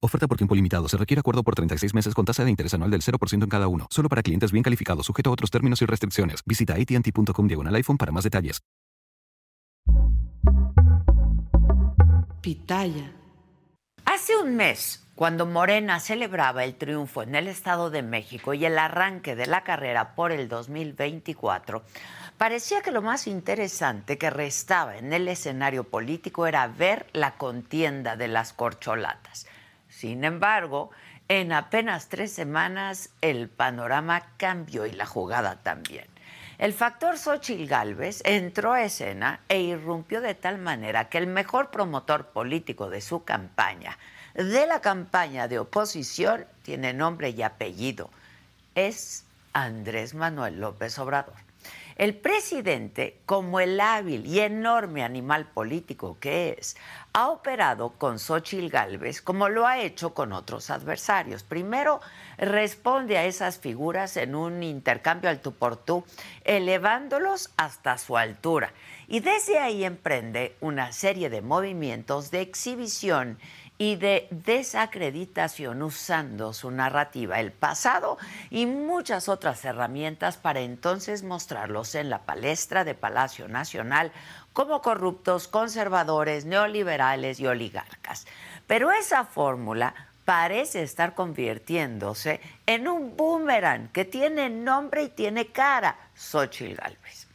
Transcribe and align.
Oferta 0.00 0.28
por 0.28 0.36
tiempo 0.36 0.54
limitado. 0.54 0.88
Se 0.88 0.96
requiere 0.96 1.18
acuerdo 1.18 1.42
por 1.42 1.56
36 1.56 1.92
meses 1.92 2.14
con 2.14 2.24
tasa 2.24 2.44
de 2.44 2.50
interés 2.50 2.72
anual 2.72 2.90
del 2.92 3.02
0% 3.02 3.42
en 3.42 3.48
cada 3.48 3.66
uno. 3.66 3.88
Solo 3.90 4.08
para 4.08 4.22
clientes 4.22 4.52
bien 4.52 4.62
calificados, 4.62 5.06
sujeto 5.06 5.30
a 5.30 5.32
otros 5.32 5.50
términos 5.50 5.82
y 5.82 5.86
restricciones. 5.86 6.40
Visita 6.46 6.74
ATT.com 6.74 7.48
diagonal 7.48 7.74
iPhone 7.74 7.98
para 7.98 8.12
más 8.12 8.22
detalles. 8.22 8.60
Pitaya. 12.40 13.12
Hace 14.04 14.36
un 14.36 14.54
mes, 14.54 15.04
cuando 15.16 15.46
Morena 15.46 15.98
celebraba 15.98 16.62
el 16.62 16.76
triunfo 16.76 17.24
en 17.24 17.34
el 17.34 17.48
Estado 17.48 17.90
de 17.90 18.02
México 18.02 18.54
y 18.54 18.64
el 18.64 18.78
arranque 18.78 19.34
de 19.34 19.46
la 19.46 19.64
carrera 19.64 20.14
por 20.14 20.30
el 20.30 20.48
2024, 20.48 21.82
parecía 22.38 22.82
que 22.82 22.92
lo 22.92 23.02
más 23.02 23.26
interesante 23.26 24.16
que 24.16 24.30
restaba 24.30 24.96
en 24.96 25.12
el 25.12 25.26
escenario 25.26 25.82
político 25.82 26.46
era 26.46 26.68
ver 26.68 27.06
la 27.12 27.36
contienda 27.36 28.16
de 28.16 28.28
las 28.28 28.52
corcholatas. 28.52 29.46
Sin 29.98 30.22
embargo, 30.22 30.92
en 31.26 31.50
apenas 31.50 32.08
tres 32.08 32.30
semanas 32.30 33.10
el 33.20 33.48
panorama 33.48 34.22
cambió 34.36 34.86
y 34.86 34.92
la 34.92 35.06
jugada 35.06 35.56
también. 35.56 36.06
El 36.58 36.72
factor 36.72 37.18
Xochitl 37.18 37.66
Gálvez 37.66 38.22
entró 38.24 38.74
a 38.74 38.84
escena 38.84 39.40
e 39.48 39.60
irrumpió 39.60 40.20
de 40.20 40.36
tal 40.36 40.58
manera 40.58 41.08
que 41.08 41.18
el 41.18 41.26
mejor 41.26 41.72
promotor 41.72 42.26
político 42.26 42.90
de 42.90 43.00
su 43.00 43.24
campaña, 43.24 43.98
de 44.34 44.68
la 44.68 44.80
campaña 44.80 45.48
de 45.48 45.58
oposición, 45.58 46.46
tiene 46.62 46.92
nombre 46.92 47.30
y 47.30 47.42
apellido. 47.42 48.08
Es 48.76 49.24
Andrés 49.52 50.14
Manuel 50.14 50.60
López 50.60 50.96
Obrador. 51.00 51.47
El 51.98 52.14
presidente, 52.14 53.18
como 53.26 53.58
el 53.58 53.80
hábil 53.80 54.24
y 54.24 54.38
enorme 54.38 55.02
animal 55.02 55.50
político 55.50 56.16
que 56.20 56.56
es, 56.56 56.76
ha 57.12 57.28
operado 57.28 57.90
con 57.98 58.20
Xochitl 58.20 58.68
Gálvez 58.68 59.20
como 59.20 59.48
lo 59.48 59.66
ha 59.66 59.80
hecho 59.80 60.14
con 60.14 60.32
otros 60.32 60.70
adversarios. 60.70 61.42
Primero, 61.42 62.00
responde 62.36 63.18
a 63.18 63.24
esas 63.24 63.58
figuras 63.58 64.16
en 64.16 64.36
un 64.36 64.62
intercambio 64.62 65.28
al 65.28 65.40
tú 65.40 65.54
por 65.54 65.76
tú, 65.76 66.04
elevándolos 66.44 67.50
hasta 67.56 67.98
su 67.98 68.16
altura. 68.16 68.72
Y 69.08 69.18
desde 69.18 69.58
ahí 69.58 69.82
emprende 69.82 70.54
una 70.60 70.92
serie 70.92 71.30
de 71.30 71.42
movimientos 71.42 72.30
de 72.30 72.42
exhibición 72.42 73.40
y 73.78 73.94
de 73.94 74.26
desacreditación 74.30 75.82
usando 75.82 76.52
su 76.52 76.70
narrativa, 76.72 77.38
el 77.38 77.52
pasado 77.52 78.18
y 78.50 78.66
muchas 78.66 79.28
otras 79.28 79.64
herramientas 79.64 80.36
para 80.36 80.60
entonces 80.60 81.22
mostrarlos 81.22 81.94
en 81.94 82.10
la 82.10 82.22
palestra 82.22 82.84
de 82.84 82.94
Palacio 82.94 83.46
Nacional 83.46 84.10
como 84.52 84.82
corruptos, 84.82 85.46
conservadores, 85.46 86.44
neoliberales 86.44 87.38
y 87.38 87.46
oligarcas. 87.46 88.26
Pero 88.66 88.90
esa 88.90 89.24
fórmula 89.24 89.94
parece 90.24 90.82
estar 90.82 91.14
convirtiéndose 91.14 92.40
en 92.66 92.88
un 92.88 93.16
boomerang 93.16 93.92
que 93.92 94.04
tiene 94.04 94.50
nombre 94.50 95.04
y 95.04 95.08
tiene 95.08 95.46
cara, 95.46 95.96
Xochitl 96.16 96.74
Gálvez. 96.74 97.27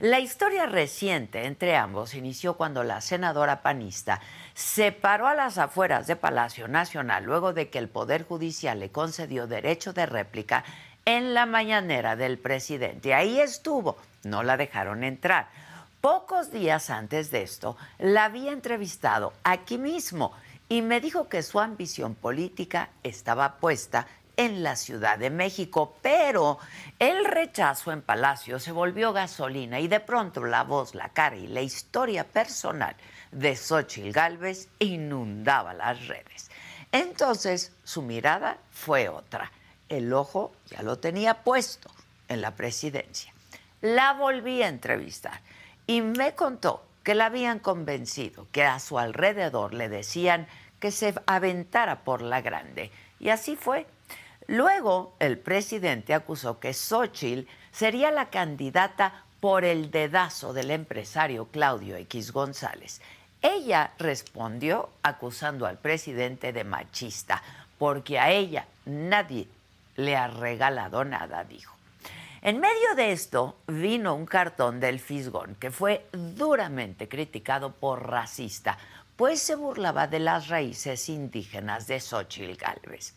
La 0.00 0.18
historia 0.18 0.66
reciente 0.66 1.46
entre 1.46 1.76
ambos 1.76 2.14
inició 2.14 2.54
cuando 2.56 2.82
la 2.82 3.00
senadora 3.00 3.62
panista 3.62 4.20
se 4.52 4.90
paró 4.90 5.28
a 5.28 5.36
las 5.36 5.56
afueras 5.56 6.08
de 6.08 6.16
Palacio 6.16 6.66
Nacional 6.66 7.22
luego 7.24 7.52
de 7.52 7.70
que 7.70 7.78
el 7.78 7.88
Poder 7.88 8.24
Judicial 8.24 8.80
le 8.80 8.90
concedió 8.90 9.46
derecho 9.46 9.92
de 9.92 10.06
réplica 10.06 10.64
en 11.04 11.32
la 11.32 11.46
mañanera 11.46 12.16
del 12.16 12.38
presidente. 12.38 13.14
Ahí 13.14 13.38
estuvo, 13.38 13.96
no 14.24 14.42
la 14.42 14.56
dejaron 14.56 15.04
entrar. 15.04 15.48
Pocos 16.00 16.50
días 16.50 16.90
antes 16.90 17.30
de 17.30 17.42
esto, 17.42 17.76
la 17.98 18.24
había 18.24 18.50
entrevistado 18.50 19.32
aquí 19.44 19.78
mismo 19.78 20.32
y 20.68 20.82
me 20.82 21.00
dijo 21.00 21.28
que 21.28 21.44
su 21.44 21.60
ambición 21.60 22.16
política 22.16 22.88
estaba 23.04 23.58
puesta 23.58 24.08
en 24.36 24.62
la 24.62 24.76
Ciudad 24.76 25.18
de 25.18 25.30
México, 25.30 25.96
pero 26.02 26.58
el 26.98 27.24
rechazo 27.24 27.92
en 27.92 28.02
Palacio 28.02 28.58
se 28.58 28.72
volvió 28.72 29.12
gasolina 29.12 29.80
y 29.80 29.88
de 29.88 30.00
pronto 30.00 30.44
la 30.44 30.64
voz, 30.64 30.94
la 30.94 31.08
cara 31.10 31.36
y 31.36 31.46
la 31.46 31.60
historia 31.60 32.24
personal 32.24 32.96
de 33.32 33.56
Xochitl 33.56 34.12
Gálvez 34.12 34.68
inundaba 34.78 35.74
las 35.74 36.06
redes. 36.06 36.50
Entonces 36.92 37.72
su 37.82 38.02
mirada 38.02 38.58
fue 38.70 39.08
otra. 39.08 39.50
El 39.88 40.12
ojo 40.12 40.52
ya 40.66 40.82
lo 40.82 40.98
tenía 40.98 41.42
puesto 41.42 41.90
en 42.28 42.40
la 42.40 42.52
presidencia. 42.52 43.32
La 43.80 44.12
volví 44.14 44.62
a 44.62 44.68
entrevistar 44.68 45.40
y 45.86 46.00
me 46.00 46.34
contó 46.34 46.84
que 47.02 47.14
la 47.14 47.26
habían 47.26 47.58
convencido, 47.58 48.46
que 48.50 48.64
a 48.64 48.80
su 48.80 48.98
alrededor 48.98 49.74
le 49.74 49.88
decían 49.88 50.46
que 50.80 50.90
se 50.90 51.14
aventara 51.26 52.00
por 52.00 52.22
la 52.22 52.40
grande. 52.40 52.90
Y 53.20 53.28
así 53.28 53.56
fue. 53.56 53.86
Luego, 54.46 55.14
el 55.20 55.38
presidente 55.38 56.14
acusó 56.14 56.60
que 56.60 56.74
Xochitl 56.74 57.48
sería 57.72 58.10
la 58.10 58.30
candidata 58.30 59.24
por 59.40 59.64
el 59.64 59.90
dedazo 59.90 60.52
del 60.52 60.70
empresario 60.70 61.46
Claudio 61.46 61.96
X 61.96 62.32
González. 62.32 63.00
Ella 63.42 63.92
respondió 63.98 64.90
acusando 65.02 65.66
al 65.66 65.78
presidente 65.78 66.52
de 66.52 66.64
machista, 66.64 67.42
porque 67.78 68.18
a 68.18 68.30
ella 68.30 68.66
nadie 68.86 69.48
le 69.96 70.16
ha 70.16 70.28
regalado 70.28 71.04
nada, 71.04 71.44
dijo. 71.44 71.74
En 72.42 72.60
medio 72.60 72.94
de 72.94 73.12
esto 73.12 73.56
vino 73.66 74.14
un 74.14 74.26
cartón 74.26 74.78
del 74.78 75.00
Fisgón 75.00 75.56
que 75.56 75.70
fue 75.70 76.06
duramente 76.12 77.08
criticado 77.08 77.72
por 77.72 78.06
racista, 78.08 78.76
pues 79.16 79.40
se 79.40 79.54
burlaba 79.54 80.06
de 80.06 80.18
las 80.18 80.48
raíces 80.48 81.08
indígenas 81.08 81.86
de 81.86 82.00
Xochitl 82.00 82.56
Gálvez. 82.56 83.14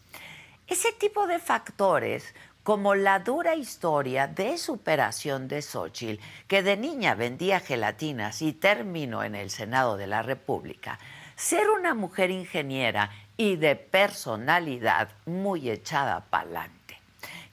Ese 0.67 0.91
tipo 0.91 1.27
de 1.27 1.39
factores 1.39 2.35
como 2.63 2.93
la 2.93 3.19
dura 3.19 3.55
historia 3.55 4.27
de 4.27 4.57
superación 4.57 5.47
de 5.47 5.61
Xochitl, 5.61 6.21
que 6.49 6.61
de 6.61 6.75
niña 6.75 7.15
vendía 7.15 7.61
gelatinas 7.61 8.41
y 8.41 8.51
terminó 8.51 9.23
en 9.23 9.35
el 9.35 9.49
Senado 9.49 9.95
de 9.95 10.07
la 10.07 10.23
República, 10.23 10.99
ser 11.37 11.69
una 11.69 11.93
mujer 11.93 12.31
ingeniera 12.31 13.11
y 13.37 13.55
de 13.55 13.77
personalidad 13.77 15.07
muy 15.25 15.69
echada 15.69 16.25
pa'lante, 16.29 16.99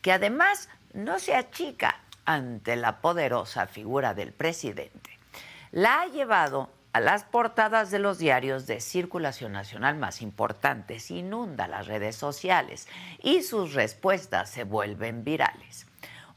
que 0.02 0.10
además 0.10 0.68
no 0.92 1.20
se 1.20 1.36
achica 1.36 2.00
ante 2.24 2.74
la 2.74 3.00
poderosa 3.00 3.68
figura 3.68 4.14
del 4.14 4.32
presidente, 4.32 5.16
la 5.70 6.00
ha 6.00 6.06
llevado 6.06 6.70
a 6.94 7.00
las 7.00 7.24
portadas 7.24 7.90
de 7.90 7.98
los 7.98 8.18
diarios 8.18 8.68
de 8.68 8.80
circulación 8.80 9.50
nacional 9.50 9.96
más 9.96 10.22
importantes, 10.22 11.10
inunda 11.10 11.66
las 11.66 11.88
redes 11.88 12.14
sociales 12.14 12.86
y 13.20 13.42
sus 13.42 13.74
respuestas 13.74 14.48
se 14.48 14.62
vuelven 14.62 15.24
virales. 15.24 15.88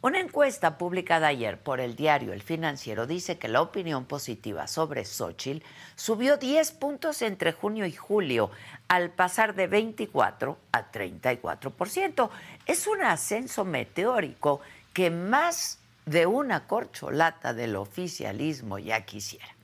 Una 0.01 0.19
encuesta 0.19 0.79
publicada 0.79 1.27
ayer 1.27 1.59
por 1.59 1.79
el 1.79 1.95
diario 1.95 2.33
El 2.33 2.41
Financiero 2.41 3.05
dice 3.05 3.37
que 3.37 3.49
la 3.49 3.61
opinión 3.61 4.05
positiva 4.05 4.65
sobre 4.65 5.05
Xochitl 5.05 5.63
subió 5.95 6.37
10 6.37 6.71
puntos 6.71 7.21
entre 7.21 7.51
junio 7.51 7.85
y 7.85 7.91
julio, 7.91 8.49
al 8.87 9.11
pasar 9.11 9.53
de 9.53 9.67
24 9.67 10.57
a 10.71 10.91
34%. 10.91 12.31
Es 12.65 12.87
un 12.87 13.03
ascenso 13.03 13.63
meteórico 13.63 14.61
que 14.91 15.11
más 15.11 15.77
de 16.07 16.25
una 16.25 16.65
corcholata 16.65 17.53
del 17.53 17.75
oficialismo 17.75 18.79
ya 18.79 19.01
quisiera. 19.01 19.56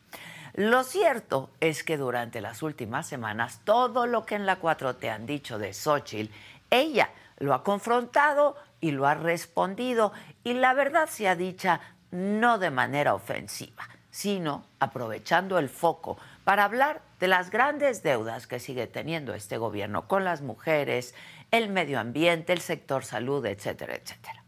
Lo 0.54 0.84
cierto 0.84 1.50
es 1.60 1.84
que 1.84 1.98
durante 1.98 2.40
las 2.40 2.62
últimas 2.62 3.08
semanas 3.08 3.62
todo 3.64 4.06
lo 4.06 4.24
que 4.24 4.36
en 4.36 4.46
la 4.46 4.58
4 4.58 4.98
te 4.98 5.10
han 5.10 5.26
dicho 5.26 5.58
de 5.58 5.74
Xochitl, 5.74 6.32
ella 6.70 7.10
lo 7.40 7.56
ha 7.56 7.64
confrontado 7.64 8.56
y 8.80 8.92
lo 8.92 9.08
ha 9.08 9.16
respondido 9.16 10.14
y 10.44 10.54
la 10.54 10.76
verdad 10.76 11.10
sea 11.10 11.36
dicha, 11.36 11.82
no 12.12 12.60
de 12.60 12.70
manera 12.70 13.16
ofensiva, 13.16 13.90
sino 14.12 14.68
aprovechando 14.80 15.58
el 15.58 15.70
foco 15.70 16.20
para 16.44 16.66
hablar 16.66 17.02
de 17.20 17.30
las 17.30 17.50
grandes 17.50 18.04
deudas 18.04 18.46
que 18.46 18.60
sigue 18.60 18.86
teniendo 18.86 19.34
este 19.34 19.58
gobierno 19.58 20.08
con 20.08 20.24
las 20.24 20.44
mujeres, 20.44 21.16
el 21.50 21.70
medio 21.70 22.00
ambiente, 22.00 22.54
el 22.54 22.62
sector 22.62 23.04
salud, 23.06 23.44
etcétera, 23.46 23.96
etcétera. 23.96 24.44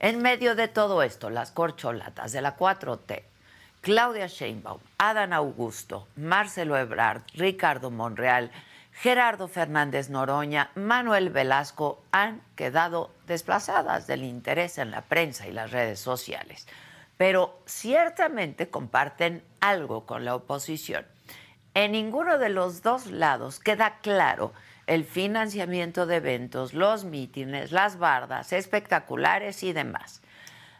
En 0.00 0.20
medio 0.20 0.56
de 0.56 0.66
todo 0.66 1.02
esto, 1.04 1.30
las 1.30 1.52
corcholatas 1.52 2.32
de 2.32 2.40
la 2.40 2.56
4T, 2.56 3.27
Claudia 3.80 4.26
Sheinbaum, 4.26 4.80
Adán 4.98 5.32
Augusto, 5.32 6.08
Marcelo 6.16 6.76
Ebrard, 6.76 7.22
Ricardo 7.34 7.90
Monreal, 7.90 8.50
Gerardo 8.92 9.46
Fernández 9.46 10.10
Noroña, 10.10 10.72
Manuel 10.74 11.30
Velasco 11.30 12.02
han 12.10 12.42
quedado 12.56 13.12
desplazadas 13.28 14.08
del 14.08 14.24
interés 14.24 14.78
en 14.78 14.90
la 14.90 15.02
prensa 15.02 15.46
y 15.46 15.52
las 15.52 15.70
redes 15.70 16.00
sociales, 16.00 16.66
pero 17.16 17.60
ciertamente 17.66 18.68
comparten 18.68 19.44
algo 19.60 20.04
con 20.04 20.24
la 20.24 20.34
oposición. 20.34 21.06
En 21.74 21.92
ninguno 21.92 22.38
de 22.38 22.48
los 22.48 22.82
dos 22.82 23.06
lados 23.06 23.60
queda 23.60 23.98
claro 24.00 24.52
el 24.88 25.04
financiamiento 25.04 26.06
de 26.06 26.16
eventos, 26.16 26.74
los 26.74 27.04
mítines, 27.04 27.70
las 27.70 27.98
bardas, 27.98 28.52
espectaculares 28.52 29.62
y 29.62 29.72
demás. 29.72 30.22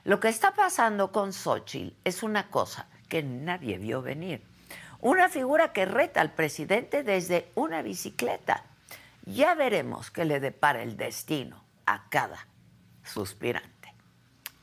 Lo 0.09 0.21
que 0.21 0.29
está 0.29 0.55
pasando 0.55 1.13
con 1.13 1.35
Xochitl 1.35 1.95
es 2.03 2.23
una 2.23 2.49
cosa 2.49 2.89
que 3.11 3.23
nadie 3.23 3.77
vio 3.77 4.01
venir. 4.01 4.43
Una 5.01 5.29
figura 5.29 5.75
que 5.75 5.85
reta 5.85 6.23
al 6.23 6.33
presidente 6.33 7.03
desde 7.03 7.53
una 7.55 7.83
bicicleta. 7.83 8.65
Ya 9.27 9.55
veremos 9.55 10.11
qué 10.11 10.25
le 10.25 10.41
depara 10.41 10.83
el 10.83 10.97
destino 10.97 11.63
a 11.85 12.09
cada 12.09 12.49
suspirante. 13.05 13.93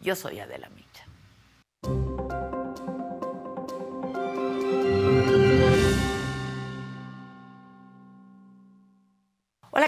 Yo 0.01 0.15
soy 0.15 0.39
Adela 0.39 0.67
Micha. 0.69 1.05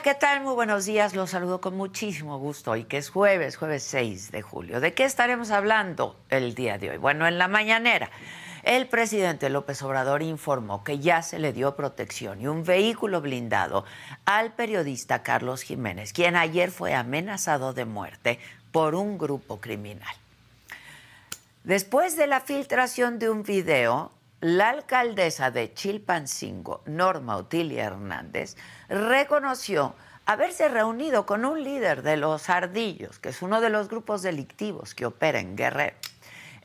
¿Qué 0.03 0.13
tal? 0.13 0.41
Muy 0.41 0.53
buenos 0.53 0.85
días. 0.85 1.15
Los 1.15 1.31
saludo 1.31 1.59
con 1.59 1.75
muchísimo 1.75 2.37
gusto 2.37 2.71
hoy 2.71 2.83
que 2.83 2.97
es 2.97 3.09
jueves, 3.09 3.57
jueves 3.57 3.81
6 3.83 4.31
de 4.31 4.43
julio. 4.43 4.79
¿De 4.79 4.93
qué 4.93 5.05
estaremos 5.05 5.49
hablando 5.49 6.15
el 6.29 6.53
día 6.53 6.77
de 6.77 6.91
hoy? 6.91 6.97
Bueno, 6.97 7.25
en 7.25 7.39
la 7.39 7.47
mañanera, 7.47 8.11
el 8.61 8.87
presidente 8.87 9.49
López 9.49 9.81
Obrador 9.81 10.21
informó 10.21 10.83
que 10.83 10.99
ya 10.99 11.23
se 11.23 11.39
le 11.39 11.51
dio 11.51 11.75
protección 11.75 12.39
y 12.39 12.47
un 12.47 12.63
vehículo 12.63 13.21
blindado 13.21 13.85
al 14.25 14.53
periodista 14.53 15.23
Carlos 15.23 15.63
Jiménez, 15.63 16.13
quien 16.13 16.35
ayer 16.35 16.69
fue 16.69 16.93
amenazado 16.93 17.73
de 17.73 17.85
muerte 17.85 18.39
por 18.71 18.93
un 18.93 19.17
grupo 19.17 19.59
criminal. 19.59 20.15
Después 21.63 22.15
de 22.15 22.27
la 22.27 22.41
filtración 22.41 23.17
de 23.17 23.31
un 23.31 23.41
video, 23.41 24.11
la 24.41 24.69
alcaldesa 24.69 25.49
de 25.49 25.73
Chilpancingo, 25.73 26.83
Norma 26.85 27.37
Otilia 27.37 27.85
Hernández, 27.85 28.55
reconoció 28.89 29.95
haberse 30.25 30.67
reunido 30.67 31.25
con 31.25 31.45
un 31.45 31.63
líder 31.63 32.01
de 32.01 32.17
los 32.17 32.49
Ardillos, 32.49 33.19
que 33.19 33.29
es 33.29 33.41
uno 33.41 33.61
de 33.61 33.69
los 33.69 33.87
grupos 33.87 34.21
delictivos 34.21 34.93
que 34.93 35.05
opera 35.05 35.39
en 35.39 35.55
Guerrero. 35.55 35.95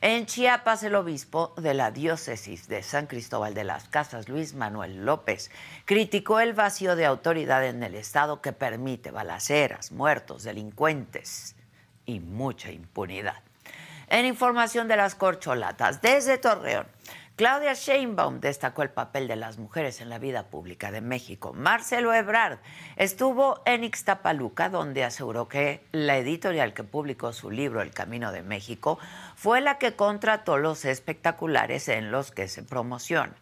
En 0.01 0.25
Chiapas, 0.25 0.83
el 0.83 0.95
obispo 0.95 1.53
de 1.55 1.73
la 1.73 1.89
diócesis 1.89 2.67
de 2.67 2.83
San 2.83 3.07
Cristóbal 3.07 3.53
de 3.53 3.63
las 3.63 3.87
Casas, 3.87 4.27
Luis 4.27 4.53
Manuel 4.53 5.05
López, 5.05 5.49
criticó 5.85 6.41
el 6.41 6.51
vacío 6.51 6.97
de 6.97 7.05
autoridad 7.05 7.65
en 7.65 7.81
el 7.83 7.95
Estado 7.95 8.41
que 8.41 8.51
permite 8.51 9.11
balaceras, 9.11 9.93
muertos, 9.93 10.43
delincuentes 10.43 11.55
y 12.05 12.19
mucha 12.19 12.69
impunidad. 12.69 13.41
En 14.09 14.25
información 14.25 14.89
de 14.89 14.97
las 14.97 15.15
corcholatas, 15.15 16.01
desde 16.01 16.37
Torreón, 16.37 16.85
Claudia 17.35 17.73
Sheinbaum 17.73 18.41
destacó 18.41 18.83
el 18.83 18.91
papel 18.91 19.27
de 19.27 19.35
las 19.35 19.57
mujeres 19.57 20.01
en 20.01 20.09
la 20.09 20.19
vida 20.19 20.51
pública 20.51 20.91
de 20.91 21.01
México. 21.01 21.51
Marcelo 21.51 22.13
Ebrard 22.13 22.59
estuvo 22.95 23.63
en 23.65 23.83
Ixtapaluca, 23.83 24.69
donde 24.69 25.03
aseguró 25.03 25.47
que 25.47 25.83
la 25.91 26.15
editorial 26.17 26.75
que 26.75 26.83
publicó 26.83 27.33
su 27.33 27.49
libro 27.49 27.81
El 27.81 27.89
Camino 27.89 28.31
de 28.31 28.43
México 28.43 28.99
fue 29.35 29.61
la 29.61 29.79
que 29.79 29.95
contrató 29.95 30.59
los 30.59 30.85
espectaculares 30.85 31.87
en 31.87 32.11
los 32.11 32.29
que 32.29 32.47
se 32.47 32.61
promociona. 32.61 33.33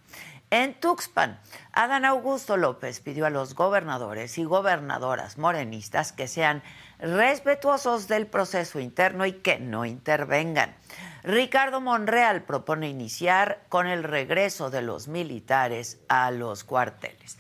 En 0.54 0.74
Tuxpan, 0.74 1.40
Adán 1.72 2.04
Augusto 2.04 2.58
López 2.58 3.00
pidió 3.00 3.26
a 3.26 3.30
los 3.30 3.56
gobernadores 3.56 4.38
y 4.38 4.44
gobernadoras 4.44 5.38
morenistas 5.38 6.12
que 6.12 6.28
sean 6.28 6.62
respetuosos 7.00 8.10
del 8.10 8.28
proceso 8.28 8.82
interno 8.82 9.26
y 9.26 9.32
que 9.32 9.60
no 9.60 9.86
intervengan. 9.86 10.76
Ricardo 11.24 11.80
Monreal 11.80 12.44
propone 12.44 12.90
iniciar 12.90 13.64
con 13.70 13.88
el 13.88 14.04
regreso 14.04 14.70
de 14.70 14.82
los 14.82 15.08
militares 15.08 16.02
a 16.10 16.32
los 16.32 16.66
cuarteles. 16.66 17.38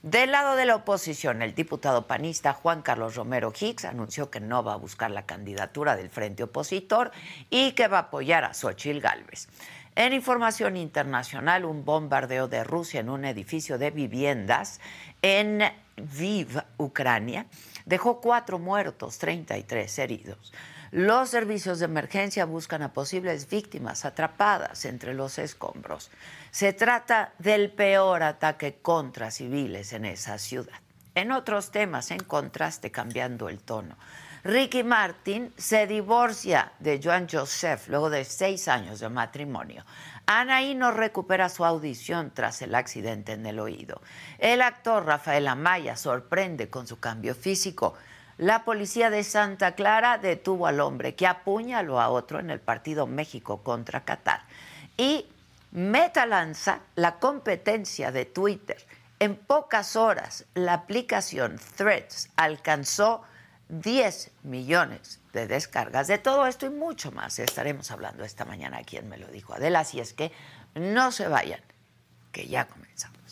Del 0.00 0.32
lado 0.32 0.56
de 0.56 0.64
la 0.64 0.76
oposición, 0.76 1.42
el 1.42 1.54
diputado 1.54 2.06
panista 2.06 2.54
Juan 2.54 2.80
Carlos 2.80 3.14
Romero 3.14 3.52
Hicks 3.58 3.84
anunció 3.84 4.30
que 4.30 4.40
no 4.40 4.62
va 4.62 4.74
a 4.74 4.76
buscar 4.76 5.10
la 5.10 5.26
candidatura 5.26 5.96
del 5.96 6.10
frente 6.10 6.42
opositor 6.42 7.10
y 7.50 7.72
que 7.72 7.88
va 7.88 7.98
a 7.98 8.00
apoyar 8.02 8.44
a 8.44 8.54
Xochil 8.54 9.00
Gálvez. 9.00 9.48
En 9.96 10.12
información 10.12 10.76
internacional, 10.76 11.64
un 11.64 11.84
bombardeo 11.84 12.48
de 12.48 12.64
Rusia 12.64 12.98
en 12.98 13.08
un 13.08 13.24
edificio 13.24 13.78
de 13.78 13.92
viviendas 13.92 14.80
en 15.22 15.62
Viv, 15.96 16.64
Ucrania, 16.78 17.46
dejó 17.86 18.20
cuatro 18.20 18.58
muertos, 18.58 19.18
33 19.18 19.98
heridos. 20.00 20.52
Los 20.90 21.28
servicios 21.28 21.78
de 21.78 21.84
emergencia 21.84 22.44
buscan 22.44 22.82
a 22.82 22.92
posibles 22.92 23.48
víctimas 23.48 24.04
atrapadas 24.04 24.84
entre 24.84 25.14
los 25.14 25.38
escombros. 25.38 26.10
Se 26.50 26.72
trata 26.72 27.32
del 27.38 27.70
peor 27.70 28.24
ataque 28.24 28.78
contra 28.82 29.30
civiles 29.30 29.92
en 29.92 30.06
esa 30.06 30.38
ciudad. 30.38 30.80
En 31.14 31.30
otros 31.30 31.70
temas, 31.70 32.10
en 32.10 32.18
contraste, 32.18 32.90
cambiando 32.90 33.48
el 33.48 33.60
tono. 33.60 33.96
Ricky 34.44 34.82
Martin 34.82 35.54
se 35.56 35.86
divorcia 35.86 36.70
de 36.78 37.00
Joan 37.02 37.26
Joseph 37.26 37.88
luego 37.88 38.10
de 38.10 38.26
seis 38.26 38.68
años 38.68 39.00
de 39.00 39.08
matrimonio. 39.08 39.86
Anaí 40.26 40.74
no 40.74 40.90
recupera 40.90 41.48
su 41.48 41.64
audición 41.64 42.30
tras 42.34 42.60
el 42.60 42.74
accidente 42.74 43.32
en 43.32 43.46
el 43.46 43.58
oído. 43.58 44.02
El 44.38 44.60
actor 44.60 45.06
Rafael 45.06 45.48
Amaya 45.48 45.96
sorprende 45.96 46.68
con 46.68 46.86
su 46.86 47.00
cambio 47.00 47.34
físico. 47.34 47.94
La 48.36 48.66
policía 48.66 49.08
de 49.08 49.24
Santa 49.24 49.74
Clara 49.74 50.18
detuvo 50.18 50.66
al 50.66 50.80
hombre 50.80 51.14
que 51.14 51.26
apuñaló 51.26 51.98
a 51.98 52.10
otro 52.10 52.38
en 52.38 52.50
el 52.50 52.60
partido 52.60 53.06
México 53.06 53.62
contra 53.62 54.04
Qatar. 54.04 54.42
Y 54.98 55.26
Meta 55.72 56.26
lanza 56.26 56.80
la 56.96 57.14
competencia 57.14 58.12
de 58.12 58.26
Twitter. 58.26 58.76
En 59.20 59.36
pocas 59.36 59.96
horas, 59.96 60.44
la 60.52 60.74
aplicación 60.74 61.58
Threads 61.76 62.28
alcanzó 62.36 63.24
10 63.68 64.30
millones 64.42 65.20
de 65.32 65.46
descargas. 65.46 66.06
De 66.06 66.18
todo 66.18 66.46
esto 66.46 66.66
y 66.66 66.70
mucho 66.70 67.12
más 67.12 67.38
estaremos 67.38 67.90
hablando 67.90 68.24
esta 68.24 68.44
mañana 68.44 68.78
aquí 68.78 69.00
Me 69.02 69.18
lo 69.18 69.28
dijo 69.28 69.54
Adela. 69.54 69.80
Así 69.80 70.00
es 70.00 70.12
que 70.12 70.32
no 70.74 71.12
se 71.12 71.28
vayan, 71.28 71.60
que 72.32 72.46
ya 72.46 72.66
comenzamos. 72.66 73.23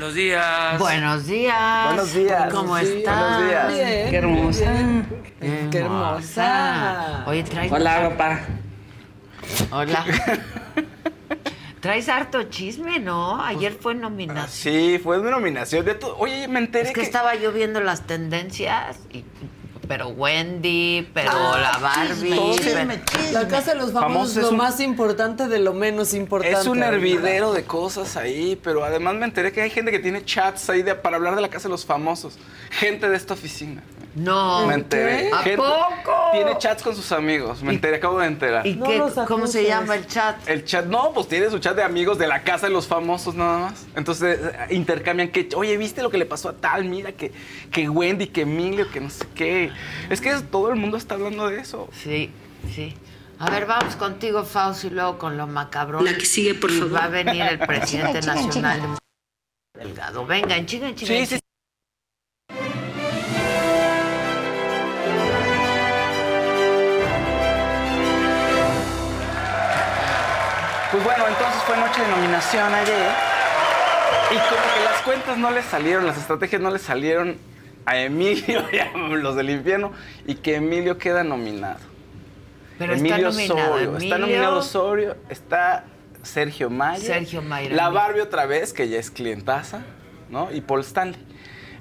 Buenos 0.00 0.14
días. 0.14 0.78
Buenos 0.78 1.26
días. 1.26 1.84
Buenos 1.84 2.14
días. 2.14 2.54
¿Cómo 2.54 2.78
Sí, 2.78 2.86
estás? 2.86 3.20
buenos 3.20 3.44
días. 3.44 3.68
Bien, 3.74 4.10
Qué 4.10 4.16
hermosa. 4.16 4.74
Qué 5.70 5.78
hermosa. 5.78 7.24
Oye, 7.26 7.42
traes. 7.42 7.70
Hola, 7.70 8.08
papá. 8.08 8.40
Hola. 9.70 10.06
traes 11.80 12.08
harto 12.08 12.44
chisme, 12.44 12.98
¿no? 12.98 13.44
Ayer 13.44 13.76
fue 13.78 13.94
nominación. 13.94 14.48
Sí, 14.48 14.98
fue 15.02 15.18
una 15.18 15.32
nominación 15.32 15.84
de 15.84 15.94
todo. 15.94 16.16
Oye, 16.16 16.48
me 16.48 16.60
enteré 16.60 16.88
Es 16.88 16.94
que 16.94 17.00
que, 17.00 17.06
estaba 17.06 17.34
yo 17.34 17.52
viendo 17.52 17.82
las 17.82 18.06
tendencias, 18.06 19.00
y, 19.12 19.22
pero 19.90 20.06
Wendy, 20.10 21.08
pero 21.12 21.32
la 21.58 21.76
Barbie. 21.78 22.30
La 23.32 23.48
casa 23.48 23.72
de 23.72 23.80
los 23.80 23.90
famosos 23.90 23.92
Famosos 23.92 24.36
es 24.36 24.42
lo 24.44 24.50
un- 24.50 24.56
más 24.58 24.78
importante 24.78 25.48
de 25.48 25.58
lo 25.58 25.72
menos 25.74 26.14
importante. 26.14 26.60
es 26.60 26.66
un 26.68 26.80
hervidero 26.84 27.52
de 27.52 27.64
cosas 27.64 28.16
ahí, 28.16 28.56
pero 28.62 28.84
además 28.84 29.16
me 29.16 29.24
enteré 29.24 29.50
que 29.50 29.62
hay 29.62 29.70
gente 29.70 29.90
que 29.90 29.98
tiene 29.98 30.24
chats 30.24 30.70
ahí 30.70 30.82
de- 30.84 30.94
para 30.94 31.16
hablar 31.16 31.34
de 31.34 31.40
la 31.42 31.48
casa 31.48 31.64
de 31.66 31.70
los 31.72 31.84
famosos. 31.84 32.38
Gente 32.70 33.08
de 33.08 33.16
esta 33.16 33.34
oficina. 33.34 33.82
No. 34.14 34.66
Me 34.66 34.74
enteré. 34.74 35.30
¿A 35.32 35.38
Gente- 35.38 35.56
poco? 35.56 36.30
Tiene 36.32 36.58
chats 36.58 36.82
con 36.82 36.96
sus 36.96 37.12
amigos. 37.12 37.62
Me 37.62 37.72
enteré, 37.72 37.96
acabo 37.96 38.18
de 38.18 38.26
enterar. 38.26 38.66
¿Y 38.66 38.74
No 38.74 38.86
qué, 38.86 38.98
los 38.98 39.12
cómo 39.26 39.46
se 39.46 39.64
llama 39.64 39.94
el 39.94 40.06
chat? 40.08 40.36
El 40.48 40.64
chat, 40.64 40.84
no, 40.86 41.12
pues 41.12 41.28
tiene 41.28 41.48
su 41.50 41.58
chat 41.60 41.76
de 41.76 41.82
amigos 41.84 42.18
de 42.18 42.26
la 42.26 42.42
casa 42.42 42.66
de 42.66 42.72
los 42.72 42.88
famosos 42.88 43.34
nada 43.36 43.58
más. 43.58 43.86
Entonces 43.94 44.38
intercambian 44.70 45.28
que, 45.28 45.48
oye, 45.54 45.76
¿viste 45.76 46.02
lo 46.02 46.10
que 46.10 46.18
le 46.18 46.26
pasó 46.26 46.48
a 46.48 46.52
tal? 46.54 46.84
Mira, 46.86 47.12
que, 47.12 47.30
que 47.70 47.88
Wendy, 47.88 48.26
que 48.28 48.40
Emilio, 48.42 48.90
que 48.90 49.00
no 49.00 49.10
sé 49.10 49.24
qué. 49.34 49.70
Es 50.08 50.20
que 50.20 50.34
todo 50.40 50.70
el 50.70 50.76
mundo 50.76 50.96
está 50.96 51.14
hablando 51.14 51.48
de 51.48 51.60
eso. 51.60 51.88
Sí, 51.92 52.30
sí. 52.74 52.94
A 53.38 53.48
ver, 53.48 53.64
vamos 53.64 53.96
contigo, 53.96 54.44
Fausto, 54.44 54.88
y 54.88 54.90
luego 54.90 55.16
con 55.18 55.36
lo 55.36 55.46
macabrón. 55.46 56.04
La 56.04 56.14
que 56.14 56.26
sigue, 56.26 56.54
por 56.54 56.70
Y 56.70 56.78
favor. 56.78 56.94
Va 56.94 57.04
a 57.04 57.08
venir 57.08 57.42
el 57.42 57.58
presidente 57.66 58.20
nacional 58.20 58.82
de 58.82 59.84
Delgado. 59.84 60.26
Venga, 60.26 60.56
en 60.56 60.66
chinga, 60.66 60.88
en 60.88 60.94
chinga. 60.94 61.14
Sí, 61.14 61.26
sí. 61.26 61.36
chinga. 61.36 61.40
Pues 70.90 71.04
bueno, 71.04 71.28
entonces 71.28 71.62
fue 71.62 71.76
noche 71.76 72.02
de 72.02 72.08
nominación 72.08 72.74
ayer. 72.74 73.12
Y 74.32 74.34
como 74.34 74.74
que 74.74 74.84
las 74.84 75.02
cuentas 75.02 75.38
no 75.38 75.50
le 75.50 75.62
salieron, 75.62 76.04
las 76.04 76.18
estrategias 76.18 76.60
no 76.60 76.70
le 76.70 76.78
salieron 76.80 77.38
a 77.86 77.98
Emilio 77.98 78.62
y 78.72 78.78
a 78.78 78.90
los 78.96 79.36
del 79.36 79.50
infierno. 79.50 79.92
Y 80.26 80.36
que 80.36 80.56
Emilio 80.56 80.98
queda 80.98 81.24
nominado. 81.24 81.78
Pero 82.78 82.94
Emilio 82.94 83.28
está 83.28 83.54
nominado. 83.54 83.72
Osorio. 83.74 83.96
Está 83.98 84.18
nominado 84.18 84.58
Osorio, 84.58 85.16
está 85.28 85.84
Sergio 86.22 86.70
Mayer. 86.70 87.06
Sergio 87.06 87.42
Mayer. 87.42 87.72
La 87.72 87.88
Barbie 87.90 88.20
otra 88.20 88.46
vez, 88.46 88.72
que 88.72 88.88
ya 88.88 88.98
es 88.98 89.10
clientaza, 89.10 89.82
¿no? 90.30 90.50
Y 90.52 90.60
Paul 90.62 90.80
Stanley. 90.80 91.18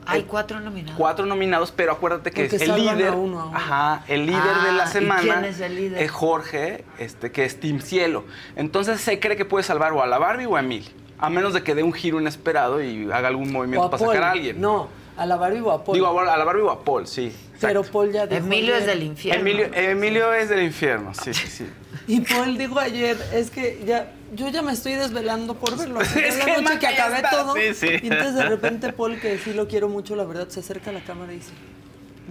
Hay 0.05 0.23
cuatro 0.23 0.59
nominados. 0.59 0.97
Cuatro 0.97 1.25
nominados, 1.27 1.71
pero 1.71 1.91
acuérdate 1.91 2.31
que 2.31 2.43
Porque 2.43 2.55
es 2.55 2.61
el 2.63 2.75
líder. 2.75 3.09
a 3.09 3.11
uno, 3.15 3.41
a 3.41 3.45
uno. 3.45 3.55
Ajá, 3.55 4.03
el 4.07 4.25
líder 4.25 4.41
Ah, 4.43 4.65
de 4.65 4.71
la 4.73 4.85
¿y 4.85 4.87
semana. 4.87 5.21
quién 5.21 5.45
es 5.45 5.59
el 5.59 5.75
líder? 5.75 6.01
Es 6.01 6.09
Jorge, 6.11 6.83
este, 6.97 7.31
que 7.31 7.45
es 7.45 7.59
Team 7.59 7.79
Cielo. 7.79 8.25
Entonces 8.55 8.99
se 9.01 9.19
cree 9.19 9.37
que 9.37 9.45
puede 9.45 9.63
salvar 9.63 9.93
o 9.93 10.01
a 10.01 10.07
la 10.07 10.17
Barbie 10.17 10.47
o 10.47 10.55
a 10.55 10.61
Emilio. 10.61 10.89
A 11.19 11.29
menos 11.29 11.53
de 11.53 11.61
que 11.63 11.75
dé 11.75 11.83
un 11.83 11.93
giro 11.93 12.19
inesperado 12.19 12.81
y 12.81 13.11
haga 13.11 13.27
algún 13.27 13.51
movimiento 13.51 13.89
para 13.91 13.99
Paul. 14.03 14.15
sacar 14.15 14.29
a 14.29 14.31
alguien. 14.31 14.59
No, 14.59 14.87
a 15.19 15.25
la 15.25 15.35
Barbie 15.35 15.59
o 15.59 15.71
a 15.71 15.83
Paul. 15.83 15.95
Digo, 15.95 16.19
a 16.19 16.37
la 16.37 16.43
Barbie 16.45 16.61
o 16.61 16.71
a 16.71 16.83
Paul, 16.83 17.05
sí. 17.05 17.31
Pero 17.59 17.81
exacto. 17.81 17.91
Paul 17.91 18.11
ya 18.13 18.25
dijo 18.25 18.45
Emilio 18.45 18.75
es 18.75 18.85
del 18.85 19.03
infierno. 19.03 19.41
Emilio, 19.41 19.69
Emilio 19.73 20.33
es 20.33 20.47
del 20.47 20.63
infierno, 20.63 21.13
sí, 21.13 21.33
sí, 21.33 21.47
sí. 21.47 21.65
Y 22.07 22.21
Paul 22.21 22.57
dijo 22.57 22.79
ayer, 22.79 23.17
es 23.33 23.51
que 23.51 23.83
ya, 23.85 24.13
yo 24.33 24.47
ya 24.47 24.61
me 24.61 24.71
estoy 24.71 24.93
desvelando 24.93 25.55
por 25.55 25.77
verlo. 25.77 25.99
Es 26.01 26.15
es 26.15 26.37
la 26.37 26.45
que 26.45 26.61
noche 26.61 26.79
que 26.79 26.87
acabé 26.87 27.17
está, 27.17 27.29
todo. 27.31 27.53
sí, 27.55 27.73
sí. 27.73 27.87
Y 28.01 28.07
entonces 28.07 28.35
de 28.35 28.45
repente 28.45 28.93
Paul, 28.97 29.19
que 29.19 29.37
sí 29.39 29.53
lo 29.53 29.67
quiero 29.67 29.89
mucho, 29.89 30.15
la 30.15 30.23
verdad, 30.23 30.47
se 30.47 30.61
acerca 30.61 30.91
a 30.91 30.93
la 30.93 31.03
cámara 31.03 31.33
y 31.33 31.35
dice, 31.35 31.51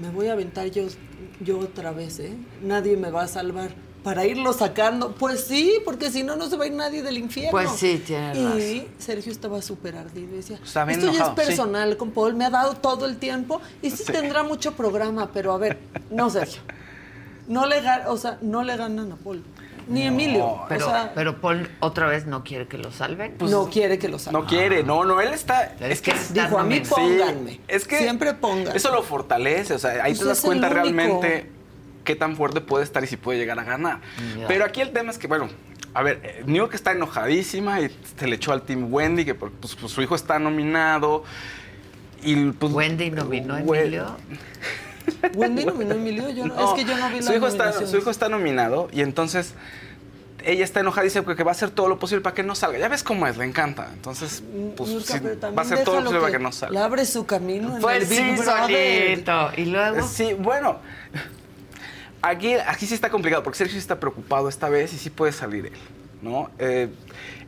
me 0.00 0.08
voy 0.10 0.28
a 0.28 0.32
aventar 0.32 0.68
yo, 0.70 0.84
yo 1.40 1.58
otra 1.58 1.92
vez, 1.92 2.18
¿eh? 2.20 2.32
Nadie 2.62 2.96
me 2.96 3.10
va 3.10 3.24
a 3.24 3.28
salvar. 3.28 3.70
Para 4.04 4.24
irlo 4.24 4.52
sacando. 4.52 5.12
Pues 5.12 5.44
sí, 5.44 5.74
porque 5.84 6.10
si 6.10 6.22
no, 6.22 6.36
no 6.36 6.48
se 6.48 6.56
va 6.56 6.64
a 6.64 6.66
ir 6.68 6.72
nadie 6.72 7.02
del 7.02 7.18
infierno. 7.18 7.50
Pues 7.50 7.70
sí, 7.72 8.02
tiene 8.06 8.38
Y 8.38 8.44
razón. 8.44 8.88
Sergio 8.98 9.32
estaba 9.32 9.60
súper 9.60 9.96
ardido 9.96 10.36
decía, 10.36 10.58
bien 10.86 11.00
esto 11.00 11.12
ya 11.12 11.22
es 11.22 11.28
sí. 11.28 11.32
personal 11.34 11.96
con 11.96 12.12
Paul, 12.12 12.34
me 12.34 12.44
ha 12.44 12.50
dado 12.50 12.74
todo 12.74 13.06
el 13.06 13.16
tiempo 13.18 13.60
y 13.82 13.90
sí, 13.90 14.04
Sí. 14.06 14.12
tendrá 14.12 14.42
mucho 14.44 14.72
programa, 14.72 15.30
pero 15.34 15.52
a 15.52 15.58
ver, 15.58 15.78
no, 16.10 16.30
Sergio. 16.30 16.62
No 17.48 17.66
le, 17.66 17.80
o 18.06 18.16
sea, 18.16 18.38
no 18.40 18.62
le 18.62 18.76
ganan 18.76 19.12
a 19.12 19.16
Paul. 19.16 19.42
Ni 19.88 20.02
Emilio. 20.02 20.60
Pero, 20.68 20.86
o 20.86 20.90
sea, 20.90 21.12
pero 21.14 21.40
Paul 21.40 21.66
otra 21.80 22.06
vez 22.08 22.26
no 22.26 22.44
quiere 22.44 22.68
que 22.68 22.76
lo 22.76 22.92
salven. 22.92 23.36
no 23.40 23.70
quiere 23.70 23.98
que 23.98 24.08
lo 24.08 24.18
salga. 24.18 24.38
No 24.38 24.46
quiere, 24.46 24.82
no, 24.84 25.04
no, 25.06 25.18
él 25.22 25.32
está. 25.32 25.74
Es 25.80 26.02
que 26.02 26.10
está 26.10 26.44
Dijo, 26.44 26.58
a 26.58 26.64
mí 26.64 26.80
pónganme. 26.80 27.52
Sí, 27.52 27.60
es 27.68 27.86
que 27.86 27.98
Siempre 27.98 28.34
pónganme. 28.34 28.76
Eso 28.76 28.92
lo 28.94 29.02
fortalece, 29.02 29.72
o 29.74 29.78
sea, 29.78 30.04
ahí 30.04 30.12
Pues 30.12 30.18
te 30.20 30.24
das 30.26 30.38
es 30.38 30.44
el 30.44 30.48
cuenta 30.48 30.66
único. 30.66 30.82
realmente 30.82 31.50
qué 32.08 32.16
tan 32.16 32.36
fuerte 32.36 32.62
puede 32.62 32.84
estar 32.84 33.04
y 33.04 33.06
si 33.06 33.18
puede 33.18 33.38
llegar 33.38 33.58
a 33.58 33.64
ganar. 33.64 34.00
Pero 34.48 34.64
aquí 34.64 34.80
el 34.80 34.92
tema 34.92 35.10
es 35.10 35.18
que, 35.18 35.26
bueno, 35.26 35.50
a 35.92 36.02
ver, 36.02 36.20
eh, 36.24 36.42
New 36.46 36.56
York 36.56 36.72
está 36.72 36.92
enojadísima 36.92 37.82
y 37.82 37.94
se 38.18 38.26
le 38.26 38.36
echó 38.36 38.52
al 38.52 38.62
team 38.62 38.90
Wendy 38.90 39.26
que 39.26 39.34
pues, 39.34 39.52
pues, 39.76 39.92
su 39.92 40.00
hijo 40.00 40.14
está 40.14 40.38
nominado. 40.38 41.24
Y 42.22 42.50
pues, 42.52 42.72
Wendy 42.72 43.10
nominó 43.10 43.54
a 43.56 43.60
Emilio. 43.60 44.16
Wendy 45.34 45.66
nominó 45.66 45.92
a 45.92 45.96
Emilio. 45.96 46.30
Yo 46.30 46.46
no- 46.46 46.54
No, 46.54 46.74
es 46.74 46.82
que 46.82 46.90
yo 46.90 46.96
no 46.96 47.10
vi 47.10 47.22
su 47.22 47.28
la 47.30 47.36
hijo 47.36 47.46
está. 47.46 47.72
Su 47.86 47.98
hijo 47.98 48.10
está 48.10 48.30
nominado 48.30 48.88
y 48.90 49.02
entonces 49.02 49.52
ella 50.42 50.64
está 50.64 50.80
enojada 50.80 51.04
y 51.04 51.08
dice 51.10 51.22
que 51.22 51.44
va 51.44 51.50
a 51.50 51.52
hacer 51.52 51.70
todo 51.70 51.88
lo 51.88 51.98
posible 51.98 52.22
para 52.22 52.34
que 52.34 52.42
no 52.42 52.54
salga. 52.54 52.78
Ya 52.78 52.88
ves 52.88 53.02
cómo 53.02 53.26
es, 53.26 53.36
le 53.36 53.44
encanta. 53.44 53.90
Entonces, 53.92 54.42
pues 54.78 54.88
sí, 55.04 55.18
va 55.18 55.62
a 55.62 55.64
hacer 55.64 55.84
todo 55.84 55.96
lo 55.96 56.04
posible 56.04 56.20
para 56.20 56.32
que 56.32 56.42
no 56.42 56.52
salga. 56.52 56.72
Le 56.72 56.80
abre 56.80 57.04
su 57.04 57.26
camino 57.26 57.76
en 57.76 57.82
Pues 57.82 58.10
el 58.10 58.16
sí, 58.36 58.42
solito. 58.42 59.50
Y 59.58 59.66
luego. 59.66 60.08
Sí, 60.08 60.32
bueno. 60.38 60.78
Aquí, 62.22 62.54
aquí 62.54 62.86
sí 62.86 62.94
está 62.94 63.10
complicado 63.10 63.42
porque 63.42 63.58
Sergio 63.58 63.74
sí 63.74 63.78
está 63.78 64.00
preocupado 64.00 64.48
esta 64.48 64.68
vez 64.68 64.92
y 64.92 64.98
sí 64.98 65.10
puede 65.10 65.32
salir 65.32 65.66
él, 65.66 65.78
¿no? 66.20 66.50
Eh, 66.58 66.88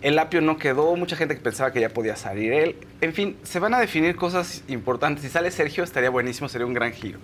el 0.02 0.18
apio 0.18 0.40
no 0.40 0.58
quedó, 0.58 0.94
mucha 0.96 1.16
gente 1.16 1.34
que 1.34 1.40
pensaba 1.40 1.72
que 1.72 1.80
ya 1.80 1.88
podía 1.88 2.16
salir 2.16 2.52
él. 2.52 2.76
En 3.00 3.12
fin, 3.12 3.36
se 3.42 3.58
van 3.58 3.74
a 3.74 3.80
definir 3.80 4.16
cosas 4.16 4.62
importantes. 4.68 5.22
Si 5.24 5.28
sale 5.28 5.50
Sergio 5.50 5.84
estaría 5.84 6.10
buenísimo, 6.10 6.48
sería 6.48 6.66
un 6.66 6.74
gran 6.74 6.92
giro. 6.92 7.18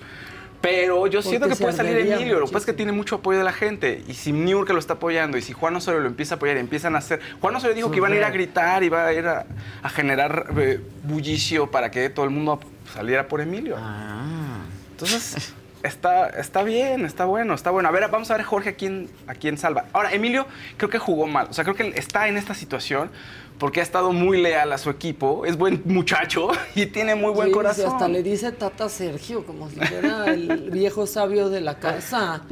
Pero 0.60 1.06
yo 1.06 1.22
siento 1.22 1.48
que 1.48 1.54
puede 1.54 1.72
salir 1.72 1.96
Emilio. 1.96 2.40
Lo 2.40 2.46
que 2.46 2.52
pasa 2.52 2.64
es 2.64 2.66
que 2.66 2.72
tiene 2.72 2.92
mucho 2.92 3.16
apoyo 3.16 3.38
de 3.38 3.44
la 3.44 3.52
gente. 3.52 4.02
Y 4.08 4.14
si 4.14 4.32
Niurka 4.32 4.72
lo 4.72 4.78
está 4.78 4.94
apoyando 4.94 5.38
y 5.38 5.42
si 5.42 5.52
Juan 5.52 5.76
Osorio 5.76 6.00
lo 6.00 6.08
empieza 6.08 6.34
a 6.34 6.36
apoyar 6.36 6.56
y 6.56 6.60
empiezan 6.60 6.94
a 6.96 6.98
hacer. 6.98 7.20
Juan 7.40 7.54
Osorio 7.54 7.74
dijo 7.74 7.90
que 7.90 7.98
iban 7.98 8.12
a 8.12 8.16
ir 8.16 8.24
a 8.24 8.30
gritar, 8.30 8.82
iba 8.82 9.06
a 9.06 9.12
ir 9.12 9.26
a, 9.26 9.46
a 9.82 9.88
generar 9.88 10.48
eh, 10.58 10.80
bullicio 11.04 11.70
para 11.70 11.90
que 11.90 12.08
todo 12.10 12.24
el 12.24 12.32
mundo 12.32 12.58
saliera 12.92 13.28
por 13.28 13.40
Emilio. 13.40 13.76
Ah. 13.78 14.62
Entonces, 14.90 15.52
está, 15.86 16.28
está 16.30 16.62
bien, 16.62 17.04
está 17.04 17.24
bueno, 17.24 17.54
está 17.54 17.70
bueno. 17.70 17.88
A 17.88 17.92
ver, 17.92 18.08
vamos 18.10 18.30
a 18.30 18.36
ver 18.36 18.44
Jorge 18.44 18.70
a 18.70 18.74
quién, 18.74 19.08
a 19.26 19.34
quién 19.34 19.56
salva. 19.58 19.86
Ahora, 19.92 20.12
Emilio 20.12 20.46
creo 20.76 20.90
que 20.90 20.98
jugó 20.98 21.26
mal. 21.26 21.46
O 21.50 21.52
sea, 21.52 21.64
creo 21.64 21.76
que 21.76 21.88
está 21.96 22.28
en 22.28 22.36
esta 22.36 22.54
situación 22.54 23.10
porque 23.58 23.80
ha 23.80 23.82
estado 23.82 24.12
muy 24.12 24.40
leal 24.40 24.72
a 24.72 24.78
su 24.78 24.90
equipo. 24.90 25.46
Es 25.46 25.56
buen 25.56 25.82
muchacho 25.86 26.48
y 26.74 26.86
tiene 26.86 27.14
muy 27.14 27.32
buen 27.32 27.48
Sí, 27.48 27.54
corazón. 27.54 27.84
sí, 27.86 27.90
hasta 27.92 28.08
le 28.08 28.22
dice 28.22 28.52
Tata 28.52 28.88
Sergio, 28.88 29.44
como 29.46 29.70
si 29.70 29.76
fuera 29.76 30.26
el 30.26 30.70
viejo 30.72 31.06
sabio 31.06 31.48
de 31.48 31.60
la 31.62 31.78
casa. 31.78 32.42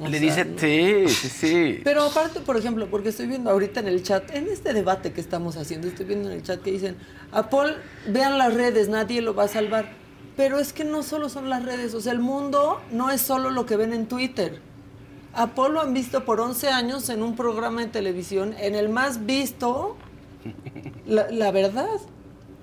O 0.00 0.06
Le 0.06 0.18
sea, 0.18 0.20
dice, 0.20 0.44
¿no? 0.44 0.58
sí, 0.58 1.08
sí, 1.08 1.28
sí. 1.28 1.80
Pero 1.82 2.04
aparte, 2.04 2.38
por 2.40 2.56
ejemplo, 2.56 2.86
porque 2.88 3.08
estoy 3.08 3.26
viendo 3.26 3.50
ahorita 3.50 3.80
en 3.80 3.88
el 3.88 4.02
chat, 4.04 4.30
en 4.32 4.46
este 4.46 4.72
debate 4.72 5.12
que 5.12 5.20
estamos 5.20 5.56
haciendo, 5.56 5.88
estoy 5.88 6.06
viendo 6.06 6.30
en 6.30 6.36
el 6.36 6.42
chat 6.44 6.62
que 6.62 6.70
dicen, 6.70 6.96
a 7.32 7.50
Paul, 7.50 7.74
vean 8.06 8.38
las 8.38 8.54
redes, 8.54 8.88
nadie 8.88 9.22
lo 9.22 9.34
va 9.34 9.44
a 9.44 9.48
salvar. 9.48 9.97
Pero 10.38 10.58
es 10.58 10.72
que 10.72 10.84
no 10.84 11.02
solo 11.02 11.28
son 11.28 11.50
las 11.50 11.64
redes, 11.64 11.92
o 11.94 12.00
sea, 12.00 12.12
el 12.12 12.20
mundo 12.20 12.80
no 12.92 13.10
es 13.10 13.20
solo 13.20 13.50
lo 13.50 13.66
que 13.66 13.76
ven 13.76 13.92
en 13.92 14.06
Twitter. 14.06 14.60
A 15.34 15.48
Paul 15.48 15.74
lo 15.74 15.80
han 15.82 15.92
visto 15.92 16.24
por 16.24 16.40
11 16.40 16.68
años 16.68 17.08
en 17.10 17.22
un 17.22 17.36
programa 17.36 17.80
de 17.82 17.88
televisión, 17.88 18.54
en 18.58 18.74
el 18.76 18.88
más 18.88 19.26
visto, 19.26 19.96
la, 21.06 21.30
la 21.30 21.50
verdad, 21.50 21.88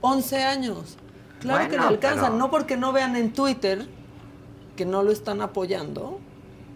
11 0.01 0.44
años. 0.44 0.98
Claro 1.41 1.65
que 1.65 1.72
le 1.72 1.77
Bueno, 1.77 1.88
alcanzan, 1.89 2.25
pero- 2.27 2.38
no 2.38 2.50
porque 2.50 2.77
no 2.77 2.91
vean 2.94 3.15
en 3.17 3.34
Twitter 3.34 3.86
que 4.77 4.86
no 4.86 5.03
lo 5.03 5.12
están 5.12 5.41
apoyando, 5.41 6.20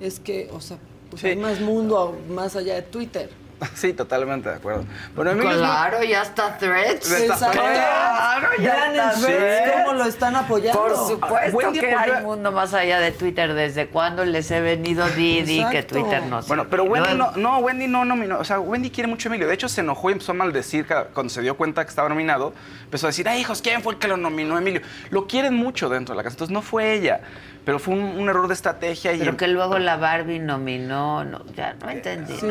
es 0.01 0.19
que, 0.19 0.49
o 0.53 0.59
sea, 0.61 0.77
pues 1.09 1.21
Sí. 1.21 1.29
hay 1.29 1.37
más 1.37 1.59
mundo 1.61 2.15
más 2.29 2.55
allá 2.57 2.75
de 2.75 2.81
Twitter. 2.83 3.29
Sí, 3.75 3.93
totalmente 3.93 4.49
de 4.49 4.55
acuerdo. 4.55 4.85
Bueno, 5.15 5.37
Claro, 5.41 6.03
ya 6.03 6.21
está 6.21 6.57
Threads. 6.57 7.11
Exacto. 7.11 7.59
Claro, 7.59 8.47
ya 8.59 8.73
Vean 8.75 8.95
está 8.95 9.11
Threads 9.19 9.71
cómo 9.85 9.93
lo 9.93 10.05
están 10.05 10.35
apoyando. 10.35 10.79
Por 10.81 10.95
supuesto 10.95 11.57
Wendy 11.57 11.79
que 11.79 11.93
hay 11.93 12.23
mundo 12.23 12.51
más 12.51 12.73
allá 12.73 12.99
de 12.99 13.11
Twitter. 13.11 13.53
¿Desde 13.53 13.87
cuándo 13.87 14.23
les 14.25 14.49
he 14.51 14.61
venido 14.61 15.07
Didi 15.09 15.57
que 15.69 15.79
Exacto. 15.79 15.99
Twitter 15.99 16.23
no 16.23 16.41
Bueno, 16.43 16.67
pero 16.69 16.83
Wendy 16.83 17.13
no, 17.15 17.31
no, 17.35 17.57
Wendy 17.59 17.87
no 17.87 18.05
nominó. 18.05 18.39
O 18.39 18.43
sea, 18.43 18.59
Wendy 18.59 18.89
quiere 18.89 19.07
mucho 19.07 19.27
a 19.27 19.29
Emilio. 19.31 19.47
De 19.47 19.53
hecho, 19.53 19.67
se 19.69 19.81
enojó 19.81 20.09
y 20.09 20.13
empezó 20.13 20.31
a 20.31 20.35
maldecir 20.35 20.85
cuando 21.13 21.29
se 21.29 21.41
dio 21.41 21.55
cuenta 21.57 21.83
que 21.83 21.89
estaba 21.89 22.09
nominado. 22.09 22.53
Empezó 22.83 23.07
a 23.07 23.09
decir, 23.09 23.27
ay, 23.27 23.41
hijos, 23.41 23.61
¿quién 23.61 23.81
fue 23.81 23.93
el 23.93 23.99
que 23.99 24.07
lo 24.07 24.17
nominó 24.17 24.57
Emilio? 24.57 24.81
Lo 25.09 25.27
quieren 25.27 25.53
mucho 25.55 25.89
dentro 25.89 26.13
de 26.13 26.17
la 26.17 26.23
casa. 26.23 26.35
Entonces, 26.35 26.53
no 26.53 26.61
fue 26.61 26.93
ella. 26.93 27.21
Pero 27.65 27.77
fue 27.77 27.93
un, 27.93 28.01
un 28.01 28.29
error 28.29 28.47
de 28.47 28.53
estrategia. 28.53 29.13
y 29.13 29.19
Pero 29.19 29.37
que 29.37 29.47
luego 29.47 29.77
la 29.79 29.97
Barbie 29.97 30.39
nominó, 30.39 31.23
no, 31.23 31.45
ya 31.55 31.73
no 31.73 31.89
entendí. 31.89 32.35
Sí, 32.37 32.47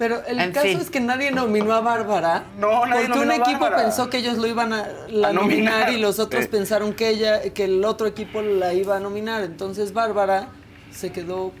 pero 0.00 0.24
el 0.26 0.40
En 0.40 0.50
caso 0.52 0.66
fin. 0.66 0.80
es 0.80 0.88
que 0.88 0.98
nadie 0.98 1.30
nominó 1.30 1.74
a 1.74 1.80
Bárbara. 1.82 2.44
No, 2.58 2.86
nadie 2.86 3.06
Porque 3.06 3.20
un 3.22 3.32
equipo 3.32 3.60
Bárbara. 3.60 3.82
pensó 3.84 4.08
que 4.08 4.16
ellos 4.16 4.38
lo 4.38 4.46
iban 4.46 4.72
a, 4.72 4.88
la 5.08 5.28
A 5.28 5.32
nominar. 5.34 5.74
nominar 5.74 5.92
y 5.92 5.98
los 5.98 6.18
otros 6.18 6.44
Sí. 6.44 6.48
pensaron 6.48 6.94
que 6.94 7.10
ella, 7.10 7.42
que 7.52 7.64
el 7.64 7.84
otro 7.84 8.06
equipo 8.06 8.40
la 8.40 8.72
iba 8.72 8.96
a 8.96 9.00
nominar. 9.00 9.42
Entonces 9.44 9.92
Bárbara 9.92 10.48
se 10.90 11.12
quedó, 11.12 11.52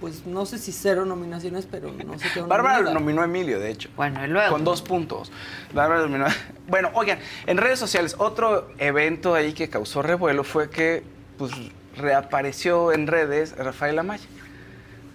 pues 0.00 0.24
no 0.24 0.46
sé 0.46 0.58
si 0.58 0.70
cero 0.70 1.04
nominaciones, 1.04 1.66
pero 1.68 1.90
no 1.90 2.16
se 2.16 2.30
quedó 2.32 2.46
Bárbara 2.46 2.74
nominada. 2.76 2.94
nominó 3.00 3.22
a 3.22 3.24
Emilio, 3.24 3.58
de 3.58 3.70
hecho. 3.72 3.88
Bueno, 3.96 4.24
y 4.24 4.28
luego. 4.28 4.52
Con 4.52 4.62
dos 4.64 4.82
puntos. 4.82 5.32
Bárbara 5.74 6.02
nominó. 6.02 6.26
Bueno, 6.68 6.90
oigan, 6.94 7.18
en 7.46 7.56
redes 7.56 7.80
sociales, 7.80 8.14
otro 8.18 8.68
evento 8.78 9.34
ahí 9.34 9.52
que 9.52 9.68
causó 9.68 10.00
revuelo 10.00 10.44
fue 10.44 10.70
que 10.70 11.02
pues, 11.38 11.50
reapareció 11.96 12.92
en 12.92 13.08
redes 13.08 13.56
Rafael 13.56 13.98
Amaya, 13.98 14.22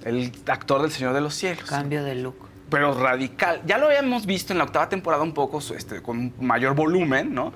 el 0.04 0.34
actor 0.48 0.82
del 0.82 0.92
Señor 0.92 1.14
de 1.14 1.22
los 1.22 1.34
Cielos. 1.36 1.70
Cambio 1.70 2.04
de 2.04 2.16
look. 2.16 2.36
Pero 2.76 2.94
radical. 2.94 3.62
Ya 3.66 3.78
lo 3.78 3.86
habíamos 3.86 4.26
visto 4.26 4.52
en 4.52 4.58
la 4.58 4.66
octava 4.66 4.90
temporada 4.90 5.24
un 5.24 5.34
poco, 5.34 5.60
este, 5.60 6.02
con 6.02 6.34
mayor 6.42 6.76
volumen, 6.76 7.34
¿no? 7.34 7.54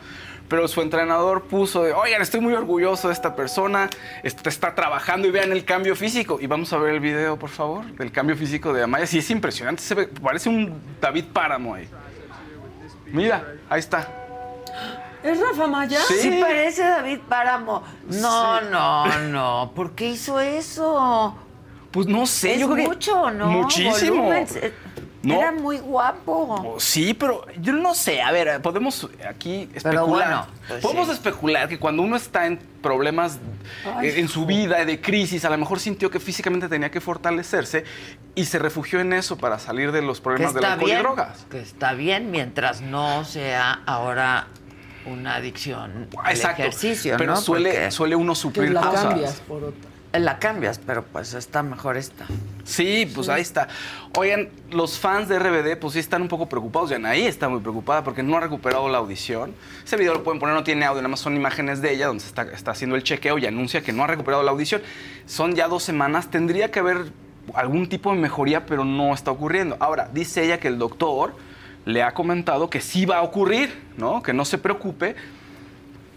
Pero 0.48 0.66
su 0.70 0.82
entrenador 0.82 1.44
puso 1.44 1.84
de, 1.84 1.92
oigan, 1.92 2.22
estoy 2.22 2.40
muy 2.40 2.54
orgulloso 2.54 3.10
de 3.10 3.14
esta 3.16 3.36
persona, 3.36 3.90
este, 4.24 4.48
está 4.48 4.74
trabajando 4.76 5.28
y 5.28 5.32
vean 5.32 5.52
el 5.52 5.66
cambio 5.66 5.94
físico. 5.98 6.38
Y 6.40 6.48
vamos 6.48 6.72
a 6.72 6.78
ver 6.78 6.94
el 6.94 7.02
video, 7.02 7.38
por 7.38 7.50
favor, 7.50 7.84
del 7.98 8.14
cambio 8.14 8.38
físico 8.38 8.72
de 8.72 8.84
Amaya. 8.84 9.06
Sí, 9.06 9.18
es 9.18 9.30
impresionante, 9.30 9.84
se 9.84 9.94
ve, 9.94 10.08
parece 10.08 10.48
un 10.48 10.82
David 11.02 11.26
Páramo 11.34 11.76
ahí. 11.76 11.90
Mira, 13.08 13.46
ahí 13.70 13.82
está. 13.82 14.08
¿Es 15.22 15.38
Rafa 15.38 15.68
Maya? 15.68 16.00
Sí. 16.08 16.14
Sí 16.14 16.38
parece 16.40 16.82
David 16.82 17.20
Páramo. 17.28 17.84
No, 18.08 18.62
no, 18.62 19.20
no. 19.28 19.72
¿Por 19.76 19.92
qué 19.96 20.12
hizo 20.12 20.40
eso? 20.40 21.36
Pues 21.92 22.06
no 22.06 22.26
sé, 22.28 22.54
es 22.54 22.60
yo 22.60 22.68
creo 22.70 22.84
que 22.84 22.88
mucho, 22.88 23.32
¿no? 23.32 23.48
Muchísimo. 23.48 24.24
Volumen. 24.24 24.48
No. 25.22 25.36
Era 25.36 25.52
muy 25.52 25.80
guapo. 25.80 26.74
Oh, 26.76 26.80
Sí, 26.80 27.14
pero 27.14 27.46
yo 27.60 27.74
no 27.74 27.94
sé. 27.94 28.22
A 28.22 28.32
ver, 28.32 28.62
podemos 28.62 29.10
aquí 29.28 29.70
especular. 29.74 30.06
bueno, 30.08 30.48
pues 30.68 30.82
podemos 30.82 31.08
sí. 31.08 31.14
especular 31.14 31.68
que 31.68 31.78
cuando 31.78 32.04
uno 32.04 32.16
está 32.16 32.46
en 32.48 32.58
problemas 32.82 33.38
en 34.02 34.28
su 34.30 34.46
vida, 34.46 34.86
de 34.86 35.02
crisis, 35.02 35.44
a 35.44 35.50
lo 35.50 35.58
mejor 35.58 35.80
sintió 35.82 36.10
que 36.10 36.22
físicamente 36.22 36.70
tenía 36.70 36.90
que 36.90 37.02
fortalecerse 37.02 37.84
y 38.34 38.46
se 38.46 38.60
refugió 38.60 39.02
en 39.02 39.12
eso 39.12 39.38
para 39.38 39.60
salir 39.60 39.92
de 39.92 40.02
los 40.02 40.22
problemas 40.22 40.54
del 40.54 40.64
alcohol 40.64 40.88
y 40.90 40.92
bien. 40.92 41.04
drogas. 41.04 41.46
Que 41.52 41.60
está 41.60 41.94
bien 41.94 42.32
mientras 42.32 42.80
no 42.80 43.26
sea 43.26 43.82
ahora 43.86 44.48
una 45.06 45.36
adicción 45.36 46.08
al 46.24 46.32
Exacto. 46.36 46.62
ejercicio, 46.62 47.16
pero 47.18 47.34
¿no? 47.34 47.42
suele, 47.42 47.72
Porque 47.72 47.92
suele 47.92 48.16
uno 48.16 48.34
Que 48.34 48.40
suplir 48.40 48.72
la 48.72 48.82
cosas. 48.82 49.04
cambias 49.06 49.34
por 49.48 49.64
otra. 49.66 49.90
La 50.14 50.40
cambias, 50.40 50.80
pero 50.80 51.04
pues 51.04 51.34
está 51.36 51.62
mejor 51.62 51.96
esta. 51.96 52.26
Sí, 52.64 53.12
pues 53.14 53.30
ahí 53.30 53.42
está. 53.42 53.68
Oigan, 54.18 54.50
los 54.72 54.98
fans 54.98 55.28
de 55.30 55.38
RBD 55.38 55.78
pues 55.80 55.94
sí 55.94 56.00
están 56.00 56.24
un 56.24 56.28
poco 56.28 56.50
preocupados. 56.50 56.90
Y 56.92 56.96
Anaí 56.96 57.26
está 57.26 57.48
muy 57.48 57.60
preocupada 57.60 58.04
porque 58.04 58.24
no 58.24 58.38
ha 58.38 58.40
recuperado 58.40 58.90
la 58.90 58.98
audición. 58.98 59.54
Ese 59.86 59.98
video 59.98 60.16
lo 60.16 60.24
pueden 60.24 60.40
poner, 60.40 60.56
no 60.56 60.64
tiene 60.64 60.86
audio, 60.86 61.02
nada 61.02 61.10
más 61.10 61.20
son 61.20 61.36
imágenes 61.36 61.82
de 61.82 61.94
ella 61.94 62.08
donde 62.08 62.24
está, 62.24 62.44
está 62.44 62.72
haciendo 62.72 62.96
el 62.96 63.04
chequeo 63.04 63.38
y 63.38 63.46
anuncia 63.46 63.82
que 63.82 63.94
no 63.94 64.04
ha 64.04 64.08
recuperado 64.08 64.42
la 64.42 64.52
audición. 64.52 64.82
Son 65.28 65.54
ya 65.54 65.68
dos 65.68 65.84
semanas, 65.84 66.32
tendría 66.32 66.72
que 66.72 66.80
haber 66.80 67.12
algún 67.54 67.88
tipo 67.88 68.12
de 68.12 68.20
mejoría, 68.20 68.66
pero 68.66 68.86
no 68.86 69.14
está 69.14 69.32
ocurriendo. 69.32 69.78
Ahora, 69.80 70.10
dice 70.12 70.44
ella 70.44 70.60
que 70.60 70.70
el 70.70 70.80
doctor 70.80 71.36
le 71.86 72.04
ha 72.04 72.14
comentado 72.14 72.70
que 72.70 72.82
sí 72.82 73.06
va 73.06 73.18
a 73.18 73.22
ocurrir, 73.22 73.80
¿no? 73.98 74.22
Que 74.22 74.34
no 74.34 74.46
se 74.46 74.58
preocupe. 74.58 75.16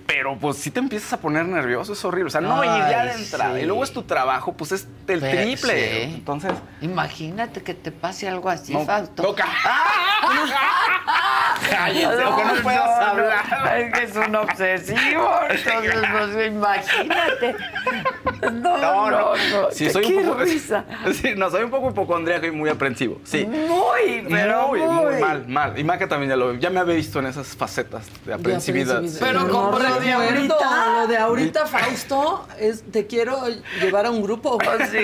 Pero 0.07 0.37
pues 0.39 0.57
si 0.59 0.71
te 0.71 0.81
empiezas 0.81 1.13
a 1.13 1.21
poner 1.21 1.45
nervioso, 1.47 1.93
es 1.93 2.05
horrible. 2.05 2.29
O 2.29 2.31
sea, 2.31 2.41
no 2.41 2.63
ir 2.65 2.71
ya 2.71 3.05
de 3.05 3.11
Ay, 3.13 3.23
entrada. 3.23 3.55
sí. 3.57 3.63
Y 3.63 3.67
luego 3.67 3.85
es 3.85 3.93
tu 3.93 4.03
trabajo, 4.03 4.53
pues 4.55 4.73
es 4.73 4.89
el 5.09 5.21
Pero, 5.21 5.43
triple. 5.43 6.07
sí. 6.07 6.15
Entonces, 6.15 6.53
Imagínate 6.81 7.63
que 7.63 7.75
te 7.75 7.93
pase 7.93 8.29
algo 8.29 8.49
así, 8.51 8.73
no, 8.73 8.85
Fausto. 8.85 9.23
no, 9.23 9.35
ca- 9.35 9.47
Cállate, 11.71 12.25
o 12.25 12.37
que 12.37 12.45
no 12.45 12.55
puedas 12.63 12.85
no, 12.85 13.07
hablar. 13.07 13.79
Es 13.79 13.93
que 13.93 14.03
es 14.05 14.17
un 14.17 14.35
obsesivo. 14.37 15.31
Entonces, 15.49 15.95
pues 16.13 16.47
imagínate. 16.47 17.57
No, 18.53 19.11
no, 19.11 19.35
no. 19.37 19.71
Sí, 19.71 19.89
soy 19.91 20.05
Qué 20.07 20.17
un 20.17 20.25
poco. 20.27 20.41
risa. 20.41 20.85
Sí, 21.13 21.35
no, 21.37 21.51
soy 21.51 21.63
un 21.65 21.71
poco 21.71 21.91
hipocondríaco 21.91 22.47
y 22.47 22.51
muy 22.51 22.69
aprensivo. 22.71 23.21
Sí. 23.25 23.45
Muy, 23.45 24.27
pero 24.29 24.69
muy, 24.69 24.81
muy. 24.81 25.21
mal, 25.21 25.47
mal. 25.49 25.79
Y 25.79 25.85
Maca 25.85 26.09
también 26.09 26.31
ya 26.31 26.37
lo 26.37 26.55
ya 26.55 26.71
me 26.71 26.81
había 26.81 26.95
visto 26.95 27.19
en 27.19 27.27
esas 27.27 27.49
facetas 27.49 28.07
de 28.25 28.35
aprensividad. 28.35 28.97
aprensividad. 28.97 29.27
Pero 29.27 29.41
No 29.45 29.49
como 29.49 29.79
lo 29.79 30.01
de 30.01 30.13
ahorita. 30.13 30.97
Lo 31.03 31.07
de 31.07 31.17
ahorita, 31.19 31.67
Fausto, 31.67 32.47
es 32.59 32.83
te 32.91 33.07
quiero 33.07 33.39
llevar 33.81 34.07
a 34.07 34.11
un 34.11 34.23
grupo. 34.23 34.59
Sí, 34.93 34.99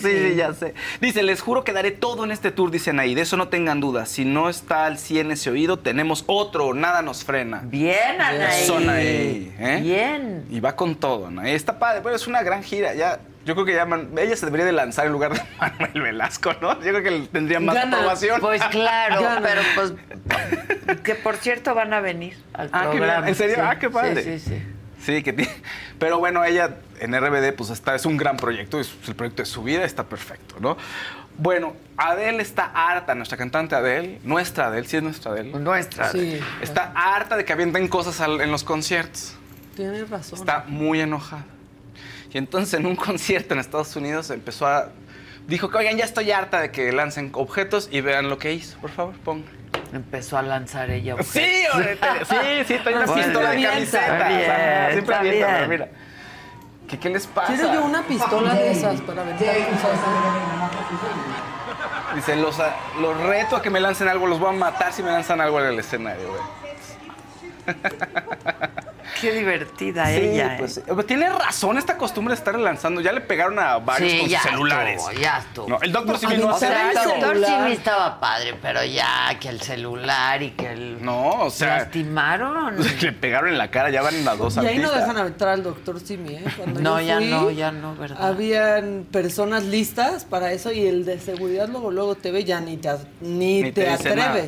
sí, 0.00 0.18
sí, 0.30 0.34
ya 0.36 0.52
sé. 0.52 0.74
Dice, 1.00 1.22
les 1.22 1.40
juro 1.40 1.64
que 1.64 1.72
daré 1.72 1.90
todo 1.90 2.24
en 2.24 2.30
este 2.30 2.50
tour, 2.52 2.70
dicen 2.70 3.00
ahí. 3.00 3.14
De 3.14 3.22
eso 3.22 3.36
no 3.36 3.48
tengan 3.48 3.80
dudas. 3.80 4.08
Si 4.08 4.24
no 4.24 4.48
está 4.48 4.86
al 4.86 4.98
100 4.98 5.32
ese 5.32 5.50
oído, 5.50 5.78
tenemos 5.78 5.95
otro. 6.26 6.74
Nada 6.74 7.02
nos 7.02 7.24
frena. 7.24 7.60
Bien, 7.64 8.20
Anaí. 8.20 8.64
Son 8.66 8.88
ahí, 8.88 9.54
¿eh? 9.58 9.80
Bien. 9.82 10.44
Y 10.50 10.60
va 10.60 10.74
con 10.76 10.96
todo, 10.96 11.30
¿no? 11.30 11.46
Y 11.46 11.50
Está 11.52 11.78
padre, 11.78 12.00
pero 12.02 12.14
es 12.16 12.26
una 12.26 12.42
gran 12.42 12.62
gira. 12.62 12.94
Ya, 12.94 13.20
yo 13.44 13.54
creo 13.54 13.64
que 13.66 13.74
ya 13.74 13.86
man- 13.86 14.10
ella 14.18 14.36
se 14.36 14.46
debería 14.46 14.66
de 14.66 14.72
lanzar 14.72 15.06
en 15.06 15.12
lugar 15.12 15.32
de 15.34 15.40
Manuel 15.60 16.02
Velasco, 16.02 16.52
¿no? 16.60 16.74
Yo 16.82 16.92
creo 16.92 17.02
que 17.02 17.28
tendría 17.32 17.60
más 17.60 17.74
Gana. 17.74 17.96
aprobación. 17.96 18.40
Pues 18.40 18.62
claro, 18.64 19.22
Gana. 19.22 19.40
pero 19.42 19.62
pues 19.74 19.92
que 21.02 21.14
por 21.14 21.36
cierto 21.36 21.74
van 21.74 21.92
a 21.92 22.00
venir 22.00 22.36
al 22.52 22.68
Ah, 22.72 22.82
programa. 22.90 23.16
bien. 23.18 23.28
¿En 23.28 23.34
serio? 23.34 23.54
Sí, 23.56 23.60
Ah, 23.64 23.78
qué 23.78 23.90
padre. 23.90 24.22
Sí, 24.22 24.38
sí, 24.38 24.50
sí. 24.50 24.62
Sí, 25.04 25.22
que 25.22 25.32
tiene. 25.32 25.52
Pero 25.98 26.18
bueno, 26.18 26.44
ella 26.44 26.76
en 27.00 27.12
RBD, 27.14 27.52
pues 27.54 27.70
está, 27.70 27.94
es 27.94 28.06
un 28.06 28.16
gran 28.16 28.36
proyecto, 28.36 28.80
es 28.80 28.92
el 29.06 29.14
proyecto 29.14 29.42
de 29.42 29.46
su 29.46 29.62
vida, 29.62 29.84
está 29.84 30.04
perfecto, 30.04 30.56
¿no? 30.58 30.76
Bueno, 31.38 31.74
Adele 31.96 32.42
está 32.42 32.70
harta, 32.74 33.14
nuestra 33.14 33.36
cantante 33.36 33.74
Adele, 33.74 34.20
nuestra 34.24 34.66
Adele, 34.68 34.86
sí 34.88 34.96
es 34.96 35.02
nuestra 35.02 35.32
Adele. 35.32 35.50
Nuestra. 35.58 36.10
Sí, 36.10 36.40
Está 36.62 36.92
harta 36.94 37.36
de 37.36 37.44
que 37.44 37.52
avienten 37.52 37.88
cosas 37.88 38.20
al- 38.20 38.40
en 38.40 38.50
los 38.50 38.64
conciertos. 38.64 39.36
tienes 39.74 40.08
razón. 40.08 40.38
Está 40.38 40.64
muy 40.66 41.00
enojada. 41.00 41.44
Y 42.32 42.38
entonces 42.38 42.74
en 42.78 42.86
un 42.86 42.96
concierto 42.96 43.54
en 43.54 43.60
Estados 43.60 43.94
Unidos 43.96 44.30
empezó 44.30 44.66
a... 44.66 44.88
Dijo 45.46 45.70
que, 45.70 45.76
oigan, 45.78 45.96
ya 45.96 46.04
estoy 46.04 46.32
harta 46.32 46.60
de 46.60 46.70
que 46.72 46.90
lancen 46.92 47.30
objetos 47.34 47.88
y 47.92 48.00
vean 48.00 48.28
lo 48.28 48.38
que 48.38 48.52
hizo. 48.52 48.78
Por 48.78 48.90
favor, 48.90 49.14
pongan. 49.18 49.44
Empezó 49.92 50.36
a 50.38 50.42
lanzar 50.42 50.90
ella. 50.90 51.14
objetos. 51.14 51.32
Sí, 51.78 52.26
sí, 52.28 52.64
sí, 52.66 52.78
trae 52.82 52.96
una 52.96 53.06
pistola 53.14 53.50
de 53.50 53.62
camiseta. 53.62 54.28
bien, 54.28 54.40
O 54.40 54.44
sea, 54.44 54.88
siempre 54.92 55.14
avienta, 55.14 55.66
mira. 55.68 55.88
¿Qué, 56.88 56.98
¿Qué 56.98 57.08
les 57.10 57.26
pasa? 57.26 57.52
Quiero 57.52 57.72
yo 57.74 57.84
una 57.84 58.02
pistola 58.02 58.54
de 58.54 58.70
esas 58.72 59.00
para 59.00 59.22
aventar 59.22 59.46
cosas. 59.54 59.98
Dice, 62.14 62.36
los, 62.36 62.58
a- 62.60 62.76
los 63.00 63.20
reto 63.22 63.56
a 63.56 63.62
que 63.62 63.70
me 63.70 63.80
lancen 63.80 64.08
algo, 64.08 64.26
los 64.26 64.38
voy 64.38 64.50
a 64.50 64.52
matar 64.52 64.92
si 64.92 65.02
me 65.02 65.10
lanzan 65.10 65.40
algo 65.40 65.58
en 65.60 65.66
el 65.66 65.78
escenario, 65.78 66.28
güey. 66.28 66.42
Qué 69.20 69.32
divertida 69.32 70.06
Sí, 70.06 70.12
ella. 70.16 70.56
pues, 70.58 70.78
¿eh? 70.78 70.82
eh, 70.86 71.02
tiene 71.04 71.28
razón 71.30 71.78
esta 71.78 71.96
costumbre 71.96 72.34
de 72.34 72.38
estar 72.38 72.58
lanzando. 72.58 73.00
Ya 73.00 73.12
le 73.12 73.20
pegaron 73.20 73.58
a 73.58 73.78
varios 73.78 74.12
Sí, 74.12 74.18
con 74.20 74.28
ya 74.28 74.42
sus 74.42 74.50
celulares. 74.50 75.00
estuvo, 75.02 75.20
ya 75.20 75.38
estuvo. 75.38 75.68
No, 75.68 75.78
el 75.82 75.92
doctor 75.92 76.12
No, 76.14 76.18
sí 76.18 76.26
a 76.26 76.28
vino 76.30 76.42
mí 76.44 76.48
a 76.48 76.54
O 76.54 76.58
se 76.58 76.66
hacer 76.66 76.76
sea, 76.78 76.90
el 76.90 77.20
doctor 77.20 77.36
sí 77.66 77.72
estaba 77.72 78.20
padre, 78.20 78.54
pero 78.60 78.84
ya 78.84 79.36
que 79.40 79.48
el 79.48 79.60
celular 79.60 80.42
y 80.42 80.50
que 80.52 80.72
el... 80.72 81.02
No, 81.04 81.30
o 81.42 81.50
sea, 81.50 81.78
Lastimaron. 81.78 82.76
le 83.00 83.12
pegaron 83.12 83.50
en 83.50 83.58
la 83.58 83.70
cara, 83.70 83.90
ya 83.90 84.02
van 84.02 84.24
las 84.24 84.38
dos 84.38 84.56
Y 84.56 84.66
ahí 84.66 84.78
no 84.78 84.90
dejan 84.92 85.16
entrar 85.18 85.50
al 85.54 85.62
doctor 85.62 86.00
Simi, 86.00 86.34
¿eh? 86.34 86.44
Cuando 86.56 86.80
No, 86.80 87.00
yo 87.00 87.06
ya 87.06 87.16
fui, 87.18 87.26
no, 87.30 87.50
ya 87.50 87.72
no, 87.72 87.94
¿verdad? 87.96 88.18
Habían 88.26 89.06
personas 89.10 89.64
listas 89.64 90.24
para 90.24 90.52
eso 90.52 90.72
y 90.72 90.86
el 90.86 91.04
de 91.04 91.18
seguridad 91.20 91.68
luego 91.68 91.90
luego 91.90 92.14
te 92.14 92.30
ve 92.30 92.44
ya 92.44 92.60
ni 92.60 92.76
te, 92.76 92.90
ni 93.20 93.62
Ni 93.62 93.72
te, 93.72 93.86
nada. 93.86 94.42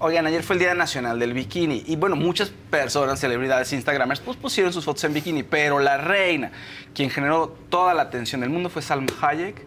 Oigan, 0.00 0.26
ayer 0.26 0.44
fue 0.44 0.54
el 0.54 0.60
Día 0.60 0.74
Nacional 0.74 1.18
del 1.18 1.32
Bikini 1.32 1.82
y 1.86 1.96
bueno, 1.96 2.14
muchas 2.14 2.50
personas, 2.70 3.18
celebridades, 3.18 3.72
instagramers, 3.72 4.20
pues 4.20 4.36
pusieron 4.36 4.72
sus 4.72 4.84
fotos 4.84 5.02
en 5.02 5.12
bikini, 5.12 5.42
pero 5.42 5.80
la 5.80 5.96
reina, 5.96 6.52
quien 6.94 7.10
generó 7.10 7.48
toda 7.68 7.94
la 7.94 8.02
atención 8.02 8.40
del 8.40 8.50
mundo 8.50 8.70
fue 8.70 8.80
Salma 8.80 9.08
Hayek. 9.20 9.66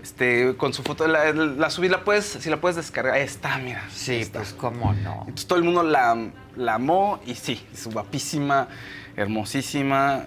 Este, 0.00 0.54
con 0.56 0.72
su 0.72 0.82
foto, 0.82 1.06
la, 1.06 1.32
la 1.32 1.68
subí, 1.68 1.88
la 1.88 2.04
puedes, 2.04 2.24
si 2.24 2.48
la 2.48 2.58
puedes 2.60 2.76
descargar, 2.76 3.14
ahí 3.14 3.22
está, 3.22 3.58
mira. 3.58 3.84
Sí, 3.92 4.14
está. 4.16 4.38
pues 4.38 4.54
cómo 4.54 4.94
no. 4.94 5.18
Entonces 5.22 5.46
todo 5.46 5.58
el 5.58 5.64
mundo 5.64 5.82
la, 5.82 6.16
la 6.56 6.74
amó 6.74 7.20
y 7.26 7.34
sí, 7.34 7.60
es 7.72 7.86
guapísima, 7.86 8.68
hermosísima. 9.16 10.26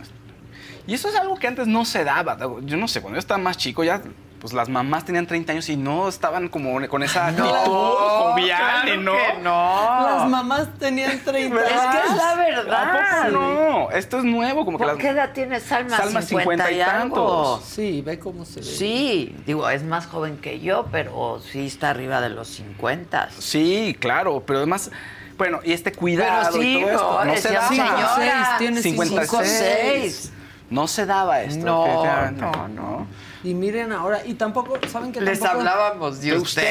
Y 0.85 0.93
eso 0.93 1.07
es 1.07 1.15
algo 1.15 1.37
que 1.37 1.47
antes 1.47 1.65
no 1.65 1.85
se 1.85 2.03
daba. 2.03 2.37
Yo 2.61 2.77
no 2.77 2.87
sé, 2.87 3.01
cuando 3.01 3.15
yo 3.15 3.19
estaba 3.19 3.39
más 3.39 3.57
chico 3.57 3.83
ya, 3.83 4.01
pues 4.43 4.51
las 4.51 4.67
mamás 4.67 5.05
tenían 5.05 5.25
30 5.25 5.53
años 5.53 5.69
y 5.69 5.77
no 5.77 6.09
estaban 6.09 6.49
como 6.49 6.85
con 6.89 7.01
esa 7.01 7.27
actitud 7.27 7.45
jovial 7.47 8.89
y 8.89 8.97
no. 8.97 9.13
que 9.13 9.41
no. 9.41 10.05
Las 10.05 10.29
mamás 10.29 10.67
tenían 10.77 11.17
30 11.23 11.55
Es 11.61 11.71
que 11.71 12.11
es 12.11 12.17
la 12.17 12.31
¿A 12.31 12.35
verdad. 12.35 13.27
poco 13.29 13.39
no? 13.39 13.91
Esto 13.91 14.17
es 14.17 14.25
nuevo, 14.25 14.65
como 14.65 14.77
que 14.77 14.83
¿Por 14.83 14.93
las... 14.95 15.01
qué 15.01 15.07
edad 15.11 15.31
tiene 15.31 15.61
Salma? 15.61 15.95
Salma, 15.95 16.21
50 16.21 16.23
y 16.25 16.27
50 16.27 16.71
y 16.73 16.79
tantos. 16.79 17.63
Sí, 17.63 18.01
ve 18.01 18.19
cómo 18.19 18.43
se 18.43 18.59
ve. 18.59 18.65
Sí, 18.65 19.33
digo, 19.45 19.69
es 19.69 19.81
más 19.81 20.07
joven 20.07 20.35
que 20.35 20.59
yo, 20.59 20.87
pero 20.91 21.39
sí 21.49 21.67
está 21.67 21.91
arriba 21.91 22.19
de 22.19 22.27
los 22.27 22.49
50. 22.49 23.29
Sí, 23.39 23.95
claro, 23.97 24.43
pero 24.45 24.59
además, 24.59 24.91
bueno, 25.37 25.61
y 25.63 25.71
este 25.71 25.93
cuidado 25.93 26.49
Pero 26.51 26.61
sí, 26.61 26.77
y 26.77 26.81
todo 26.81 26.91
esto, 26.91 27.13
no, 27.19 27.23
no 27.23 27.31
se 27.37 27.47
decía 27.47 27.59
daba. 27.61 27.69
señora. 27.69 28.15
Seis, 28.17 28.57
tiene 28.57 28.81
56. 28.81 29.29
56. 29.29 30.33
No 30.69 30.87
se 30.89 31.05
daba 31.05 31.43
esto. 31.43 31.65
No, 31.65 32.31
no, 32.31 32.67
no. 32.67 33.07
Y 33.43 33.53
miren 33.53 33.91
ahora, 33.91 34.25
y 34.25 34.35
tampoco, 34.35 34.77
¿saben 34.87 35.11
que 35.11 35.19
Les 35.19 35.37
tampoco? 35.39 35.59
hablábamos 35.59 36.21
de 36.21 36.37
usted. 36.37 36.61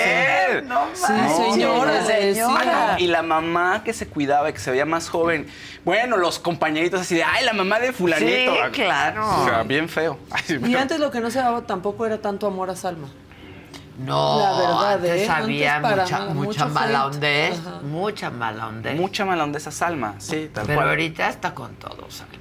usted. 0.60 0.64
No, 0.64 0.86
Sí, 0.94 1.12
manches, 1.12 1.52
señora, 1.52 2.06
señora. 2.06 2.96
Y 2.98 3.06
la 3.08 3.22
mamá 3.22 3.82
que 3.84 3.92
se 3.92 4.06
cuidaba 4.08 4.48
y 4.48 4.54
que 4.54 4.58
se 4.58 4.70
veía 4.70 4.86
más 4.86 5.10
joven. 5.10 5.46
Bueno, 5.84 6.16
los 6.16 6.38
compañeritos 6.38 7.02
así 7.02 7.14
de, 7.16 7.24
ay, 7.24 7.44
la 7.44 7.52
mamá 7.52 7.78
de 7.78 7.92
fulanito. 7.92 8.54
Sí, 8.54 8.70
claro. 8.72 9.42
O 9.42 9.44
sea, 9.44 9.62
bien 9.64 9.86
feo. 9.88 10.18
Ay, 10.30 10.60
Y 10.66 10.74
antes 10.74 10.98
lo 10.98 11.10
que 11.10 11.20
no 11.20 11.30
se 11.30 11.40
daba 11.40 11.60
tampoco 11.66 12.06
era 12.06 12.18
tanto 12.22 12.46
amor 12.46 12.70
a 12.70 12.76
Salma. 12.76 13.08
No, 13.98 14.38
La 14.38 14.52
verdad, 14.58 14.92
antes 14.94 15.10
¿eh? 15.20 15.30
había 15.30 15.76
Antes 15.76 15.90
mucha, 15.90 16.18
mucha 16.20 16.34
mucho 16.34 16.68
mala 16.70 16.98
Ajá. 17.52 17.80
mucha 17.82 18.30
mala. 18.30 18.70
Mucha 18.96 19.24
mala 19.26 19.44
onda 19.44 19.58
esa 19.58 19.70
Salma, 19.70 20.14
sí, 20.18 20.50
tal 20.52 20.64
Pero 20.66 20.78
cual. 20.78 20.88
ahorita 20.88 21.28
está 21.28 21.52
con 21.54 21.74
todo, 21.74 22.10
Salma. 22.10 22.32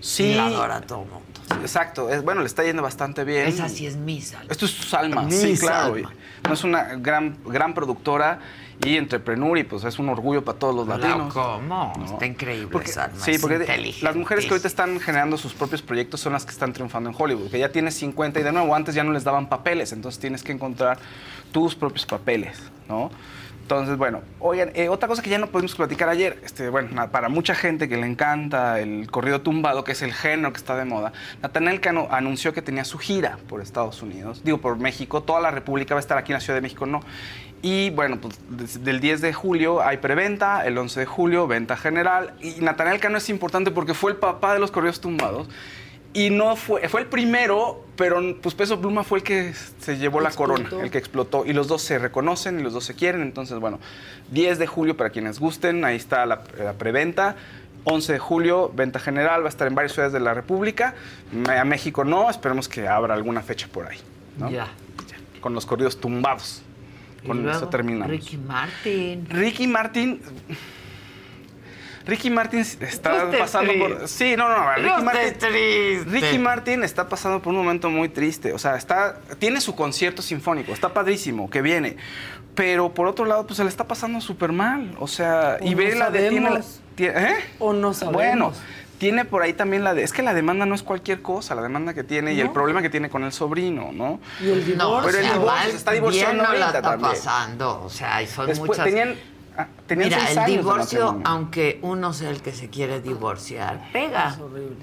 Sí. 0.00 0.34
La 0.34 0.46
adora 0.46 0.80
todo 0.82 0.98
mundo. 0.98 1.20
Exacto, 1.60 2.08
es, 2.10 2.22
bueno, 2.22 2.40
le 2.40 2.46
está 2.46 2.64
yendo 2.64 2.82
bastante 2.82 3.24
bien. 3.24 3.46
Esa 3.46 3.68
sí 3.68 3.86
es 3.86 3.96
mi 3.96 4.20
salma. 4.20 4.46
Esto 4.50 4.66
es 4.66 4.72
Salma, 4.72 5.22
Mi 5.22 5.32
sí, 5.32 5.56
claro. 5.58 5.94
Salma. 5.94 6.12
No 6.46 6.54
es 6.54 6.64
una 6.64 6.82
gran, 6.96 7.36
gran 7.44 7.74
productora 7.74 8.38
y 8.82 8.96
entrepreneur 8.96 9.58
y 9.58 9.64
pues 9.64 9.84
es 9.84 9.98
un 9.98 10.08
orgullo 10.08 10.42
para 10.42 10.58
todos 10.58 10.74
los 10.74 10.86
Claro, 10.86 11.02
latinos. 11.02 11.34
¿cómo? 11.34 11.92
¿no? 11.98 12.04
Está 12.04 12.24
increíble, 12.24 12.68
Porque- 12.72 12.88
Salma, 12.92 13.18
Sí, 13.22 13.32
es 13.32 13.40
porque 13.40 13.94
las 14.00 14.16
mujeres 14.16 14.46
que 14.46 14.52
ahorita 14.52 14.68
están 14.68 14.98
generando 15.00 15.36
sus 15.36 15.52
propios 15.52 15.82
proyectos 15.82 16.20
son 16.20 16.32
las 16.32 16.44
que 16.46 16.52
están 16.52 16.72
triunfando 16.72 17.10
en 17.10 17.16
Hollywood, 17.18 17.50
que 17.50 17.58
ya 17.58 17.70
tienes 17.70 17.94
50 17.96 18.40
y 18.40 18.42
de 18.42 18.52
nuevo 18.52 18.74
antes 18.74 18.94
ya 18.94 19.04
no 19.04 19.12
les 19.12 19.24
daban 19.24 19.48
papeles, 19.50 19.92
entonces 19.92 20.18
tienes 20.18 20.42
que 20.42 20.52
encontrar 20.52 20.98
tus 21.52 21.74
propios 21.74 22.06
papeles, 22.06 22.58
¿no? 22.88 23.10
Entonces, 23.70 23.98
bueno, 23.98 24.22
oigan, 24.40 24.72
eh, 24.74 24.88
otra 24.88 25.06
cosa 25.06 25.22
que 25.22 25.30
ya 25.30 25.38
no 25.38 25.46
pudimos 25.46 25.76
platicar 25.76 26.08
ayer, 26.08 26.40
este, 26.44 26.70
bueno, 26.70 27.08
para 27.12 27.28
mucha 27.28 27.54
gente 27.54 27.88
que 27.88 27.96
le 27.96 28.04
encanta 28.04 28.80
el 28.80 29.08
corrido 29.08 29.42
tumbado, 29.42 29.84
que 29.84 29.92
es 29.92 30.02
el 30.02 30.12
género 30.12 30.52
que 30.52 30.56
está 30.56 30.74
de 30.74 30.84
moda, 30.84 31.12
Natanael 31.40 31.80
Cano 31.80 32.08
anunció 32.10 32.52
que 32.52 32.62
tenía 32.62 32.84
su 32.84 32.98
gira 32.98 33.38
por 33.48 33.60
Estados 33.60 34.02
Unidos, 34.02 34.42
digo, 34.42 34.58
por 34.58 34.76
México, 34.76 35.22
toda 35.22 35.40
la 35.40 35.52
República 35.52 35.94
va 35.94 36.00
a 36.00 36.00
estar 36.00 36.18
aquí 36.18 36.32
en 36.32 36.34
la 36.34 36.40
Ciudad 36.40 36.56
de 36.56 36.62
México, 36.62 36.84
no. 36.84 37.00
Y 37.62 37.90
bueno, 37.90 38.18
pues 38.20 38.40
del 38.82 38.98
10 38.98 39.20
de 39.20 39.32
julio 39.32 39.82
hay 39.82 39.98
preventa, 39.98 40.66
el 40.66 40.76
11 40.76 40.98
de 40.98 41.06
julio 41.06 41.46
venta 41.46 41.76
general, 41.76 42.34
y 42.40 42.60
Natanael 42.62 42.98
Cano 42.98 43.18
es 43.18 43.30
importante 43.30 43.70
porque 43.70 43.94
fue 43.94 44.10
el 44.10 44.16
papá 44.16 44.52
de 44.52 44.58
los 44.58 44.72
corridos 44.72 45.00
tumbados. 45.00 45.48
Y 46.12 46.30
no 46.30 46.56
fue, 46.56 46.88
fue 46.88 47.02
el 47.02 47.06
primero, 47.06 47.84
pero 47.96 48.20
pues 48.40 48.54
Peso 48.56 48.80
Pluma 48.80 49.04
fue 49.04 49.18
el 49.18 49.24
que 49.24 49.54
se 49.78 49.96
llevó 49.96 50.20
la 50.20 50.30
corona, 50.30 50.68
el 50.82 50.90
que 50.90 50.98
explotó. 50.98 51.46
Y 51.46 51.52
los 51.52 51.68
dos 51.68 51.82
se 51.82 51.98
reconocen 51.98 52.58
y 52.58 52.62
los 52.64 52.72
dos 52.72 52.84
se 52.84 52.94
quieren. 52.94 53.22
Entonces, 53.22 53.58
bueno, 53.60 53.78
10 54.32 54.58
de 54.58 54.66
julio 54.66 54.96
para 54.96 55.10
quienes 55.10 55.38
gusten, 55.38 55.84
ahí 55.84 55.96
está 55.96 56.26
la, 56.26 56.42
la 56.58 56.72
preventa. 56.72 57.36
11 57.84 58.12
de 58.12 58.18
julio, 58.18 58.70
venta 58.74 58.98
general, 58.98 59.42
va 59.42 59.46
a 59.46 59.48
estar 59.48 59.66
en 59.66 59.74
varias 59.74 59.92
ciudades 59.92 60.12
de 60.12 60.20
la 60.20 60.34
República. 60.34 60.94
A 61.48 61.64
México 61.64 62.04
no, 62.04 62.28
esperemos 62.28 62.68
que 62.68 62.88
abra 62.88 63.14
alguna 63.14 63.42
fecha 63.42 63.68
por 63.68 63.86
ahí. 63.86 63.98
¿no? 64.36 64.50
Ya. 64.50 64.66
Ya, 65.08 65.40
Con 65.40 65.54
los 65.54 65.64
corridos 65.64 65.98
tumbados. 66.00 66.62
Con 67.26 67.42
luego, 67.42 67.56
eso 67.56 67.68
terminamos. 67.68 68.10
Ricky 68.10 68.36
Martin. 68.36 69.26
Ricky 69.28 69.66
Martin. 69.66 70.20
Ricky 72.10 72.28
Martin 72.28 72.58
está 72.60 73.30
pasando 73.38 73.72
por. 73.78 74.08
Sí, 74.08 74.34
no, 74.36 74.48
no, 74.48 74.74
Ricky 74.74 75.02
Martin. 75.04 75.22
estés 75.26 75.38
triste. 75.38 76.10
Ricky 76.10 76.38
Martin 76.38 76.82
está 76.82 77.08
pasando 77.08 77.40
por 77.40 77.52
un 77.52 77.58
momento 77.60 77.88
muy 77.88 78.08
triste. 78.08 78.52
O 78.52 78.58
sea, 78.58 78.74
está, 78.76 79.16
tiene 79.38 79.60
su 79.60 79.74
concierto 79.76 80.20
sinfónico, 80.20 80.72
está 80.72 80.92
padrísimo, 80.92 81.48
que 81.48 81.62
viene. 81.62 81.96
Pero 82.56 82.92
por 82.92 83.06
otro 83.06 83.24
lado, 83.24 83.46
pues 83.46 83.56
se 83.58 83.62
le 83.62 83.70
está 83.70 83.86
pasando 83.86 84.20
súper 84.20 84.50
mal. 84.52 84.94
O 84.98 85.06
sea, 85.06 85.56
O 85.60 85.64
y 85.64 85.70
no 85.70 85.76
ve 85.76 85.94
la 85.94 86.10
de. 86.10 86.62
¿eh? 86.98 87.36
O 87.60 87.72
no 87.72 87.94
sabemos. 87.94 88.12
Bueno, 88.20 88.52
tiene 88.98 89.24
por 89.24 89.42
ahí 89.42 89.52
también 89.52 89.84
la 89.84 89.94
de. 89.94 90.02
Es 90.02 90.12
que 90.12 90.22
la 90.22 90.34
demanda 90.34 90.66
no 90.66 90.74
es 90.74 90.82
cualquier 90.82 91.22
cosa, 91.22 91.54
la 91.54 91.62
demanda 91.62 91.94
que 91.94 92.02
tiene 92.04 92.34
y 92.34 92.40
el 92.40 92.50
problema 92.50 92.82
que 92.82 92.90
tiene 92.90 93.08
con 93.08 93.22
el 93.24 93.32
sobrino, 93.32 93.90
¿no? 93.92 94.20
Y 94.40 94.50
el 94.50 94.76
No, 94.76 95.00
divorcio. 95.00 95.10
Pero 95.12 95.18
el 95.26 95.32
divorcio, 95.32 95.70
se 95.70 95.76
está 95.76 95.92
divorciando 95.92 96.32
bien 96.34 96.36
no 96.52 96.58
la 96.58 96.66
ahorita 96.66 96.78
está 96.78 96.90
también. 96.90 97.10
pasando. 97.12 97.82
O 97.84 97.88
sea, 97.88 98.20
y 98.20 98.26
son 98.26 98.48
Después 98.48 98.68
muchas... 98.68 98.84
tenían. 98.84 99.14
Ah, 99.56 99.66
tenían 99.86 100.08
Mira, 100.10 100.20
seis 100.20 100.32
el 100.32 100.38
años 100.38 100.56
divorcio, 100.58 101.20
aunque 101.24 101.78
uno 101.82 102.12
sea 102.12 102.30
el 102.30 102.42
que 102.42 102.52
se 102.52 102.68
quiere 102.68 103.00
divorciar, 103.00 103.88
pega, 103.92 104.30
Es 104.30 104.38
horrible. 104.38 104.76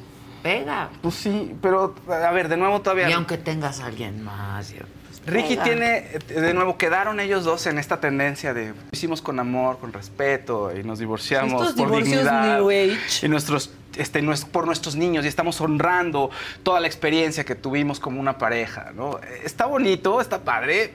pega. 0.43 0.89
Pues 1.01 1.15
sí, 1.15 1.56
pero 1.62 1.95
a 2.10 2.32
ver, 2.32 2.49
de 2.49 2.58
nuevo 2.58 2.82
todavía. 2.82 3.10
Y 3.10 3.13
aunque 3.13 3.38
tengas 3.38 3.80
a 3.80 3.86
alguien 3.88 4.23
más. 4.23 4.73
pues, 4.73 5.21
Ricky 5.25 5.56
pega. 5.56 5.63
tiene, 5.63 6.01
de 6.27 6.53
nuevo, 6.53 6.77
quedaron 6.77 7.19
ellos 7.19 7.43
dos 7.43 7.65
en 7.67 7.77
esta 7.80 7.99
tendencia 7.99 8.53
de 8.53 8.73
hicimos 8.91 9.21
con 9.21 9.39
amor, 9.39 9.77
con 9.80 9.91
respeto 9.91 10.71
y 10.75 10.84
nos 10.84 10.99
divorciamos 10.99 11.62
Estos 11.62 11.75
por 11.75 11.88
divorcios 11.88 12.23
dignidad. 12.23 12.60
New 12.60 12.69
Age. 12.69 13.25
Y 13.25 13.30
nuestros, 13.30 13.71
este, 13.97 14.21
por 14.51 14.65
nuestros 14.65 14.95
niños 14.95 15.25
y 15.25 15.27
estamos 15.27 15.60
honrando 15.60 16.30
toda 16.63 16.80
la 16.80 16.88
experiencia 16.88 17.43
que 17.43 17.56
tuvimos 17.56 17.99
como 17.99 18.21
una 18.21 18.38
pareja, 18.38 18.91
¿no? 18.95 19.19
Está 19.43 19.65
bonito, 19.65 20.21
está 20.21 20.39
padre, 20.39 20.93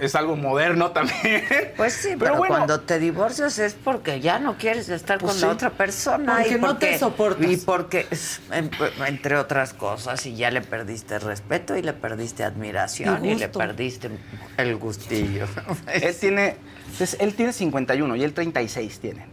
es 0.00 0.14
algo 0.14 0.36
moderno 0.36 0.90
también. 0.90 1.44
Pues 1.76 1.92
sí, 1.94 2.10
pero, 2.18 2.36
bueno, 2.36 2.54
cuando 2.54 2.80
te 2.80 2.98
divorcias 2.98 3.58
es 3.58 3.74
porque 3.74 4.20
ya 4.20 4.38
no 4.38 4.56
quieres 4.58 4.88
estar 4.88 5.18
Pues 5.18 5.32
con 5.34 5.40
la 5.40 5.48
otra 5.48 5.70
persona. 5.70 6.36
Porque 6.38 6.54
y 6.56 6.60
no 6.60 6.76
te 6.76 6.98
soportas. 6.98 7.50
Y 7.50 7.56
porque, 7.58 8.06
en- 8.50 8.70
entre 9.06 9.36
otras 9.36 9.72
cosas, 9.74 10.24
y 10.26 10.34
ya 10.34 10.50
le 10.50 10.60
perdiste 10.60 11.18
respeto 11.18 11.76
y 11.76 11.82
le 11.82 11.92
perdiste 11.92 12.44
admiración 12.44 13.24
Y 13.24 13.34
le 13.34 13.48
perdiste 13.48 14.10
el 14.56 14.76
gustillo. 14.76 15.46
Él 15.92 16.14
tiene, 16.18 16.56
entonces, 16.84 17.16
él 17.20 17.34
tiene 17.34 17.52
51 17.52 18.16
y 18.16 18.22
él 18.24 18.32
36 18.34 19.00
tiene. 19.00 19.26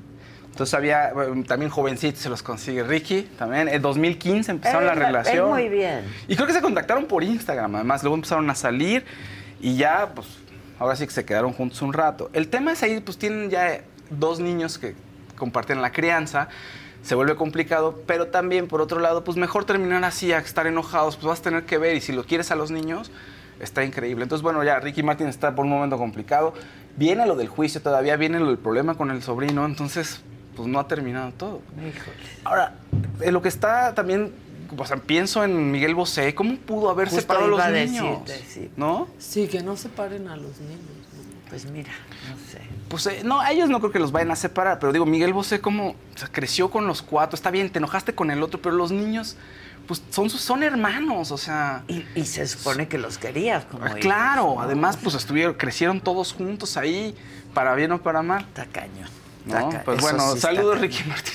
Entonces 0.51 0.73
había, 0.73 1.13
bueno, 1.13 1.43
también 1.45 1.71
jovencitos 1.71 2.21
se 2.21 2.29
los 2.29 2.43
consigue 2.43 2.83
Ricky, 2.83 3.21
también. 3.37 3.69
En 3.69 3.81
2015 3.81 4.51
empezaron 4.51 4.85
la 4.85 4.93
relación. 4.93 5.37
él 5.37 5.43
muy 5.45 5.69
bien. 5.69 6.01
Y 6.27 6.35
creo 6.35 6.47
que 6.47 6.53
se 6.53 6.61
contactaron 6.61 7.05
por 7.05 7.23
Instagram, 7.23 7.75
además. 7.75 8.03
Luego 8.03 8.15
empezaron 8.15 8.49
a 8.49 8.55
salir 8.55 9.05
y 9.61 9.77
ya, 9.77 10.11
pues, 10.13 10.27
ahora 10.79 10.95
sí 10.95 11.05
que 11.05 11.11
se 11.11 11.25
quedaron 11.25 11.53
juntos 11.53 11.81
un 11.81 11.93
rato. 11.93 12.29
El 12.33 12.47
tema 12.47 12.71
es 12.71 12.81
ahí, 12.81 12.99
pues, 13.01 13.17
tienen 13.17 13.49
ya 13.49 13.81
dos 14.09 14.39
niños 14.39 14.77
que 14.77 14.95
comparten 15.37 15.81
la 15.81 15.91
crianza. 15.91 16.49
Se 17.03 17.15
vuelve 17.15 17.35
complicado, 17.35 18.01
pero 18.07 18.27
también, 18.27 18.67
por 18.67 18.81
otro 18.81 18.99
lado, 18.99 19.23
pues 19.23 19.37
mejor 19.37 19.65
terminar 19.65 20.03
así, 20.03 20.33
a 20.33 20.39
estar 20.39 20.67
enojados, 20.67 21.15
pues 21.15 21.27
vas 21.27 21.39
a 21.39 21.43
tener 21.43 21.65
que 21.65 21.77
ver. 21.77 21.95
Y 21.95 22.01
si 22.01 22.11
lo 22.11 22.23
quieres 22.23 22.51
a 22.51 22.55
los 22.55 22.71
niños, 22.71 23.11
está 23.59 23.83
increíble. 23.83 24.23
Entonces, 24.23 24.43
bueno, 24.43 24.63
ya 24.63 24.79
Ricky 24.79 25.03
Martin 25.03 25.27
está 25.27 25.55
por 25.55 25.65
un 25.65 25.71
momento 25.71 25.97
complicado. 25.97 26.53
Viene 26.97 27.25
lo 27.25 27.35
del 27.35 27.47
juicio 27.47 27.81
todavía, 27.81 28.17
viene 28.17 28.39
lo 28.39 28.47
del 28.47 28.57
problema 28.57 28.95
con 28.95 29.11
el 29.11 29.21
sobrino. 29.21 29.65
Entonces, 29.65 30.21
pues 30.55 30.67
no 30.67 30.79
ha 30.79 30.87
terminado 30.87 31.31
todo. 31.31 31.61
Ahora, 32.43 32.73
eh, 33.21 33.31
lo 33.31 33.41
que 33.41 33.47
está 33.47 33.95
también, 33.95 34.33
o 34.77 34.85
sea, 34.85 34.97
pienso 34.97 35.43
en 35.43 35.71
Miguel 35.71 35.95
Bosé, 35.95 36.33
¿cómo 36.35 36.55
pudo 36.57 36.89
haber 36.89 37.07
Justo 37.07 37.21
separado 37.21 37.45
a 37.45 37.49
los 37.49 37.67
niños? 37.71 38.25
decirte, 38.25 38.45
sí. 38.53 38.71
¿No? 38.77 39.07
Sí, 39.17 39.47
que 39.47 39.61
no 39.63 39.75
separen 39.77 40.27
a 40.27 40.35
los 40.35 40.57
niños. 40.59 40.79
Pues 41.49 41.65
mira, 41.65 41.91
no 42.29 42.35
sé. 42.51 42.61
Pues 42.89 43.07
eh, 43.07 43.21
no, 43.23 43.39
a 43.39 43.51
ellos 43.51 43.69
no 43.69 43.79
creo 43.79 43.91
que 43.91 43.97
los 43.99 44.11
vayan 44.11 44.31
a 44.31 44.35
separar, 44.35 44.77
pero 44.79 44.91
digo, 44.93 45.05
Miguel 45.05 45.33
Bosé, 45.33 45.59
¿cómo 45.61 45.89
o 45.89 46.17
sea, 46.17 46.27
creció 46.31 46.69
con 46.69 46.85
los 46.87 47.01
cuatro? 47.01 47.35
Está 47.35 47.49
bien, 47.51 47.69
te 47.71 47.79
enojaste 47.79 48.13
con 48.13 48.29
el 48.29 48.43
otro, 48.43 48.61
pero 48.61 48.75
los 48.75 48.91
niños, 48.91 49.35
pues 49.87 50.01
son, 50.11 50.29
sus- 50.29 50.41
son 50.41 50.61
hermanos, 50.61 51.31
o 51.31 51.37
sea. 51.37 51.83
Y, 51.87 52.05
y 52.15 52.25
se 52.25 52.47
supone 52.47 52.87
que 52.87 52.99
los 52.99 53.17
querías 53.17 53.65
como 53.65 53.85
ah, 53.85 53.95
claro, 53.99 54.53
¿no? 54.55 54.61
además, 54.61 54.97
pues 55.01 55.15
estuvieron, 55.15 55.55
crecieron 55.55 56.01
todos 56.01 56.33
juntos 56.33 56.77
ahí, 56.77 57.15
para 57.55 57.73
bien 57.73 57.91
o 57.93 58.01
para 58.01 58.21
mal. 58.21 58.45
Está 59.47 59.67
ca- 59.69 59.81
Pues 59.83 59.97
eso 59.97 60.07
bueno, 60.07 60.33
sí 60.35 60.39
saludos. 60.41 60.79
Ricky 60.81 61.03
Martin. 61.07 61.33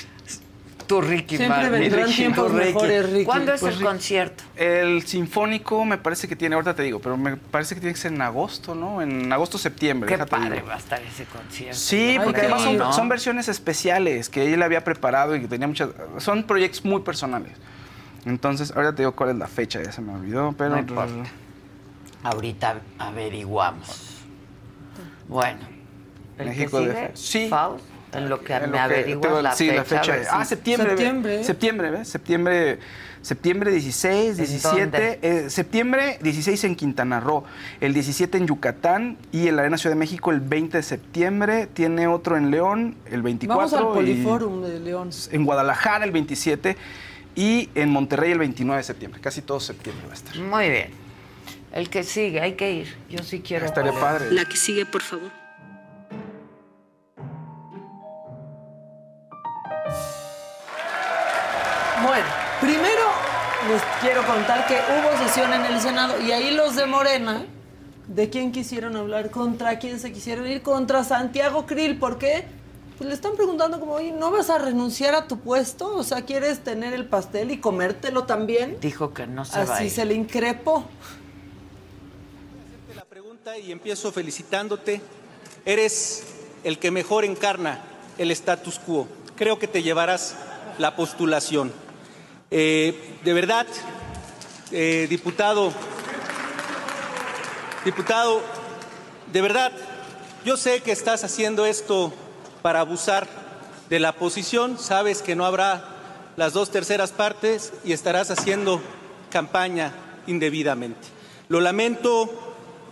Tu 0.87 1.01
Ricky 1.01 1.37
Siempre 1.37 1.57
Martin. 1.63 1.79
vendrán 1.79 2.05
Ricky, 2.05 2.15
tiempos 2.17 2.53
mejores, 2.53 3.09
Ricky. 3.11 3.25
¿Cuándo 3.25 3.53
es 3.53 3.61
Pues 3.61 3.77
el 3.77 3.83
concierto? 3.83 4.43
El 4.55 5.01
sinfónico 5.07 5.83
me 5.83 5.97
parece 5.97 6.27
que 6.27 6.35
tiene, 6.35 6.53
ahorita 6.55 6.75
te 6.75 6.83
digo, 6.83 6.99
pero 6.99 7.17
me 7.17 7.37
parece 7.37 7.73
que 7.73 7.81
tiene 7.81 7.93
que 7.95 7.99
ser 7.99 8.13
en 8.13 8.21
agosto, 8.21 8.75
¿no? 8.75 9.01
En 9.01 9.31
agosto-septiembre. 9.33 10.07
Qué 10.07 10.13
déjate 10.15 10.29
padre 10.29 10.55
digo. 10.57 10.67
va 10.67 10.75
a 10.75 10.77
estar 10.77 11.01
ese 11.01 11.25
concierto. 11.25 11.75
Sí, 11.77 12.17
porque 12.23 12.41
qué 12.41 12.47
además 12.47 12.95
son, 12.95 13.09
versiones 13.09 13.47
especiales 13.47 14.29
que 14.29 14.43
ella 14.47 14.57
le 14.57 14.65
había 14.65 14.83
preparado 14.83 15.35
y 15.35 15.41
que 15.41 15.47
tenía 15.47 15.67
muchas... 15.67 15.89
Son 16.19 16.43
proyectos 16.43 16.85
muy 16.85 17.01
personales. 17.01 17.53
Entonces, 18.25 18.71
ahora 18.75 18.91
te 18.93 19.01
digo 19.01 19.13
cuál 19.13 19.31
es 19.31 19.35
la 19.37 19.47
fecha, 19.47 19.81
ya 19.81 19.91
se 19.91 20.01
me 20.01 20.13
olvidó, 20.13 20.53
pero... 20.57 20.71
No 20.71 20.79
importa. 20.79 21.13
Ahorita 22.23 22.79
averiguamos. 22.99 24.17
Bueno. 25.27 25.59
¿el 26.37 26.43
que 26.45 26.49
México 26.51 26.79
de 26.81 26.85
sigue? 26.87 27.07
fe- 27.07 27.11
sí. 27.15 27.47
Faust, 27.49 27.85
en 28.17 28.29
lo 28.29 28.41
que 28.41 28.53
En 28.53 28.61
lo 28.63 28.67
me 28.67 28.73
que- 28.73 28.79
averiguas 28.79 29.43
la 29.43 29.55
sí, 29.55 29.65
fecha. 29.69 29.75
la 29.77 29.83
fecha. 29.85 30.11
ver 30.13 30.27
ah, 30.31 30.45
septiembre. 30.45 30.89
Septiembre. 30.89 31.43
Septiembre, 31.43 31.91
¿ves? 31.91 32.07
Septiembre, 32.07 32.79
septiembre 33.21 33.71
16, 33.71 34.29
¿En 34.31 34.37
17. 34.37 34.79
dónde? 34.81 35.19
eh, 35.21 35.49
septiembre 35.49 36.19
16 36.21 36.63
en 36.63 36.75
Quintana 36.75 37.19
Roo, 37.19 37.43
el 37.81 37.93
17 37.93 38.37
en 38.37 38.47
Yucatán 38.47 39.17
y 39.31 39.47
en 39.47 39.55
la 39.55 39.63
Arena 39.63 39.77
Ciudad 39.77 39.95
de 39.95 39.99
México 39.99 40.31
el 40.31 40.39
20 40.41 40.77
de 40.77 40.83
septiembre. 40.83 41.67
Tiene 41.67 42.07
otro 42.07 42.37
en 42.37 42.51
León 42.51 42.95
el 43.05 43.21
24. 43.21 43.57
Vamos 43.57 43.73
al 43.73 43.81
y 44.07 44.13
Poliforum 44.23 44.61
de 44.61 44.79
León. 44.79 45.09
En 45.31 45.45
Guadalajara 45.45 46.05
el 46.05 46.11
27 46.11 46.77
y 47.35 47.69
en 47.75 47.89
Monterrey 47.89 48.31
el 48.31 48.39
29 48.39 48.77
de 48.77 48.83
septiembre. 48.83 49.19
Casi 49.21 49.41
todo 49.41 49.59
septiembre 49.59 50.05
va 50.07 50.11
a 50.11 50.15
estar. 50.15 50.37
Muy 50.37 50.69
bien. 50.69 50.89
El 51.73 51.89
que 51.89 52.03
sigue, 52.03 52.39
hay 52.39 52.53
que 52.53 52.71
ir. 52.71 52.95
Yo 53.09 53.19
sí 53.23 53.41
quiero. 53.41 53.65
Estaría 53.65 53.91
padre. 53.91 54.31
La 54.31 54.45
que 54.45 54.55
sigue, 54.55 54.85
por 54.85 55.01
favor. 55.01 55.29
Primero 62.65 63.03
les 63.69 63.81
quiero 64.01 64.25
contar 64.25 64.65
que 64.67 64.73
hubo 64.75 65.25
sesión 65.27 65.53
en 65.53 65.65
el 65.65 65.79
Senado 65.79 66.19
y 66.21 66.31
ahí 66.31 66.51
los 66.51 66.75
de 66.75 66.85
Morena, 66.85 67.45
¿de 68.07 68.29
quién 68.29 68.51
quisieron 68.51 68.95
hablar? 68.95 69.29
¿Contra 69.29 69.77
quién 69.79 69.99
se 69.99 70.11
quisieron 70.11 70.47
ir? 70.47 70.61
Contra 70.63 71.03
Santiago 71.03 71.65
Krill. 71.65 71.97
¿Por 71.99 72.17
qué? 72.17 72.45
Pues 72.97 73.07
le 73.09 73.13
están 73.13 73.35
preguntando 73.35 73.79
como, 73.79 73.93
oye, 73.93 74.11
¿no 74.11 74.31
vas 74.31 74.49
a 74.49 74.57
renunciar 74.57 75.15
a 75.15 75.27
tu 75.27 75.37
puesto? 75.39 75.95
O 75.95 76.03
sea, 76.03 76.21
¿quieres 76.23 76.63
tener 76.63 76.93
el 76.93 77.05
pastel 77.05 77.51
y 77.51 77.57
comértelo 77.59 78.23
también? 78.23 78.77
Dijo 78.81 79.13
que 79.13 79.27
no 79.27 79.45
se 79.45 79.63
va 79.63 79.73
a 79.73 79.75
Así 79.75 79.85
ir. 79.85 79.91
se 79.91 80.05
le 80.05 80.13
increpó. 80.15 80.85
la 82.95 83.05
pregunta 83.05 83.57
y 83.57 83.71
empiezo 83.71 84.11
felicitándote. 84.11 85.01
Eres 85.65 86.23
el 86.63 86.79
que 86.79 86.89
mejor 86.91 87.25
encarna 87.25 87.79
el 88.17 88.31
status 88.31 88.79
quo. 88.79 89.07
Creo 89.35 89.59
que 89.59 89.67
te 89.67 89.83
llevarás 89.83 90.35
la 90.77 90.95
postulación. 90.95 91.71
Eh, 92.51 93.17
de 93.23 93.33
verdad, 93.33 93.65
eh, 94.71 95.07
diputado, 95.09 95.73
diputado, 97.83 98.41
de 99.33 99.41
verdad, 99.41 99.71
yo 100.43 100.55
sé 100.55 100.81
que 100.81 100.91
estás 100.91 101.23
haciendo 101.23 101.65
esto 101.65 102.13
para 102.61 102.81
abusar 102.81 103.27
de 103.89 103.99
la 103.99 104.13
posición, 104.13 104.77
sabes 104.77 105.21
que 105.21 105.35
no 105.35 105.45
habrá 105.45 105.85
las 106.37 106.53
dos 106.53 106.69
terceras 106.69 107.11
partes 107.11 107.73
y 107.83 107.93
estarás 107.93 108.29
haciendo 108.29 108.81
campaña 109.31 109.91
indebidamente. 110.27 111.07
Lo 111.49 111.61
lamento, 111.61 112.29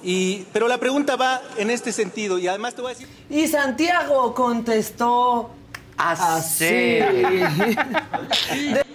y, 0.02 0.46
pero 0.52 0.68
la 0.68 0.80
pregunta 0.80 1.16
va 1.16 1.42
en 1.58 1.70
este 1.70 1.92
sentido 1.92 2.40
y 2.40 2.48
además 2.48 2.74
te 2.74 2.82
voy 2.82 2.92
a 2.92 2.96
decir... 2.96 3.08
Y 3.30 3.48
Santiago 3.48 4.34
contestó 4.34 5.52
así. 5.98 7.00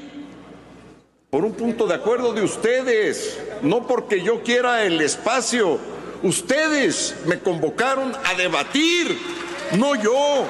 Por 1.30 1.44
un 1.44 1.52
punto 1.52 1.86
de 1.86 1.94
acuerdo 1.94 2.32
de 2.32 2.42
ustedes, 2.42 3.38
no 3.60 3.86
porque 3.86 4.22
yo 4.22 4.42
quiera 4.42 4.84
el 4.84 4.98
espacio. 5.02 5.78
Ustedes 6.22 7.16
me 7.26 7.38
convocaron 7.38 8.14
a 8.24 8.32
debatir, 8.32 9.14
no 9.76 9.94
yo. 9.94 10.46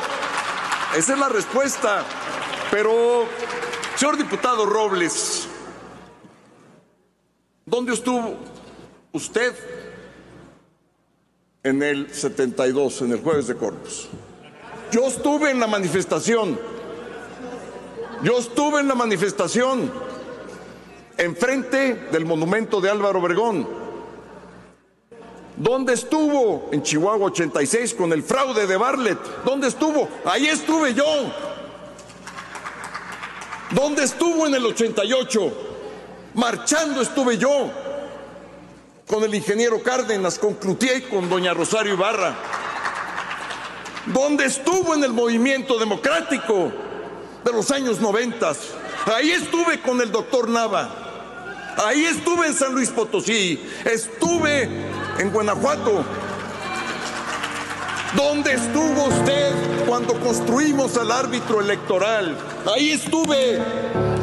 Esa 0.96 1.14
es 1.14 1.18
la 1.18 1.28
respuesta. 1.28 2.04
Pero, 2.70 3.26
señor 3.96 4.18
diputado 4.18 4.66
Robles, 4.66 5.48
¿dónde 7.66 7.94
estuvo 7.94 8.36
usted 9.10 9.52
en 11.64 11.82
el 11.82 12.14
72, 12.14 13.02
en 13.02 13.12
el 13.12 13.20
jueves 13.20 13.48
de 13.48 13.56
Corpus? 13.56 14.08
Yo 14.92 15.08
estuve 15.08 15.50
en 15.50 15.58
la 15.58 15.66
manifestación. 15.66 16.56
Yo 18.22 18.38
estuve 18.38 18.78
en 18.78 18.86
la 18.86 18.94
manifestación 18.94 19.90
enfrente 21.18 22.08
del 22.12 22.24
monumento 22.24 22.80
de 22.80 22.88
Álvaro 22.88 23.18
Obregón. 23.18 23.68
¿Dónde 25.56 25.94
estuvo 25.94 26.68
en 26.70 26.82
Chihuahua 26.82 27.26
86 27.26 27.94
con 27.94 28.12
el 28.12 28.22
fraude 28.22 28.66
de 28.66 28.76
Bartlett? 28.76 29.18
¿Dónde 29.44 29.66
estuvo? 29.66 30.08
Ahí 30.24 30.46
estuve 30.46 30.94
yo. 30.94 31.04
¿Dónde 33.72 34.04
estuvo 34.04 34.46
en 34.46 34.54
el 34.54 34.64
88? 34.64 35.52
Marchando 36.34 37.02
estuve 37.02 37.36
yo 37.36 37.70
con 39.08 39.24
el 39.24 39.34
ingeniero 39.34 39.82
Cárdenas, 39.82 40.38
con 40.38 40.54
Cloutier 40.54 40.98
y 40.98 41.02
con 41.02 41.28
doña 41.28 41.52
Rosario 41.54 41.94
Ibarra. 41.94 42.36
¿Dónde 44.06 44.44
estuvo 44.44 44.94
en 44.94 45.02
el 45.02 45.12
movimiento 45.12 45.76
democrático 45.78 46.70
de 47.44 47.52
los 47.52 47.70
años 47.72 48.00
90? 48.00 48.52
Ahí 49.12 49.32
estuve 49.32 49.82
con 49.82 50.00
el 50.00 50.12
doctor 50.12 50.48
Nava. 50.48 51.07
Ahí 51.84 52.06
estuve 52.06 52.48
en 52.48 52.54
San 52.54 52.74
Luis 52.74 52.90
Potosí. 52.90 53.60
Estuve 53.84 54.68
en 55.18 55.30
Guanajuato. 55.30 56.04
¿Dónde 58.16 58.54
estuvo 58.54 59.04
usted 59.04 59.52
cuando 59.86 60.14
construimos 60.18 60.96
al 60.96 61.12
árbitro 61.12 61.60
electoral? 61.60 62.36
Ahí 62.74 62.90
estuve 62.90 63.60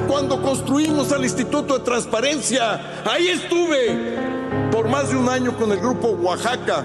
cuando 0.08 0.42
construimos 0.42 1.12
al 1.14 1.24
Instituto 1.24 1.78
de 1.78 1.86
Transparencia. 1.86 3.04
Ahí 3.06 3.30
estuve 3.30 4.18
por 4.72 4.90
más 4.90 5.10
de 5.10 5.16
un 5.16 5.30
año 5.30 5.56
con 5.56 5.72
el 5.72 5.80
grupo 5.80 6.10
Oaxaca. 6.10 6.84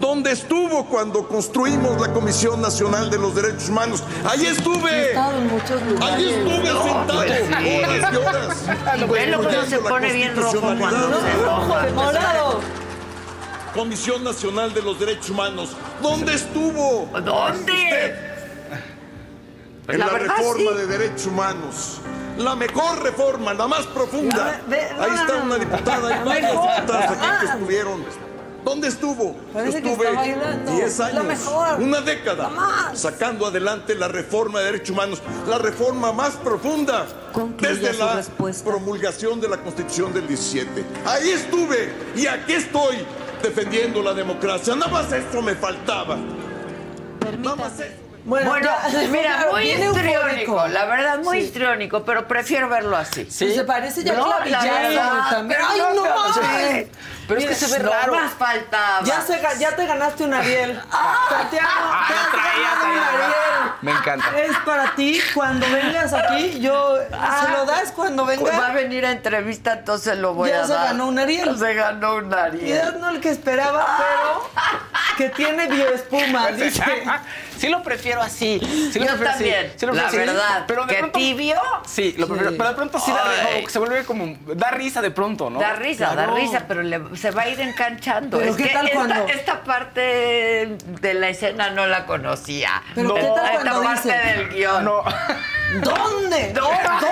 ¿Dónde 0.00 0.32
estuvo 0.32 0.84
cuando 0.86 1.26
construimos 1.26 2.00
la 2.00 2.12
Comisión 2.12 2.60
Nacional 2.60 3.10
de 3.10 3.18
los 3.18 3.34
Derechos 3.34 3.68
Humanos? 3.68 4.02
Ahí 4.28 4.46
estuve. 4.46 4.90
He 4.90 5.08
estado 5.10 5.38
en 5.38 5.46
muchos 5.48 5.82
lugares. 5.82 6.14
Ahí 6.14 6.30
estuve 6.30 6.66
sentado 6.66 7.18
horas 7.18 8.12
y 8.12 8.16
horas. 8.16 9.08
Ve 9.08 9.26
lo 9.28 9.48
que 9.48 9.66
se 9.66 9.78
pone 9.78 10.12
bien 10.12 10.36
rojo 10.36 10.60
cuando 10.60 11.20
se 11.20 11.30
enoja. 11.30 11.86
Morado. 11.94 12.60
Comisión 13.74 14.22
Nacional 14.24 14.72
de 14.74 14.82
los 14.82 14.98
Derechos 15.00 15.30
Humanos. 15.30 15.70
¿Dónde 16.02 16.34
estuvo? 16.34 17.08
¿Dónde? 17.24 18.14
En 19.88 19.98
La 19.98 20.06
la, 20.06 20.12
verdad, 20.12 20.34
reforma 20.38 20.70
sí. 20.70 20.76
de 20.78 20.86
derechos 20.86 21.26
humanos. 21.26 22.00
La 22.38 22.56
mejor 22.56 23.02
reforma, 23.02 23.52
la 23.52 23.68
más 23.68 23.82
profunda. 23.86 24.60
Ahí 24.70 25.10
no, 25.10 25.14
está 25.14 25.26
no, 25.34 25.38
no. 25.40 25.44
una 25.44 25.56
diputada 25.58 26.10
y 26.10 26.14
La 26.18 26.24
varias 26.24 26.50
diputadas 26.52 27.10
aquí 27.10 27.20
que 27.20 27.26
Ah. 27.26 27.52
estuvieron. 27.52 28.04
¿Dónde 28.64 28.88
estuvo? 28.88 29.36
Parece 29.52 29.78
Estuve 29.78 30.08
está 30.08 30.12
bailando. 30.12 30.72
10 30.72 30.98
La 30.98 31.06
años, 31.06 31.50
una 31.78 32.00
década, 32.00 32.50
sacando 32.94 33.46
adelante 33.46 33.94
la 33.94 34.08
reforma 34.08 34.60
de 34.60 34.66
derechos 34.66 34.90
humanos, 34.90 35.22
la 35.48 35.58
reforma 35.58 36.12
más 36.12 36.34
profunda 36.36 37.06
desde 37.60 37.92
la 37.92 38.14
respuesta. 38.14 38.64
promulgación 38.70 39.40
de 39.40 39.48
la 39.48 39.58
Constitución 39.58 40.12
del 40.14 40.26
17. 40.26 40.84
Ahí 41.04 41.30
estuve 41.30 41.92
y 42.16 42.26
aquí 42.26 42.54
estoy 42.54 42.96
defendiendo 43.42 44.02
la 44.02 44.14
democracia. 44.14 44.74
Nada 44.74 44.90
más 44.90 45.12
eso 45.12 45.42
me 45.42 45.54
faltaba. 45.54 46.16
Nada 47.38 47.56
más 47.56 47.80
eso. 47.80 48.03
Bueno, 48.24 48.48
Bueno, 48.50 48.66
ya- 48.66 48.98
mira, 49.10 49.36
claro, 49.36 49.52
muy 49.52 49.70
histriónico, 49.70 50.66
la 50.68 50.84
verdad, 50.86 51.18
muy 51.18 51.40
Sí. 51.40 51.46
histriónico, 51.46 52.04
pero 52.04 52.26
prefiero 52.26 52.68
verlo 52.68 52.96
así. 52.96 53.26
Sí. 53.30 53.54
Se 53.54 53.64
parece 53.64 54.02
ya 54.02 54.14
No, 54.14 54.32
a 54.32 54.44
la 54.46 54.62
verdad, 54.62 55.30
también. 55.30 55.60
pero 55.60 55.70
Ay, 55.70 55.78
no, 55.78 55.94
no, 55.94 56.04
no, 56.06 56.14
mames. 56.32 56.86
sí. 56.86 56.90
Pero 57.28 57.40
es 57.40 57.46
que 57.46 57.54
se 57.54 57.78
ve 57.78 57.82
No 57.84 57.90
raro. 57.90 58.14
más 58.14 58.32
faltaba. 58.34 59.00
Ya, 59.04 59.20
se 59.22 59.40
ya 59.58 59.74
te 59.76 59.86
ganaste 59.86 60.24
un 60.24 60.34
Ariel. 60.34 60.78
Santiago, 61.28 61.68
te 62.08 62.14
has 62.14 62.24
ya 62.24 62.30
traía, 62.30 62.68
ganado 62.70 62.84
un 62.84 62.92
traía. 62.92 63.08
Ariel. 63.08 63.72
Me 63.82 63.90
encanta. 63.92 64.40
Es 64.40 64.56
para 64.64 64.94
ti. 64.94 65.20
Cuando 65.34 65.66
vengas 65.70 66.12
aquí, 66.12 66.60
yo 66.60 66.96
se 66.98 67.48
lo 67.52 67.64
das 67.66 67.92
cuando 67.92 68.24
Pues 68.24 68.38
va 68.42 68.48
a 68.48 68.60
venga. 68.68 68.72
venir 68.74 69.06
a 69.06 69.12
entrevista, 69.12 69.72
entonces 69.72 70.18
lo 70.18 70.34
voy 70.34 70.50
Ya 70.50 70.62
a 70.62 70.66
se 70.66 70.72
dar. 70.74 70.86
ganó 70.88 71.06
un 71.08 71.18
Ariel. 71.18 71.58
Se 71.58 71.74
ganó 71.74 72.14
un 72.16 72.30
Y 72.30 72.34
Ariel. 72.34 72.88
es 72.88 72.94
no 73.00 73.08
el 73.10 73.20
que 73.20 73.30
esperaba, 73.30 73.86
pero 73.98 74.50
que 75.16 75.28
tiene 75.30 75.66
bioespuma, 75.66 76.48
dice. 76.48 76.82
Sí 77.58 77.68
lo 77.68 77.82
prefiero 77.82 78.20
así. 78.22 78.58
Sí 78.92 78.98
lo 78.98 79.06
Yo 79.06 79.16
prefiero 79.16 79.30
así. 79.30 79.44
también, 79.44 79.72
Sí 79.76 79.86
lo 79.86 79.92
la 79.94 80.02
prefiero 80.02 80.24
así. 80.32 80.36
verdad. 80.40 80.64
Pero 80.66 80.86
de 80.86 80.94
¿Que 80.94 80.98
pronto, 81.00 81.18
tibio? 81.18 81.60
Sí, 81.86 82.14
lo 82.18 82.26
prefiero. 82.26 82.50
Sí. 82.50 82.56
Pero 82.58 82.68
de 82.70 82.74
pronto 82.76 82.98
sí 83.00 83.10
da, 83.12 83.22
como 83.54 83.68
se 83.68 83.78
vuelve 83.78 84.04
como. 84.04 84.36
Da 84.54 84.70
risa 84.70 85.00
de 85.02 85.10
pronto, 85.10 85.50
¿no? 85.50 85.60
Da 85.60 85.72
risa, 85.74 86.10
Claro. 86.12 86.32
da 86.32 86.38
risa, 86.38 86.64
pero 86.68 86.82
le- 86.82 87.16
se 87.16 87.30
va 87.30 87.42
a 87.42 87.48
ir 87.48 87.60
enganchando. 87.60 88.38
Pero 88.38 88.50
es 88.50 88.56
¿qué 88.56 88.64
que 88.64 88.68
tal 88.70 88.86
esta, 88.86 88.96
cuando- 88.98 89.26
esta 89.28 89.62
parte 89.64 90.76
de 91.00 91.14
la 91.14 91.28
escena 91.28 91.70
no 91.70 91.86
la 91.86 92.06
conocía. 92.06 92.82
Pero 92.94 93.08
No. 93.08 93.14
¿qué 93.14 93.22
tal 93.22 93.52
esta 93.56 93.70
cuando 93.70 93.82
parte 93.82 94.08
dice? 94.12 94.38
del 94.38 94.48
guion. 94.50 94.84
No. 94.84 95.02
¿Dónde? 95.80 96.52
¿Dónde? 96.54 97.08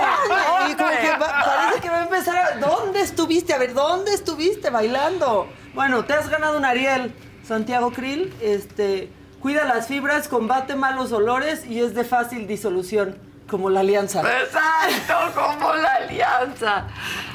Y 0.70 0.74
como 0.74 0.90
que 0.90 1.10
va- 1.18 1.44
parece 1.44 1.80
que 1.80 1.88
va 1.90 2.00
a 2.00 2.02
empezar 2.04 2.36
a... 2.36 2.56
¿Dónde 2.58 3.00
estuviste? 3.00 3.52
A 3.54 3.58
ver, 3.58 3.74
¿dónde 3.74 4.12
estuviste 4.14 4.70
bailando? 4.70 5.48
Bueno, 5.74 6.04
te 6.04 6.12
has 6.12 6.28
ganado 6.28 6.58
un 6.58 6.64
Ariel, 6.64 7.12
Santiago 7.46 7.90
Krill. 7.92 8.32
Este, 8.40 9.08
cuida 9.42 9.64
las 9.64 9.88
fibras, 9.88 10.28
combate 10.28 10.76
malos 10.76 11.10
olores 11.10 11.66
y 11.66 11.80
es 11.80 11.94
de 11.94 12.04
fácil 12.04 12.46
disolución, 12.46 13.18
como 13.48 13.68
la 13.68 13.80
alianza. 13.80 14.22
Exacto, 14.40 15.14
como 15.34 15.74
la 15.74 15.94
alianza. 15.96 16.86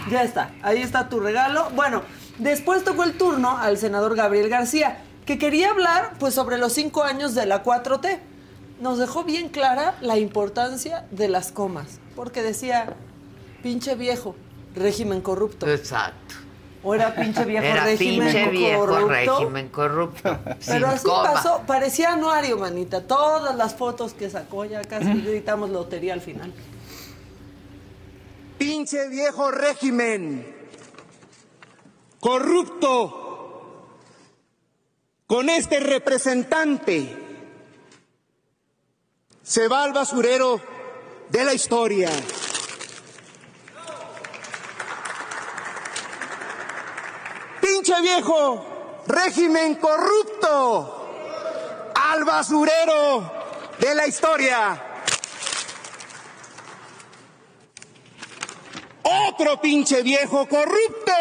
Ya 0.09 0.23
está, 0.23 0.51
ahí 0.63 0.81
está 0.81 1.09
tu 1.09 1.19
regalo. 1.19 1.69
Bueno, 1.75 2.01
después 2.39 2.85
tocó 2.85 3.03
el 3.03 3.17
turno 3.17 3.57
al 3.57 3.77
senador 3.77 4.15
Gabriel 4.15 4.47
García, 4.47 4.99
que 5.25 5.37
quería 5.37 5.71
hablar 5.71 6.13
pues 6.17 6.33
sobre 6.33 6.57
los 6.57 6.71
cinco 6.71 7.03
años 7.03 7.35
de 7.35 7.45
la 7.45 7.61
4T. 7.61 8.19
Nos 8.79 8.99
dejó 8.99 9.25
bien 9.25 9.49
clara 9.49 9.95
la 10.01 10.17
importancia 10.17 11.05
de 11.11 11.27
las 11.27 11.51
comas, 11.51 11.99
porque 12.15 12.41
decía, 12.41 12.93
pinche 13.61 13.95
viejo, 13.95 14.35
régimen 14.75 15.19
corrupto. 15.19 15.67
Exacto. 15.67 16.46
O 16.83 16.93
era 16.93 17.13
pinche 17.15 17.43
viejo 17.43 17.65
Era 17.65 17.83
régimen 17.85 18.27
pinche 18.31 18.49
viejo 18.49 18.85
corrupto. 18.85 19.07
régimen 19.09 19.69
corrupto. 19.69 20.39
Pero 20.65 20.87
así 20.87 21.03
coma. 21.05 21.33
pasó, 21.33 21.61
parecía 21.65 22.13
anuario, 22.13 22.57
manita. 22.57 23.01
Todas 23.01 23.55
las 23.55 23.75
fotos 23.75 24.13
que 24.13 24.29
sacó 24.29 24.63
ya 24.65 24.81
casi 24.83 25.11
gritamos 25.21 25.69
lotería 25.71 26.13
al 26.13 26.21
final. 26.21 26.53
pinche 28.57 29.07
viejo 29.09 29.51
régimen 29.51 30.55
corrupto 32.19 33.23
con 35.27 35.49
este 35.49 35.79
representante 35.79 37.15
se 39.43 39.67
va 39.67 39.83
al 39.83 39.93
basurero 39.93 40.59
de 41.29 41.43
la 41.45 41.53
historia. 41.53 42.09
Pinche 47.77 48.01
viejo 48.01 48.65
régimen 49.05 49.75
corrupto 49.75 51.91
al 51.93 52.23
basurero 52.23 53.31
de 53.77 53.93
la 53.93 54.07
historia. 54.07 54.83
Otro 59.03 59.61
pinche 59.61 60.01
viejo 60.01 60.47
corrupto 60.47 61.13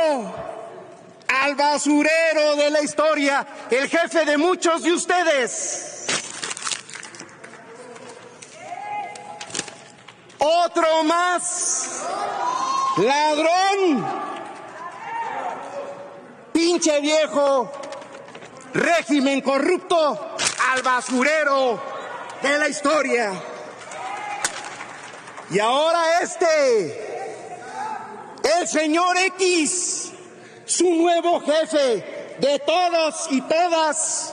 al 1.29 1.55
basurero 1.57 2.57
de 2.57 2.71
la 2.71 2.81
historia, 2.81 3.47
el 3.69 3.91
jefe 3.91 4.25
de 4.25 4.39
muchos 4.39 4.83
de 4.83 4.95
ustedes. 4.95 6.07
Otro 10.39 11.05
más 11.05 12.03
ladrón 12.97 14.27
pinche 16.57 17.01
viejo, 17.03 17.71
régimen 18.73 19.43
corrupto, 19.43 20.37
al 20.73 20.81
basurero 20.81 21.79
de 22.41 22.59
la 22.59 22.67
historia. 22.67 23.31
Y 25.51 25.59
ahora 25.59 26.23
este, 26.23 27.45
el 28.59 28.67
señor 28.67 29.19
X, 29.19 30.13
su 30.65 30.95
nuevo 30.95 31.43
jefe 31.43 32.37
de 32.41 32.59
todos 32.61 33.29
y 33.33 33.43
todas. 33.43 34.33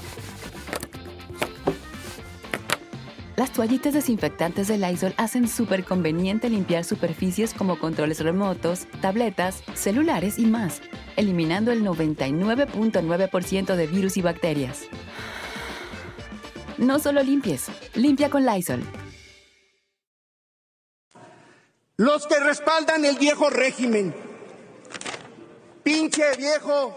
Las 3.41 3.53
toallitas 3.53 3.95
desinfectantes 3.95 4.67
de 4.67 4.77
Lysol 4.77 5.15
hacen 5.17 5.47
súper 5.47 5.83
conveniente 5.83 6.47
limpiar 6.47 6.83
superficies 6.83 7.55
como 7.55 7.79
controles 7.79 8.19
remotos, 8.19 8.85
tabletas, 9.01 9.63
celulares 9.73 10.37
y 10.37 10.45
más, 10.45 10.79
eliminando 11.15 11.71
el 11.71 11.83
99.9% 11.83 13.75
de 13.75 13.87
virus 13.87 14.17
y 14.17 14.21
bacterias. 14.21 14.83
No 16.77 16.99
solo 16.99 17.23
limpies, 17.23 17.69
limpia 17.95 18.29
con 18.29 18.45
Lysol. 18.45 18.83
Los 21.97 22.27
que 22.27 22.39
respaldan 22.39 23.05
el 23.05 23.17
viejo 23.17 23.49
régimen. 23.49 24.13
Pinche 25.81 26.25
viejo. 26.37 26.95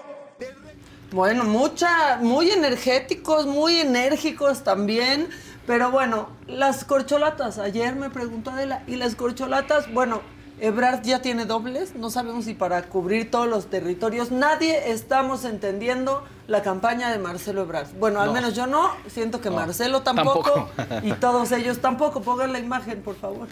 Bueno, 1.10 1.44
mucha, 1.44 2.18
muy 2.18 2.50
energéticos, 2.50 3.46
muy 3.46 3.78
enérgicos 3.78 4.62
también. 4.62 5.30
Pero 5.66 5.90
bueno, 5.90 6.28
las 6.46 6.84
corcholatas, 6.84 7.58
ayer 7.58 7.94
me 7.96 8.10
preguntó 8.10 8.50
Adela, 8.50 8.82
y 8.86 8.96
las 8.96 9.14
corcholatas, 9.14 9.92
bueno, 9.92 10.20
Ebrard 10.60 11.02
ya 11.02 11.20
tiene 11.22 11.46
dobles, 11.46 11.94
no 11.96 12.10
sabemos 12.10 12.44
si 12.44 12.54
para 12.54 12.82
cubrir 12.82 13.30
todos 13.30 13.48
los 13.48 13.66
territorios. 13.70 14.30
Nadie 14.30 14.90
estamos 14.92 15.44
entendiendo 15.44 16.22
la 16.46 16.62
campaña 16.62 17.10
de 17.10 17.18
Marcelo 17.18 17.62
Ebrard. 17.62 17.88
Bueno, 17.98 18.20
al 18.20 18.28
No. 18.28 18.32
menos 18.34 18.54
yo 18.54 18.66
no, 18.66 18.90
siento 19.08 19.40
que 19.40 19.50
Marcelo 19.50 20.02
tampoco, 20.02 20.68
Tampoco. 20.76 21.06
y 21.06 21.12
todos 21.14 21.50
ellos 21.52 21.78
tampoco. 21.80 22.20
Pongan 22.20 22.52
la 22.52 22.58
imagen, 22.60 23.02
por 23.02 23.16
favor. 23.16 23.48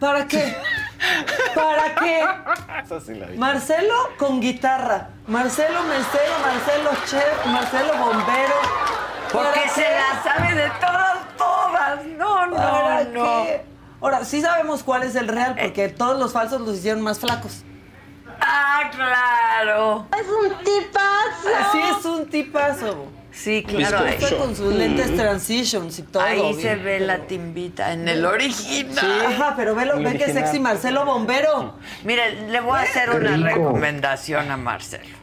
¿Para 0.00 0.26
qué? 0.26 0.54
¿Para 1.54 1.94
qué? 1.96 2.24
Eso 2.84 3.00
sí 3.00 3.14
la 3.14 3.26
vi. 3.26 3.38
Marcelo 3.38 3.94
con 4.18 4.40
guitarra, 4.40 5.08
Marcelo 5.26 5.82
mesero, 5.84 6.34
Marcelo 6.42 6.90
chef, 7.06 7.46
Marcelo 7.46 7.92
bombero. 7.98 8.54
Porque 9.32 9.48
¿Para 9.60 9.68
se 9.70 9.82
la 9.82 10.22
sabe 10.22 10.54
de 10.54 10.70
todas, 10.80 11.36
todas. 11.36 12.04
No, 12.06 12.46
no, 12.46 12.56
¿Para 12.56 13.04
no. 13.04 13.44
qué? 13.44 13.64
Ahora, 14.00 14.24
sí 14.24 14.40
sabemos 14.42 14.82
cuál 14.82 15.02
es 15.02 15.16
el 15.16 15.28
real, 15.28 15.56
porque 15.60 15.88
todos 15.88 16.18
los 16.18 16.32
falsos 16.32 16.60
los 16.60 16.76
hicieron 16.76 17.02
más 17.02 17.18
flacos. 17.18 17.64
Ah, 18.40 18.90
claro. 18.94 20.06
Es 20.18 20.26
un 20.28 20.58
tipazo. 20.64 21.72
Sí, 21.72 21.80
es 21.98 22.04
un 22.04 22.26
tipazo. 22.28 23.06
Sí, 23.34 23.64
claro. 23.66 24.06
Está 24.06 24.26
ahí- 24.28 24.34
con 24.36 24.54
sus 24.54 24.72
lentes 24.72 25.14
transitions 25.16 25.98
y 25.98 26.02
todo. 26.02 26.22
Ahí 26.22 26.54
se 26.54 26.76
ve 26.76 27.00
la 27.00 27.18
timbita 27.26 27.92
en 27.92 28.06
el 28.08 28.24
original. 28.24 28.94
Sí, 29.04 29.26
ajá, 29.26 29.54
pero 29.56 29.74
velo, 29.74 29.94
El 29.98 30.04
ve 30.04 30.16
que 30.16 30.32
sexy 30.32 30.60
Marcelo 30.60 31.04
Bombero. 31.04 31.74
Mire, 32.04 32.48
le 32.48 32.60
voy 32.60 32.78
a 32.78 32.82
hacer 32.82 33.10
una 33.10 33.36
recomendación 33.36 34.50
a 34.52 34.56
Marcelo. 34.56 35.16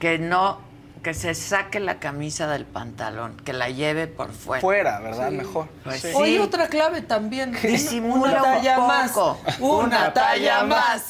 Que 0.00 0.18
no, 0.18 0.60
que 1.06 1.14
se 1.14 1.36
saque 1.36 1.78
la 1.78 2.00
camisa 2.00 2.48
del 2.48 2.64
pantalón, 2.64 3.36
que 3.44 3.52
la 3.52 3.70
lleve 3.70 4.08
por 4.08 4.32
fuera. 4.32 4.60
Fuera, 4.60 4.98
¿verdad? 4.98 5.28
Sí. 5.28 5.36
Mejor. 5.36 5.68
Pues 5.84 6.00
sí. 6.00 6.10
Oye, 6.16 6.40
otra 6.40 6.66
clave 6.66 7.00
también. 7.00 7.56
Disimula 7.62 8.40
una 8.40 8.42
talla 8.42 8.78
un 8.80 8.86
más. 8.88 9.10
poco. 9.12 9.38
Una 9.60 10.12
talla 10.12 10.64
más. 10.64 11.02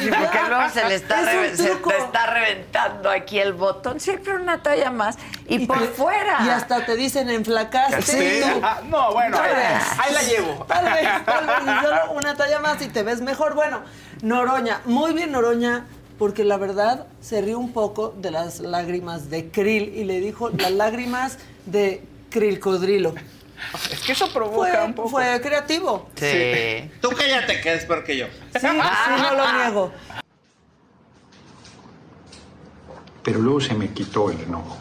Sí, 0.00 0.10
porque 0.10 0.38
luego 0.48 0.70
se 0.70 0.88
le 0.88 0.94
está, 0.96 1.20
Es 1.44 1.56
se 1.56 1.68
te 1.76 1.96
está 1.98 2.26
reventando 2.34 3.08
aquí 3.08 3.38
el 3.38 3.52
botón. 3.52 4.00
Siempre 4.00 4.34
una 4.34 4.60
talla 4.60 4.90
más. 4.90 5.18
Y, 5.46 5.66
por 5.68 5.78
te- 5.78 5.86
fuera. 5.86 6.38
Y 6.44 6.48
hasta 6.48 6.84
te 6.84 6.96
dicen 6.96 7.30
enflacaste. 7.30 8.02
Sí. 8.02 8.40
tú. 8.42 8.60
Ah, 8.60 8.80
no, 8.90 9.12
bueno, 9.12 9.36
Tal 9.36 9.50
ahí- 9.50 9.54
vez. 9.54 9.84
ahí 10.00 10.12
la 10.14 10.22
llevo. 10.22 10.64
Tal 10.64 10.84
vez, 10.84 11.08
tal 11.24 11.46
vez. 11.46 11.56
y 11.62 11.84
solo 11.84 12.12
una 12.14 12.34
talla 12.34 12.58
más 12.58 12.82
y 12.82 12.88
te 12.88 13.04
ves 13.04 13.20
mejor. 13.20 13.54
Bueno, 13.54 13.82
Noroña, 14.20 14.80
muy 14.84 15.12
bien 15.12 15.30
Noroña, 15.30 15.84
porque 16.18 16.44
la 16.44 16.56
verdad 16.56 17.06
se 17.20 17.40
rió 17.40 17.58
un 17.58 17.72
poco 17.72 18.14
de 18.18 18.30
las 18.30 18.60
lágrimas 18.60 19.30
de 19.30 19.50
Krill 19.50 19.92
y 19.96 20.04
le 20.04 20.20
dijo 20.20 20.50
las 20.50 20.70
lágrimas 20.72 21.38
de 21.66 22.02
Krill 22.30 22.60
Codrilo. 22.60 23.14
Es 23.90 24.00
que 24.00 24.12
eso 24.12 24.28
provoca 24.32 24.70
Fue, 24.72 24.84
un 24.84 24.94
poco. 24.94 25.08
fue 25.08 25.40
creativo. 25.40 26.08
Sí. 26.16 26.90
Tú 27.00 27.10
cállate, 27.16 27.60
que 27.60 27.74
es 27.74 27.84
peor 27.86 28.04
que 28.04 28.16
yo. 28.18 28.26
Sí, 28.52 28.60
sí, 28.60 28.66
no 29.22 29.34
lo 29.34 29.52
niego. 29.58 29.92
Pero 33.22 33.38
luego 33.40 33.60
se 33.60 33.74
me 33.74 33.88
quitó 33.90 34.30
el 34.30 34.40
enojo. 34.40 34.76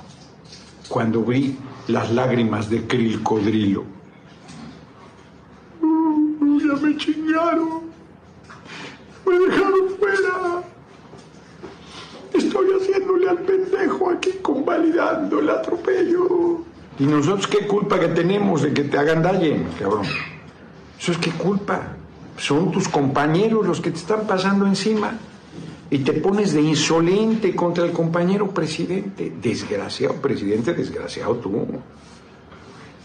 Cuando 0.89 1.21
vi 1.21 1.57
las 1.87 2.11
lágrimas 2.11 2.69
de 2.69 2.85
Krill 2.85 3.23
Codrilo. 3.23 3.85
Mm, 5.81 6.59
Ya 6.59 6.73
me 6.81 6.97
chingaron. 6.97 7.83
Me 9.25 9.39
dejaron 9.39 9.89
fuera. 9.97 10.63
Estoy 12.33 12.67
haciéndole 12.79 13.29
al 13.29 13.39
pendejo 13.39 14.09
aquí 14.09 14.31
convalidando 14.41 15.39
el 15.39 15.49
atropello. 15.49 16.61
¿Y 16.99 17.03
nosotros 17.05 17.47
qué 17.47 17.67
culpa 17.67 17.99
que 17.99 18.09
tenemos 18.09 18.61
de 18.61 18.73
que 18.73 18.83
te 18.83 18.97
hagan 18.97 19.21
daño, 19.21 19.63
cabrón? 19.79 20.05
Eso 20.99 21.11
es 21.11 21.17
qué 21.17 21.31
culpa. 21.31 21.95
Son 22.37 22.71
tus 22.71 22.87
compañeros 22.87 23.65
los 23.65 23.81
que 23.81 23.91
te 23.91 23.97
están 23.97 24.25
pasando 24.25 24.65
encima. 24.65 25.17
Y 25.89 25.99
te 25.99 26.13
pones 26.13 26.53
de 26.53 26.61
insolente 26.61 27.55
contra 27.55 27.85
el 27.85 27.91
compañero 27.91 28.49
presidente. 28.49 29.31
Desgraciado, 29.41 30.15
presidente, 30.15 30.73
desgraciado 30.73 31.35
tú. 31.35 31.67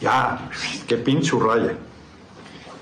Ya, 0.00 0.48
que 0.86 0.96
pinche 0.96 1.36
raya. 1.38 1.76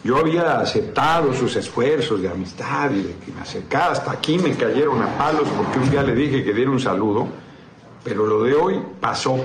Yo 0.06 0.18
había 0.18 0.60
aceptado 0.60 1.34
sus 1.34 1.56
esfuerzos 1.56 2.22
de 2.22 2.28
amistad 2.28 2.92
y 2.92 3.02
de 3.02 3.16
que 3.16 3.32
me 3.32 3.40
acercara. 3.40 3.90
Hasta 3.90 4.12
aquí 4.12 4.38
me 4.38 4.56
cayeron 4.56 5.02
a 5.02 5.18
palos 5.18 5.48
porque 5.56 5.80
un 5.80 5.90
día 5.90 6.04
le 6.04 6.14
dije 6.14 6.44
que 6.44 6.52
diera 6.52 6.70
un 6.70 6.78
saludo. 6.78 7.26
Pero 8.04 8.24
lo 8.24 8.44
de 8.44 8.54
hoy 8.54 8.80
pasó. 9.00 9.36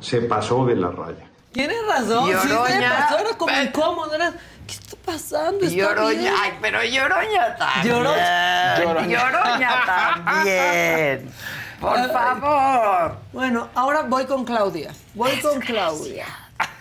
Se 0.00 0.22
pasó 0.22 0.64
de 0.64 0.76
la 0.76 0.90
raya. 0.90 1.28
Tienes 1.52 1.76
razón. 1.86 2.28
Sí, 2.28 2.32
pasó, 2.32 3.18
era 3.18 3.36
como 3.36 3.60
incómodo. 3.60 4.14
Era, 4.14 4.32
¿qué 4.66 4.72
está 4.72 4.96
pasando? 5.04 5.62
¿Está 5.66 5.76
Lloroña. 5.76 6.18
bien? 6.20 6.34
Ay, 6.40 6.52
pero 6.62 6.82
lloroña 6.82 7.56
también. 7.56 7.96
Lloroña. 7.96 9.06
Lloroña 9.06 9.70
también. 9.84 11.30
Por 11.82 12.10
favor. 12.10 13.16
Bueno, 13.34 13.68
ahora 13.74 14.04
voy 14.04 14.24
con 14.24 14.42
Claudia. 14.42 14.94
Voy 15.12 15.38
con 15.42 15.60
Claudia. 15.60 16.24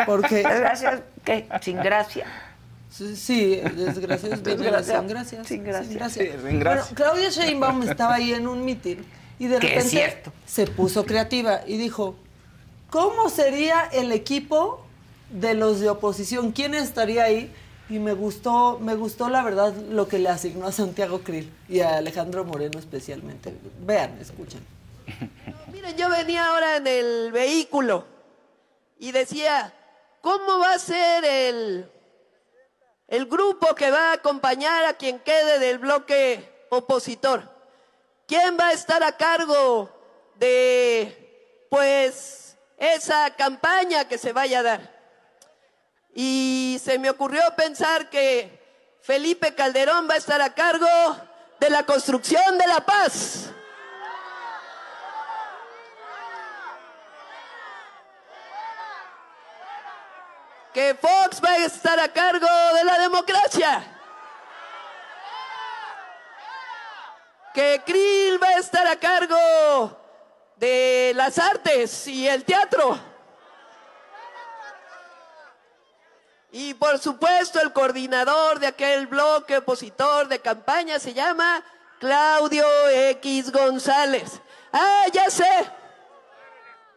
Porque. 0.06 0.44
Gracias. 0.44 1.02
¿Qué? 1.26 1.46
¿Sin 1.62 1.76
gracia? 1.84 2.26
Sí, 2.90 3.16
sí, 3.16 3.56
desgraciado 3.56 4.36
es 4.36 4.44
bien 4.44 4.58
Desgraciado. 4.62 5.02
sin 5.02 5.08
gracias. 5.10 5.48
Sin 5.48 5.64
gracia. 5.64 5.94
gracia. 5.98 6.24
Sí, 6.24 6.48
sin 6.48 6.60
gracia. 6.60 6.82
Bueno, 6.82 6.96
Claudia 6.96 7.30
Sheinbaum 7.30 7.84
estaba 7.84 8.16
ahí 8.16 8.34
en 8.34 8.48
un 8.48 8.66
mitin 8.66 9.06
y 9.38 9.48
de 9.48 9.56
es 9.58 9.62
repente 9.62 9.90
cierto. 9.90 10.34
se 10.46 10.66
puso 10.68 11.06
creativa 11.06 11.62
y 11.68 11.78
dijo, 11.78 12.16
¿cómo 12.90 13.30
sería 13.30 13.84
el 13.94 14.12
equipo 14.12 14.86
de 15.30 15.54
los 15.54 15.80
de 15.80 15.90
oposición? 15.90 16.52
¿Quién 16.52 16.74
estaría 16.74 17.24
ahí? 17.26 17.52
Y 17.90 17.98
me 18.00 18.14
gustó, 18.14 18.78
me 18.80 18.96
gustó 18.96 19.30
la 19.30 19.44
verdad 19.44 19.74
lo 19.76 20.08
que 20.08 20.20
le 20.20 20.30
asignó 20.30 20.68
a 20.68 20.72
Santiago 20.72 21.22
Krill 21.22 21.52
y 21.68 21.80
a 21.80 21.98
Alejandro 21.98 22.44
Moreno 22.46 22.78
especialmente. 22.80 23.56
Vean, 23.82 24.18
escuchen. 24.20 24.62
Miren, 25.74 25.96
yo 25.98 26.10
venía 26.10 26.46
ahora 26.46 26.78
en 26.78 26.86
el 26.88 27.32
vehículo 27.32 28.06
y 29.00 29.12
decía, 29.12 29.74
¿cómo 30.22 30.60
va 30.60 30.74
a 30.74 30.80
ser 30.80 31.24
el, 31.26 31.86
el 33.10 33.26
grupo 33.26 33.76
que 33.76 33.92
va 33.92 34.12
a 34.12 34.14
acompañar 34.14 34.86
a 34.86 34.94
quien 34.94 35.20
quede 35.20 35.60
del 35.60 35.80
bloque 35.80 36.66
opositor? 36.70 37.44
¿Quién 38.28 38.58
va 38.60 38.70
a 38.70 38.74
estar 38.74 39.04
a 39.04 39.18
cargo 39.18 39.90
de, 40.40 41.68
pues, 41.70 42.40
esa 42.80 43.30
campaña 43.36 44.08
que 44.08 44.18
se 44.18 44.34
vaya 44.34 44.60
a 44.60 44.64
dar. 44.64 45.00
Y 46.16 46.80
se 46.84 46.98
me 46.98 47.10
ocurrió 47.10 47.42
pensar 47.56 48.10
que 48.10 48.98
Felipe 49.02 49.54
Calderón 49.54 50.08
va 50.10 50.16
a 50.16 50.18
estar 50.18 50.42
a 50.42 50.54
cargo 50.54 50.88
de 51.60 51.70
la 51.70 51.86
construcción 51.86 52.58
de 52.58 52.68
la 52.68 52.86
paz. 52.86 53.52
Que 60.74 60.96
Fox 60.96 61.42
va 61.44 61.52
a 61.52 61.66
estar 61.66 62.00
a 62.00 62.08
cargo 62.10 62.48
de 62.76 62.84
la 62.84 63.00
democracia. 63.00 63.84
Que 67.54 67.82
Krill 67.86 68.42
va 68.42 68.48
a 68.48 68.60
estar 68.60 68.86
a 68.86 68.96
cargo 68.96 69.98
de 70.58 71.14
las 71.16 71.40
artes 71.40 72.08
y 72.08 72.28
el 72.28 72.44
teatro. 72.44 73.00
Y 76.52 76.74
por 76.74 77.00
supuesto 77.00 77.60
el 77.62 77.74
coordinador 77.74 78.60
de 78.60 78.68
aquel 78.68 79.08
bloque 79.08 79.58
opositor 79.58 80.28
de 80.28 80.40
campaña 80.40 81.00
se 81.00 81.14
llama 81.14 81.64
Claudio 82.00 82.66
X 82.90 83.52
González. 83.52 84.40
Ah, 84.72 85.06
ya 85.12 85.30
sé. 85.30 85.72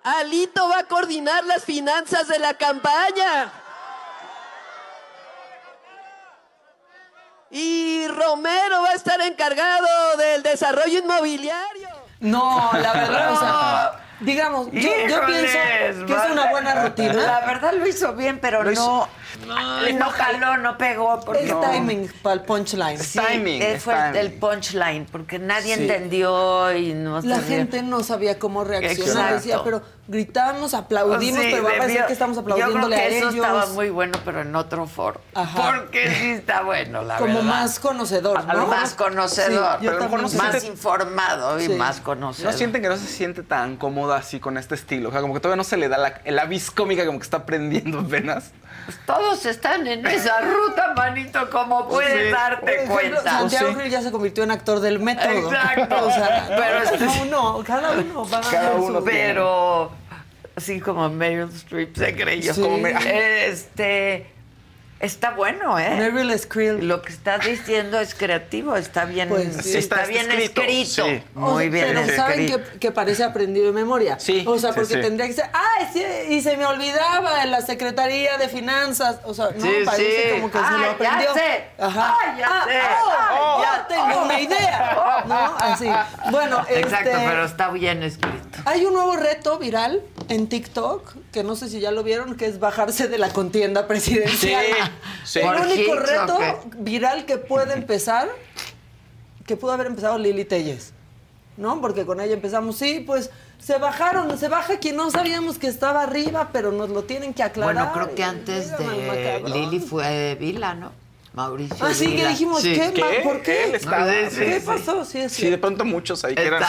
Alito 0.03 0.69
va 0.69 0.81
a 0.81 0.85
coordinar 0.85 1.45
las 1.45 1.65
finanzas 1.65 2.29
de 2.29 2.39
la 2.39 2.55
campaña. 2.55 3.53
Y 7.55 8.09
Romero 8.09 8.81
va 8.83 8.93
a 8.93 8.95
estar 8.95 9.21
encargado 9.21 9.87
del 10.17 10.43
desarrollo 10.43 11.01
inmobiliario. 11.01 11.89
No, 12.21 12.71
la 12.73 12.93
verdad, 12.95 13.33
o 13.33 13.39
sea, 13.39 13.93
digamos, 14.21 14.69
yo, 14.73 14.81
yo 15.07 15.27
pienso 15.27 16.07
que 16.07 16.13
es 16.15 16.31
una 16.31 16.47
buena 16.47 16.83
rutina. 16.83 17.13
La 17.13 17.41
verdad 17.41 17.75
lo 17.75 17.87
hizo 17.87 18.15
bien, 18.15 18.39
pero 18.41 18.65
no, 18.65 19.07
no, 19.47 20.11
jaló, 20.11 20.57
no 20.59 20.79
pegó. 20.79 21.21
Porque 21.25 21.45
Es 21.47 21.61
timing 21.61 22.11
para 22.23 22.35
el 22.35 22.41
punchline. 22.43 22.99
Sí, 22.99 23.19
eh, 23.21 23.79
fue 23.83 23.95
el- 24.11 24.17
el 24.17 24.33
punchline, 24.35 25.07
porque 25.11 25.39
nadie 25.39 25.75
Sí. 25.77 25.83
entendió 25.83 26.73
y 26.77 26.95
no 26.95 27.21
La 27.21 27.37
sabía. 27.37 27.57
gente 27.57 27.83
no 27.83 28.03
sabía 28.03 28.39
cómo 28.39 28.65
reaccionar. 28.65 29.35
Decía, 29.35 29.63
pero 29.65 29.83
gritamos, 30.09 30.75
aplaudimos, 30.75 31.41
Sí, 31.43 31.49
pero 31.53 31.63
va 31.65 31.71
a 31.71 31.79
parecer 31.79 32.07
que 32.07 32.13
estamos 32.13 32.37
Yo 32.37 32.45
creo 32.45 32.55
aplaudiéndole 32.57 32.97
que 32.97 33.03
a 33.03 33.07
eso 33.09 33.17
ellos. 33.31 33.35
estaba 33.35 33.67
muy 33.67 33.91
bueno, 33.91 34.19
pero 34.25 34.41
en 34.43 34.55
otro 34.57 34.87
foro. 34.87 35.21
Ajá. 35.35 35.73
Porque 35.77 36.11
sí 36.15 36.31
está 36.33 36.63
bueno, 36.63 37.03
la 37.03 37.17
Como 37.19 37.35
verdad. 37.35 37.43
más 37.49 37.79
conocedor, 37.81 38.45
¿no? 38.47 38.67
Más 38.67 38.95
conocedor, 38.95 39.79
Sí, 39.81 39.85
yo 39.87 39.97
también 39.99 40.23
no 40.23 40.29
se 40.29 40.37
más 40.39 40.51
siente- 40.51 40.67
informado 40.69 41.61
y 41.61 41.67
Sí. 41.67 41.73
más 41.75 42.01
conocedor. 42.01 42.53
¿No 42.53 42.59
sienten 42.59 42.83
que 42.83 42.89
no 42.89 42.97
se 42.97 43.07
siente 43.07 43.43
tan 43.43 43.77
cómoda 43.77 44.17
así 44.17 44.41
con 44.41 44.59
este 44.59 44.75
estilo? 44.75 45.09
O 45.09 45.13
sea, 45.13 45.21
como 45.21 45.35
que 45.35 45.41
todavía 45.41 45.57
no 45.57 45.65
se 45.65 45.77
le 45.77 45.89
da 45.89 45.99
la, 45.99 46.21
la 46.25 46.45
vis 46.47 46.71
cómica 46.71 47.07
como 47.07 47.19
que 47.19 47.25
está 47.25 47.39
aprendiendo 47.39 48.01
apenas. 48.01 48.51
Pues 48.85 48.99
todos 49.07 49.47
están 49.47 49.87
en 49.87 50.05
esa 50.07 50.41
ruta, 50.41 50.93
manito, 50.97 51.49
como 51.51 51.89
puedes 51.89 52.27
Sí. 52.27 52.31
darte 52.33 52.75
ejemplo, 52.75 52.95
cuenta. 52.95 53.23
Santiago 53.39 53.69
Sí. 53.69 53.75
Krill 53.77 53.91
ya 53.91 54.03
se 54.03 54.11
convirtió 54.11 54.45
en 54.45 54.51
actor 54.51 54.81
del 54.81 54.99
método. 54.99 55.31
Exacto. 55.53 56.07
O 56.07 56.11
sea, 56.11 56.47
Pero 56.49 57.25
no, 57.31 57.63
cada 57.65 57.93
uno, 57.93 57.93
cada 57.93 57.93
uno 57.93 58.29
va 58.29 58.41
Cada 58.51 58.73
uno 58.75 58.99
su-. 59.01 59.05
Pero 59.05 59.93
así 60.57 60.81
como 60.81 61.09
Meryl 61.09 61.49
Streep 61.55 61.97
se 61.97 62.15
creyó. 62.17 62.55
Sí. 62.55 62.61
Como 62.61 62.79
me- 62.79 63.47
Este 63.47 64.27
está 65.03 65.33
bueno, 65.33 65.79
¿eh? 65.79 65.91
Meryl 65.97 66.39
Skrill. 66.39 66.89
Lo 66.89 67.03
que 67.03 67.13
estás 67.13 67.45
diciendo 67.45 68.01
es 68.01 68.15
creativo, 68.15 68.77
está 68.77 69.05
bien, 69.05 69.29
Pues 69.29 69.55
sí. 69.63 69.77
está, 69.77 69.97
Está 70.03 70.07
bien 70.07 70.31
escrito, 70.31 70.63
escrito. 70.63 71.05
sí. 71.07 71.23
O 71.35 71.41
Muy 71.53 71.69
bien 71.69 71.87
Pero 71.89 72.17
saben 72.17 72.41
escrito. 72.41 72.71
que, 72.73 72.79
que 72.79 72.91
parece 72.93 73.25
aprendido 73.25 73.67
de 73.67 73.73
memoria. 73.73 74.19
Sí, 74.19 74.45
O 74.47 74.59
sea, 74.59 74.71
sí, 74.71 74.77
porque 74.81 74.95
sí. 74.95 75.01
tendría 75.01 75.27
que 75.27 75.35
ser, 75.35 75.51
¡ay, 75.53 75.87
sí! 75.93 76.05
Y 76.31 76.41
se 76.41 76.57
me 76.57 76.65
olvidaba 76.65 77.43
en 77.43 77.51
la 77.51 77.61
Secretaría 77.61 78.39
de 78.39 78.49
Finanzas. 78.49 79.17
O 79.25 79.35
sea, 79.35 79.51
no, 79.55 79.61
Sí, 79.61 79.71
parece 79.85 80.23
sí. 80.25 80.31
como 80.41 80.51
que 80.51 80.59
se 80.59 80.65
Ah, 80.65 80.71
lo 80.71 80.83
ya 80.83 80.91
aprendió. 80.93 81.35
sé. 81.35 81.65
Ajá. 81.79 82.17
Ah, 82.21 82.37
ya 82.39 82.47
Ah, 82.49 82.65
sé. 82.67 82.79
oh, 82.81 83.11
Ah, 83.11 83.59
ya 83.63 83.83
oh, 83.83 83.87
tengo 83.89 84.21
oh. 84.21 84.25
una 84.25 84.41
idea. 84.41 85.25
¿No? 85.27 85.57
Así. 85.59 85.89
Bueno, 86.31 86.65
Exacto, 86.69 87.11
este, 87.11 87.25
pero 87.29 87.45
está 87.45 87.71
bien 87.71 88.03
escrito. 88.03 88.59
Hay 88.65 88.85
un 88.85 88.93
nuevo 88.95 89.17
reto 89.17 89.59
viral 89.59 90.01
en 90.29 90.49
TikTok, 90.49 91.15
que 91.33 91.43
no 91.43 91.57
sé 91.57 91.69
si 91.69 91.81
ya 91.81 91.91
lo 91.91 92.03
vieron, 92.05 92.37
que 92.37 92.47
es 92.47 92.61
bajarse 92.61 93.09
de 93.09 93.19
la 93.19 93.31
contienda 93.31 93.89
presidencial. 93.89 94.65
Sí, 94.65 94.73
sí. 95.25 95.41
El 95.41 95.47
¿Por 95.47 95.57
único 95.61 95.95
reto 95.97 96.39
viral 96.79 97.25
que 97.27 97.39
puede 97.39 97.75
empezar, 97.75 98.29
que 99.47 99.57
pudo 99.57 99.73
haber 99.73 99.87
empezado 99.87 100.19
Lili 100.19 100.45
Telles, 100.45 100.93
¿no? 101.57 101.81
Porque 101.81 102.07
con 102.07 102.21
ella 102.21 102.35
empezamos, 102.35 102.77
sí, 102.77 103.03
pues 103.07 103.31
se 103.59 103.79
bajaron, 103.79 104.37
se 104.39 104.49
baja 104.49 104.79
quien 104.79 104.97
no 104.97 105.11
sabíamos 105.11 105.59
que 105.59 105.69
estaba 105.69 106.03
arriba, 106.03 106.51
pero 106.53 106.73
nos 106.73 106.91
lo 106.91 107.05
tienen 107.05 107.33
que 107.33 107.43
aclarar. 107.43 107.75
Bueno, 107.75 107.93
creo 107.93 108.15
que 108.15 108.25
antes 108.25 108.77
de. 108.77 109.43
Lili 109.47 109.81
fue 109.81 110.37
Vila, 110.39 110.75
¿no? 110.75 111.02
Mauricio 111.35 111.75
Ah, 111.81 111.95
sí, 111.95 112.15
que 112.15 112.29
dijimos, 112.29 112.61
Sí. 112.61 112.75
¿qué? 112.75 112.93
¿Qué? 112.93 113.21
¿Por 113.25 113.41
qué? 113.41 113.65
Él 113.65 113.75
estaba- 113.75 114.01
No, 114.05 114.31
sí, 114.31 114.37
¿Qué 114.37 114.61
sí. 114.61 114.67
pasó? 114.67 115.03
Sí, 115.05 115.19
es 115.19 115.33
Sí, 115.33 115.49
de 115.49 115.57
pronto 115.57 115.83
muchos 115.87 116.23
ahí 116.25 116.35
que 116.35 116.47
eran... 116.47 116.63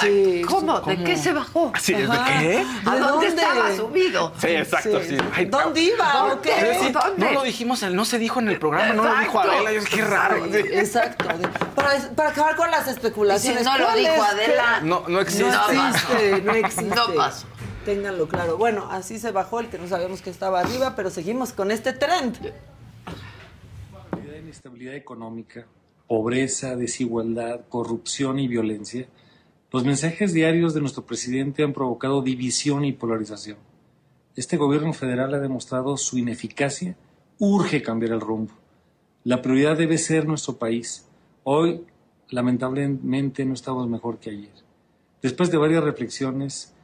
¿Cómo? 0.48 0.80
¿De 0.80 0.96
¿cómo? 0.96 1.04
qué 1.06 1.18
se 1.18 1.34
bajó? 1.34 1.72
Así, 1.76 1.94
¿de 1.94 2.08
qué? 2.08 2.66
¿A 2.86 2.94
¿De 2.94 3.00
dónde, 3.00 3.28
dónde? 3.28 3.28
estaba 3.42 3.76
subido? 3.76 4.32
Sí, 4.40 4.48
exacto, 4.48 5.02
Sí. 5.02 5.10
sí. 5.10 5.18
Ay, 5.36 5.46
¿Dónde 5.46 5.82
iba 5.82 6.24
o 6.24 6.30
¿Dónde? 6.30 6.50
qué? 6.50 6.94
No 7.18 7.32
lo 7.32 7.44
dijimos, 7.44 7.84
no 7.84 8.06
se 8.06 8.18
dijo 8.20 8.40
en 8.40 8.48
el 8.48 8.58
programa, 8.60 8.94
no 8.94 9.04
lo 9.04 9.20
dijo. 9.20 9.40
Adela. 9.42 9.72
Yo, 9.74 9.82
qué 9.84 10.02
raro. 10.02 10.46
Sí, 10.50 10.58
Exacto. 10.72 11.26
Para, 11.76 12.00
para 12.16 12.30
acabar 12.30 12.56
con 12.56 12.72
las 12.72 12.86
si 12.86 12.92
especulaciones. 12.92 13.66
no 13.66 13.78
lo 13.78 13.86
¿cuál 13.86 13.98
dijo 14.00 14.14
es? 14.14 14.22
Adela, 14.22 14.80
No, 14.82 15.04
no 15.10 15.20
existe. 15.20 15.44
No 15.44 15.74
No 15.74 15.88
existe, 15.90 16.42
no 16.42 16.52
existe. 16.54 16.84
No 16.96 17.14
pasó. 17.16 17.48
Ténganlo 17.84 18.30
claro. 18.30 18.56
Bueno, 18.58 18.88
así 18.90 19.20
se 19.20 19.32
bajó 19.32 19.60
el 19.60 19.68
que 19.68 19.78
no 19.78 19.90
sabíamos 19.90 20.22
que 20.22 20.30
estaba 20.30 20.62
arriba, 20.62 20.94
pero 20.96 21.10
seguimos 21.10 21.52
con 21.52 21.70
este 21.70 21.92
trend. 21.92 22.54
Inestabilidad 24.54 24.94
económica, 24.94 25.66
pobreza, 26.08 26.76
desigualdad, 26.76 27.62
corrupción 27.70 28.38
y 28.38 28.48
violencia, 28.48 29.08
los 29.72 29.84
mensajes 29.84 30.32
diarios 30.32 30.76
de 30.76 30.80
nuestro 30.80 31.08
presidente 31.08 31.64
han 31.64 31.74
provocado 31.74 32.22
división 32.22 32.86
y 32.86 32.94
polarización. 32.94 33.58
Este 34.36 34.58
gobierno 34.58 34.94
federal 34.94 35.34
ha 35.34 35.40
demostrado 35.40 35.98
su 35.98 36.20
ineficacia, 36.20 36.96
urge 37.40 37.82
cambiar 37.82 38.12
el 38.12 38.22
rumbo. 38.22 38.54
La 39.24 39.42
prioridad 39.42 39.76
debe 39.76 39.98
ser 39.98 40.28
nuestro 40.28 40.60
país. 40.60 41.08
Hoy, 41.44 41.88
lamentablemente, 42.30 43.46
no 43.46 43.56
estamos 43.56 43.90
mejor 43.90 44.20
que 44.20 44.30
ayer. 44.30 44.54
Después 45.24 45.50
de 45.50 45.58
varias 45.58 45.84
reflexiones 45.84 46.76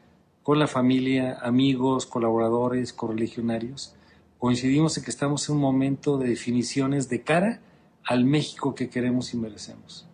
con 0.42 0.58
la 0.58 0.66
familia, 0.66 1.38
amigos, 1.40 2.08
colaboradores, 2.08 2.94
correligionarios, 2.94 3.94
coincidimos 4.40 4.98
en 4.98 5.04
que 5.04 5.12
estamos 5.12 5.48
en 5.48 5.56
un 5.56 5.62
momento 5.62 6.18
de 6.18 6.30
definiciones 6.30 7.10
de 7.10 7.22
cara 7.22 7.60
al 8.06 8.24
México 8.24 8.74
que 8.74 8.90
queremos 8.90 9.34
y 9.34 9.38
merecemos. 9.38 10.08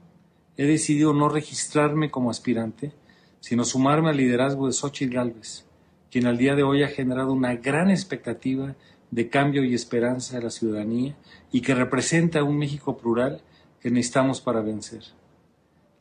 He 0.57 0.65
decidido 0.65 1.13
no 1.13 1.29
registrarme 1.29 2.09
como 2.09 2.31
aspirante, 2.31 2.91
sino 3.39 3.63
sumarme 3.63 4.09
al 4.09 4.17
liderazgo 4.17 4.65
de 4.65 4.73
Xochitl 4.73 5.13
Gálvez, 5.13 5.65
quien 6.09 6.25
al 6.25 6.37
día 6.37 6.55
de 6.55 6.63
hoy 6.63 6.81
ha 6.81 6.87
generado 6.87 7.33
una 7.33 7.55
gran 7.55 7.91
expectativa 7.91 8.75
de 9.11 9.29
cambio 9.29 9.63
y 9.63 9.75
esperanza 9.75 10.37
de 10.37 10.43
la 10.43 10.49
ciudadanía 10.49 11.15
y 11.51 11.61
que 11.61 11.75
representa 11.75 12.43
un 12.43 12.57
México 12.57 12.97
plural 12.97 13.41
que 13.79 13.91
necesitamos 13.91 14.41
para 14.41 14.61
vencer. 14.61 15.03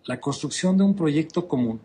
La 0.07 0.19
construcción 0.19 0.79
de 0.79 0.85
un 0.85 0.97
proyecto 0.97 1.47
común 1.47 1.81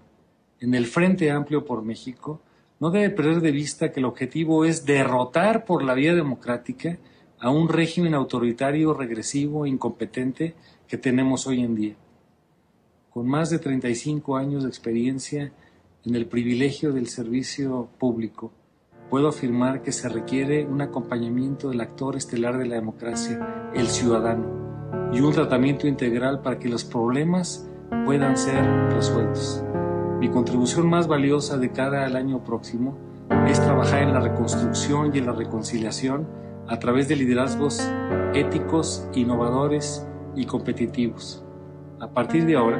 en 0.62 0.74
el 0.74 0.86
Frente 0.86 1.30
Amplio 1.32 1.66
por 1.66 1.84
México 1.84 2.42
no 2.80 2.92
debe 2.92 3.10
perder 3.10 3.42
de 3.42 3.52
vista 3.52 3.92
que 3.92 4.00
el 4.00 4.06
objetivo 4.06 4.66
es 4.66 4.86
derrotar 4.86 5.66
por 5.66 5.84
la 5.84 5.94
vía 5.94 6.16
democrática 6.16 6.98
a 7.40 7.50
un 7.50 7.70
régimen 7.70 8.14
autoritario, 8.14 8.94
regresivo 8.94 9.66
e 9.66 9.70
incompetente 9.70 10.56
que 10.88 10.98
tenemos 10.98 11.48
hoy 11.48 11.62
en 11.62 11.76
día. 11.76 11.96
Con 13.10 13.28
más 13.28 13.50
de 13.50 13.60
35 13.60 14.38
años 14.38 14.64
de 14.64 14.70
experiencia 14.70 15.52
en 16.06 16.16
el 16.16 16.26
privilegio 16.26 16.94
del 16.94 17.08
servicio 17.08 17.90
público, 17.98 18.52
puedo 19.10 19.28
afirmar 19.28 19.82
que 19.82 19.92
se 19.92 20.08
requiere 20.08 20.66
un 20.66 20.82
acompañamiento 20.82 21.70
del 21.70 21.82
actor 21.82 22.16
estelar 22.16 22.58
de 22.58 22.68
la 22.68 22.76
democracia, 22.76 23.72
el 23.74 23.88
ciudadano, 23.88 25.12
y 25.12 25.22
un 25.22 25.34
tratamiento 25.34 25.88
integral 25.88 26.42
para 26.42 26.60
que 26.60 26.70
los 26.70 26.86
problemas 26.86 27.68
puedan 28.06 28.38
ser 28.38 28.64
resueltos. 28.92 29.64
Mi 30.20 30.28
contribución 30.28 30.90
más 30.90 31.08
valiosa 31.08 31.58
de 31.58 31.72
cara 31.72 32.06
al 32.06 32.18
año 32.18 32.44
próximo 32.44 32.98
es 33.48 33.58
trabajar 33.62 34.04
en 34.04 34.12
la 34.12 34.20
reconstrucción 34.20 35.16
y 35.16 35.20
en 35.20 35.28
la 35.28 35.32
reconciliación 35.32 36.28
a 36.68 36.78
través 36.78 37.08
de 37.08 37.16
liderazgos 37.16 37.80
éticos, 38.34 39.08
innovadores 39.14 40.06
y 40.36 40.46
competitivos. 40.46 41.46
A 42.02 42.10
partir 42.10 42.46
de 42.46 42.58
ahora, 42.58 42.80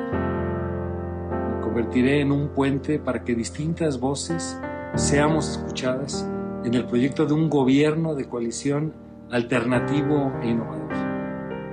me 1.56 1.62
convertiré 1.62 2.20
en 2.20 2.34
un 2.34 2.50
puente 2.50 3.00
para 3.00 3.24
que 3.24 3.36
distintas 3.36 4.02
voces 4.02 4.60
seamos 4.96 5.52
escuchadas 5.52 6.30
en 6.66 6.74
el 6.74 6.86
proyecto 6.88 7.26
de 7.26 7.36
un 7.36 7.50
gobierno 7.50 8.16
de 8.16 8.28
coalición 8.28 8.94
alternativo 9.32 10.34
e 10.44 10.50
innovador. 10.50 10.92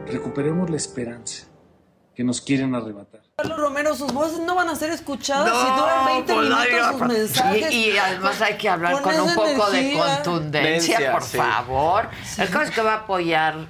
Recuperemos 0.06 0.70
la 0.70 0.76
esperanza, 0.76 1.48
que 2.14 2.22
nos 2.22 2.40
quieren 2.40 2.76
arrebatar. 2.76 3.25
Carlos 3.38 3.58
Romero, 3.58 3.94
sus 3.94 4.14
voces 4.14 4.38
no 4.38 4.54
van 4.54 4.70
a 4.70 4.76
ser 4.76 4.88
escuchadas 4.88 5.46
No, 5.46 5.60
si 5.60 5.78
duran 5.78 6.06
20 6.06 6.32
pues, 6.32 6.44
minutos 6.48 6.66
oiga, 6.72 6.92
sus 6.92 7.00
mensajes. 7.02 7.70
Y, 7.70 7.90
y 7.90 7.98
además 7.98 8.40
hay 8.40 8.56
que 8.56 8.66
hablar 8.66 8.92
Con 8.94 9.02
con, 9.02 9.20
un 9.20 9.34
poco 9.34 9.70
de 9.72 9.92
contundencia, 9.92 10.96
Vencia, 10.98 11.12
por 11.12 11.22
sí. 11.22 11.36
favor. 11.36 12.08
El 12.38 12.48
caso 12.48 12.62
es 12.62 12.70
que 12.70 12.80
va 12.80 12.94
a 12.94 12.96
apoyar 13.00 13.66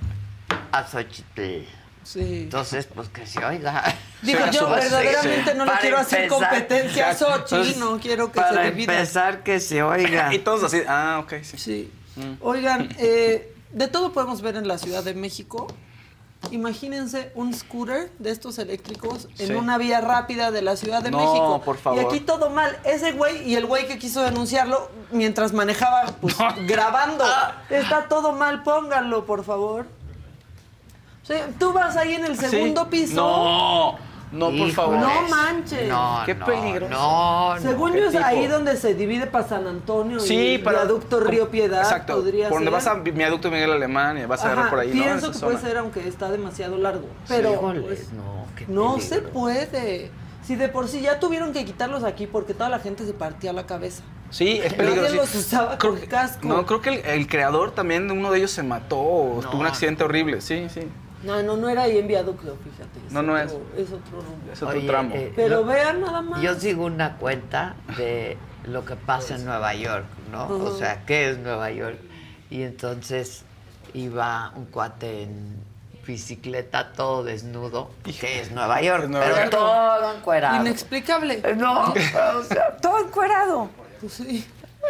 a 0.70 0.86
Xochitl. 0.86 1.64
Sí. 2.04 2.42
Entonces, 2.44 2.86
pues 2.86 3.08
que 3.08 3.26
se 3.26 3.44
oiga. 3.44 3.92
Digo, 4.22 4.38
yo 4.52 4.70
verdaderamente 4.70 5.50
sí. 5.50 5.58
no 5.58 5.64
le 5.64 5.70
Para 5.72 5.80
quiero 5.80 5.98
hacer 5.98 6.28
competencia 6.28 7.10
a 7.10 7.14
Xochitl, 7.16 7.80
no 7.80 7.98
quiero 7.98 8.30
que 8.30 8.40
para 8.40 8.62
se 8.62 8.70
divida. 8.70 8.92
empezar, 8.92 9.42
que 9.42 9.58
se 9.58 9.82
oiga. 9.82 10.32
Y 10.32 10.38
todos 10.38 10.62
así, 10.62 10.82
ah, 10.86 11.18
ok, 11.24 11.42
sí. 11.42 11.58
Sí. 11.58 11.92
Mm. 12.14 12.34
Oigan, 12.40 12.88
eh, 13.00 13.52
de 13.72 13.88
todo 13.88 14.12
podemos 14.12 14.42
ver 14.42 14.54
en 14.54 14.68
la 14.68 14.78
Ciudad 14.78 15.02
de 15.02 15.14
México. 15.14 15.66
Imagínense 16.50 17.32
un 17.34 17.52
scooter 17.54 18.10
de 18.18 18.30
estos 18.30 18.58
eléctricos 18.58 19.28
en 19.38 19.46
Sí. 19.48 19.52
una 19.54 19.78
vía 19.78 20.00
rápida 20.00 20.50
de 20.50 20.62
la 20.62 20.76
Ciudad 20.76 21.02
de 21.02 21.10
No, 21.10 21.18
México. 21.18 21.62
por 21.64 21.76
favor. 21.76 22.00
Y 22.02 22.04
aquí 22.06 22.20
todo 22.20 22.50
mal. 22.50 22.78
Ese 22.84 23.12
güey 23.12 23.48
y 23.48 23.56
el 23.56 23.66
güey 23.66 23.86
que 23.88 23.98
quiso 23.98 24.22
denunciarlo 24.22 24.90
mientras 25.10 25.52
manejaba, 25.52 26.04
pues 26.20 26.36
grabando. 26.66 27.24
Está 27.70 28.08
todo 28.08 28.32
mal, 28.32 28.62
pónganlo, 28.62 29.26
por 29.26 29.44
favor. 29.44 29.86
O 31.22 31.26
sea, 31.26 31.48
tú 31.58 31.72
vas 31.72 31.96
ahí 31.96 32.14
en 32.14 32.24
el 32.24 32.38
Sí. 32.38 32.46
segundo 32.46 32.88
piso. 32.88 33.16
No, 33.16 33.98
no, 34.36 34.56
por 34.56 34.70
favor. 34.70 34.98
No 34.98 35.22
manches. 35.28 35.88
No, 35.88 36.22
Qué 36.26 36.34
no, 36.34 36.46
peligroso. 36.46 36.92
No, 36.92 37.54
no. 37.56 37.60
Según 37.60 37.92
¿qué 37.92 37.98
yo 38.00 38.04
es 38.06 38.12
tipo? 38.12 38.24
ahí 38.24 38.46
donde 38.46 38.76
se 38.76 38.94
divide 38.94 39.26
para 39.26 39.48
San 39.48 39.66
Antonio 39.66 40.20
Sí, 40.20 40.54
y 40.54 40.58
para. 40.58 40.84
viaducto 40.84 41.20
Río 41.20 41.48
Piedad. 41.50 41.80
Exacto. 41.82 42.16
Podría 42.16 42.48
por 42.48 42.58
donde 42.58 42.70
ser. 42.80 42.90
vas 42.92 43.06
a 43.06 43.10
viaducto 43.10 43.50
Miguel 43.50 43.72
Alemán 43.72 44.18
y 44.18 44.26
vas 44.26 44.42
a 44.42 44.46
agarrar 44.52 44.70
por 44.70 44.78
ahí. 44.80 44.90
Pienso 44.92 45.32
que 45.32 45.38
puede 45.38 45.58
ser, 45.58 45.78
aunque 45.78 46.06
está 46.06 46.30
demasiado 46.30 46.76
largo. 46.76 47.06
Pero 47.28 47.54
Híjole, 47.54 47.80
pues, 47.80 48.12
no, 48.12 48.46
qué 48.56 48.66
no 48.68 49.00
se 49.00 49.22
puede. 49.22 50.10
Si 50.44 50.54
de 50.54 50.68
por 50.68 50.86
sí 50.86 51.00
ya 51.00 51.18
tuvieron 51.18 51.52
que 51.52 51.64
quitarlos 51.64 52.04
aquí 52.04 52.26
porque 52.28 52.54
toda 52.54 52.68
la 52.68 52.78
gente 52.78 53.04
se 53.04 53.12
partía 53.12 53.52
la 53.52 53.66
cabeza. 53.66 54.02
Sí, 54.30 54.60
es 54.62 54.76
Nadie 54.76 54.90
peligroso. 54.90 55.14
los 55.16 55.34
usaba 55.34 55.78
con 55.78 55.96
casco. 55.98 56.46
No, 56.48 56.66
creo 56.66 56.80
que 56.80 56.90
el, 56.90 57.04
el 57.04 57.26
creador 57.28 57.72
también 57.72 58.06
de 58.08 58.12
uno 58.14 58.30
de 58.30 58.38
ellos 58.38 58.50
se 58.52 58.62
mató 58.62 58.96
o 58.98 59.40
tuvo 59.50 59.60
un 59.60 59.66
accidente 59.66 60.04
horrible. 60.04 60.40
Sí, 60.40 60.66
sí. 60.72 60.82
No, 61.26 61.42
no, 61.42 61.56
no 61.56 61.68
era 61.68 61.82
ahí 61.82 61.98
en 61.98 62.06
viaducto, 62.06 62.56
fíjate. 62.62 63.00
No, 63.10 63.22
no 63.22 63.34
otro- 63.34 63.62
es. 63.76 63.90
otro 63.92 64.20
rumbo. 64.20 64.52
Es 64.52 64.62
otro 64.62 64.78
Oye, 64.78 64.86
tramo. 64.86 65.14
eh, 65.14 65.32
Pero 65.34 65.56
lo- 65.60 65.64
vean 65.66 66.00
nada 66.00 66.22
más. 66.22 66.40
Yo 66.40 66.54
sigo 66.54 66.84
una 66.86 67.16
cuenta 67.16 67.74
de 67.96 68.36
lo 68.64 68.84
que 68.84 68.96
pasa 68.96 69.34
en 69.34 69.44
Nueva 69.44 69.74
York, 69.74 70.06
¿no? 70.32 70.46
O 70.48 70.76
sea, 70.76 71.04
¿qué 71.04 71.30
es 71.30 71.38
Nueva 71.38 71.70
York? 71.70 71.98
Y 72.50 72.62
entonces 72.62 73.44
iba 73.94 74.52
un 74.56 74.66
cuate 74.66 75.24
en 75.24 75.56
bicicleta 76.06 76.92
todo 76.92 77.24
desnudo, 77.24 77.90
que 78.04 78.40
es 78.40 78.52
Nueva 78.52 78.80
York, 78.80 79.08
Nueva 79.08 79.26
pero 79.26 79.36
York. 79.38 79.50
todo 79.50 80.14
encuerado. 80.14 80.60
Inexplicable. 80.64 81.42
No, 81.56 81.92
o 81.92 82.42
sea, 82.44 82.76
todo 82.80 83.00
encuerado. 83.00 83.68
Pues 84.00 84.12
sí. 84.12 84.46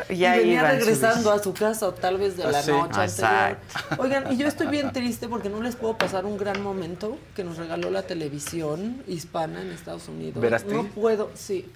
Y 0.09 0.13
Y 0.15 0.21
venía 0.31 0.63
regresando 0.63 1.33
a 1.33 1.43
su 1.43 1.53
casa 1.55 1.89
o 1.89 1.93
tal 1.93 2.19
vez 2.19 2.37
de 2.37 2.45
la 2.45 2.59
Así. 2.59 2.71
noche 2.71 3.01
anterior. 3.01 3.05
Exacto. 3.09 4.03
Oigan, 4.03 4.33
y 4.33 4.37
yo 4.37 4.47
estoy 4.47 4.67
bien 4.69 4.93
triste 4.93 5.27
porque 5.29 5.49
no 5.49 5.63
les 5.63 5.75
puedo 5.75 5.97
pasar 5.97 6.27
un 6.27 6.37
gran 6.37 6.63
momento 6.63 7.17
que 7.35 7.43
nos 7.45 7.57
regaló 7.57 7.91
la 7.91 8.03
televisión 8.03 9.03
hispana 9.09 9.63
en 9.63 9.71
Estados 9.73 10.07
Unidos. 10.09 10.41
¿Verástegui? 10.41 10.77
No 10.77 10.85
puedo, 10.85 11.31
sí. 11.35 11.71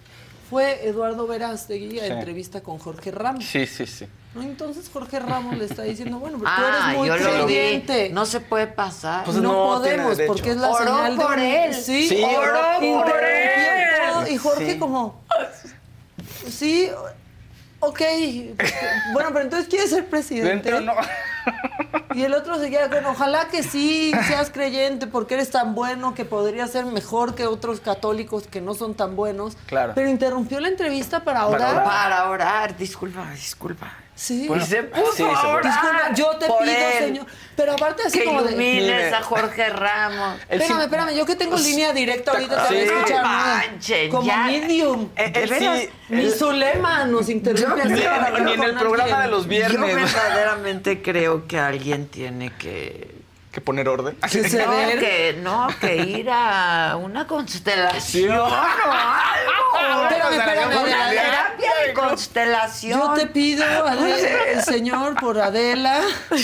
Fue 0.51 0.87
Eduardo 0.87 1.27
Verástegui 1.29 1.99
a 2.01 2.07
Sí. 2.07 2.11
entrevista 2.13 2.61
con 2.61 2.79
Jorge 2.79 3.11
Ramos. 3.13 3.45
Sí, 3.45 3.67
sí, 3.67 3.87
sí. 3.87 4.07
¿no? 4.35 4.43
Entonces 4.43 4.91
Jorge 4.93 5.19
Ramos 5.21 5.57
le 5.57 5.65
está 5.65 5.83
diciendo, 5.83 6.19
bueno, 6.19 6.39
pero 6.39 6.51
tú 6.51 6.63
Ah, 6.63 6.85
eres 6.89 6.99
muy 6.99 7.09
lo 7.09 7.15
vi. 7.15 7.21
creyente. 7.55 8.11
No 8.11 8.27
se 8.27 8.41
puede 8.41 8.67
pasar. 8.67 9.25
Pues 9.25 9.37
no, 9.39 9.53
podemos 9.79 10.19
porque 10.27 10.51
es 10.51 10.57
la 10.57 10.69
Oró 10.71 10.85
señal 10.85 11.17
de 11.17 11.23
por 11.25 11.33
un- 11.35 11.39
él. 11.41 11.75
Sí, 11.75 12.09
Sí, 12.09 12.23
oró 12.23 12.39
oró 12.39 13.05
por 13.05 13.21
él. 13.25 14.27
él. 14.27 14.33
Y 14.33 14.37
Jorge 14.37 14.73
Sí. 14.73 14.79
como, 14.79 15.21
sí, 16.49 16.91
ok. 17.81 18.01
Bueno, 19.12 19.31
pero 19.33 19.41
entonces 19.41 19.68
quieres 19.68 19.91
ser 19.91 20.07
presidente. 20.07 20.70
Dentro 20.70 20.81
no. 20.81 20.95
Y 22.14 22.24
el 22.24 22.35
otro 22.35 22.59
se 22.59 22.70
queda 22.70 22.91
con, 22.91 23.07
ojalá 23.07 23.47
que 23.49 23.62
sí 23.62 24.12
seas 24.26 24.51
creyente 24.51 25.07
porque 25.07 25.35
eres 25.35 25.51
tan 25.51 25.74
bueno 25.76 26.12
que 26.12 26.24
podría 26.24 26.66
ser 26.66 26.85
mejor 26.85 27.35
que 27.37 27.47
otros 27.47 27.81
católicos 27.81 28.47
que 28.49 28.61
no 28.61 28.74
son 28.74 28.95
tan 28.95 29.14
buenos. 29.14 29.57
Claro. 29.66 29.93
Pero 29.95 30.09
interrumpió 30.09 30.59
la 30.61 30.68
entrevista 30.68 31.22
para 31.22 31.41
Para 31.43 31.49
orar. 31.49 31.74
orar. 31.76 31.85
Para 31.85 32.28
orar, 32.31 32.76
disculpa, 32.76 33.31
disculpa. 33.33 33.93
Sí. 34.21 34.47
Y 34.55 34.61
se 34.66 34.83
puso 34.83 35.12
sí, 35.16 35.23
a 35.23 35.49
orar 35.49 35.64
Disculpa, 35.64 36.12
yo 36.14 36.31
te 36.37 36.47
por 36.47 36.59
pido, 36.62 36.73
él. 36.77 37.05
señor. 37.07 37.27
Pero 37.57 37.73
aparte 37.73 38.03
así 38.07 38.18
que 38.18 38.25
como 38.27 38.43
de. 38.43 39.14
a 39.14 39.23
Jorge 39.23 39.71
Ramos. 39.71 40.39
Espérame, 40.47 40.83
espérame, 40.83 41.14
yo 41.16 41.25
que 41.25 41.37
tengo 41.37 41.57
línea 41.57 41.95
directa 41.95 42.33
ahorita 42.33 42.68
te 42.68 42.68
Sí. 42.68 42.75
voy 42.75 42.83
a 42.83 42.85
escuchar. 42.99 43.23
No 43.25 43.31
¿no? 43.33 43.39
manchen, 43.39 44.11
Como 44.11 44.27
ya. 44.27 44.37
medium. 44.45 45.09
Eh, 45.16 45.33
Él 45.35 45.49
de 45.49 45.59
veras, 45.59 45.81
sí, 45.81 45.89
Ni 46.11 46.21
él- 46.25 46.35
Zulema 46.35 47.05
nos 47.07 47.31
interrumpe 47.31 47.79
Yo- 47.79 47.83
así 47.83 47.93
ni- 47.95 48.45
ni 48.45 48.53
en 48.53 48.62
el 48.62 48.75
programa 48.75 49.03
alguien. 49.05 49.21
de 49.23 49.29
los 49.29 49.43
Yo 49.45 49.49
viernes. 49.49 49.95
verdaderamente 49.95 51.01
creo 51.01 51.47
que 51.47 51.59
alguien 51.59 52.07
tiene 52.09 52.53
que 52.59 53.20
que 53.51 53.61
poner 53.61 53.89
orden. 53.89 54.17
Que 54.31 54.49
se 54.49 54.65
no, 54.65 54.73
que 55.01 55.39
no, 55.43 55.69
que 55.81 55.97
ir 55.97 56.31
a 56.31 56.97
una 56.97 57.27
constelación 57.27 58.37
o 58.39 58.45
algo. 58.47 60.05
Espérame, 60.09 60.33
espérame, 60.39 60.83
Una 60.85 61.11
terapia 61.11 61.71
de 61.87 61.93
constelación. 61.95 63.01
Yo 63.01 63.13
te 63.15 63.27
pido, 63.27 63.65
Adela, 63.65 64.29
el 64.53 64.63
señor, 64.63 65.17
por 65.21 65.39
Adela. 65.41 66.01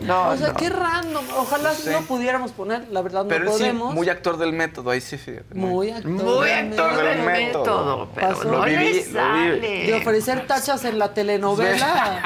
No, 0.00 0.28
o 0.30 0.36
sea, 0.36 0.48
no. 0.48 0.54
qué 0.54 0.68
random. 0.68 1.24
Ojalá 1.36 1.72
Sí. 1.74 1.88
no 1.90 2.02
pudiéramos 2.02 2.52
poner, 2.52 2.86
la 2.90 3.00
verdad 3.00 3.22
no 3.22 3.28
Pero 3.28 3.44
él 3.44 3.50
sí, 3.52 3.58
podemos. 3.58 3.94
muy 3.94 4.08
actor 4.10 4.36
del 4.36 4.52
método, 4.52 4.90
ahí 4.90 5.00
sí, 5.00 5.16
fíjate. 5.16 5.54
Muy 5.54 5.90
actor. 5.90 6.10
Muy 6.10 6.46
del 6.48 6.68
actor 6.70 6.96
del 6.96 7.06
del 7.06 7.22
método. 7.22 8.06
método, 8.06 8.10
pero 8.14 8.44
Lo 8.44 8.62
viví, 8.64 9.04
lo 9.12 9.32
viví. 9.34 9.86
De 9.86 9.94
ofrecer 9.94 10.46
tachas 10.46 10.84
en 10.84 10.98
la 10.98 11.14
telenovela. 11.14 12.22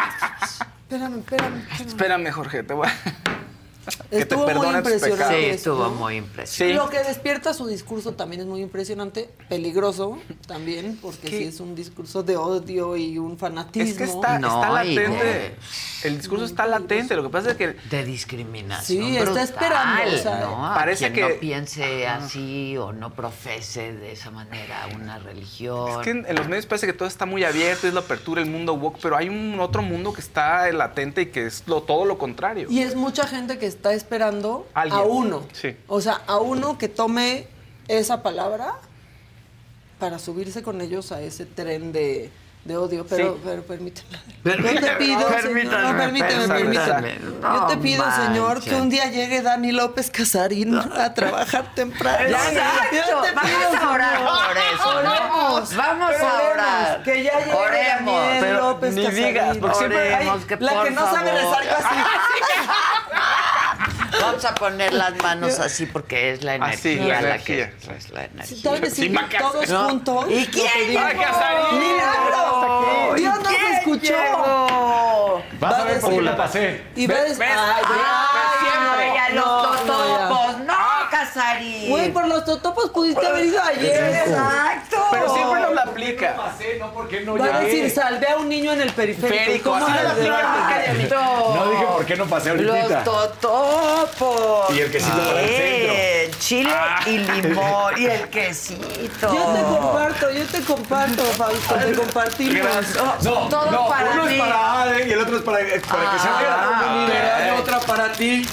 espérame, 0.83 1.19
espérame. 1.19 1.59
espérame. 1.71 1.87
Espérame, 1.89 2.31
Jorge, 2.33 2.63
te 2.65 2.75
voy 2.75 2.89
a... 2.89 2.93
que 4.11 4.17
te 4.17 4.23
Estuvo 4.35 4.47
muy 4.55 4.69
impresionante. 4.77 5.35
Sí, 5.39 5.45
estuvo 5.51 5.85
¿no? 5.85 5.91
muy 5.91 6.17
impresionante. 6.17 6.73
Sí. 6.81 6.85
Lo 6.85 6.89
que 6.91 7.07
despierta 7.07 7.53
su 7.55 7.67
discurso 7.67 8.13
también 8.13 8.41
es 8.43 8.47
muy 8.47 8.63
impresionante, 8.63 9.29
peligroso 9.49 10.19
también, 10.47 10.99
porque 11.03 11.29
¿Qué? 11.29 11.39
sí 11.39 11.45
es 11.45 11.61
un 11.61 11.75
discurso 11.75 12.23
de 12.23 12.37
odio 12.37 12.97
y 12.97 13.19
un 13.19 13.39
fanatismo. 13.39 13.91
Es 13.91 13.97
que 13.99 14.05
está, 14.05 14.39
No, 14.39 14.49
está 14.63 14.71
latente. 14.71 15.25
de- 15.25 15.57
El 16.05 16.17
discurso 16.19 16.45
está 16.45 16.67
latente. 16.67 17.17
Lo 17.17 17.23
que 17.23 17.29
pasa 17.29 17.51
es 17.51 17.57
que 17.57 17.69
de 17.91 18.05
discriminación. 18.05 19.05
Sí, 19.05 19.17
está 19.17 19.43
esperando, 19.43 20.15
o 20.15 20.19
sea, 20.19 20.41
¿no? 20.41 20.67
A 20.67 20.75
parece 20.75 21.11
quien 21.13 21.27
que- 21.27 21.35
no 21.35 21.41
piense 21.41 22.07
así 22.07 22.77
o 22.77 22.93
no 22.93 23.13
profese 23.15 23.93
de 23.93 24.13
esa 24.13 24.31
manera 24.31 24.87
una 24.95 25.19
religión. 25.19 25.91
Es 25.91 25.97
que 25.99 26.11
en, 26.11 26.25
en 26.27 26.37
los 26.37 26.49
medios 26.49 26.67
parece 26.67 26.87
que 26.87 26.93
todo 26.93 27.09
está 27.09 27.27
muy 27.27 27.45
abierto, 27.45 27.87
es 27.89 27.95
la 27.95 28.01
apertura, 28.01 28.41
el 28.41 28.49
mundo 28.51 28.75
woke, 28.75 28.99
pero 29.03 29.17
hay 29.17 29.29
un 29.29 29.59
otro 29.61 29.83
mundo 29.83 30.13
que 30.13 30.21
está 30.21 30.71
latente 30.73 31.23
y 31.23 31.27
que 31.27 31.47
es 31.47 31.65
lo, 31.67 31.83
todo 31.83 32.05
lo 32.05 32.17
contrario. 32.19 32.69
Y 32.71 32.81
es 32.81 32.95
mucha 32.95 33.27
gente 33.27 33.59
que 33.59 33.67
está 33.67 33.93
esperando 33.99 34.67
Alguien. 34.75 34.99
a 35.01 35.03
uno. 35.05 35.43
Sí. 35.53 35.77
O 35.87 36.01
sea, 36.01 36.23
a 36.27 36.39
uno 36.39 36.79
que 36.79 36.89
tome 36.89 37.47
esa 37.89 38.23
palabra 38.23 38.75
para 39.99 40.19
subirse 40.19 40.63
con 40.63 40.81
ellos 40.81 41.11
a 41.13 41.21
ese 41.21 41.45
tren 41.45 41.93
de, 41.93 42.31
de 42.65 42.77
odio. 42.77 43.05
Pero, 43.09 43.35
Sí. 43.35 43.41
pero 43.45 43.63
permíteme. 43.63 44.19
Yo 44.45 44.53
te 44.81 44.91
pido, 44.97 45.21
no, 45.21 45.27
señor. 45.29 45.43
permítame, 45.43 45.83
No, 45.93 45.99
permíteme, 45.99 46.49
permíteme. 46.49 47.19
No 47.41 47.55
Yo 47.61 47.67
te 47.67 47.77
pido, 47.79 48.05
señor, 48.13 48.61
que 48.63 48.75
un 48.77 48.89
día 48.91 49.07
llegue 49.11 49.43
Dani 49.43 49.73
López 49.73 50.11
Casarín 50.11 50.77
a 50.79 51.15
trabajar 51.15 51.75
temprano. 51.75 52.29
Exacto. 52.29 52.97
Yo 53.11 53.21
te 53.23 53.33
Vamos 53.33 53.51
pido, 53.51 53.83
a 53.83 53.93
orar 53.93 54.19
por 54.21 54.57
eso, 54.57 55.03
¿no? 55.03 55.11
Oremos. 55.11 55.77
Vamos 55.77 56.11
Pero 56.13 56.27
a 56.29 56.51
orar. 56.53 57.03
Que 57.03 57.23
ya 57.25 57.39
llegue 57.41 57.53
Oremos. 57.55 58.15
Daniel 58.27 58.57
López 58.57 58.95
ni 58.95 59.03
Casarín. 59.05 59.27
digas, 59.27 59.57
porque 59.59 59.77
siempre 59.77 60.15
hay- 60.15 60.27
Oremos, 60.29 60.45
que 60.45 60.57
la 60.59 60.73
por 60.75 60.85
que 60.85 60.91
no 60.93 61.15
sabe 61.15 61.33
rezar 61.33 61.69
casi. 61.69 61.95
Vamos 64.21 64.45
a 64.45 64.55
poner 64.55 64.93
las 64.93 65.17
manos 65.23 65.59
así 65.59 65.87
porque 65.87 66.33
es 66.33 66.43
la 66.45 66.55
Así, 66.55 66.93
energía 66.93 67.21
la 67.23 67.29
la, 67.29 67.39
que 67.39 67.63
es 67.63 68.11
la 68.11 68.25
energía. 68.25 68.91
Sí, 68.91 69.15
todos 69.39 69.69
¿No? 69.69 69.89
juntos. 69.89 70.27
¿Y 70.31 70.47
quién? 70.47 70.89
¡Milagro! 70.89 71.23
¿Y 73.17 73.21
Dios 73.21 73.35
nos 73.39 73.49
quién 73.49 73.75
escuchó. 73.75 74.15
Vas 75.61 75.75
a 75.75 75.85
ver 75.85 75.95
decir- 75.95 76.01
porque 76.03 76.21
la 76.23 76.37
pasé. 76.37 76.83
Y 76.97 77.07
¿Ves? 77.07 77.39
No, 81.29 81.35
Casarín. 81.35 81.91
Güey, 81.91 82.13
por 82.13 82.27
los 82.27 82.45
totopos 82.45 82.91
pudiste 82.91 83.27
haber 83.27 83.47
ido 83.47 83.63
ayer. 83.63 84.25
Exacto. 84.27 84.97
Pero 85.11 85.35
siempre 85.35 85.61
nos 85.61 85.75
la 85.75 85.83
aplica. 85.83 86.37
pasé, 86.37 86.77
no 86.79 86.93
porque 86.93 87.21
no 87.21 87.37
Va 87.37 87.45
a 87.57 87.61
decir, 87.61 87.91
salvé 87.91 88.29
a 88.29 88.37
un 88.37 88.49
niño 88.49 88.73
en 88.73 88.81
el 88.83 88.93
periférico. 88.93 89.71
¿Cómo 89.71 89.89
la 89.89 90.11
aplica, 90.11 90.93
No 91.55 91.71
dije 91.71 91.85
por 91.87 92.07
qué 92.07 92.17
no 92.17 92.27
pasé 92.27 92.55
Los 92.55 92.77
ahorita. 92.77 93.05
totopos. 93.05 94.75
Y 94.75 94.81
el 94.81 94.91
quesito 94.91 95.17
para 95.19 95.43
el 95.43 95.49
Bien, 95.49 96.31
Chile 96.39 96.71
y 97.07 97.19
limón. 97.19 97.95
Y 97.99 98.07
el 98.07 98.29
quesito. 98.29 99.33
Yo 99.35 99.45
te 99.53 99.63
comparto, 99.63 100.31
yo 100.31 100.45
te 100.47 100.61
comparto, 100.63 101.23
Fausto, 101.25 101.75
te 101.75 101.93
compartimos. 101.95 102.67
No, 103.23 103.49
Todo 103.49 103.71
no, 103.71 103.89
para 103.89 104.11
uno 104.13 104.25
mí. 104.25 104.35
es 104.35 104.41
para 104.41 104.83
Ale 104.83 105.09
y 105.09 105.13
el 105.13 105.21
otro 105.21 105.37
es 105.37 105.43
para, 105.43 105.59
para 105.59 106.11
que 106.13 106.19
se 106.19 106.29
vea. 106.29 106.57
Ah, 106.61 106.75
Ah, 107.09 107.49
y 107.57 107.61
otra 107.61 107.81
para 107.81 108.13
ti. 108.13 108.47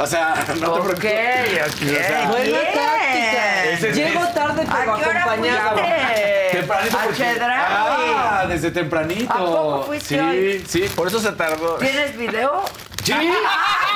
O 0.00 0.06
sea, 0.06 0.34
no 0.60 0.72
te 0.72 0.80
preocupes. 0.80 1.62
ok. 1.62 1.82
O 1.82 1.86
sea, 1.86 2.28
Buena 2.28 2.44
Bien. 2.44 2.64
táctica. 2.74 3.64
Ese- 3.70 3.92
Llego 3.92 4.26
tarde, 4.34 4.66
pero 4.66 4.94
¿A 4.94 4.98
qué 4.98 5.08
hora 5.08 5.20
acompañado. 5.20 5.78
fuiste? 5.78 6.48
Tempranito 6.52 6.98
A 6.98 7.02
porque-. 7.04 7.36
Ah, 7.42 8.44
desde 8.48 8.70
tempranito. 8.70 9.32
¿A 9.32 9.36
poco 9.38 9.82
fuiste 9.86 10.08
sí, 10.14 10.18
hoy? 10.18 10.64
sí, 10.68 10.80
por 10.96 11.06
eso 11.08 11.20
se 11.20 11.32
tardó. 11.32 11.74
¿Tienes 11.76 12.16
video? 12.16 12.64
Sí. 13.18 13.32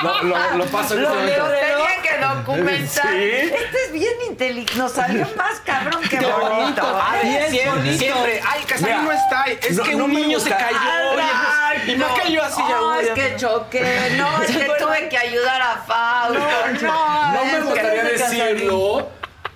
Lo, 0.03 0.23
lo, 0.23 0.57
lo 0.57 0.65
paso 0.65 0.93
en 0.95 1.03
Lo 1.03 1.19
este 1.19 1.31
tenía 1.33 2.01
que 2.01 2.17
documentar. 2.25 3.07
Sí. 3.11 3.23
Este 3.23 3.83
es 3.85 3.91
bien 3.93 4.13
inteligente. 4.29 4.75
Nos 4.75 4.91
salió 4.91 5.27
más 5.37 5.59
cabrón 5.65 6.01
que 6.03 6.17
bonito. 6.17 6.39
bonito. 6.49 7.01
A 7.01 7.11
ver, 7.13 7.23
Bien 7.25 7.49
siempre, 7.51 7.71
bonito. 7.81 7.97
siempre. 8.03 8.41
Ay, 8.47 8.63
Casarín 8.63 8.85
Mira, 8.87 9.01
no 9.03 9.11
está. 9.11 9.43
Es 9.45 9.77
no- 9.77 9.83
que 9.83 9.95
no 9.95 10.05
un 10.05 10.13
niño 10.13 10.39
se 10.39 10.49
cayó. 10.49 10.77
Oye, 11.13 11.23
pues, 11.75 11.87
y 11.87 11.95
no 11.97 12.05
cayó 12.15 12.43
así. 12.43 12.61
ya, 12.67 12.75
No, 12.75 12.95
es 12.99 13.09
que 13.11 13.35
choqué. 13.37 14.13
No, 14.17 14.41
es 14.43 14.51
que 14.57 14.65
tuve 14.79 15.09
que 15.09 15.17
ayudar 15.17 15.61
a 15.61 15.77
Fausto. 15.87 16.43
No, 16.81 17.33
No 17.33 17.45
me 17.45 17.59
gustaría 17.61 18.03
decirlo, 18.03 19.09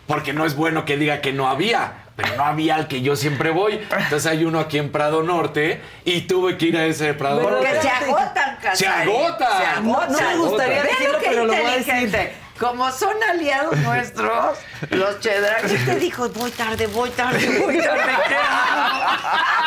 porque 0.07 0.33
no 0.33 0.45
es 0.45 0.55
bueno 0.55 0.85
que 0.85 0.97
diga 0.97 1.21
que 1.21 1.33
no 1.33 1.49
había. 1.49 1.93
Pero 2.21 2.35
no 2.35 2.43
había 2.43 2.75
al 2.75 2.87
que 2.87 3.01
yo 3.01 3.15
siempre 3.15 3.51
voy. 3.51 3.79
Entonces 3.91 4.25
hay 4.25 4.45
uno 4.45 4.59
aquí 4.59 4.77
en 4.77 4.91
Prado 4.91 5.23
Norte 5.23 5.81
y 6.05 6.21
tuve 6.21 6.57
que 6.57 6.67
ir 6.67 6.77
a 6.77 6.85
ese 6.85 7.13
Prado 7.13 7.39
Pero 7.39 7.51
Norte. 7.51 7.71
Que 7.71 7.81
se 7.81 7.89
agotan, 7.89 8.57
Casarín. 8.61 8.77
Se 8.77 8.87
agota. 8.87 9.57
Se 9.57 9.65
agotan. 9.65 10.11
No 10.11 10.19
me 10.19 10.37
gustaría 10.37 10.83
decirlo, 10.83 11.13
lo 11.13 11.19
que 11.19 11.27
pero 11.29 11.45
lo 11.45 11.53
voy 11.53 11.65
a 11.65 11.77
decir. 11.77 12.31
Como 12.59 12.91
son 12.91 13.15
aliados 13.23 13.77
nuestros, 13.77 14.57
los 14.89 15.19
Chedraui 15.21 15.77
te 15.77 15.95
dijo, 15.95 16.27
voy 16.27 16.51
tarde, 16.51 16.87
voy 16.87 17.09
tarde, 17.11 17.57
voy 17.65 17.77
tarde. 17.77 18.01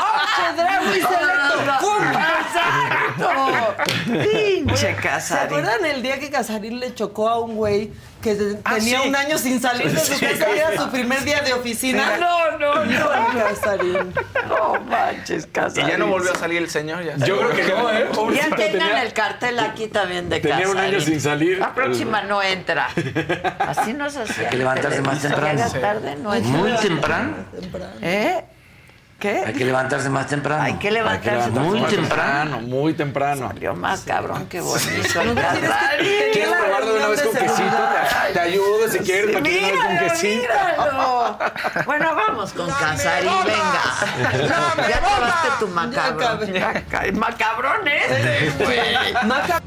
¡Exacto! 2.53 3.77
Pinche 4.75 4.95
¿Se 4.95 5.01
Casarín. 5.01 5.47
acuerdan 5.59 5.85
el 5.87 6.03
día 6.03 6.19
que 6.19 6.31
Casarín 6.31 6.81
le 6.81 6.95
chocó 6.95 7.29
a 7.29 7.39
un 7.41 7.57
güey 7.57 7.91
que 8.23 8.37
Ah, 8.65 8.75
tenía 8.75 9.01
sí. 9.03 9.09
un 9.09 9.17
año 9.17 9.37
sin 9.39 9.61
salir 9.61 9.91
de 9.91 9.99
su 10.01 10.15
Sí. 10.15 10.25
casa 10.27 10.47
y 10.55 10.59
era 10.59 10.77
su 10.81 10.91
primer 10.91 11.25
día 11.25 11.41
de 11.43 11.53
oficina? 11.55 12.17
No, 12.19 12.59
no, 12.59 12.85
no. 12.85 13.09
Casarín. 13.35 14.15
No 14.49 14.81
manches, 14.85 15.45
Y 15.45 15.49
Casarín. 15.49 15.89
ya 15.91 15.99
no 15.99 16.07
volvió 16.07 16.33
a 16.33 16.37
salir 16.37 16.59
el 16.59 16.71
señor. 16.71 17.03
Ya. 17.05 17.17
Yo 17.27 17.39
creo 17.39 17.51
que 17.51 17.65
no, 17.65 17.91
¿eh? 17.91 18.07
Ya 18.09 18.13
Pobrecito, 18.15 18.57
tengan 18.57 18.79
tenía- 18.89 19.03
el 19.03 19.13
cartel 19.13 19.59
aquí 19.59 19.89
también 19.89 20.29
de 20.29 20.41
Tenía 20.41 20.69
un 20.69 20.75
Casarín. 20.75 20.95
año 20.95 21.01
sin 21.05 21.21
salir. 21.21 21.59
La 21.59 21.75
próxima 21.75 22.23
no 22.23 22.43
entra. 22.43 22.89
Así 23.59 23.93
no 23.93 24.09
se 24.11 24.23
hacía. 24.23 24.45
Hay 24.45 24.51
que 24.51 24.57
levantarse 24.57 25.01
más 25.03 25.21
temprano. 25.21 25.49
Llega 25.65 25.81
tarde, 25.81 26.17
no 26.17 26.35
entra. 26.35 26.51
Muy 26.53 26.73
temprano. 26.77 27.35
¿Eh? 28.01 28.43
¿Qué? 29.23 29.41
Hay 29.47 29.53
que 29.53 29.65
levantarse 29.65 30.11
más 30.11 30.27
temprano. 30.27 30.65
Hay 30.65 30.75
que 30.75 30.91
levantarse 30.91 31.49
Muy 31.53 31.79
Muy 31.79 31.89
temprano. 31.89 32.09
temprano, 32.09 32.61
muy 32.63 32.95
temprano. 32.95 33.49
Salió 33.51 33.75
más 33.77 34.01
cabrón 34.01 34.47
que 34.47 34.61
bonito. 34.61 34.91
¿Quieres 36.33 36.53
probarlo 36.53 36.93
de 36.93 36.99
una 36.99 37.07
vez 37.07 37.23
con 37.23 37.33
quesito? 37.37 37.77
Te, 38.27 38.33
te 38.33 38.41
ayudo 38.41 38.89
si 38.91 38.99
quieres, 38.99 39.37
que 39.37 39.41
vez 39.43 39.73
con 39.81 39.99
quesito. 40.09 40.43
míralo. 40.43 41.39
Bueno, 41.87 42.15
vamos 42.17 42.53
con 42.53 42.69
Casarín, 42.69 43.31
venga. 43.45 44.89
Ya 44.89 44.97
acabaste 44.97 45.49
tu 45.61 45.69
macabrón. 45.69 46.53
Ya 46.53 47.13
macabrón 47.13 47.87
este, 47.87 48.51
güey. 48.65 49.15
Maca- 49.25 49.63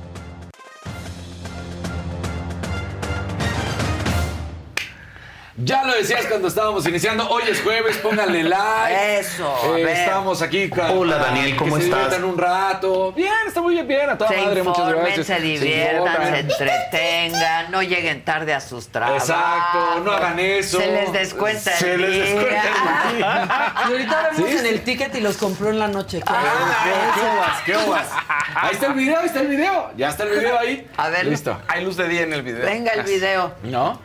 Ya 5.58 5.86
lo 5.86 5.94
decías 5.96 6.26
cuando 6.26 6.50
estábamos 6.50 6.86
iniciando. 6.86 7.30
Hoy 7.30 7.44
es 7.48 7.62
jueves, 7.62 7.96
pónganle 8.00 8.44
like. 8.44 9.20
Eso, 9.20 9.56
a 9.74 9.80
Eh, 9.80 9.90
estamos 10.02 10.42
aquí. 10.42 10.70
ca- 10.70 10.92
Hola, 10.92 11.16
Daniel, 11.18 11.56
¿cómo 11.56 11.76
que 11.78 11.84
se 11.84 11.88
estás? 11.88 12.04
diviertan 12.04 12.30
un 12.30 12.38
rato. 12.38 13.14
Bien, 13.14 13.32
está 13.48 13.62
muy 13.62 13.76
bien, 13.76 13.88
bien. 13.88 14.10
A 14.10 14.18
toda 14.18 14.32
Se 14.32 14.38
madre, 14.42 14.64
muchas 14.64 14.80
informen, 14.80 15.06
gracias. 15.06 15.28
se 15.28 15.40
diviertan, 15.40 16.04
se 16.04 16.12
informen. 16.12 16.36
entretengan, 16.36 17.72
no 17.72 17.82
lleguen 17.84 18.26
tarde 18.26 18.54
a 18.54 18.60
sus 18.60 18.90
trabajos. 18.90 19.30
Exacto, 19.30 20.00
no 20.04 20.12
hagan 20.12 20.38
eso. 20.40 20.78
Se 20.78 20.88
les 20.92 21.14
descuenta 21.14 21.72
el 21.72 21.78
Se 21.78 21.98
les 22.00 22.12
día. 22.12 22.24
descuenta 22.26 23.10
el 23.12 23.18
día. 23.18 23.74
Y 23.80 23.92
ahorita 23.94 24.30
vemos 24.34 24.50
¿Sí? 24.52 24.58
en 24.58 24.66
el 24.66 24.82
ticket 24.84 25.16
y 25.16 25.22
los 25.22 25.38
compró 25.38 25.70
en 25.70 25.80
la 25.80 25.88
noche. 25.88 26.20
¿Qué, 26.20 26.34
qué 26.34 27.22
ovas, 27.22 27.62
qué 27.66 27.76
ovas? 27.78 28.08
Ahí 28.56 28.72
está 28.74 28.88
el 28.88 28.94
video, 28.94 29.20
ahí 29.22 29.26
está 29.28 29.40
el 29.40 29.48
video. 29.48 29.92
Ya 29.96 30.10
está 30.10 30.24
el 30.24 30.38
video 30.38 30.60
ahí. 30.60 30.86
A 30.98 31.08
ver. 31.08 31.26
Listo. 31.28 31.58
Hay 31.70 31.86
luz 31.86 31.96
de 31.96 32.10
día 32.10 32.24
en 32.24 32.34
el 32.34 32.42
video. 32.42 32.66
Venga 32.66 32.92
el 32.92 33.04
video. 33.04 33.54
¿No? 33.64 34.02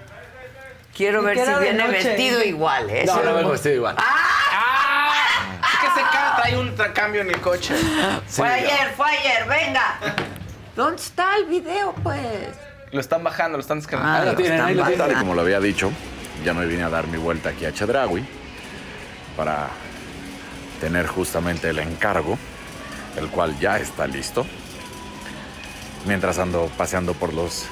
Quiero 1.01 1.23
ver 1.23 1.39
si 1.39 1.55
viene 1.63 1.83
noche. 1.87 1.93
vestido 2.05 2.45
igual, 2.45 2.91
¿eh? 2.91 3.05
No, 3.07 3.15
Sí. 3.15 3.21
no 3.25 3.35
vengo 3.35 3.51
vestido 3.53 3.75
igual. 3.77 3.97
Es 3.97 5.79
que 5.81 5.87
ese 5.87 6.11
cara 6.13 6.37
trae 6.37 6.59
un 6.59 6.75
cambio 6.93 7.23
en 7.23 7.31
el 7.31 7.41
coche. 7.41 7.75
Fue 8.29 8.47
ayer, 8.47 8.93
fue 8.99 9.07
ayer, 9.09 9.47
venga. 9.49 9.99
¿Dónde 10.77 11.01
está 11.01 11.37
el 11.39 11.47
video, 11.47 11.95
pues? 12.03 12.21
Lo 12.93 13.01
están 13.01 13.25
bajando, 13.25 13.57
lo 13.57 13.63
están 13.63 13.79
descargando. 13.79 14.13
Ah, 14.13 14.19
Ahí 14.21 14.27
lo 14.27 14.33
lo 14.33 14.37
tienen, 14.37 14.53
están 14.59 14.69
ahí 14.69 14.75
lo 14.75 14.85
tienen. 14.85 15.19
como 15.21 15.35
lo 15.35 15.41
había 15.41 15.59
dicho, 15.59 15.91
ya 16.45 16.53
me 16.53 16.67
vine 16.67 16.83
a 16.83 16.91
dar 16.91 17.07
mi 17.07 17.17
vuelta 17.17 17.49
aquí 17.49 17.65
a 17.65 17.73
Chedraui 17.73 18.23
para 19.39 19.69
tener 20.83 21.07
justamente 21.07 21.71
el 21.71 21.79
encargo, 21.79 22.37
el 23.17 23.29
cual 23.31 23.59
ya 23.59 23.79
está 23.79 24.07
listo. 24.07 24.45
Mientras 26.05 26.39
ando 26.39 26.71
paseando 26.77 27.15
por 27.15 27.33
los 27.33 27.65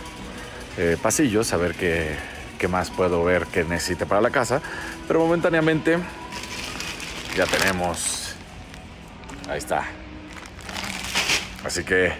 eh, 0.78 0.96
pasillos 1.02 1.52
a 1.52 1.58
ver 1.58 1.74
qué, 1.74 2.16
qué 2.58 2.68
más 2.68 2.90
puedo 2.90 3.24
ver 3.24 3.46
que 3.46 3.64
necesite 3.64 4.04
para 4.04 4.20
la 4.20 4.30
casa, 4.30 4.60
pero 5.06 5.20
momentáneamente 5.20 5.98
ya 7.36 7.46
tenemos... 7.46 8.34
Ahí 9.48 9.58
está. 9.58 9.84
Así 11.64 11.84
que 11.84 12.12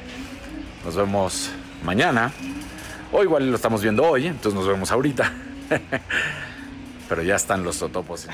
nos 0.84 0.96
vemos 0.96 1.50
mañana. 1.84 2.32
O 3.12 3.22
igual 3.22 3.50
lo 3.50 3.56
estamos 3.56 3.82
viendo 3.82 4.04
hoy, 4.04 4.26
entonces 4.26 4.54
nos 4.54 4.66
vemos 4.66 4.90
ahorita. 4.90 5.32
Pero 7.08 7.22
ya 7.22 7.36
están 7.36 7.64
los 7.64 7.78
totopos. 7.78 8.26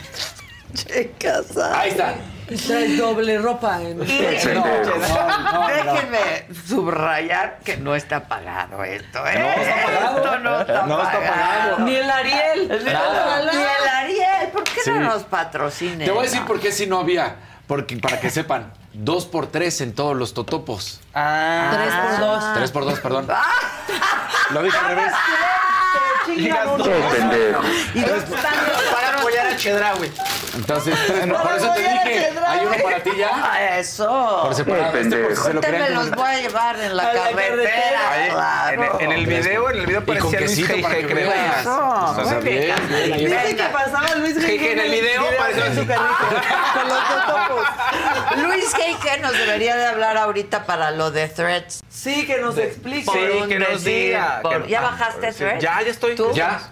Che, 0.75 1.13
casa. 1.19 1.79
Ahí 1.81 1.91
está. 1.91 2.15
Trae 2.67 2.97
doble 2.97 3.39
ropa. 3.39 3.81
En... 3.81 3.97
No, 3.99 4.05
no, 4.05 4.65
no, 4.65 5.53
no. 5.53 5.67
Déjenme 5.69 6.47
subrayar 6.67 7.59
que 7.65 7.77
no 7.79 7.95
está 7.95 8.25
pagado 8.29 8.85
esto, 8.85 9.27
¿eh? 9.27 9.39
No 9.39 9.63
está 9.63 9.85
pagado. 9.87 10.17
Esto 10.19 10.39
no 10.41 10.61
está 10.61 10.83
No 10.87 11.03
está 11.03 11.13
pagado. 11.21 11.79
Ni 11.81 11.97
el 11.97 12.11
Ariel. 12.11 12.85
Nada. 12.85 13.51
Ni 13.53 13.59
el 13.63 13.89
Ariel, 13.89 14.49
¿por 14.53 14.65
qué 14.65 14.81
Sí. 14.83 14.91
no 14.91 15.01
nos 15.01 15.23
patrocina? 15.25 16.05
Te 16.05 16.11
voy 16.11 16.21
a 16.21 16.23
decir 16.31 16.45
por 16.45 16.61
qué 16.61 16.71
si 16.73 16.87
no 16.87 16.99
había. 17.01 17.37
Porque, 17.67 17.97
para 17.97 18.21
que 18.21 18.29
sepan, 18.29 18.75
dos 18.93 19.25
por 19.25 19.47
tres 19.47 19.81
en 19.81 19.95
todos 19.95 20.15
los 20.15 20.35
totopos. 20.35 21.01
Ah. 21.15 21.71
Tres 21.73 21.95
por 21.95 22.27
dos. 22.27 22.45
Tres 22.55 22.71
por 22.73 22.85
dos, 22.85 23.01
perdón. 23.01 23.27
Lo 24.51 24.63
dije 24.63 24.77
al 24.77 24.89
revés. 24.89 25.13
Chingan 26.27 26.69
uno. 26.69 26.85
¿Y 27.95 28.01
dónde 28.01 28.25
están 28.37 28.67
los 28.67 28.83
Para 28.93 29.19
apoyar 29.19 29.47
a 29.47 29.57
Chedraui. 29.57 30.13
Entonces, 30.55 30.95
tres- 31.07 31.27
por 31.27 31.53
eso 31.57 31.73
te 31.75 31.81
dije, 31.81 32.31
hay 32.47 32.61
uno 32.67 32.77
para 32.83 33.01
ti 33.03 33.11
ya. 33.19 33.31
Ah, 33.55 33.77
eso. 33.79 34.41
Por 34.45 34.55
separado, 34.55 34.97
este 34.99 35.17
por 35.17 35.37
si 35.37 35.43
se 35.43 35.53
lo 35.55 35.61
me 35.61 35.91
los 35.91 36.11
voy 36.13 36.29
a 36.31 36.41
llevar 36.41 36.79
en 36.81 36.97
la 36.97 37.03
A 37.03 37.13
la 37.13 37.23
carretera. 37.23 37.49
carretera. 37.49 38.11
Ahí, 38.13 38.31
claro. 38.31 38.99
en, 39.01 39.05
en 39.05 39.13
el 39.19 39.27
video, 39.27 39.71
en 39.71 39.79
el 39.81 39.87
video 39.87 40.03
Y 40.03 40.05
con 40.19 40.33
parecía 40.33 40.41
Luis 40.41 40.51
quesito 40.67 40.83
para 40.83 40.95
G.G. 40.95 41.01
que 41.07 41.13
creo. 41.15 41.31
veas. 41.31 41.61
Eso, 41.61 42.15
sea, 42.15 42.25
muy 42.25 42.43
bien, 42.45 42.61
bien, 42.61 42.75
Casarín. 42.77 42.89
bien, 42.89 43.13
ahí 43.15 43.25
¿Viste 43.25 43.51
está. 43.51 43.67
que 43.67 43.73
pasaba 43.73 44.15
Luis 44.17 44.37
G.G. 44.37 44.73
en 44.73 44.79
el 44.81 44.91
video 44.91 45.23
pareció 45.39 45.65
en 45.67 45.75
su 45.75 45.87
carrito 45.87 46.27
con 46.75 46.89
los 46.89 47.09
totopos? 47.09 47.65
Luis 48.37 48.73
G.G. 48.75 49.21
nos 49.21 49.33
debería 49.33 49.77
de 49.77 49.87
hablar 49.87 50.17
ahorita 50.17 50.65
para 50.67 50.91
lo 50.91 51.11
de 51.11 51.29
Threads. 51.29 51.83
Sí, 51.89 52.27
que 52.27 52.39
nos 52.39 52.57
explique. 52.59 53.11
Sí, 53.11 53.49
que 53.49 53.59
nos 53.59 53.85
decir, 53.85 54.07
diga. 54.09 54.41
por- 54.43 54.67
¿Ya 54.67 54.81
ah, 54.81 54.83
bajaste. 54.83 55.33
Threads? 55.33 55.63
Ya, 55.63 55.83
ya 55.83 55.91
estoy. 55.91 56.15
¿Tú? 56.15 56.31
Ya. 56.35 56.71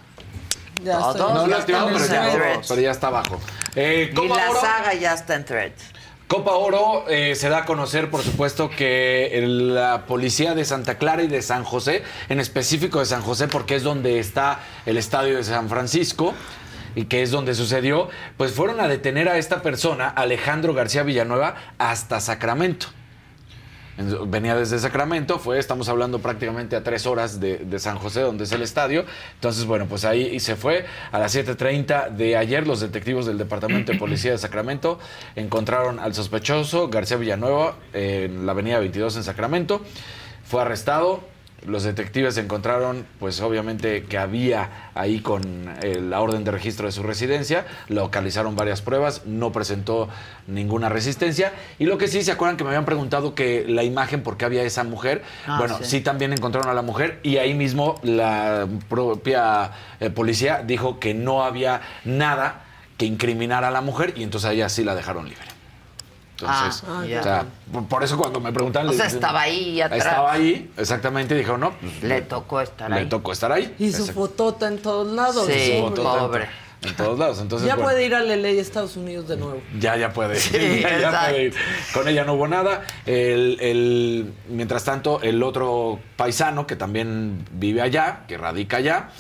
Ya 0.83 0.99
Todos. 0.99 1.17
estoy. 1.17 1.35
No 1.35 1.49
ya 1.49 1.57
activado, 1.57 1.87
pero 1.93 2.07
ya, 2.07 2.61
pero 2.69 2.81
ya 2.81 2.91
está 2.91 3.07
abajo. 3.09 3.41
Eh, 3.77 4.09
Y 4.11 4.15
Copa 4.15 4.37
la 4.37 4.51
Oro. 4.51 4.61
saga 4.61 4.95
ya 4.95 5.15
está 5.15 5.35
en 5.35 5.45
Threads. 5.45 5.83
Copa 6.29 6.53
Oro 6.53 7.05
eh, 7.09 7.35
se 7.35 7.51
da 7.51 7.59
a 7.59 7.65
conocer, 7.67 8.09
por 8.11 8.23
supuesto, 8.23 8.71
que 8.71 9.39
la 9.47 10.07
policía 10.07 10.55
de 10.55 10.65
Santa 10.65 10.97
Clara 10.97 11.23
y 11.23 11.29
de 11.29 11.43
San 11.43 11.63
José, 11.63 12.03
en 12.31 12.41
específico 12.41 13.01
de 13.01 13.05
San 13.07 13.21
José, 13.21 13.49
porque 13.49 13.75
es 13.77 13.83
donde 13.83 14.19
está 14.19 14.61
el 14.87 14.97
estadio 14.97 15.37
de 15.37 15.45
San 15.45 15.69
Francisco 15.69 16.33
y 16.95 17.05
que 17.05 17.23
es 17.23 17.31
donde 17.31 17.55
sucedió, 17.55 18.09
pues 18.37 18.53
fueron 18.53 18.81
a 18.81 18.89
detener 18.89 19.29
a 19.29 19.39
esta 19.39 19.63
persona, 19.63 20.09
Alejandro 20.09 20.75
García 20.75 21.03
Villanueva, 21.03 21.55
hasta 21.79 22.21
Sacramento. 22.21 22.87
En- 23.99 24.31
Venía 24.31 24.57
desde 24.57 24.79
Sacramento, 24.79 25.39
fue, 25.39 25.59
estamos 25.59 25.89
hablando 25.91 26.19
prácticamente 26.21 26.77
a 26.77 26.83
tres 26.83 27.05
horas 27.07 27.41
de, 27.41 27.79
San 27.79 27.99
José, 27.99 28.23
donde 28.23 28.45
es 28.45 28.53
el 28.53 28.63
estadio. 28.63 29.05
Entonces, 29.35 29.67
bueno, 29.67 29.85
pues 29.87 30.05
ahí 30.07 30.41
se 30.41 30.57
fue. 30.57 30.87
A 31.13 31.19
las 31.19 31.35
7.30 31.37 32.09
de 32.11 32.37
ayer, 32.39 32.67
los 32.67 32.81
detectivos 32.81 33.27
del 33.27 33.37
Departamento 33.37 33.93
de 33.93 33.99
Policía 33.99 34.31
de 34.33 34.39
Sacramento 34.39 34.99
encontraron 35.37 36.01
al 36.01 36.15
sospechoso, 36.15 36.89
García 36.89 37.19
Villanueva, 37.19 37.77
en 37.93 38.47
la 38.47 38.53
avenida 38.53 38.79
22 38.79 39.17
en 39.17 39.25
Sacramento. 39.25 39.83
Fue 40.45 40.63
arrestado 40.63 41.21
los 41.67 41.85
detectives 41.85 42.37
encontraron, 42.39 43.07
pues 43.19 43.41
obviamente 43.41 44.05
que 44.05 44.19
había 44.19 44.91
ahí 44.95 45.21
con 45.21 45.43
eh, 45.83 46.01
la 46.01 46.21
orden 46.21 46.45
de 46.45 46.51
registro 46.51 46.87
de 46.87 46.93
su 46.93 47.03
residencia, 47.03 47.67
localizaron 47.89 48.57
varias 48.57 48.83
pruebas, 48.83 49.27
no 49.27 49.53
presentó 49.53 50.09
ninguna 50.47 50.89
resistencia. 50.89 51.53
Y 51.79 51.87
lo 51.87 51.99
que 51.99 52.09
sí, 52.09 52.23
¿se 52.23 52.33
acuerdan 52.33 52.57
que 52.57 52.65
me 52.65 52.71
habían 52.71 52.85
preguntado 52.85 53.35
que 53.35 53.65
la 53.69 53.85
imagen, 53.85 54.23
por 54.23 54.37
qué 54.37 54.45
había 54.45 54.63
esa 54.63 54.85
mujer? 54.85 55.23
Ah, 55.47 55.59
bueno, 55.59 55.79
sí. 55.79 55.85
sí. 55.85 56.01
también 56.01 56.33
encontraron 56.33 56.71
a 56.71 56.75
la 56.75 56.83
mujer 56.83 57.21
y 57.23 57.37
ahí 57.37 57.55
mismo 57.55 58.01
la 58.03 58.67
propia 58.89 59.71
eh, 60.01 60.11
policía 60.11 60.63
dijo 60.67 60.99
que 60.99 61.15
no 61.15 61.45
había 61.45 61.81
nada 62.05 62.65
que 62.97 63.07
incriminara 63.07 63.69
a 63.69 63.71
la 63.71 63.81
mujer 63.81 64.15
y 64.17 64.23
entonces 64.23 64.51
a 64.51 64.53
ella 64.53 64.69
sí 64.69 64.85
la 64.85 64.95
dejaron 64.95 65.29
libre. 65.29 65.52
Entonces, 66.47 66.83
Ah, 66.89 67.05
ya. 67.07 67.21
o 67.21 67.23
sea, 67.23 67.45
por- 67.73 67.87
por 67.89 68.05
eso 68.05 68.17
cuando 68.19 68.41
me 68.41 68.53
preguntan... 68.53 68.89
O 68.89 68.93
sea, 68.93 69.07
estaba 69.07 69.43
ahí 69.43 69.81
atrás. 69.81 69.99
Estaba 70.01 70.33
ahí, 70.33 70.71
exactamente, 70.77 71.35
y 71.35 71.39
dijeron, 71.39 71.61
no, 71.61 71.73
pues, 71.73 72.03
Le 72.03 72.23
tocó 72.23 72.61
estar 72.61 72.91
le 72.91 72.97
ahí. 73.01 73.07
tocó 73.09 73.33
estar 73.33 73.53
ahí. 73.53 73.75
Y 73.79 73.93
su 73.93 74.07
fotota 74.07 74.69
en 74.69 74.79
todos 74.79 75.07
lados. 75.13 75.47
Sí, 75.47 75.79
Su 75.79 75.95
pobre. 75.95 76.49
En 76.85 76.97
todos 76.97 77.17
lados. 77.17 77.39
Entonces, 77.41 77.69
ya 77.69 77.77
bueno, 77.77 77.91
puede 77.91 78.05
ir 78.05 78.13
a 78.13 78.21
la 78.25 78.35
ley 78.35 78.57
de 78.57 78.61
Estados 78.61 78.97
Unidos 78.97 79.29
de 79.29 79.37
nuevo. 79.37 79.63
Ya, 79.79 79.97
ya 79.97 80.13
puede. 80.13 80.35
Sí, 80.35 80.51
ya, 80.83 80.89
ya 80.91 80.97
exacto. 80.97 81.31
puede 81.31 81.45
ir. 81.45 81.55
Con 81.95 82.09
ella 82.09 82.25
no 82.25 82.33
hubo 82.35 82.49
nada. 82.49 82.83
El, 83.07 83.57
el- 83.61 84.33
mientras 84.49 84.83
tanto, 84.83 85.21
el 85.23 85.45
otro 85.45 86.01
paisano 86.17 86.67
que 86.67 86.75
también 86.75 87.45
vive 87.53 87.83
allá, 87.83 88.25
que 88.27 88.37
radica 88.37 88.79
allá, 88.79 89.11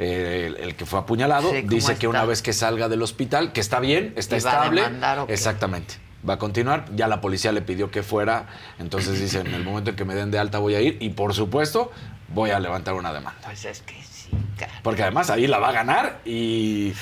eh, 0.00 0.46
el, 0.48 0.56
el 0.70 0.74
que 0.74 0.86
fue 0.86 0.98
apuñalado, 0.98 1.52
Sí, 1.52 1.60
¿cómo 1.62 1.70
dice 1.76 1.96
que 1.98 2.08
una 2.08 2.24
vez 2.24 2.42
que 2.42 2.52
salga 2.52 2.88
del 2.88 3.00
hospital, 3.00 3.52
que 3.52 3.60
está 3.60 3.78
bien, 3.78 4.12
está 4.16 4.36
¿Y 4.36 4.40
va 4.40 4.50
a 4.50 4.54
estable. 4.56 4.80
demandar? 4.82 5.26
Exactamente. 5.28 5.94
Va 6.28 6.34
a 6.34 6.38
continuar. 6.38 6.86
Ya 6.94 7.06
la 7.08 7.20
policía 7.20 7.52
le 7.52 7.60
pidió 7.62 7.90
que 7.90 8.02
fuera. 8.02 8.46
Entonces 8.78 9.20
dice, 9.20 9.40
en 9.40 9.48
el 9.54 9.62
momento 9.64 9.90
en 9.90 9.96
que 9.96 10.04
me 10.04 10.14
den 10.14 10.30
de 10.30 10.38
alta 10.38 10.58
voy 10.58 10.74
a 10.74 10.80
ir. 10.80 10.96
Y 11.00 11.10
por 11.10 11.34
supuesto, 11.34 11.92
voy 12.28 12.50
a 12.50 12.58
levantar 12.60 12.94
una 12.94 13.12
demanda. 13.12 13.38
Pues 13.44 13.64
es 13.64 13.82
que 13.82 13.94
sí, 14.02 14.30
cara. 14.58 14.72
Porque 14.82 15.02
además 15.02 15.28
ahí 15.30 15.46
la 15.46 15.58
va 15.58 15.68
a 15.68 15.72
ganar 15.72 16.20
y 16.24 16.94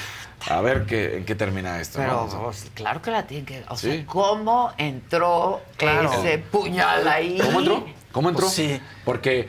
a 0.51 0.61
ver 0.61 0.87
qué, 0.87 1.19
en 1.19 1.25
qué 1.25 1.35
termina 1.37 1.81
esto. 1.81 1.99
¿no? 2.01 2.05
Pero 2.05 2.25
O 2.25 2.31
sea, 2.31 2.39
pues, 2.41 2.71
claro 2.75 3.01
que 3.01 3.11
la 3.13 3.27
tienen 3.27 3.47
que. 3.47 3.63
O 3.69 3.77
Sí. 3.77 3.93
sea, 3.93 4.07
¿cómo 4.07 4.73
entró 4.77 5.61
Claro. 5.77 6.13
ese 6.13 6.39
puñal 6.39 7.07
ahí? 7.07 7.39
¿Cómo 7.41 7.61
entró? 7.61 7.87
¿Cómo 8.11 8.29
entró? 8.29 8.45
Pues 8.47 8.55
sí. 8.57 8.81
Porque 9.05 9.47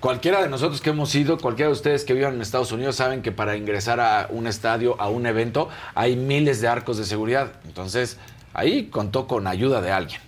cualquiera 0.00 0.40
de 0.40 0.48
nosotros 0.48 0.80
que 0.80 0.90
hemos 0.90 1.14
ido, 1.14 1.36
cualquiera 1.36 1.68
de 1.68 1.74
ustedes 1.74 2.04
que 2.06 2.14
vivan 2.14 2.34
en 2.36 2.40
Estados 2.40 2.72
Unidos 2.72 2.96
saben 2.96 3.20
que 3.20 3.32
para 3.32 3.54
ingresar 3.56 4.00
a 4.00 4.28
un 4.30 4.46
estadio, 4.46 4.98
a 4.98 5.08
un 5.08 5.26
evento, 5.26 5.68
hay 5.94 6.16
miles 6.16 6.62
de 6.62 6.68
arcos 6.68 6.96
de 6.96 7.04
seguridad. 7.04 7.52
Entonces, 7.66 8.16
ahí 8.54 8.86
contó 8.86 9.26
con 9.26 9.46
ayuda 9.46 9.80
de 9.80 9.92
alguien. 9.92 10.20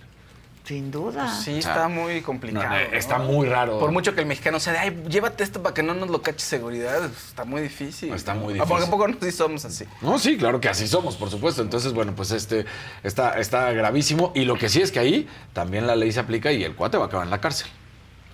Sin 0.64 0.92
duda. 0.92 1.28
Sí, 1.28 1.58
O 1.58 1.62
sea, 1.62 1.72
está 1.72 1.88
muy 1.88 2.20
complicado. 2.22 2.64
no, 2.68 2.70
¿no? 2.70 2.96
está 2.96 3.18
muy 3.18 3.48
raro. 3.48 3.80
Por 3.80 3.90
mucho 3.90 4.14
que 4.14 4.20
el 4.20 4.26
mexicano 4.26 4.60
sea 4.60 4.72
de, 4.74 4.78
ay, 4.78 5.02
llévate 5.08 5.42
esto 5.42 5.60
para 5.60 5.74
que 5.74 5.82
no 5.82 5.92
nos 5.92 6.08
lo 6.08 6.22
cache 6.22 6.38
seguridad, 6.46 7.04
está 7.06 7.44
muy 7.44 7.62
difícil. 7.62 8.12
Está 8.14 8.34
muy 8.34 8.54
¿A 8.60 8.62
poco- 8.62 8.74
difícil. 8.76 8.88
¿A 8.88 8.90
poco 8.90 9.08
no 9.08 9.16
sí 9.20 9.32
somos 9.32 9.64
así? 9.64 9.84
No, 10.00 10.20
sí, 10.20 10.36
claro 10.38 10.60
que 10.60 10.68
así 10.68 10.86
somos, 10.86 11.16
por 11.16 11.30
supuesto. 11.30 11.62
Entonces, 11.62 11.92
bueno, 11.92 12.14
pues 12.14 12.30
este 12.30 12.64
está, 13.02 13.40
está 13.40 13.72
gravísimo. 13.72 14.30
Y 14.36 14.44
lo 14.44 14.56
que 14.56 14.68
sí 14.68 14.80
es 14.80 14.92
que 14.92 15.00
ahí 15.00 15.28
también 15.52 15.86
la 15.88 15.96
ley 15.96 16.12
se 16.12 16.20
aplica 16.20 16.52
y 16.52 16.62
el 16.62 16.76
cuate 16.76 16.96
va 16.96 17.04
a 17.04 17.06
acabar 17.08 17.26
en 17.26 17.30
la 17.32 17.40
cárcel. 17.40 17.66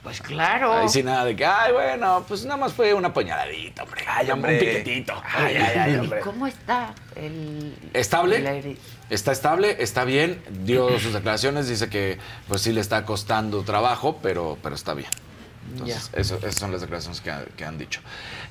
Pues 0.03 0.21
claro. 0.23 0.73
Ahí 0.73 0.89
sí 0.89 1.03
nada 1.03 1.25
de 1.25 1.35
que, 1.37 1.45
ay, 1.45 1.73
bueno, 1.73 2.25
pues 2.27 2.45
nada 2.45 2.57
más 2.57 2.73
fue 2.73 2.95
una 2.95 3.13
puñaladita, 3.13 3.83
hombre. 3.83 4.03
Ay, 4.07 4.31
hombre. 4.31 4.53
Un 4.55 4.59
piquetito. 4.61 5.21
Ay, 5.35 5.57
ay, 5.57 5.79
ay, 5.79 5.93
¿Y 5.95 5.97
hombre. 5.99 6.21
cómo 6.21 6.47
está 6.47 6.95
el. 7.17 7.75
¿Estable? 7.93 8.37
el? 8.59 8.79
Está 9.11 9.33
estable, 9.33 9.77
está 9.81 10.05
bien, 10.05 10.43
dio 10.65 10.99
sus 10.99 11.13
declaraciones, 11.15 11.69
dice 11.69 11.89
que 11.89 12.19
pues 12.47 12.63
sí 12.63 12.73
le 12.73 12.81
está 12.81 13.05
costando 13.05 13.63
trabajo, 13.63 14.19
pero, 14.23 14.57
pero 14.63 14.75
está 14.75 14.95
bien. 14.95 15.09
Entonces, 15.73 16.11
eso, 16.15 16.37
esas 16.39 16.55
son 16.55 16.73
las 16.73 16.81
declaraciones 16.81 17.21
que, 17.21 17.31
ha- 17.31 17.45
que 17.57 17.65
han 17.65 17.77
dicho. 17.77 18.01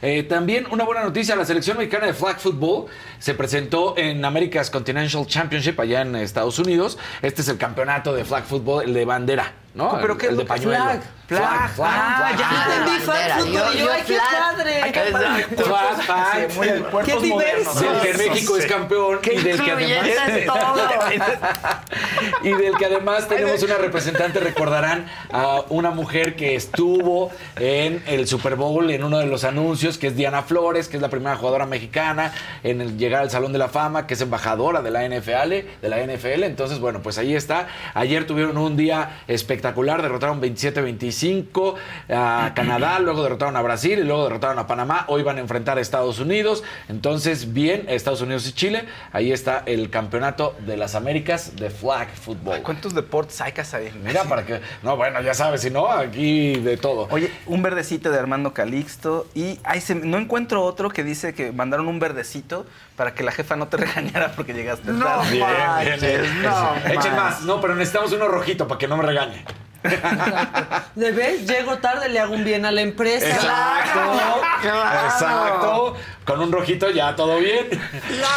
Eh, 0.03 0.21
también 0.23 0.67
una 0.69 0.83
buena 0.83 1.03
noticia, 1.03 1.35
la 1.35 1.45
selección 1.45 1.77
mexicana 1.77 2.05
de 2.05 2.13
flag 2.13 2.39
football 2.39 2.85
se 3.17 3.33
presentó 3.33 3.97
en 3.97 4.23
America's 4.23 4.69
Continental 4.69 5.25
Championship 5.25 5.79
allá 5.79 6.01
en 6.01 6.15
Estados 6.15 6.59
Unidos. 6.59 6.99
Este 7.23 7.41
es 7.41 7.47
el 7.47 7.57
campeonato 7.57 8.13
de 8.13 8.23
flag 8.23 8.43
football, 8.43 8.83
el 8.83 8.93
de 8.93 9.05
bandera, 9.05 9.53
¿no? 9.77 9.97
¿Pero 10.01 10.13
el, 10.13 10.19
qué 10.19 10.25
es 10.25 10.31
el 10.31 10.37
de 10.37 10.43
lo 10.43 10.47
que- 10.47 10.53
pañuelo. 10.59 10.83
Flag. 10.83 11.01
Flag, 11.27 11.69
flag, 11.71 11.89
Ah, 11.91 12.15
flag. 12.19 12.39
ya 12.39 12.49
Ah, 12.49 12.65
entendí 12.77 13.05
bandera. 13.05 13.35
fan 13.35 13.39
fútbol. 13.41 13.53
Yo- 13.53 13.73
yo, 13.73 13.91
ay, 13.91 14.01
qué 14.07 14.13
flag. 14.13 14.29
padre. 14.55 14.81
Hay 14.81 14.91
que 14.93 14.99
Flag, 15.01 16.01
flag. 16.05 16.51
Sí, 16.51 16.57
muy 16.57 16.67
el 16.69 16.83
cuerpo 16.85 17.11
Qué 17.11 17.21
diverso. 17.25 17.79
Del 17.81 17.99
que. 18.01 18.13
México 18.29 18.57
es 18.57 18.65
campeón 18.65 19.19
y 19.23 19.35
del 19.41 19.61
que 19.61 19.71
además 19.71 20.07
incluyente 20.07 20.39
es 20.39 20.45
todo. 20.45 20.87
y 22.43 22.49
del 22.53 22.77
que 22.77 22.85
además 22.85 23.27
tenemos 23.27 23.61
una 23.61 23.75
representante, 23.75 24.39
recordarán 24.39 25.05
a 25.33 25.63
una 25.67 25.91
mujer 25.91 26.35
que 26.37 26.55
estuvo 26.55 27.29
en 27.57 28.01
el 28.07 28.25
Super 28.27 28.55
Bowl 28.55 28.89
en 28.89 29.03
uno 29.03 29.17
de 29.19 29.25
los 29.25 29.43
anuncios, 29.43 29.97
que 29.97 30.07
es 30.07 30.15
Diana 30.15 30.43
Flores, 30.43 30.87
que 30.87 30.95
es 30.95 31.01
la 31.01 31.09
primera 31.09 31.35
jugadora 31.35 31.65
mexicana 31.65 32.31
en 32.63 32.79
el 32.79 32.97
llegar 32.97 33.21
al 33.21 33.31
Salón 33.31 33.51
de 33.51 33.59
la 33.59 33.67
Fama, 33.67 34.07
que 34.07 34.13
es 34.13 34.21
embajadora 34.21 34.81
de 34.81 34.91
la 34.91 35.03
NFL, 35.03 35.49
de 35.81 35.89
la 35.89 35.97
NFL. 35.99 36.43
Entonces, 36.45 36.79
bueno, 36.79 37.01
pues 37.01 37.17
ahí 37.17 37.35
está. 37.35 37.67
Ayer 37.93 38.25
tuvieron 38.25 38.57
un 38.57 38.77
día 38.77 39.19
espectacular, 39.27 39.66
derrotaron 40.01 40.41
27-25 40.41 41.75
a 42.09 42.51
Canadá, 42.55 42.99
luego 42.99 43.23
derrotaron 43.23 43.55
a 43.55 43.61
Brasil 43.61 43.99
y 43.99 44.03
luego 44.03 44.23
derrotaron 44.25 44.59
a 44.59 44.67
Panamá. 44.67 45.05
Hoy 45.07 45.23
van 45.23 45.37
a 45.37 45.39
enfrentar 45.41 45.77
a 45.77 45.81
Estados 45.81 46.19
Unidos. 46.19 46.63
Entonces, 46.89 47.53
bien, 47.53 47.85
Estados 47.87 48.21
Unidos 48.21 48.47
y 48.47 48.53
Chile. 48.53 48.85
Ahí 49.11 49.31
está 49.31 49.63
el 49.65 49.89
campeonato 49.89 50.55
de 50.65 50.77
las 50.77 50.95
Américas 50.95 51.55
de 51.55 51.69
flag 51.69 52.09
football. 52.15 52.61
¿Cuántos 52.61 52.93
deportes 52.93 53.39
hay 53.41 53.51
que 53.51 53.63
saber? 53.63 53.93
Mira, 53.95 54.23
para 54.23 54.45
que. 54.45 54.61
No, 54.83 54.95
bueno, 54.97 55.21
ya 55.21 55.33
sabes, 55.33 55.61
si 55.61 55.69
no, 55.69 55.89
aquí 55.91 56.55
de 56.55 56.77
todo. 56.77 57.07
Oye, 57.11 57.31
un 57.45 57.61
verdecito 57.61 58.11
de 58.11 58.19
Armando 58.19 58.53
Calixto 58.53 59.27
y 59.33 59.59
se- 59.79 59.95
no 59.95 60.17
encuentro 60.17 60.63
otro 60.63 60.89
que 60.89 61.03
dice 61.03 61.33
que 61.33 61.51
mandaron 61.51 61.87
un 61.87 61.99
verdecito 61.99 62.65
para 62.95 63.13
que 63.13 63.23
la 63.23 63.31
jefa 63.31 63.55
no 63.55 63.67
te 63.67 63.77
regañara 63.77 64.31
porque 64.35 64.53
llegaste 64.53 64.91
No 64.91 65.05
tarde. 65.05 65.31
Bien, 65.31 65.45
manches, 65.47 66.01
bien, 66.01 66.21
bien. 66.21 66.43
no 66.43 66.75
Echen 66.87 67.15
más. 67.15 67.41
No, 67.43 67.61
pero 67.61 67.75
necesitamos 67.75 68.11
uno 68.13 68.27
rojito 68.27 68.67
para 68.67 68.77
que 68.79 68.87
no 68.87 68.97
me 68.97 69.03
regañe. 69.03 69.43
¿De 70.95 71.11
ves? 71.11 71.47
Llego 71.47 71.77
tarde, 71.77 72.09
le 72.09 72.19
hago 72.19 72.33
un 72.33 72.43
bien 72.43 72.65
a 72.65 72.71
la 72.71 72.81
empresa. 72.81 73.27
Exacto. 73.27 74.41
Claro. 74.61 75.05
Exacto. 75.05 75.95
Con 76.25 76.41
un 76.41 76.51
rojito 76.51 76.89
ya 76.89 77.15
todo 77.15 77.37
bien. 77.39 77.67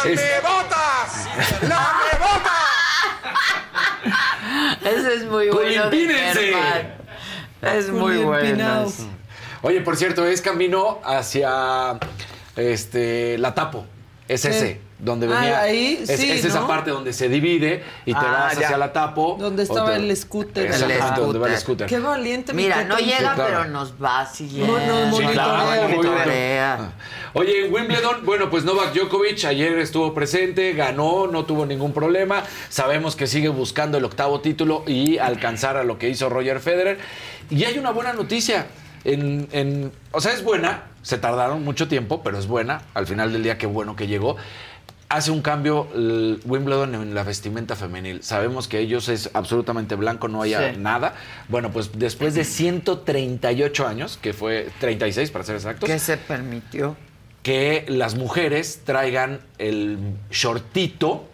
Es- 0.05 0.21
botas! 0.41 1.27
¡Lame 1.61 2.11
botas! 2.19 2.71
Ese 4.83 5.13
es 5.15 5.25
muy 5.25 5.49
bueno. 5.49 5.89
de 5.89 5.97
Impínense. 5.97 6.39
Germán. 6.41 6.93
Es 7.61 7.89
muy 7.89 8.17
bueno. 8.17 8.43
empinados. 8.47 8.95
Oye, 9.61 9.81
por 9.81 9.95
cierto, 9.95 10.25
es 10.25 10.41
camino 10.41 10.99
hacia 11.03 11.99
este 12.55 13.37
la 13.37 13.53
Tapo. 13.53 13.85
Es 14.27 14.45
ese, 14.45 14.81
donde 15.03 15.25
Ah, 15.27 15.39
venía. 15.39 15.59
ahí, 15.61 15.99
es, 16.07 16.19
sí, 16.19 16.31
es 16.31 16.45
esa 16.45 16.67
parte 16.67 16.91
donde 16.91 17.11
se 17.11 17.27
divide 17.27 17.83
y 18.05 18.13
te 18.13 18.19
Ah, 18.19 18.45
vas 18.49 18.57
ya. 18.59 18.65
hacia 18.67 18.77
la 18.77 18.93
Tapo. 18.93 19.35
Donde 19.39 19.63
estaba 19.63 19.89
te- 19.91 19.95
el 19.97 20.15
scooter. 20.15 20.65
Exactamente, 20.67 21.03
El 21.15 21.15
donde 21.15 21.39
va 21.39 21.47
el 21.49 21.57
scooter. 21.57 21.87
Qué 21.87 21.99
valiente, 21.99 22.53
mi 22.53 22.63
Mira, 22.63 22.83
no 22.83 22.97
llega, 22.97 23.17
Sí, 23.17 23.23
claro. 23.35 23.43
pero 23.45 23.65
nos 23.65 23.93
va 23.93 24.25
siguiendo. 24.27 24.77
No, 24.77 25.05
no, 25.07 25.17
Sí, 25.17 25.23
claro, 25.25 25.87
monitorea. 25.87 26.91
Oye, 27.33 27.65
en 27.65 27.73
Wimbledon, 27.73 28.25
bueno, 28.25 28.49
pues 28.49 28.63
Novak 28.63 28.93
Djokovic 28.93 29.43
ayer 29.45 29.77
estuvo 29.79 30.13
presente, 30.13 30.73
ganó, 30.73 31.27
no 31.27 31.45
tuvo 31.45 31.65
ningún 31.65 31.93
problema. 31.93 32.43
Sabemos 32.69 33.15
que 33.15 33.25
sigue 33.27 33.49
buscando 33.49 33.97
el 33.97 34.05
octavo 34.05 34.41
título 34.41 34.83
y 34.85 35.17
alcanzar 35.17 35.77
a 35.77 35.83
lo 35.83 35.97
que 35.97 36.09
hizo 36.09 36.29
Roger 36.29 36.59
Federer. 36.59 36.99
Y 37.49 37.63
hay 37.63 37.77
una 37.79 37.91
buena 37.91 38.13
noticia. 38.13 38.67
En, 39.03 39.47
en- 39.51 39.91
o 40.11 40.21
sea, 40.21 40.33
es 40.33 40.43
buena, 40.43 40.83
se 41.01 41.17
tardaron 41.17 41.63
mucho 41.63 41.87
tiempo, 41.87 42.21
pero 42.23 42.37
es 42.37 42.45
buena. 42.47 42.83
Al 42.93 43.07
final 43.07 43.33
del 43.33 43.41
día, 43.43 43.57
qué 43.57 43.65
bueno 43.65 43.95
que 43.95 44.05
llegó. 44.07 44.35
Hace 45.13 45.29
un 45.31 45.41
cambio 45.41 45.89
el 45.93 46.39
Wimbledon 46.45 46.95
en 46.95 47.13
la 47.13 47.23
vestimenta 47.23 47.75
femenil. 47.75 48.23
Sabemos 48.23 48.69
que 48.69 48.79
ellos 48.79 49.09
es 49.09 49.29
absolutamente 49.33 49.95
blanco, 49.95 50.29
no 50.29 50.41
hay 50.41 50.51
Sí. 50.53 50.77
nada. 50.77 51.15
Bueno, 51.49 51.69
pues 51.71 51.91
después 51.99 52.33
de 52.33 52.45
138 52.45 53.85
años, 53.85 54.17
que 54.21 54.31
fue 54.31 54.69
36 54.79 55.29
para 55.29 55.43
ser 55.43 55.55
exactos, 55.57 55.89
¿Qué 55.89 55.99
se 55.99 56.15
permitió? 56.15 56.95
que 57.43 57.83
las 57.89 58.15
mujeres 58.15 58.83
traigan 58.85 59.41
el 59.57 59.97
shortito 60.29 61.25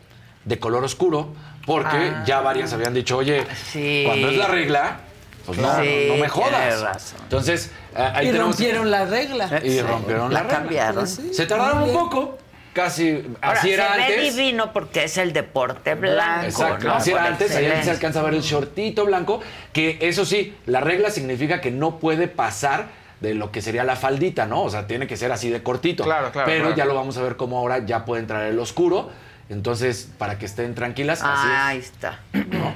de 0.45 0.57
color 0.57 0.83
oscuro, 0.83 1.33
porque 1.67 1.97
Ah. 2.15 2.23
ya 2.25 2.39
varias 2.41 2.73
habían 2.73 2.95
dicho, 2.95 3.15
oye, 3.17 3.45
Sí. 3.71 4.03
cuando 4.07 4.29
es 4.29 4.37
la 4.37 4.47
regla, 4.47 5.01
pues 5.45 5.59
no, 5.59 5.67
Sí, 5.83 6.05
no, 6.07 6.15
no 6.15 6.21
me 6.23 6.29
jodas. 6.29 6.81
razón. 6.81 7.19
Entonces, 7.21 7.69
ah, 7.95 8.13
ahí 8.15 8.29
Y 8.29 8.31
tenemos- 8.31 8.55
rompieron 8.55 8.89
la 8.89 9.05
regla. 9.05 9.61
y 9.63 9.81
rompieron 9.81 10.33
la, 10.33 10.39
La 10.39 10.43
regla. 10.45 10.57
cambiaron. 10.57 11.07
Sí, 11.07 11.31
Se 11.31 11.45
tardaron 11.45 11.83
un 11.83 11.93
poco, 11.93 12.39
casi 12.81 13.23
Ahora, 13.41 13.59
así 13.59 13.71
era 13.71 13.91
se 13.93 13.97
ve 13.97 14.03
antes. 14.05 14.35
divino 14.35 14.71
porque 14.71 15.03
es 15.05 15.17
el 15.17 15.33
deporte 15.33 15.95
blanco. 15.95 16.45
Exacto, 16.45 16.87
¿no? 16.87 16.93
así 16.93 17.11
era 17.11 17.25
antes, 17.25 17.55
ayer 17.55 17.83
se 17.83 17.89
alcanza 17.91 18.19
a 18.19 18.23
ver 18.23 18.35
el 18.35 18.41
shortito 18.41 19.05
blanco, 19.05 19.41
que 19.73 19.97
eso 20.01 20.25
sí, 20.25 20.55
la 20.67 20.79
regla 20.79 21.09
significa 21.09 21.59
que 21.59 21.71
no 21.71 21.97
puede 21.99 22.27
pasar 22.27 22.85
de 23.19 23.33
lo 23.33 23.51
que 23.51 23.61
sería 23.63 23.83
la 23.83 23.95
faldita, 23.95 24.45
¿no? 24.45 24.61
O 24.61 24.69
sea, 24.69 24.85
tiene 24.85 25.07
que 25.07 25.17
ser 25.17 25.31
así 25.31 25.49
de 25.49 25.63
cortito. 25.63 26.03
Claro, 26.03 26.31
claro, 26.31 26.45
Pero 26.45 26.61
claro. 26.65 26.75
ya 26.77 26.85
lo 26.85 26.93
vamos 26.93 27.17
a 27.17 27.23
ver 27.23 27.35
cómo 27.35 27.57
ahora 27.57 27.83
ya 27.83 28.05
puede 28.05 28.21
entrar 28.21 28.43
el 28.43 28.59
oscuro. 28.59 29.09
Entonces, 29.49 30.09
para 30.17 30.37
que 30.37 30.45
estén 30.45 30.75
tranquilas, 30.75 31.21
así 31.23 31.47
es. 31.47 31.53
ahí 31.57 31.77
está. 31.79 32.19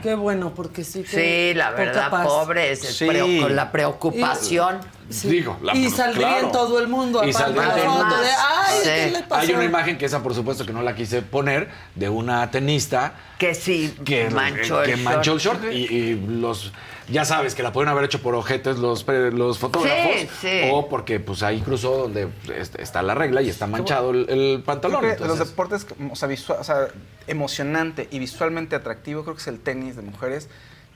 Qué 0.02 0.16
bueno, 0.16 0.54
porque 0.56 0.84
sí. 0.86 1.04
que 1.04 1.52
Sí, 1.52 1.54
la 1.54 1.72
verdad, 1.72 2.10
pobre 2.24 2.72
es 2.72 2.84
el 2.86 2.93
Sí. 2.93 3.06
preo- 3.08 3.41
con 3.41 3.56
la 3.56 3.72
preocupación. 3.72 4.78
Digo, 5.24 5.57
la- 5.62 5.76
y 5.76 5.89
saldría 5.89 6.28
claro. 6.30 6.45
en 6.47 6.51
todo 6.51 6.80
el 6.80 6.88
mundo. 6.88 7.20
Y 7.26 7.30
aparte 7.32 7.38
saldría 7.38 7.66
la 7.68 7.70
en 7.70 7.76
todo 7.76 7.84
el 7.84 7.89
foto 7.91 8.03
mundo. 8.05 8.22
de, 8.22 8.30
ay, 8.30 8.80
¿qué 8.84 9.12
le 9.12 9.24
pasó? 9.24 9.41
Hay 9.41 9.51
una 9.53 9.64
imagen 9.66 9.97
que 9.97 10.05
esa, 10.05 10.24
por 10.24 10.34
supuesto, 10.34 10.66
que 10.66 10.74
no 10.74 10.82
la 10.82 10.95
quise 10.95 11.22
poner, 11.22 11.70
de 11.95 12.09
una 12.09 12.49
tenista 12.51 13.14
Que 13.38 13.53
sí, 13.55 13.95
que 14.05 14.30
manchó 14.30 14.82
que 14.84 14.93
el 14.93 15.01
manchó 15.03 15.38
short. 15.38 15.64
el 15.66 15.72
short 15.72 15.91
y, 15.91 15.95
y 15.95 16.26
los 16.39 16.72
ya 17.09 17.26
sabes 17.26 17.55
que 17.55 17.64
la 17.64 17.74
pueden 17.74 17.89
haber 17.89 18.05
hecho 18.05 18.22
por 18.22 18.36
ojetes 18.36 18.78
los, 18.78 19.03
pre- 19.03 19.32
los 19.34 19.57
fotógrafos 19.59 20.16
Sí, 20.22 20.30
sí. 20.39 20.62
o 20.72 20.88
porque 20.88 21.20
pues 21.20 21.43
ahí 21.43 21.59
cruzó 21.59 21.97
donde 21.97 22.30
est- 22.55 22.80
está 22.80 23.01
la 23.01 23.14
regla 23.16 23.41
y 23.41 23.49
está 23.49 23.68
manchado 23.68 24.12
el, 24.12 24.30
el 24.30 24.64
pantalón. 24.66 25.03
Los 25.20 25.39
deportes, 25.39 25.86
o 26.09 26.16
sea, 26.16 26.30
visua- 26.30 26.59
o 26.59 26.64
sea, 26.64 26.88
emocionante 27.28 28.07
y 28.12 28.20
visualmente 28.20 28.76
atractivo, 28.76 29.24
creo 29.24 29.36
que 29.36 29.41
es 29.41 29.47
el 29.47 29.59
tenis 29.59 29.95
de 29.97 30.03
mujeres. 30.03 30.47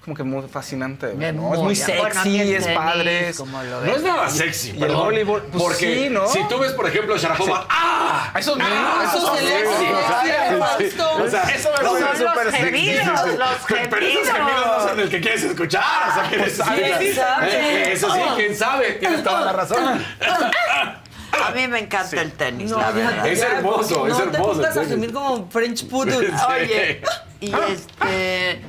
Como 0.05 0.15
que 0.15 0.23
muy 0.23 0.47
fascinante 0.47 1.07
Es 1.13 1.15
¿no? 1.17 1.25
Es 1.25 1.37
muy 1.39 1.57
muy- 1.63 1.75
sexy, 1.75 1.97
bueno, 1.99 2.15
es 2.15 2.23
tenis, 2.23 2.67
padre. 2.77 3.29
es- 3.29 3.39
no 3.39 3.85
es 3.95 4.03
nada 4.03 4.29
sexy, 4.29 4.67
y 4.69 4.73
el 4.73 4.79
perdón, 4.81 5.05
voleibol, 5.05 5.41
pues 5.51 5.63
porque 5.63 5.95
sí, 6.03 6.09
¿no? 6.11 6.27
si 6.27 6.43
tú 6.47 6.59
ves, 6.59 6.73
por 6.73 6.87
ejemplo, 6.87 7.17
Sharapova, 7.17 7.61
Sí. 7.61 7.67
¡ah! 7.71 8.31
Esos 8.37 8.55
mismos, 8.55 8.77
¡Ah! 8.77 9.03
esos 9.03 9.39
Sí, 9.39 9.45
sexy, 9.47 9.73
sí, 9.79 9.85
sí, 9.85 9.85
sí, 10.77 10.91
sí. 10.91 10.97
O 11.01 11.27
sea, 11.27 11.41
Eso 11.41 11.69
me 11.75 11.83
no, 11.83 11.93
parece 11.93 12.17
súper 12.23 12.45
los 12.45 12.53
sexy. 12.53 12.65
gemidos, 12.65 13.05
los 13.07 13.49
Pero 13.67 14.05
esos 14.05 14.27
gemidos. 14.31 14.65
no 14.67 14.87
son 14.89 14.99
el 14.99 15.09
que 15.09 15.21
quieres 15.21 15.43
escuchar. 15.43 15.83
O 16.09 16.13
sea, 16.13 16.29
que 16.29 16.49
sí, 16.51 16.61
¿quién 16.61 17.15
sabe? 17.15 17.47
Eh, 17.51 17.93
Eso 17.93 18.13
sí, 18.13 18.19
quién 18.35 18.55
sabe. 18.55 18.91
Tienes 18.93 19.23
toda 19.23 19.41
la 19.41 19.53
razón. 19.53 20.05
A 20.21 21.51
mí 21.51 21.67
me 21.67 21.79
encanta 21.79 22.21
el 22.21 22.31
tenis, 22.33 22.69
No, 22.71 22.77
la 22.77 22.89
ya, 22.91 22.91
verdad. 22.91 23.27
Es 23.27 23.41
hermoso, 23.41 24.07
es 24.07 24.13
no 24.13 24.19
te 24.19 24.37
hermoso, 24.37 24.53
pongas 24.53 24.77
a 24.77 24.85
gemir 24.85 25.11
como 25.11 25.49
French 25.49 25.87
Poodle. 25.89 26.31
Oye, 26.47 27.01
y 27.41 27.51
este. 27.71 28.61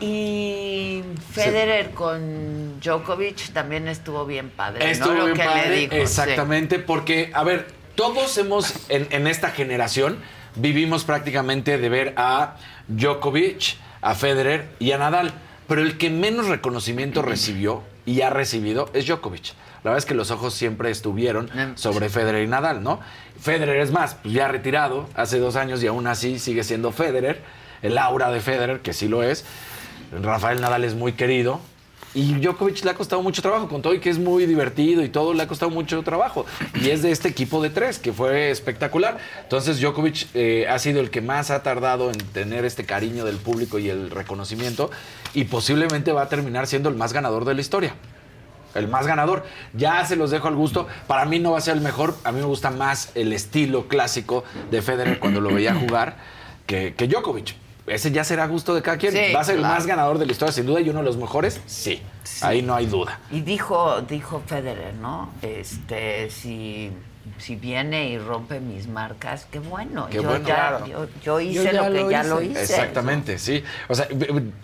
Y 0.00 1.02
Federer 1.32 1.90
con 1.92 2.80
Djokovic 2.80 3.52
también 3.52 3.88
estuvo 3.88 4.26
bien 4.26 4.50
padre. 4.50 4.90
Estuvo 4.90 5.14
¿no? 5.14 5.18
Lo 5.20 5.24
bien 5.26 5.36
que 5.36 5.44
padre, 5.44 5.70
le 5.70 5.76
dijo. 5.76 5.92
sí. 5.92 6.00
Exactamente, 6.00 6.78
porque, 6.78 7.30
a 7.34 7.44
ver, 7.44 7.68
todos 7.94 8.36
hemos, 8.38 8.74
en, 8.90 9.06
en 9.10 9.26
esta 9.26 9.50
generación, 9.50 10.18
vivimos 10.56 11.04
prácticamente 11.04 11.78
de 11.78 11.88
ver 11.88 12.14
a 12.16 12.56
Djokovic, 12.88 13.76
a 14.02 14.14
Federer 14.14 14.68
y 14.78 14.92
a 14.92 14.98
Nadal. 14.98 15.32
Pero 15.68 15.82
el 15.82 15.98
que 15.98 16.10
menos 16.10 16.46
reconocimiento 16.46 17.22
recibió 17.22 17.82
y 18.04 18.20
ha 18.20 18.30
recibido 18.30 18.88
es 18.92 19.06
Djokovic. 19.06 19.54
La 19.82 19.90
verdad 19.90 19.98
es 19.98 20.06
que 20.06 20.14
los 20.14 20.30
ojos 20.30 20.54
siempre 20.54 20.90
estuvieron 20.90 21.50
sobre 21.76 22.08
Federer 22.08 22.44
y 22.44 22.46
Nadal, 22.46 22.82
¿no? 22.82 23.00
Federer 23.40 23.80
es 23.80 23.90
más, 23.90 24.16
pues 24.16 24.34
ya 24.34 24.48
retirado 24.48 25.08
hace 25.14 25.38
dos 25.38 25.56
años 25.56 25.82
y 25.82 25.86
aún 25.86 26.06
así 26.06 26.38
sigue 26.38 26.64
siendo 26.64 26.92
Federer. 26.92 27.42
El 27.82 27.98
aura 27.98 28.30
de 28.30 28.40
Federer, 28.40 28.80
que 28.80 28.92
sí 28.92 29.06
lo 29.06 29.22
es. 29.22 29.44
Rafael 30.22 30.60
Nadal 30.60 30.84
es 30.84 30.94
muy 30.94 31.12
querido. 31.12 31.60
Y 32.16 32.32
Djokovic 32.32 32.82
le 32.82 32.92
ha 32.92 32.94
costado 32.94 33.22
mucho 33.22 33.42
trabajo, 33.42 33.68
con 33.68 33.82
todo 33.82 33.92
y 33.92 34.00
que 34.00 34.08
es 34.08 34.18
muy 34.18 34.46
divertido 34.46 35.02
y 35.02 35.10
todo, 35.10 35.34
le 35.34 35.42
ha 35.42 35.46
costado 35.46 35.70
mucho 35.70 36.02
trabajo. 36.02 36.46
Y 36.80 36.88
es 36.88 37.02
de 37.02 37.10
este 37.10 37.28
equipo 37.28 37.62
de 37.62 37.68
tres, 37.68 37.98
que 37.98 38.10
fue 38.10 38.50
espectacular. 38.50 39.18
Entonces 39.42 39.82
Djokovic 39.82 40.28
eh, 40.32 40.66
ha 40.66 40.78
sido 40.78 41.00
el 41.00 41.10
que 41.10 41.20
más 41.20 41.50
ha 41.50 41.62
tardado 41.62 42.10
en 42.10 42.16
tener 42.16 42.64
este 42.64 42.86
cariño 42.86 43.26
del 43.26 43.36
público 43.36 43.78
y 43.78 43.90
el 43.90 44.10
reconocimiento. 44.10 44.90
Y 45.34 45.44
posiblemente 45.44 46.10
va 46.10 46.22
a 46.22 46.28
terminar 46.30 46.66
siendo 46.66 46.88
el 46.88 46.94
más 46.94 47.12
ganador 47.12 47.44
de 47.44 47.52
la 47.52 47.60
historia. 47.60 47.94
El 48.74 48.88
más 48.88 49.06
ganador. 49.06 49.44
Ya 49.74 50.02
se 50.06 50.16
los 50.16 50.30
dejo 50.30 50.48
al 50.48 50.54
gusto. 50.54 50.86
Para 51.06 51.26
mí 51.26 51.38
no 51.38 51.52
va 51.52 51.58
a 51.58 51.60
ser 51.60 51.76
el 51.76 51.82
mejor. 51.82 52.16
A 52.24 52.32
mí 52.32 52.40
me 52.40 52.46
gusta 52.46 52.70
más 52.70 53.10
el 53.14 53.34
estilo 53.34 53.88
clásico 53.88 54.42
de 54.70 54.80
Federer 54.80 55.18
cuando 55.18 55.42
lo 55.42 55.52
veía 55.52 55.74
jugar 55.74 56.16
que, 56.66 56.94
que 56.96 57.08
Djokovic. 57.08 57.65
Ese 57.86 58.10
ya 58.10 58.24
será 58.24 58.46
gusto 58.46 58.74
de 58.74 58.82
cada 58.82 58.96
quien. 58.96 59.12
Sí, 59.12 59.32
¿Va 59.34 59.40
a 59.40 59.44
ser 59.44 59.56
el 59.56 59.62
más 59.62 59.86
ganador 59.86 60.18
de 60.18 60.26
la 60.26 60.32
historia, 60.32 60.52
sin 60.52 60.66
duda, 60.66 60.80
y 60.80 60.88
uno 60.90 60.98
de 61.00 61.04
los 61.04 61.16
mejores? 61.16 61.60
Sí. 61.66 62.02
Ahí 62.42 62.60
no 62.62 62.74
hay 62.74 62.86
duda. 62.86 63.20
Y 63.30 63.40
dijo, 63.42 64.00
dijo 64.02 64.42
Federer, 64.46 64.94
¿no? 64.94 65.30
Este, 65.40 66.28
si, 66.30 66.90
si 67.38 67.54
viene 67.56 68.08
y 68.10 68.18
rompe 68.18 68.58
mis 68.60 68.88
marcas, 68.88 69.46
qué 69.52 69.60
bueno. 69.60 70.08
Qué 70.10 70.16
yo, 70.16 70.24
bueno. 70.24 70.46
ya, 70.46 70.54
Claro. 70.78 70.86
yo, 70.86 71.06
yo 71.24 71.40
hice 71.40 71.54
Yo 71.54 71.62
ya 71.64 71.72
lo 71.72 71.82
que 71.94 72.00
lo 72.00 72.10
ya 72.10 72.20
hice. 72.20 72.28
lo 72.28 72.42
hice. 72.42 72.60
Exactamente, 72.62 73.38
sí. 73.38 73.62
O 73.88 73.94
sea, 73.94 74.08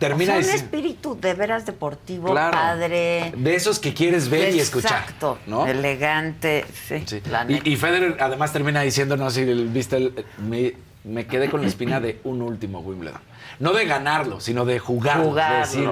termina 0.01 0.37
O 0.37 0.43
sea, 0.43 0.51
un 0.55 0.57
espíritu 0.57 1.17
de 1.21 1.35
veras 1.35 1.65
deportivo, 1.65 2.31
Claro. 2.33 2.57
padre. 2.59 3.33
de 3.37 3.55
esos 3.55 3.79
que 3.79 3.95
quieres 3.95 4.29
ver 4.29 4.53
y 4.55 4.59
escuchar. 4.61 5.01
Exacto. 5.03 5.39
¿no? 5.47 5.67
Elegante. 5.67 6.65
Sí. 6.89 7.05
Y, 7.49 7.71
y 7.73 7.77
Federer 7.77 8.17
además 8.21 8.53
termina 8.53 8.81
diciendo, 8.83 9.17
no 9.17 9.31
sé 9.31 9.45
si 9.45 9.51
el- 9.51 9.69
viste, 9.69 9.97
el- 9.97 10.25
me, 11.05 11.27
quedé 11.27 11.49
con 11.51 11.61
la 11.63 11.69
espina 11.69 12.01
de 12.01 12.21
un 12.25 12.43
último 12.43 12.81
Wimbledon. 12.81 13.21
No 13.59 13.73
de 13.73 13.85
ganarlo, 13.87 14.41
sino 14.41 14.65
de 14.65 14.79
jugarlo. 14.79 15.25
Jugarlo. 15.25 15.55
De 15.57 15.61
decir, 15.63 15.91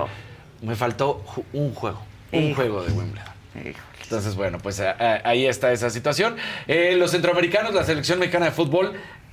me 0.62 0.76
faltó 0.76 1.22
ju- 1.26 1.44
un 1.52 1.74
juego, 1.74 2.00
un 2.32 2.38
Híjole. 2.40 2.54
juego 2.54 2.82
de 2.84 2.92
Wimbledon. 2.92 3.32
Híjole. 3.56 3.74
Entonces, 4.02 4.34
bueno, 4.34 4.58
pues 4.58 4.80
a- 4.80 4.90
a- 4.92 5.20
ahí 5.28 5.46
está 5.46 5.72
esa 5.72 5.88
situación. 5.90 6.36
Eh, 6.66 6.96
los 6.98 7.11
centroamericanos, 7.12 7.74
la 7.74 7.84
selección 7.84 8.18
mexicana 8.18 8.46
de 8.46 8.52
fútbol 8.52 8.92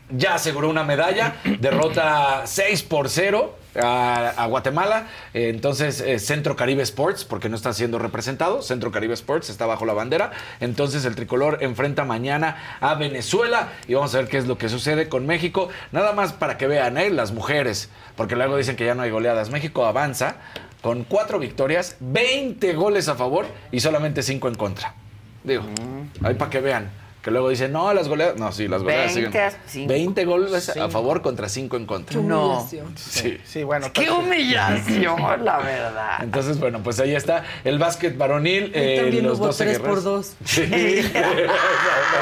ya 0.10 0.36
aseguró 0.36 0.70
una 0.70 0.84
medalla, 0.84 1.36
derrota 1.60 2.44
6 2.46 2.84
por 2.84 3.10
0 3.10 3.58
a, 3.82 4.30
a 4.30 4.46
Guatemala. 4.48 5.08
Eh, 5.34 5.50
entonces, 5.50 6.02
eh, 6.02 6.20
Centro 6.20 6.56
Caribe 6.56 6.84
Sports, 6.84 7.26
porque 7.26 7.50
no 7.50 7.56
está 7.56 7.74
siendo 7.74 8.00
representado, 8.00 8.62
Centro 8.62 8.92
Caribe 8.92 9.14
Sports 9.14 9.50
está 9.50 9.66
bajo 9.66 9.86
la 9.86 9.94
bandera. 9.94 10.32
Entonces, 10.60 11.06
el 11.06 11.16
tricolor 11.16 11.60
enfrenta 11.62 12.06
mañana 12.06 12.78
a 12.80 12.96
Venezuela 12.96 13.70
y 13.88 13.94
vamos 13.94 14.14
a 14.16 14.20
ver 14.20 14.28
qué 14.28 14.38
es 14.38 14.48
lo 14.48 14.58
que 14.58 14.70
sucede 14.70 15.10
con 15.10 15.26
México. 15.26 15.70
Nada 15.92 16.14
más 16.14 16.34
para 16.34 16.58
que 16.58 16.68
vean, 16.68 16.98
¿eh? 16.98 17.10
las 17.10 17.32
mujeres, 17.32 17.90
porque 18.16 18.36
luego 18.36 18.58
dicen 18.58 18.76
que 18.76 18.86
ya 18.86 18.96
no 18.96 19.04
hay 19.04 19.12
goleadas. 19.12 19.50
México 19.50 19.86
avanza 19.86 20.38
con 20.82 21.04
cuatro 21.04 21.40
victorias, 21.40 21.98
20 22.00 22.74
goles 22.74 23.10
a 23.10 23.16
favor 23.16 23.46
y 23.72 23.80
solamente 23.80 24.24
5 24.24 24.48
en 24.48 24.56
contra. 24.56 24.94
Digo, 25.44 25.64
ahí 26.24 26.34
para 26.36 26.52
que 26.52 26.60
vean. 26.60 27.07
Que 27.22 27.32
luego 27.32 27.50
dicen, 27.50 27.74
no, 27.74 27.94
las 27.94 28.08
goleadas. 28.08 28.38
No, 28.38 28.52
sí, 28.54 28.68
las 28.70 28.84
goleadas 28.84 29.14
20 29.16 29.32
siguen. 29.32 29.48
a 29.48 29.52
cinco. 29.68 29.90
20 29.94 30.26
goles 30.26 30.54
a 30.70 30.74
Cinco. 30.74 30.90
favor 30.90 31.22
contra 31.22 31.50
5 31.50 31.76
en 31.76 31.86
contra. 31.86 32.22
No. 32.22 32.66
Sí. 32.96 33.38
Sí, 33.44 33.64
bueno. 33.64 33.92
Qué 33.92 34.10
humillación, 34.10 35.20
la 35.44 35.58
verdad. 35.58 36.20
Entonces, 36.22 36.58
bueno, 36.60 36.80
pues 36.84 37.00
ahí 37.02 37.16
está 37.16 37.44
el 37.66 37.80
básquet 37.80 38.18
varonil. 38.18 38.72
Eh, 38.74 39.00
también 39.02 39.26
los 39.26 39.40
hubo 39.40 39.48
12 39.48 39.64
tres 39.66 39.80
por 39.80 39.88
guerreros. 39.90 40.04
dos. 40.06 40.34
Sí. 40.46 40.62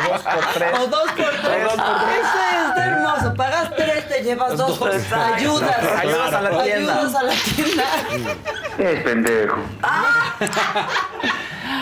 O 0.06 0.08
dos 0.08 0.22
por 0.24 0.54
tres. 0.54 0.74
O 0.80 0.88
dos 0.88 1.12
por 1.12 1.30
tres. 1.30 1.64
dos 1.64 1.74
por 1.76 1.98
tres. 2.06 2.20
Eso 2.20 2.68
está 2.70 2.86
hermoso. 2.86 3.34
Pagas 3.36 3.76
tres, 3.76 4.08
te 4.10 4.24
llevas 4.24 4.58
dos. 4.58 4.80
dos. 4.80 5.12
Ayudas. 5.12 5.78
Ayudas 5.98 6.34
a 6.34 6.41
la 6.41 6.64
tienda. 6.64 6.98
Ayudas 7.00 7.16
a 7.16 7.24
la 7.24 7.34
tienda. 7.34 7.84
Es 8.80 9.04
pendejo. 9.04 9.58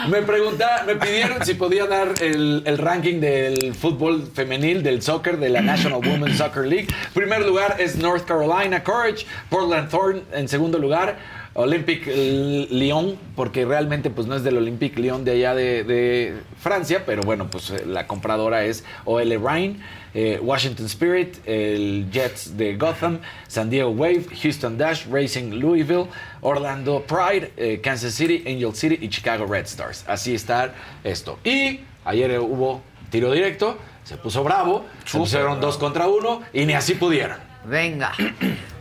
Me 0.09 0.21
pregunta, 0.21 0.83
me 0.85 0.95
pidieron 0.95 1.45
si 1.45 1.53
podía 1.53 1.85
dar 1.85 2.13
el, 2.21 2.77
ranking 2.77 3.19
del 3.19 3.73
fútbol 3.73 4.29
femenil, 4.33 4.83
del 4.83 5.01
soccer, 5.01 5.37
de 5.37 5.49
la 5.49 5.61
National 5.61 5.99
Women's 5.99 6.37
Soccer 6.37 6.65
League. 6.65 6.87
Primer 7.13 7.45
lugar 7.45 7.77
es 7.79 7.95
North 7.95 8.25
Carolina 8.25 8.83
Courage, 8.83 9.25
Portland 9.49 9.89
Thorn 9.89 10.23
en 10.33 10.47
segundo 10.47 10.77
lugar. 10.77 11.43
Olympic 11.55 12.07
Lyon, 12.07 13.15
porque 13.35 13.63
realmente 13.63 14.09
pues 14.09 14.25
no 14.25 14.35
es 14.35 14.43
del 14.43 14.57
Olympic 14.57 14.97
Lyon 14.97 15.23
de 15.23 15.33
allá 15.33 15.53
de, 15.53 16.33
Francia, 16.59 17.03
pero 17.05 17.21
bueno, 17.21 17.47
pues 17.51 17.69
eh, 17.69 17.83
la 17.85 18.07
compradora 18.07 18.65
es 18.65 18.83
OL 19.05 19.29
Reign, 19.39 19.79
eh, 20.15 20.39
Washington 20.41 20.87
Spirit, 20.87 21.37
el 21.45 22.07
Jets 22.11 22.57
de 22.57 22.75
Gotham, 22.75 23.19
San 23.47 23.69
Diego 23.69 23.91
Wave, 23.91 24.25
Houston 24.41 24.77
Dash, 24.77 25.05
Racing 25.07 25.59
Louisville, 25.59 26.07
Orlando 26.43 27.03
Pride, 27.05 27.53
eh, 27.57 27.81
Kansas 27.81 28.13
City, 28.13 28.43
Angel 28.45 28.75
City 28.75 28.99
y 29.01 29.09
Chicago 29.09 29.45
Red 29.45 29.65
Stars. 29.65 30.05
Así 30.07 30.35
está 30.35 30.75
esto. 31.03 31.39
Y 31.43 31.79
ayer 32.05 32.39
hubo 32.39 32.83
tiro 33.09 33.31
directo, 33.31 33.77
se 34.03 34.17
puso 34.17 34.43
bravo, 34.43 34.85
se 35.05 35.17
pusieron 35.17 35.59
dos 35.59 35.77
contra 35.77 36.07
uno 36.07 36.41
y 36.53 36.65
ni 36.65 36.73
así 36.73 36.95
pudieron. 36.95 37.39
Venga. 37.65 38.13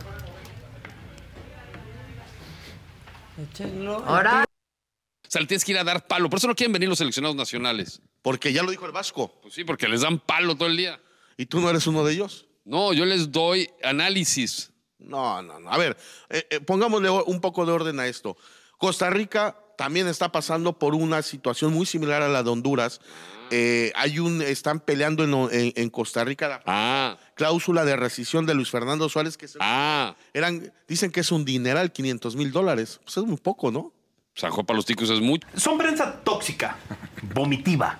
Ahora. 4.05 4.45
O 4.45 5.31
sea, 5.33 5.41
le 5.41 5.47
tienes 5.47 5.65
que 5.65 5.71
ir 5.71 5.77
a 5.79 5.83
dar 5.83 6.05
palo. 6.05 6.29
Por 6.29 6.37
eso 6.37 6.47
no 6.47 6.55
quieren 6.55 6.73
venir 6.73 6.87
los 6.89 6.99
seleccionados 6.99 7.35
nacionales. 7.35 8.01
Porque 8.21 8.53
ya 8.53 8.63
lo 8.63 8.71
dijo 8.71 8.85
el 8.85 8.91
Vasco. 8.91 9.39
Pues 9.41 9.53
sí, 9.53 9.63
porque 9.63 9.87
les 9.87 10.01
dan 10.01 10.19
palo 10.19 10.55
todo 10.55 10.67
el 10.67 10.77
día. 10.77 10.99
¿Y 11.37 11.47
tú 11.47 11.59
no 11.59 11.69
eres 11.69 11.87
uno 11.87 12.03
de 12.03 12.13
ellos? 12.13 12.45
No, 12.65 12.93
yo 12.93 13.05
les 13.05 13.31
doy 13.31 13.69
análisis. 13.83 14.72
No, 15.03 15.41
no, 15.41 15.59
no. 15.59 15.69
A 15.71 15.77
ver, 15.77 15.97
eh, 16.29 16.45
eh, 16.49 16.59
pongámosle 16.59 17.09
o- 17.09 17.25
un 17.25 17.41
poco 17.41 17.65
de 17.65 17.71
orden 17.71 17.99
a 17.99 18.07
esto. 18.07 18.37
Costa 18.77 19.09
Rica 19.09 19.57
también 19.77 20.07
está 20.07 20.31
pasando 20.31 20.77
por 20.77 20.95
una 20.95 21.21
situación 21.21 21.73
muy 21.73 21.85
similar 21.85 22.21
a 22.21 22.27
la 22.29 22.43
de 22.43 22.49
Honduras. 22.49 23.01
Eh, 23.51 23.91
hay 23.95 24.19
un, 24.19 24.41
están 24.41 24.79
peleando 24.79 25.23
en, 25.23 25.33
en- 25.59 25.73
en 25.75 25.89
Costa 25.89 26.23
Rica 26.23 26.47
la 26.47 26.61
Ah, 26.65 27.17
cláusula 27.35 27.85
de 27.85 27.95
rescisión 27.95 28.45
de 28.45 28.53
Luis 28.55 28.69
Fernando 28.69 29.07
Suárez, 29.09 29.37
que 29.37 29.47
se- 29.47 29.57
ah. 29.61 30.15
eran, 30.33 30.71
dicen 30.87 31.11
que 31.11 31.19
es 31.19 31.31
un 31.31 31.45
dineral, 31.45 31.91
500 31.91 32.35
mil 32.35 32.51
dólares. 32.51 32.99
Pues 33.03 33.17
es 33.17 33.23
muy 33.23 33.37
poco, 33.37 33.71
¿no? 33.71 33.91
San 34.35 34.49
Juan 34.51 34.65
para 34.65 34.77
los 34.77 34.85
ticos 34.85 35.09
es 35.11 35.19
mucho. 35.21 35.47
Son 35.55 35.77
prensa 35.77 36.19
tóxica, 36.23 36.77
vomitiva. 37.35 37.99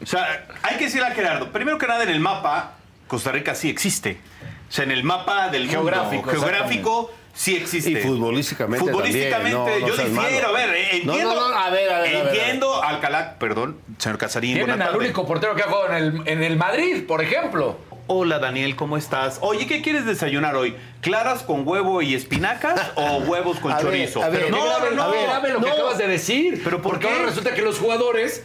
O 0.00 0.06
sea, 0.06 0.46
hay 0.62 0.76
que 0.78 0.84
decirle 0.84 1.06
a 1.08 1.10
Gerardo, 1.14 1.50
primero 1.52 1.76
que 1.78 1.86
nada 1.88 2.04
en 2.04 2.10
el 2.10 2.20
mapa, 2.20 2.76
Costa 3.08 3.32
Rica 3.32 3.54
sí 3.56 3.68
existe. 3.68 4.20
O 4.68 4.72
sea, 4.72 4.84
en 4.84 4.90
el 4.90 5.04
mapa 5.04 5.48
del 5.48 5.68
Geográfico, 5.68 6.24
mundo, 6.26 6.30
geográfico, 6.32 7.12
sí 7.34 7.56
existe. 7.56 7.90
Y 7.90 7.96
futbolísticamente 7.96 8.84
Futbolísticamente, 8.84 9.56
también, 9.56 9.80
no, 9.80 9.86
no 9.86 9.96
yo 9.96 10.04
difiero. 10.04 10.48
A 10.48 10.52
ver, 10.52 10.68
No, 11.04 11.12
entiendo. 11.12 11.34
no, 11.34 11.50
no, 11.50 11.56
a 11.56 11.70
ver, 11.70 11.92
a 11.92 12.00
ver, 12.00 12.08
a 12.08 12.12
ver, 12.12 12.16
a 12.16 12.22
ver. 12.24 12.36
Entiendo 12.36 12.82
Alcalá, 12.82 13.36
perdón, 13.38 13.78
señor 13.98 14.18
Casarín. 14.18 14.54
Tienen 14.56 14.82
al 14.82 14.96
único 14.96 15.26
portero 15.26 15.54
que 15.54 15.62
ha 15.62 15.66
jugado 15.66 15.88
en 15.88 15.94
el, 15.94 16.22
en 16.28 16.42
el 16.42 16.56
Madrid, 16.56 17.04
por 17.06 17.22
ejemplo. 17.22 17.76
Hola 18.08 18.38
Daniel, 18.38 18.76
¿cómo 18.76 18.96
estás? 18.96 19.38
Oye, 19.40 19.66
¿qué 19.66 19.82
quieres 19.82 20.06
desayunar 20.06 20.54
hoy? 20.54 20.76
¿Claras 21.00 21.42
con 21.42 21.66
huevo 21.66 22.02
y 22.02 22.14
espinacas 22.14 22.80
o 22.94 23.18
huevos 23.26 23.58
con 23.58 23.72
A 23.72 23.76
ver, 23.78 23.84
chorizo? 23.84 24.22
a 24.22 24.28
ver, 24.28 24.44
Pero 24.44 24.64
grave, 24.64 24.94
no, 24.94 25.02
a 25.02 25.40
ver, 25.40 25.52
lo 25.54 25.60
que 25.60 25.66
no. 25.66 25.72
acabas 25.74 25.98
de 25.98 26.06
decir. 26.06 26.60
¿Pero 26.62 26.80
por 26.82 26.92
Porque 26.92 27.08
qué? 27.08 27.12
ahora 27.12 27.26
resulta 27.26 27.52
que 27.54 27.62
los 27.62 27.78
jugadores 27.80 28.44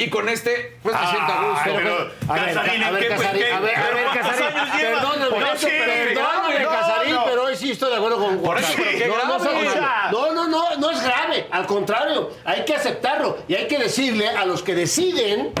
y 0.00 0.08
con 0.08 0.28
este 0.28 0.78
pues 0.82 0.94
me 0.94 1.06
siento 1.06 1.32
a 1.32 1.50
gusto. 1.50 1.70
Pero, 1.76 2.10
a 2.28 2.34
ver, 2.34 2.54
Casarín, 2.54 2.82
a 2.82 2.88
¿en 2.88 2.94
ver, 2.94 3.08
Casarín, 3.08 3.42
a 3.52 3.60
ver, 3.60 3.74
Casarín, 4.14 4.80
perdóname, 4.80 6.60
no, 6.60 6.70
Casarín, 6.70 7.14
no. 7.14 7.24
pero 7.24 7.44
hoy 7.44 7.56
sí 7.56 7.70
estoy 7.72 7.90
de 7.90 7.96
acuerdo 7.96 8.18
con 8.18 8.38
Por 8.40 8.58
eso, 8.58 8.72
no, 10.10 10.32
no, 10.32 10.48
no, 10.48 10.76
no 10.76 10.90
es 10.90 11.02
grave, 11.02 11.46
al 11.50 11.66
contrario, 11.66 12.30
hay 12.44 12.64
que 12.64 12.74
aceptarlo 12.74 13.38
y 13.46 13.54
hay 13.54 13.68
que 13.68 13.78
decirle 13.78 14.28
a 14.28 14.46
los 14.46 14.62
que 14.62 14.74
deciden 14.74 15.52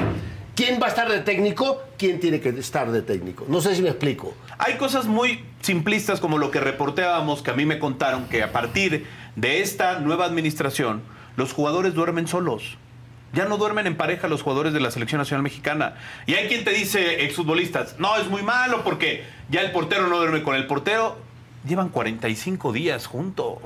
quién 0.56 0.80
va 0.80 0.86
a 0.86 0.88
estar 0.88 1.08
de 1.10 1.20
técnico, 1.20 1.82
quién 1.98 2.18
tiene 2.18 2.40
que 2.40 2.48
estar 2.50 2.90
de 2.90 3.02
técnico. 3.02 3.44
No 3.48 3.60
sé 3.60 3.74
si 3.74 3.82
me 3.82 3.90
explico. 3.90 4.34
Hay 4.58 4.76
cosas 4.76 5.06
muy 5.06 5.44
simplistas 5.60 6.20
como 6.20 6.38
lo 6.38 6.50
que 6.50 6.60
reporteábamos, 6.60 7.42
que 7.42 7.50
a 7.50 7.54
mí 7.54 7.66
me 7.66 7.78
contaron 7.78 8.26
que 8.28 8.42
a 8.42 8.52
partir 8.52 9.06
de 9.36 9.60
esta 9.60 10.00
nueva 10.00 10.24
administración, 10.24 11.02
los 11.36 11.52
jugadores 11.52 11.94
duermen 11.94 12.26
solos. 12.26 12.78
Ya 13.32 13.44
no 13.44 13.56
duermen 13.58 13.86
en 13.86 13.96
pareja 13.96 14.26
los 14.28 14.42
jugadores 14.42 14.72
de 14.72 14.80
la 14.80 14.90
selección 14.90 15.18
nacional 15.20 15.42
mexicana. 15.42 15.94
Y 16.26 16.34
hay 16.34 16.48
quien 16.48 16.64
te 16.64 16.70
dice, 16.72 17.24
exfutbolistas, 17.24 17.96
no, 17.98 18.16
es 18.16 18.26
muy 18.28 18.42
malo 18.42 18.82
porque 18.82 19.24
ya 19.50 19.60
el 19.60 19.70
portero 19.70 20.08
no 20.08 20.16
duerme 20.18 20.42
con 20.42 20.56
el 20.56 20.66
portero. 20.66 21.16
Llevan 21.66 21.90
45 21.90 22.72
días 22.72 23.06
juntos. 23.06 23.58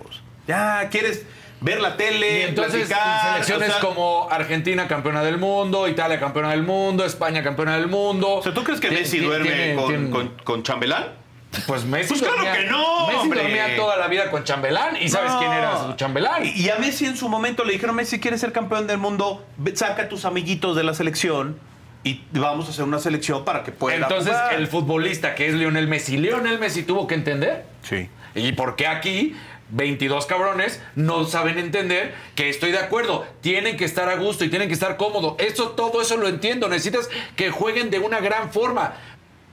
Ya 0.47 0.89
quieres 0.91 1.25
ver 1.61 1.81
la 1.81 1.97
tele, 1.97 2.41
Y 2.41 2.43
entonces 2.43 2.89
platicar, 2.89 3.33
selecciones 3.33 3.69
o 3.71 3.73
sea, 3.73 3.81
como 3.81 4.29
Argentina 4.31 4.87
campeona 4.87 5.23
del 5.23 5.39
mundo, 5.39 5.89
Italia 5.89 6.21
campeona 6.21 6.51
del 6.51 6.63
mundo, 6.63 7.05
España 7.07 7.43
campeona 7.43 7.77
del 7.77 7.87
mundo. 7.87 8.43
¿Tú 8.55 8.65
crees 8.65 8.81
que 8.81 8.91
Messi 8.91 9.19
duerme 9.19 9.75
con, 9.77 10.11
con- 10.11 10.33
con 10.45 10.63
Chambelán? 10.63 11.24
Pues 11.67 11.85
Messi 11.85 12.09
Pues 12.09 12.21
claro 12.23 12.37
dormía- 12.37 12.53
que 12.59 12.65
no, 12.67 13.07
Messi 13.07 13.19
hombre. 13.21 13.43
dormía 13.43 13.77
toda 13.77 13.97
la 13.97 14.09
vida 14.09 14.31
con 14.31 14.45
Chambelán 14.45 14.97
y 15.01 15.09
sabes 15.09 15.33
No. 15.33 15.39
quién 15.39 15.53
era 15.53 15.85
su 15.87 15.93
Chambelán. 15.95 16.45
Y, 16.47 16.51
y 16.63 16.71
a 16.71 16.77
Messi 16.77 17.07
en 17.07 17.17
su 17.17 17.29
momento 17.29 17.65
le 17.65 17.73
dijeron, 17.73 17.95
Messi, 17.97 18.21
¿quieres 18.21 18.41
ser 18.41 18.53
campeón 18.53 18.87
del 18.87 18.99
mundo? 18.99 19.45
Saca 19.75 20.03
a 20.03 20.09
tus 20.09 20.25
amiguitos 20.25 20.77
de 20.77 20.85
la 20.85 20.95
selección 20.95 21.59
y 22.03 22.23
vamos 22.33 22.67
a 22.67 22.71
hacer 22.71 22.85
una 22.85 22.99
selección 22.99 23.45
para 23.45 23.63
que 23.63 23.73
pueda 23.73 23.97
Entonces, 23.97 24.33
jugar". 24.35 24.55
el 24.55 24.67
futbolista 24.67 25.35
que 25.35 25.49
es 25.49 25.55
Lionel 25.55 25.87
Messi, 25.89 26.17
Lionel 26.19 26.59
Messi 26.59 26.83
tuvo 26.83 27.07
que 27.07 27.15
entender. 27.15 27.65
Sí. 27.83 28.09
¿Y 28.35 28.53
por 28.53 28.77
qué 28.77 28.87
aquí 28.87 29.35
22 29.71 30.27
cabrones 30.27 30.83
no 30.95 31.25
saben 31.25 31.59
entender 31.59 32.15
que 32.35 32.51
estoy 32.51 32.73
de 32.73 32.79
acuerdo? 32.79 33.25
Tienen 33.41 33.77
que 33.77 33.85
estar 33.85 34.09
a 34.09 34.17
gusto 34.17 34.45
y 34.45 34.51
tienen 34.51 34.69
que 34.69 34.75
estar 34.75 34.97
cómodos. 34.97 35.37
Eso, 35.39 35.71
todo 35.71 36.03
eso 36.03 36.17
lo 36.17 36.29
entiendo. 36.29 36.69
Necesitas 36.69 37.09
que 37.37 37.51
jueguen 37.51 37.91
de 37.91 37.99
una 38.01 38.21
gran 38.21 38.53
forma. 38.53 38.95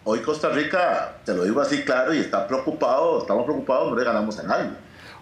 Hoy 0.04 0.20
Costa 0.22 0.50
Rica, 0.50 1.14
te 1.24 1.34
lo 1.34 1.44
digo 1.44 1.62
así 1.62 1.84
claro, 1.84 2.14
y 2.14 2.20
está 2.20 2.48
preocupado, 2.48 3.20
estamos 3.20 3.46
preocupados, 3.46 3.92
no 3.92 3.98
le 3.98 4.04
ganamos 4.04 4.40
a 4.40 4.44
nadie. 4.44 4.70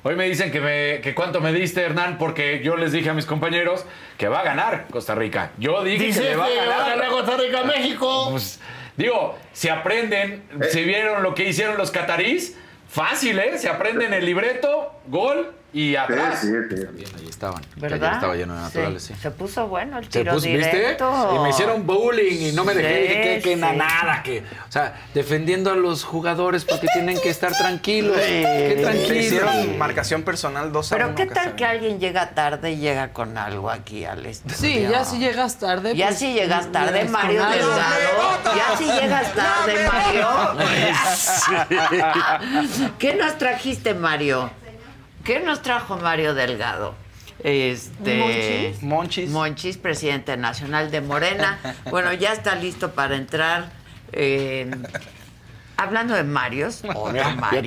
Hoy 0.04 0.16
me 0.16 0.26
dicen 0.26 0.50
que, 0.52 0.62
me, 0.62 1.02
que 1.02 1.14
cuánto 1.14 1.42
me 1.42 1.52
diste, 1.52 1.82
Hernán, 1.82 2.18
porque 2.18 2.62
yo 2.64 2.78
les 2.78 2.94
dije 2.94 3.10
a 3.10 3.14
mis 3.14 3.26
compañeros 3.26 3.86
que 4.18 4.30
va 4.30 4.40
a 4.40 4.44
ganar 4.44 4.88
Costa 4.90 5.14
Rica. 5.16 5.52
Yo 5.58 5.84
dije 5.84 6.06
Dices 6.06 6.24
que 6.24 6.30
le 6.30 6.36
va 6.38 6.46
a 6.46 6.48
que 6.48 6.56
ganar. 6.56 6.70
va 6.80 6.86
a 6.86 6.90
ganar 6.90 7.10
Costa 7.10 7.36
Rica 7.36 7.60
a 7.60 7.64
México. 7.66 8.28
Pues, 8.32 8.62
digo, 8.96 9.38
si 9.52 9.68
aprenden, 9.68 10.44
si 10.72 10.86
vieron 10.86 11.24
lo 11.24 11.36
que 11.36 11.44
hicieron 11.50 11.78
los 11.78 11.92
catarís, 11.92 12.58
fácil, 12.88 13.38
¿eh? 13.40 13.58
Se 13.58 13.68
aprenden 13.68 14.14
el 14.14 14.26
libreto, 14.26 14.94
gol 15.08 15.54
y 15.72 15.96
atrás. 15.96 16.40
Sí, 16.42 16.48
sí, 16.48 16.76
sí. 16.78 16.84
También 16.86 17.10
ahí 17.18 17.28
estaban. 17.30 17.62
¿Verdad? 17.76 18.14
estaba 18.16 18.36
lleno 18.36 18.56
de 18.56 18.62
naturales, 18.62 19.04
sí. 19.04 19.14
Se 19.22 19.30
puso 19.32 19.68
bueno 19.68 19.98
el 20.00 20.06
Se 20.06 20.20
tiro 20.20 20.34
puso, 20.34 20.48
¿viste? 20.48 20.76
directo. 20.76 21.34
Y 21.36 21.40
me 21.44 21.50
hicieron 21.50 21.86
bullying 21.86 22.50
y 22.50 22.52
no 22.54 22.64
me 22.66 22.74
dejé, 22.74 23.22
que, 23.22 23.50
que 23.50 23.56
na- 23.56 23.74
nada, 23.74 24.24
que, 24.24 24.40
o 24.68 24.72
sea, 24.72 24.96
defendiendo 25.14 25.72
a 25.72 25.76
los 25.76 26.04
jugadores 26.04 26.66
porque 26.66 26.88
tienen 26.94 27.20
que 27.22 27.30
estar 27.30 27.52
tranquilos. 27.54 28.18
Sí. 28.18 28.24
Qué 28.44 28.78
tranquilos. 28.82 29.18
hicieron 29.26 29.78
marcación 29.78 30.24
personal 30.24 30.72
2 30.72 30.92
a 30.92 30.96
Pero 30.96 31.08
1. 31.10 31.16
qué 31.16 31.26
tal 31.28 31.56
que 31.56 31.66
alguien 31.66 32.00
llega 32.00 32.32
tarde 32.32 32.72
y 32.72 32.78
llega 32.78 33.14
con 33.14 33.38
algo 33.38 33.70
aquí 33.70 34.06
al 34.06 34.26
estudio. 34.26 34.56
Sí, 34.58 34.82
ya 34.90 35.06
si 35.06 35.20
llegas 35.20 35.60
tarde. 35.60 35.96
Ya 35.96 36.08
pues, 36.08 36.20
si 36.20 36.34
llegas 36.34 36.72
tarde, 36.72 36.94
llegas 37.04 37.12
Mario. 37.12 37.46
Delgado. 37.48 38.40
Ya 38.56 38.78
si 38.78 38.86
llegas 38.86 39.34
tarde, 39.34 39.88
Mario. 39.88 40.28
¿Qué 43.00 43.14
nos 43.16 43.38
trajiste, 43.38 43.94
Mario? 43.94 44.50
¿Qué 45.30 45.40
nos 45.42 45.62
trajo 45.62 45.96
Mario 45.98 46.34
Delgado? 46.34 46.96
Este 47.44 48.18
Monchis. 48.82 49.30
Monchis, 49.30 49.78
presidente 49.78 50.36
nacional 50.38 50.90
de 50.90 51.02
Morena. 51.02 51.60
Bueno, 51.92 52.12
ya 52.14 52.34
está 52.34 52.56
listo 52.56 52.94
para 52.94 53.16
entrar. 53.16 53.70
eh, 54.12 54.72
hablando 55.78 56.16
de 56.16 56.24
Marios, 56.24 56.82
otro 56.96 57.14
Ya 57.14 57.30
Mario. 57.36 57.62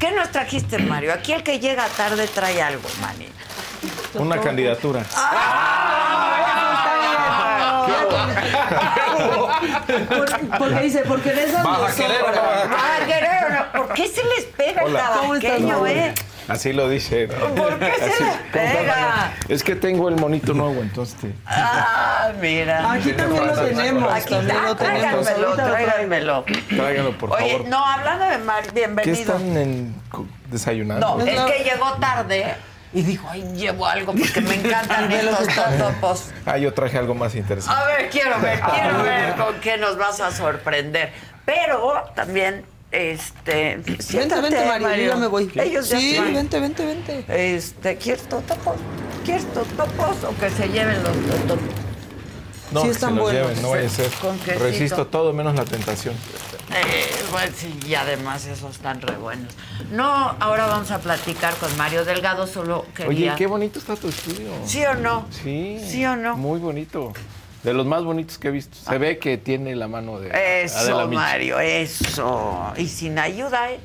¿Qué 0.00 0.10
nos 0.10 0.32
trajiste, 0.32 0.78
Mario? 0.78 1.12
Aquí 1.12 1.32
el 1.32 1.44
que 1.44 1.60
llega 1.60 1.86
tarde 1.86 2.26
trae 2.26 2.60
algo, 2.60 2.88
mani. 3.00 3.28
Una 4.14 4.40
candidatura. 4.40 5.04
Por- 10.08 10.58
porque 10.58 10.80
dice, 10.80 11.02
porque 11.06 11.32
de 11.32 11.44
esas 11.44 11.62
Baja 11.62 11.92
no. 12.08 12.74
Ah, 12.76 12.98
Guerrero, 13.06 13.66
¿por 13.72 13.94
qué 13.94 14.08
se 14.08 14.22
les 14.24 14.44
pega 14.56 14.82
el 14.82 14.88
Hola. 14.88 15.12
¿Cómo 15.20 15.34
estás, 15.34 15.50
tabaqueño, 15.58 15.86
eh? 15.86 16.14
Así 16.48 16.72
lo 16.72 16.88
dice. 16.88 17.28
¿Por 17.28 17.78
qué 17.78 17.92
se 17.98 18.24
les 18.24 18.36
pega? 18.52 19.32
Es 19.48 19.62
que 19.62 19.76
tengo 19.76 20.08
el 20.08 20.16
monito 20.16 20.52
nuevo, 20.54 20.82
entonces. 20.82 21.16
te- 21.20 21.34
Ah, 21.46 22.32
mira. 22.40 22.92
Aquí 22.92 23.12
también 23.12 23.46
lo 23.46 23.52
tenemos. 23.54 24.12
Aquí 24.12 24.30
también 24.34 24.62
lo 24.64 24.76
tenemos. 24.76 25.24
tráiganmelo, 25.24 25.54
tráiganmelo. 25.56 26.44
Tráigalo, 26.76 27.18
por 27.18 27.32
Oye, 27.32 27.52
favor. 27.52 27.68
no, 27.68 27.84
hablando 27.86 28.24
de 28.26 28.38
Mar, 28.38 28.62
¿Qué 28.64 28.70
bienvenido. 28.72 29.14
están 29.20 29.56
en- 29.56 29.94
co- 30.10 30.26
desayunando? 30.50 31.16
No, 31.16 31.24
es 31.24 31.40
que 31.40 31.64
llegó 31.64 31.92
tarde 31.94 32.54
y 32.92 33.02
dijo, 33.02 33.26
ay, 33.30 33.42
llevo 33.54 33.86
algo 33.86 34.12
porque 34.12 34.40
me 34.40 34.54
encantan 34.56 35.10
estos 35.12 35.46
totopos. 35.54 36.30
Ah, 36.44 36.58
yo 36.58 36.74
traje 36.74 36.98
algo 36.98 37.14
más 37.14 37.34
interesante. 37.34 37.80
A 37.80 37.86
ver, 37.86 38.10
quiero 38.10 38.38
ver, 38.40 38.60
quiero 38.60 39.02
ver 39.02 39.34
con 39.36 39.54
qué 39.60 39.76
nos 39.78 39.96
vas 39.96 40.20
a 40.20 40.30
sorprender. 40.32 41.12
Pero 41.44 42.04
también, 42.14 42.64
este... 42.92 43.76
Vente, 43.78 44.02
siéntate, 44.02 44.42
vente, 44.42 44.64
Mario, 44.66 44.96
yo 44.96 45.12
ya 45.12 45.16
me 45.16 45.26
voy. 45.26 45.50
Ellos 45.56 45.88
ya 45.88 45.98
sí, 45.98 46.10
están. 46.10 46.34
vente, 46.34 46.60
vente, 46.60 46.84
vente. 46.86 47.24
Este, 47.56 47.96
¿quieres 47.96 48.22
totopos? 48.28 48.76
¿Quieres 49.24 49.46
totopos 49.52 50.24
o 50.24 50.38
que 50.38 50.50
se 50.50 50.68
lleven 50.68 51.02
los 51.02 51.12
totopos? 51.12 51.68
No, 52.70 52.80
sí 52.80 52.86
que 52.86 52.92
están 52.92 53.10
se 53.10 53.16
los 53.16 53.24
buenos. 53.24 53.48
lleven, 53.48 53.62
no 53.62 53.70
vaya 53.70 53.86
a 53.86 53.90
ser. 53.90 54.10
Resisto 54.58 55.06
todo 55.06 55.32
menos 55.32 55.54
la 55.54 55.64
tentación. 55.64 56.14
Eh, 56.74 57.06
bueno, 57.30 57.52
sí, 57.56 57.78
y 57.86 57.94
además 57.94 58.46
esos 58.46 58.76
están 58.76 59.00
re 59.02 59.16
buenos. 59.16 59.52
No, 59.90 60.34
ahora 60.40 60.66
vamos 60.66 60.90
a 60.90 60.98
platicar 61.00 61.54
con 61.56 61.76
Mario 61.76 62.04
Delgado, 62.04 62.46
solo 62.46 62.86
Oye, 62.98 63.06
quería... 63.06 63.36
qué 63.36 63.46
bonito 63.46 63.78
está 63.78 63.94
tu 63.96 64.08
estudio. 64.08 64.52
¿Sí 64.64 64.82
o 64.84 64.94
no? 64.94 65.26
Sí. 65.30 65.80
¿Sí 65.86 66.04
o 66.06 66.16
no? 66.16 66.36
Muy 66.36 66.60
bonito. 66.60 67.12
De 67.62 67.72
los 67.72 67.86
más 67.86 68.02
bonitos 68.04 68.38
que 68.38 68.48
he 68.48 68.50
visto. 68.50 68.76
Se 68.76 68.98
ve 68.98 69.18
que 69.18 69.38
tiene 69.38 69.76
la 69.76 69.86
mano 69.88 70.18
de 70.18 70.30
Adela 70.32 70.62
Eso. 70.62 71.08
Mario, 71.08 71.60
eso. 71.60 72.72
Y 72.76 72.88
sin 72.88 73.18
ayuda, 73.18 73.70
¿eh? 73.72 73.80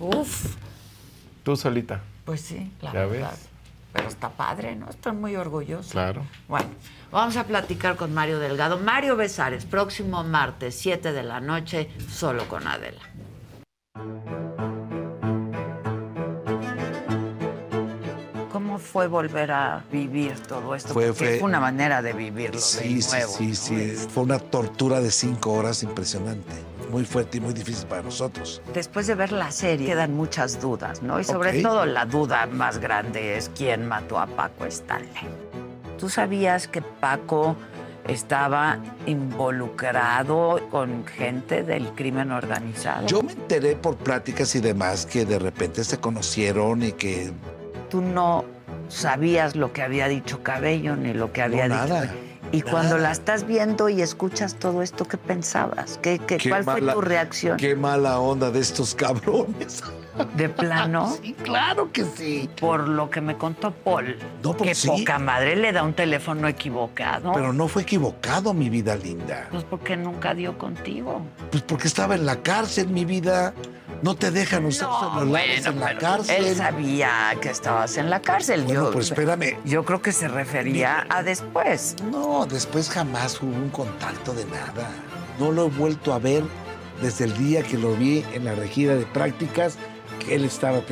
Uf, 0.00 0.56
Tú 1.42 1.56
solita. 1.56 2.00
pues 2.24 2.40
sí, 2.40 2.70
la 2.80 2.92
¿Ya 2.92 3.06
verdad. 3.06 3.30
ves? 3.32 3.48
Pero 3.92 4.08
está 4.08 4.28
padre, 4.30 4.74
¿no? 4.74 4.88
Estoy 4.90 5.12
muy 5.12 5.36
orgulloso. 5.36 5.90
Claro. 5.92 6.22
Bueno, 6.48 6.66
vamos 7.12 7.36
a 7.36 7.44
platicar 7.44 7.94
con 7.96 8.12
Mario 8.12 8.38
Delgado. 8.40 8.78
Mario 8.78 9.14
Besares, 9.16 9.66
próximo 9.66 10.24
martes, 10.24 10.74
7 10.76 11.12
de 11.12 11.22
la 11.22 11.40
noche, 11.40 11.90
solo 12.10 12.48
con 12.48 12.66
Adela. 12.66 13.02
¿Cómo 18.74 18.84
fue 18.84 19.06
volver 19.06 19.52
a 19.52 19.84
vivir 19.92 20.34
todo 20.48 20.74
esto? 20.74 20.92
Fue- 20.92 21.12
fue- 21.12 21.38
una 21.40 21.60
manera 21.60 22.02
de 22.02 22.12
vivirlo 22.12 22.56
de 22.56 22.60
Sí, 22.60 23.00
sí, 23.02 23.10
nuevo. 23.16 23.32
sí, 23.32 23.46
¿no? 23.46 23.54
sí. 23.54 24.06
Fue 24.12 24.24
una 24.24 24.40
tortura 24.40 25.00
de 25.00 25.12
cinco 25.12 25.52
horas 25.52 25.84
impresionante. 25.84 26.52
Muy 26.90 27.04
fuerte 27.04 27.36
y 27.38 27.40
muy 27.40 27.52
difícil 27.54 27.86
para 27.86 28.02
nosotros. 28.02 28.60
Después 28.74 29.06
de 29.06 29.14
ver 29.14 29.30
la 29.30 29.52
serie 29.52 29.86
quedan 29.86 30.12
muchas 30.16 30.60
dudas, 30.60 31.02
¿no? 31.04 31.20
Y 31.20 31.24
sobre 31.24 31.58
Ok. 31.58 31.62
todo 31.62 31.86
la 31.86 32.04
duda 32.04 32.46
más 32.46 32.78
grande 32.78 33.36
es 33.36 33.48
quién 33.56 33.86
mató 33.86 34.18
a 34.18 34.26
Paco 34.26 34.64
Stanley. 34.64 35.28
¿Tú 35.96 36.08
sabías 36.08 36.66
que 36.66 36.82
Paco 36.82 37.54
estaba 38.08 38.78
involucrado 39.06 40.60
con 40.72 41.06
gente 41.06 41.62
del 41.62 41.90
crimen 41.92 42.32
organizado? 42.32 43.06
Yo 43.06 43.22
me 43.22 43.30
enteré 43.34 43.76
por 43.76 43.94
pláticas 43.96 44.52
y 44.56 44.60
demás 44.60 45.06
que 45.06 45.24
de 45.24 45.38
repente 45.38 45.84
se 45.84 45.98
conocieron 46.00 46.82
y 46.82 46.90
que 46.90 47.30
Tú 47.90 48.00
no 48.00 48.44
sabías 48.88 49.56
lo 49.56 49.72
que 49.72 49.82
había 49.82 50.08
dicho 50.08 50.42
Cabello 50.42 50.96
ni 50.96 51.12
lo 51.14 51.32
que 51.32 51.42
había 51.42 51.68
No, 51.68 51.74
dicho. 51.82 51.94
nada, 51.94 52.14
Y 52.52 52.62
cuando 52.62 52.98
la 52.98 53.10
estás 53.10 53.46
viendo 53.46 53.88
y 53.88 54.00
escuchas 54.02 54.54
todo 54.56 54.82
esto, 54.82 55.06
¿qué 55.06 55.16
pensabas? 55.16 55.98
¿Qué, 56.02 56.18
qué- 56.20 56.36
Qué 56.36 56.50
cuál 56.50 56.62
fue 56.64 56.80
tu 56.82 57.00
reacción? 57.00 57.56
Qué 57.56 57.74
mala 57.74 58.20
onda 58.20 58.50
de 58.50 58.60
estos 58.60 58.94
cabrones. 58.94 59.82
¿De 60.36 60.48
plano? 60.48 61.12
Sí, 61.22 61.32
claro 61.42 61.90
que 61.90 62.04
sí. 62.04 62.48
Por 62.60 62.86
lo 62.86 63.10
que 63.10 63.20
me 63.20 63.36
contó 63.36 63.72
Paul, 63.72 64.16
No, 64.44 64.52
pues 64.56 64.68
que 64.68 64.74
sí. 64.76 64.86
poca 64.88 65.18
madre 65.18 65.56
le 65.56 65.72
da 65.72 65.82
un 65.82 65.94
teléfono 65.94 66.46
equivocado. 66.46 67.32
Pero 67.32 67.52
no 67.52 67.66
fue 67.66 67.82
equivocado, 67.82 68.54
mi 68.54 68.70
vida 68.70 68.94
linda. 68.94 69.48
Pues 69.50 69.64
porque 69.64 69.96
nunca 69.96 70.32
dio 70.34 70.56
contigo. 70.56 71.22
Pues 71.50 71.64
porque 71.64 71.88
estaba 71.88 72.14
en 72.14 72.24
la 72.26 72.36
cárcel, 72.42 72.88
mi 72.88 73.04
vida. 73.04 73.52
No 74.04 74.14
te 74.14 74.30
dejan 74.30 74.66
usar 74.66 74.90
celulares 75.14 75.64
en 75.64 75.80
la 75.80 75.96
cárcel. 75.96 76.44
Él 76.44 76.54
sabía 76.56 77.34
que 77.40 77.48
estabas 77.48 77.96
en 77.96 78.10
la 78.10 78.20
cárcel. 78.20 78.64
Bueno, 78.64 78.84
yo, 78.84 78.90
pues 78.92 79.06
espérame. 79.06 79.56
Yo 79.64 79.82
creo 79.86 80.02
que 80.02 80.12
se 80.12 80.28
refería 80.28 81.06
a 81.08 81.22
después. 81.22 81.96
No, 82.12 82.44
después 82.44 82.90
jamás 82.90 83.40
hubo 83.40 83.56
un 83.56 83.70
contacto 83.70 84.34
de 84.34 84.44
nada. 84.44 84.90
No 85.38 85.52
lo 85.52 85.68
he 85.68 85.70
vuelto 85.70 86.12
a 86.12 86.18
ver 86.18 86.42
desde 87.00 87.24
el 87.24 87.38
día 87.38 87.62
que 87.62 87.78
lo 87.78 87.94
vi 87.94 88.22
en 88.34 88.44
la 88.44 88.54
regida 88.54 88.94
de 88.94 89.06
prácticas 89.06 89.78
que 90.18 90.34
él 90.34 90.44
estaba 90.44 90.82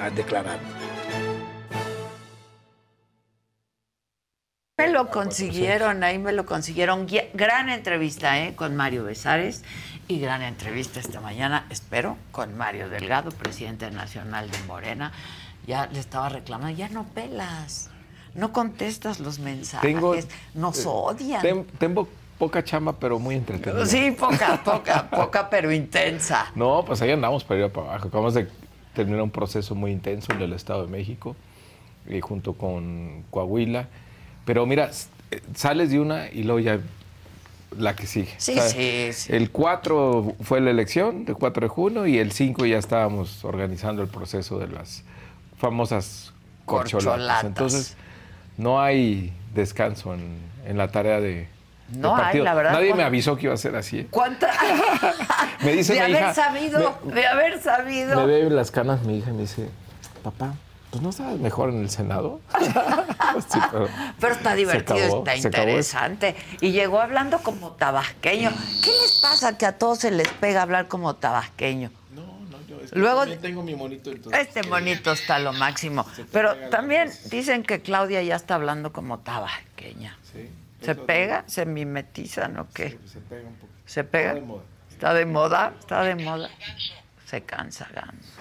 ah, 0.00 0.08
declarando. 0.08 0.64
Me 4.78 4.88
lo 4.88 5.08
consiguieron, 5.10 6.02
ahí 6.04 6.18
me 6.18 6.32
lo 6.32 6.46
consiguieron. 6.46 7.06
Gui- 7.06 7.28
Gran 7.34 7.68
entrevista 7.68 8.38
¿eh? 8.40 8.54
con 8.56 8.76
Mario 8.76 9.04
Besares 9.04 9.62
y 10.08 10.20
gran 10.20 10.42
entrevista 10.42 11.00
esta 11.00 11.20
mañana, 11.20 11.66
espero, 11.70 12.16
con 12.32 12.56
Mario 12.56 12.88
Delgado, 12.88 13.30
presidente 13.30 13.90
nacional 13.90 14.50
de 14.50 14.58
Morena. 14.66 15.12
Ya 15.66 15.86
le 15.86 15.98
estaba 15.98 16.28
reclamando, 16.28 16.76
ya 16.76 16.88
no 16.88 17.04
pelas, 17.04 17.90
no 18.34 18.52
contestas 18.52 19.18
los 19.18 19.38
mensajes, 19.40 19.80
Tengo- 19.82 20.14
nos 20.54 20.78
eh, 20.84 20.88
odian. 20.88 21.66
Tengo 21.78 22.08
poca 22.38 22.62
chamba, 22.62 22.92
pero 22.92 23.18
muy 23.18 23.34
entretenida. 23.34 23.84
Sí, 23.84 24.12
poca, 24.12 24.62
poca, 24.62 25.10
poca, 25.10 25.50
pero 25.50 25.72
intensa. 25.72 26.52
No, 26.54 26.84
pues 26.84 27.02
ahí 27.02 27.10
andamos 27.10 27.42
para 27.42 27.60
arriba 27.64 27.72
para 27.72 27.88
abajo. 27.90 28.08
Acabamos 28.08 28.34
de 28.34 28.48
terminar 28.94 29.22
un 29.22 29.30
proceso 29.30 29.74
muy 29.74 29.90
intenso 29.90 30.32
en 30.32 30.40
el 30.40 30.52
Estado 30.52 30.82
de 30.86 30.88
México, 30.92 31.34
eh, 32.06 32.20
junto 32.20 32.52
con 32.52 33.24
Coahuila. 33.30 33.88
Pero 34.44 34.64
mira, 34.66 34.90
eh, 35.32 35.40
sales 35.54 35.90
de 35.90 35.98
una 35.98 36.30
y 36.30 36.44
luego 36.44 36.60
ya 36.60 36.78
la 37.76 37.96
que 37.96 38.06
sigue. 38.06 38.34
Sí, 38.38 38.58
sí, 38.60 39.12
sí. 39.12 39.32
El 39.32 39.50
4 39.50 40.34
fue 40.42 40.60
la 40.60 40.70
elección, 40.70 41.24
el 41.26 41.34
4 41.34 41.62
de 41.62 41.68
junio, 41.68 42.06
y 42.06 42.18
el 42.18 42.32
5 42.32 42.66
ya 42.66 42.78
estábamos 42.78 43.44
organizando 43.44 44.02
el 44.02 44.08
proceso 44.08 44.58
de 44.58 44.68
las 44.68 45.02
famosas 45.58 46.32
corcholatas. 46.64 47.12
Corcholatas. 47.12 47.44
Entonces, 47.44 47.96
no 48.56 48.80
hay 48.80 49.32
descanso 49.54 50.14
en, 50.14 50.38
en 50.66 50.78
la 50.78 50.88
tarea 50.88 51.20
de, 51.20 51.48
No 51.90 52.16
hay, 52.16 52.40
la 52.40 52.54
verdad, 52.54 52.72
Nadie 52.72 52.94
me 52.94 53.02
avisó 53.02 53.36
que 53.36 53.46
iba 53.46 53.54
a 53.54 53.58
ser 53.58 53.76
así. 53.76 54.00
¿eh? 54.00 54.06
¿Cuánta? 54.10 54.50
Me 55.64 55.72
dice 55.72 55.94
de 55.94 56.00
mi 56.00 56.04
haber 56.04 56.22
hija, 56.22 56.34
sabido, 56.34 56.98
de 57.04 57.26
haber 57.26 57.62
sabido. 57.62 58.26
Me 58.26 58.26
ve 58.26 58.50
las 58.50 58.70
canas 58.70 59.02
mi 59.02 59.18
hija 59.18 59.30
y 59.30 59.34
me 59.34 59.42
dice, 59.42 59.68
papá, 60.22 60.54
pues 60.96 61.02
no 61.02 61.12
sabes 61.12 61.38
mejor 61.40 61.68
en 61.70 61.80
el 61.80 61.90
Senado. 61.90 62.40
Sí, 63.50 63.58
pero 63.70 63.86
Pero 64.18 64.32
está 64.34 64.50
se 64.52 64.56
divertido, 64.56 64.96
acabó, 65.04 65.18
está 65.18 65.36
interesante. 65.36 66.36
Y 66.62 66.70
llegó 66.72 67.00
hablando 67.02 67.38
como 67.40 67.72
tabasqueño. 67.72 68.50
¿Qué 68.82 68.90
les 69.02 69.18
pasa 69.20 69.58
que 69.58 69.66
a 69.66 69.76
todos 69.76 69.98
se 69.98 70.10
les 70.10 70.28
pega 70.28 70.62
hablar 70.62 70.88
como 70.88 71.14
tabasqueño? 71.16 71.90
No, 72.14 72.22
no, 72.50 72.66
yo 72.66 72.80
es 72.80 72.92
Luego- 72.94 73.20
también 73.20 73.40
tengo 73.42 73.62
mi 73.62 73.74
monito 73.74 74.10
entonces. 74.10 74.40
Este 74.40 74.62
monito 74.62 75.12
está 75.12 75.38
lo 75.38 75.52
máximo. 75.52 76.06
Pero 76.32 76.56
también 76.70 77.10
dicen 77.30 77.62
que 77.62 77.82
Claudia 77.82 78.22
ya 78.22 78.36
está 78.36 78.54
hablando 78.54 78.90
como 78.90 79.18
tabasqueña. 79.18 80.16
Sí. 80.32 80.48
¿Se 80.80 80.94
pega? 80.94 81.44
¿Se 81.46 81.66
mimetizan 81.66 82.56
o 82.58 82.68
qué? 82.72 82.98
Se 83.12 83.20
pega 83.20 83.46
un 83.48 83.54
poco. 83.56 83.72
¿Se 83.84 84.02
pega? 84.04 84.32
Está 84.32 84.40
de 84.40 84.46
moda. 84.46 84.62
¿Está 84.88 85.12
de 85.12 85.26
moda? 85.26 85.72
¿Está 85.78 86.02
de 86.04 86.14
moda? 86.14 86.50
Se 87.26 87.42
cansa, 87.42 87.86
Gans. 87.92 88.32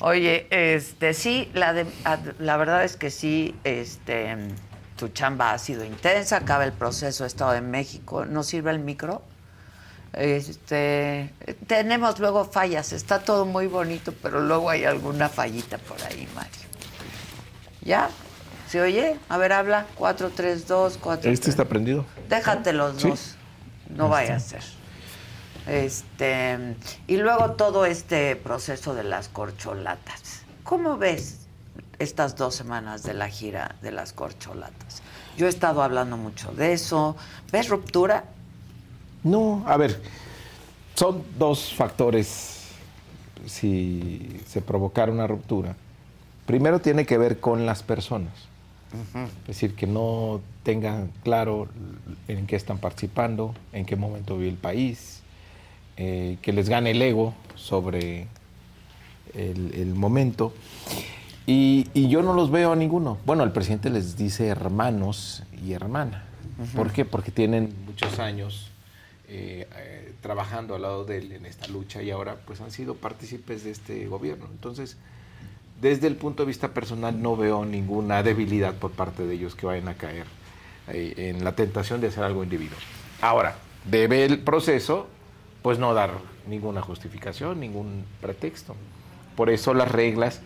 Oye, 0.00 0.46
este, 0.50 1.12
sí, 1.14 1.50
la, 1.54 1.72
de- 1.72 1.86
ad- 2.04 2.34
la 2.38 2.56
verdad 2.56 2.84
es 2.84 2.96
que 2.96 3.10
sí, 3.10 3.54
este, 3.64 4.36
tu 4.96 5.08
chamba 5.08 5.52
ha 5.52 5.58
sido 5.58 5.84
intensa, 5.84 6.36
acaba 6.36 6.64
el 6.64 6.72
proceso 6.72 7.24
Estado 7.24 7.52
de 7.52 7.60
México, 7.62 8.24
¿no 8.24 8.42
sirve 8.44 8.70
el 8.70 8.78
micro? 8.78 9.22
Este, 10.12 11.32
tenemos 11.66 12.18
luego 12.18 12.44
fallas, 12.44 12.92
está 12.92 13.20
todo 13.20 13.44
muy 13.44 13.66
bonito, 13.66 14.14
pero 14.22 14.40
luego 14.40 14.70
hay 14.70 14.84
alguna 14.84 15.28
fallita 15.28 15.78
por 15.78 16.00
ahí, 16.04 16.28
Mario. 16.34 16.52
¿Ya? 17.82 18.08
¿Se 18.68 18.80
oye? 18.80 19.16
A 19.28 19.38
ver, 19.38 19.52
habla. 19.52 19.86
432, 19.96 20.98
4 21.00 21.30
Este 21.30 21.50
está 21.50 21.64
prendido. 21.64 22.04
Déjate 22.28 22.72
los 22.72 23.00
Sí. 23.00 23.08
dos. 23.08 23.34
No 23.88 24.08
vaya 24.08 24.36
a 24.36 24.40
ser. 24.40 24.62
Este, 25.68 26.76
y 27.06 27.16
luego 27.18 27.52
todo 27.52 27.84
este 27.84 28.36
proceso 28.36 28.94
de 28.94 29.04
las 29.04 29.28
corcholatas. 29.28 30.42
¿Cómo 30.64 30.96
ves 30.96 31.46
estas 31.98 32.36
dos 32.36 32.54
semanas 32.54 33.02
de 33.02 33.14
la 33.14 33.28
gira 33.28 33.76
de 33.82 33.92
las 33.92 34.12
corcholatas? 34.12 35.02
Yo 35.36 35.46
he 35.46 35.48
estado 35.48 35.82
hablando 35.82 36.16
mucho 36.16 36.52
de 36.52 36.72
eso. 36.72 37.16
¿Ves 37.52 37.68
ruptura? 37.68 38.24
No, 39.22 39.62
a 39.66 39.76
ver, 39.76 40.00
son 40.94 41.22
dos 41.38 41.74
factores 41.74 42.58
si 43.46 44.40
se 44.46 44.60
provocara 44.60 45.12
una 45.12 45.26
ruptura. 45.26 45.76
Primero 46.46 46.80
tiene 46.80 47.06
que 47.06 47.18
ver 47.18 47.40
con 47.40 47.66
las 47.66 47.82
personas. 47.82 48.32
Es 49.42 49.46
decir, 49.48 49.74
que 49.74 49.86
no 49.86 50.40
tengan 50.62 51.10
claro 51.22 51.68
en 52.26 52.46
qué 52.46 52.56
están 52.56 52.78
participando, 52.78 53.54
en 53.72 53.84
qué 53.84 53.96
momento 53.96 54.38
vive 54.38 54.50
el 54.50 54.56
país, 54.56 55.17
eh, 55.98 56.38
que 56.40 56.52
les 56.52 56.68
gane 56.68 56.92
el 56.92 57.02
ego 57.02 57.34
sobre 57.56 58.28
el, 59.34 59.74
el 59.74 59.94
momento. 59.94 60.54
Y, 61.46 61.88
y 61.92 62.08
yo 62.08 62.22
no 62.22 62.34
los 62.34 62.50
veo 62.50 62.72
a 62.72 62.76
ninguno. 62.76 63.18
Bueno, 63.26 63.42
el 63.42 63.52
presidente 63.52 63.90
les 63.90 64.16
dice 64.16 64.46
hermanos 64.46 65.42
y 65.64 65.72
hermana. 65.72 66.24
¿Por 66.74 66.92
qué? 66.92 67.04
Porque 67.04 67.30
tienen 67.30 67.72
muchos 67.86 68.18
años 68.18 68.70
eh, 69.28 69.68
eh, 69.76 70.12
trabajando 70.20 70.74
al 70.74 70.82
lado 70.82 71.04
de 71.04 71.18
él 71.18 71.32
en 71.32 71.46
esta 71.46 71.68
lucha 71.68 72.02
y 72.02 72.10
ahora 72.10 72.36
pues 72.46 72.60
han 72.60 72.70
sido 72.70 72.94
partícipes 72.94 73.64
de 73.64 73.70
este 73.70 74.06
gobierno. 74.06 74.46
Entonces, 74.50 74.96
desde 75.80 76.06
el 76.06 76.16
punto 76.16 76.42
de 76.42 76.48
vista 76.48 76.74
personal 76.74 77.22
no 77.22 77.36
veo 77.36 77.64
ninguna 77.64 78.22
debilidad 78.22 78.74
por 78.74 78.90
parte 78.90 79.24
de 79.24 79.34
ellos 79.34 79.54
que 79.54 79.66
vayan 79.66 79.88
a 79.88 79.94
caer 79.94 80.26
eh, 80.88 81.14
en 81.16 81.44
la 81.44 81.54
tentación 81.54 82.00
de 82.00 82.08
hacer 82.08 82.24
algo 82.24 82.42
individual. 82.42 82.80
Ahora, 83.20 83.56
debe 83.84 84.24
el 84.24 84.40
proceso 84.40 85.08
pues 85.62 85.78
no 85.78 85.94
dar 85.94 86.10
ninguna 86.46 86.80
justificación, 86.82 87.60
ningún 87.60 88.04
pretexto. 88.20 88.74
Por 89.36 89.50
eso 89.50 89.74
las 89.74 89.90
reglas 89.90 90.40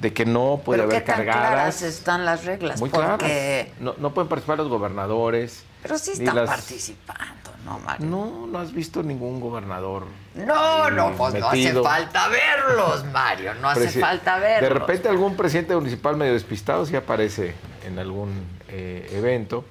de 0.00 0.12
que 0.12 0.24
no 0.26 0.60
puede 0.64 0.78
¿Pero 0.80 0.90
qué 0.90 0.96
haber 0.96 1.06
tan 1.06 1.16
cargadas 1.16 1.48
claras 1.52 1.82
están 1.82 2.24
las 2.24 2.44
reglas? 2.44 2.80
muy 2.80 2.90
Porque... 2.90 3.68
claras. 3.68 3.80
No, 3.80 3.94
no 3.98 4.12
pueden 4.14 4.28
participar 4.28 4.58
los 4.58 4.68
gobernadores. 4.68 5.64
Pero 5.82 5.98
sí 5.98 6.12
están 6.12 6.34
las- 6.36 6.48
participando, 6.48 7.50
¿no, 7.64 7.78
Mario? 7.80 8.06
No, 8.06 8.46
no 8.46 8.58
has 8.58 8.72
visto 8.72 9.02
ningún 9.02 9.40
gobernador. 9.40 10.06
No, 10.34 10.90
no, 10.90 11.12
pues 11.16 11.34
no 11.34 11.48
hace 11.48 11.72
falta 11.74 12.28
verlos, 12.28 13.04
Mario. 13.06 13.54
No 13.54 13.68
hace 13.68 13.90
falta 14.00 14.38
verlos. 14.38 14.68
De 14.70 14.78
repente 14.78 15.08
algún 15.08 15.36
presidente 15.36 15.74
municipal 15.74 16.16
medio 16.16 16.32
despistado 16.32 16.86
sí 16.86 16.96
aparece 16.96 17.54
en 17.86 17.98
algún 17.98 18.44
eh, 18.68 19.08
evento, 19.12 19.64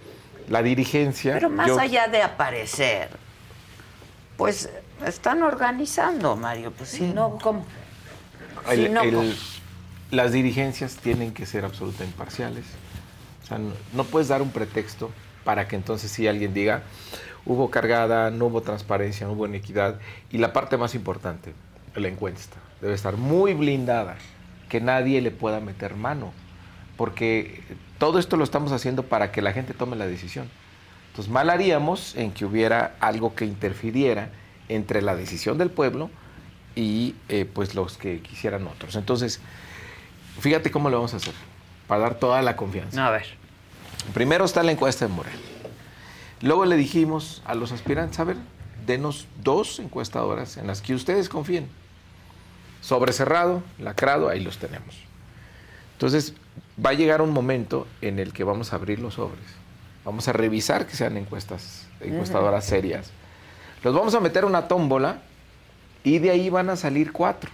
La 0.50 0.62
dirigencia. 0.62 1.34
Pero 1.34 1.50
más 1.50 1.68
yo- 1.68 1.80
allá 1.80 2.08
de 2.08 2.22
aparecer, 2.22 3.10
pues 4.38 4.70
están 5.06 5.44
organizando, 5.44 6.36
Mario. 6.36 6.72
Pues 6.72 6.90
si 6.90 7.04
no, 7.08 7.38
¿cómo? 7.42 7.66
Si 8.74 8.86
el- 8.86 8.94
no, 8.94 9.02
el- 9.04 9.14
¿cómo? 9.16 9.30
las 10.12 10.32
dirigencias 10.34 10.98
tienen 10.98 11.34
que 11.34 11.46
ser 11.46 11.64
absolutamente 11.66 12.14
imparciales. 12.14 12.66
O 13.44 13.48
sea, 13.48 13.58
no, 13.58 13.72
no 13.94 14.04
puedes 14.04 14.28
dar 14.28 14.42
un 14.42 14.52
pretexto 14.52 15.10
para 15.44 15.68
que 15.68 15.76
entonces 15.76 16.12
sí 16.12 16.28
alguien 16.28 16.54
diga, 16.54 16.84
hubo 17.46 17.72
cargada, 17.72 18.30
no 18.30 18.46
hubo 18.48 18.62
transparencia, 18.62 19.26
no 19.26 19.34
hubo 19.34 19.48
inequidad. 19.48 20.00
Y 20.32 20.38
la 20.38 20.54
parte 20.54 20.78
más 20.78 20.96
importante, 20.96 21.54
la 21.96 22.08
encuesta, 22.08 22.58
debe 22.82 22.94
estar 22.94 23.18
muy 23.18 23.54
blindada, 23.54 24.18
que 24.70 24.80
nadie 24.82 25.22
le 25.22 25.32
pueda 25.32 25.60
meter 25.60 25.96
mano. 25.96 26.32
Porque 26.98 27.64
todo 27.98 28.20
esto 28.20 28.38
lo 28.38 28.44
estamos 28.44 28.72
haciendo 28.72 29.04
para 29.04 29.32
que 29.32 29.42
la 29.42 29.54
gente 29.54 29.74
tome 29.74 29.96
la 29.96 30.06
decisión. 30.08 30.50
Entonces, 31.10 31.32
mal 31.32 31.50
haríamos 31.50 32.16
en 32.16 32.32
que 32.32 32.46
hubiera 32.46 32.96
algo 33.00 33.34
que 33.34 33.46
interfiriera 33.46 34.30
entre 34.70 35.02
la 35.02 35.16
decisión 35.16 35.58
del 35.58 35.70
pueblo 35.70 36.10
y 36.76 37.16
eh, 37.30 37.46
pues 37.52 37.76
los 37.76 37.98
que 37.98 38.22
quisieran 38.22 38.68
otros. 38.68 38.96
Entonces, 38.96 39.40
fíjate 40.40 40.72
cómo 40.72 40.90
lo 40.90 40.98
vamos 40.98 41.14
a 41.14 41.18
hacer, 41.18 41.34
para 41.88 42.02
dar 42.04 42.16
toda 42.16 42.42
la 42.42 42.56
confianza. 42.56 43.08
A 43.08 43.12
ver. 43.12 43.26
Primero 44.14 44.46
está 44.46 44.64
la 44.64 44.72
encuesta 44.72 45.08
de 45.08 45.14
Morel. 45.14 45.40
Luego 46.42 46.66
le 46.66 46.76
dijimos 46.76 47.42
a 47.46 47.54
los 47.54 47.72
aspirantes, 47.72 48.20
a 48.20 48.24
ver, 48.24 48.38
denos 48.86 49.28
dos 49.44 49.80
encuestadoras 49.80 50.58
en 50.58 50.68
las 50.68 50.82
que 50.82 50.96
ustedes 50.96 51.30
confíen. 51.30 51.68
Sobre 52.82 53.14
cerrado, 53.14 53.62
lacrado, 53.78 54.30
ahí 54.30 54.40
los 54.40 54.58
tenemos. 54.58 54.96
Entonces, 55.94 56.34
va 56.84 56.92
a 56.92 56.94
llegar 56.94 57.22
un 57.22 57.32
momento 57.32 57.88
en 58.02 58.18
el 58.18 58.34
que 58.34 58.44
vamos 58.44 58.74
a 58.74 58.78
abrir 58.78 59.00
los 59.00 59.16
sobres. 59.16 59.44
Vamos 60.04 60.28
a 60.28 60.34
revisar 60.34 60.88
que 60.88 60.96
sean 60.96 61.16
encuestas, 61.16 61.88
encuestadoras 62.00 62.66
serias. 62.66 63.12
Los 63.84 63.96
vamos 63.96 64.14
a 64.14 64.20
meter 64.20 64.44
a 64.44 64.48
una 64.48 64.68
tómbola 64.68 65.18
y 66.04 66.20
de 66.20 66.32
ahí 66.32 66.50
van 66.50 66.70
a 66.70 66.76
salir 66.76 67.12
cuatro 67.12 67.50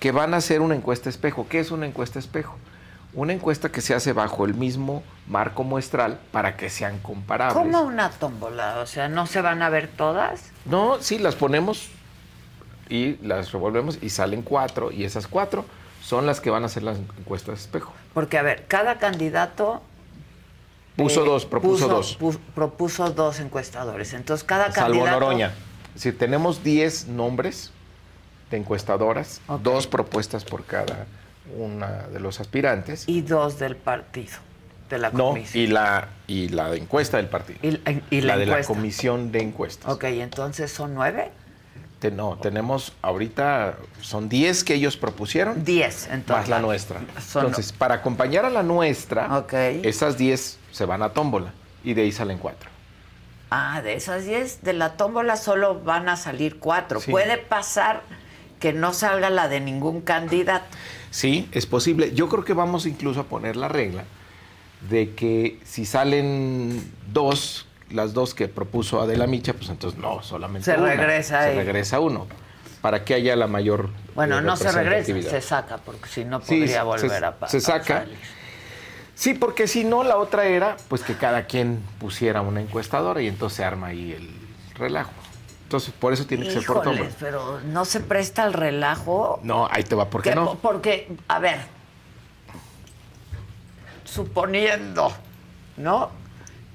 que 0.00 0.12
van 0.12 0.32
a 0.34 0.38
hacer 0.38 0.60
una 0.60 0.74
encuesta 0.74 1.08
espejo. 1.08 1.46
¿Qué 1.48 1.60
es 1.60 1.70
una 1.70 1.86
encuesta 1.86 2.18
espejo? 2.18 2.56
Una 3.14 3.32
encuesta 3.32 3.70
que 3.70 3.80
se 3.80 3.94
hace 3.94 4.12
bajo 4.12 4.44
el 4.44 4.54
mismo 4.54 5.02
marco 5.26 5.64
muestral 5.64 6.18
para 6.30 6.56
que 6.56 6.70
sean 6.70 6.98
comparables. 6.98 7.56
¿Cómo 7.56 7.82
una 7.82 8.10
tómbola? 8.10 8.78
O 8.78 8.86
sea, 8.86 9.08
¿no 9.08 9.26
se 9.26 9.40
van 9.40 9.62
a 9.62 9.68
ver 9.70 9.88
todas? 9.88 10.52
No, 10.64 10.98
sí, 11.00 11.18
las 11.18 11.34
ponemos 11.34 11.88
y 12.88 13.16
las 13.26 13.52
revolvemos 13.52 13.98
y 14.00 14.10
salen 14.10 14.42
cuatro 14.42 14.92
y 14.92 15.04
esas 15.04 15.26
cuatro 15.26 15.64
son 16.02 16.26
las 16.26 16.40
que 16.40 16.50
van 16.50 16.62
a 16.62 16.66
hacer 16.66 16.82
las 16.82 16.98
encuestas 17.18 17.60
espejo. 17.60 17.92
Porque, 18.14 18.38
a 18.38 18.42
ver, 18.42 18.66
cada 18.68 18.98
candidato... 18.98 19.82
Puso 20.98 21.22
eh, 21.22 21.26
dos, 21.26 21.46
propuso 21.46 21.88
dos. 21.88 22.18
pu- 22.18 22.38
propuso 22.54 23.08
dos 23.10 23.40
encuestadores. 23.40 24.12
Entonces, 24.12 24.44
cada 24.44 24.72
Salvo 24.72 24.98
candidato... 25.00 25.20
Noroña. 25.20 25.52
Decir, 25.94 26.18
tenemos 26.18 26.62
10 26.62 27.08
nombres 27.08 27.72
de 28.50 28.56
encuestadoras, 28.58 29.40
dos 29.62 29.86
propuestas 29.86 30.44
por 30.44 30.64
cada 30.64 31.06
una 31.56 32.06
de 32.08 32.20
los 32.20 32.40
aspirantes. 32.40 33.04
Y 33.08 33.22
dos 33.22 33.58
del 33.58 33.76
partido, 33.76 34.36
de 34.90 34.98
la 34.98 35.10
No, 35.10 35.28
comisión. 35.30 35.64
y 35.64 35.66
la, 35.68 36.08
y 36.26 36.48
la 36.50 36.74
encuesta 36.74 37.16
del 37.16 37.26
partido. 37.28 37.58
Y, 37.62 37.80
y 38.10 38.20
la, 38.20 38.34
la 38.34 38.38
de 38.38 38.46
la 38.46 38.62
comisión 38.64 39.32
de 39.32 39.40
encuestas. 39.40 39.90
Ok, 39.92 40.04
entonces 40.04 40.70
son 40.72 40.94
nueve. 40.94 41.30
Te- 42.00 42.10
no, 42.12 42.38
tenemos 42.40 42.92
ahorita, 43.02 43.76
son 44.02 44.28
10 44.28 44.62
que 44.62 44.74
ellos 44.74 44.96
propusieron. 44.96 45.64
10, 45.64 46.08
entonces. 46.12 46.28
Más 46.28 46.48
la 46.48 46.60
nuestra. 46.60 47.00
Son- 47.20 47.46
Entonces, 47.46 47.72
para 47.72 47.96
acompañar 47.96 48.44
a 48.44 48.50
la 48.50 48.62
nuestra, 48.62 49.44
esas 49.82 50.16
10 50.16 50.57
se 50.70 50.84
van 50.84 51.02
a 51.02 51.10
tómbola 51.10 51.52
y 51.84 51.94
de 51.94 52.02
ahí 52.02 52.12
salen 52.12 52.38
cuatro. 52.38 52.70
Ah, 53.50 53.80
de 53.82 53.94
esas 53.94 54.24
10, 54.26 54.62
de 54.62 54.72
la 54.74 54.96
tómbola 54.96 55.36
solo 55.36 55.80
van 55.80 56.08
a 56.08 56.16
salir 56.16 56.58
cuatro. 56.58 57.00
Sí. 57.00 57.10
Puede 57.10 57.38
pasar 57.38 58.02
que 58.60 58.72
no 58.72 58.92
salga 58.92 59.30
la 59.30 59.48
de 59.48 59.60
ningún 59.60 60.00
candidato. 60.02 60.66
Sí, 61.10 61.48
es 61.52 61.64
posible. 61.64 62.12
Yo 62.14 62.28
creo 62.28 62.44
que 62.44 62.52
vamos 62.52 62.84
incluso 62.84 63.20
a 63.20 63.24
poner 63.24 63.56
la 63.56 63.68
regla 63.68 64.04
de 64.90 65.14
que 65.14 65.58
si 65.64 65.86
salen 65.86 66.92
dos, 67.10 67.66
las 67.90 68.12
dos 68.12 68.34
que 68.34 68.48
propuso 68.48 69.00
Adela 69.00 69.26
Micha, 69.26 69.54
pues 69.54 69.70
entonces 69.70 69.98
no, 69.98 70.22
solamente 70.22 70.70
Se 70.70 70.76
una. 70.78 70.88
regresa 70.94 71.42
Se 71.42 71.48
ahí. 71.50 71.56
regresa 71.56 72.00
uno, 72.00 72.26
para 72.82 73.02
que 73.04 73.14
haya 73.14 73.34
la 73.34 73.46
mayor 73.46 73.88
Bueno, 74.14 74.38
eh, 74.40 74.42
no 74.42 74.56
se 74.56 74.70
regresa, 74.70 75.30
se 75.30 75.40
saca, 75.40 75.78
porque 75.78 76.08
si 76.08 76.24
no 76.26 76.40
Sí, 76.42 76.56
podría 76.58 76.80
se- 76.80 76.82
volver 76.82 77.24
a 77.24 77.38
pasar. 77.38 77.60
Se 77.60 77.64
saca. 77.66 78.04
Sí, 79.18 79.34
porque 79.34 79.66
si 79.66 79.82
no, 79.82 80.04
la 80.04 80.16
otra 80.16 80.46
era 80.46 80.76
pues 80.86 81.02
que 81.02 81.16
cada 81.16 81.46
quien 81.46 81.82
pusiera 81.98 82.40
una 82.40 82.60
encuestadora 82.60 83.20
y 83.20 83.26
entonces 83.26 83.56
se 83.56 83.64
arma 83.64 83.88
ahí 83.88 84.12
el 84.12 84.30
relajo. 84.78 85.10
Entonces, 85.64 85.92
por 85.92 86.12
eso 86.12 86.24
tiene 86.24 86.46
que 86.46 86.52
ser 86.52 86.64
por 86.64 86.82
tómbola. 86.82 87.10
pero 87.18 87.58
no 87.62 87.84
se 87.84 87.98
presta 87.98 88.44
al 88.44 88.52
relajo. 88.52 89.40
No, 89.42 89.66
ahí 89.72 89.82
te 89.82 89.96
va, 89.96 90.08
¿por 90.08 90.22
qué 90.22 90.30
Que- 90.30 90.36
no? 90.36 90.54
Porque, 90.62 91.16
a 91.26 91.40
ver, 91.40 91.58
suponiendo, 94.04 95.12
¿no? 95.76 96.10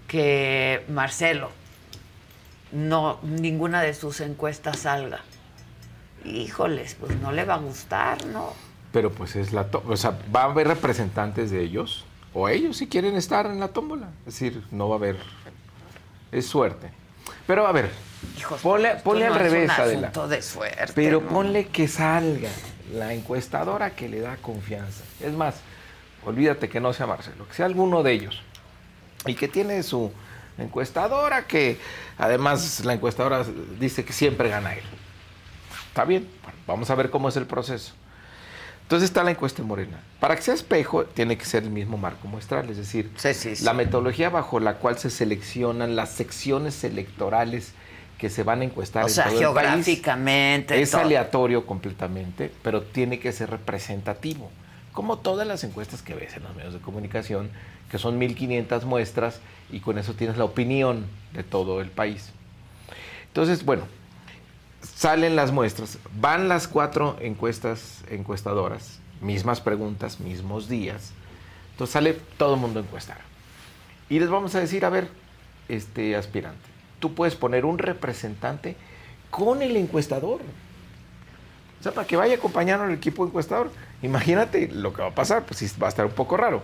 Que 0.07 0.83
Marcelo, 0.89 1.49
no, 2.73 3.19
ninguna 3.23 3.81
de 3.81 3.93
sus 3.93 4.19
encuestas 4.19 4.79
salga. 4.79 5.21
Híjoles, 6.25 6.95
pues 6.99 7.15
no 7.21 7.31
le 7.31 7.45
va 7.45 7.53
a 7.53 7.59
gustar, 7.59 8.25
¿no? 8.25 8.51
Pero 8.91 9.11
pues 9.11 9.37
es 9.37 9.53
la 9.53 9.71
tó- 9.71 9.81
o 9.87 9.95
sea, 9.95 10.19
va 10.35 10.41
a 10.41 10.45
haber 10.51 10.67
representantes 10.67 11.49
de 11.49 11.61
ellos 11.61 12.03
o 12.33 12.49
ellos 12.49 12.77
si 12.77 12.87
quieren 12.87 13.15
estar 13.15 13.45
en 13.45 13.59
la 13.59 13.67
tómbola. 13.69 14.09
Es 14.25 14.33
decir, 14.33 14.63
no 14.71 14.89
va 14.89 14.95
a 14.95 14.97
haber 14.97 15.17
es 16.33 16.47
suerte. 16.47 16.89
Pero 17.45 17.65
a 17.67 17.71
ver, 17.71 17.91
ponle, 18.61 18.89
Esto 18.89 19.03
ponle 19.03 19.27
no 19.27 19.33
al 19.33 19.39
revés, 19.39 19.69
Adela. 19.69 20.11
de 20.27 20.41
suerte. 20.41 20.93
Pero 20.95 21.21
¿no? 21.21 21.29
ponle 21.29 21.67
que 21.67 21.87
salga 21.87 22.49
la 22.93 23.13
encuestadora 23.13 23.91
que 23.91 24.09
le 24.09 24.19
da 24.19 24.37
confianza. 24.37 25.03
Es 25.21 25.33
más, 25.33 25.55
olvídate 26.25 26.69
que 26.69 26.79
no 26.79 26.93
sea 26.93 27.05
Marcelo, 27.05 27.47
que 27.47 27.53
sea 27.53 27.65
alguno 27.65 28.03
de 28.03 28.13
ellos. 28.13 28.41
Y 29.25 29.35
que 29.35 29.47
tiene 29.47 29.83
su 29.83 30.11
encuestadora, 30.57 31.45
que 31.47 31.79
además 32.17 32.83
la 32.83 32.93
encuestadora 32.93 33.45
dice 33.79 34.03
que 34.03 34.13
siempre 34.13 34.49
gana 34.49 34.73
él. 34.73 34.83
Está 35.89 36.05
bien, 36.05 36.27
bueno, 36.43 36.57
vamos 36.65 36.89
a 36.89 36.95
ver 36.95 37.09
cómo 37.09 37.29
es 37.29 37.37
el 37.37 37.45
proceso. 37.45 37.93
Entonces 38.83 39.09
está 39.09 39.23
la 39.23 39.31
encuesta 39.31 39.61
en 39.61 39.67
Morena. 39.67 39.99
Para 40.19 40.35
que 40.35 40.41
sea 40.41 40.53
espejo, 40.53 41.05
tiene 41.05 41.37
que 41.37 41.45
ser 41.45 41.63
el 41.63 41.69
mismo 41.71 41.97
marco 41.97 42.27
muestral, 42.27 42.69
es 42.69 42.77
decir, 42.77 43.09
la 43.61 43.73
metodología 43.73 44.29
bajo 44.29 44.59
la 44.59 44.75
cual 44.75 44.97
se 44.99 45.09
seleccionan 45.09 45.95
las 45.95 46.09
secciones 46.11 46.83
electorales 46.83 47.71
que 48.17 48.29
se 48.29 48.43
van 48.43 48.61
a 48.61 48.65
encuestar 48.65 49.03
O 49.03 49.07
en 49.07 49.13
sea, 49.13 49.25
todo 49.25 49.33
el 49.33 49.39
país. 49.53 49.85
geográficamente, 49.85 50.81
Es 50.81 50.91
todo. 50.91 51.01
aleatorio 51.01 51.65
completamente, 51.65 52.51
pero 52.61 52.81
tiene 52.83 53.19
que 53.19 53.31
ser 53.31 53.49
representativo. 53.49 54.49
Como 54.91 55.17
todas 55.17 55.47
las 55.47 55.63
encuestas 55.63 56.01
que 56.01 56.13
ves 56.13 56.35
en 56.37 56.43
los 56.43 56.55
medios 56.55 56.73
de 56.73 56.79
comunicación, 56.79 57.49
que 57.89 57.97
son 57.97 58.17
1500 58.19 58.85
muestras 58.85 59.39
y 59.71 59.79
con 59.79 59.97
eso 59.97 60.13
tienes 60.13 60.37
la 60.37 60.43
opinión 60.45 61.05
de 61.33 61.43
todo 61.43 61.81
el 61.81 61.89
país. 61.89 62.29
Entonces, 63.27 63.65
bueno, 63.65 63.83
salen 64.95 65.35
las 65.35 65.51
muestras, 65.51 65.97
van 66.19 66.47
las 66.49 66.67
cuatro 66.67 67.17
encuestas 67.19 68.03
encuestadoras, 68.09 68.99
mismas 69.21 69.61
preguntas, 69.61 70.19
mismos 70.19 70.69
días. 70.69 71.11
Entonces 71.71 71.93
sale 71.93 72.13
todo 72.37 72.53
el 72.55 72.59
mundo 72.59 72.79
a 72.79 72.83
encuestar. 72.83 73.17
Y 74.09 74.19
les 74.19 74.29
vamos 74.29 74.53
a 74.55 74.59
decir, 74.59 74.85
a 74.85 74.89
ver, 74.89 75.09
este 75.69 76.15
aspirante, 76.15 76.69
tú 76.99 77.13
puedes 77.15 77.35
poner 77.35 77.65
un 77.65 77.77
representante 77.79 78.75
con 79.31 79.61
el 79.61 79.75
encuestador. 79.77 80.41
O 81.79 81.83
sea, 81.83 81.91
para 81.91 82.07
que 82.07 82.15
vaya 82.15 82.35
acompañando 82.35 82.85
al 82.85 82.93
equipo 82.93 83.25
encuestador. 83.25 83.71
Imagínate 84.03 84.67
lo 84.71 84.93
que 84.93 85.01
va 85.01 85.09
a 85.09 85.15
pasar, 85.15 85.43
pues 85.43 85.57
sí, 85.59 85.69
va 85.81 85.87
a 85.87 85.89
estar 85.89 86.05
un 86.05 86.11
poco 86.11 86.37
raro. 86.37 86.61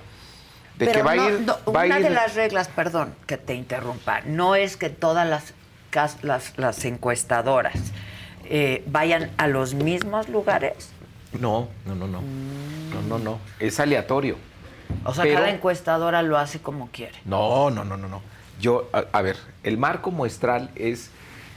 De 0.78 0.86
Pero 0.86 1.00
que 1.00 1.04
va 1.04 1.16
no, 1.16 1.22
a 1.24 1.30
ir, 1.30 1.40
no, 1.42 1.58
va 1.74 1.82
a 1.82 1.86
una 1.86 2.00
ir- 2.00 2.04
de 2.04 2.10
las 2.12 2.36
reglas, 2.36 2.68
perdón 2.70 3.14
que 3.26 3.38
te 3.38 3.54
interrumpa, 3.54 4.22
no 4.22 4.56
es 4.56 4.78
que 4.78 4.90
todas 4.90 5.28
las, 5.28 5.54
las 6.58 6.86
encuestadoras 6.86 7.74
eh, 8.50 8.84
vayan 8.88 9.32
a 9.38 9.48
los 9.48 9.74
mismos 9.74 10.28
lugares. 10.30 10.90
No, 11.40 11.68
no, 11.86 11.96
no, 11.96 12.08
no. 12.08 12.22
No, 12.22 13.02
no, 13.08 13.20
no. 13.20 13.40
Es 13.60 13.80
aleatorio. 13.80 14.36
O 15.06 15.14
sea, 15.14 15.24
Pero- 15.24 15.36
cada 15.38 15.52
encuestadora 15.52 16.22
lo 16.24 16.38
hace 16.38 16.60
como 16.60 16.90
quiere. 16.92 17.14
No, 17.26 17.70
no, 17.70 17.86
no, 17.86 17.96
no, 17.98 18.08
no. 18.08 18.22
Yo, 18.60 18.90
a, 18.92 19.04
a 19.12 19.22
ver, 19.22 19.38
el 19.64 19.78
marco 19.78 20.12
muestral 20.12 20.72
es 20.76 21.12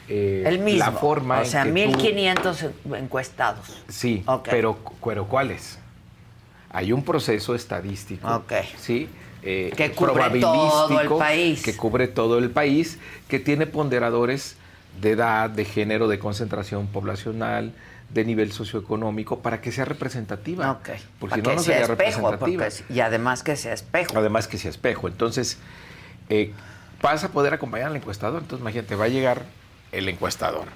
eh, 0.09 0.43
El 0.47 0.59
mismo. 0.59 0.81
la 0.81 0.93
forma 0.93 1.39
o 1.39 1.43
en 1.43 1.47
sea, 1.47 1.62
que 1.64 1.70
tú- 1.70 1.74
1500 1.74 2.66
encuestados. 2.97 3.82
Sí, 3.89 4.23
Ok. 4.27 4.48
pero, 4.51 4.78
pero 5.05 5.27
¿cuáles? 5.27 5.78
Hay 6.70 6.93
un 6.93 7.02
proceso 7.05 7.55
estadístico, 7.55 8.43
¿sí? 8.78 9.09
Eh, 9.43 9.73
Que 9.77 9.93
cubre 9.93 10.40
todo 10.40 11.01
el 11.01 11.09
país. 11.09 11.62
Que 11.62 11.77
cubre 11.77 12.09
todo 12.09 12.39
el 12.39 12.51
país, 12.51 12.98
que 13.28 13.39
tiene 13.39 13.66
ponderadores 13.66 14.56
de 15.01 15.10
edad, 15.12 15.51
de 15.51 15.64
género, 15.64 16.09
de 16.09 16.19
concentración 16.19 16.86
poblacional, 16.86 17.73
de 18.10 18.24
nivel 18.24 18.52
socioeconómico, 18.52 19.40
para 19.40 19.60
que 19.60 19.73
sea 19.73 19.85
representativa. 19.85 20.78
Porque 20.78 21.02
Para 21.19 21.36
si 21.36 21.43
no, 21.43 21.55
no 21.55 21.62
sea 21.62 21.64
sería 21.64 21.81
espejo, 21.82 22.31
representativa. 22.31 22.64
porque- 22.69 22.93
y 22.94 23.01
además 23.01 23.43
que 23.43 23.56
sea 23.56 23.73
espejo. 23.73 24.19
Además 24.19 24.48
que 24.48 24.59
sea 24.59 24.70
espejo. 24.70 25.09
Entonces, 25.09 25.59
eh, 26.28 26.52
vas 27.01 27.24
a 27.24 27.31
poder 27.31 27.55
acompañar 27.55 27.89
al 27.89 27.97
encuestador. 27.97 28.43
Entonces, 28.43 28.60
imagínate, 28.62 28.94
va 28.97 29.06
a 29.06 29.09
llegar 29.09 29.43
el 29.93 30.09
encuestador, 30.09 30.66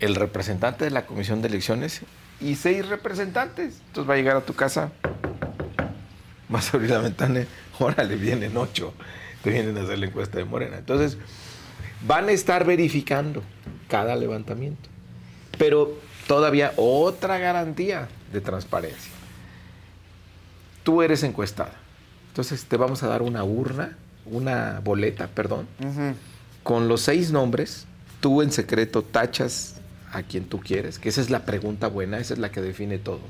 el 0.00 0.14
representante 0.14 0.84
de 0.84 0.90
la 0.90 1.06
comisión 1.06 1.40
de 1.42 1.48
elecciones 1.48 2.02
y 2.40 2.56
seis 2.56 2.86
representantes. 2.86 3.80
Entonces 3.86 4.08
va 4.10 4.14
a 4.14 4.16
llegar 4.18 4.36
a 4.36 4.40
tu 4.42 4.52
casa, 4.54 4.90
vas 6.48 6.72
a 6.72 6.76
abrir 6.76 6.90
la 6.90 6.98
ventana, 6.98 7.44
órale, 7.78 8.16
vienen 8.16 8.56
ocho, 8.56 8.92
te 9.42 9.50
vienen 9.50 9.76
a 9.78 9.82
hacer 9.82 9.98
la 9.98 10.06
encuesta 10.06 10.38
de 10.38 10.44
Morena. 10.44 10.76
Entonces, 10.78 11.18
van 12.04 12.28
a 12.28 12.32
estar 12.32 12.64
verificando 12.64 13.42
cada 13.88 14.16
levantamiento. 14.16 14.88
Pero 15.58 15.98
todavía 16.26 16.72
otra 16.76 17.38
garantía 17.38 18.08
de 18.32 18.40
transparencia. 18.40 19.12
Tú 20.82 21.02
eres 21.02 21.22
encuestada. 21.22 21.74
Entonces 22.28 22.64
te 22.64 22.76
vamos 22.76 23.02
a 23.02 23.08
dar 23.08 23.22
una 23.22 23.44
urna, 23.44 23.96
una 24.26 24.80
boleta, 24.84 25.28
perdón, 25.28 25.66
con 26.62 26.88
los 26.88 27.00
seis 27.00 27.32
nombres. 27.32 27.86
Tú 28.20 28.42
en 28.42 28.52
secreto 28.52 29.02
tachas 29.02 29.76
a 30.12 30.22
quien 30.22 30.44
tú 30.44 30.60
quieres, 30.60 30.98
que 30.98 31.08
esa 31.08 31.20
es 31.20 31.30
la 31.30 31.44
pregunta 31.44 31.88
buena, 31.88 32.18
esa 32.18 32.34
es 32.34 32.40
la 32.40 32.50
que 32.50 32.60
define 32.60 32.98
todo. 32.98 33.20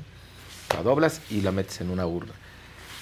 La 0.73 0.83
doblas 0.83 1.21
y 1.29 1.41
la 1.41 1.51
metes 1.51 1.81
en 1.81 1.89
una 1.89 2.05
urna. 2.05 2.33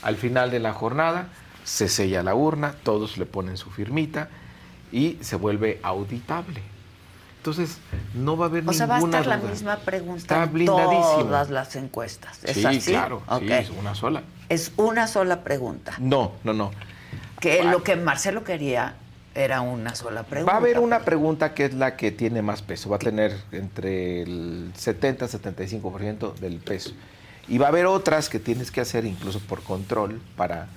Al 0.02 0.16
final 0.16 0.52
de 0.52 0.60
la 0.60 0.74
jornada 0.74 1.30
se 1.64 1.88
sella 1.88 2.22
la 2.22 2.36
urna, 2.36 2.76
todos 2.84 3.18
le 3.18 3.26
ponen 3.26 3.58
su 3.58 3.72
firmita 3.72 4.30
y 4.95 5.17
se 5.19 5.35
vuelve 5.35 5.81
auditable. 5.84 6.61
Entonces, 7.39 7.80
no 8.13 8.38
va 8.38 8.45
a 8.45 8.47
haber 8.47 8.63
O 8.65 8.72
sea, 8.72 8.85
va 8.85 8.95
a 8.95 8.99
ninguna 8.99 9.19
estar 9.19 9.39
la 9.39 9.45
misma 9.45 9.76
pregunta 9.80 10.43
en 10.45 10.65
todas 10.65 11.49
las 11.49 11.76
encuestas. 11.76 12.39
¿Es 12.45 12.55
Sí, 12.55 12.65
así? 12.65 12.91
claro, 12.91 13.22
sí, 13.39 13.51
es 13.51 13.69
una 13.72 13.93
sola. 13.93 14.23
Es 14.47 14.72
una 14.77 15.07
sola 15.07 15.43
pregunta. 15.43 15.95
No, 15.99 16.31
no, 16.45 16.53
no. 16.53 16.72
Que 17.41 17.61
lo 17.65 17.84
que 17.84 17.97
Marcelo 17.97 18.45
quería 18.45 18.95
era 19.35 19.59
una 19.59 19.95
sola 19.95 20.23
pregunta. 20.23 20.53
Va 20.53 20.57
a 20.57 20.61
haber 20.61 20.80
una 20.80 21.01
pregunta 21.01 21.53
que 21.53 21.65
es 21.65 21.73
la 21.73 21.97
que 21.97 22.11
tiene 22.11 22.41
más 22.41 22.61
peso. 22.61 22.89
Va 22.89 22.95
a 22.95 22.99
tener 22.99 23.35
entre 23.51 24.22
el 24.22 24.72
70 24.76 25.26
y 25.26 25.27
75% 25.27 26.35
del 26.35 26.59
peso. 26.59 26.91
Y 27.49 27.57
va 27.57 27.65
a 27.65 27.69
haber 27.69 27.85
otras 27.85 28.30
que 28.30 28.39
tienes 28.39 28.72
que 28.72 28.80
hacer 28.80 29.03
incluso 29.05 29.41
por 29.41 29.61
control 29.61 30.22
para 30.38 30.67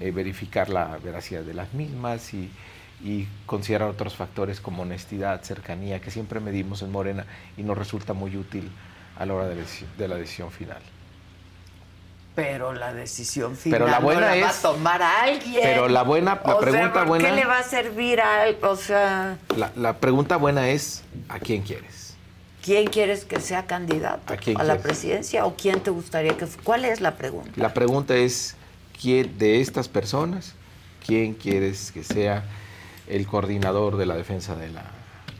eh, 0.00 0.10
verificar 0.10 0.68
la 0.70 0.98
veracidad 1.02 1.42
de 1.42 1.54
las 1.54 1.72
mismas 1.72 2.34
y, 2.34 2.50
y 3.02 3.26
considerar 3.46 3.88
otros 3.88 4.14
factores 4.14 4.60
como 4.60 4.82
honestidad, 4.82 5.42
cercanía, 5.42 6.00
que 6.00 6.10
siempre 6.10 6.38
medimos 6.40 6.82
en 6.82 6.92
Morena 6.92 7.24
y 7.56 7.62
nos 7.62 7.76
resulta 7.78 8.12
muy 8.12 8.36
útil 8.36 8.70
a 9.18 9.24
la 9.26 9.34
hora 9.34 9.48
de, 9.48 9.54
la 9.56 9.62
deci- 9.62 9.86
de 9.96 10.08
la 10.08 10.16
decisión 10.16 10.50
final. 10.50 10.80
Pero 12.34 12.72
la 12.72 12.92
decisión 12.94 13.56
final 13.56 13.78
Pero 13.80 13.90
la 13.90 13.98
buena 13.98 14.20
no 14.20 14.26
la 14.36 14.40
va 14.42 14.48
a 14.48 14.50
es- 14.50 14.62
tomar 14.62 15.02
alguien. 15.02 15.60
pero 15.62 15.88
la 15.88 16.02
buena- 16.02 16.34
la 16.44 16.54
O 16.54 16.60
sea, 16.62 16.70
pregunta 16.70 16.92
¿por 17.00 17.08
buena- 17.08 17.28
¿Qué 17.28 17.34
le 17.34 17.44
va 17.44 17.58
a 17.58 17.62
servir 17.62 18.20
a 18.20 18.46
él? 18.46 18.56
O 18.62 18.76
sea, 18.76 19.36
La, 19.56 19.72
la 19.76 19.96
pregunta 19.98 20.36
buena 20.36 20.68
es, 20.70 21.02
¿a 21.28 21.38
quién 21.38 21.62
quieres? 21.62 22.14
¿quién 22.62 22.88
quieres 22.88 23.24
que 23.24 23.40
sea 23.40 23.64
candidato 23.66 24.34
¿A 24.34 24.36
quién 24.36 24.54
la 24.66 24.76
presidencia 24.76 25.46
o 25.46 25.56
quién 25.56 25.80
te 25.80 25.88
gustaría 25.90 26.36
que 26.36 26.46
¿Cuál 26.62 26.84
es 26.84 27.00
la 27.00 27.16
pregunta? 27.16 27.50
La 27.56 27.72
pregunta 27.72 28.14
es, 28.14 28.54
¿quién 29.00 29.36
de 29.38 29.60
estas 29.62 29.88
personas, 29.88 30.54
quién 31.04 31.32
quieres 31.34 31.90
que 31.90 32.04
sea 32.04 32.44
el 33.10 33.26
coordinador 33.26 33.96
de 33.96 34.06
la 34.06 34.14
defensa 34.14 34.54
de 34.56 34.70
la 34.70 34.84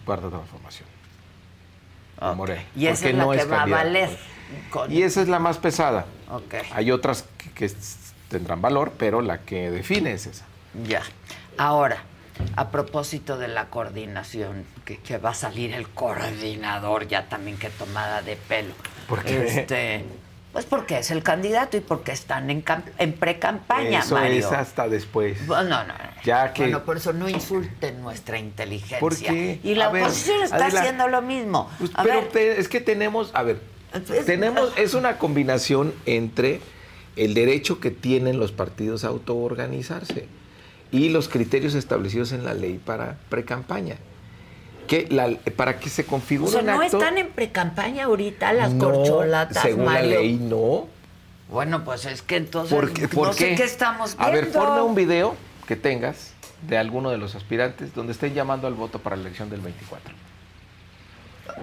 cuarta 0.04 0.28
transformación? 0.28 0.88
De 2.20 2.34
Morena. 2.34 2.62
Y 2.76 2.86
esa 2.86 2.96
Porque 2.96 3.10
es 3.10 3.16
la 3.16 3.24
no 3.24 3.30
que 3.30 3.38
es 3.38 3.50
va 3.50 3.62
a 3.62 3.66
valer. 3.66 4.10
con- 4.70 4.92
Y 4.92 5.02
esa 5.02 5.22
es 5.22 5.28
la 5.28 5.38
más 5.38 5.58
pesada. 5.58 6.04
Ok. 6.30 6.54
Hay 6.72 6.90
otras 6.90 7.24
que, 7.54 7.70
tendrán 8.28 8.60
valor, 8.60 8.92
pero 8.98 9.22
la 9.22 9.38
que 9.40 9.70
define 9.70 10.12
es 10.12 10.26
esa. 10.26 10.44
Ya. 10.86 11.02
Ahora, 11.56 12.02
a 12.56 12.68
propósito 12.70 13.38
de 13.38 13.48
la 13.48 13.66
coordinación, 13.66 14.64
que, 14.84 14.98
que 14.98 15.18
va 15.18 15.30
a 15.30 15.34
salir 15.34 15.72
el 15.74 15.88
coordinador 15.88 17.08
ya 17.08 17.28
también 17.28 17.56
que 17.58 17.70
tomada 17.70 18.22
de 18.22 18.36
pelo. 18.36 18.74
¿Por 19.08 19.24
qué? 19.24 19.46
Este, 19.46 20.04
pues 20.52 20.64
porque 20.64 20.98
es 20.98 21.10
el 21.10 21.22
candidato 21.22 21.76
y 21.76 21.80
porque 21.80 22.12
están 22.12 22.50
en, 22.50 22.64
en 22.98 23.12
pre-campaña, 23.12 24.00
Eso 24.00 24.16
Mario. 24.16 24.38
es 24.38 24.46
hasta 24.46 24.88
después. 24.88 25.46
Bueno, 25.46 25.68
no, 25.68 25.84
no. 25.84 25.94
Ya 26.24 26.52
que... 26.52 26.62
Bueno, 26.62 26.84
por 26.84 26.96
eso 26.96 27.12
no 27.12 27.28
insulten 27.28 28.00
nuestra 28.02 28.38
inteligencia. 28.38 28.98
¿Por 28.98 29.16
qué? 29.16 29.60
Y 29.62 29.74
la 29.76 29.86
A 29.86 29.92
ver, 29.92 30.02
oposición 30.04 30.42
está 30.42 30.56
Adela, 30.56 30.80
haciendo 30.80 31.08
lo 31.08 31.22
mismo. 31.22 31.70
Pues, 31.78 31.90
pero 32.02 32.20
te- 32.24 32.58
es 32.60 32.68
que 32.68 32.80
tenemos, 32.80 33.30
a 33.34 33.42
ver, 33.44 33.60
tenemos, 34.26 34.72
es 34.76 34.94
una 34.94 35.18
combinación 35.18 35.94
entre 36.06 36.60
el 37.16 37.34
derecho 37.34 37.78
que 37.80 37.90
tienen 37.90 38.38
los 38.38 38.50
partidos 38.52 39.04
a 39.04 39.08
autoorganizarse 39.08 40.26
y 40.92 41.08
los 41.10 41.28
criterios 41.28 41.74
establecidos 41.74 42.32
en 42.32 42.44
la 42.44 42.54
ley 42.54 42.80
para 42.84 43.18
precampaña. 43.28 43.96
La, 45.10 45.30
para 45.56 45.78
que 45.78 45.88
se 45.88 46.02
o 46.02 46.06
configure 46.06 46.50
sea, 46.50 46.60
un 46.60 46.66
no 46.66 46.80
acto, 46.80 46.98
están 46.98 47.16
en 47.18 47.28
pre-campaña 47.28 48.04
ahorita 48.04 48.52
las 48.52 48.72
no, 48.72 48.86
corcholatas, 48.86 49.62
según 49.62 49.84
Mario. 49.84 50.10
la 50.10 50.16
ley, 50.20 50.36
no. 50.36 50.88
Bueno, 51.48 51.84
pues 51.84 52.06
es 52.06 52.22
que 52.22 52.36
entonces 52.36 52.74
¿Por 52.74 52.92
qué? 52.92 53.02
no 53.02 53.08
¿Por 53.08 53.34
sé 53.34 53.50
qué? 53.50 53.54
qué 53.56 53.64
estamos 53.64 54.16
viendo. 54.16 54.26
A 54.26 54.34
ver, 54.34 54.50
ponme 54.52 54.82
un 54.82 54.94
video 54.94 55.34
que 55.66 55.76
tengas 55.76 56.32
de 56.62 56.76
alguno 56.76 57.10
de 57.10 57.18
los 57.18 57.34
aspirantes 57.34 57.94
donde 57.94 58.12
estén 58.12 58.34
llamando 58.34 58.66
al 58.66 58.74
voto 58.74 58.98
para 58.98 59.16
la 59.16 59.22
elección 59.22 59.48
del 59.50 59.60
24. 59.60 60.12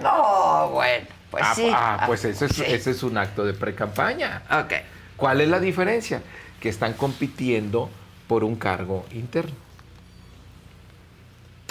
No, 0.02 0.70
bueno, 0.70 1.06
pues 1.30 1.44
ah, 1.46 1.54
sí. 1.54 1.70
ah, 1.72 2.04
pues 2.06 2.24
ese 2.24 2.46
es, 2.46 2.56
sí. 2.56 2.62
ese 2.66 2.90
es 2.90 3.02
un 3.02 3.16
acto 3.18 3.44
de 3.44 3.52
precampaña. 3.54 4.42
Ok. 4.50 4.72
¿Cuál 5.16 5.40
es 5.40 5.48
la 5.48 5.60
diferencia? 5.60 6.22
Que 6.60 6.68
están 6.68 6.92
compitiendo 6.94 7.90
por 8.26 8.44
un 8.44 8.56
cargo 8.56 9.04
interno. 9.12 9.54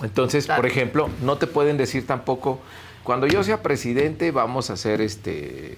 Entonces, 0.04 0.48
por 0.48 0.66
ejemplo, 0.66 1.10
no 1.22 1.38
te 1.38 1.48
pueden 1.48 1.78
decir 1.78 2.06
tampoco, 2.06 2.60
cuando 3.04 3.26
yo 3.28 3.44
sea 3.44 3.64
presidente 3.64 4.32
vamos 4.32 4.70
a 4.70 4.74
hacer 4.74 5.02
este, 5.02 5.78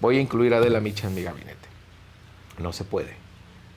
voy 0.00 0.18
a 0.18 0.20
incluir 0.20 0.54
a 0.54 0.58
Adela 0.58 0.80
Micha 0.80 1.08
en 1.08 1.14
mi 1.14 1.22
gabinete. 1.22 1.54
No 2.58 2.72
se 2.72 2.84
puede. 2.84 3.14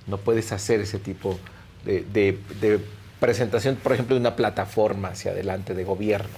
No 0.08 0.18
puedes 0.18 0.52
hacer 0.52 0.80
ese 0.82 1.00
tipo 1.00 1.40
de, 1.86 2.02
de- 2.14 2.38
de 2.62 2.80
presentación, 3.20 3.76
por 3.78 3.94
ejemplo, 3.94 4.16
de 4.16 4.22
una 4.22 4.36
plataforma 4.36 5.10
hacia 5.10 5.32
adelante 5.32 5.74
de 5.74 5.84
gobierno. 5.84 6.38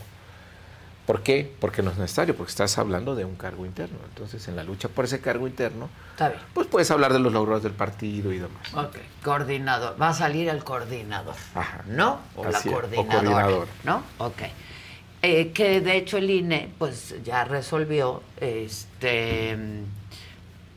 ¿Por 1.11 1.23
qué? 1.23 1.51
Porque 1.59 1.81
no 1.81 1.91
es 1.91 1.97
necesario, 1.97 2.37
porque 2.37 2.51
estás 2.51 2.77
hablando 2.77 3.15
de 3.15 3.25
un 3.25 3.35
cargo 3.35 3.65
interno. 3.65 3.97
Entonces, 4.07 4.47
en 4.47 4.55
la 4.55 4.63
lucha 4.63 4.87
por 4.87 5.03
ese 5.03 5.19
cargo 5.19 5.45
interno, 5.45 5.89
Está 6.11 6.29
bien. 6.29 6.39
pues 6.53 6.67
puedes 6.67 6.89
hablar 6.89 7.11
de 7.11 7.19
los 7.19 7.33
logros 7.33 7.61
del 7.61 7.73
partido 7.73 8.31
y 8.31 8.37
demás. 8.37 8.73
Ok. 8.73 8.95
Coordinador. 9.21 10.01
Va 10.01 10.07
a 10.07 10.13
salir 10.13 10.47
el 10.47 10.63
coordinador. 10.63 11.35
¿No? 11.87 12.21
O 12.37 12.45
la 12.45 12.57
Así 12.57 12.69
es, 12.69 12.73
o 12.75 12.77
coordinadora. 12.79 13.19
coordinador. 13.43 13.67
¿No? 13.83 14.03
Ok. 14.19 14.41
Eh, 15.21 15.51
que 15.51 15.81
de 15.81 15.97
hecho 15.97 16.17
el 16.17 16.29
INE, 16.29 16.71
pues 16.77 17.13
ya 17.25 17.43
resolvió, 17.43 18.23
este. 18.39 19.57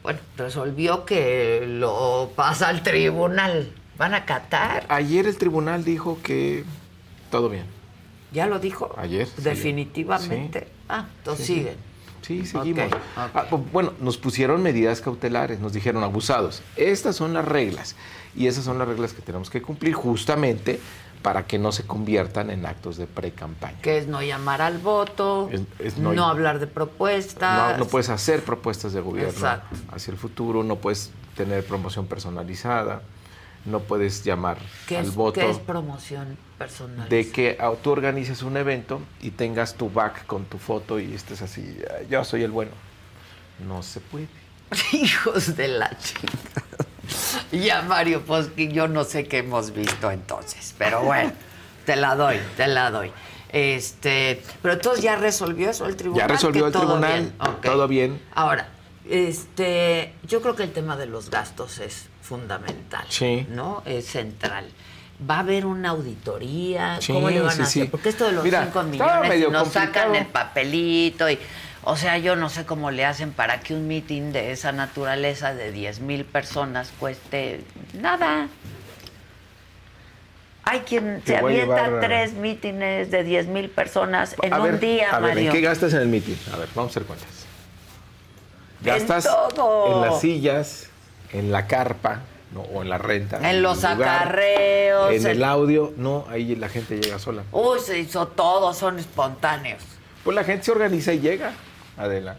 Bueno, 0.03 0.19
resolvió 0.37 1.05
que 1.05 1.65
lo 1.69 2.33
pasa 2.35 2.71
al 2.71 2.83
tribunal. 2.83 3.71
Van 3.99 4.15
a 4.15 4.17
acatar. 4.17 4.85
Ayer 4.89 5.29
el 5.29 5.39
tribunal 5.39 5.85
dijo 5.85 6.19
que 6.25 6.65
todo 7.31 7.49
bien. 7.49 7.67
¿Ya 8.35 8.47
lo 8.47 8.59
dijo? 8.59 8.95
Ayer. 8.99 9.27
sí. 9.27 9.43
Definitivamente. 9.43 10.69
Ah, 10.89 11.07
entonces 11.19 11.47
Sí, 11.47 11.55
siguen. 11.55 11.77
Sí, 12.23 12.47
seguimos. 12.47 12.87
Ah, 13.17 13.47
pues, 13.51 13.63
bueno, 13.73 13.93
nos 14.01 14.17
pusieron 14.17 14.63
medidas 14.63 15.01
cautelares, 15.03 15.61
nos 15.61 15.73
dijeron 15.73 16.03
abusados. 16.03 16.63
Estas 16.77 17.17
son 17.17 17.35
las 17.35 17.45
reglas 17.45 17.97
y 18.35 18.47
esas 18.47 18.65
son 18.65 18.79
las 18.79 18.89
reglas 18.89 19.13
que 19.13 19.21
tenemos 19.23 19.51
que 19.51 19.61
cumplir 19.63 19.93
justamente 19.95 20.81
para 21.23 21.47
que 21.47 21.59
no 21.59 21.71
se 21.73 21.85
conviertan 21.87 22.51
en 22.51 22.65
actos 22.67 22.97
de 22.97 23.07
pre-campaña. 23.07 23.79
Que 23.83 23.99
es 23.99 24.07
no 24.09 24.23
llamar 24.23 24.61
al 24.63 24.79
voto, 24.79 25.49
Es- 25.53 25.63
es 25.79 25.99
no, 25.99 26.13
no- 26.15 26.27
hablar 26.27 26.59
de 26.61 26.67
propuestas. 26.67 27.73
No, 27.79 27.85
no 27.85 27.87
puedes 27.91 28.09
hacer 28.11 28.43
propuestas 28.43 28.93
de 28.95 29.01
gobierno 29.01 29.31
Exacto. 29.33 29.77
hacia 29.93 30.11
el 30.11 30.17
futuro, 30.19 30.63
no 30.65 30.77
puedes 30.77 31.11
tener 31.37 31.65
promoción 31.65 32.07
personalizada, 32.07 33.03
no 33.65 33.81
puedes 33.81 34.25
llamar 34.25 34.59
¿Qué 34.87 34.99
al 34.99 35.05
es, 35.07 35.15
voto 35.15 35.41
qué 35.41 35.51
es 35.51 35.59
promoción 35.59 36.37
personal? 36.59 37.09
de 37.09 37.31
que 37.31 37.57
ah, 37.61 37.73
tú 37.83 37.91
organices 37.91 38.43
un 38.43 38.57
evento 38.57 39.01
y 39.23 39.31
tengas 39.31 39.75
tu 39.75 39.91
back 39.91 40.27
con 40.27 40.45
tu 40.45 40.59
foto 40.59 40.99
y 41.01 41.15
estés 41.15 41.41
así, 41.43 41.79
"Ah, 41.91 42.03
yo 42.09 42.25
soy 42.25 42.43
el 42.43 42.51
bueno. 42.51 42.73
No 43.67 43.83
se 43.83 44.01
puede. 44.01 44.29
Hijos 44.93 45.57
de 45.57 45.69
la 45.69 45.91
chingada. 45.99 46.87
Ya, 47.53 47.83
Mario, 47.83 48.23
pues 48.27 48.49
que 48.49 48.69
yo 48.73 48.89
no 48.89 49.05
sé 49.05 49.27
qué 49.29 49.39
hemos 49.39 49.73
visto 49.73 50.11
entonces, 50.11 50.75
pero 50.79 51.03
bueno, 51.03 51.33
te 51.87 51.97
la 51.97 52.17
doy, 52.17 52.39
te 52.57 52.67
la 52.67 52.91
doy. 52.91 53.13
Este, 53.51 54.43
pero 54.63 54.75
entonces 54.75 55.05
ya 55.05 55.15
resolvió 55.17 55.71
eso 55.71 55.87
el 55.87 55.95
tribunal. 55.97 56.27
Ya 56.27 56.35
resolvió 56.35 56.67
el 56.67 56.73
todo 56.73 56.83
tribunal, 56.87 57.21
bien. 57.21 57.61
Todo 57.63 57.87
bien. 57.87 58.21
Ahora, 58.35 58.69
este, 59.09 60.13
yo 60.27 60.43
creo 60.43 60.57
que 60.57 60.65
el 60.65 60.73
tema 60.73 60.97
de 60.97 61.07
los 61.07 61.31
gastos 61.31 61.79
es 61.79 62.07
fundamental. 62.25 63.05
Sí. 63.09 63.47
¿No? 63.51 63.83
Es 63.85 64.07
central. 64.07 64.65
¿Va 65.31 65.37
a 65.37 65.41
haber 65.41 65.67
una 65.67 65.91
auditoría? 65.91 66.99
Sí, 67.01 67.13
¿Cómo 67.13 67.31
le 67.31 67.41
van 67.41 67.55
sí, 67.55 67.61
a 67.61 67.65
hacer? 67.65 67.91
Porque 67.91 68.09
esto 68.09 68.25
de 68.27 68.33
los 68.33 68.43
Mira, 68.43 68.65
5 68.65 68.81
estaba 68.93 69.21
millones 69.21 69.49
y 69.49 69.53
nos 69.53 69.69
sacan 69.69 70.15
el 70.17 70.27
papelito 70.27 71.31
y 71.31 71.39
o 71.87 71.97
sea, 71.97 72.17
yo 72.17 72.35
no 72.35 72.49
sé 72.49 72.65
cómo 72.65 72.91
le 72.91 73.05
hacen 73.05 73.33
para 73.33 73.61
que 73.61 73.75
un 73.75 73.87
meeting 73.87 74.33
de 74.33 74.53
esa 74.53 74.73
naturaleza 74.73 75.55
de 75.55 75.71
10 75.71 76.01
mil 76.01 76.25
personas 76.25 76.91
cueste 76.99 77.63
nada. 77.93 78.49
Hay 80.63 80.81
quien 80.81 81.21
Te 81.21 81.33
se 81.33 81.37
avienta 81.37 81.87
llevar 81.87 82.01
tres 82.01 82.33
mítines 82.33 83.11
de 83.11 83.23
10 83.23 83.49
mil 83.49 83.69
personas 83.69 84.35
en 84.41 84.55
a 84.55 84.61
un 84.61 84.65
ver, 84.65 84.81
día, 84.81 85.11
a 85.11 85.21
ver, 85.21 85.33
¿en 85.33 85.45
Mario. 85.45 85.53
qué 85.53 85.61
gastas 85.61 85.93
en 85.93 86.01
el 86.01 86.09
mitin? 86.09 86.39
A 86.55 86.57
ver, 86.57 86.69
vamos 86.75 86.91
a 86.91 86.93
hacer 86.93 87.03
cuentas. 87.03 87.29
Gastas 88.81 89.25
todo. 89.25 89.95
en 90.05 90.11
las 90.11 90.21
sillas, 90.23 90.89
en 91.35 91.53
la 91.53 91.67
carpa, 91.67 92.21
¿no? 92.53 92.61
o 92.63 92.83
en 92.83 92.89
la 92.89 92.97
renta. 92.99 93.39
En 93.51 93.61
los 93.63 93.83
el 93.85 93.95
lugar, 93.95 94.09
acarreos, 94.23 95.11
En 95.13 95.21
en- 95.23 95.27
el 95.27 95.45
audio, 95.45 95.93
no, 95.97 96.25
ahí 96.31 96.55
la 96.57 96.69
gente 96.69 96.99
llega 96.99 97.19
sola. 97.19 97.43
Uy, 97.53 97.81
se 97.81 97.99
hizo 97.99 98.29
todo, 98.29 98.73
son 98.73 98.99
espontáneos. 98.99 99.83
Pues 100.23 100.35
la 100.35 100.45
gente 100.45 100.65
se 100.65 100.71
organiza 100.73 101.13
y 101.13 101.19
llega, 101.21 101.53
Adela. 101.99 102.37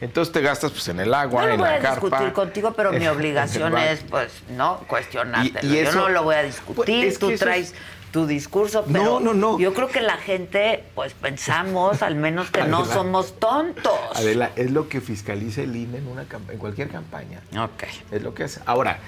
Entonces 0.00 0.30
te 0.32 0.42
gastas 0.42 0.72
pues 0.72 0.86
en 0.88 1.00
el 1.00 1.14
agua, 1.14 1.42
No 1.42 1.46
lo 1.48 1.54
en 1.54 1.60
voy 1.60 1.68
la 1.70 1.74
a 1.76 1.78
carpa. 1.80 2.06
discutir 2.08 2.32
contigo, 2.34 2.72
pero 2.76 2.90
mi 2.90 2.96
en 2.98 3.02
el 3.04 3.08
obligación 3.10 3.78
es, 3.78 4.00
pues, 4.10 4.30
no, 4.50 4.78
cuestionártelo. 4.88 5.72
Y- 5.74 5.78
y 5.78 5.84
Yo 5.84 5.92
no 5.92 6.08
lo 6.10 6.22
voy 6.22 6.34
a 6.34 6.42
discutir, 6.42 6.74
Pues, 6.84 7.12
es 7.14 7.18
que 7.18 7.26
tú 7.26 7.38
traes 7.38 7.68
es- 7.72 7.74
tu 8.16 8.26
discurso, 8.26 8.82
No, 8.86 8.92
pero 8.94 9.20
no, 9.20 9.34
no. 9.34 9.58
yo 9.58 9.74
creo 9.74 9.88
que 9.88 10.00
la 10.00 10.16
gente, 10.16 10.82
pues, 10.94 11.12
pensamos 11.12 12.00
al 12.00 12.14
menos 12.14 12.50
que 12.50 12.62
no 12.64 12.86
somos 12.86 13.38
tontos. 13.38 13.92
Adela, 14.14 14.52
es 14.56 14.70
lo 14.70 14.88
que 14.88 15.02
fiscaliza 15.02 15.60
el 15.60 15.76
INE 15.76 15.98
en, 15.98 16.08
una, 16.08 16.24
en 16.48 16.56
cualquier 16.58 16.88
campaña. 16.88 17.42
Ok. 17.62 17.84
Es 18.10 18.22
lo 18.22 18.32
que 18.32 18.44
hace. 18.44 18.62
Ahora, 18.64 19.00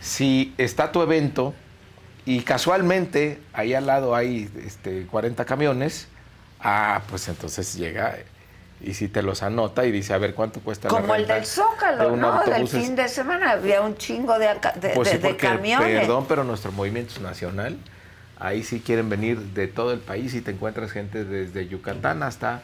si 0.00 0.54
está 0.56 0.92
tu 0.92 1.02
evento 1.02 1.52
y 2.24 2.42
casualmente 2.42 3.40
ahí 3.52 3.74
al 3.74 3.86
lado 3.86 4.14
hay 4.14 4.48
este, 4.64 5.04
40 5.08 5.44
camiones, 5.44 6.06
ah, 6.60 7.02
pues 7.10 7.26
entonces 7.26 7.74
llega 7.74 8.18
y 8.80 8.94
si 8.94 9.08
te 9.08 9.20
los 9.22 9.42
anota 9.42 9.84
y 9.84 9.90
dice, 9.90 10.14
a 10.14 10.18
ver, 10.18 10.32
¿cuánto 10.32 10.60
cuesta 10.60 10.86
la 10.86 10.94
Como 11.00 11.12
el 11.16 11.26
del 11.26 11.44
Zócalo, 11.44 12.04
de 12.04 12.10
un 12.12 12.20
¿no? 12.20 12.40
Del 12.44 12.68
fin 12.68 12.94
de 12.94 13.08
semana 13.08 13.50
había 13.50 13.80
un 13.80 13.96
chingo 13.96 14.38
de, 14.38 14.46
de, 14.80 14.90
Pues 14.90 15.08
de- 15.08 15.16
sí, 15.16 15.22
de 15.22 15.28
porque, 15.30 15.44
camiones. 15.44 16.00
perdón, 16.02 16.26
pero 16.28 16.44
nuestro 16.44 16.70
movimiento 16.70 17.14
es 17.14 17.20
nacional. 17.20 17.76
Ahí 18.44 18.62
sí 18.62 18.80
quieren 18.84 19.08
venir 19.08 19.38
de 19.38 19.68
todo 19.68 19.92
el 19.92 20.00
país 20.00 20.34
y 20.34 20.42
te 20.42 20.50
encuentras 20.50 20.90
gente 20.92 21.24
desde 21.24 21.66
Yucatán 21.66 22.22
hasta 22.22 22.60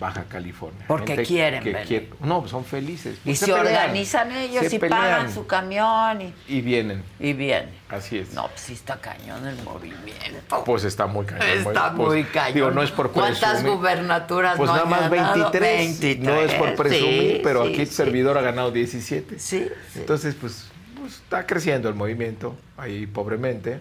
Baja 0.00 0.24
California. 0.28 0.84
Porque 0.88 1.12
Gente 1.14 1.22
quieren 1.28 1.62
que 1.62 1.70
venir. 1.72 1.86
quiere- 1.86 2.08
no, 2.22 2.40
pues 2.40 2.50
son 2.50 2.64
felices. 2.64 3.18
Y 3.24 3.26
Pues 3.26 3.38
se, 3.38 3.46
pelean, 3.46 3.66
organizan 3.66 4.32
ellos 4.32 4.66
se 4.66 4.74
y 4.74 4.78
pelean 4.80 5.00
pagan 5.00 5.32
su 5.32 5.46
camión 5.46 6.22
y, 6.22 6.34
Y 6.48 6.60
vienen. 6.60 7.04
y 7.20 7.34
vienen. 7.34 7.70
Así 7.88 8.18
es. 8.18 8.32
No, 8.34 8.48
pues 8.48 8.62
sí 8.62 8.72
está 8.72 8.96
cañón 8.96 9.46
el 9.46 9.62
movimiento. 9.62 10.64
Pues 10.66 10.82
está 10.82 11.06
muy 11.06 11.24
cañón. 11.24 11.46
Está 11.46 11.94
pues, 11.94 12.08
muy 12.08 12.24
cañón. 12.24 12.54
Digo, 12.54 12.70
no 12.72 12.82
es 12.82 12.90
por 12.90 13.12
¿Cuántas 13.12 13.38
presumir. 13.38 13.72
gubernaturas 13.76 14.56
Pues 14.56 14.68
no 14.70 14.74
nada 14.74 14.86
más 14.88 15.08
ganado? 15.08 15.50
23. 15.52 16.18
No 16.18 16.34
es 16.40 16.52
por 16.54 16.66
23, 16.66 16.76
presumir, 16.76 17.32
sí, 17.36 17.40
pero 17.44 17.62
sí, 17.64 17.70
aquí 17.72 17.80
el 17.82 17.86
sí. 17.86 17.94
servidor 17.94 18.38
ha 18.38 18.42
ganado 18.42 18.72
17. 18.72 19.38
Sí, 19.38 19.68
Entonces, 19.94 20.34
pues, 20.34 20.66
pues, 20.98 21.12
está 21.14 21.46
creciendo 21.46 21.88
el 21.88 21.94
movimiento, 21.94 22.56
ahí 22.76 23.06
pobremente. 23.06 23.80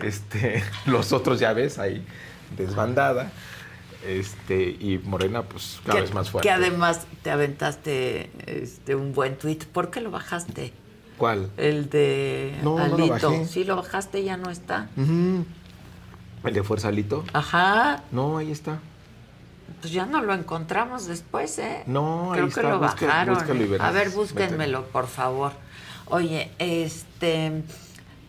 Este, 0.00 0.62
los 0.86 1.12
otros 1.12 1.40
ya 1.40 1.52
ves, 1.52 1.78
ahí 1.78 2.04
desbandada. 2.56 3.30
Este, 4.06 4.62
y 4.62 5.00
Morena, 5.04 5.42
pues, 5.42 5.80
cada 5.84 5.96
que, 5.96 6.02
vez 6.02 6.14
más 6.14 6.30
fuerte. 6.30 6.46
que 6.46 6.52
además 6.52 7.06
te 7.22 7.30
aventaste 7.30 8.30
este, 8.46 8.94
un 8.94 9.12
buen 9.12 9.36
tuit. 9.36 9.64
¿Por 9.64 9.90
qué 9.90 10.00
lo 10.00 10.10
bajaste? 10.10 10.72
¿Cuál? 11.18 11.50
El 11.56 11.88
de 11.90 12.56
No, 12.62 12.78
no 12.78 12.86
lo 12.86 12.94
Alito. 12.94 13.30
bajé. 13.30 13.46
sí, 13.46 13.64
lo 13.64 13.76
bajaste, 13.76 14.22
ya 14.22 14.36
no 14.36 14.50
está. 14.50 14.88
¿El 14.96 16.54
de 16.54 16.62
Fuerza 16.62 16.88
Alito? 16.88 17.24
Ajá. 17.32 18.04
No, 18.12 18.38
ahí 18.38 18.52
está. 18.52 18.78
Pues 19.80 19.92
ya 19.92 20.06
no 20.06 20.22
lo 20.22 20.34
encontramos 20.34 21.06
después, 21.06 21.58
¿eh? 21.58 21.82
No, 21.86 22.32
ahí 22.32 22.38
Creo 22.38 22.44
que 22.46 22.50
está, 22.50 22.62
lo 22.70 22.78
bajaron. 22.78 23.80
A 23.80 23.90
ver, 23.90 24.10
búsquenmelo, 24.10 24.84
por 24.86 25.06
favor. 25.08 25.52
Oye, 26.06 26.52
este. 26.58 27.62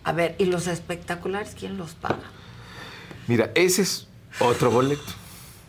A 0.08 0.14
ver, 0.14 0.36
¿y 0.38 0.46
los 0.46 0.68
espectaculares 0.68 1.54
quién 1.60 1.78
los 1.78 1.94
paga? 1.94 2.22
Mira, 3.28 3.52
ese 3.56 3.82
es 3.82 4.08
otro 4.40 4.72
boleto, 4.72 5.04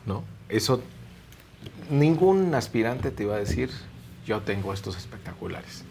¿no? 0.06 0.22
Eso, 0.48 0.80
ningún 1.90 2.54
aspirante 2.54 3.10
te 3.10 3.24
iba 3.24 3.34
a 3.34 3.38
decir, 3.40 3.68
yo 4.24 4.40
tengo 4.42 4.72
estos 4.72 4.96
espectaculares. 4.96 5.82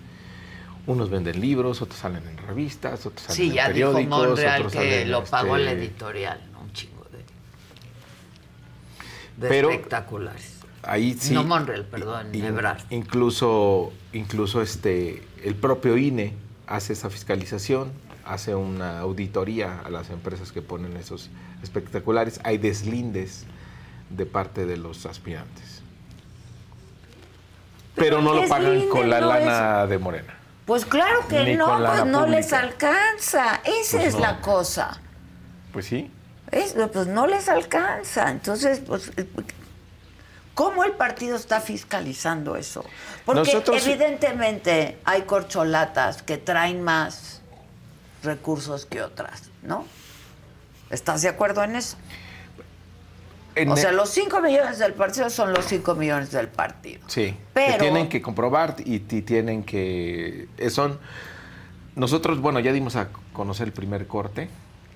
Unos 0.85 1.09
venden 1.09 1.41
libros, 1.41 1.81
otros 1.81 1.99
salen 1.99 2.25
en 2.25 2.37
revistas, 2.37 3.05
otros 3.05 3.23
salen 3.23 3.35
Sí, 3.35 3.49
en 3.49 3.53
ya 3.55 3.69
dijo 3.69 3.91
Monreal 4.03 4.61
otros 4.61 4.71
que 4.71 4.77
salen, 4.79 5.11
lo 5.11 5.25
pagó 5.25 5.57
este, 5.57 5.65
la 5.65 5.71
editorial, 5.73 6.41
¿no? 6.53 6.61
Un 6.61 6.71
chingo 6.71 7.03
de, 7.11 7.17
de 9.41 9.49
Pero- 9.49 9.69
espectaculares. 9.69 10.53
Ahí 10.83 11.17
sí. 11.19 11.33
No 11.33 11.43
Monreal, 11.43 11.83
perdón, 11.83 12.33
in- 12.33 12.45
Ebrard. 12.45 12.79
Incluso, 12.91 13.91
incluso 14.13 14.61
este, 14.61 15.21
el 15.43 15.55
propio 15.55 15.97
INE 15.97 16.33
hace 16.65 16.93
esa 16.93 17.09
fiscalización, 17.09 17.91
hace 18.27 18.55
una 18.55 18.99
auditoría 18.99 19.81
a 19.83 19.89
las 19.89 20.09
empresas 20.09 20.51
que 20.51 20.61
ponen 20.61 20.95
esos 20.97 21.29
espectaculares. 21.63 22.39
Hay 22.43 22.57
deslindes 22.57 23.45
de 24.09 24.25
parte 24.25 24.65
de 24.65 24.77
los 24.77 25.05
aspirantes. 25.05 25.81
Pero 27.95 28.21
no 28.21 28.33
lo 28.33 28.47
pagan 28.47 28.87
con 28.89 29.09
la 29.09 29.19
no 29.21 29.33
es- 29.35 29.45
lana 29.45 29.87
de 29.87 29.97
Morena. 29.97 30.33
Pues 30.65 30.85
claro 30.85 31.25
que 31.27 31.43
Ni 31.43 31.55
no, 31.55 31.77
pues 31.77 32.05
no 32.05 32.27
les 32.27 32.51
alcanza. 32.53 33.61
Esa 33.63 33.97
Pues 33.97 34.07
es 34.09 34.13
no. 34.15 34.19
la 34.19 34.41
cosa. 34.41 34.99
Pues 35.71 35.85
sí. 35.85 36.11
Es- 36.51 36.75
pues 36.91 37.07
no 37.07 37.25
les 37.25 37.47
alcanza. 37.49 38.29
Entonces, 38.31 38.81
pues, 38.85 39.11
¿cómo 40.53 40.83
el 40.83 40.91
partido 40.91 41.35
está 41.37 41.61
fiscalizando 41.61 42.55
eso? 42.57 42.83
Porque 43.25 43.39
Nosotros- 43.53 43.85
evidentemente 43.87 44.97
hay 45.05 45.21
corcholatas 45.23 46.21
que 46.21 46.37
traen 46.37 46.83
más 46.83 47.36
recursos 48.23 48.85
que 48.85 49.01
otras, 49.01 49.43
¿no? 49.63 49.85
¿Estás 50.89 51.21
de 51.21 51.29
acuerdo 51.29 51.63
en 51.63 51.75
eso? 51.75 51.97
En 53.55 53.69
o 53.71 53.73
e- 53.75 53.77
sea, 53.81 53.91
los 53.91 54.09
5 54.09 54.39
millones 54.41 54.79
del 54.79 54.93
partido 54.93 55.29
son 55.29 55.51
los 55.53 55.65
5 55.65 55.95
millones 55.95 56.31
del 56.31 56.47
partido. 56.47 57.01
Sí, 57.07 57.35
Pero- 57.53 57.73
que 57.73 57.79
tienen 57.79 58.07
que 58.09 58.21
comprobar 58.21 58.75
y, 58.85 58.99
ti- 58.99 59.21
tienen 59.23 59.63
que... 59.63 60.47
eh, 60.57 60.69
Son, 60.69 60.99
nosotros, 61.95 62.39
bueno, 62.39 62.59
ya 62.59 62.71
dimos 62.71 62.95
a 62.95 63.09
conocer 63.33 63.67
el 63.67 63.73
primer 63.73 64.05
corte 64.07 64.49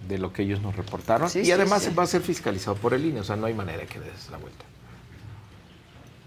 de 0.08 0.18
lo 0.20 0.32
que 0.34 0.44
ellos 0.44 0.62
nos 0.62 0.76
reportaron 0.76 1.30
Sí, 1.30 1.40
y 1.40 1.46
sí, 1.46 1.52
además 1.52 1.84
sí. 1.84 1.94
va 1.94 2.04
a 2.04 2.08
ser 2.08 2.22
fiscalizado 2.22 2.76
por 2.76 2.94
el 2.94 3.06
INE, 3.06 3.20
o 3.22 3.24
sea, 3.24 3.36
no 3.36 3.48
hay 3.48 3.54
manera 3.54 3.86
que 3.86 4.00
des 4.00 4.30
la 4.30 4.38
vuelta. 4.38 4.66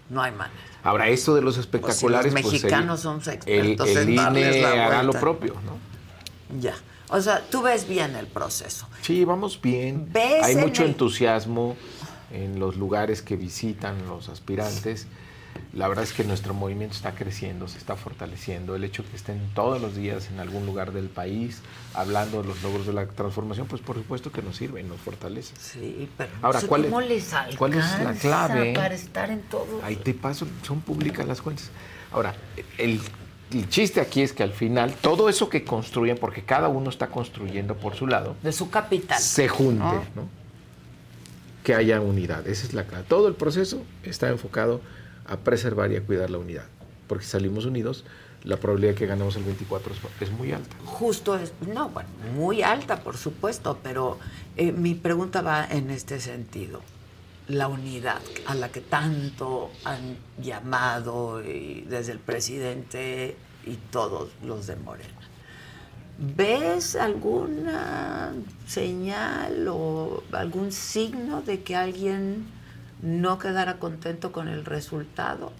No 0.09 0.21
hay 0.21 0.31
manera. 0.31 0.59
Ahora, 0.83 1.07
esto 1.07 1.33
de 1.33 1.41
los 1.41 1.55
Pues 1.55 1.65
si 1.65 1.69
espectaculares... 1.71 2.31
los 2.33 2.41
pues, 2.41 2.53
el- 2.53 2.61
mexicanos 2.61 2.99
somos 2.99 3.27
el, 3.27 3.33
expertos 3.35 3.89
el 3.89 3.97
en 4.09 4.15
darles 4.15 4.55
INE 4.57 4.61
la 4.61 4.85
hará 4.85 5.03
lo 5.03 5.13
propio, 5.13 5.53
¿no? 5.65 5.77
Ya. 6.61 6.75
O 7.09 7.21
sea, 7.21 7.41
tú 7.49 7.61
ves 7.61 7.87
bien 7.87 8.15
el 8.15 8.27
proceso. 8.27 8.87
Sí, 9.01 9.25
vamos 9.25 9.59
bien. 9.61 10.09
¿Ves 10.11 10.43
Hay 10.43 10.55
mucho 10.55 10.83
el- 10.83 10.89
entusiasmo 10.89 11.75
en 12.31 12.59
los 12.59 12.75
lugares 12.77 13.21
que 13.21 13.35
visitan 13.35 14.07
los 14.07 14.29
aspirantes. 14.29 15.07
La 15.71 15.87
verdad 15.87 16.03
es 16.03 16.11
que 16.13 16.23
nuestro 16.25 16.53
movimiento 16.53 16.95
está 16.95 17.13
creciendo, 17.15 17.67
se 17.67 17.77
está 17.77 17.95
fortaleciendo. 17.95 18.75
El 18.75 18.83
hecho 18.83 19.03
que 19.09 19.15
estén 19.15 19.39
todos 19.53 19.81
los 19.81 19.95
días 19.95 20.29
en 20.31 20.39
algún 20.39 20.65
lugar 20.65 20.91
del 20.91 21.07
país 21.09 21.61
hablando 21.93 22.41
de 22.41 22.47
los 22.49 22.61
logros 22.63 22.85
de 22.87 22.93
la 22.93 23.05
transformación, 23.07 23.67
pues 23.67 23.81
por 23.81 23.95
supuesto 23.95 24.31
que 24.31 24.41
nos 24.41 24.57
sirve 24.57 24.81
y 24.81 24.83
nos 24.83 24.99
fortalece. 24.99 25.53
Sí, 25.59 26.09
pero 26.17 26.29
Ahora, 26.41 26.57
no 26.57 26.61
sé 26.61 26.67
¿cuál 26.67 26.81
es- 26.85 26.89
¿cómo 26.89 27.01
les 27.01 27.33
cuál 27.57 27.73
es 27.73 27.99
la 28.03 28.13
clave? 28.13 28.73
para 28.73 28.95
estar 28.95 29.29
en 29.31 29.41
todo? 29.43 29.81
Ahí 29.83 29.95
te 29.97 30.13
paso, 30.13 30.45
son 30.63 30.81
públicas 30.81 31.25
las 31.25 31.41
cuentas. 31.41 31.69
Ahora, 32.11 32.33
el, 32.77 32.99
el 33.51 33.69
chiste 33.69 34.01
aquí 34.01 34.21
es 34.21 34.33
que 34.33 34.43
al 34.43 34.51
final 34.51 34.93
todo 34.93 35.29
eso 35.29 35.49
que 35.49 35.63
construyen, 35.63 36.17
porque 36.17 36.43
cada 36.43 36.67
uno 36.67 36.89
está 36.89 37.07
construyendo 37.07 37.75
por 37.75 37.95
su 37.95 38.07
lado, 38.07 38.35
De 38.43 38.51
su 38.51 38.69
capital. 38.69 39.19
se 39.19 39.47
junte, 39.47 39.83
¿no? 39.83 39.93
¿no? 40.15 40.29
Que 41.63 41.73
haya 41.75 41.99
unidad. 42.01 42.47
Esa 42.47 42.65
es 42.65 42.73
la 42.73 42.85
clave. 42.85 43.05
Todo 43.07 43.27
el 43.27 43.35
proceso 43.35 43.83
está 44.03 44.29
enfocado 44.29 44.81
a 45.27 45.37
preservar 45.37 45.91
y 45.91 45.95
a 45.95 46.01
cuidar 46.01 46.29
la 46.29 46.37
unidad. 46.37 46.65
Porque 47.07 47.23
si 47.23 47.31
salimos 47.31 47.65
unidos, 47.65 48.03
la 48.43 48.57
probabilidad 48.57 48.93
de 48.93 48.99
que 48.99 49.05
ganemos 49.07 49.35
el 49.35 49.43
24 49.43 49.93
es, 49.93 49.99
es 50.21 50.31
muy 50.31 50.51
alta. 50.51 50.75
Justo 50.85 51.35
es, 51.35 51.53
no, 51.67 51.89
bueno, 51.89 52.09
muy 52.35 52.61
alta, 52.61 52.99
por 53.01 53.17
supuesto, 53.17 53.79
pero 53.81 54.19
eh, 54.57 54.71
mi 54.71 54.93
pregunta 54.93 55.41
va 55.41 55.65
en 55.65 55.89
este 55.89 56.19
sentido. 56.19 56.81
La 57.47 57.67
unidad 57.67 58.21
a 58.47 58.55
la 58.55 58.69
que 58.69 58.81
tanto 58.81 59.71
han 59.83 60.17
llamado 60.41 61.43
y 61.43 61.81
desde 61.81 62.11
el 62.11 62.19
presidente 62.19 63.37
y 63.65 63.75
todos 63.91 64.29
los 64.43 64.65
de 64.67 64.75
Morena. 64.77 65.09
¿Ves 66.17 66.95
alguna 66.95 68.33
señal 68.65 69.67
o 69.69 70.23
algún 70.31 70.71
signo 70.71 71.41
de 71.41 71.61
que 71.61 71.75
alguien 71.75 72.47
no 73.01 73.37
quedara 73.37 73.77
contento 73.77 74.31
con 74.31 74.47
el 74.47 74.65
resultado? 74.65 75.51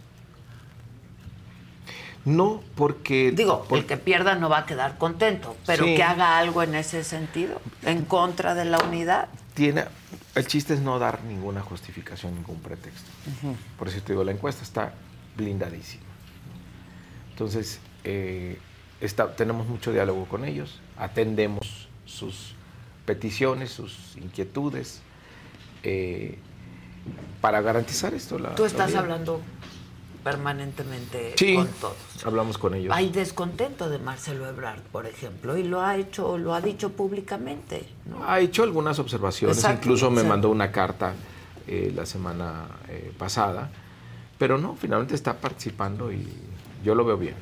No, 2.23 2.61
porque... 2.75 3.31
Digo, 3.35 3.67
el 3.69 3.85
que 3.85 3.97
pierda 3.97 4.35
no 4.35 4.49
va 4.49 4.59
a 4.59 4.65
quedar 4.65 4.97
contento, 4.97 5.55
pero 5.67 5.85
Sí. 5.85 5.95
que 5.95 6.03
haga 6.03 6.39
algo 6.39 6.63
en 6.63 6.73
ese 6.73 7.03
sentido, 7.03 7.61
en 7.83 8.03
contra 8.03 8.55
de 8.55 8.65
la 8.65 8.79
unidad. 8.79 9.27
Tiene, 9.53 9.85
el 10.35 10.47
chiste 10.47 10.73
es 10.73 10.79
no 10.81 10.97
dar 10.99 11.23
ninguna 11.23 11.61
justificación, 11.61 12.35
ningún 12.35 12.59
pretexto. 12.59 13.09
Por 13.77 13.87
eso 13.87 14.01
te 14.01 14.13
digo, 14.13 14.23
la 14.23 14.31
encuesta 14.31 14.63
está 14.63 14.93
blindadísima. 15.37 16.03
Entonces, 17.31 17.79
eh, 18.03 18.57
está- 19.01 19.35
tenemos 19.35 19.67
mucho 19.67 19.91
diálogo 19.91 20.25
con 20.25 20.45
ellos, 20.45 20.79
atendemos 20.97 21.87
sus 22.05 22.53
peticiones, 23.05 23.71
sus 23.71 24.15
inquietudes, 24.17 25.01
eh, 25.83 26.37
para 27.41 27.61
garantizar 27.61 28.13
esto. 28.13 28.39
La, 28.39 28.55
Tú 28.55 28.65
estás 28.65 28.95
hablando 28.95 29.41
permanentemente 30.25 31.33
Sí, 31.37 31.53
con 31.55 31.67
todos. 31.79 31.95
hablamos 32.25 32.57
con 32.57 32.73
ellos. 32.73 32.91
Hay 32.95 33.09
descontento 33.09 33.89
de 33.89 33.99
Marcelo 33.99 34.47
Ebrard, 34.49 34.81
por 34.91 35.05
ejemplo, 35.05 35.55
y 35.55 35.63
lo 35.63 35.81
ha 35.81 35.97
hecho, 35.97 36.37
lo 36.39 36.55
ha 36.55 36.61
dicho 36.61 36.89
públicamente. 36.93 37.87
¿no? 38.09 38.27
Ha 38.27 38.39
hecho 38.39 38.63
algunas 38.63 38.97
observaciones, 38.97 39.57
Exacto, 39.57 39.81
incluso 39.83 40.09
me 40.09 40.15
exacto. 40.21 40.29
mandó 40.29 40.49
una 40.49 40.71
carta 40.71 41.13
eh, 41.67 41.91
la 41.95 42.07
semana 42.07 42.65
eh, 42.89 43.13
pasada, 43.17 43.69
pero 44.39 44.57
no, 44.57 44.75
finalmente 44.75 45.13
está 45.13 45.35
participando 45.39 46.11
y 46.11 46.27
yo 46.83 46.95
lo 46.95 47.05
veo 47.05 47.17
bien. 47.17 47.35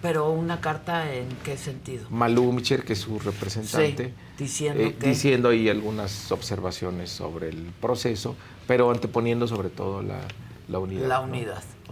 Pero 0.00 0.30
una 0.30 0.60
carta 0.60 1.12
en 1.12 1.28
qué 1.44 1.56
sentido? 1.58 2.06
Malú 2.08 2.50
Micher, 2.52 2.84
que 2.84 2.92
es 2.94 3.00
su 3.00 3.18
representante, 3.18 4.06
Sí, 4.06 4.44
diciendo 4.44 4.80
eh, 4.82 4.94
que- 4.94 5.06
diciendo 5.08 5.48
ahí 5.48 5.68
algunas 5.68 6.30
observaciones 6.30 7.10
sobre 7.10 7.48
el 7.50 7.72
proceso, 7.80 8.36
pero 8.68 8.90
anteponiendo 8.92 9.46
sobre 9.48 9.68
todo 9.70 10.02
la, 10.02 10.20
la 10.68 10.78
unidad. 10.78 11.08
La 11.08 11.16
¿no? 11.18 11.24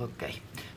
Ok. 0.05 0.25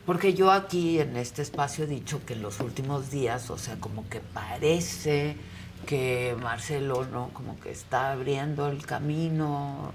Porque 0.06 0.34
yo 0.34 0.52
aquí 0.52 1.00
en 1.00 1.16
este 1.18 1.42
espacio 1.42 1.86
he 1.86 1.88
dicho 1.88 2.22
que 2.26 2.34
en 2.34 2.42
los 2.42 2.60
últimos 2.60 3.10
días, 3.10 3.50
o 3.50 3.58
sea, 3.58 3.76
como 3.80 4.08
que 4.10 4.20
parece 4.20 5.38
que 5.86 6.36
Marcelo, 6.42 7.06
¿no? 7.12 7.30
Como 7.34 7.60
que 7.60 7.72
está 7.72 8.12
abriendo 8.12 8.68
el 8.70 8.86
camino 8.86 9.92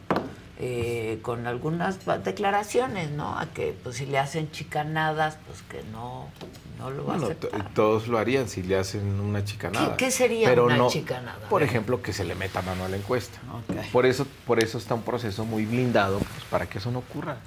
eh, 0.59 1.19
con 1.23 1.47
algunas 1.47 1.99
declaraciones, 2.25 3.11
¿no? 3.11 3.39
A 3.39 3.47
que 3.47 3.77
pues 3.83 3.97
si 3.97 4.07
le 4.07 4.19
hacen 4.19 4.51
chicanadas, 4.51 5.39
pues 5.47 5.63
que 5.63 5.83
no, 5.93 6.27
no 6.79 6.91
lo 6.91 7.05
va 7.07 7.15
Bueno, 7.17 7.23
a 7.29 7.31
aceptar. 7.31 7.71
todos 7.75 8.09
lo 8.09 8.19
harían 8.19 8.49
si 8.49 8.63
le 8.63 8.77
hacen 8.77 9.21
una 9.21 9.45
chicanada. 9.45 9.97
¿Qué- 9.97 10.07
qué 10.07 10.11
sería 10.11 10.49
pero 10.49 10.65
una 10.67 10.77
no, 10.77 10.89
chicanada? 10.89 11.49
Por 11.49 11.63
ejemplo, 11.63 12.03
que 12.03 12.13
se 12.13 12.25
le 12.25 12.35
meta 12.35 12.61
mano 12.63 12.85
a 12.85 12.89
la 12.89 12.97
encuesta. 12.97 13.39
Ok. 13.53 13.77
Por 13.93 14.05
eso, 14.05 14.27
por 14.47 14.63
eso 14.63 14.79
está 14.79 14.95
un 14.95 15.03
proceso 15.03 15.45
muy 15.45 15.65
blindado, 15.65 16.19
pues, 16.19 16.45
para 16.51 16.67
que 16.67 16.79
eso 16.79 16.91
no 16.91 16.99
ocurra. 17.01 17.39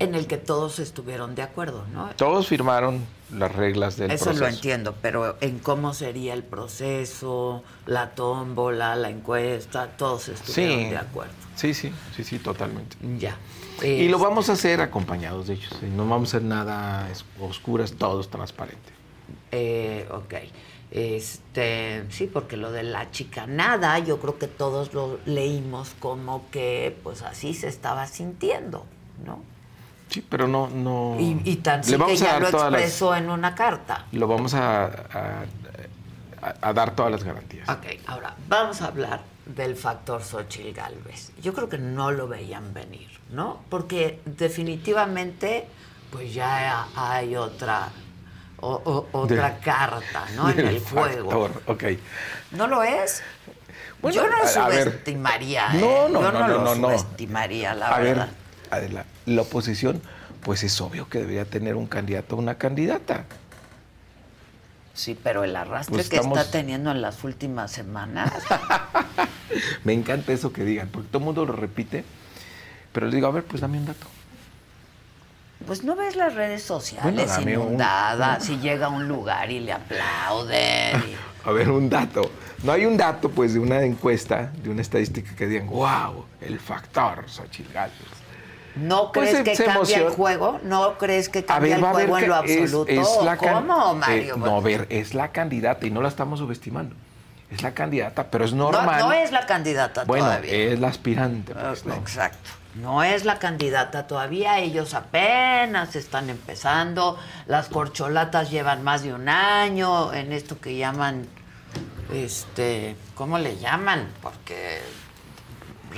En 0.00 0.14
el 0.14 0.26
que 0.28 0.36
todos 0.36 0.78
estuvieron 0.78 1.34
de 1.34 1.42
acuerdo, 1.42 1.84
¿no? 1.92 2.08
Todos 2.16 2.46
firmaron 2.46 3.04
las 3.32 3.52
reglas 3.52 3.96
del 3.96 4.12
Eso 4.12 4.26
proceso. 4.26 4.44
lo 4.44 4.50
entiendo, 4.50 4.94
pero 5.02 5.36
en 5.40 5.58
cómo 5.58 5.92
sería 5.92 6.34
el 6.34 6.44
proceso, 6.44 7.64
la 7.84 8.10
tómbola, 8.10 8.94
la 8.94 9.10
encuesta, 9.10 9.88
todos 9.96 10.28
estuvieron 10.28 10.78
Sí. 10.84 10.90
de 10.90 10.96
acuerdo. 10.98 11.32
Sí, 11.56 11.74
sí, 11.74 11.92
sí, 12.14 12.22
sí, 12.22 12.38
totalmente. 12.38 12.96
Ya. 13.18 13.36
Y 13.82 14.08
lo 14.08 14.18
Es- 14.18 14.22
vamos 14.22 14.48
a 14.48 14.52
hacer 14.52 14.80
acompañados 14.80 15.48
de 15.48 15.54
ellos. 15.54 15.72
No 15.82 16.06
vamos 16.08 16.32
a 16.32 16.36
hacer 16.36 16.42
nada 16.48 17.08
oscuras, 17.40 17.92
todo 17.94 18.20
es 18.20 18.28
transparente. 18.28 18.92
Eh, 19.50 20.08
ok. 20.12 20.34
Este, 20.90 22.04
sí, 22.10 22.26
porque 22.32 22.56
lo 22.56 22.70
de 22.72 22.82
la 22.82 23.10
chicanada, 23.10 23.98
yo 23.98 24.20
creo 24.20 24.38
que 24.38 24.46
todos 24.46 24.94
lo 24.94 25.18
leímos 25.26 25.90
como 26.00 26.48
que, 26.50 26.96
pues 27.02 27.22
así 27.22 27.52
se 27.54 27.68
estaba 27.68 28.06
sintiendo, 28.06 28.84
¿no? 29.26 29.42
Sí, 30.08 30.24
pero 30.28 30.48
no, 30.48 30.68
no. 30.68 31.16
Y, 31.18 31.40
y 31.44 31.56
tan 31.56 31.84
sí 31.84 31.96
que 31.96 32.16
ya 32.16 32.38
lo 32.40 32.50
las- 32.50 32.54
expresó 32.54 33.14
en 33.14 33.28
una 33.30 33.54
carta. 33.54 34.06
Lo 34.12 34.26
vamos 34.26 34.54
a, 34.54 34.84
a- 34.86 35.44
a- 36.42 36.54
a 36.62 36.72
dar 36.72 36.94
todas 36.96 37.12
las 37.12 37.24
garantías. 37.24 37.68
Ok, 37.68 37.84
ahora 38.06 38.34
vamos 38.48 38.80
a 38.80 38.86
hablar 38.86 39.20
del 39.44 39.76
factor 39.76 40.22
Xochitl 40.22 40.72
Galvez. 40.72 41.32
Yo 41.42 41.52
creo 41.54 41.68
que 41.68 41.78
no 41.78 42.10
lo 42.10 42.28
veían 42.28 42.72
venir, 42.72 43.08
¿no? 43.30 43.60
Porque 43.68 44.20
definitivamente, 44.24 45.66
pues 46.10 46.32
ya 46.32 46.86
hay 46.96 47.36
otra, 47.36 47.88
o- 48.60 48.80
o- 49.12 49.18
otra 49.18 49.50
De- 49.50 49.58
carta, 49.58 50.24
¿no? 50.36 50.48
En 50.50 50.60
el 50.60 50.80
juego. 50.80 51.30
factor, 51.30 51.62
Ok. 51.66 51.84
¿No 52.52 52.66
lo 52.66 52.82
es? 52.82 53.22
Bueno, 54.00 54.14
yo 54.22 54.28
no 54.28 54.36
a- 54.36 54.64
a 54.64 54.68
ver. 54.68 54.84
subestimaría, 54.84 55.68
No, 55.74 56.06
¿eh? 56.06 56.10
no, 56.10 56.20
yo 56.22 56.32
no, 56.32 56.38
no, 56.40 56.48
no, 56.48 56.64
lo 56.64 56.74
subestimaría, 56.76 57.74
la 57.74 57.88
a 57.88 57.98
verdad. 57.98 58.26
ver, 58.26 58.34
Adela, 58.70 59.04
la 59.26 59.42
oposición, 59.42 60.00
pues 60.42 60.62
es 60.62 60.80
obvio 60.80 61.08
que 61.08 61.18
debería 61.18 61.44
tener 61.44 61.74
un 61.76 61.86
candidato 61.86 62.36
o 62.36 62.38
una 62.38 62.56
candidata. 62.56 63.24
Sí, 64.94 65.16
pero 65.22 65.44
el 65.44 65.54
arrastre 65.54 65.94
Pues 65.94 66.08
que 66.08 66.16
estamos- 66.16 66.38
está 66.38 66.50
teniendo 66.50 66.90
en 66.90 67.00
las 67.00 67.22
últimas 67.22 67.70
semanas. 67.70 68.32
Me 69.84 69.92
encanta 69.92 70.32
eso 70.32 70.52
que 70.52 70.64
digan, 70.64 70.88
porque 70.88 71.08
todo 71.08 71.18
el 71.18 71.24
mundo 71.24 71.44
lo 71.46 71.52
repite, 71.52 72.04
pero 72.92 73.06
les 73.06 73.14
digo, 73.14 73.26
a 73.28 73.30
ver, 73.30 73.44
pues 73.44 73.60
dame 73.60 73.78
un 73.78 73.86
dato. 73.86 74.06
Pues 75.66 75.82
no 75.84 75.96
ves 75.96 76.14
las 76.16 76.34
redes 76.34 76.66
Bueno, 76.68 76.80
sociales 76.80 77.28
dame 77.28 77.58
un- 77.58 77.66
inundadas 77.68 78.48
y 78.50 78.58
llega 78.58 78.86
a 78.86 78.88
un 78.90 79.06
lugar 79.08 79.50
y 79.50 79.60
le 79.60 79.72
aplauden. 79.72 80.98
y- 81.08 81.16
A 81.48 81.52
ver, 81.52 81.70
un 81.70 81.88
dato. 81.88 82.30
No 82.64 82.72
hay 82.72 82.84
un 82.84 82.96
dato, 82.96 83.30
pues, 83.30 83.54
de 83.54 83.60
una 83.60 83.82
encuesta, 83.82 84.50
de 84.62 84.68
una 84.70 84.82
estadística 84.82 85.34
que 85.36 85.46
digan, 85.46 85.68
wow, 85.68 86.26
el 86.40 86.58
factor 86.58 87.24
Xochitl 87.28 87.72
Gálvez. 87.72 87.96
¿No 88.78 89.12
Pues 89.12 89.30
crees 89.30 89.44
que 89.44 89.56
se 89.56 89.64
cambia 89.64 89.98
el 89.98 90.08
juego? 90.10 90.60
¿No 90.62 90.98
crees 90.98 91.28
que 91.28 91.44
cambia 91.44 91.76
ver, 91.76 91.84
el 91.84 91.90
juego 91.92 92.18
en 92.18 92.28
lo 92.28 92.44
es- 92.44 92.62
absoluto? 92.62 92.90
es 92.92 93.08
la 93.24 93.36
¿Cómo, 93.36 93.92
eh, 93.92 93.96
Mario? 93.96 94.36
no, 94.36 94.56
a 94.56 94.60
ver, 94.60 94.86
es 94.90 95.14
la 95.14 95.32
candidata 95.32 95.86
y 95.86 95.90
no 95.90 96.00
la 96.00 96.08
estamos 96.08 96.38
subestimando. 96.38 96.94
Es 97.50 97.62
la 97.62 97.72
candidata, 97.72 98.24
pero 98.30 98.44
es 98.44 98.52
No, 98.52 98.70
normal. 98.70 99.00
no 99.00 99.12
es 99.12 99.32
la 99.32 99.46
candidata 99.46 100.04
bueno, 100.04 100.26
todavía. 100.26 100.52
es 100.52 100.78
la 100.78 100.88
aspirante. 100.88 101.54
pues, 101.54 101.86
¿no? 101.86 101.94
Exacto. 101.94 102.50
No 102.74 103.02
es 103.02 103.24
la 103.24 103.38
candidata 103.38 104.06
todavía, 104.06 104.58
ellos 104.60 104.92
apenas 104.94 105.96
están 105.96 106.28
empezando, 106.30 107.18
las 107.46 107.68
corcholatas 107.68 108.50
llevan 108.50 108.84
más 108.84 109.02
de 109.02 109.14
un 109.14 109.28
año 109.28 110.12
en 110.12 110.32
esto 110.32 110.60
que 110.60 110.76
llaman, 110.76 111.26
este, 112.12 112.94
¿cómo 113.14 113.38
le 113.38 113.56
llaman? 113.58 114.08
Porque 114.22 114.80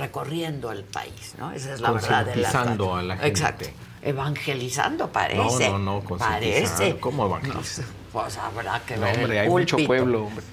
recorriendo 0.01 0.71
el 0.71 0.83
país, 0.83 1.35
¿no? 1.37 1.51
Esa 1.51 1.73
es 1.73 1.81
la 1.81 1.91
verdad 1.91 2.25
de 2.25 2.35
la 2.37 2.49
a 2.49 3.01
la 3.03 3.13
gente. 3.15 3.27
Exacto. 3.27 3.65
Evangelizando 4.01 5.11
parece. 5.11 5.69
No, 5.69 5.77
no, 5.77 6.01
no, 6.01 6.17
Parece. 6.17 6.97
¿Cómo 6.99 7.27
evangelizar? 7.27 7.85
Pues 8.11 8.37
habrá 8.37 8.81
que 8.85 8.95
No, 8.97 9.03
ver 9.03 9.15
hombre, 9.17 9.37
el 9.37 9.43
hay 9.43 9.49
mucho 9.49 9.77
pueblo, 9.85 10.25
hombre. 10.25 10.43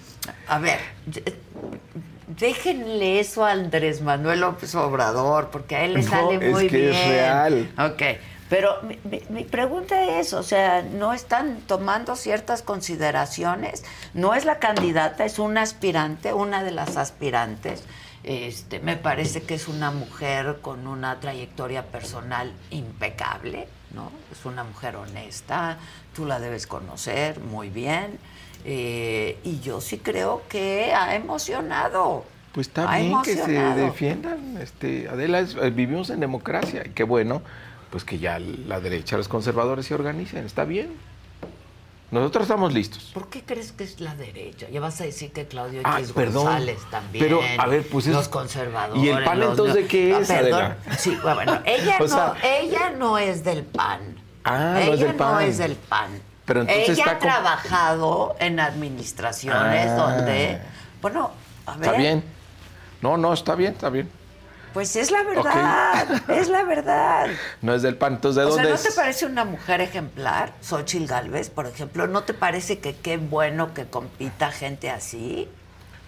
A 0.47 0.59
ver, 0.59 0.79
déjenle 2.27 3.21
eso 3.21 3.45
a 3.45 3.53
Andrés 3.53 4.03
Manuel 4.03 4.41
López 4.41 4.75
Obrador, 4.75 5.49
porque 5.51 5.77
a 5.77 5.85
él 5.85 5.95
le 5.95 6.03
sale 6.03 6.35
es 6.47 6.53
muy 6.53 6.67
que 6.69 6.77
bien. 6.79 6.95
es 6.95 7.09
real. 7.09 7.71
Ok, 7.79 8.03
pero 8.51 8.83
mi, 8.83 8.99
mi- 9.05 9.23
mi 9.31 9.45
pregunta 9.45 10.19
es, 10.21 10.33
o 10.35 10.43
sea, 10.43 10.83
¿no 10.83 11.13
están 11.15 11.61
tomando 11.67 12.17
ciertas 12.17 12.63
consideraciones? 12.63 13.85
No 14.15 14.35
es 14.35 14.45
la 14.45 14.59
candidata, 14.59 15.25
es 15.25 15.39
una 15.39 15.63
aspirante, 15.63 16.33
una 16.35 16.63
de 16.63 16.71
las 16.73 16.97
aspirantes. 16.97 17.83
Este, 18.39 18.79
me 18.79 18.97
parece 18.99 19.41
que 19.45 19.55
es 19.55 19.69
una 19.69 19.91
mujer 19.91 20.59
con 20.61 20.87
una 20.87 21.19
trayectoria 21.19 21.87
personal 21.87 22.53
impecable, 22.71 23.67
¿no? 23.95 24.13
Es 24.31 24.45
una 24.45 24.65
mujer 24.65 24.97
honesta, 24.97 25.79
tú 26.15 26.27
la 26.27 26.39
debes 26.39 26.67
conocer 26.67 27.41
muy 27.41 27.71
bien. 27.71 28.19
eh, 28.67 29.39
y 29.45 29.61
yo 29.61 29.81
sí 29.81 29.97
creo 29.99 30.43
que 30.49 30.93
ha 30.93 31.15
emocionado. 31.15 32.25
Pues 32.53 32.67
está 32.67 32.91
Ha 32.93 32.99
bien 32.99 33.23
que 33.23 33.35
se 33.35 33.41
emocionado. 33.41 33.85
defiendan. 33.87 34.57
Este, 34.59 35.09
Adela, 35.09 35.39
es- 35.39 35.55
eh, 35.55 35.71
vivimos 35.71 36.11
en 36.11 36.21
democracia. 36.21 36.83
Y 36.85 36.91
qué 36.91 37.05
bueno, 37.05 37.41
pues 37.91 38.05
que 38.05 38.19
ya 38.19 38.39
la 38.41 38.81
derecha, 38.81 39.17
los 39.17 39.29
conservadores 39.29 39.87
se 39.87 39.95
organicen. 39.95 40.45
Está 40.45 40.65
bien. 40.65 40.89
Nosotros 42.11 42.43
estamos 42.45 42.73
listos. 42.73 43.11
¿Por 43.13 43.29
qué 43.29 43.43
crees 43.45 43.73
que 43.73 43.85
es 43.85 44.01
la 44.01 44.15
derecha? 44.15 44.67
Ya 44.71 44.81
vas 44.81 44.99
a 45.01 45.05
decir 45.05 45.31
que 45.31 45.47
Claudio 45.47 45.83
Ah, 45.85 45.99
X 46.01 46.13
perdón. 46.13 46.45
González 46.45 46.79
también. 46.91 47.23
Pero, 47.23 47.41
a 47.59 47.67
ver, 47.67 47.87
pues 47.87 48.07
es- 48.07 48.15
Los 48.15 48.29
conservadores. 48.29 49.03
¿Y 49.03 49.09
el 49.11 49.23
PAN 49.25 49.41
los- 49.41 49.51
entonces 49.51 49.75
de 49.75 49.87
qué 49.87 50.15
Ah, 50.15 50.21
es, 50.21 50.29
perdón. 50.29 50.63
Adela? 50.63 50.77
Sí, 50.99 51.19
bueno, 51.23 51.61
ella, 51.67 51.97
O 52.01 52.03
no, 52.05 52.09
sea- 52.09 52.35
ella 52.43 52.91
no 52.97 53.19
es 53.19 53.45
del 53.45 53.63
PAN. 53.65 54.01
Ah, 54.45 54.59
no 54.75 54.79
ella 54.79 54.95
es 54.95 55.01
del 55.01 55.09
no 55.11 55.17
PAN. 55.19 55.43
es 55.43 55.59
del 55.59 55.77
PAN. 55.77 56.09
Pero 56.47 56.61
entonces 56.63 56.85
ella 56.89 56.93
está 56.99 57.11
ha 57.11 57.19
con- 57.19 57.29
trabajado 57.29 58.37
en 58.41 58.59
administraciones 58.61 59.87
Ah. 59.91 59.95
donde, 59.97 60.59
bueno, 61.03 61.31
a 61.67 61.73
ver, 61.77 61.85
Está 61.89 61.93
bien. 61.99 62.25
No, 63.03 63.19
no, 63.19 63.35
está 63.35 63.55
bien, 63.55 63.75
está 63.75 63.91
bien. 63.91 64.11
Pues 64.79 64.95
es 64.95 65.11
la 65.11 65.25
verdad, 65.25 66.23
es 66.31 66.49
la 66.49 66.63
verdad. 66.63 67.27
No 67.63 67.75
es 67.75 67.83
del 67.83 67.97
PAN. 67.97 68.15
Entonces, 68.15 68.37
¿de 68.45 68.49
o 68.49 68.53
sea, 68.55 68.63
dónde 68.63 68.69
¿no 68.69 68.75
es? 68.77 68.83
te 68.85 68.93
parece 68.93 69.27
una 69.27 69.45
mujer 69.45 69.81
ejemplar, 69.81 70.53
Xochitl 70.63 71.07
Galvez, 71.07 71.51
por 71.51 71.67
ejemplo? 71.67 72.07
¿No 72.07 72.23
te 72.23 72.33
parece 72.33 72.79
que 72.79 72.95
qué 72.95 73.17
bueno 73.17 73.75
que 73.75 73.87
compita 73.87 74.53
gente 74.53 74.89
así? 74.89 75.49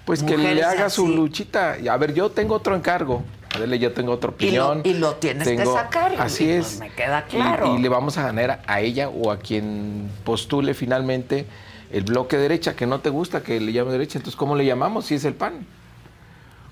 Pues 0.05 0.23
que 0.23 0.39
le 0.39 0.63
haga 0.63 0.89
su 0.89 1.09
luchita. 1.09 1.79
Y, 1.81 1.89
A 1.89 1.97
ver, 1.97 2.15
yo 2.15 2.31
tengo 2.31 2.55
otro 2.55 2.77
encargo. 2.77 3.25
Adele, 3.57 3.81
yo 3.81 3.93
tengo 3.93 4.13
otra 4.13 4.31
Y 4.39 4.53
lo, 4.53 4.69
opinión. 4.69 4.83
y 4.85 4.99
lo 5.01 5.17
tienes 5.17 5.49
Tengo- 5.49 5.75
que 5.75 5.81
sacar. 5.81 6.13
y- 6.13 6.17
Así 6.19 6.45
y, 6.45 6.51
es. 6.51 6.67
pues, 6.67 6.79
me 6.79 6.91
queda 6.91 7.25
Y- 7.29 7.31
claro. 7.35 7.75
Y, 7.75 7.83
le 7.83 7.89
vamos 7.89 8.19
a 8.19 8.23
ganar 8.23 8.63
a 8.69 8.81
ella 8.81 9.09
o 9.09 9.33
a 9.33 9.39
quien 9.41 10.09
postule 10.23 10.75
finalmente 10.75 11.45
el 11.91 12.05
bloque 12.05 12.37
derecha, 12.37 12.77
que 12.77 12.87
no 12.87 13.01
te 13.01 13.11
gusta 13.11 13.43
que 13.43 13.59
le 13.59 13.73
llame 13.73 13.91
derecha. 13.91 14.19
Entonces, 14.21 14.37
¿cómo 14.37 14.55
le 14.55 14.65
llamamos 14.65 15.07
si 15.07 15.17
es 15.17 15.25
el 15.25 15.35
PAN? 15.35 15.67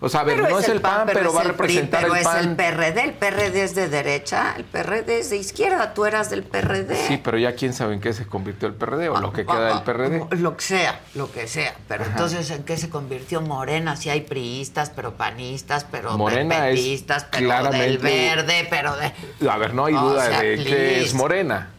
O 0.01 0.09
sea, 0.09 0.20
a 0.20 0.25
ver, 0.25 0.39
no 0.49 0.59
es 0.61 0.69
el 0.69 0.81
PAN, 0.81 1.09
pero, 1.12 1.33
va 1.33 1.41
a 1.41 1.43
es 1.43 1.49
el 1.49 1.55
PRI, 1.57 1.66
representar 1.66 2.03
pero 2.03 2.15
el 2.15 2.20
es 2.20 2.27
el 2.29 2.55
PAN. 2.55 2.57
PRD. 2.57 3.03
El 3.05 3.12
PRD 3.15 3.62
es 3.65 3.75
de 3.75 3.89
derecha, 3.89 4.55
el 4.57 4.65
PRD 4.65 5.19
es 5.19 5.31
de 5.31 5.37
izquierda. 5.39 5.93
Tú 5.93 6.05
eras 6.07 6.31
del 6.31 6.45
PRD. 6.45 6.95
Sí, 7.09 7.20
pero 7.23 7.37
ya 7.37 7.55
quién 7.57 7.73
sabe 7.73 7.95
en 7.95 8.01
qué 8.01 8.12
se 8.12 8.25
convirtió 8.27 8.69
el 8.69 8.75
PRD 8.75 9.09
o 9.09 9.20
lo 9.20 9.33
que 9.33 9.45
queda 9.45 9.75
del 9.75 9.83
PRD. 9.83 10.37
Lo 10.37 10.57
que 10.57 10.62
sea, 10.62 11.01
lo 11.15 11.33
que 11.33 11.49
sea. 11.49 11.75
Pero 11.89 12.03
Ajá. 12.05 12.12
entonces, 12.12 12.49
¿en 12.53 12.62
qué 12.62 12.77
se 12.77 12.89
convirtió 12.91 13.41
Morena? 13.41 13.97
Si 13.97 14.09
hay 14.09 14.20
priistas, 14.20 14.91
pero 14.95 15.15
panistas, 15.15 15.85
pero 15.91 16.16
Morena 16.16 16.69
es 16.69 17.03
pero 17.03 17.19
del 17.19 17.47
claramente- 17.47 17.99
verde, 17.99 18.66
pero 18.70 18.95
de... 18.97 19.49
A 19.51 19.57
ver, 19.59 19.75
no 19.75 19.87
hay 19.87 19.95
O 19.95 20.01
duda 20.01 20.27
sea, 20.27 20.41
de 20.43 20.57
que 20.59 20.62
please. 20.62 21.01
es 21.03 21.15
morena. 21.15 21.70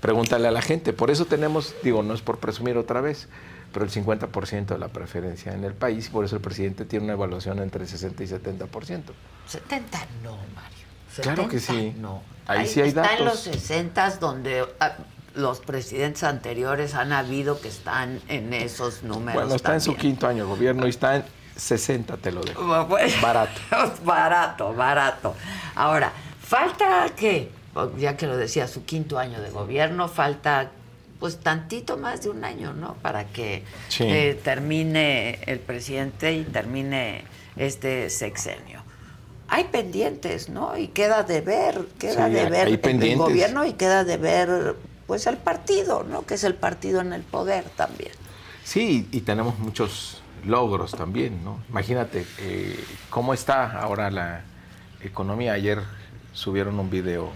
Pregúntale 0.00 0.48
a 0.48 0.50
la 0.50 0.62
gente. 0.62 0.92
Por 0.92 1.12
eso 1.12 1.26
tenemos, 1.26 1.76
digo, 1.84 2.02
no 2.02 2.12
es 2.14 2.22
por 2.22 2.38
presumir 2.38 2.76
otra 2.76 3.00
vez, 3.00 3.28
pero 3.72 3.84
el 3.84 3.90
50% 3.90 4.66
de 4.66 4.78
la 4.78 4.88
preferencia 4.88 5.52
en 5.52 5.64
el 5.64 5.74
país, 5.74 6.08
por 6.08 6.24
eso 6.24 6.36
el 6.36 6.42
presidente 6.42 6.84
tiene 6.84 7.04
una 7.04 7.14
evaluación 7.14 7.58
entre 7.58 7.86
60 7.86 8.22
y 8.22 8.26
70%. 8.26 8.68
70 9.46 10.06
no, 10.22 10.36
Mario. 10.54 10.82
Claro 11.20 11.48
que 11.48 11.60
70 11.60 11.94
sí. 11.94 12.00
No. 12.00 12.22
Ahí 12.46 12.66
sí 12.66 12.80
hay 12.80 12.88
está 12.88 13.14
en 13.16 13.24
los 13.24 13.44
datos. 13.44 13.60
60 13.60 14.10
donde 14.16 14.64
ah, 14.80 14.96
los 15.34 15.60
presidentes 15.60 16.22
anteriores 16.24 16.94
han 16.94 17.12
habido 17.12 17.60
que 17.60 17.68
están 17.68 18.20
en 18.28 18.52
esos 18.52 19.02
números. 19.02 19.34
Bueno, 19.34 19.54
está 19.54 19.74
en 19.74 19.80
su 19.80 19.94
quinto 19.96 20.26
año 20.26 20.44
de 20.44 20.50
gobierno 20.50 20.86
y 20.86 20.90
está 20.90 21.16
en 21.16 21.24
60, 21.56 22.16
te 22.16 22.32
lo 22.32 22.42
dejo. 22.42 22.86
Pues, 22.88 23.20
Barato. 23.20 23.60
barato, 24.04 24.74
barato. 24.74 25.34
Ahora, 25.74 26.12
falta 26.40 27.06
que, 27.16 27.50
ya 27.98 28.16
que 28.16 28.26
lo 28.26 28.36
decía, 28.36 28.66
su 28.68 28.84
quinto 28.84 29.18
año 29.18 29.40
de 29.40 29.50
gobierno, 29.50 30.08
falta 30.08 30.70
pues 31.22 31.38
tantito 31.38 31.96
más 31.98 32.24
de 32.24 32.30
un 32.30 32.44
año, 32.44 32.72
¿no? 32.72 32.94
Para 32.94 33.26
que 33.28 33.62
Sí. 33.86 34.02
eh, 34.02 34.40
termine 34.42 35.38
el 35.46 35.60
presidente 35.60 36.32
y 36.32 36.42
termine 36.42 37.22
este 37.54 38.10
sexenio. 38.10 38.82
Hay 39.46 39.64
pendientes, 39.70 40.48
¿no? 40.48 40.76
Y 40.76 40.88
queda 40.88 41.22
de 41.22 41.40
ver, 41.40 41.86
queda 42.00 42.26
Sí, 42.26 42.32
de 42.34 42.46
ver 42.50 42.66
el 42.66 42.80
pendientes. 42.80 43.18
gobierno 43.18 43.64
y 43.64 43.74
queda 43.74 44.02
de 44.02 44.16
ver 44.16 44.74
pues 45.06 45.28
el 45.28 45.36
partido, 45.36 46.02
¿no? 46.02 46.26
Que 46.26 46.34
es 46.34 46.42
el 46.42 46.56
partido 46.56 47.00
en 47.00 47.12
el 47.12 47.22
poder 47.22 47.66
también. 47.76 48.10
Sí, 48.64 49.06
y 49.12 49.20
tenemos 49.20 49.60
muchos 49.60 50.22
logros 50.44 50.90
también, 50.90 51.44
¿no? 51.44 51.60
Imagínate 51.68 52.26
eh, 52.40 52.84
cómo 53.10 53.32
está 53.32 53.78
ahora 53.80 54.10
la 54.10 54.42
economía. 55.04 55.52
Ayer 55.52 55.78
subieron 56.32 56.80
un 56.80 56.90
video, 56.90 57.30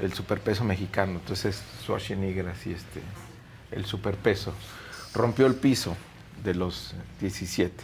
el 0.00 0.12
superpeso 0.12 0.64
mexicano, 0.64 1.12
entonces 1.12 1.62
Schwarzenegger 1.82 2.48
así, 2.48 2.72
este, 2.72 3.00
el 3.72 3.84
superpeso, 3.84 4.52
rompió 5.14 5.46
el 5.46 5.54
piso 5.54 5.96
de 6.42 6.54
los 6.54 6.94
17. 7.20 7.74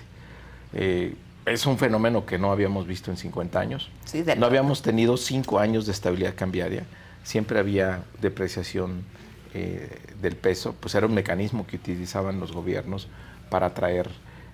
Eh, 0.74 1.14
es 1.46 1.66
un 1.66 1.78
fenómeno 1.78 2.24
que 2.24 2.38
no 2.38 2.52
habíamos 2.52 2.86
visto 2.86 3.10
en 3.10 3.16
50 3.16 3.58
años. 3.58 3.90
Sí, 4.04 4.22
de 4.22 4.36
no 4.36 4.46
habíamos 4.46 4.82
tenido 4.82 5.16
cinco 5.16 5.58
años 5.58 5.86
de 5.86 5.92
estabilidad 5.92 6.34
cambiaria. 6.34 6.84
Siempre 7.22 7.58
había 7.58 8.02
depreciación 8.20 9.04
eh, 9.52 9.98
del 10.22 10.36
peso. 10.36 10.74
Pues 10.80 10.94
era 10.94 11.06
un 11.06 11.14
mecanismo 11.14 11.66
que 11.66 11.76
utilizaban 11.76 12.40
los 12.40 12.52
gobiernos 12.52 13.08
para 13.50 13.66
atraer 13.66 14.08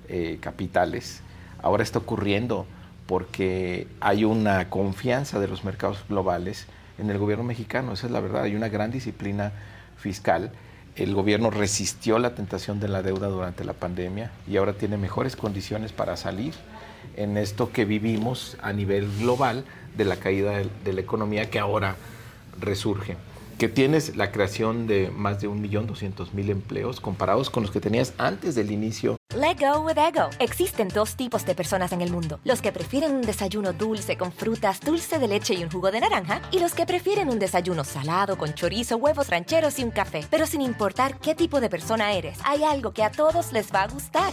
eh, 0.08 0.38
capitales. 0.40 1.20
Ahora 1.62 1.82
está 1.82 2.00
ocurriendo 2.00 2.66
porque 3.06 3.86
hay 4.00 4.24
una 4.24 4.68
confianza 4.68 5.38
de 5.38 5.48
los 5.48 5.64
mercados 5.64 6.04
globales 6.08 6.66
en 7.00 7.10
el 7.10 7.18
gobierno 7.18 7.44
mexicano. 7.44 7.92
Esa 7.92 8.06
es 8.06 8.12
la 8.12 8.20
verdad. 8.20 8.42
Hay 8.42 8.54
una 8.54 8.68
gran 8.68 8.90
disciplina 8.90 9.52
fiscal. 9.96 10.52
El 10.96 11.14
gobierno 11.14 11.50
resistió 11.50 12.18
la 12.18 12.34
tentación 12.34 12.80
de 12.80 12.88
la 12.88 13.02
deuda 13.02 13.28
durante 13.28 13.64
la 13.64 13.72
pandemia 13.72 14.30
y 14.48 14.56
ahora 14.56 14.74
tiene 14.74 14.96
mejores 14.96 15.36
condiciones 15.36 15.92
para 15.92 16.16
salir 16.16 16.54
en 17.16 17.36
esto 17.36 17.72
que 17.72 17.84
vivimos 17.84 18.56
a 18.62 18.72
nivel 18.72 19.08
global 19.18 19.64
de 19.96 20.04
la 20.04 20.16
caída 20.16 20.58
de, 20.58 20.68
de 20.84 20.92
la 20.92 21.00
economía 21.00 21.48
que 21.48 21.58
ahora 21.58 21.96
resurge. 22.60 23.16
Que 23.60 23.68
tienes 23.68 24.16
la 24.16 24.32
creación 24.32 24.86
de 24.86 25.10
más 25.10 25.42
de 25.42 25.48
1.200.000 25.50 26.48
empleos 26.48 26.98
comparados 26.98 27.50
con 27.50 27.62
los 27.62 27.70
que 27.70 27.78
tenías 27.78 28.14
antes 28.16 28.54
del 28.54 28.70
inicio 28.70 29.18
Let 29.36 29.58
go 29.60 29.80
with 29.80 29.98
ego. 29.98 30.30
Existen 30.38 30.88
dos 30.88 31.14
tipos 31.14 31.44
de 31.44 31.54
personas 31.54 31.92
en 31.92 32.00
el 32.00 32.10
mundo: 32.10 32.40
los 32.44 32.62
que 32.62 32.72
prefieren 32.72 33.14
un 33.14 33.20
desayuno 33.20 33.74
dulce 33.74 34.16
con 34.16 34.32
frutas, 34.32 34.80
dulce 34.80 35.18
de 35.18 35.28
leche 35.28 35.52
y 35.52 35.62
un 35.62 35.70
jugo 35.70 35.90
de 35.90 36.00
naranja, 36.00 36.40
y 36.50 36.58
los 36.58 36.72
que 36.72 36.86
prefieren 36.86 37.28
un 37.28 37.38
desayuno 37.38 37.84
salado 37.84 38.38
con 38.38 38.54
chorizo, 38.54 38.96
huevos 38.96 39.28
rancheros 39.28 39.78
y 39.78 39.84
un 39.84 39.90
café. 39.90 40.24
Pero 40.30 40.46
sin 40.46 40.62
importar 40.62 41.18
qué 41.18 41.34
tipo 41.34 41.60
de 41.60 41.68
persona 41.68 42.14
eres, 42.14 42.38
hay 42.44 42.64
algo 42.64 42.92
que 42.92 43.04
a 43.04 43.12
todos 43.12 43.52
les 43.52 43.70
va 43.72 43.82
a 43.82 43.88
gustar. 43.88 44.32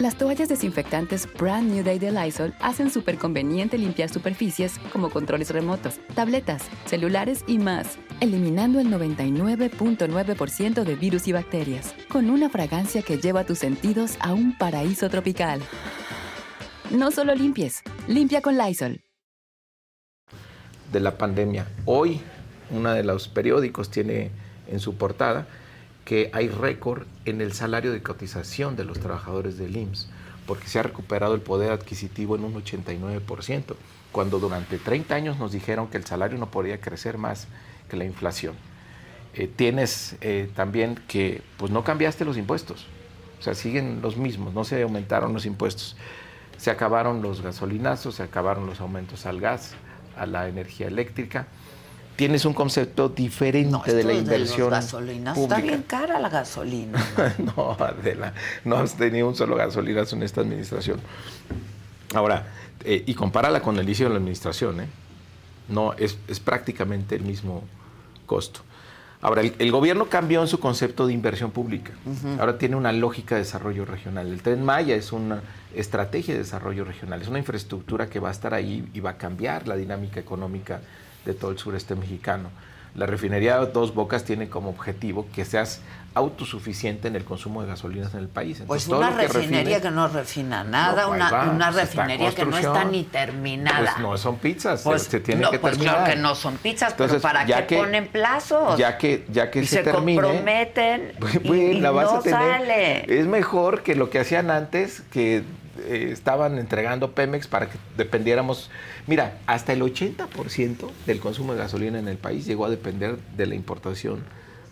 Las 0.00 0.16
toallas 0.16 0.48
desinfectantes 0.48 1.28
Brand 1.34 1.70
New 1.70 1.84
Day 1.84 1.98
de 1.98 2.10
Lysol 2.10 2.54
hacen 2.60 2.90
súper 2.90 3.18
conveniente 3.18 3.76
limpiar 3.76 4.08
superficies 4.08 4.78
como 4.94 5.10
controles 5.10 5.50
remotos, 5.50 6.00
tabletas, 6.14 6.62
celulares 6.86 7.44
y 7.46 7.58
más, 7.58 7.98
eliminando 8.20 8.80
el 8.80 8.86
99.9% 8.86 10.84
de 10.84 10.96
virus 10.96 11.28
y 11.28 11.32
bacterias, 11.32 11.94
con 12.08 12.30
una 12.30 12.48
fragancia 12.48 13.02
que 13.02 13.18
lleva 13.18 13.44
tus 13.44 13.58
sentidos 13.58 14.16
a 14.20 14.32
un 14.32 14.56
paraíso 14.56 15.10
tropical. 15.10 15.60
No 16.90 17.10
solo 17.10 17.34
limpies, 17.34 17.82
limpia 18.08 18.40
con 18.40 18.56
Lysol. 18.56 19.04
de 20.90 21.00
la 21.00 21.18
pandemia. 21.18 21.68
Hoy, 21.84 22.22
uno 22.70 22.94
de 22.94 23.04
los 23.04 23.28
periódicos 23.28 23.90
tiene 23.90 24.30
en 24.66 24.80
su 24.80 24.94
portada 24.94 25.46
que 26.10 26.28
hay 26.32 26.48
récord 26.48 27.06
en 27.24 27.40
el 27.40 27.52
salario 27.52 27.92
de 27.92 28.02
cotización 28.02 28.74
de 28.74 28.82
los 28.82 28.98
trabajadores 28.98 29.58
del 29.58 29.76
IMSS, 29.76 30.08
porque 30.44 30.66
se 30.66 30.80
ha 30.80 30.82
recuperado 30.82 31.36
el 31.36 31.40
poder 31.40 31.70
adquisitivo 31.70 32.34
en 32.34 32.42
un 32.42 32.52
89%, 32.54 33.76
cuando 34.10 34.40
durante 34.40 34.78
30 34.78 35.14
años 35.14 35.38
nos 35.38 35.52
dijeron 35.52 35.86
que 35.86 35.98
el 35.98 36.04
salario 36.04 36.36
no 36.36 36.50
podía 36.50 36.80
crecer 36.80 37.16
más 37.16 37.46
que 37.88 37.96
la 37.96 38.04
inflación. 38.04 38.56
Eh, 39.34 39.46
tienes 39.46 40.16
eh, 40.20 40.50
también 40.56 40.96
que 41.06 41.42
pues 41.58 41.70
no 41.70 41.84
cambiaste 41.84 42.24
los 42.24 42.36
impuestos, 42.36 42.86
o 43.38 43.42
sea, 43.44 43.54
siguen 43.54 44.00
los 44.02 44.16
mismos, 44.16 44.52
no 44.52 44.64
se 44.64 44.82
aumentaron 44.82 45.32
los 45.32 45.46
impuestos. 45.46 45.96
Se 46.56 46.72
acabaron 46.72 47.22
los 47.22 47.40
gasolinazos, 47.40 48.16
se 48.16 48.24
acabaron 48.24 48.66
los 48.66 48.80
aumentos 48.80 49.26
al 49.26 49.40
gas, 49.40 49.76
a 50.16 50.26
la 50.26 50.48
energía 50.48 50.88
eléctrica. 50.88 51.46
Tienes 52.20 52.44
un 52.44 52.52
concepto 52.52 53.08
diferente 53.08 53.94
de 53.94 54.04
la 54.04 54.12
inversión 54.12 54.68
los 54.68 54.78
gasolinas, 54.78 55.34
pública. 55.34 55.56
Está 55.56 55.66
bien 55.66 55.82
cara 55.84 56.18
la 56.18 56.28
gasolina. 56.28 57.02
no, 57.38 57.74
Adela, 57.80 58.34
no 58.62 58.76
has 58.76 58.94
tenido 58.94 59.26
un 59.26 59.34
solo 59.34 59.56
gasolinazo 59.56 60.16
en 60.16 60.24
esta 60.24 60.42
administración. 60.42 61.00
Ahora, 62.12 62.46
eh, 62.84 63.04
y 63.06 63.14
compárala 63.14 63.62
con 63.62 63.78
el 63.78 63.84
inicio 63.84 64.04
de 64.04 64.10
la 64.10 64.16
administración, 64.18 64.82
¿eh? 64.82 64.88
No, 65.70 65.94
es, 65.94 66.18
es 66.28 66.40
prácticamente 66.40 67.16
el 67.16 67.22
mismo 67.22 67.64
costo. 68.26 68.60
Ahora, 69.22 69.40
el, 69.40 69.54
el 69.58 69.72
gobierno 69.72 70.10
cambió 70.10 70.42
en 70.42 70.48
su 70.48 70.60
concepto 70.60 71.06
de 71.06 71.14
inversión 71.14 71.52
pública. 71.52 71.92
Ahora 72.38 72.58
tiene 72.58 72.76
una 72.76 72.92
lógica 72.92 73.36
de 73.36 73.44
desarrollo 73.44 73.86
regional. 73.86 74.26
El 74.26 74.42
Tren 74.42 74.62
Maya 74.62 74.94
es 74.94 75.12
una 75.12 75.40
estrategia 75.74 76.34
de 76.34 76.40
desarrollo 76.40 76.84
regional, 76.84 77.22
es 77.22 77.28
una 77.28 77.38
infraestructura 77.38 78.10
que 78.10 78.20
va 78.20 78.28
a 78.28 78.32
estar 78.32 78.52
ahí 78.52 78.86
y 78.92 79.00
va 79.00 79.10
a 79.10 79.16
cambiar 79.16 79.66
la 79.66 79.76
dinámica 79.76 80.20
económica 80.20 80.82
de 81.24 81.34
todo 81.34 81.50
el 81.50 81.58
sureste 81.58 81.94
mexicano. 81.94 82.48
La 82.94 83.06
refinería 83.06 83.56
Dos 83.58 83.94
Bocas 83.94 84.24
tiene 84.24 84.48
como 84.48 84.70
objetivo 84.70 85.26
que 85.34 85.44
seas 85.44 85.80
autosuficiente 86.12 87.06
en 87.06 87.14
el 87.14 87.24
consumo 87.24 87.62
de 87.62 87.68
gasolinas 87.68 88.12
en 88.14 88.20
el 88.20 88.28
país. 88.28 88.60
Pues 88.66 88.84
Entonces, 88.86 89.08
una 89.14 89.22
refinería 89.22 89.78
refine- 89.78 89.82
que 89.82 89.90
no 89.92 90.08
refina 90.08 90.64
nada, 90.64 91.02
No, 91.02 91.12
ahí 91.12 91.16
una, 91.20 91.30
va, 91.30 91.50
una 91.50 91.70
pues 91.70 91.76
refinería 91.94 92.34
que 92.34 92.44
no 92.44 92.58
está 92.58 92.84
ni 92.84 93.04
terminada. 93.04 93.78
Pues 93.92 93.98
no 94.00 94.18
son 94.18 94.38
pizzas, 94.38 94.82
Pues, 94.82 95.04
se, 95.04 95.10
se 95.12 95.20
tiene 95.20 95.42
no, 95.42 95.52
que 95.52 95.60
pues 95.60 95.74
terminar. 95.74 95.98
claro 95.98 96.10
que 96.12 96.18
no 96.20 96.34
son 96.34 96.56
pizzas, 96.56 96.90
Entonces, 96.92 97.22
pero 97.22 97.32
¿para 97.32 97.46
qué 97.46 97.66
que- 97.66 97.76
ponen 97.78 98.08
plazos? 98.08 98.76
Ya 98.76 98.98
que, 98.98 99.24
ya 99.30 99.52
que 99.52 99.60
y 99.62 99.66
se, 99.66 99.76
se, 99.76 99.82
termine, 99.84 100.20
comprometen 100.20 101.12
y, 101.32 101.38
Bueno, 101.46 101.62
y 101.62 101.80
la 101.80 101.90
vas 101.92 102.12
no 102.12 102.18
a 102.18 102.22
tener. 102.22 102.40
sale. 102.40 103.20
Es 103.20 103.26
mejor 103.28 103.84
que 103.84 103.94
lo 103.94 104.10
que 104.10 104.18
hacían 104.18 104.50
antes, 104.50 105.02
que 105.12 105.44
eh, 105.78 106.10
estaban 106.12 106.58
entregando 106.58 107.12
Pemex 107.12 107.46
para 107.46 107.68
que 107.68 107.78
dependiéramos. 107.96 108.70
Mira, 109.06 109.38
hasta 109.46 109.72
el 109.72 109.82
80% 109.82 110.90
del 111.06 111.20
consumo 111.20 111.52
de 111.52 111.60
gasolina 111.60 111.98
en 111.98 112.08
el 112.08 112.18
país 112.18 112.46
llegó 112.46 112.64
a 112.64 112.70
depender 112.70 113.18
de 113.36 113.46
la 113.46 113.54
importación 113.54 114.24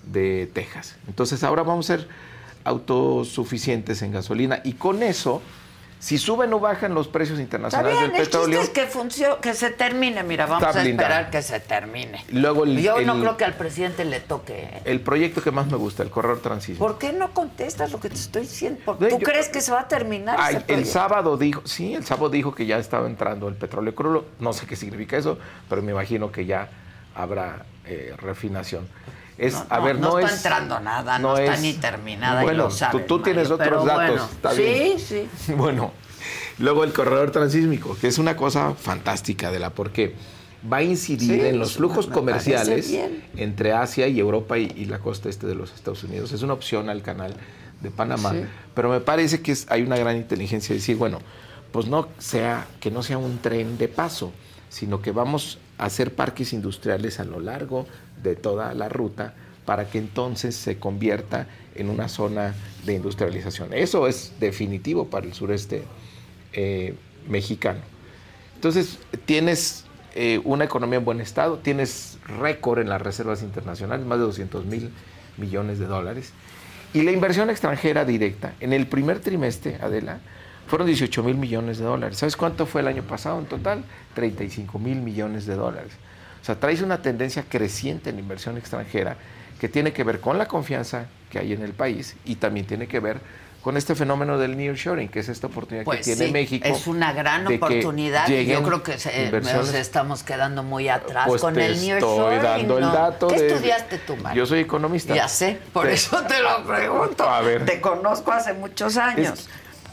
de 0.05 0.51
Texas. 0.53 0.97
Entonces 1.07 1.45
ahora 1.45 1.62
vamos 1.62 1.91
a 1.91 1.97
ser 1.97 2.09
autosuficientes 2.65 4.03
en 4.03 4.12
gasolina 4.12 4.61
y 4.65 4.75
con 4.75 5.03
eso 5.03 5.43
Si 6.01 6.16
suben 6.16 6.53
o 6.53 6.61
bajan 6.61 6.95
los 6.95 7.09
precios 7.09 7.39
Está 7.41 7.43
internacionales 7.57 7.99
bien, 7.99 8.12
del 8.12 8.20
el 8.20 8.27
petróleo, 8.27 8.61
es 8.62 8.70
que 8.70 8.87
funcione, 8.87 9.37
que 9.43 9.53
se 9.55 9.70
termine. 9.70 10.23
Mira, 10.23 10.47
vamos 10.47 10.75
a 10.77 10.83
esperar 10.83 11.29
que 11.31 11.43
se 11.43 11.59
termine. 11.59 12.25
luego 12.31 12.62
el, 12.65 12.81
Yo 12.81 13.01
no 13.01 13.19
creo 13.19 13.37
que 13.37 13.45
al 13.45 13.55
presidente 13.55 14.05
le 14.05 14.20
toque. 14.20 14.59
¿eh? 14.62 14.83
el 14.85 15.01
proyecto 15.01 15.43
que 15.43 15.51
más 15.51 15.66
me 15.66 15.77
gusta, 15.77 16.05
el 16.05 16.11
corredor 16.11 16.41
transísmico. 16.41 16.87
¿Por 16.87 16.99
qué 16.99 17.12
no 17.12 17.33
contestas 17.35 17.91
lo 17.91 17.99
que 17.99 18.09
te 18.11 18.15
estoy 18.15 18.43
diciendo? 18.43 18.81
¿Por- 18.85 19.01
No, 19.01 19.09
¿Tú 19.09 19.19
yo- 19.19 19.25
crees 19.25 19.49
que 19.49 19.61
se 19.61 19.73
va 19.73 19.81
a 19.81 19.89
terminar 19.89 20.37
Ay, 20.39 20.57
ese 20.57 20.73
el 20.75 20.87
sábado 20.87 21.37
dijo, 21.37 21.62
sí, 21.65 21.95
el 21.95 22.05
sábado 22.05 22.31
dijo 22.31 22.55
que 22.55 22.65
ya 22.66 22.79
estaba 22.79 23.07
entrando 23.09 23.49
el 23.49 23.55
petróleo 23.57 23.95
crudo. 23.95 24.25
No 24.39 24.53
sé 24.53 24.66
qué 24.66 24.77
significa 24.77 25.16
eso, 25.16 25.39
pero 25.69 25.83
me 25.83 25.91
imagino 25.93 26.31
que 26.31 26.47
ya 26.47 26.69
habrá 27.16 27.65
eh, 27.87 28.15
refinación. 28.19 28.87
Es, 29.39 29.55
No, 29.55 29.66
a 29.70 29.78
no, 29.78 29.85
ver, 29.85 29.98
no 30.01 30.09
no, 30.10 30.19
está 30.19 30.31
es, 30.32 30.36
entrando 30.39 30.81
nada, 30.81 31.19
no 31.20 31.39
está 31.39 31.56
ni 31.60 31.74
terminada 31.74 32.43
y 32.43 32.44
Bueno, 32.44 32.65
lo 32.65 32.70
sabes, 32.70 33.06
tú, 33.06 33.19
tú 33.19 33.23
tienes 33.23 33.48
Mario, 33.48 33.65
otros 33.81 33.86
datos. 33.86 34.28
bueno. 34.43 34.55
Sí, 34.56 34.62
bien. 34.62 34.98
sí. 34.98 35.28
Bueno, 35.55 35.93
luego 36.59 36.82
el 36.85 36.93
corredor 36.93 37.31
transísmico, 37.31 37.97
que 38.01 38.09
es 38.09 38.19
una 38.19 38.36
cosa 38.36 38.74
fantástica 38.74 39.51
de 39.52 39.60
la 39.60 39.70
porque 39.70 40.15
va 40.70 40.78
a 40.78 40.82
incidir 40.82 41.40
Sí, 41.40 41.47
en 41.47 41.59
los 41.60 41.74
flujos 41.77 42.09
me 42.09 42.15
comerciales 42.15 42.93
entre 43.36 43.73
Asia 43.73 44.09
y 44.09 44.19
Europa 44.19 44.59
y, 44.59 44.73
y 44.77 44.86
la 44.86 44.98
costa 44.98 45.28
este 45.28 45.47
de 45.47 45.55
los 45.55 45.73
Estados 45.73 46.02
Unidos. 46.02 46.32
Es 46.32 46.43
una 46.43 46.55
opción 46.55 46.89
al 46.90 47.02
canal 47.02 47.32
de 47.81 47.90
Panamá, 47.93 48.32
Sí. 48.32 48.40
pero 48.74 48.89
me 48.90 48.98
parece 48.98 49.40
que 49.40 49.52
es- 49.52 49.66
hay 49.70 49.82
una 49.82 49.97
gran 49.97 50.16
inteligencia 50.16 50.70
de 50.70 50.81
decir, 50.81 50.97
bueno, 50.97 51.20
pues 51.70 51.86
no 51.86 52.09
sea 52.19 52.66
que 52.81 52.90
no 52.90 53.05
sea 53.05 53.19
un 53.19 53.39
tren 53.39 53.78
de 53.78 53.86
paso, 53.86 54.32
sino 54.69 55.01
que 55.01 55.12
vamos 55.12 55.59
hacer 55.79 56.15
parques 56.15 56.53
industriales 56.53 57.21
a 57.21 57.25
lo 57.25 57.41
largo 57.41 57.87
de 58.23 58.37
toda 58.37 58.75
la 58.75 58.89
ruta 58.89 59.35
para 59.65 59.89
que 59.89 59.99
entonces 59.99 60.57
se 60.57 60.79
convierta 60.79 61.47
en 61.75 61.91
una 61.91 62.09
zona 62.09 62.55
de 62.85 62.95
industrialización. 62.95 63.73
Eso 63.73 64.07
es 64.07 64.33
definitivo 64.41 65.07
para 65.07 65.27
el 65.27 65.35
sureste 65.35 65.85
eh, 66.53 66.95
mexicano. 67.29 67.81
Entonces, 68.55 68.99
tienes 69.27 69.85
eh, 70.15 70.41
una 70.45 70.65
economía 70.65 70.99
en 70.99 71.05
buen 71.05 71.21
estado, 71.21 71.59
tienes 71.59 72.19
récord 72.27 72.81
en 72.81 72.89
las 72.89 73.01
reservas 73.01 73.43
internacionales, 73.43 74.05
más 74.07 74.19
de 74.19 74.25
200 74.25 74.65
mil 74.65 74.91
millones 75.37 75.79
de 75.79 75.87
dólares. 75.87 76.33
Y 76.95 77.03
la 77.03 77.13
inversión 77.13 77.51
extranjera 77.51 78.05
directa, 78.05 78.55
en 78.61 78.73
el 78.73 78.87
primer 78.87 79.21
trimestre, 79.21 79.77
Adela, 79.81 80.21
fueron 80.69 80.86
18 80.86 81.23
mil 81.23 81.36
millones 81.36 81.78
de 81.78 81.85
dólares. 81.85 82.19
¿Sabes 82.19 82.36
cuánto 82.36 82.66
fue 82.66 82.82
el 82.82 82.89
año 82.89 83.03
pasado 83.03 83.39
en 83.39 83.47
total? 83.47 83.85
35 84.15 84.78
mil 84.78 84.99
millones 85.01 85.47
de 85.47 85.55
dólares. 85.55 85.93
O 86.40 86.45
sea, 86.45 86.61
traes 86.61 86.82
una 86.82 87.03
tendencia 87.03 87.45
creciente 87.49 88.11
en 88.11 88.16
la 88.16 88.23
inversión 88.23 88.57
extranjera 88.59 89.16
que 89.61 89.69
tiene 89.69 89.93
que 89.93 90.05
ver 90.05 90.20
con 90.20 90.39
la 90.39 90.47
confianza 90.47 91.07
que 91.31 91.39
hay 91.39 91.53
en 91.53 91.62
el 91.62 91.73
país 91.73 92.16
y 92.24 92.36
también 92.36 92.66
tiene 92.66 92.86
que 92.86 93.01
ver 93.01 93.19
con 93.62 93.77
este 93.77 93.95
fenómeno 93.97 94.39
del 94.39 94.57
nearshoring, 94.57 95.09
que 95.09 95.19
es 95.19 95.28
esta 95.28 95.49
oportunidad 95.49 95.85
Pues 95.85 95.99
que 95.99 96.05
tiene 96.15 96.27
sí, 96.27 96.32
México. 96.32 96.66
es 96.69 96.86
una 96.86 97.12
gran 97.12 97.45
oportunidad 97.47 98.28
y 98.28 98.47
yo 98.47 98.62
creo 98.62 98.82
que 98.85 98.99
se- 98.99 99.24
inversiones. 99.24 99.66
nos 99.66 99.74
estamos 99.74 100.23
quedando 100.23 100.62
muy 100.62 100.89
atrás 100.89 101.27
Pues 101.27 101.43
con 101.43 101.59
el 101.59 101.73
estoy 101.73 101.86
nearshoring. 101.89 102.40
dando 102.43 102.78
el 102.78 102.85
dato 102.85 103.27
¿Qué 103.28 103.40
de- 103.40 103.47
estudiaste 103.55 103.99
tú, 103.99 104.16
Mario? 104.16 104.43
Yo 104.45 104.47
soy 104.47 104.61
economista. 104.61 105.15
Ya 105.15 105.27
sé, 105.28 105.59
por 105.73 105.86
Te- 105.86 105.95
eso 105.95 106.23
te 106.23 106.40
lo 106.40 106.65
pregunto. 106.65 107.28
A 107.28 107.40
ver. 107.43 107.65
Te 107.66 107.81
conozco 107.81 108.31
hace 108.32 108.55
muchos 108.55 108.97
años. 108.97 109.40
Es- 109.40 109.49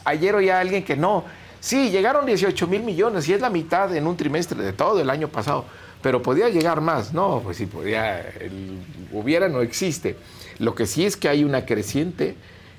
ayer 0.06 0.34
oía 0.34 0.58
alguien 0.60 0.82
que 0.84 0.96
no. 0.96 1.24
Sí, 1.60 1.90
llegaron 1.90 2.24
18 2.26 2.66
mil 2.66 2.82
millones 2.82 3.28
y 3.28 3.32
es 3.34 3.40
la 3.40 3.50
mitad 3.50 3.94
en 3.94 4.06
un 4.06 4.16
trimestre 4.16 4.62
de 4.62 4.72
todo 4.72 5.00
el 5.00 5.10
año 5.10 5.28
pasado. 5.28 5.64
Pero 6.02 6.22
podía 6.22 6.48
llegar 6.48 6.80
más. 6.80 7.12
No, 7.12 7.40
pues 7.42 7.56
sí, 7.56 7.66
podía. 7.66 8.20
el 8.20 8.78
hubiera 9.12 9.48
no 9.48 9.60
existe. 9.62 10.16
Lo 10.58 10.74
que 10.74 10.86
sí 10.86 11.04
es 11.04 11.16
que 11.16 11.28
hay 11.28 11.42
una 11.44 11.66
creciente 11.66 12.36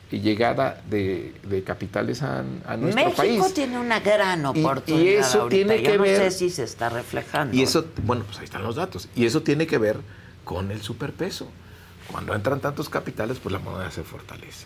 llegada 0.10 0.82
de, 0.90 1.34
de 1.44 1.64
capitales 1.64 2.22
a, 2.24 2.40
a 2.66 2.78
nuestro 2.78 3.04
México 3.04 3.18
país. 3.18 3.54
tiene 3.54 3.78
una 3.78 4.00
gran 4.00 4.40
Y- 4.40 4.60
y 4.60 4.64
oportunidad 4.64 5.20
eso 5.20 5.42
ahorita. 5.42 5.56
tiene 5.68 5.84
Yo 5.84 5.92
que 5.92 5.98
no 5.98 6.04
ver- 6.04 6.18
sé 6.18 6.32
si 6.32 6.50
se 6.50 6.64
está 6.64 6.88
reflejando. 6.90 7.56
Y 7.56 7.62
eso, 7.64 7.86
bueno, 8.04 8.24
pues 8.26 8.38
ahí 8.40 8.46
están 8.46 8.64
los 8.64 8.76
datos. 8.78 9.10
Y 9.16 9.26
eso 9.26 9.42
tiene 9.42 9.68
que 9.68 9.78
ver 9.78 9.98
con 10.46 10.72
el 10.72 10.82
superpeso. 10.82 11.50
Cuando 12.10 12.34
entran 12.34 12.62
tantos 12.62 12.88
capitales, 12.88 13.38
pues 13.44 13.52
la 13.52 13.60
moneda 13.60 13.92
se 13.92 14.04
fortalece. 14.04 14.66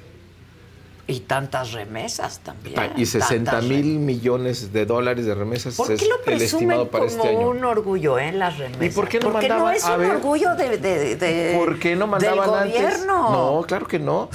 Y 1.12 1.20
tantas 1.22 1.74
remesas 1.74 2.40
también. 2.40 2.80
y 2.96 3.06
60 3.06 3.52
tantas 3.52 3.70
mil 3.70 4.00
millones 4.00 4.72
de 4.72 4.86
dólares 4.86 5.26
de 5.26 5.36
remesas 5.36 5.76
¿Por 5.76 5.88
qué 5.96 6.06
lo 6.06 6.16
el 6.16 6.22
presumen 6.22 6.42
estimado 6.44 6.88
para 6.90 7.06
como 7.08 7.18
este 7.24 7.30
año. 7.36 7.50
un 7.50 7.66
orgullo 7.66 8.18
en 8.20 8.40
las 8.40 8.58
remesas? 8.58 8.84
¿Y 8.86 8.90
por 8.90 9.08
qué 9.10 9.20
no 9.20 9.32
Porque 9.32 9.50
no 9.50 9.56
mandaban- 9.56 9.76
es 9.76 9.84
un 9.84 9.98
ver, 10.00 10.12
orgullo 10.12 10.56
de, 10.56 10.78
de- 10.78 11.16
de- 11.18 11.56
¿Por 11.58 11.80
qué 11.80 11.96
no 11.96 12.08
mandaban 12.08 12.50
del 12.50 12.60
antes? 12.60 12.82
gobierno. 12.82 13.30
No, 13.60 13.66
claro 13.68 13.88
que 13.88 14.00
no. 14.00 14.30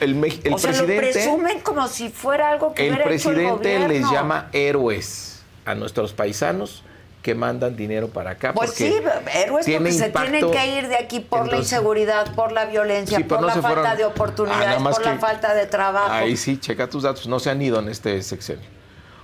El, 0.00 0.14
me- 0.14 0.28
el 0.44 0.54
o 0.54 0.58
sea, 0.58 0.70
lo 0.72 0.78
presidente, 0.86 1.12
presumen 1.12 1.60
como 1.60 1.88
si 1.88 2.08
fuera 2.08 2.50
algo 2.50 2.72
que 2.72 2.86
el 2.86 2.94
hubiera 2.94 3.10
hecho 3.12 3.30
el 3.30 3.34
presidente 3.36 3.88
les 3.88 4.10
llama 4.10 4.48
héroes 4.52 5.40
a 5.64 5.74
nuestros 5.74 6.12
paisanos 6.12 6.84
que 7.22 7.34
mandan 7.36 7.76
dinero 7.76 8.08
para 8.08 8.32
acá. 8.32 8.52
Pues 8.52 8.70
porque 8.70 8.88
sí, 8.90 9.38
héroes 9.38 9.64
tiene 9.64 9.90
porque 9.90 9.92
se 9.92 10.10
tienen 10.10 10.50
que 10.50 10.78
ir 10.78 10.88
de 10.88 10.96
aquí 10.96 11.20
por 11.20 11.46
la 11.50 11.58
inseguridad, 11.58 12.34
por 12.34 12.50
la 12.52 12.64
violencia, 12.66 13.16
Sí, 13.18 13.24
pero 13.24 13.36
por 13.36 13.40
no 13.42 13.46
la 13.46 13.52
falta 13.62 13.68
fueron- 13.68 13.96
de 13.96 14.02
Ah, 14.02 14.08
oportunidades, 14.08 14.82
por 14.82 15.04
la 15.04 15.18
falta 15.18 15.54
de 15.54 15.66
trabajo. 15.66 16.10
Ahí 16.12 16.36
sí, 16.36 16.58
checa 16.58 16.88
tus 16.90 17.04
datos. 17.04 17.26
No 17.28 17.38
se 17.38 17.50
han 17.50 17.62
ido 17.62 17.78
en 17.78 17.88
este 17.88 18.20
sexenio. 18.22 18.66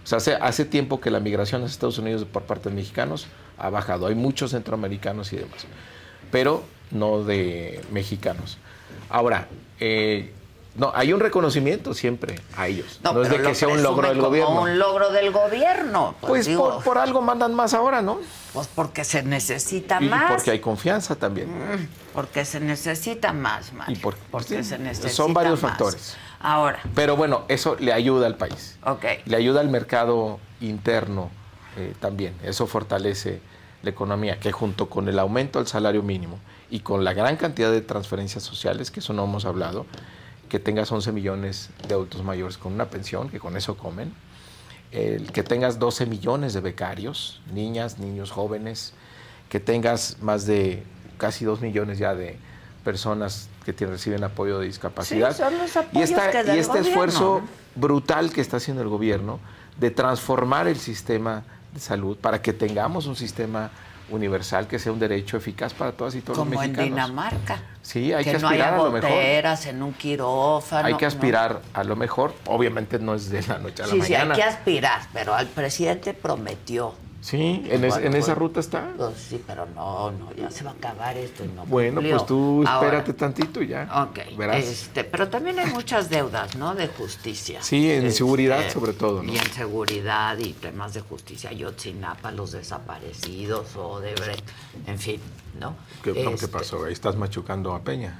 O 0.05 0.07
sea, 0.07 0.19
hace, 0.19 0.35
hace 0.37 0.65
tiempo 0.65 1.01
que 1.01 1.11
la 1.11 1.21
migración 1.21 1.63
a 1.65 1.67
Estados 1.67 1.99
Unidos 1.99 2.25
por 2.25 2.45
parte 2.45 2.69
de 2.71 2.75
mexicanos 2.77 3.27
ha 3.59 3.69
bajado. 3.69 4.07
Hay 4.07 4.15
muchos 4.15 4.53
centroamericanos 4.53 5.33
y 5.33 5.37
demás, 5.37 5.67
pero 6.31 6.63
no 6.93 7.25
de 7.25 7.81
mexicanos. 7.91 8.59
Ahora, 9.11 9.49
eh, 9.81 10.33
no, 10.75 10.93
hay 10.95 11.13
un 11.13 11.19
reconocimiento 11.21 11.93
siempre 11.95 12.41
a 12.57 12.69
ellos. 12.69 13.01
No, 13.03 13.11
es 13.23 13.29
pero 13.29 13.43
de 13.43 13.49
que 13.49 13.55
sea 13.55 13.69
un 13.69 13.83
logro 13.83 14.09
del 14.09 14.19
como 14.19 14.29
gobierno. 14.29 14.61
un 14.63 14.79
logro 14.79 15.11
del 15.11 15.33
gobierno. 15.33 16.15
Pues, 16.21 16.29
Pues 16.31 16.47
digo, 16.47 16.75
por, 16.77 16.85
por 16.85 16.99
algo 16.99 17.21
mandan 17.21 17.55
más 17.55 17.75
ahora, 17.75 18.01
¿no? 18.03 18.19
pues 18.53 18.69
porque 18.75 19.05
se 19.05 19.23
necesita 19.23 19.99
Y 20.01 20.09
más. 20.09 20.31
porque 20.33 20.51
hay 20.53 20.61
confianza 20.61 21.15
también. 21.17 21.49
Porque 22.15 22.45
se 22.45 22.61
necesita 22.61 23.33
más, 23.33 23.73
Mario. 23.73 23.97
Y 23.97 23.99
por- 24.01 24.17
porque 24.31 24.63
sí, 24.63 24.71
se 24.71 24.79
necesita 24.79 25.09
son 25.11 25.35
varios 25.35 25.61
más. 25.63 25.73
factores. 25.73 26.17
Ahora, 26.41 26.81
Pero 26.95 27.17
bueno, 27.17 27.45
eso 27.49 27.77
le 27.81 27.93
ayuda 27.93 28.27
al 28.27 28.37
país. 28.37 28.79
ok. 28.85 29.05
Le 29.27 29.37
ayuda 29.37 29.61
al 29.61 29.69
mercado 29.69 30.39
interno 30.61 31.31
eh, 31.77 31.95
también. 32.01 32.35
Eso 32.45 32.67
fortalece 32.67 33.41
la 33.83 33.91
economía, 33.91 34.39
que 34.41 34.51
junto 34.53 34.89
con 34.89 35.09
el 35.09 35.19
aumento 35.19 35.59
del 35.59 35.69
salario 35.69 36.03
mínimo 36.03 36.39
y 36.71 36.81
con 36.81 37.05
la 37.05 37.13
gran 37.13 37.37
cantidad 37.37 37.71
de 37.71 37.81
transferencias 37.81 38.43
sociales, 38.45 38.91
que 38.91 39.01
eso 39.01 39.13
no 39.13 39.25
hemos 39.25 39.45
hablado, 39.45 39.87
que 40.49 40.59
tengas 40.59 40.91
11 40.91 41.13
millones 41.13 41.71
de 41.87 41.95
adultos 41.95 42.23
mayores 42.23 42.59
con 42.59 42.73
una 42.73 42.87
pensión, 42.87 43.29
que 43.29 43.39
con 43.39 43.57
eso 43.57 43.77
comen, 43.77 44.13
el 44.93 45.31
que 45.33 45.43
tengas 45.43 45.79
12 45.79 46.07
millones 46.07 46.55
de 46.55 46.61
becarios, 46.61 47.41
niñas, 47.53 47.99
niños, 47.99 48.31
jóvenes, 48.31 48.95
que 49.51 49.61
tengas 49.61 50.17
más 50.23 50.47
de 50.47 50.83
casi 51.19 51.45
2 51.45 51.61
millones 51.61 51.99
ya 51.99 52.15
de 52.15 52.39
personas 52.85 53.49
que 53.65 53.73
te 53.73 53.87
reciben 53.87 54.25
apoyo 54.25 54.59
de 54.59 54.67
discapacidad. 54.67 55.33
Sí, 55.33 55.43
son 55.43 55.59
los 55.59 55.71
y, 55.93 56.01
esta- 56.03 56.31
que 56.31 56.39
y 56.55 56.59
este 56.59 56.67
gobierno, 56.79 56.89
esfuerzo 56.89 57.43
brutal 57.75 58.33
que 58.33 58.41
está 58.41 58.57
haciendo 58.57 58.83
el 58.83 58.89
gobierno 58.89 59.41
de 59.79 59.91
transformar 59.91 60.67
el 60.69 60.79
sistema 60.79 61.43
de 61.75 61.81
salud 61.81 62.17
para 62.17 62.41
que 62.41 62.53
tengamos 62.55 63.07
un 63.07 63.15
sistema 63.17 63.71
universal 64.11 64.67
que 64.67 64.79
sea 64.79 64.91
un 64.91 64.99
derecho 64.99 65.37
eficaz 65.37 65.75
para 65.75 65.93
todas 65.93 66.15
y 66.15 66.23
todos 66.23 66.39
como 66.39 66.53
los 66.55 66.65
en 66.65 66.71
mexicanos. 66.73 66.91
Dinamarca. 67.11 67.63
Sí, 67.89 68.13
hay 68.13 68.23
que, 68.23 68.33
que 68.33 68.39
no 68.39 68.49
aspirar 68.49 68.69
haya 68.75 68.83
a 68.83 68.85
lo 68.85 68.91
mejor. 68.91 69.11
en 69.67 69.83
un 69.83 69.93
quirófano. 69.95 70.87
Hay 70.89 70.95
que 70.97 71.07
¿no? 71.07 71.09
aspirar 71.09 71.63
a 71.73 71.85
lo 71.85 71.97
mejor. 71.97 72.35
Obviamente 72.45 72.99
no 72.99 73.15
es 73.15 73.31
de 73.31 73.41
la 73.47 73.57
noche 73.57 73.83
a 73.83 73.87
la 73.87 73.93
Sí, 73.95 74.03
sí, 74.03 74.15
hay 74.15 74.27
mañana. 74.29 74.35
que 74.35 74.43
aspirar, 74.43 75.01
pero 75.15 75.35
al 75.35 75.47
presidente 75.47 76.13
prometió. 76.13 76.93
Sí, 77.21 77.65
en, 77.69 77.85
es- 77.85 77.97
en 77.97 78.15
esa 78.15 78.27
pues, 78.27 78.39
ruta 78.39 78.61
está. 78.61 78.93
pues 78.97 79.17
sí, 79.19 79.43
pero 79.45 79.67
no, 79.75 80.13
no, 80.13 80.33
ya 80.37 80.51
se 80.53 80.63
va 80.63 80.71
a 80.71 80.75
acabar 80.75 81.17
esto 81.19 81.45
y 81.45 81.49
no 81.49 81.67
Bueno, 81.67 81.97
cumplió. 81.97 82.17
pues 82.17 82.27
tú 82.27 82.65
Ahora, 82.67 82.87
espérate 82.99 83.13
tantito 83.15 83.61
y 83.61 83.67
ya. 83.69 84.07
Ok, 84.09 84.37
Verás. 84.37 84.65
este, 84.65 85.03
pero 85.03 85.29
también 85.29 85.59
hay 85.59 85.67
muchas 85.73 86.09
deudas, 86.11 86.55
¿no? 86.55 86.77
De 86.77 86.87
justicia. 86.87 87.61
Sí, 87.61 87.91
en 87.91 88.05
Este, 88.07 88.19
seguridad 88.19 88.71
sobre 88.71 88.93
todo, 88.93 89.23
¿no? 89.25 89.33
Y 89.33 89.37
en 89.37 89.53
seguridad 89.53 90.39
y 90.39 90.53
temas 90.53 90.95
de 90.95 91.01
justicia, 91.01 91.51
Yotzinapa, 91.53 92.31
los 92.31 92.53
desaparecidos, 92.53 93.75
Odebrecht, 93.75 94.45
en 94.87 94.99
fin, 94.99 95.21
¿no? 95.59 95.75
¿Qué, 96.05 96.13
¿qué 96.13 96.23
Este, 96.35 96.47
pasó? 96.49 96.85
Ahí 96.85 96.93
estás 96.93 97.17
machucando 97.17 97.75
a 97.75 97.81
Peña. 97.83 98.17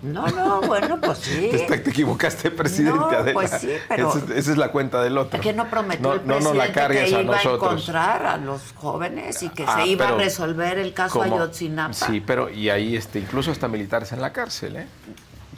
No, 0.00 0.26
no, 0.28 0.60
bueno, 0.60 1.00
pues 1.00 1.18
sí. 1.18 1.50
Te, 1.68 1.74
equivocaste, 1.74 2.50
presidente 2.52 2.98
No, 2.98 3.08
Adela. 3.08 3.32
pues 3.32 3.50
sí, 3.50 3.70
pero- 3.88 4.10
Esa, 4.10 4.18
es- 4.18 4.30
esa 4.30 4.50
es 4.52 4.56
la 4.56 4.70
cuenta 4.70 5.02
del 5.02 5.18
otro. 5.18 5.40
que 5.40 5.52
no 5.52 5.68
prometió 5.68 6.02
No- 6.08 6.12
el 6.14 6.20
no 6.20 6.34
presidente 6.34 6.44
nos 6.58 6.66
la 6.68 6.72
cargues 6.72 7.08
que 7.10 7.16
a 7.16 7.20
iba 7.22 7.36
a 7.36 7.42
encontrar 7.42 8.26
a 8.26 8.36
los 8.36 8.72
jóvenes 8.74 9.42
y 9.42 9.48
que 9.48 9.64
Ah, 9.66 9.76
se 9.80 9.88
iba 9.88 10.04
pero 10.06 10.16
a 10.16 10.22
resolver 10.22 10.78
el 10.78 10.92
caso 10.94 11.18
¿cómo? 11.18 11.34
Ayotzinapa. 11.34 11.92
Sí, 11.94 12.20
pero 12.24 12.48
y 12.48 12.70
ahí 12.70 12.96
este, 12.96 13.18
incluso 13.18 13.50
hasta 13.50 13.66
militares 13.66 14.12
en 14.12 14.20
la 14.20 14.32
cárcel, 14.32 14.76
¿eh? 14.76 14.86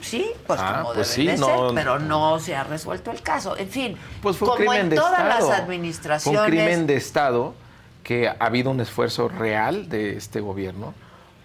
Sí, 0.01 0.31
pues 0.47 0.59
Ah, 0.63 0.79
como 0.81 0.95
pues 0.95 1.15
debe 1.15 1.15
sí, 1.15 1.27
de 1.27 1.37
no- 1.37 1.47
ser, 1.69 1.75
pero 1.75 1.99
no 1.99 2.39
se 2.41 2.57
ha 2.57 2.65
resuelto 2.65 3.11
el 3.11 3.21
caso. 3.21 3.59
En 3.59 3.69
fin, 3.69 3.99
Pues 4.23 4.39
fue 4.39 4.49
un 4.49 4.55
como 4.55 4.65
crimen 4.71 4.81
en 4.81 4.89
de 4.89 4.97
todas 4.97 5.13
Estado. 5.13 5.29
las 5.29 5.45
Fue 5.45 5.55
administraciones, 5.57 6.41
un 6.41 6.47
crimen 6.47 6.87
de 6.87 6.97
Estado 6.97 7.55
que 8.03 8.27
ha 8.29 8.37
habido 8.41 8.71
un 8.71 8.81
esfuerzo 8.81 9.29
real 9.29 9.91
de 9.91 10.17
este 10.17 10.41
gobierno 10.41 10.95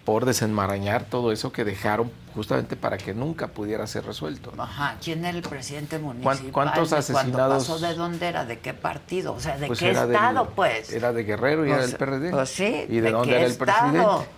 por 0.06 0.26
desenmarañar 0.26 1.04
todo 1.06 1.32
eso 1.32 1.52
que 1.52 1.66
dejaron 1.66 2.12
justamente 2.36 2.76
para 2.76 2.98
que 2.98 3.14
nunca 3.16 3.48
pudiera 3.48 3.88
ser 3.88 4.06
resuelto. 4.06 4.52
¿no? 4.56 4.64
Ajá, 4.64 4.98
¿quién 5.04 5.26
era 5.26 5.36
el 5.36 5.42
presidente 5.44 5.98
municipal? 5.98 6.40
cuántos 6.52 6.92
¿De 6.92 6.98
asesinados? 6.98 7.34
¿Cuándo 7.36 7.56
pasó? 7.58 7.80
¿De 7.80 7.94
dónde 7.96 8.28
era? 8.28 8.46
¿De 8.46 8.60
qué 8.60 8.74
partido? 8.76 9.34
O 9.34 9.40
sea, 9.40 9.58
¿de 9.58 9.66
Pues 9.68 9.80
qué 9.80 9.94
del- 9.94 10.12
estado, 10.12 10.50
pues? 10.56 10.94
Era 10.94 11.12
de 11.12 11.24
Guerrero 11.24 11.66
y 11.66 11.70
Pues, 11.70 11.78
era 11.80 11.88
del 11.88 11.96
PRD. 11.98 12.30
pues 12.32 12.50
sí, 12.50 12.86
¿Y 12.88 12.96
de, 12.98 13.02
¿de 13.02 13.12
dónde 13.12 13.30
qué 13.30 13.36
era 13.36 13.46
el 13.46 13.52
estado? 13.52 13.92
presidente? 13.92 14.30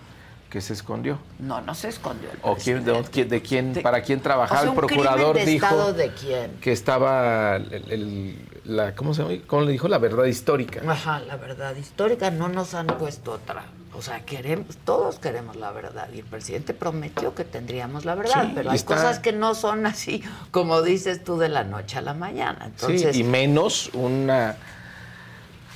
Que 0.50 0.62
se 0.62 0.72
escondió. 0.72 1.18
No, 1.38 1.60
no 1.60 1.74
se 1.74 1.88
escondió. 1.88 2.30
el 2.30 2.38
¿O 2.42 2.56
quién, 2.56 2.82
de, 2.82 3.02
quién- 3.42 3.74
de 3.74 3.80
para 3.82 4.00
quién 4.02 4.20
trabajaba? 4.20 4.60
O 4.60 4.62
sea, 4.62 4.70
el 4.72 4.76
procurador 4.76 5.36
de 5.36 5.44
dijo 5.44 5.66
estado 5.66 5.92
de 5.92 6.10
quién? 6.12 6.52
que 6.62 6.72
estaba 6.72 7.56
el- 7.56 7.84
el- 7.92 8.48
la, 8.64 8.94
¿cómo 8.94 9.12
se 9.12 9.22
llama? 9.22 9.34
¿Cómo 9.46 9.62
le 9.62 9.72
dijo? 9.72 9.88
La 9.88 9.98
verdad 9.98 10.24
histórica. 10.24 10.80
Ajá, 10.90 11.20
la 11.20 11.36
verdad 11.36 11.76
histórica 11.76 12.30
no 12.30 12.48
nos 12.48 12.72
han 12.72 12.86
puesto 12.86 13.32
otra. 13.32 13.64
O 13.94 14.00
sea, 14.00 14.24
queremos, 14.24 14.76
todos 14.84 15.18
queremos 15.18 15.56
la 15.56 15.70
verdad. 15.72 16.08
Y 16.14 16.20
el 16.20 16.24
presidente 16.24 16.72
prometió 16.72 17.34
que 17.34 17.44
tendríamos 17.44 18.04
la 18.06 18.14
verdad, 18.14 18.44
Sí, 18.44 18.52
pero 18.54 18.70
hay 18.70 18.76
está- 18.76 18.94
cosas 18.94 19.18
que 19.18 19.32
no 19.32 19.54
son 19.54 19.84
así, 19.86 20.22
como 20.50 20.80
dices 20.82 21.24
tú, 21.24 21.36
de 21.38 21.48
la 21.50 21.64
noche 21.64 21.98
a 21.98 22.00
la 22.02 22.14
mañana. 22.14 22.66
Entonces, 22.66 23.14
sí, 23.14 23.20
y 23.20 23.24
menos 23.24 23.90
una... 23.92 24.56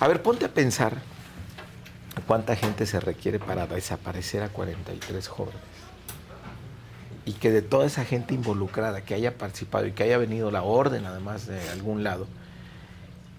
A 0.00 0.08
ver, 0.08 0.22
ponte 0.22 0.44
a 0.46 0.48
pensar 0.48 0.96
cuánta 2.26 2.56
gente 2.56 2.86
se 2.86 3.00
requiere 3.00 3.38
para 3.38 3.66
desaparecer 3.66 4.42
a 4.42 4.48
43 4.48 5.28
jóvenes. 5.28 5.60
Y 7.24 7.32
que 7.34 7.50
de 7.50 7.62
toda 7.62 7.86
esa 7.86 8.04
gente 8.04 8.34
involucrada, 8.34 9.02
que 9.02 9.14
haya 9.14 9.38
participado 9.38 9.86
y 9.86 9.92
que 9.92 10.02
haya 10.02 10.18
venido 10.18 10.50
la 10.50 10.62
orden 10.62 11.06
además 11.06 11.46
de 11.46 11.68
algún 11.70 12.02
lado, 12.02 12.26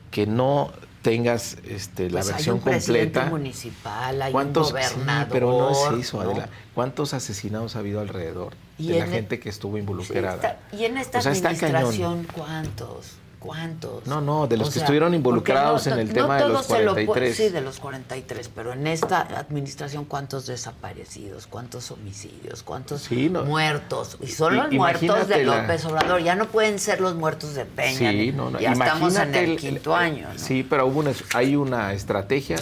que 0.09 0.25
no 0.25 0.71
tengas 1.01 1.57
este, 1.65 2.05
la 2.09 2.19
pues 2.21 2.27
hay 2.27 2.33
versión 2.35 2.55
un 2.57 2.61
presidente 2.63 3.19
completa. 3.19 3.29
municipal, 3.29 4.21
hay 4.21 4.27
un 4.29 4.31
¿Cuántos, 4.31 4.67
sí, 4.67 4.73
gobernador. 4.73 5.27
pero 5.29 5.47
no 5.51 5.69
¿no? 5.71 6.21
Adela. 6.31 6.49
¿Cuántos 6.73 7.13
asesinados 7.13 7.75
ha 7.75 7.79
habido 7.79 7.99
alrededor 7.99 8.53
Y 8.77 8.87
de 8.89 8.99
la 8.99 9.05
en- 9.05 9.11
gente 9.11 9.39
que 9.41 9.49
estuvo 9.49 9.73
Sí, 9.75 9.79
involucrada? 9.81 10.59
y 10.71 10.85
en 10.85 10.97
esta 10.97 11.19
O 11.19 11.21
sea, 11.21 11.31
administración, 11.33 12.25
¿cuántos? 12.33 13.17
¿Cuántos? 13.43 14.07
No, 14.07 14.21
no, 14.21 14.47
de 14.47 14.55
los 14.57 14.67
O 14.67 14.71
que 14.71 14.75
sea, 14.75 14.83
estuvieron 14.83 15.13
involucrados 15.13 15.85
no- 15.87 15.93
en 15.93 15.99
el 15.99 16.07
no 16.07 16.13
tema 16.13 16.37
de 16.37 16.47
los 16.47 16.65
todos 16.65 16.79
se 16.79 16.83
lo 16.85 16.91
pu- 16.93 17.05
43. 17.05 17.35
sí, 17.37 17.49
de 17.49 17.61
los 17.61 17.79
43, 17.79 18.49
pero 18.55 18.73
en 18.73 18.87
esta 18.87 19.21
administración, 19.21 20.05
¿cuántos 20.05 20.45
desaparecidos? 20.47 21.45
¿Cuántos 21.47 21.91
homicidios? 21.91 22.63
¿Cuántos 22.63 23.01
Sí, 23.03 23.29
no. 23.29 23.43
muertos? 23.43 24.17
Y 24.21 24.27
son 24.27 24.55
los 24.55 24.71
muertos 24.71 25.27
de 25.27 25.43
López 25.43 25.83
Obrador. 25.85 26.23
Ya 26.23 26.35
no 26.35 26.45
pueden 26.47 26.79
ser 26.79 27.01
los 27.01 27.15
muertos 27.15 27.53
de 27.53 27.65
Peña. 27.65 28.11
Sí, 28.11 28.31
no, 28.35 28.49
no. 28.49 28.59
Ya 28.59 28.71
estamos 28.71 29.15
en 29.17 29.35
el 29.35 29.57
quinto 29.57 29.95
año. 29.95 30.27
Sí, 30.37 30.65
pero 30.67 30.87
hubo 30.87 30.99
una, 31.01 31.11
hay 31.33 31.55
una 31.55 31.93
estrategia 31.93 32.57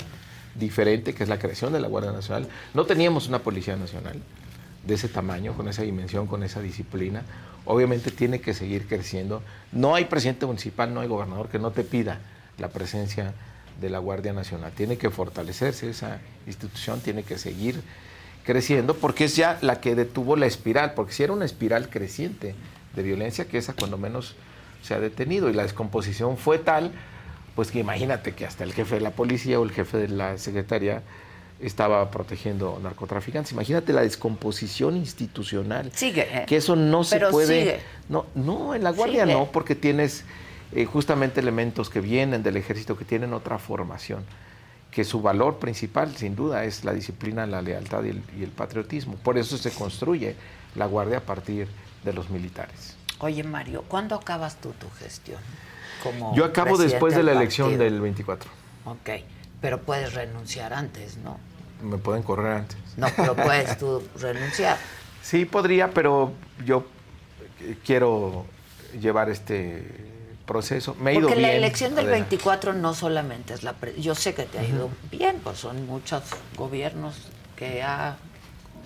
diferente 0.55 1.13
que 1.13 1.23
es 1.23 1.29
la 1.29 1.39
creación 1.39 1.71
de 1.73 1.79
la 1.79 1.87
Guardia 1.87 2.11
Nacional. 2.11 2.47
No 2.73 2.85
teníamos 2.85 3.27
una 3.27 3.39
Policía 3.39 3.75
Nacional 3.75 4.19
de 4.85 4.93
ese 4.95 5.07
tamaño, 5.07 5.53
con 5.53 5.67
esa 5.67 5.83
dimensión, 5.83 6.27
con 6.27 6.43
esa 6.43 6.59
disciplina. 6.59 7.21
Obviamente 7.65 8.11
tiene 8.11 8.41
que 8.41 8.53
seguir 8.53 8.87
creciendo. 8.87 9.41
No 9.71 9.95
hay 9.95 10.05
presidente 10.05 10.45
municipal, 10.45 10.93
no 10.93 11.01
hay 11.01 11.07
gobernador 11.07 11.49
que 11.49 11.59
no 11.59 11.71
te 11.71 11.83
pida 11.83 12.19
la 12.57 12.69
presencia 12.69 13.33
de 13.79 13.89
la 13.89 13.99
Guardia 13.99 14.33
Nacional. 14.33 14.71
Tiene 14.71 14.97
que 14.97 15.09
fortalecerse 15.09 15.89
esa 15.89 16.19
institución, 16.47 17.01
tiene 17.01 17.23
que 17.23 17.37
seguir 17.37 17.81
creciendo, 18.43 18.95
porque 18.95 19.25
es 19.25 19.35
ya 19.35 19.57
la 19.61 19.79
que 19.81 19.95
detuvo 19.95 20.35
la 20.35 20.47
espiral, 20.47 20.93
porque 20.93 21.13
si 21.13 21.23
era 21.23 21.33
una 21.33 21.45
espiral 21.45 21.89
creciente 21.89 22.55
de 22.95 23.03
violencia, 23.03 23.45
que 23.45 23.57
esa 23.57 23.73
cuando 23.73 23.97
menos 23.97 24.35
se 24.81 24.93
ha 24.93 24.99
detenido, 24.99 25.49
y 25.49 25.53
la 25.53 25.63
descomposición 25.63 26.37
fue 26.37 26.57
tal, 26.57 26.91
pues 27.55 27.69
que 27.71 27.79
imagínate 27.79 28.33
que 28.33 28.45
hasta 28.45 28.63
el 28.63 28.73
jefe 28.73 28.95
de 28.95 29.01
la 29.01 29.11
policía 29.11 29.59
o 29.59 29.63
el 29.63 29.71
jefe 29.71 29.97
de 29.97 30.07
la 30.07 30.37
secretaría 30.37 31.03
estaba 31.61 32.09
protegiendo 32.11 32.79
narcotraficantes. 32.81 33.51
Imagínate 33.51 33.93
la 33.93 34.01
descomposición 34.01 34.97
institucional. 34.97 35.91
Sigue, 35.93 36.27
¿eh? 36.31 36.45
Que 36.47 36.57
eso 36.57 36.75
no 36.75 37.03
se 37.03 37.19
puede... 37.19 37.61
sigue. 37.61 37.79
No, 38.09 38.25
no, 38.35 38.75
en 38.75 38.83
la 38.83 38.91
Guardia 38.91 39.23
Sigue. 39.23 39.33
no, 39.33 39.51
porque 39.51 39.75
tienes 39.75 40.25
eh, 40.73 40.85
justamente 40.85 41.39
elementos 41.39 41.89
que 41.89 42.01
vienen 42.01 42.43
del 42.43 42.57
ejército, 42.57 42.97
que 42.97 43.05
tienen 43.05 43.33
otra 43.33 43.57
formación, 43.57 44.23
que 44.89 45.03
su 45.03 45.21
valor 45.21 45.59
principal, 45.59 46.15
sin 46.15 46.35
duda, 46.35 46.65
es 46.65 46.83
la 46.83 46.93
disciplina, 46.93 47.45
la 47.45 47.61
lealtad 47.61 48.03
y 48.03 48.09
el, 48.09 48.23
y 48.37 48.43
el 48.43 48.51
patriotismo. 48.51 49.15
Por 49.15 49.37
eso 49.37 49.57
se 49.57 49.71
construye 49.71 50.35
la 50.75 50.85
Guardia 50.85 51.19
a 51.19 51.21
partir 51.21 51.67
de 52.03 52.13
los 52.13 52.29
militares. 52.29 52.95
Oye, 53.19 53.43
Mario, 53.43 53.83
¿cuándo 53.87 54.15
acabas 54.15 54.59
tú 54.59 54.73
tu 54.79 54.89
gestión? 54.97 55.39
Como 56.03 56.35
Yo 56.35 56.45
acabo 56.45 56.77
después 56.77 57.15
de 57.15 57.21
la 57.21 57.33
elección 57.33 57.77
del 57.77 58.01
24. 58.01 58.49
Ok, 58.85 59.09
pero 59.61 59.81
puedes 59.81 60.13
renunciar 60.15 60.73
antes, 60.73 61.17
¿no? 61.17 61.39
Me 61.81 61.97
pueden 61.97 62.23
correr 62.23 62.53
antes. 62.53 62.77
No, 62.97 63.07
pero 63.15 63.35
puedes 63.35 63.77
tú 63.77 64.01
renunciar. 64.19 64.77
Sí, 65.23 65.45
podría, 65.45 65.91
pero 65.91 66.33
yo 66.65 66.83
quiero 67.85 68.45
llevar 68.99 69.29
este 69.29 69.85
proceso. 70.47 70.95
Me 70.99 71.11
ha 71.11 71.13
ido 71.13 71.21
Porque 71.27 71.35
bien. 71.37 71.51
la 71.51 71.55
elección 71.57 71.91
del 71.95 72.05
Adela. 72.05 72.17
24 72.25 72.73
no 72.73 72.95
solamente 72.95 73.53
es 73.53 73.61
la... 73.61 73.73
pre- 73.73 74.01
Yo 74.01 74.15
sé 74.15 74.33
que 74.33 74.43
te 74.45 74.57
ha 74.57 74.63
ido 74.63 74.89
bien, 75.11 75.37
pues 75.43 75.59
son 75.59 75.85
muchos 75.85 76.23
gobiernos 76.57 77.15
que 77.55 77.83
ha, 77.83 78.17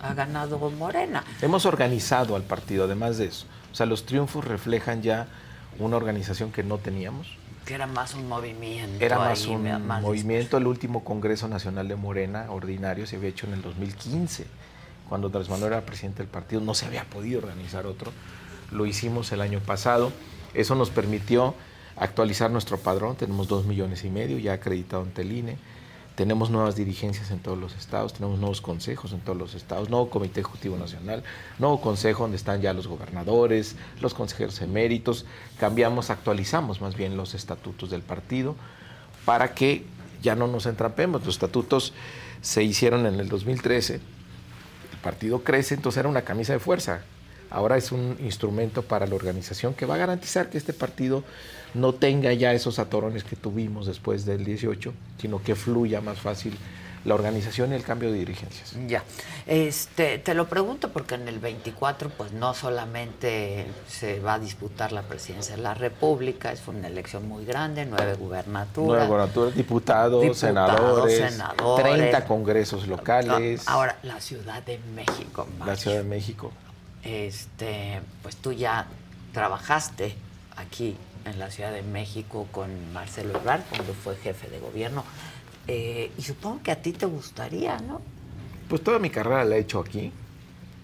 ha 0.01 0.13
ganado 0.13 0.59
Morena. 0.71 1.23
Hemos 1.41 1.65
organizado 1.65 2.35
al 2.35 2.43
partido, 2.43 2.83
además 2.83 3.17
de 3.17 3.27
eso. 3.27 3.45
O 3.71 3.75
sea, 3.75 3.85
los 3.85 4.05
triunfos 4.05 4.43
reflejan 4.43 5.01
ya 5.01 5.27
una 5.79 5.95
organización 5.95 6.51
que 6.51 6.63
no 6.63 6.77
teníamos. 6.79 7.37
Que 7.65 7.73
era 7.73 7.87
más 7.87 8.13
un 8.13 8.27
movimiento. 8.27 9.03
Era 9.03 9.17
más 9.17 9.43
ahí, 9.43 9.55
un 9.55 9.87
más 9.87 10.01
movimiento. 10.01 10.57
El 10.57 10.67
último 10.67 11.03
Congreso 11.03 11.47
Nacional 11.47 11.87
de 11.87 11.95
Morena, 11.95 12.47
ordinario, 12.49 13.07
se 13.07 13.15
había 13.15 13.29
hecho 13.29 13.47
en 13.47 13.53
el 13.53 13.61
2015, 13.61 14.45
cuando 15.09 15.27
Andrés 15.27 15.49
Manuel 15.49 15.73
era 15.73 15.85
presidente 15.85 16.19
del 16.19 16.27
partido. 16.27 16.61
No 16.61 16.73
se 16.75 16.85
había 16.85 17.05
podido 17.05 17.39
organizar 17.39 17.87
otro. 17.87 18.11
Lo 18.71 18.85
hicimos 18.85 19.31
el 19.31 19.41
año 19.41 19.59
pasado. 19.59 20.11
Eso 20.53 20.75
nos 20.75 20.89
permitió 20.89 21.55
actualizar 21.95 22.51
nuestro 22.51 22.77
padrón. 22.77 23.15
Tenemos 23.15 23.47
dos 23.47 23.65
millones 23.65 24.03
y 24.03 24.09
medio 24.09 24.37
ya 24.37 24.53
acreditado 24.53 25.03
ante 25.03 25.23
el 25.23 25.31
INE. 25.31 25.57
Tenemos 26.15 26.49
nuevas 26.49 26.77
dirigencias 26.77 27.29
en 27.31 27.39
todos 27.39 27.57
los 27.57 27.75
estados, 27.75 28.13
tenemos 28.13 28.39
nuevos 28.39 28.61
consejos 28.61 29.11
en 29.11 29.19
todos 29.19 29.37
los 29.37 29.53
estados, 29.53 29.89
nuevo 29.89 30.09
Comité 30.09 30.39
Ejecutivo 30.39 30.77
Nacional, 30.77 31.23
nuevo 31.59 31.81
consejo 31.81 32.23
donde 32.23 32.37
están 32.37 32.61
ya 32.61 32.73
los 32.73 32.87
gobernadores, 32.87 33.75
los 33.99 34.13
consejeros 34.13 34.61
eméritos. 34.61 35.25
Cambiamos, 35.59 36.09
actualizamos 36.09 36.79
más 36.79 36.95
bien 36.95 37.17
los 37.17 37.33
estatutos 37.33 37.89
del 37.89 38.01
partido 38.01 38.55
para 39.25 39.53
que 39.53 39.83
ya 40.21 40.35
no 40.35 40.47
nos 40.47 40.65
entrampemos. 40.67 41.25
Los 41.25 41.35
estatutos 41.35 41.93
se 42.41 42.63
hicieron 42.63 43.05
en 43.05 43.19
el 43.19 43.27
2013, 43.27 43.95
el 43.95 44.99
partido 45.03 45.43
crece, 45.43 45.75
entonces 45.75 45.99
era 45.99 46.07
una 46.07 46.21
camisa 46.21 46.53
de 46.53 46.59
fuerza. 46.59 47.01
Ahora 47.49 47.77
es 47.77 47.91
un 47.91 48.17
instrumento 48.21 48.83
para 48.83 49.05
la 49.05 49.15
organización 49.15 49.73
que 49.73 49.85
va 49.85 49.95
a 49.95 49.97
garantizar 49.97 50.49
que 50.49 50.57
este 50.57 50.73
partido 50.73 51.23
no 51.75 51.93
tenga 51.93 52.33
ya 52.33 52.53
esos 52.53 52.79
atorones 52.79 53.23
que 53.23 53.35
tuvimos 53.35 53.85
después 53.85 54.25
del 54.25 54.43
18, 54.45 54.93
sino 55.19 55.41
que 55.43 55.55
fluya 55.55 56.01
más 56.01 56.19
fácil 56.19 56.57
la 57.03 57.13
organización 57.13 57.71
y 57.71 57.75
el 57.75 57.83
cambio 57.83 58.11
de 58.11 58.17
dirigencias. 58.17 58.75
Ya. 58.87 59.03
Este, 59.45 60.17
te 60.17 60.33
lo 60.33 60.47
pregunto 60.47 60.91
porque 60.91 61.13
en 61.13 61.27
el 61.27 61.37
24 61.37 62.09
pues 62.09 62.31
no 62.31 62.55
solamente 62.55 63.67
se 63.87 64.19
va 64.19 64.33
a 64.33 64.39
disputar 64.39 64.91
la 64.91 65.03
presidencia 65.03 65.55
de 65.55 65.61
la 65.61 65.75
República, 65.75 66.51
es 66.51 66.67
una 66.67 66.87
elección 66.87 67.27
muy 67.27 67.45
grande, 67.45 67.85
nueve 67.85 68.15
gubernaturas. 68.15 68.87
Nueva 68.87 69.05
gobernaturas, 69.05 69.55
diputados, 69.55 70.21
Diputados, 70.23 70.39
senadores, 70.39 71.31
senadores. 71.31 71.85
30 71.95 72.25
congresos 72.25 72.87
locales, 72.87 73.67
Ahora, 73.67 73.99
la 74.01 74.19
Ciudad 74.19 74.63
de 74.63 74.79
México. 74.95 75.47
la 75.59 75.65
Mario. 75.65 75.75
Ciudad 75.75 75.97
de 75.97 76.03
México. 76.05 76.51
Este, 77.03 78.01
pues 78.23 78.35
tú 78.37 78.51
ya 78.51 78.87
trabajaste 79.31 80.15
aquí 80.55 80.97
en 81.25 81.39
la 81.39 81.49
Ciudad 81.51 81.71
de 81.71 81.81
México 81.81 82.47
con 82.51 82.69
Marcelo 82.93 83.37
Ebrard 83.39 83.61
cuando 83.69 83.93
fue 83.93 84.15
jefe 84.17 84.49
de 84.49 84.59
gobierno. 84.59 85.03
Eh, 85.67 86.11
y 86.17 86.21
supongo 86.21 86.61
que 86.63 86.71
a 86.71 86.81
ti 86.81 86.91
te 86.93 87.05
gustaría, 87.07 87.77
¿no? 87.79 88.01
Pues 88.69 88.83
toda 88.83 88.99
mi 88.99 89.09
carrera 89.09 89.43
la 89.43 89.55
he 89.55 89.59
hecho 89.59 89.79
aquí, 89.79 90.11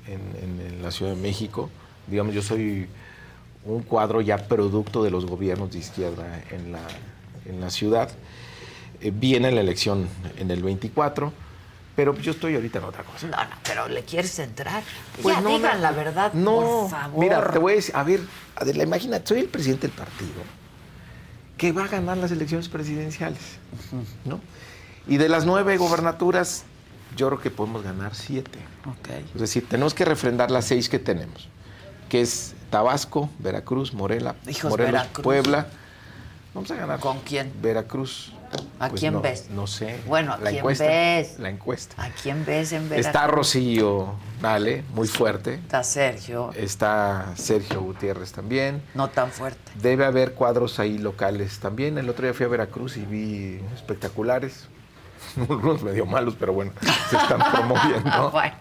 en, 0.07 0.19
en- 0.43 0.81
la 0.81 0.89
Ciudad 0.91 1.13
de 1.13 1.21
México. 1.21 1.69
Digamos, 2.07 2.33
yo 2.33 2.41
soy 2.41 2.87
un 3.65 3.83
cuadro 3.83 4.21
ya 4.21 4.37
producto 4.47 5.03
de 5.03 5.11
los 5.11 5.27
gobiernos 5.27 5.71
de 5.71 5.77
izquierda 5.79 6.41
en 6.49 6.71
la, 6.71 6.81
en 7.45 7.61
la 7.61 7.69
ciudad. 7.69 8.09
Eh, 9.01 9.11
viene 9.13 9.51
la 9.51 9.61
elección 9.61 10.07
en 10.39 10.49
el 10.49 10.63
24, 10.63 11.31
pero 12.01 12.17
yo 12.17 12.31
estoy 12.31 12.55
ahorita 12.55 12.79
en 12.79 12.85
otra 12.85 13.03
cosa. 13.03 13.27
No, 13.27 13.37
no, 13.37 13.49
pero 13.63 13.87
le 13.87 14.01
quieres 14.03 14.39
entrar. 14.39 14.81
Pues 15.21 15.35
ya 15.35 15.41
no, 15.41 15.49
digan 15.49 15.75
no, 15.75 15.81
la 15.83 15.91
verdad, 15.91 16.33
No, 16.33 16.55
por 16.55 16.89
favor. 16.89 17.19
mira, 17.19 17.51
te 17.51 17.59
voy 17.59 17.73
a 17.73 17.75
decir, 17.75 17.95
a 17.95 18.01
ver, 18.03 18.21
Adela, 18.55 18.81
imagínate, 18.81 19.27
soy 19.27 19.41
el 19.41 19.45
presidente 19.49 19.85
del 19.87 19.95
partido 19.95 20.41
que 21.57 21.71
va 21.73 21.83
a 21.83 21.87
ganar 21.87 22.17
las 22.17 22.31
elecciones 22.31 22.69
presidenciales, 22.69 23.59
¿no? 24.25 24.41
Y 25.05 25.17
de 25.17 25.29
las 25.29 25.45
nueve 25.45 25.77
gobernaturas, 25.77 26.63
yo 27.15 27.27
creo 27.27 27.39
que 27.39 27.51
podemos 27.51 27.83
ganar 27.83 28.15
siete. 28.15 28.57
Es 29.35 29.39
decir, 29.41 29.69
tenemos 29.69 29.93
que 29.93 30.03
refrendar 30.03 30.49
las 30.49 30.65
seis 30.65 30.89
que 30.89 30.97
tenemos, 30.97 31.49
que 32.09 32.21
es 32.21 32.55
Tabasco, 32.71 33.29
Veracruz, 33.37 33.93
Morela, 33.93 34.33
Hijos, 34.47 34.71
Morelos, 34.71 34.91
Veracruz. 34.93 35.23
Puebla. 35.23 35.67
Vamos 36.55 36.71
a 36.71 36.75
ganar. 36.77 36.99
¿Con 36.99 37.19
quién? 37.19 37.53
Veracruz. 37.61 38.33
¿A 38.79 38.89
Pues 38.89 38.99
quién 38.99 39.13
no, 39.13 39.21
ves? 39.21 39.49
No 39.49 39.67
sé. 39.67 39.99
Bueno, 40.07 40.33
¿a 40.33 40.37
la 40.37 40.49
quién 40.49 40.57
encuesta, 40.57 40.85
ves? 40.85 41.39
La 41.39 41.49
encuesta. 41.49 42.03
¿A 42.03 42.09
quién 42.09 42.45
ves 42.45 42.71
en 42.71 42.89
Veracruz? 42.89 43.07
Está 43.07 43.27
Rocío 43.27 44.15
Dale, 44.41 44.83
muy 44.95 45.07
fuerte. 45.07 45.55
Está 45.55 45.83
Sergio. 45.83 46.51
Está 46.55 47.33
Sergio 47.35 47.81
Gutiérrez 47.81 48.31
también. 48.31 48.81
No 48.95 49.07
tan 49.07 49.29
fuerte. 49.31 49.71
Debe 49.75 50.03
haber 50.03 50.33
cuadros 50.33 50.79
ahí 50.79 50.97
locales 50.97 51.59
también. 51.59 51.99
El 51.99 52.09
otro 52.09 52.25
día 52.25 52.33
fui 52.33 52.47
a 52.47 52.49
Veracruz 52.49 52.97
y 52.97 53.01
vi 53.01 53.61
espectaculares. 53.75 54.67
Algunos 55.37 55.83
medio 55.83 56.07
malos, 56.07 56.35
pero 56.39 56.53
bueno, 56.53 56.71
se 57.09 57.17
están 57.17 57.39
promoviendo. 57.51 58.31
bueno, 58.33 58.55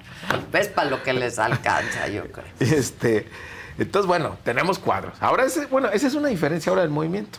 ves 0.52 0.68
para 0.68 0.90
lo 0.90 1.02
que 1.02 1.14
les 1.14 1.38
alcanza, 1.38 2.08
yo 2.08 2.30
creo. 2.30 2.46
Este, 2.60 3.26
entonces, 3.78 4.06
bueno, 4.06 4.36
tenemos 4.44 4.78
cuadros. 4.78 5.14
Ahora, 5.20 5.46
ese, 5.46 5.64
bueno, 5.64 5.88
esa 5.88 6.06
es 6.06 6.14
una 6.14 6.28
diferencia 6.28 6.68
ahora 6.68 6.82
del 6.82 6.90
movimiento. 6.90 7.38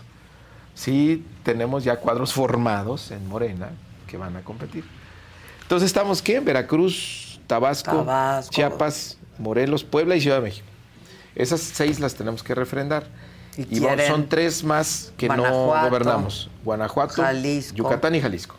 Sí, 0.73 1.25
tenemos 1.43 1.83
ya 1.83 1.97
cuadros 1.97 2.33
formados 2.33 3.11
en 3.11 3.27
Morena 3.27 3.69
que 4.07 4.17
van 4.17 4.35
a 4.35 4.41
competir. 4.41 4.83
Entonces, 5.63 5.87
estamos, 5.87 6.21
¿qué? 6.21 6.39
Veracruz, 6.39 7.39
Tabasco, 7.47 7.97
Tabasco. 7.97 8.51
Chiapas, 8.53 9.17
Morelos, 9.37 9.83
Puebla 9.83 10.15
y 10.15 10.21
Ciudad 10.21 10.37
de 10.37 10.43
México. 10.43 10.67
Esas 11.35 11.61
seis 11.61 11.99
las 11.99 12.15
tenemos 12.15 12.43
que 12.43 12.53
refrendar. 12.55 13.05
Y 13.57 13.61
Y, 13.77 13.79
vamos- 13.79 13.95
quieren 13.97 14.07
son 14.11 14.29
tres 14.29 14.63
más 14.63 15.13
que 15.17 15.27
Guanajuato, 15.27 15.83
no 15.83 15.89
gobernamos. 15.89 16.49
Guanajuato, 16.63 17.21
Jalisco. 17.21 17.75
Yucatán 17.77 18.15
y 18.15 18.21
Jalisco. 18.21 18.55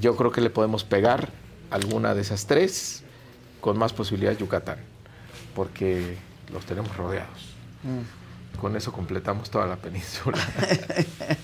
Yo 0.00 0.16
creo 0.16 0.30
que 0.32 0.40
le 0.40 0.50
podemos 0.50 0.84
pegar 0.84 1.28
alguna 1.70 2.14
de 2.14 2.22
esas 2.22 2.46
tres 2.46 3.02
con 3.60 3.78
más 3.78 3.92
posibilidades 3.92 4.38
Yucatán, 4.38 4.78
porque 5.54 6.16
los 6.52 6.64
tenemos 6.66 6.96
rodeados. 6.96 7.54
Con 8.58 8.76
eso 8.76 8.92
completamos 8.92 9.50
toda 9.50 9.66
la 9.66 9.76
península. 9.76 10.36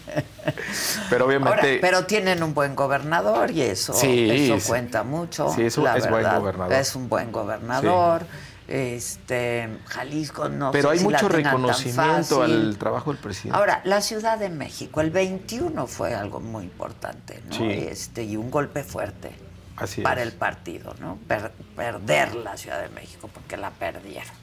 pero 1.11 1.27
obviamente... 1.27 1.61
Ahora, 1.61 1.79
pero 1.81 2.07
tienen 2.07 2.43
un 2.43 2.55
buen 2.55 2.75
gobernador 2.75 3.51
y 3.51 3.63
eso, 3.63 3.93
Sí, 3.95 4.31
eso 4.31 4.61
sí. 4.61 4.69
cuenta 4.69 5.03
mucho. 5.03 5.53
Sí, 5.55 5.63
es 5.63 5.77
la 5.79 5.97
es 5.97 6.09
buen 6.09 6.23
verdad. 6.23 6.39
gobernador. 6.41 6.73
Es 6.75 6.95
un 6.97 7.09
buen 7.09 7.33
gobernador. 7.33 8.27
Este, 8.69 9.69
Jalisco 9.87 10.49
no 10.49 10.73
pero 10.73 10.89
sé 10.89 10.95
hay 10.95 10.99
si 10.99 11.05
mucho 11.05 11.29
reconocimiento 11.29 12.43
al 12.43 12.77
trabajo 12.79 13.13
del 13.13 13.21
presidente. 13.21 13.57
Ahora, 13.57 13.81
la 13.85 14.01
Ciudad 14.01 14.39
de 14.39 14.49
México, 14.49 15.01
el 15.01 15.11
21 15.11 15.87
fue 15.87 16.15
algo 16.15 16.41
muy 16.41 16.65
importante, 16.65 17.41
¿no? 17.49 17.55
Sí. 17.55 17.71
Este, 17.71 18.25
y 18.25 18.37
un 18.37 18.51
golpe 18.51 18.83
fuerte 18.83 19.31
Así 19.77 20.01
para 20.01 20.23
es. 20.23 20.27
el 20.27 20.33
partido, 20.33 20.95
¿no? 21.01 21.17
Per- 21.29 21.53
perder 21.77 22.35
la 22.35 22.57
Ciudad 22.57 22.81
de 22.83 22.89
México, 22.89 23.31
porque 23.33 23.57
la 23.57 23.71
perdieron. 23.71 24.35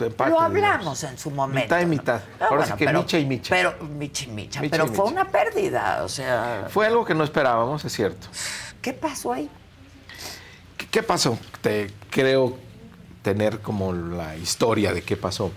Empate, 0.00 0.30
Lo 0.30 0.36
digamos. 0.36 0.56
hablamos 0.56 1.04
en 1.04 1.18
su 1.18 1.30
momento. 1.30 1.64
Mitad 1.74 1.80
y 1.80 1.86
mitad. 1.86 2.20
Ah, 2.40 2.44
Ahora 2.44 2.56
bueno, 2.56 2.66
sí 2.66 2.78
que 2.78 2.84
pero- 2.86 3.00
micha 3.00 3.18
y 3.18 3.24
micha. 3.26 3.54
Pero 3.54 3.74
micha 3.86 4.24
y 4.24 4.26
micha. 4.28 4.60
Micha 4.60 4.70
pero 4.70 4.84
y 4.84 4.94
fue 4.94 5.04
micha. 5.10 5.20
una 5.22 5.30
pérdida, 5.30 6.02
o 6.04 6.08
sea, 6.08 6.66
Fue 6.70 6.86
algo 6.86 7.04
que 7.04 7.14
no 7.14 7.24
esperábamos, 7.24 7.84
es 7.84 7.92
cierto. 7.92 8.26
¿qué 8.82 8.92
pasó 8.92 9.32
ahí? 9.32 9.50
¿Qué, 10.76 10.86
qué 10.86 11.02
pasó? 11.02 11.38
Te 11.60 11.90
creo 12.10 12.56
tener 13.22 13.60
como 13.60 13.92
la 13.92 14.36
historia 14.36 14.92
de 14.92 15.02
qué 15.02 15.16
pasó. 15.16 15.50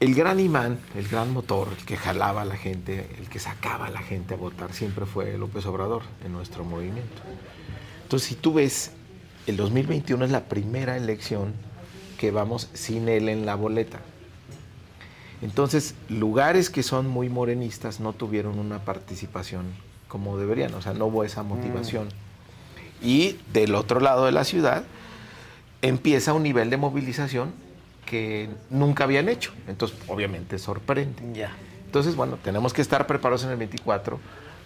El 0.00 0.14
gran 0.16 0.40
imán, 0.40 0.80
el 0.96 1.06
gran 1.08 1.32
motor, 1.32 1.68
el 1.78 1.84
que 1.86 1.96
jalaba 1.96 2.42
a 2.42 2.44
la 2.44 2.56
gente, 2.56 3.08
el 3.18 3.28
que 3.28 3.38
sacaba 3.38 3.86
a 3.86 3.90
la 3.90 4.02
gente 4.02 4.34
a 4.34 4.36
votar, 4.36 4.72
siempre 4.72 5.06
fue 5.06 5.38
López 5.38 5.64
Obrador 5.66 6.02
en 6.24 6.32
nuestro 6.32 6.64
movimiento. 6.64 7.22
Entonces, 8.02 8.28
si 8.28 8.34
tú 8.34 8.52
ves, 8.54 8.90
el 9.46 9.56
2021 9.56 10.24
es 10.24 10.30
la 10.32 10.44
primera 10.44 10.96
elección 10.96 11.54
que 12.22 12.30
vamos 12.30 12.70
sin 12.72 13.08
él 13.08 13.28
en 13.28 13.46
la 13.46 13.56
boleta. 13.56 13.98
Entonces, 15.42 15.96
lugares 16.08 16.70
que 16.70 16.84
son 16.84 17.08
muy 17.08 17.28
morenistas 17.28 17.98
no 17.98 18.12
tuvieron 18.12 18.60
una 18.60 18.84
participación 18.84 19.64
como 20.06 20.38
deberían, 20.38 20.72
o 20.74 20.80
sea, 20.80 20.92
no 20.92 21.06
hubo 21.06 21.24
esa 21.24 21.42
motivación. 21.42 22.10
Y 23.02 23.40
del 23.52 23.74
otro 23.74 23.98
lado 23.98 24.24
de 24.24 24.30
la 24.30 24.44
ciudad 24.44 24.84
empieza 25.80 26.32
un 26.32 26.44
nivel 26.44 26.70
de 26.70 26.76
movilización 26.76 27.52
que 28.06 28.48
nunca 28.70 29.02
habían 29.02 29.28
hecho. 29.28 29.52
Entonces, 29.66 29.98
obviamente, 30.06 30.60
sorprende. 30.60 31.24
Ya. 31.32 31.56
Entonces, 31.86 32.14
bueno, 32.14 32.38
tenemos 32.40 32.72
que 32.72 32.82
estar 32.82 33.08
preparados 33.08 33.42
en 33.42 33.50
el 33.50 33.56
24 33.56 34.20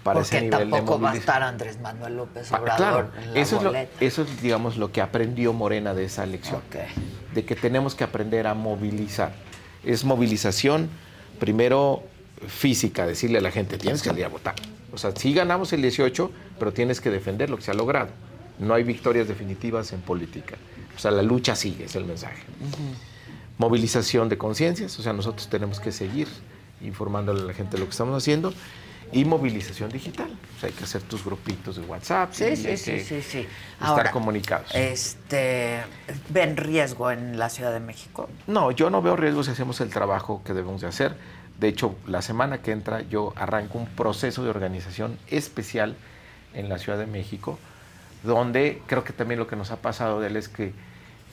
para 0.06 0.20
Porque 0.20 0.36
ese 0.36 0.44
nivel 0.46 0.70
de 0.70 0.76
tampoco 0.76 1.00
va 1.00 1.10
a 1.10 1.16
estar 1.16 1.42
Andrés 1.42 1.80
Manuel 1.80 2.16
López 2.16 2.52
Ah, 2.52 2.60
Obrador 2.60 2.76
claro, 3.10 3.10
en 3.24 3.34
la 3.34 3.40
eso 3.40 3.56
es, 3.56 3.62
lo, 3.64 3.70
boleta. 3.70 3.92
eso 4.00 4.22
es, 4.22 4.40
digamos, 4.40 4.76
lo 4.76 4.92
que 4.92 5.02
aprendió 5.02 5.52
Morena 5.52 5.94
de 5.94 6.04
esa 6.04 6.22
elección. 6.22 6.60
De 7.34 7.44
que 7.44 7.56
tenemos 7.56 7.96
que 7.96 8.04
aprender 8.04 8.46
a 8.46 8.54
movilizar. 8.54 9.32
Es 9.84 10.04
movilización, 10.04 10.88
primero 11.40 12.04
física, 12.46 13.04
decirle 13.06 13.38
a 13.38 13.40
la 13.40 13.50
gente, 13.50 13.78
tienes 13.78 14.00
que 14.00 14.10
salir 14.10 14.24
a 14.24 14.28
votar. 14.28 14.54
O 14.92 14.98
sea, 14.98 15.10
sí 15.16 15.34
ganamos 15.34 15.72
el 15.72 15.82
18, 15.82 16.30
pero 16.58 16.72
tienes 16.72 17.00
que 17.00 17.10
defender 17.10 17.50
lo 17.50 17.56
que 17.56 17.64
se 17.64 17.72
ha 17.72 17.74
logrado. 17.74 18.10
No 18.60 18.74
hay 18.74 18.84
victorias 18.84 19.26
definitivas 19.26 19.92
en 19.92 20.00
política. 20.02 20.54
O 20.94 20.98
sea, 20.98 21.10
la 21.10 21.22
lucha 21.22 21.56
sigue, 21.56 21.84
es 21.84 21.96
el 21.96 22.04
mensaje. 22.04 22.42
Movilización 23.58 24.28
de 24.28 24.38
conciencias, 24.38 24.98
o 24.98 25.02
sea, 25.02 25.12
nosotros 25.12 25.48
tenemos 25.48 25.80
que 25.80 25.90
seguir 25.90 26.28
informándole 26.80 27.40
a 27.40 27.44
la 27.44 27.54
gente 27.54 27.76
lo 27.76 27.84
que 27.84 27.90
estamos 27.90 28.16
haciendo. 28.16 28.52
Y 29.12 29.24
movilización 29.24 29.90
digital. 29.90 30.36
O 30.56 30.60
sea, 30.60 30.68
hay 30.68 30.74
que 30.74 30.84
hacer 30.84 31.02
tus 31.02 31.24
grupitos 31.24 31.76
de 31.76 31.82
WhatsApp. 31.82 32.32
Sí, 32.32 32.44
y 32.44 32.56
sí, 32.56 32.66
hay 32.66 32.76
sí, 32.76 32.90
que 32.90 33.04
sí, 33.04 33.22
sí. 33.22 33.38
Estar 33.38 33.88
Ahora, 33.88 34.10
comunicados. 34.10 34.74
Este, 34.74 35.82
¿ven 36.30 36.56
riesgo 36.56 37.10
en 37.10 37.38
la 37.38 37.48
Ciudad 37.48 37.72
de 37.72 37.80
México? 37.80 38.28
No, 38.46 38.70
yo 38.72 38.90
no 38.90 39.02
veo 39.02 39.16
riesgos 39.16 39.46
si 39.46 39.52
hacemos 39.52 39.80
el 39.80 39.90
trabajo 39.90 40.42
que 40.44 40.52
debemos 40.52 40.80
de 40.80 40.88
hacer. 40.88 41.16
De 41.58 41.68
hecho, 41.68 41.94
la 42.06 42.20
semana 42.20 42.58
que 42.58 42.72
entra 42.72 43.02
yo 43.02 43.32
arranco 43.36 43.78
un 43.78 43.86
proceso 43.86 44.42
de 44.42 44.50
organización 44.50 45.18
especial 45.28 45.96
en 46.52 46.68
la 46.68 46.78
Ciudad 46.78 46.98
de 46.98 47.06
México, 47.06 47.58
donde 48.22 48.82
creo 48.86 49.04
que 49.04 49.12
también 49.12 49.38
lo 49.38 49.46
que 49.46 49.56
nos 49.56 49.70
ha 49.70 49.76
pasado 49.76 50.20
de 50.20 50.28
él 50.28 50.36
es 50.36 50.48
que 50.48 50.74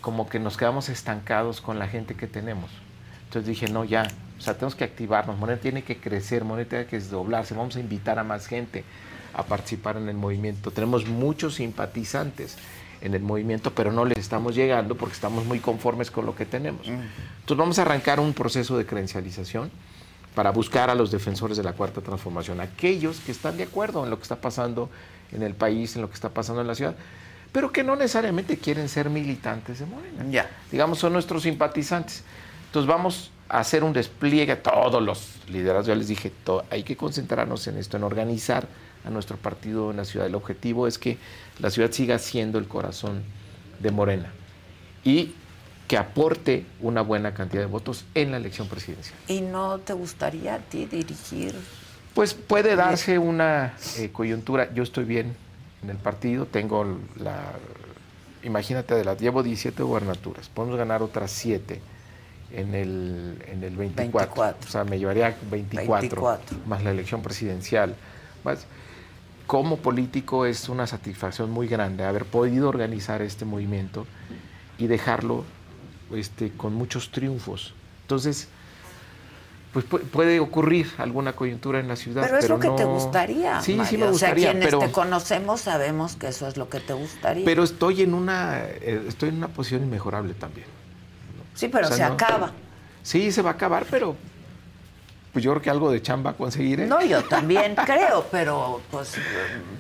como 0.01 0.29
que 0.29 0.39
nos 0.39 0.57
quedamos 0.57 0.89
estancados 0.89 1.61
con 1.61 1.79
la 1.79 1.87
gente 1.87 2.15
que 2.15 2.27
tenemos. 2.27 2.69
Entonces 3.25 3.47
dije, 3.47 3.67
no, 3.71 3.83
ya, 3.83 4.07
sea, 4.43 4.53
tenemos 4.55 4.75
que 4.75 4.83
activarnos, 4.83 5.37
Morena 5.37 5.59
tiene 5.59 5.83
que 5.83 5.97
crecer, 5.97 6.43
Morena 6.43 6.69
tiene 6.69 6.85
que 6.85 6.97
desdoblarse, 6.97 7.53
vamos 7.53 7.75
a 7.75 7.79
invitar 7.79 8.19
a 8.19 8.23
más 8.23 8.47
gente 8.47 8.83
a 9.33 9.43
participar 9.43 9.97
en 9.97 10.09
el 10.09 10.15
movimiento. 10.15 10.71
Tenemos 10.71 11.07
muchos 11.07 11.55
simpatizantes 11.55 12.57
en 13.01 13.13
el 13.13 13.21
movimiento, 13.21 13.73
pero 13.73 13.91
no 13.91 14.05
les 14.05 14.17
estamos 14.17 14.55
llegando 14.55 14.95
porque 14.95 15.13
estamos 15.13 15.45
muy 15.45 15.59
conformes 15.59 16.09
con 16.09 16.25
lo 16.25 16.35
que 16.35 16.45
tenemos. 16.45 16.87
Entonces 16.87 17.57
vamos 17.57 17.79
a 17.79 17.81
arrancar 17.81 18.19
un 18.19 18.33
proceso 18.33 18.77
de 18.77 18.85
credencialización 18.85 19.71
para 20.35 20.51
buscar 20.51 20.89
a 20.89 20.95
los 20.95 21.11
defensores 21.11 21.57
de 21.57 21.63
la 21.63 21.73
cuarta 21.73 22.01
transformación, 22.01 22.59
aquellos 22.61 23.19
que 23.19 23.31
están 23.31 23.57
de 23.57 23.63
acuerdo 23.63 24.03
en 24.03 24.09
lo 24.09 24.17
que 24.17 24.23
está 24.23 24.37
pasando 24.37 24.89
en 25.31 25.43
el 25.43 25.53
país, 25.53 25.95
en 25.95 26.01
lo 26.01 26.09
que 26.09 26.15
está 26.15 26.29
pasando 26.29 26.61
en 26.61 26.67
la 26.67 26.75
ciudad, 26.75 26.95
pero 27.51 27.71
que 27.71 27.83
no 27.83 27.95
necesariamente 27.95 28.57
quieren 28.57 28.89
ser 28.89 29.09
militantes 29.09 29.79
de 29.79 29.85
Morena. 29.85 30.25
Ya. 30.31 30.49
Digamos, 30.71 30.99
son 30.99 31.13
nuestros 31.13 31.43
simpatizantes. 31.43 32.23
Entonces 32.67 32.87
vamos 32.87 33.31
hacer 33.49 33.83
un 33.83 33.93
despliegue 33.93 34.53
a 34.53 34.63
todos 34.63 35.01
los 35.01 35.37
liderazgos. 35.47 35.87
Ya 35.87 35.95
les 35.95 36.07
dije, 36.07 36.31
hay 36.69 36.83
que 36.83 36.97
concentrarnos 36.97 37.67
en 37.67 37.77
esto, 37.77 37.97
en 37.97 38.03
organizar 38.03 38.67
a 39.05 39.09
nuestro 39.09 39.37
partido 39.37 39.91
en 39.91 39.97
la 39.97 40.05
ciudad. 40.05 40.27
El 40.27 40.35
objetivo 40.35 40.87
es 40.87 40.97
que 40.97 41.17
la 41.59 41.69
ciudad 41.69 41.91
siga 41.91 42.19
siendo 42.19 42.57
el 42.57 42.67
corazón 42.67 43.23
de 43.79 43.91
Morena 43.91 44.31
y 45.03 45.33
que 45.87 45.97
aporte 45.97 46.65
una 46.79 47.01
buena 47.01 47.33
cantidad 47.33 47.61
de 47.61 47.67
votos 47.67 48.05
en 48.15 48.31
la 48.31 48.37
elección 48.37 48.67
presidencial. 48.67 49.17
¿Y 49.27 49.41
no 49.41 49.79
te 49.79 49.93
gustaría 49.93 50.55
a 50.55 50.59
ti 50.59 50.85
dirigir? 50.85 51.53
Pues 52.13 52.33
puede 52.33 52.75
darse 52.75 53.19
una 53.19 53.73
eh, 53.97 54.09
coyuntura. 54.11 54.73
Yo 54.73 54.83
estoy 54.83 55.03
bien 55.03 55.35
en 55.83 55.89
el 55.89 55.97
partido, 55.97 56.45
tengo 56.45 56.99
la. 57.17 57.53
Imagínate, 58.43 58.95
de 58.95 59.05
las 59.05 59.19
llevo 59.19 59.41
17 59.41 59.83
gubernaturas, 59.83 60.49
podemos 60.49 60.77
ganar 60.77 61.01
otras 61.01 61.31
7 61.31 61.81
en 62.53 62.73
el, 62.75 63.43
en 63.47 63.63
el 63.63 63.75
24. 63.75 64.05
24. 64.35 64.67
O 64.67 64.71
sea, 64.71 64.83
me 64.83 64.99
llevaría 64.99 65.35
24, 65.51 65.99
24. 66.01 66.57
más 66.67 66.83
la 66.83 66.91
elección 66.91 67.21
presidencial. 67.21 67.95
Más, 68.43 68.65
como 69.47 69.77
político 69.77 70.45
es 70.45 70.69
una 70.69 70.87
satisfacción 70.87 71.51
muy 71.51 71.67
grande 71.67 72.05
haber 72.05 72.25
podido 72.25 72.69
organizar 72.69 73.21
este 73.21 73.43
movimiento 73.45 74.05
y 74.77 74.87
dejarlo 74.87 75.43
este, 76.13 76.51
con 76.51 76.73
muchos 76.75 77.11
triunfos. 77.11 77.73
Entonces, 78.03 78.47
pues 79.73 79.89
pu- 79.89 80.01
puede 80.01 80.39
ocurrir 80.39 80.91
alguna 80.99 81.33
coyuntura 81.33 81.79
en 81.79 81.87
la 81.87 81.95
ciudad. 81.95 82.21
Pero 82.21 82.37
es 82.37 82.47
lo 82.47 82.59
que 82.59 82.69
te 82.69 82.85
gustaría. 82.85 83.59
Sí, 83.61 83.79
sí 83.89 84.01
O 84.01 84.13
sea, 84.13 84.35
quienes 84.35 84.63
pero, 84.65 84.79
te 84.79 84.91
conocemos 84.91 85.61
sabemos 85.61 86.15
que 86.15 86.27
eso 86.27 86.47
es 86.47 86.57
lo 86.57 86.69
que 86.69 86.79
te 86.79 86.93
gustaría. 86.93 87.43
pero 87.43 87.63
estoy 87.63 88.03
en 88.03 88.13
una 88.13 88.59
eh, 88.65 89.05
estoy 89.07 89.29
en 89.29 89.37
una 89.37 89.47
posición 89.47 89.83
inmejorable 89.83 90.35
también. 90.35 90.67
Sí, 91.53 91.67
pero 91.67 91.85
o 91.87 91.89
sea, 91.89 91.97
se 91.97 92.03
no- 92.07 92.13
acaba. 92.13 92.51
Sí, 93.01 93.31
se 93.31 93.41
va 93.41 93.51
a 93.51 93.53
acabar, 93.53 93.85
pero 93.89 94.15
pues 95.33 95.43
yo 95.43 95.51
creo 95.51 95.61
que 95.63 95.69
algo 95.71 95.91
de 95.91 96.01
chamba 96.01 96.33
conseguiré. 96.33 96.85
No, 96.85 97.03
yo 97.03 97.23
también 97.23 97.75
creo, 97.85 98.25
pero 98.31 98.81
pues 98.91 99.15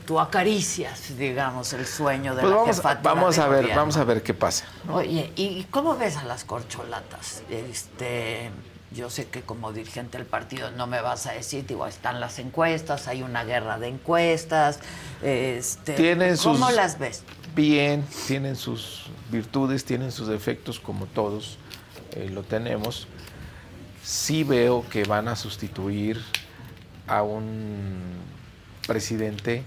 tú 0.05 0.19
acaricias, 0.19 1.15
digamos, 1.17 1.73
el 1.73 1.85
sueño 1.85 2.33
de 2.35 2.41
Pues 2.41 2.51
la 2.51 2.57
vamos, 2.57 2.75
jefatura 2.75 3.13
vamos 3.13 3.35
de 3.35 3.41
a 3.43 3.47
ver, 3.47 3.61
gobierno. 3.61 3.81
vamos 3.81 3.97
a 3.97 4.03
ver 4.03 4.23
qué 4.23 4.33
pasa. 4.33 4.65
Oye, 4.91 5.31
¿y 5.35 5.63
cómo 5.69 5.95
ves 5.95 6.17
a 6.17 6.23
las 6.23 6.43
corcholatas? 6.43 7.43
Este, 7.51 8.49
yo 8.91 9.09
sé 9.11 9.27
que 9.27 9.41
como 9.41 9.71
dirigente 9.71 10.17
del 10.17 10.25
partido 10.27 10.71
no 10.71 10.87
me 10.87 11.01
vas 11.01 11.27
a 11.27 11.33
decir, 11.33 11.65
digo, 11.67 11.85
están 11.87 12.19
las 12.19 12.39
encuestas, 12.39 13.07
hay 13.07 13.21
una 13.21 13.43
guerra 13.43 13.77
de 13.79 13.87
encuestas, 13.89 14.79
este, 15.21 15.93
Tienen 15.93 16.35
¿cómo 16.37 16.65
sus- 16.67 16.75
las 16.75 16.97
ves? 16.99 17.23
Bien, 17.55 18.03
tienen 18.27 18.55
sus 18.55 19.05
virtudes, 19.31 19.85
tienen 19.85 20.11
sus 20.11 20.27
defectos, 20.27 20.79
como 20.79 21.05
todos 21.05 21.59
eh, 22.15 22.29
lo 22.31 22.43
tenemos. 22.43 23.07
Sí 24.03 24.43
veo 24.43 24.83
que 24.89 25.03
van 25.05 25.27
a 25.27 25.35
sustituir 25.35 26.21
a 27.07 27.23
un 27.23 27.99
presidente 28.87 29.63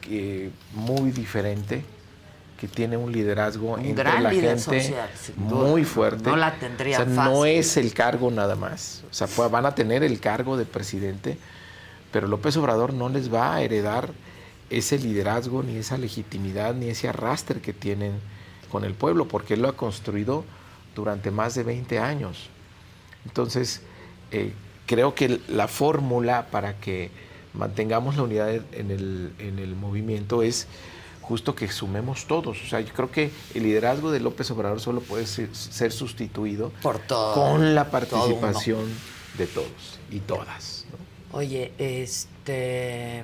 que- 0.00 0.50
muy 0.74 1.10
diferente, 1.10 1.84
que 2.58 2.66
tiene 2.66 2.96
un 2.96 3.12
liderazgo 3.12 3.74
Un 3.74 3.80
entre 3.84 4.02
gran 4.04 4.22
la 4.24 4.30
gente 4.30 4.58
social, 4.58 5.08
muy 5.36 5.84
fuerte. 5.84 6.28
No 6.28 6.36
la 6.36 6.54
tendría 6.58 7.00
O 7.00 7.04
sea, 7.04 7.12
No 7.14 7.22
fácil. 7.40 7.46
es 7.54 7.76
el 7.76 7.94
cargo 7.94 8.30
nada 8.30 8.56
más. 8.56 9.04
O 9.10 9.14
sea, 9.14 9.28
pues, 9.28 9.50
van 9.50 9.66
a 9.66 9.74
tener 9.74 10.02
el 10.02 10.18
cargo 10.18 10.56
de 10.56 10.64
presidente, 10.64 11.38
pero 12.10 12.26
López 12.26 12.56
Obrador 12.56 12.92
no 12.92 13.08
les 13.08 13.32
va 13.32 13.54
a 13.54 13.62
heredar 13.62 14.10
ese 14.70 14.98
liderazgo, 14.98 15.62
ni 15.62 15.76
esa 15.76 15.96
legitimidad, 15.98 16.74
ni 16.74 16.88
ese 16.88 17.08
arrastre 17.08 17.60
que 17.60 17.72
tienen 17.72 18.12
con 18.70 18.84
el 18.84 18.94
pueblo, 18.94 19.28
porque 19.28 19.54
él 19.54 19.62
lo 19.62 19.68
ha 19.68 19.76
construido 19.76 20.44
durante 20.98 21.30
más 21.30 21.54
de 21.54 21.62
20 21.62 22.00
años. 22.00 22.48
Entonces, 23.24 23.82
eh, 24.32 24.52
creo 24.86 25.14
que 25.14 25.40
la 25.48 25.68
fórmula 25.68 26.48
para 26.50 26.80
que 26.80 27.10
mantengamos 27.54 28.16
la 28.16 28.24
unidad 28.24 28.50
en 28.72 28.90
el, 28.90 29.32
en 29.38 29.60
el 29.60 29.76
movimiento 29.76 30.42
es 30.42 30.66
justo 31.22 31.54
que 31.54 31.68
sumemos 31.68 32.26
todos. 32.26 32.60
O 32.62 32.66
sea, 32.66 32.80
yo 32.80 32.92
creo 32.92 33.12
que 33.12 33.30
el 33.54 33.62
liderazgo 33.62 34.10
de 34.10 34.18
López 34.18 34.50
Obrador 34.50 34.80
solo 34.80 35.00
puede 35.00 35.26
ser, 35.26 35.54
ser 35.54 35.92
sustituido 35.92 36.72
Por 36.82 36.98
todo. 36.98 37.34
con 37.34 37.76
la 37.76 37.84
todo 37.84 37.92
participación 37.92 38.86
de 39.36 39.46
todos 39.46 40.00
y 40.10 40.18
todas. 40.18 40.84
¿no? 40.90 41.38
Oye, 41.38 41.72
este, 41.78 43.22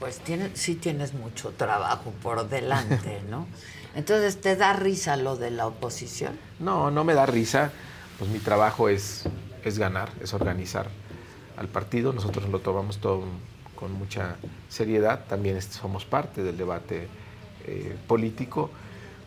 pues 0.00 0.18
tienes, 0.18 0.58
sí 0.58 0.74
tienes 0.74 1.14
mucho 1.14 1.50
trabajo 1.56 2.12
por 2.20 2.48
delante, 2.48 3.22
¿no? 3.30 3.46
Entonces, 3.94 4.40
¿te 4.40 4.56
da 4.56 4.72
risa 4.72 5.16
lo 5.16 5.36
de 5.36 5.50
la 5.50 5.66
oposición? 5.66 6.38
No, 6.58 6.90
no 6.90 7.04
me 7.04 7.14
da 7.14 7.26
risa. 7.26 7.72
Pues 8.18 8.30
mi 8.30 8.38
trabajo 8.38 8.88
es, 8.88 9.24
es 9.64 9.78
ganar, 9.78 10.10
es 10.20 10.34
organizar 10.34 10.88
al 11.56 11.68
partido. 11.68 12.12
Nosotros 12.12 12.48
lo 12.48 12.60
tomamos 12.60 12.98
todo 12.98 13.24
con 13.74 13.92
mucha 13.92 14.36
seriedad. 14.68 15.24
También 15.28 15.60
somos 15.62 16.04
parte 16.04 16.42
del 16.42 16.56
debate 16.56 17.08
eh, 17.66 17.96
político, 18.06 18.70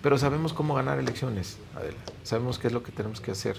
pero 0.02 0.18
sabemos 0.18 0.53
cómo 0.53 0.76
ganar 0.76 0.99
elecciones, 0.99 1.57
Adela. 1.76 1.98
Sabemos 2.23 2.60
qué 2.60 2.68
es 2.68 2.73
lo 2.73 2.84
que 2.84 2.91
tenemos 2.91 3.19
que 3.19 3.31
hacer. 3.31 3.57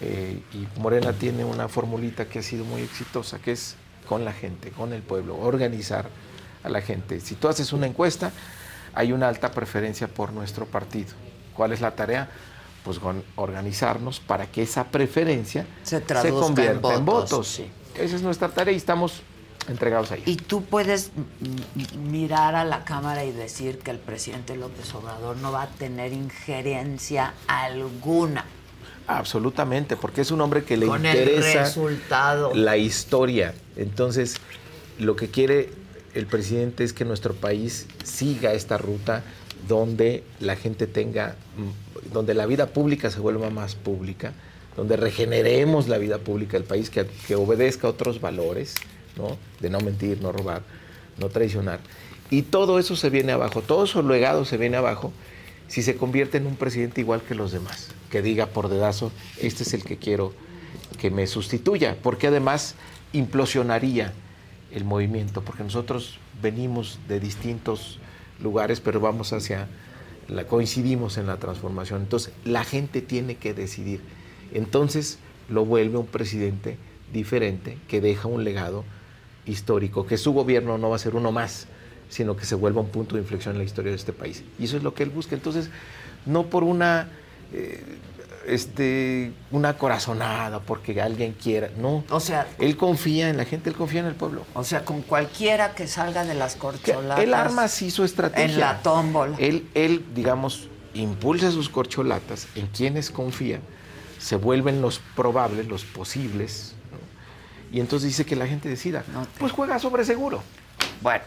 Eh, 0.00 0.42
y 0.52 0.80
Morena 0.80 1.12
tiene 1.12 1.44
una 1.44 1.68
formulita 1.68 2.26
que 2.26 2.38
ha 2.38 2.42
sido 2.42 2.64
muy 2.64 2.82
exitosa, 2.82 3.38
que 3.38 3.52
es 3.52 3.76
con 4.06 4.24
la 4.24 4.32
gente, 4.32 4.70
con 4.70 4.92
el 4.92 5.02
pueblo, 5.02 5.38
organizar 5.38 6.08
a 6.62 6.68
la 6.68 6.80
gente. 6.80 7.20
Si 7.20 7.34
tú 7.34 7.48
haces 7.48 7.72
una 7.72 7.86
encuesta, 7.86 8.32
hay 8.94 9.12
una 9.12 9.28
alta 9.28 9.50
preferencia 9.50 10.08
por 10.08 10.32
nuestro 10.32 10.66
partido. 10.66 11.10
¿Cuál 11.54 11.72
es 11.72 11.80
la 11.80 11.94
tarea? 11.94 12.28
Pues 12.84 12.98
organizarnos 13.36 14.20
para 14.20 14.46
que 14.46 14.62
esa 14.62 14.84
preferencia 14.84 15.66
Se 15.82 15.96
en 15.98 16.34
convierta 16.34 16.94
en 16.94 17.04
votos, 17.04 17.30
votos. 17.30 17.46
sí. 17.48 17.70
Esa 17.96 18.16
es 18.16 18.22
nuestra 18.22 18.48
tarea 18.48 18.72
y 18.72 18.76
estamos 18.76 19.22
entregados 19.68 20.10
ahí. 20.10 20.22
Y 20.26 20.36
tú 20.36 20.64
puedes 20.64 21.12
mirar 21.96 22.54
a 22.56 22.64
la 22.64 22.84
Cámara 22.84 23.24
y 23.24 23.32
decir 23.32 23.78
que 23.78 23.90
el 23.92 23.98
presidente 23.98 24.56
López 24.56 24.92
Obrador 24.94 25.36
no 25.36 25.52
va 25.52 25.62
a 25.62 25.68
tener 25.68 26.12
injerencia 26.12 27.34
alguna 27.46 28.44
Absolutamente, 29.06 29.96
porque 29.96 30.20
es 30.20 30.30
un 30.30 30.40
hombre 30.40 30.64
que 30.64 30.76
le 30.76 30.86
con 30.86 31.04
el 31.04 31.16
interesa 31.18 31.64
resultado. 31.64 32.54
la 32.54 32.76
historia. 32.76 33.54
Entonces, 33.76 34.36
lo 34.98 35.16
que 35.16 35.28
quiere 35.28 35.70
el 36.14 36.26
presidente 36.26 36.84
es 36.84 36.92
que 36.92 37.04
nuestro 37.04 37.34
país 37.34 37.86
siga 38.04 38.52
esta 38.52 38.78
ruta 38.78 39.22
donde 39.68 40.24
la 40.40 40.56
gente 40.56 40.86
tenga, 40.86 41.36
mm, 41.56 42.12
donde 42.12 42.34
la 42.34 42.46
vida 42.46 42.66
pública 42.66 43.10
se 43.10 43.20
vuelva 43.20 43.50
más 43.50 43.74
pública, 43.74 44.32
donde 44.76 44.96
regeneremos 44.96 45.88
la 45.88 45.98
vida 45.98 46.18
pública 46.18 46.58
del 46.58 46.64
país, 46.64 46.90
que, 46.90 47.06
que 47.26 47.34
obedezca 47.34 47.86
a 47.86 47.90
otros 47.90 48.20
valores, 48.20 48.74
¿no? 49.16 49.36
De 49.60 49.70
no 49.70 49.80
mentir, 49.80 50.20
no 50.20 50.32
robar, 50.32 50.62
no 51.18 51.28
traicionar. 51.28 51.80
Y 52.30 52.42
todo 52.42 52.78
eso 52.78 52.96
se 52.96 53.10
viene 53.10 53.32
abajo, 53.32 53.62
todo 53.62 53.86
su 53.86 54.02
legado 54.02 54.44
se 54.44 54.56
viene 54.56 54.78
abajo 54.78 55.12
si 55.68 55.82
se 55.82 55.96
convierte 55.96 56.38
en 56.38 56.46
un 56.46 56.56
presidente 56.56 57.00
igual 57.00 57.22
que 57.22 57.34
los 57.34 57.52
demás, 57.52 57.88
que 58.10 58.20
diga 58.20 58.46
por 58.46 58.68
dedazo, 58.68 59.10
este 59.40 59.62
es 59.62 59.72
el 59.72 59.84
que 59.84 59.96
quiero 59.96 60.34
que 60.98 61.10
me 61.10 61.26
sustituya, 61.26 61.96
porque 62.02 62.26
además 62.26 62.74
implosionaría 63.14 64.12
el 64.72 64.84
movimiento, 64.84 65.42
porque 65.42 65.62
nosotros 65.62 66.18
venimos 66.40 66.98
de 67.08 67.20
distintos 67.20 67.98
lugares, 68.42 68.80
pero 68.80 69.00
vamos 69.00 69.32
hacia, 69.32 69.68
la, 70.28 70.46
coincidimos 70.46 71.18
en 71.18 71.26
la 71.26 71.36
transformación. 71.36 72.02
Entonces, 72.02 72.32
la 72.44 72.64
gente 72.64 73.02
tiene 73.02 73.36
que 73.36 73.54
decidir. 73.54 74.00
Entonces, 74.52 75.18
lo 75.48 75.64
vuelve 75.64 75.98
un 75.98 76.06
presidente 76.06 76.76
diferente, 77.12 77.78
que 77.88 78.00
deja 78.00 78.28
un 78.28 78.44
legado 78.44 78.84
histórico, 79.46 80.06
que 80.06 80.16
su 80.16 80.32
gobierno 80.32 80.78
no 80.78 80.90
va 80.90 80.96
a 80.96 80.98
ser 80.98 81.14
uno 81.14 81.32
más, 81.32 81.66
sino 82.08 82.36
que 82.36 82.44
se 82.44 82.54
vuelva 82.54 82.80
un 82.80 82.88
punto 82.88 83.16
de 83.16 83.22
inflexión 83.22 83.54
en 83.54 83.58
la 83.58 83.64
historia 83.64 83.90
de 83.90 83.96
este 83.96 84.12
país. 84.12 84.42
Y 84.58 84.64
eso 84.64 84.76
es 84.76 84.82
lo 84.82 84.94
que 84.94 85.02
él 85.02 85.10
busca. 85.10 85.34
Entonces, 85.34 85.70
no 86.26 86.46
por 86.46 86.64
una, 86.64 87.08
eh, 87.52 87.82
este, 88.46 89.32
una 89.50 89.76
corazonada, 89.76 90.60
porque 90.60 91.00
alguien 91.00 91.32
quiera, 91.32 91.70
no. 91.76 92.04
O 92.10 92.20
sea, 92.20 92.46
él 92.58 92.76
confía 92.76 93.28
en 93.28 93.36
la 93.36 93.44
gente, 93.44 93.70
él 93.70 93.76
confía 93.76 94.00
en 94.00 94.06
el 94.06 94.14
pueblo. 94.14 94.44
O 94.54 94.64
sea, 94.64 94.84
con 94.84 95.02
cualquiera 95.02 95.74
que 95.74 95.86
salga 95.86 96.24
de 96.24 96.34
las 96.34 96.56
corcholatas. 96.56 97.22
Él 97.22 97.34
arma 97.34 97.64
así 97.64 97.90
su 97.90 98.04
estrategia. 98.04 98.54
En 98.54 98.60
la 98.60 98.82
tómbola. 98.82 99.36
Él, 99.38 99.68
él, 99.74 100.04
digamos, 100.14 100.68
impulsa 100.94 101.50
sus 101.50 101.68
corcholatas 101.68 102.48
en 102.54 102.66
quienes 102.66 103.10
confía, 103.10 103.60
se 104.18 104.36
vuelven 104.36 104.82
los 104.82 105.00
probables, 105.16 105.66
los 105.66 105.84
posibles, 105.84 106.74
¿no? 106.90 107.76
y 107.76 107.80
entonces 107.80 108.08
dice 108.08 108.24
que 108.24 108.36
la 108.36 108.46
gente 108.46 108.68
decida. 108.68 109.04
Pues 109.38 109.52
juega 109.52 109.78
sobre 109.78 110.04
seguro. 110.04 110.42
Bueno, 111.00 111.24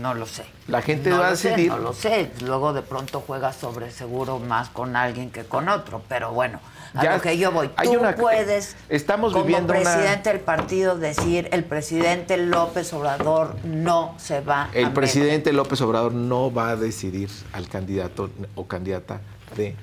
no 0.00 0.14
lo 0.14 0.26
sé. 0.26 0.44
La 0.68 0.82
gente 0.82 1.10
no 1.10 1.18
va 1.18 1.28
a 1.30 1.36
sé, 1.36 1.50
decidir. 1.50 1.70
no 1.70 1.78
lo 1.78 1.92
sé. 1.92 2.30
Luego 2.42 2.72
de 2.72 2.82
pronto 2.82 3.22
juega 3.26 3.52
sobre 3.52 3.90
seguro 3.90 4.38
más 4.38 4.68
con 4.70 4.94
alguien 4.96 5.30
que 5.30 5.44
con 5.44 5.68
otro. 5.68 6.02
Pero 6.08 6.32
bueno, 6.32 6.60
a 6.94 7.02
Ya 7.02 7.16
lo 7.16 7.22
que 7.22 7.36
yo 7.36 7.50
voy. 7.50 7.70
hay 7.76 7.88
Tú 7.88 7.98
una- 7.98 8.14
puedes, 8.14 8.76
Estamos 8.88 9.32
como 9.32 9.44
viviendo 9.44 9.72
una- 9.72 9.82
presidente 9.82 10.30
del 10.30 10.40
partido, 10.40 10.96
decir 10.96 11.48
el 11.52 11.64
presidente 11.64 12.36
López 12.36 12.92
Obrador 12.92 13.56
no 13.64 14.14
se 14.18 14.40
va 14.40 14.70
El 14.74 14.86
a 14.86 14.94
presidente 14.94 15.52
López 15.52 15.80
Obrador 15.80 16.12
no 16.12 16.52
va 16.52 16.70
a 16.70 16.76
decidir 16.76 17.28
al 17.52 17.68
candidato 17.68 18.30
o 18.54 18.66
candidata 18.68 19.20
de 19.56 19.74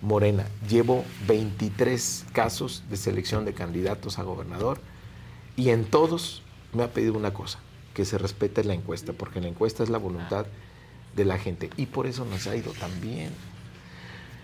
Morena. 0.00 0.44
Llevo 0.68 1.04
23 1.26 2.24
casos 2.32 2.82
de 2.90 2.96
selección 2.96 3.44
de 3.44 3.52
candidatos 3.54 4.18
a 4.18 4.22
gobernador 4.22 4.78
y 5.56 5.68
en 5.70 5.84
todos 5.84 6.42
me 6.72 6.82
ha 6.82 6.88
pedido 6.88 7.14
una 7.14 7.32
cosa, 7.32 7.58
que 7.94 8.04
se 8.04 8.18
respete 8.18 8.64
la 8.64 8.74
encuesta, 8.74 9.12
porque 9.12 9.40
la 9.40 9.48
encuesta 9.48 9.82
es 9.82 9.88
la 9.88 9.98
voluntad 9.98 10.46
de 11.16 11.24
la 11.24 11.38
gente 11.38 11.70
y 11.76 11.86
por 11.86 12.06
eso 12.06 12.24
nos 12.24 12.46
ha 12.46 12.56
ido 12.56 12.72
tan 12.72 13.00
bien. 13.00 13.30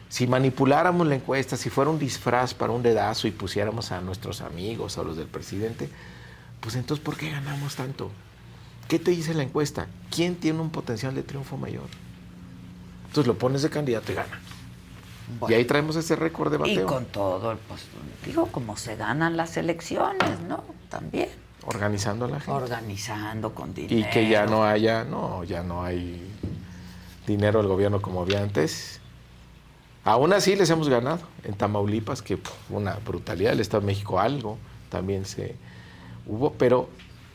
Si 0.09 0.27
manipuláramos 0.27 1.07
la 1.07 1.17
encuesta, 1.17 1.57
si 1.57 1.71
fuera 1.71 1.91
un 1.91 1.99
disfraz 1.99 2.55
para 2.55 2.73
un 2.73 2.83
dedazo 2.83 3.29
y 3.29 3.33
pusiéramos 3.33 3.93
a 3.93 4.01
nuestros 4.01 4.41
amigos, 4.41 4.99
a 4.99 5.03
los 5.03 5.17
del 5.17 5.27
presidente, 5.27 5.89
pues 6.61 6.75
entonces 6.77 7.05
¿por 7.05 7.17
qué 7.17 7.31
ganamos 7.31 7.77
tanto? 7.77 8.11
¿Qué 8.89 8.99
te 8.99 9.11
dice 9.13 9.35
la 9.35 9.43
encuesta? 9.43 9.87
¿Quién 10.11 10.37
tiene 10.37 10.61
un 10.61 10.71
potencial 10.71 11.15
de 11.15 11.23
triunfo 11.23 11.57
mayor? 11.57 11.87
Entonces 13.07 13.27
lo 13.27 13.39
pones 13.39 13.63
de 13.63 13.71
candidato 13.71 14.13
y 14.13 14.15
gana. 14.17 14.41
Y 15.49 15.55
ahí 15.55 15.65
traemos 15.65 15.95
ese 15.97 16.17
récord 16.17 16.51
de 16.51 16.57
Y 16.57 16.75
bateo. 16.75 16.87
con 16.87 17.05
todo, 17.07 17.57
pues 17.69 17.83
digo, 18.27 18.47
como 18.47 18.77
se 18.77 18.97
ganan 18.97 19.37
las 19.37 19.57
elecciones, 19.57 20.41
¿no? 20.49 20.65
También. 20.89 21.29
Organizando 21.67 22.25
a 22.25 22.29
la 22.29 22.41
gente. 22.41 22.53
Organizando 22.53 23.55
con 23.55 23.75
dinero. 23.75 23.97
Y 23.99 24.05
que 24.11 24.29
ya 24.29 24.47
no 24.47 24.65
haya, 24.65 25.05
no, 25.05 25.45
ya 25.45 25.63
no 25.63 25.83
hay 25.85 26.27
dinero 27.27 27.59
del 27.61 27.69
gobierno 27.69 28.01
como 28.01 28.23
había 28.23 28.43
antes. 28.43 29.01
Aún 30.05 30.33
así 30.33 30.57
les 30.57 30.71
hemos 30.71 30.89
ganado. 30.89 31.21
En 31.45 31.55
Tamaulipas, 31.55 32.23
que 32.23 32.37
puf, 32.39 32.53
una 32.71 32.95
brutalidad, 33.05 33.53
el 33.53 33.61
Estado 33.61 33.83
de 33.83 33.87
México 33.87 34.19
algo 34.19 34.57
también 34.89 35.25
se 35.27 35.55
hubo, 36.27 36.53
pero 36.55 36.89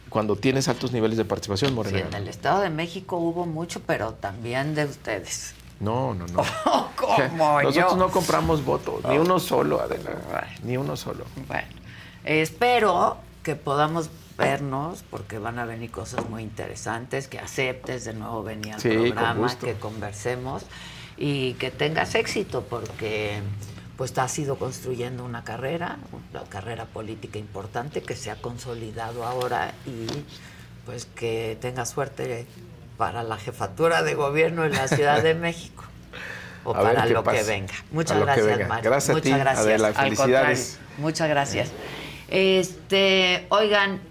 cuando 0.10 0.36
tienes 0.36 0.68
altos 0.68 0.92
niveles 0.92 1.18
de 1.18 1.26
participación, 1.26 1.70
Sí, 1.72 1.76
Morena 1.76 1.98
en 2.00 2.06
gana. 2.06 2.18
el 2.18 2.28
Estado 2.28 2.62
de 2.62 2.70
México 2.70 3.18
hubo 3.18 3.46
mucho, 3.46 3.82
pero 3.86 4.14
también 4.14 4.74
de 4.76 4.86
ustedes. 4.86 5.54
No, 5.80 6.14
no, 6.14 6.26
no. 6.28 6.42
Como 6.96 7.62
Nosotros 7.62 7.92
yo. 7.92 7.98
no 7.98 8.10
compramos 8.10 8.64
votos, 8.66 9.04
ni 9.08 9.18
uno 9.18 9.40
solo, 9.40 9.82
Adela. 9.82 10.48
Ni 10.64 10.78
uno 10.78 10.96
solo. 10.96 11.26
Bueno, 11.48 11.68
espero 12.24 13.18
que 13.46 13.56
podamos 13.56 14.10
vernos 14.40 15.04
porque 15.10 15.38
van 15.38 15.60
a 15.60 15.66
venir 15.66 15.92
cosas 15.92 16.28
muy 16.28 16.42
interesantes, 16.42 17.28
que 17.28 17.38
aceptes 17.40 18.04
de 18.04 18.14
nuevo 18.14 18.44
venir 18.44 18.74
al 18.74 18.82
Sí, 18.82 18.90
programa, 18.90 19.56
que 19.60 19.76
conversemos 19.76 20.64
y 21.16 21.54
que 21.54 21.70
tengas 21.70 22.16
éxito 22.16 22.64
porque 22.64 23.40
pues 23.98 24.18
has 24.18 24.38
ido 24.40 24.58
construyendo 24.58 25.24
una 25.24 25.44
carrera, 25.44 25.98
una 26.34 26.44
carrera 26.50 26.86
política 26.86 27.38
importante 27.38 28.02
que 28.02 28.16
se 28.16 28.32
ha 28.32 28.36
consolidado 28.42 29.24
ahora 29.26 29.74
y 29.86 30.08
pues 30.86 31.06
que 31.06 31.56
tengas 31.62 31.92
suerte 31.92 32.48
para 32.98 33.22
la 33.24 33.38
jefatura 33.38 34.02
de 34.02 34.16
gobierno 34.16 34.66
en 34.66 34.74
la 34.74 34.88
Ciudad 34.88 35.22
de 35.22 35.36
México 35.48 35.84
o 36.64 36.72
A 36.76 36.82
para 36.82 37.06
lo 37.06 37.24
que 37.24 37.44
venga. 37.44 37.76
A 37.76 37.84
Muchas 37.92 38.20
gracias. 38.20 38.68
Mario. 38.68 38.90
Gracias 38.90 39.10
a 39.10 39.14
Muchas 39.14 39.24
ti, 39.32 39.40
gracias. 39.40 39.66
Adela. 39.66 39.88
Al 39.90 39.94
Felicidades. 39.94 40.60
contrario, 40.72 41.02
Muchas 41.04 41.30
gracias. 41.30 41.72
Este, 42.28 43.46
oigan, 43.50 44.02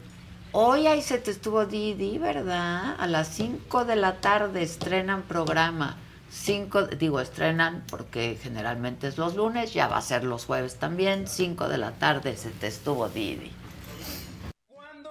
hoy 0.53 0.87
ahí 0.87 1.03
se 1.03 1.19
te 1.19 1.31
estuvo 1.31 1.67
Didi, 1.67 2.19
¿verdad? 2.19 2.95
A 2.99 3.07
las 3.07 3.29
5 3.29 3.85
de 3.85 3.97
la 3.97 4.21
tarde 4.21 4.63
estrenan 4.63 5.23
programa. 5.23 5.97
Cinco, 6.31 6.83
digo, 6.87 7.21
estrenan 7.21 7.85
porque 7.89 8.37
generalmente 8.43 9.07
es 9.07 9.19
los 9.19 9.37
lunes, 9.37 9.73
ya 9.73 9.87
va 9.87 9.99
a 9.99 10.03
ser 10.03 10.25
los 10.25 10.47
jueves 10.47 10.77
también. 10.77 11.29
5 11.29 11.69
de 11.69 11.79
la 11.79 11.93
tarde 11.93 12.37
se 12.37 12.51
te 12.51 12.67
estuvo 12.67 13.09
Didi. 13.09 13.53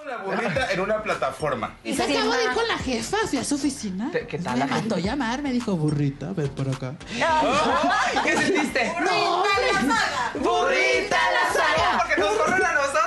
La 0.05 0.17
burrita 0.17 0.71
en 0.71 0.79
una 0.81 1.01
plataforma. 1.01 1.75
Y 1.83 1.93
se 1.93 2.03
acabó 2.03 2.33
de 2.33 2.43
ir 2.43 2.51
con 2.51 2.67
la 2.67 2.77
jefa, 2.77 3.17
fui 3.27 3.39
a 3.39 3.43
su 3.43 3.55
oficina. 3.55 4.11
¿Qué 4.11 4.37
tal, 4.37 4.53
Me 4.53 4.59
la 4.59 4.67
mandó 4.67 4.97
llamar, 4.97 5.41
me 5.41 5.51
dijo, 5.53 5.75
burrita, 5.77 6.33
ven 6.33 6.49
por 6.49 6.67
acá. 6.67 6.95
¡Ay! 7.15 8.17
¿Qué 8.23 8.37
sentiste? 8.37 8.91
¡Burrita 8.93 9.59
en 9.59 9.73
la 9.73 9.95
saga! 9.95 10.31
¡Burrita 10.35 11.17
la 11.31 11.53
saga! 11.53 11.97
Porque 11.99 12.21
nos 12.21 12.31
corren 12.31 12.65
a 12.65 12.73
nosotros. 12.73 13.03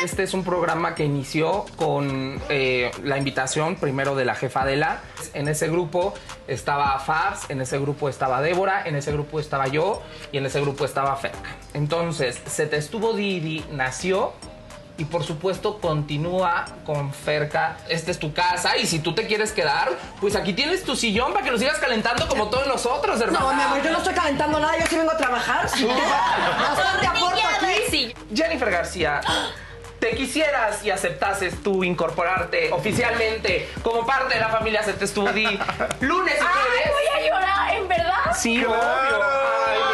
Este 0.00 0.22
es 0.22 0.34
un 0.34 0.44
programa 0.44 0.94
que 0.94 1.04
inició 1.04 1.64
con 1.76 2.40
eh, 2.48 2.90
la 3.02 3.16
invitación 3.16 3.76
primero 3.76 4.14
de 4.14 4.24
la 4.26 4.34
jefa 4.34 4.62
Adela. 4.62 5.00
En 5.32 5.48
ese 5.48 5.68
grupo 5.68 6.14
estaba 6.46 6.98
Fabs, 7.00 7.48
en 7.48 7.60
ese 7.62 7.78
grupo 7.78 8.08
estaba 8.08 8.42
Débora, 8.42 8.86
en 8.86 8.96
ese 8.96 9.12
grupo 9.12 9.40
estaba 9.40 9.66
yo 9.66 10.02
y 10.30 10.36
en 10.36 10.46
ese 10.46 10.60
grupo 10.60 10.84
estaba 10.84 11.16
Ferca. 11.16 11.56
Entonces, 11.72 12.38
Se 12.46 12.66
te 12.66 12.76
estuvo 12.76 13.14
Didi 13.14 13.64
nació 13.72 14.34
y 14.96 15.04
por 15.06 15.24
supuesto 15.24 15.78
continúa 15.80 16.64
con 16.86 17.12
Ferca. 17.12 17.76
Esta 17.88 18.10
es 18.10 18.18
tu 18.18 18.32
casa 18.32 18.76
y 18.76 18.86
si 18.86 19.00
tú 19.00 19.14
te 19.14 19.26
quieres 19.26 19.52
quedar, 19.52 19.90
pues 20.20 20.36
aquí 20.36 20.52
tienes 20.52 20.84
tu 20.84 20.94
sillón 20.94 21.32
para 21.32 21.44
que 21.44 21.50
lo 21.50 21.58
sigas 21.58 21.78
calentando 21.78 22.28
como 22.28 22.48
todos 22.48 22.66
nosotros, 22.66 23.20
hermano. 23.20 23.48
No, 23.50 23.54
mi 23.54 23.62
amor, 23.62 23.82
yo 23.82 23.90
no 23.90 23.98
estoy 23.98 24.14
calentando 24.14 24.58
nada, 24.60 24.78
yo 24.78 24.86
sí 24.86 24.96
vengo 24.96 25.10
a 25.12 25.16
trabajar. 25.16 25.68
Sí. 25.74 25.84
No 25.86 25.94
te 27.00 27.06
aporto 27.06 27.40
aquí. 27.40 28.14
Jennifer 28.34 28.70
García, 28.70 29.20
te 29.98 30.10
quisieras 30.14 30.84
y 30.84 30.90
aceptases 30.90 31.62
tú 31.62 31.82
incorporarte 31.84 32.72
oficialmente 32.72 33.68
como 33.82 34.04
parte 34.06 34.34
de 34.34 34.40
la 34.40 34.48
familia 34.48 34.82
Se 34.82 34.92
te 34.92 35.04
estuvo 35.06 35.30
Di 35.32 35.44
lunes 36.00 36.34
y 36.34 36.40
Ay, 36.40 36.46
jueves. 36.52 36.90
voy 36.92 37.22
a 37.22 37.26
llorar, 37.28 37.74
¿en 37.74 37.88
verdad? 37.88 38.36
Sí, 38.36 38.56
Claro. 38.58 38.72
obvio. 38.72 39.22
Ay, 39.22 39.78
Ay, 39.88 39.93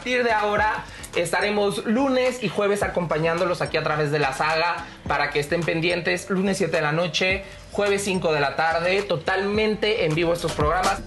partir 0.00 0.24
de 0.24 0.32
ahora 0.32 0.82
estaremos 1.14 1.84
lunes 1.84 2.42
y 2.42 2.48
jueves 2.48 2.82
acompañándolos 2.82 3.60
aquí 3.60 3.76
a 3.76 3.82
través 3.82 4.10
de 4.10 4.18
la 4.18 4.32
saga 4.32 4.86
para 5.06 5.28
que 5.28 5.40
estén 5.40 5.60
pendientes. 5.62 6.30
Lunes 6.30 6.56
7 6.56 6.74
de 6.74 6.80
la 6.82 6.92
noche, 6.92 7.44
jueves 7.70 8.02
5 8.04 8.32
de 8.32 8.40
la 8.40 8.56
tarde, 8.56 9.02
totalmente 9.02 10.06
en 10.06 10.14
vivo 10.14 10.32
estos 10.32 10.52
programas. 10.52 11.02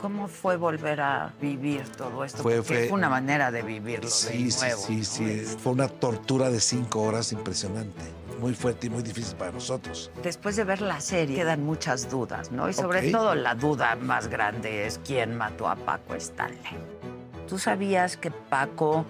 ¿Cómo 0.00 0.28
fue 0.28 0.56
volver 0.56 1.00
a 1.00 1.32
vivir 1.40 1.82
todo 1.96 2.22
esto? 2.24 2.42
Fue- 2.42 2.56
Porque 2.56 2.84
fue- 2.88 2.92
una 2.92 3.08
manera 3.08 3.50
de 3.50 3.62
vivirlo 3.62 4.08
Sí, 4.08 4.44
de 4.44 4.50
sí, 4.50 4.60
nuevo. 4.60 4.82
sí, 4.82 4.96
¿no? 4.98 5.04
sí. 5.04 5.56
Fue 5.62 5.72
una 5.72 5.88
tortura 5.88 6.50
de 6.50 6.60
cinco 6.60 7.02
horas 7.02 7.32
impresionante. 7.32 8.02
Muy 8.40 8.54
fuerte 8.54 8.86
y 8.88 8.90
muy 8.90 9.02
difícil 9.02 9.36
para 9.36 9.52
nosotros. 9.52 10.10
Después 10.22 10.56
de 10.56 10.64
ver 10.64 10.80
la 10.82 11.00
serie 11.00 11.36
quedan 11.36 11.64
muchas 11.64 12.10
dudas, 12.10 12.52
¿no? 12.52 12.68
Y 12.68 12.72
sobre 12.72 13.10
todo 13.10 13.34
la 13.34 13.54
duda 13.54 13.96
más 13.96 14.28
grande 14.28 14.86
es 14.86 15.00
quién 15.04 15.36
mató 15.36 15.68
a 15.68 15.76
Paco 15.76 16.14
Stanley. 16.14 16.58
¿Tú 17.48 17.58
sabías 17.58 18.16
que 18.16 18.30
Paco 18.30 19.06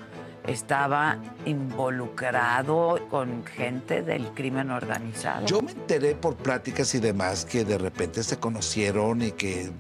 estaba 0.47 1.19
involucrado 1.45 3.01
con 3.11 3.45
gente 3.45 4.03
del 4.03 4.29
crimen 4.33 4.71
organizado? 4.71 5.47
Yo 5.47 5.63
me 5.63 5.73
enteré 5.73 6.15
por 6.15 6.37
pláticas 6.37 6.95
y 6.95 7.01
demás 7.01 7.45
que 7.45 7.65
de 7.65 7.79
repente 7.79 8.23
se 8.23 8.39
conocieron 8.39 9.23
y 9.23 9.33
que 9.33 9.71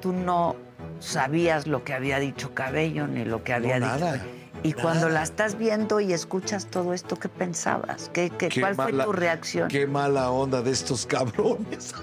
Tú 0.00 0.12
no 0.12 0.54
sabías 1.00 1.66
lo 1.66 1.82
que 1.84 1.92
había 1.92 2.18
dicho 2.18 2.54
Cabello 2.54 3.06
ni 3.06 3.24
lo 3.24 3.42
que 3.44 3.52
había 3.52 3.78
No, 3.80 3.86
dicho. 3.92 4.04
nada, 4.04 4.26
Y 4.62 4.72
cuando 4.72 5.08
la 5.08 5.22
estás 5.22 5.56
viendo 5.56 6.00
y 6.00 6.12
escuchas 6.12 6.66
todo 6.66 6.92
esto, 6.92 7.16
¿qué 7.16 7.28
pensabas? 7.28 8.10
¿Qué, 8.12 8.30
qué- 8.30 8.48
Qué 8.48 8.60
cuál 8.60 8.74
fue 8.74 8.92
tu 8.92 9.12
reacción? 9.12 9.68
Qué 9.68 9.86
mala 9.86 10.30
onda 10.30 10.62
de 10.62 10.70
estos 10.72 11.06
cabrones. 11.06 11.94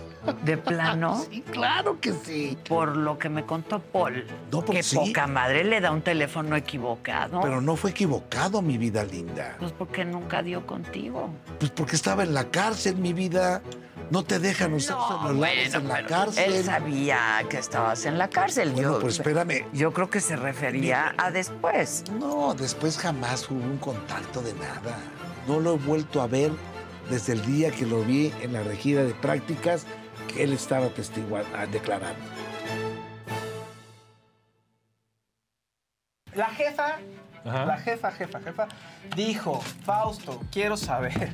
¿De 0.44 0.58
plano? 0.58 1.24
Sí, 1.30 1.42
claro 1.42 2.00
que 2.00 2.14
sí. 2.14 2.58
Por 2.68 2.96
lo 2.98 3.18
que 3.18 3.30
me 3.30 3.46
contó 3.46 3.80
Paul. 3.80 4.26
No, 4.52 4.62
porque 4.62 4.78
que 4.78 4.84
sí. 4.84 4.96
poca 4.96 5.28
madre 5.28 5.64
le 5.64 5.82
da 5.82 5.92
un 5.92 6.02
teléfono 6.02 6.56
equivocado. 6.56 7.42
Pero 7.42 7.62
no 7.62 7.76
fue 7.76 7.92
equivocado, 7.92 8.62
mi 8.62 8.78
vida 8.78 9.04
linda. 9.04 9.56
Pues 9.60 9.72
porque 9.72 10.04
nunca 10.06 10.42
dio 10.42 10.66
contigo. 10.66 11.30
Pues 11.60 11.72
porque 11.72 11.96
estaba 11.96 12.24
en 12.24 12.34
la 12.34 12.46
cárcel, 12.50 12.96
mi 12.96 13.14
vida. 13.14 13.62
No 14.12 14.24
te 14.24 14.40
dejan 14.40 14.74
usar 14.74 14.98
celulares 15.08 15.74
en 15.74 15.88
la 15.88 16.06
cárcel. 16.06 16.54
Él 16.54 16.64
sabía 16.64 17.44
que 17.50 17.58
estabas 17.58 18.06
en 18.06 18.18
la 18.18 18.30
cárcel. 18.30 18.72
Bueno, 18.72 18.94
yo, 18.94 19.00
pues 19.00 19.16
espérame. 19.16 19.66
Yo 19.74 19.94
creo 19.94 20.10
que 20.10 20.22
se 20.22 20.36
refería 20.36 21.16
a 21.18 21.32
después. 21.32 22.04
No, 22.20 22.54
después 22.54 22.98
jamás 22.98 23.50
hubo 23.50 23.64
un 23.64 23.78
contacto 23.78 24.42
de 24.42 24.54
nada. 24.54 24.98
No 25.48 25.60
lo 25.60 25.76
he 25.76 25.78
vuelto 25.78 26.22
a 26.22 26.28
ver 26.28 26.52
desde 27.10 27.34
el 27.34 27.46
día 27.46 27.72
que 27.72 27.86
lo 27.86 28.04
vi 28.04 28.32
en 28.42 28.54
la 28.54 28.64
regida 28.64 29.04
de 29.04 29.14
prácticas 29.14 29.86
que 30.34 30.44
él 30.44 30.54
estaba 30.54 30.88
ah, 30.88 31.66
declarando. 31.66 32.20
La 36.34 36.48
jefa, 36.48 36.98
Ajá. 37.46 37.66
la 37.66 37.78
jefa, 37.78 38.12
jefa, 38.12 38.42
jefa, 38.42 38.68
dijo, 39.16 39.62
Fausto, 39.86 40.42
quiero 40.52 40.76
saber, 40.76 41.32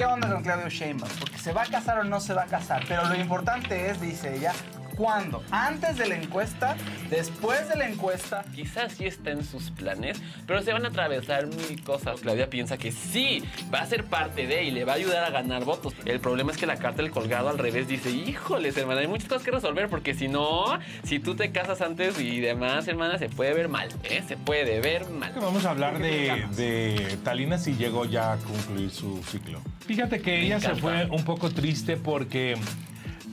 ¿qué 0.00 0.06
onda 0.06 0.30
con 0.30 0.42
Claudio 0.42 0.70
Sheinbaum? 0.70 1.12
Porque 1.20 1.36
se 1.36 1.52
va 1.52 1.64
a 1.64 1.66
casar 1.66 1.98
o 1.98 2.04
no 2.04 2.20
se 2.20 2.32
va 2.32 2.44
a 2.44 2.46
casar. 2.46 2.82
Pero 2.88 3.04
lo 3.04 3.14
importante 3.14 3.90
es, 3.90 4.00
dice 4.00 4.34
ella, 4.34 4.54
¿cuándo? 5.00 5.42
¿Antes 5.50 5.96
de 5.96 6.06
la 6.06 6.16
encuesta? 6.16 6.76
¿Después 7.08 7.66
de 7.70 7.76
la 7.76 7.88
encuesta? 7.88 8.44
Quizás 8.54 8.92
sí 8.92 9.06
está 9.06 9.30
en 9.30 9.42
sus 9.46 9.70
planes, 9.70 10.20
pero 10.46 10.60
se 10.60 10.74
van 10.74 10.84
a 10.84 10.88
atravesar 10.88 11.46
mil 11.46 11.82
cosas. 11.82 12.20
Claudia 12.20 12.50
piensa 12.50 12.76
que 12.76 12.92
sí, 12.92 13.42
va 13.72 13.80
a 13.80 13.86
ser 13.86 14.04
parte 14.04 14.46
de 14.46 14.62
y 14.64 14.70
le 14.70 14.84
va 14.84 14.92
a 14.92 14.96
ayudar 14.96 15.24
a 15.24 15.30
ganar 15.30 15.64
votos. 15.64 15.94
El 16.04 16.20
problema 16.20 16.52
es 16.52 16.58
que 16.58 16.66
la 16.66 16.76
carta 16.76 17.00
del 17.00 17.10
colgado 17.10 17.48
al 17.48 17.56
revés 17.56 17.88
dice, 17.88 18.10
híjoles, 18.10 18.76
hermana, 18.76 19.00
hay 19.00 19.06
muchas 19.06 19.26
cosas 19.26 19.42
que 19.42 19.50
resolver 19.50 19.88
porque 19.88 20.12
si 20.12 20.28
no, 20.28 20.66
si 21.02 21.18
tú 21.18 21.34
te 21.34 21.50
casas 21.50 21.80
antes 21.80 22.20
y 22.20 22.40
demás, 22.40 22.86
hermana, 22.86 23.16
se 23.16 23.30
puede 23.30 23.54
ver 23.54 23.70
mal, 23.70 23.88
¿eh? 24.04 24.22
Se 24.28 24.36
puede 24.36 24.80
ver 24.80 25.08
mal. 25.08 25.32
Vamos 25.40 25.64
a 25.64 25.70
hablar 25.70 25.98
de, 25.98 26.46
de 26.56 27.16
Talina 27.24 27.56
si 27.56 27.74
llegó 27.74 28.04
ya 28.04 28.34
a 28.34 28.36
concluir 28.36 28.90
su 28.90 29.22
ciclo. 29.22 29.62
Fíjate 29.86 30.20
que 30.20 30.32
Me 30.32 30.44
ella 30.44 30.60
se 30.60 30.74
fue 30.74 31.06
un 31.06 31.24
poco 31.24 31.48
triste 31.48 31.96
porque 31.96 32.58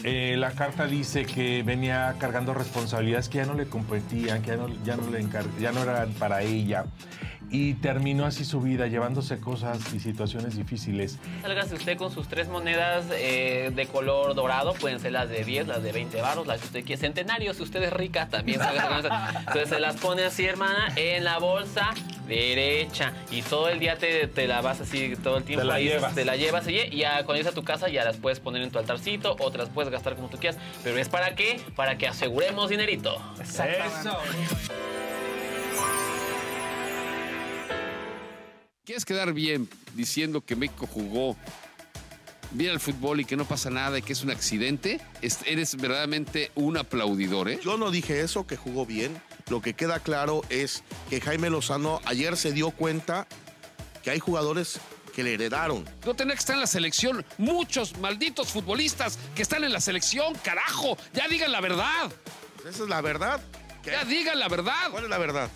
eh, 0.03 0.35
la 0.37 0.51
carta 0.51 0.85
dice 0.85 1.25
que 1.25 1.63
venía 1.63 2.15
cargando 2.19 2.53
responsabilidades 2.53 3.29
que 3.29 3.39
ya 3.39 3.45
no 3.45 3.53
le 3.53 3.67
competían, 3.67 4.41
que 4.41 4.51
ya 4.51 4.57
no, 4.57 4.67
ya 4.83 4.95
no, 4.95 5.09
le 5.09 5.25
ya 5.59 5.71
no 5.71 5.83
eran 5.83 6.11
para 6.13 6.41
ella. 6.41 6.85
Y 7.49 7.75
terminó 7.75 8.25
así 8.25 8.43
su 8.43 8.59
vida, 8.59 8.87
llevándose 8.87 9.39
cosas 9.39 9.93
y 9.93 9.99
situaciones 9.99 10.57
difíciles. 10.57 11.17
Sálgase 11.41 11.75
usted 11.75 11.97
con 11.97 12.11
sus 12.11 12.27
tres 12.27 12.49
monedas 12.49 13.05
eh, 13.13 13.71
de 13.73 13.85
color 13.87 14.35
dorado, 14.35 14.73
pueden 14.73 14.99
ser 14.99 15.13
las 15.13 15.29
de 15.29 15.43
10, 15.43 15.67
las 15.67 15.81
de 15.81 15.91
20 15.91 16.21
baros, 16.21 16.45
las 16.45 16.59
que 16.59 16.65
usted 16.67 16.83
quiere. 16.83 16.99
Centenario, 16.99 17.53
si 17.53 17.63
usted 17.63 17.81
es 17.83 17.93
rica, 17.93 18.27
también 18.27 18.59
sálgase 18.59 18.87
con 18.87 18.97
esas. 18.99 19.35
Entonces 19.35 19.69
se 19.69 19.79
las 19.79 19.95
pone 19.95 20.25
así, 20.25 20.45
hermana, 20.45 20.91
en 20.95 21.23
la 21.23 21.39
bolsa 21.39 21.93
derecha. 22.27 23.13
Y 23.31 23.41
todo 23.41 23.69
el 23.69 23.79
día 23.79 23.97
te, 23.97 24.27
te 24.27 24.47
la 24.47 24.61
vas 24.61 24.81
así, 24.81 25.15
todo 25.23 25.37
el 25.37 25.43
tiempo 25.43 25.65
la 25.65 25.75
ahí, 25.75 25.85
llevas. 25.85 26.13
te 26.15 26.25
la 26.25 26.35
llevas 26.35 26.67
y 26.67 26.97
ya 26.97 27.23
cuando 27.23 27.35
llegas 27.35 27.53
a 27.53 27.55
tu 27.55 27.63
casa 27.63 27.87
ya 27.87 28.03
las 28.03 28.17
puedes 28.17 28.39
poner 28.39 28.61
en 28.61 28.71
tu 28.71 28.79
altarcito 28.79 29.35
o 29.39 29.51
te 29.51 29.57
las 29.57 29.69
puedes 29.69 29.91
gastar 29.91 30.15
como 30.15 30.27
tú 30.27 30.37
quieras. 30.37 30.59
Pero 30.83 30.97
es 30.97 31.09
para 31.09 31.35
qué? 31.35 31.61
Para 31.75 31.97
que 31.97 32.07
aseguremos 32.07 32.69
dinerito. 32.69 33.21
Eso. 33.41 33.63
¿Quieres 38.87 39.03
quedar 39.03 39.33
bien 39.33 39.69
diciendo 39.95 40.39
que 40.39 40.55
México 40.55 40.87
jugó 40.87 41.35
bien 42.51 42.71
al 42.71 42.79
fútbol 42.79 43.19
y 43.19 43.25
que 43.25 43.35
no 43.35 43.43
pasa 43.45 43.69
nada 43.69 43.97
y 43.97 44.01
que 44.01 44.13
es 44.13 44.23
un 44.23 44.31
accidente? 44.31 45.01
Es- 45.21 45.39
Eres 45.45 45.75
verdaderamente 45.75 46.53
un 46.55 46.77
aplaudidor, 46.77 47.49
¿eh? 47.49 47.59
Yo 47.61 47.77
no 47.77 47.91
dije 47.91 48.21
eso, 48.21 48.47
que 48.47 48.55
jugó 48.55 48.85
bien. 48.85 49.21
Lo 49.49 49.61
que 49.61 49.73
queda 49.73 49.99
claro 49.99 50.41
es 50.47 50.83
que 51.09 51.19
Jaime 51.19 51.49
Lozano 51.49 51.99
ayer 52.05 52.37
se 52.37 52.53
dio 52.53 52.71
cuenta 52.71 53.27
que 54.03 54.09
hay 54.11 54.19
jugadores 54.19 54.79
que 55.13 55.21
le 55.21 55.33
heredaron. 55.33 55.83
No 56.05 56.13
tenía 56.15 56.35
que 56.35 56.39
estar 56.39 56.53
en 56.55 56.61
la 56.61 56.67
selección. 56.67 57.25
Muchos 57.37 57.97
malditos 57.97 58.53
futbolistas 58.53 59.19
que 59.35 59.41
están 59.41 59.65
en 59.65 59.73
la 59.73 59.81
selección, 59.81 60.33
carajo. 60.45 60.97
Ya 61.13 61.27
digan 61.27 61.51
la 61.51 61.59
verdad. 61.59 62.09
Esa 62.61 62.83
es 62.83 62.89
la 62.89 63.01
verdad. 63.01 63.41
Ya 63.83 64.05
digan 64.05 64.39
la 64.39 64.47
verdad. 64.47 64.91
¿Cuál 64.91 65.03
es 65.03 65.09
la 65.09 65.17
verdad? 65.17 65.49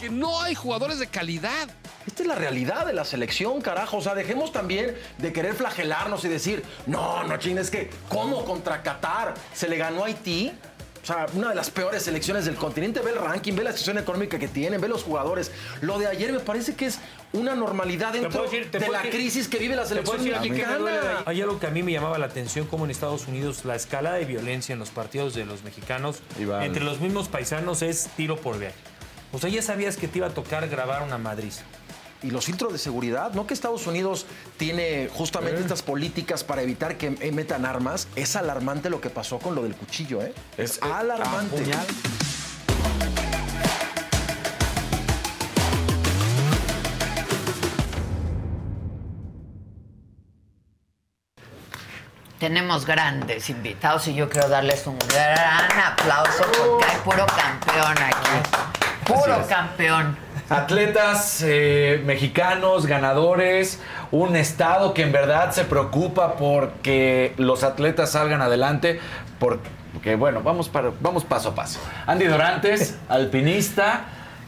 Que 0.00 0.10
no 0.10 0.40
hay 0.42 0.54
jugadores 0.54 0.98
de 0.98 1.06
calidad. 1.06 1.68
Esta 2.06 2.22
es 2.22 2.28
la 2.28 2.34
realidad 2.34 2.86
de 2.86 2.92
la 2.92 3.04
selección, 3.04 3.60
carajo. 3.60 3.96
O 3.96 4.02
sea, 4.02 4.14
dejemos 4.14 4.52
también 4.52 4.94
de 5.18 5.32
querer 5.32 5.54
flagelarnos 5.54 6.24
y 6.24 6.28
decir, 6.28 6.62
no, 6.86 7.24
no 7.24 7.36
chingues, 7.38 7.66
es 7.66 7.70
que, 7.70 7.90
¿cómo 8.08 8.44
contra 8.44 8.82
Qatar 8.82 9.34
se 9.54 9.68
le 9.68 9.76
ganó 9.76 10.04
a 10.04 10.06
Haití? 10.06 10.52
O 11.02 11.06
sea, 11.06 11.26
una 11.34 11.50
de 11.50 11.54
las 11.54 11.70
peores 11.70 12.02
selecciones 12.02 12.44
del 12.46 12.56
continente. 12.56 13.00
Ve 13.00 13.10
el 13.12 13.18
ranking, 13.18 13.54
ve 13.54 13.62
la 13.62 13.70
situación 13.70 13.98
económica 13.98 14.38
que 14.40 14.48
tienen, 14.48 14.80
ve 14.80 14.88
los 14.88 15.04
jugadores. 15.04 15.52
Lo 15.80 15.98
de 16.00 16.08
ayer 16.08 16.32
me 16.32 16.40
parece 16.40 16.74
que 16.74 16.86
es 16.86 16.98
una 17.32 17.54
normalidad 17.54 18.12
dentro 18.12 18.42
decir- 18.42 18.70
de 18.72 18.80
la 18.88 18.98
decir- 19.02 19.10
crisis 19.12 19.48
que 19.48 19.58
vive 19.58 19.76
la 19.76 19.86
selección 19.86 20.22
me 20.22 20.30
mexicana. 20.30 21.22
Hay 21.24 21.40
algo 21.40 21.60
que 21.60 21.66
a 21.68 21.70
mí 21.70 21.82
me 21.84 21.92
llamaba 21.92 22.18
la 22.18 22.26
atención, 22.26 22.66
como 22.66 22.84
en 22.84 22.90
Estados 22.90 23.28
Unidos 23.28 23.64
la 23.64 23.76
escala 23.76 24.14
de 24.14 24.24
violencia 24.24 24.72
en 24.72 24.80
los 24.80 24.90
partidos 24.90 25.32
de 25.34 25.44
los 25.46 25.62
mexicanos 25.62 26.18
Iván. 26.40 26.64
entre 26.64 26.82
los 26.82 27.00
mismos 27.00 27.28
paisanos 27.28 27.82
es 27.82 28.08
tiro 28.16 28.36
por 28.36 28.58
viaje. 28.58 28.74
O 29.32 29.38
sea, 29.38 29.50
ya 29.50 29.62
sabías 29.62 29.96
que 29.96 30.08
te 30.08 30.18
iba 30.18 30.28
a 30.28 30.30
tocar 30.30 30.68
grabar 30.68 31.02
una 31.02 31.18
madriz. 31.18 31.62
Y 32.22 32.30
los 32.30 32.46
filtros 32.46 32.72
de 32.72 32.78
seguridad, 32.78 33.32
¿no 33.34 33.46
que 33.46 33.54
Estados 33.54 33.86
Unidos 33.86 34.26
tiene 34.56 35.08
justamente 35.12 35.60
estas 35.60 35.82
políticas 35.82 36.44
para 36.44 36.62
evitar 36.62 36.96
que 36.96 37.16
eh, 37.20 37.32
metan 37.32 37.66
armas? 37.66 38.08
Es 38.16 38.36
alarmante 38.36 38.88
lo 38.88 39.00
que 39.00 39.10
pasó 39.10 39.38
con 39.38 39.54
lo 39.54 39.62
del 39.62 39.74
cuchillo, 39.74 40.22
¿eh? 40.22 40.32
Es 40.56 40.80
alarmante. 40.82 41.64
Tenemos 52.38 52.84
grandes 52.84 53.48
invitados 53.50 54.08
y 54.08 54.14
yo 54.14 54.28
quiero 54.28 54.48
darles 54.48 54.86
un 54.86 54.98
gran 54.98 55.80
aplauso 55.80 56.44
porque 56.52 56.84
hay 56.84 56.98
puro 56.98 57.26
campeón 57.26 57.96
aquí. 57.98 58.85
Puro 59.06 59.46
campeón. 59.48 60.16
Atletas 60.48 61.42
eh, 61.44 62.02
mexicanos, 62.04 62.86
ganadores, 62.86 63.80
un 64.10 64.36
estado 64.36 64.94
que 64.94 65.02
en 65.02 65.12
verdad 65.12 65.52
se 65.52 65.64
preocupa 65.64 66.36
porque 66.36 67.32
los 67.36 67.64
atletas 67.64 68.12
salgan 68.12 68.42
adelante, 68.42 69.00
porque 69.38 70.14
bueno, 70.16 70.42
vamos, 70.42 70.68
para, 70.68 70.92
vamos 71.00 71.24
paso 71.24 71.50
a 71.50 71.54
paso. 71.54 71.80
Andy 72.06 72.26
Dorantes, 72.26 72.96
alpinista, 73.08 74.04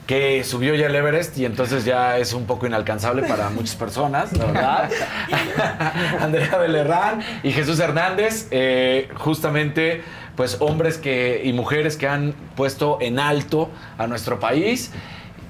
que 0.07 0.43
subió 0.43 0.75
ya 0.75 0.87
el 0.87 0.95
Everest 0.95 1.37
y 1.37 1.45
entonces 1.45 1.85
ya 1.85 2.17
es 2.17 2.33
un 2.33 2.47
poco 2.47 2.67
inalcanzable 2.67 3.23
para 3.25 3.51
muchas 3.51 3.77
personas, 3.77 4.33
la 4.37 4.45
¿verdad? 4.47 4.91
Andrea 6.21 6.57
Belerrán 6.59 7.21
y 7.43 7.53
Jesús 7.53 7.79
Hernández, 7.79 8.49
eh, 8.51 9.09
justamente 9.17 10.03
pues 10.39 10.59
hombres 10.61 10.99
que, 10.99 11.41
y 11.43 11.53
mujeres 11.53 11.97
que 11.97 12.07
han 12.07 12.33
puesto 12.55 12.99
en 13.01 13.19
alto 13.19 13.71
a 13.99 14.07
nuestro 14.07 14.39
país 14.39 14.93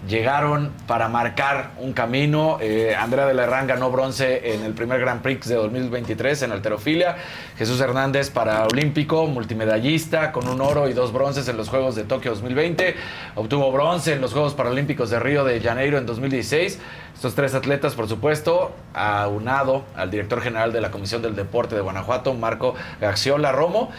llegaron 0.09 0.73
para 0.87 1.11
marcar 1.11 1.73
un 1.79 1.93
camino. 1.93 2.57
Eh, 2.63 2.97
Andrea 2.99 3.27
de 3.27 3.35
la 3.35 3.43
Herrán 3.43 3.67
ganó 3.67 3.91
bronce 3.91 4.55
en 4.55 4.65
el 4.65 4.73
primer 4.73 4.99
Grand 4.99 5.21
Prix 5.21 5.47
de 5.47 5.57
2023 5.57 6.41
en 6.41 6.53
alterofilia. 6.53 7.17
Jesús 7.59 7.79
Hernández 7.83 8.31
para 8.31 8.65
olímpico, 8.65 9.27
multimedallista, 9.27 10.33
con 10.33 10.49
un 10.49 10.63
oro 10.63 10.89
y 10.89 10.95
dos 10.95 11.13
bronces 11.13 11.47
en 11.49 11.59
los 11.59 11.69
Juegos 11.69 11.95
de 11.95 12.05
Tokio 12.05 12.31
2020. 12.31 12.97
Obtuvo 13.35 13.71
bronce 13.71 14.15
en 14.15 14.23
los 14.23 14.33
Juegos 14.33 14.55
Paralímpicos 14.55 15.11
de 15.11 15.21
Río 15.21 15.45
de 15.45 15.61
Janeiro 15.61 15.99
en 15.99 16.07
2016. 16.07 16.79
Estos 17.15 17.35
tres 17.35 17.55
atletas, 17.55 17.95
por 17.95 18.09
supuesto, 18.09 18.73
aunado 18.95 19.85
al 19.95 20.11
director 20.11 20.41
general 20.41 20.73
de 20.73 20.81
la 20.81 20.91
Comisión 20.91 21.21
del 21.21 21.37
Deporte 21.37 21.75
de 21.75 21.83
Guanajuato, 21.83 22.33
Marco 22.33 22.75
Gaxiola 23.03 23.53
Romo, 23.53 23.91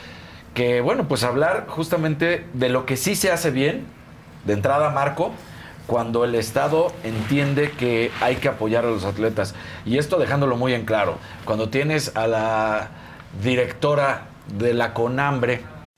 que, 0.60 0.82
bueno, 0.82 1.08
pues 1.08 1.24
hablar 1.24 1.68
justamente 1.70 2.46
de 2.52 2.68
lo 2.68 2.86
que 2.86 2.98
sí 2.98 3.16
se 3.16 3.32
hace 3.32 3.50
bien. 3.50 3.86
De 4.44 4.52
entrada, 4.52 4.90
Marco, 4.90 5.32
cuando 5.88 6.26
el 6.26 6.36
Estado 6.36 6.92
entiende 7.06 7.72
que 7.72 8.12
hay 8.20 8.36
que 8.36 8.50
apoyar 8.50 8.84
a 8.84 8.90
los 8.90 9.06
atletas. 9.06 9.56
Y 9.86 10.00
esto 10.00 10.20
dejándolo 10.20 10.58
muy 10.58 10.74
en 10.74 10.84
claro. 10.84 11.18
Cuando 11.46 11.70
tienes 11.70 12.14
a 12.18 12.28
la 12.28 12.90
directora 13.42 14.24
de 14.58 14.74
la 14.74 14.94
CONAMBRE, 14.94 15.64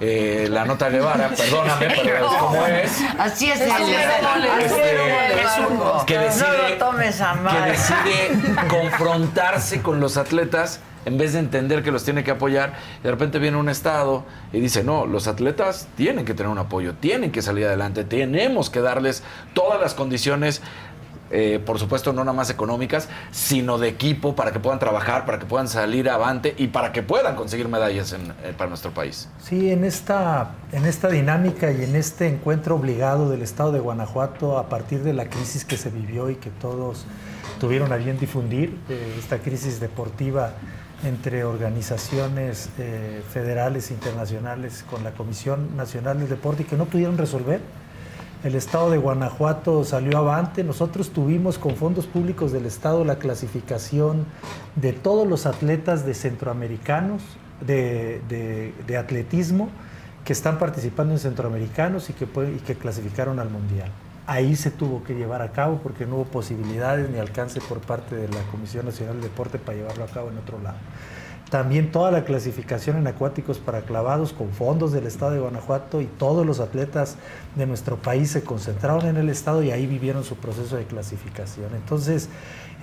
Eh, 0.00 0.48
la 0.50 0.64
nota 0.64 0.88
Guevara, 0.88 1.28
perdóname, 1.28 1.88
pero 2.02 2.16
es 2.26 2.36
como 2.36 2.66
es. 2.66 3.04
Así 3.18 3.50
es, 3.50 3.60
el- 3.60 3.70
es, 3.70 4.64
Este, 4.64 5.42
es 5.42 5.58
un- 5.68 6.06
que 6.06 6.18
decide, 6.18 6.46
No 6.62 6.68
lo 6.70 6.76
tomes 6.78 7.20
a 7.20 7.34
mal. 7.34 7.64
que 7.64 7.70
decide 7.70 8.30
confrontarse 8.68 9.82
con 9.82 10.00
los 10.00 10.16
atletas 10.16 10.80
en 11.06 11.16
vez 11.16 11.32
de 11.32 11.38
entender 11.38 11.82
que 11.82 11.90
los 11.90 12.04
tiene 12.04 12.24
que 12.24 12.30
apoyar. 12.30 12.74
Y 13.00 13.04
de 13.04 13.10
repente 13.10 13.38
viene 13.38 13.56
un 13.56 13.68
Estado 13.68 14.24
y 14.52 14.60
dice, 14.60 14.84
no, 14.84 15.06
los 15.06 15.28
atletas 15.28 15.88
tienen 15.96 16.24
que 16.24 16.34
tener 16.34 16.50
un 16.50 16.58
apoyo, 16.58 16.94
tienen 16.94 17.32
que 17.32 17.40
salir 17.42 17.66
adelante, 17.66 18.04
tenemos 18.04 18.68
que 18.70 18.80
darles 18.80 19.22
todas 19.54 19.80
las 19.80 19.94
condiciones. 19.94 20.60
Eh, 21.30 21.60
por 21.64 21.78
supuesto, 21.78 22.12
no 22.12 22.24
nada 22.24 22.36
más 22.36 22.50
económicas, 22.50 23.08
sino 23.30 23.78
de 23.78 23.88
equipo 23.88 24.34
para 24.34 24.50
que 24.50 24.58
puedan 24.58 24.80
trabajar, 24.80 25.26
para 25.26 25.38
que 25.38 25.46
puedan 25.46 25.68
salir 25.68 26.10
avante 26.10 26.54
y 26.58 26.68
para 26.68 26.92
que 26.92 27.02
puedan 27.02 27.36
conseguir 27.36 27.68
medallas 27.68 28.12
eh, 28.12 28.52
para 28.56 28.68
nuestro 28.68 28.90
país. 28.90 29.28
Sí, 29.38 29.70
en 29.70 29.84
esta, 29.84 30.56
en 30.72 30.86
esta 30.86 31.08
dinámica 31.08 31.70
y 31.70 31.84
en 31.84 31.94
este 31.94 32.26
encuentro 32.26 32.74
obligado 32.74 33.30
del 33.30 33.42
Estado 33.42 33.70
de 33.70 33.78
Guanajuato 33.78 34.58
a 34.58 34.68
partir 34.68 35.04
de 35.04 35.12
la 35.12 35.26
crisis 35.26 35.64
que 35.64 35.76
se 35.76 35.90
vivió 35.90 36.30
y 36.30 36.34
que 36.34 36.50
todos 36.50 37.06
tuvieron 37.60 37.92
a 37.92 37.96
bien 37.96 38.18
difundir, 38.18 38.76
eh, 38.88 39.14
esta 39.16 39.38
crisis 39.38 39.78
deportiva 39.78 40.54
entre 41.04 41.44
organizaciones 41.44 42.68
federales 43.32 43.90
internacionales 43.90 44.84
con 44.90 45.02
la 45.02 45.12
Comisión 45.12 45.74
Nacional 45.74 46.18
del 46.18 46.28
Deporte 46.28 46.64
y 46.64 46.66
que 46.66 46.76
no 46.76 46.84
pudieron 46.84 47.16
resolver. 47.16 47.62
El 48.42 48.54
Estado 48.54 48.90
de 48.90 48.96
Guanajuato 48.96 49.84
salió 49.84 50.16
avante. 50.18 50.64
Nosotros 50.64 51.10
tuvimos 51.10 51.58
con 51.58 51.76
fondos 51.76 52.06
públicos 52.06 52.52
del 52.52 52.64
Estado 52.64 53.04
la 53.04 53.16
clasificación 53.16 54.24
de 54.76 54.92
todos 54.94 55.26
los 55.28 55.44
atletas 55.44 56.06
de 56.06 56.14
centroamericanos 56.14 57.22
de, 57.60 58.22
de- 58.28 58.72
de 58.86 58.96
atletismo 58.96 59.68
que 60.24 60.32
están 60.32 60.58
participando 60.58 61.12
en 61.12 61.18
centroamericanos 61.18 62.08
y 62.08 62.14
que, 62.14 62.24
y 62.24 62.60
que 62.60 62.74
clasificaron 62.76 63.38
al 63.40 63.50
Mundial. 63.50 63.90
Ahí 64.26 64.54
se 64.56 64.70
tuvo 64.70 65.02
que 65.02 65.14
llevar 65.14 65.42
a 65.42 65.52
cabo 65.52 65.80
porque 65.82 66.06
no 66.06 66.16
hubo 66.16 66.24
posibilidades 66.24 67.10
ni 67.10 67.18
alcance 67.18 67.60
por 67.60 67.80
parte 67.80 68.14
de 68.16 68.28
la 68.28 68.40
Comisión 68.50 68.86
Nacional 68.86 69.14
del 69.14 69.24
Deporte 69.24 69.58
para 69.58 69.76
llevarlo 69.76 70.04
a 70.04 70.06
cabo 70.06 70.30
en 70.30 70.38
otro 70.38 70.58
lado. 70.62 70.76
También 71.50 71.90
toda 71.90 72.12
la 72.12 72.24
clasificación 72.24 72.96
en 72.96 73.08
acuáticos 73.08 73.58
para 73.58 73.80
clavados 73.82 74.32
con 74.32 74.50
fondos 74.50 74.92
del 74.92 75.06
estado 75.06 75.32
de 75.32 75.40
Guanajuato 75.40 76.00
y 76.00 76.06
todos 76.06 76.46
los 76.46 76.60
atletas 76.60 77.16
de 77.56 77.66
nuestro 77.66 77.96
país 77.96 78.30
se 78.30 78.44
concentraron 78.44 79.04
en 79.06 79.16
el 79.16 79.28
estado 79.28 79.60
y 79.64 79.72
ahí 79.72 79.84
vivieron 79.86 80.22
su 80.22 80.36
proceso 80.36 80.76
de 80.76 80.84
clasificación. 80.84 81.74
Entonces, 81.74 82.28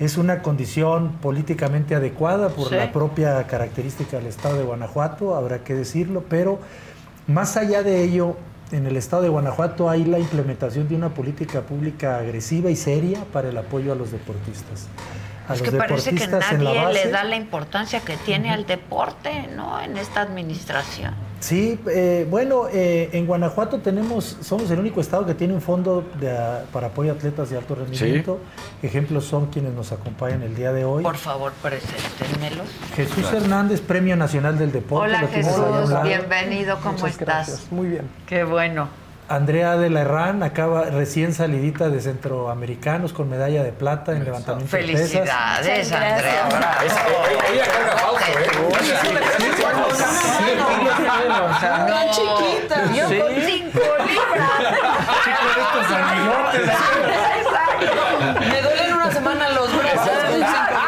es 0.01 0.17
una 0.17 0.41
condición 0.41 1.13
políticamente 1.21 1.95
adecuada 1.95 2.49
por 2.49 2.67
Sí. 2.67 2.75
la 2.75 2.91
propia 2.91 3.47
característica 3.47 4.17
del 4.17 4.27
estado 4.27 4.57
de 4.57 4.63
Guanajuato, 4.65 5.35
habrá 5.35 5.63
que 5.63 5.73
decirlo, 5.73 6.25
pero 6.27 6.59
más 7.25 7.55
allá 7.55 7.83
de 7.83 8.03
ello, 8.03 8.35
en 8.73 8.85
el 8.85 8.97
estado 8.97 9.21
de 9.23 9.29
Guanajuato 9.29 9.89
hay 9.89 10.03
la 10.03 10.19
implementación 10.19 10.89
de 10.89 10.95
una 10.95 11.13
política 11.13 11.61
pública 11.61 12.17
agresiva 12.17 12.69
y 12.69 12.75
seria 12.75 13.23
para 13.31 13.47
el 13.47 13.57
apoyo 13.57 13.93
a 13.93 13.95
los 13.95 14.11
deportistas. 14.11 14.87
A 15.47 15.53
Es 15.53 15.61
los 15.61 15.69
que 15.69 15.77
parece 15.77 16.13
que 16.13 16.27
nadie 16.27 16.93
le 16.93 17.09
da 17.09 17.23
la 17.23 17.35
importancia 17.35 18.01
que 18.01 18.17
tiene 18.17 18.51
al 18.51 18.65
deporte, 18.65 19.47
¿no? 19.55 19.81
En 19.81 19.97
esta 19.97 20.21
administración. 20.21 21.13
Sí, 21.39 21.79
eh, 21.89 22.25
bueno, 22.29 22.63
eh, 22.71 23.09
en 23.13 23.27
Guanajuato 23.27 23.79
tenemos, 23.79 24.37
somos 24.41 24.69
el 24.71 24.79
único 24.79 24.99
estado 24.99 25.25
que 25.25 25.35
tiene 25.35 25.53
un 25.53 25.61
fondo 25.61 26.03
de, 26.19 26.31
ah, 26.35 26.63
para 26.73 26.87
apoyo 26.87 27.11
a 27.11 27.15
atletas 27.15 27.49
de 27.51 27.57
alto 27.57 27.75
rendimiento. 27.75 28.39
Ejemplos 28.81 29.25
son 29.25 29.45
quienes 29.47 29.73
nos 29.73 29.91
acompañan 29.91 30.41
el 30.41 30.55
día 30.55 30.73
de 30.73 30.83
hoy. 30.83 31.03
Por 31.03 31.17
favor, 31.17 31.53
preséntenmelos. 31.61 32.67
Jesús 32.95 33.31
Hernández, 33.31 33.81
Premio 33.81 34.15
Nacional 34.15 34.57
del 34.57 34.71
Deporte. 34.71 35.15
Hola 35.15 35.27
Jesús, 35.27 36.03
bienvenido, 36.03 36.77
¿cómo 36.77 36.93
Muchas 36.93 37.11
estás? 37.11 37.47
gracias, 37.47 37.71
Muy 37.71 37.87
bien. 37.87 38.09
Qué 38.25 38.43
bueno. 38.43 38.89
Andrea 39.29 39.75
de 39.75 39.89
la 39.89 40.01
Herrán 40.01 40.41
acaba 40.41 40.85
recién 40.85 41.33
salidita 41.33 41.89
de 41.89 41.99
centroamericanos 41.99 43.11
con 43.11 43.29
medalla 43.29 43.61
de 43.61 43.73
plata 43.73 44.13
en 44.13 44.23
levantamiento 44.23 44.75
de 44.77 44.83
pesas. 44.83 45.09
Felicidades, 45.11 45.91
Andrea. 45.91 46.47
bravo. 46.49 46.65
Ella 47.51 47.63
carga 47.65 47.95
pausa, 47.95 48.25
Una 51.87 52.11
chiquita. 52.11 52.85
Yo 52.93 53.09
Sí. 53.09 53.19
con 53.19 53.33
cinco 53.45 53.79
libras. 54.07 54.51
Me 58.49 58.61
duelen 58.61 58.93
una 58.93 59.11
semana 59.11 59.49
los 59.49 59.77
brazos. 59.77 60.09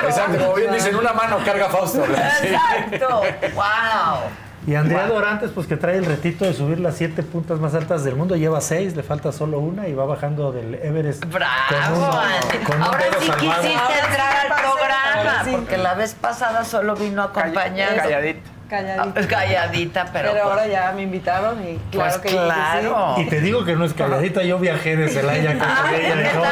Exacto, 0.06 0.38
como 0.40 0.54
bien 0.56 0.72
dicen, 0.74 0.96
una 0.96 1.12
mano 1.14 1.40
carga 1.44 1.68
Fausto. 1.70 2.06
Exacto. 2.06 3.22
Wow. 3.54 4.30
Y 4.68 4.76
Andrea 4.76 5.08
Dorantes, 5.08 5.52
pues 5.52 5.66
que 5.68 5.78
trae 5.78 5.98
el 5.98 6.06
retito 6.06 6.46
de 6.46 6.54
subir 6.54 6.80
las 6.80 6.96
siete 6.96 7.24
puntas 7.24 7.60
más 7.60 7.74
altas 7.74 8.04
del 8.04 8.16
mundo, 8.16 8.36
lleva 8.36 8.62
seis, 8.62 8.96
le 8.96 9.04
falta 9.04 9.32
solo 9.32 9.60
una 9.60 9.88
y 9.88 9.94
va 9.94 10.06
bajando 10.06 10.52
del 10.52 10.76
Everest. 10.76 11.26
Bravo, 11.26 12.12
Andy. 12.12 12.58
con 12.66 12.76
un 12.78 12.84
Ahora 12.84 13.02
sí 13.20 13.28
salvado. 13.28 13.62
quisiste 13.62 14.00
entrar 14.06 14.36
al 14.38 14.48
programa, 14.62 15.44
sí. 15.46 15.52
porque 15.52 15.78
la 15.78 15.94
vez 15.96 16.14
pasada 16.14 16.64
solo 16.66 16.96
vino 16.96 17.24
acompañando. 17.24 18.02
Calladito. 18.04 18.50
Calladita. 18.70 19.28
Calladita, 19.28 20.06
pero. 20.14 20.32
Pero 20.32 20.44
pues, 20.44 20.44
ahora 20.44 20.68
ya 20.68 20.92
me 20.96 21.02
invitaron 21.02 21.60
y 21.68 21.78
claro 21.92 22.12
Pues 22.12 22.18
que 22.18 22.30
claro. 22.30 23.16
Y 23.18 23.26
te 23.28 23.42
digo 23.42 23.66
que 23.66 23.76
no 23.76 23.86
es 23.86 23.94
calladita, 23.96 24.44
yo 24.44 24.60
viajé 24.60 24.96
de 24.96 25.10
Celaya 25.10 25.58
con 25.58 25.68
ella. 25.96 26.16
de 26.16 26.30
Roma. 26.34 26.50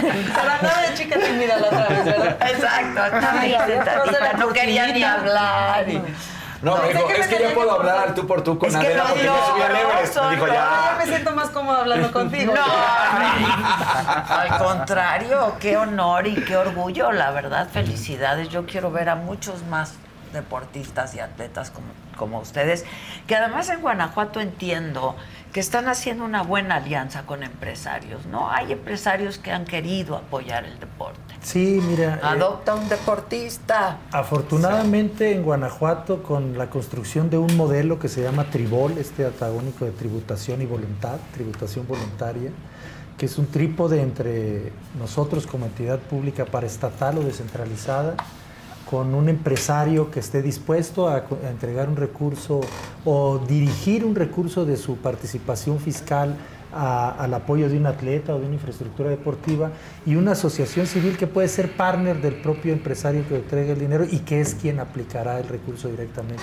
sí. 0.00 0.08
Pero 0.34 0.50
andaba 0.50 0.82
de 0.82 0.94
chica 0.94 1.16
tímida 1.20 1.58
la 1.58 1.66
otra 1.68 1.86
vez, 1.88 2.04
¿verdad? 2.04 2.36
Exacto, 2.50 3.04
estaba 3.04 4.32
no 4.38 4.48
quería 4.48 4.88
ni 4.88 5.04
hablar. 5.04 5.88
y- 5.88 6.02
No, 6.62 6.76
me 6.76 6.88
dijo, 6.88 7.08
es 7.08 7.26
que 7.26 7.34
yo 7.34 7.38
tenía 7.38 7.54
puedo 7.54 7.70
hablar 7.72 8.08
al 8.08 8.14
tú 8.14 8.26
por 8.26 8.42
tú 8.42 8.58
con 8.58 8.68
Es 8.68 8.76
que 8.76 8.86
Adela 8.86 9.02
no 9.02 9.08
porque 9.10 9.24
yo 9.24 9.46
subí 9.46 9.62
al 9.62 9.76
Everest. 9.76 10.16
Me 10.22 10.30
dijo. 10.30 10.46
Ya 10.48 10.54
ya. 10.54 10.96
me 10.98 11.06
siento 11.06 11.32
más 11.32 11.50
cómoda 11.50 11.78
hablando 11.80 12.12
contigo. 12.12 12.52
No, 12.54 12.62
al 14.34 14.58
contrario, 14.58 15.54
qué 15.60 15.76
honor 15.76 16.26
y 16.26 16.34
qué 16.44 16.56
orgullo, 16.56 17.12
la 17.12 17.30
verdad, 17.30 17.68
felicidades. 17.68 18.48
Yo 18.48 18.66
quiero 18.66 18.90
ver 18.90 19.08
a 19.08 19.14
muchos 19.14 19.62
más 19.64 19.94
deportistas 20.32 21.14
y 21.14 21.20
atletas 21.20 21.70
como, 21.70 21.86
como 22.16 22.40
ustedes, 22.40 22.84
que 23.26 23.36
además 23.36 23.68
en 23.70 23.80
Guanajuato 23.80 24.40
entiendo 24.40 25.16
que 25.52 25.60
están 25.60 25.88
haciendo 25.88 26.24
una 26.24 26.42
buena 26.42 26.76
alianza 26.76 27.22
con 27.24 27.42
empresarios, 27.42 28.26
¿no? 28.26 28.50
Hay 28.50 28.72
empresarios 28.72 29.38
que 29.38 29.50
han 29.50 29.64
querido 29.64 30.16
apoyar 30.16 30.64
el 30.64 30.78
deporte. 30.78 31.18
Sí, 31.42 31.80
mira. 31.88 32.16
eh, 32.16 32.20
Adopta 32.22 32.74
un 32.74 32.88
deportista. 32.88 33.98
Afortunadamente 34.12 35.32
en 35.32 35.42
Guanajuato 35.42 36.22
con 36.22 36.58
la 36.58 36.68
construcción 36.68 37.30
de 37.30 37.38
un 37.38 37.56
modelo 37.56 37.98
que 37.98 38.08
se 38.08 38.22
llama 38.22 38.44
Tribol, 38.50 38.98
este 38.98 39.24
antagónico 39.24 39.84
de 39.84 39.92
tributación 39.92 40.60
y 40.60 40.66
voluntad, 40.66 41.16
tributación 41.32 41.86
voluntaria, 41.86 42.50
que 43.16 43.26
es 43.26 43.38
un 43.38 43.46
trípode 43.46 44.02
entre 44.02 44.72
nosotros 44.98 45.46
como 45.46 45.64
entidad 45.66 45.98
pública 45.98 46.44
paraestatal 46.44 47.18
o 47.18 47.22
descentralizada, 47.22 48.14
con 48.90 49.14
un 49.14 49.28
empresario 49.28 50.10
que 50.10 50.20
esté 50.20 50.40
dispuesto 50.42 51.08
a, 51.08 51.24
entregar 51.50 51.88
un 51.88 51.96
recurso 51.96 52.60
o 53.04 53.38
dirigir 53.46 54.04
un 54.04 54.14
recurso 54.14 54.64
de 54.64 54.76
su 54.76 54.96
participación 54.96 55.78
fiscal 55.78 56.36
a- 56.72 57.10
al 57.10 57.32
apoyo 57.34 57.68
de 57.68 57.76
un 57.78 57.86
atleta 57.86 58.34
o 58.34 58.38
de 58.38 58.46
una 58.46 58.54
infraestructura 58.54 59.10
deportiva 59.10 59.70
y 60.06 60.16
una 60.16 60.32
asociación 60.32 60.86
civil 60.86 61.16
que 61.16 61.26
puede 61.26 61.48
ser 61.48 61.72
partner 61.76 62.20
del 62.20 62.34
propio 62.36 62.72
empresario 62.72 63.26
que 63.28 63.36
entrega 63.36 63.72
el 63.72 63.78
dinero 63.80 64.04
y 64.10 64.18
que 64.20 64.40
es 64.40 64.54
quien 64.54 64.78
aplicará 64.80 65.38
el 65.38 65.48
recurso 65.48 65.88
directamente. 65.88 66.42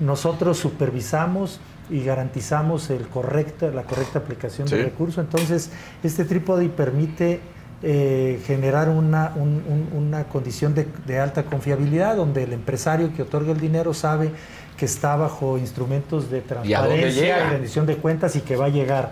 Nosotros 0.00 0.58
supervisamos 0.58 1.60
y 1.88 2.02
garantizamos 2.04 2.90
el 2.90 3.06
correcta, 3.08 3.68
la 3.68 3.84
correcta 3.84 4.18
aplicación 4.18 4.66
del 4.68 4.84
recurso. 4.84 5.20
Entonces, 5.20 5.70
este 6.02 6.24
trípode 6.24 6.68
permite 6.68 7.40
eh, 7.82 8.40
generar 8.46 8.88
una, 8.88 9.32
un- 9.36 9.62
un- 9.68 9.90
una 9.96 10.24
condición 10.24 10.74
de, 10.74 10.86
de 11.06 11.18
alta 11.20 11.44
confiabilidad 11.44 12.16
donde 12.16 12.42
el 12.44 12.52
empresario 12.52 13.12
que 13.14 13.22
otorga 13.22 13.52
el 13.52 13.60
dinero 13.60 13.92
sabe 13.94 14.30
que 14.76 14.86
está 14.86 15.16
bajo 15.16 15.58
instrumentos 15.58 16.30
de 16.30 16.38
¿Y 16.38 16.40
a 16.74 16.80
dónde 16.80 16.96
transparencia 16.96 17.22
y 17.46 17.50
rendición 17.50 17.86
de 17.86 17.96
cuentas 17.96 18.36
y 18.36 18.40
que 18.40 18.56
va 18.56 18.66
a 18.66 18.70
llegar. 18.70 19.10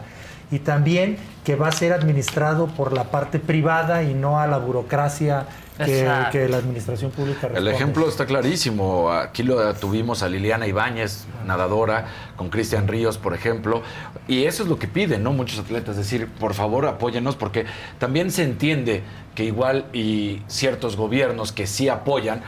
Y 0.50 0.58
también 0.60 1.16
que 1.44 1.56
va 1.56 1.68
a 1.68 1.72
ser 1.72 1.92
administrado 1.92 2.66
por 2.68 2.92
la 2.92 3.04
parte 3.04 3.38
privada 3.38 4.02
y 4.02 4.14
no 4.14 4.38
a 4.40 4.46
la 4.46 4.58
burocracia 4.58 5.46
que, 5.78 6.48
la 6.48 6.56
administración 6.58 7.10
pública 7.10 7.46
El 7.46 7.54
responde. 7.54 7.70
ejemplo 7.72 8.08
está 8.08 8.26
clarísimo. 8.26 9.10
Aquí 9.10 9.42
lo 9.42 9.74
tuvimos 9.74 10.22
a 10.22 10.28
Liliana 10.28 10.66
Ibáñez, 10.66 11.24
nadadora, 11.46 12.06
con 12.36 12.48
Cristian 12.50 12.86
Ríos, 12.88 13.18
por 13.18 13.34
ejemplo. 13.34 13.82
Y 14.28 14.44
eso 14.44 14.62
es 14.62 14.68
lo 14.68 14.78
que 14.78 14.86
piden, 14.88 15.22
¿no? 15.22 15.32
Muchos 15.32 15.58
atletas, 15.58 15.96
decir, 15.96 16.28
por 16.28 16.54
favor, 16.54 16.86
apóyenos, 16.86 17.36
porque 17.36 17.66
también 17.98 18.30
se 18.30 18.44
entiende 18.44 19.02
que 19.34 19.44
igual 19.44 19.86
y 19.92 20.42
ciertos 20.46 20.96
gobiernos 20.96 21.52
que 21.52 21.66
sí 21.66 21.88
apoyan, 21.88 22.42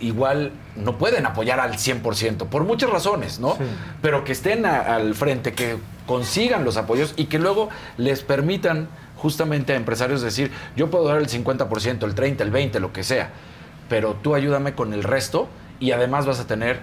igual 0.00 0.52
no 0.76 0.98
pueden 0.98 1.24
apoyar 1.26 1.60
al 1.60 1.74
100%, 1.78 2.46
por 2.46 2.64
muchas 2.64 2.90
razones, 2.90 3.38
¿no? 3.40 3.56
Pero 4.02 4.24
que 4.24 4.32
estén 4.32 4.66
a- 4.66 4.80
al 4.96 5.14
frente, 5.14 5.52
que 5.52 5.76
consigan 6.06 6.64
los 6.64 6.76
apoyos 6.76 7.14
y 7.16 7.26
que 7.26 7.38
luego 7.38 7.68
les 7.96 8.22
permitan 8.22 8.88
justamente 9.24 9.72
a 9.72 9.76
empresarios 9.76 10.20
decir, 10.20 10.50
yo 10.76 10.90
puedo 10.90 11.06
dar 11.08 11.16
el 11.16 11.28
50%, 11.28 12.04
el 12.04 12.14
30%, 12.14 12.40
el 12.42 12.52
20%, 12.52 12.78
lo 12.78 12.92
que 12.92 13.02
sea, 13.02 13.30
pero 13.88 14.12
tú 14.20 14.34
ayúdame 14.34 14.74
con 14.74 14.92
el 14.92 15.02
resto 15.02 15.48
y 15.80 15.92
además 15.92 16.26
vas 16.26 16.40
a 16.40 16.46
tener 16.46 16.80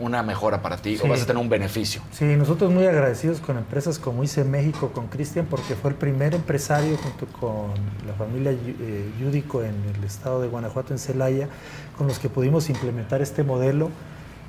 una 0.00 0.24
mejora 0.24 0.62
para 0.62 0.78
ti 0.78 0.96
Sí. 0.98 1.02
o 1.06 1.08
vas 1.08 1.22
a 1.22 1.26
tener 1.26 1.40
un 1.40 1.48
beneficio. 1.48 2.02
Sí, 2.10 2.24
nosotros 2.24 2.72
muy 2.72 2.86
agradecidos 2.86 3.38
con 3.38 3.56
empresas 3.56 4.00
como 4.00 4.24
ICE 4.24 4.42
México, 4.42 4.90
con 4.92 5.06
Cristian, 5.06 5.46
porque 5.48 5.76
fue 5.76 5.90
el 5.90 5.96
primer 5.96 6.34
empresario 6.34 6.96
junto 6.96 7.26
con 7.38 7.70
la 8.04 8.14
familia 8.14 8.50
eh, 8.50 9.08
Yudico 9.20 9.62
en 9.62 9.76
el 9.96 10.02
estado 10.02 10.42
de 10.42 10.48
Guanajuato, 10.48 10.92
en 10.92 10.98
Celaya, 10.98 11.48
con 11.96 12.08
los 12.08 12.18
que 12.18 12.28
pudimos 12.28 12.68
implementar 12.68 13.22
este 13.22 13.44
modelo 13.44 13.90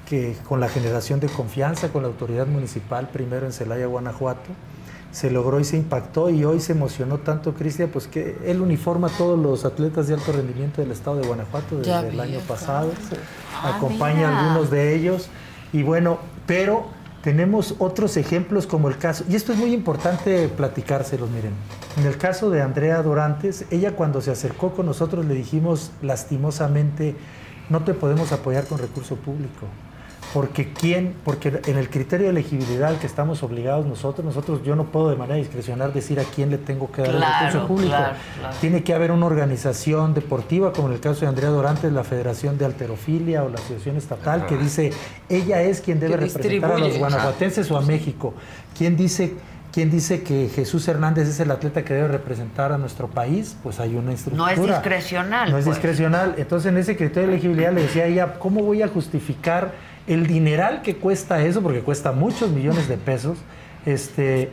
que 0.09 0.35
con 0.49 0.59
la 0.59 0.69
generación 0.69 1.19
de 1.19 1.27
confianza 1.27 1.89
con 1.89 2.01
la 2.01 2.07
autoridad 2.07 2.47
municipal, 2.47 3.09
primero 3.09 3.45
en 3.45 3.51
Celaya, 3.53 3.85
Guanajuato, 3.85 4.49
se 5.11 5.31
logró 5.31 5.59
y 5.59 5.63
se 5.63 5.77
impactó 5.77 6.29
y 6.29 6.43
hoy 6.45 6.59
se 6.59 6.73
emocionó 6.73 7.17
tanto 7.19 7.53
Cristian, 7.53 7.89
pues 7.91 8.07
que 8.07 8.37
él 8.45 8.61
uniforma 8.61 9.07
a 9.07 9.11
todos 9.11 9.39
los 9.39 9.65
atletas 9.65 10.07
de 10.07 10.13
alto 10.13 10.31
rendimiento 10.31 10.81
del 10.81 10.91
estado 10.91 11.17
de 11.17 11.27
Guanajuato 11.27 11.77
desde 11.77 11.89
Ya 11.89 12.01
el 12.01 12.19
año 12.19 12.39
pasado, 12.41 12.91
Ah, 13.63 13.75
acompaña 13.77 14.15
mira. 14.17 14.29
a 14.29 14.39
algunos 14.49 14.69
de 14.69 14.95
ellos 14.95 15.29
y 15.73 15.83
bueno, 15.83 16.19
pero 16.45 16.85
tenemos 17.23 17.75
otros 17.79 18.15
ejemplos 18.15 18.67
como 18.67 18.87
el 18.87 18.97
caso, 18.97 19.25
y 19.27 19.35
esto 19.35 19.51
es 19.51 19.57
muy 19.57 19.73
importante 19.73 20.47
platicárselos, 20.47 21.29
miren. 21.29 21.51
En 21.97 22.05
el 22.05 22.17
caso 22.17 22.49
de 22.49 22.61
Andrea 22.61 23.01
Dorantes, 23.01 23.65
ella 23.71 23.93
cuando 23.95 24.21
se 24.21 24.31
acercó 24.31 24.71
con 24.73 24.85
nosotros 24.85 25.25
le 25.25 25.33
dijimos 25.33 25.91
lastimosamente, 26.01 27.15
no 27.69 27.83
te 27.83 27.93
podemos 27.93 28.31
apoyar 28.31 28.65
con 28.65 28.77
recurso 28.77 29.15
público. 29.15 29.65
Porque 30.33 30.73
quién, 30.73 31.15
porque 31.23 31.61
en 31.65 31.77
el 31.77 31.89
criterio 31.89 32.25
de 32.25 32.31
elegibilidad 32.31 32.89
al 32.89 32.99
que 32.99 33.07
estamos 33.07 33.43
obligados 33.43 33.85
nosotros, 33.85 34.25
nosotros 34.25 34.61
yo 34.63 34.75
no 34.75 34.85
puedo 34.85 35.09
de 35.09 35.15
manera 35.15 35.37
discrecional 35.37 35.93
decir 35.93 36.19
a 36.19 36.23
quién 36.23 36.49
le 36.49 36.57
tengo 36.57 36.91
que 36.91 37.01
dar 37.01 37.15
el 37.15 37.21
recurso 37.21 37.67
público. 37.67 37.89
claro, 37.89 38.15
claro. 38.39 38.55
Tiene 38.59 38.83
que 38.83 38.93
haber 38.93 39.11
una 39.11 39.25
organización 39.25 40.13
deportiva, 40.13 40.73
como 40.73 40.89
en 40.89 40.95
el 40.95 40.99
caso 40.99 41.21
de 41.21 41.27
Andrea 41.27 41.49
Dorantes, 41.49 41.91
la 41.93 42.03
Federación 42.03 42.57
de 42.57 42.65
Alterofilia 42.65 43.43
o 43.43 43.49
la 43.49 43.55
Asociación 43.55 43.97
Estatal, 43.97 44.45
que 44.45 44.57
dice, 44.57 44.91
ella 45.29 45.61
es 45.61 45.81
quien 45.81 45.99
debe 45.99 46.17
representar 46.17 46.73
a 46.73 46.77
los 46.77 46.97
guanajuatenses 46.97 47.71
o 47.71 47.77
a 47.77 47.81
México. 47.81 48.33
¿Quién 48.77 48.97
dice, 48.97 49.33
¿Quién 49.71 49.91
dice 49.91 50.23
que 50.23 50.49
Jesús 50.49 50.87
Hernández 50.87 51.27
es 51.27 51.39
el 51.39 51.51
atleta 51.51 51.83
que 51.83 51.93
debe 51.93 52.07
representar 52.07 52.71
a 52.71 52.77
nuestro 52.77 53.07
país? 53.09 53.55
Pues 53.61 53.79
hay 53.79 53.95
una 53.95 54.13
estructura. 54.13 54.55
No 54.55 54.61
es 54.61 54.67
discrecional. 54.67 55.51
No 55.51 55.57
es 55.57 55.65
pues. 55.65 55.75
discrecional. 55.75 56.35
Entonces, 56.37 56.71
en 56.71 56.77
ese 56.77 56.97
criterio 56.97 57.29
de 57.29 57.33
elegibilidad 57.35 57.71
le 57.71 57.83
decía 57.83 58.03
a 58.03 58.07
ella, 58.07 58.33
¿cómo 58.39 58.63
voy 58.63 58.81
a 58.81 58.87
justificar 58.87 59.73
el 60.07 60.25
dineral 60.27 60.81
que 60.81 60.97
cuesta 60.97 61.43
eso? 61.43 61.61
Porque 61.61 61.81
cuesta 61.81 62.11
muchos 62.11 62.49
millones 62.51 62.87
de 62.87 62.97
pesos. 62.97 63.37
Este, 63.85 64.49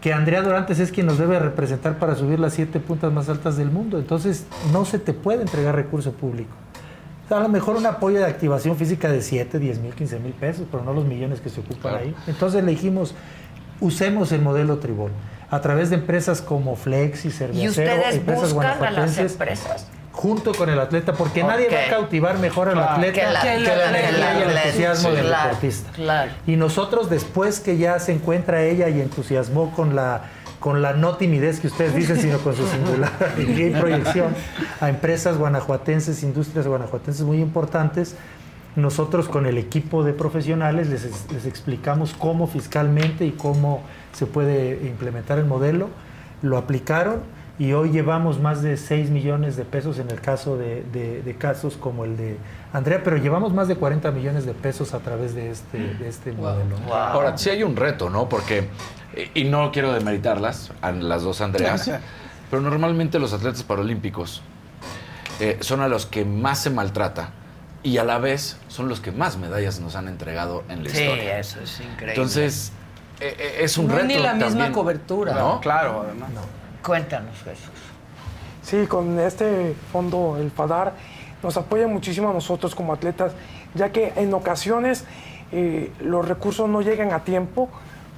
que 0.00 0.12
Andrea 0.12 0.42
Dorantes 0.42 0.80
es 0.80 0.90
quien 0.90 1.06
nos 1.06 1.18
debe 1.18 1.38
representar 1.38 1.98
para 1.98 2.14
subir 2.16 2.40
las 2.40 2.54
siete 2.54 2.80
puntas 2.80 3.12
más 3.12 3.28
altas 3.28 3.56
del 3.56 3.70
mundo. 3.70 3.98
Entonces, 3.98 4.46
no 4.72 4.84
se 4.84 4.98
te 4.98 5.12
puede 5.12 5.42
entregar 5.42 5.74
recurso 5.76 6.12
público. 6.12 6.50
O 7.24 7.28
sea, 7.28 7.36
a 7.36 7.40
lo 7.40 7.48
mejor 7.48 7.76
un 7.76 7.86
apoyo 7.86 8.18
de 8.18 8.24
activación 8.26 8.76
física 8.76 9.10
de 9.10 9.22
7, 9.22 9.58
10 9.58 9.78
mil, 9.78 9.94
15 9.94 10.18
mil 10.18 10.32
pesos, 10.32 10.66
pero 10.70 10.82
no 10.82 10.92
los 10.92 11.04
millones 11.04 11.40
que 11.40 11.48
se 11.50 11.60
ocupan 11.60 11.80
Claro. 11.92 11.98
ahí. 11.98 12.14
Entonces 12.26 12.64
le 12.64 12.72
dijimos, 12.72 13.14
usemos 13.80 14.32
el 14.32 14.42
modelo 14.42 14.78
Tribol 14.78 15.12
a 15.50 15.60
través 15.60 15.90
de 15.90 15.96
empresas 15.96 16.42
como 16.42 16.74
Flex 16.74 17.24
y 17.24 17.28
Y 17.28 17.30
Serviacero, 17.30 17.70
ustedes 17.70 18.16
empresas 18.16 18.52
buscan 18.52 18.66
a 18.66 18.68
las 18.70 18.78
guanajuatenses, 18.78 19.32
empresas. 19.32 19.86
Junto 20.12 20.52
con 20.54 20.68
el 20.68 20.78
atleta, 20.78 21.14
porque 21.14 21.42
nadie 21.42 21.68
va 21.70 21.86
a 21.86 21.90
cautivar 21.90 22.38
mejor 22.38 22.68
al 22.68 22.74
Claro. 22.74 22.90
atleta 22.92 23.12
Que 23.20 23.32
la- 23.32 23.40
que 23.40 23.48
que 23.56 23.60
la, 23.62 23.76
la- 23.76 23.98
energía 23.98 24.38
y 24.38 24.42
el 24.50 24.56
entusiasmo 24.58 25.08
Sí, 25.10 25.16
del 25.16 25.26
claro, 25.26 25.44
deportista. 25.48 25.90
claro. 25.92 26.32
Y 26.46 26.56
nosotros 26.56 27.08
después 27.10 27.60
que 27.60 27.78
ya 27.78 27.98
se 27.98 28.12
encuentra 28.12 28.62
ella 28.62 28.88
y 28.88 29.00
entusiasmó 29.00 29.70
con 29.74 29.96
la 29.96 30.22
con 30.60 30.80
la 30.80 30.92
no 30.92 31.16
timidez 31.16 31.58
que 31.58 31.66
ustedes 31.66 31.92
dicen, 31.96 32.20
sino 32.20 32.38
con 32.38 32.54
su 32.54 32.64
singular 32.68 33.10
y 33.36 33.70
proyección 33.70 34.32
a 34.80 34.88
empresas 34.90 35.36
guanajuatenses, 35.36 36.22
industrias 36.22 36.68
guanajuatenses 36.68 37.24
muy 37.24 37.38
importantes, 37.40 38.14
nosotros 38.76 39.28
con 39.28 39.46
el 39.46 39.58
equipo 39.58 40.04
de 40.04 40.12
profesionales 40.12 40.86
les, 40.88 41.30
les 41.32 41.46
explicamos 41.46 42.14
cómo 42.16 42.46
fiscalmente 42.46 43.24
y 43.26 43.32
cómo 43.32 43.82
se 44.12 44.26
puede 44.26 44.86
implementar 44.86 45.38
el 45.40 45.46
modelo, 45.46 45.88
lo 46.42 46.56
aplicaron 46.58 47.22
y 47.58 47.72
hoy 47.74 47.90
llevamos 47.90 48.40
más 48.40 48.62
de 48.62 48.76
6 48.76 49.10
millones 49.10 49.56
de 49.56 49.64
pesos 49.64 49.98
en 49.98 50.10
el 50.10 50.20
caso 50.20 50.56
de, 50.56 50.82
de- 50.92 51.22
de 51.22 51.34
casos 51.36 51.76
como 51.76 52.04
el 52.04 52.16
de 52.16 52.36
Andrea, 52.72 53.02
pero 53.04 53.18
llevamos 53.18 53.52
más 53.52 53.68
de 53.68 53.76
40 53.76 54.10
millones 54.10 54.46
de 54.46 54.54
pesos 54.54 54.94
a 54.94 55.00
través 55.00 55.34
de 55.34 55.50
este, 55.50 55.78
de 55.78 56.08
este 56.08 56.32
modelo. 56.32 56.76
Ahora, 56.92 57.36
sí 57.36 57.50
hay 57.50 57.62
un 57.62 57.76
reto, 57.76 58.08
¿no? 58.10 58.28
Porque, 58.28 58.68
y 59.34 59.42
y 59.42 59.44
no 59.44 59.70
quiero 59.70 59.92
demeritarlas, 59.92 60.72
a 60.80 60.90
las 60.92 61.22
dos 61.22 61.40
Andreas, 61.42 61.90
pero 62.50 62.62
normalmente 62.62 63.18
los 63.18 63.32
atletas 63.34 63.62
paralímpicos 63.62 64.42
eh, 65.40 65.58
son 65.60 65.80
a 65.82 65.88
los 65.88 66.06
que 66.06 66.24
más 66.24 66.58
se 66.60 66.70
maltrata 66.70 67.30
y 67.82 67.98
a 67.98 68.04
la 68.04 68.18
vez 68.18 68.56
son 68.68 68.88
los 68.88 69.00
que 69.00 69.12
más 69.12 69.36
medallas 69.36 69.80
nos 69.80 69.94
han 69.96 70.08
entregado 70.08 70.62
en 70.68 70.84
la 70.84 70.90
Sí, 70.90 71.02
historia. 71.02 71.38
eso 71.38 71.60
es 71.60 71.80
increíble. 71.80 72.12
Entonces, 72.14 72.72
eh, 73.20 73.36
eh, 73.38 73.56
es 73.60 73.76
un 73.76 73.88
No 73.88 73.94
reto. 73.94 74.06
ni 74.06 74.14
la 74.18 74.32
misma 74.34 74.48
también, 74.48 74.72
cobertura. 74.72 75.34
¿no? 75.34 75.60
Claro, 75.60 76.04
además. 76.06 76.30
Cuéntanos, 76.84 77.36
Jesús. 77.44 77.70
Sí, 78.62 78.86
con 78.86 79.18
este 79.18 79.74
fondo, 79.92 80.36
el 80.38 80.50
FADAR, 80.50 80.94
nos 81.42 81.56
apoya 81.56 81.86
muchísimo 81.86 82.30
a 82.30 82.32
nosotros 82.32 82.74
como 82.74 82.92
atletas, 82.92 83.32
ya 83.74 83.90
que 83.90 84.12
en 84.16 84.32
ocasiones 84.34 85.04
eh, 85.52 85.92
los 86.00 86.26
recursos 86.26 86.68
no 86.68 86.82
llegan 86.82 87.12
a 87.12 87.24
tiempo 87.24 87.68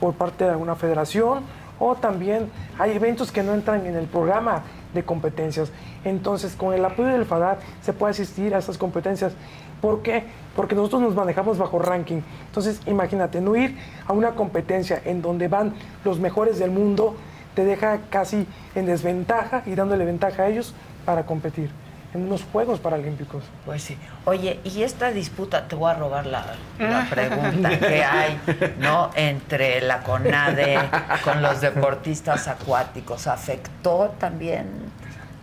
por 0.00 0.14
parte 0.14 0.44
de 0.44 0.50
alguna 0.50 0.74
federación 0.76 1.44
o 1.78 1.94
también 1.94 2.50
hay 2.78 2.92
eventos 2.92 3.32
que 3.32 3.42
no 3.42 3.52
entran 3.54 3.84
en 3.86 3.96
el 3.96 4.06
programa 4.06 4.62
de 4.94 5.04
competencias. 5.04 5.70
Entonces, 6.04 6.54
con 6.54 6.72
el 6.72 6.84
apoyo 6.84 7.08
del 7.08 7.26
FADAR 7.26 7.58
se 7.82 7.92
puede 7.92 8.12
asistir 8.12 8.54
a 8.54 8.58
estas 8.58 8.78
competencias. 8.78 9.32
¿Por 9.80 10.02
qué? 10.02 10.24
Porque 10.56 10.74
nosotros 10.74 11.02
nos 11.02 11.14
manejamos 11.14 11.58
bajo 11.58 11.78
ranking. 11.78 12.22
Entonces, 12.46 12.80
imagínate, 12.86 13.40
no 13.40 13.56
ir 13.56 13.76
a 14.06 14.12
una 14.12 14.30
competencia 14.30 15.02
en 15.04 15.20
donde 15.20 15.48
van 15.48 15.74
los 16.04 16.20
mejores 16.20 16.58
del 16.58 16.70
mundo 16.70 17.16
te 17.54 17.64
deja 17.64 17.98
casi 18.10 18.46
en 18.74 18.86
desventaja 18.86 19.62
y 19.66 19.74
dándole 19.74 20.04
ventaja 20.04 20.44
a 20.44 20.48
ellos 20.48 20.74
para 21.04 21.24
competir 21.24 21.70
en 22.14 22.22
unos 22.26 22.44
Juegos 22.44 22.78
Paralímpicos. 22.78 23.42
Pues 23.66 23.82
sí. 23.82 23.98
Oye, 24.24 24.60
y 24.64 24.82
esta 24.82 25.10
disputa, 25.10 25.66
te 25.66 25.74
voy 25.74 25.90
a 25.90 25.94
robar 25.94 26.26
la, 26.26 26.46
la 26.78 27.06
pregunta 27.10 27.70
que 27.78 28.04
hay, 28.04 28.40
¿no? 28.78 29.10
Entre 29.16 29.80
la 29.80 30.02
CONADE 30.02 30.78
con 31.24 31.42
los 31.42 31.60
deportistas 31.60 32.46
acuáticos, 32.46 33.26
¿afectó 33.26 34.14
también 34.18 34.68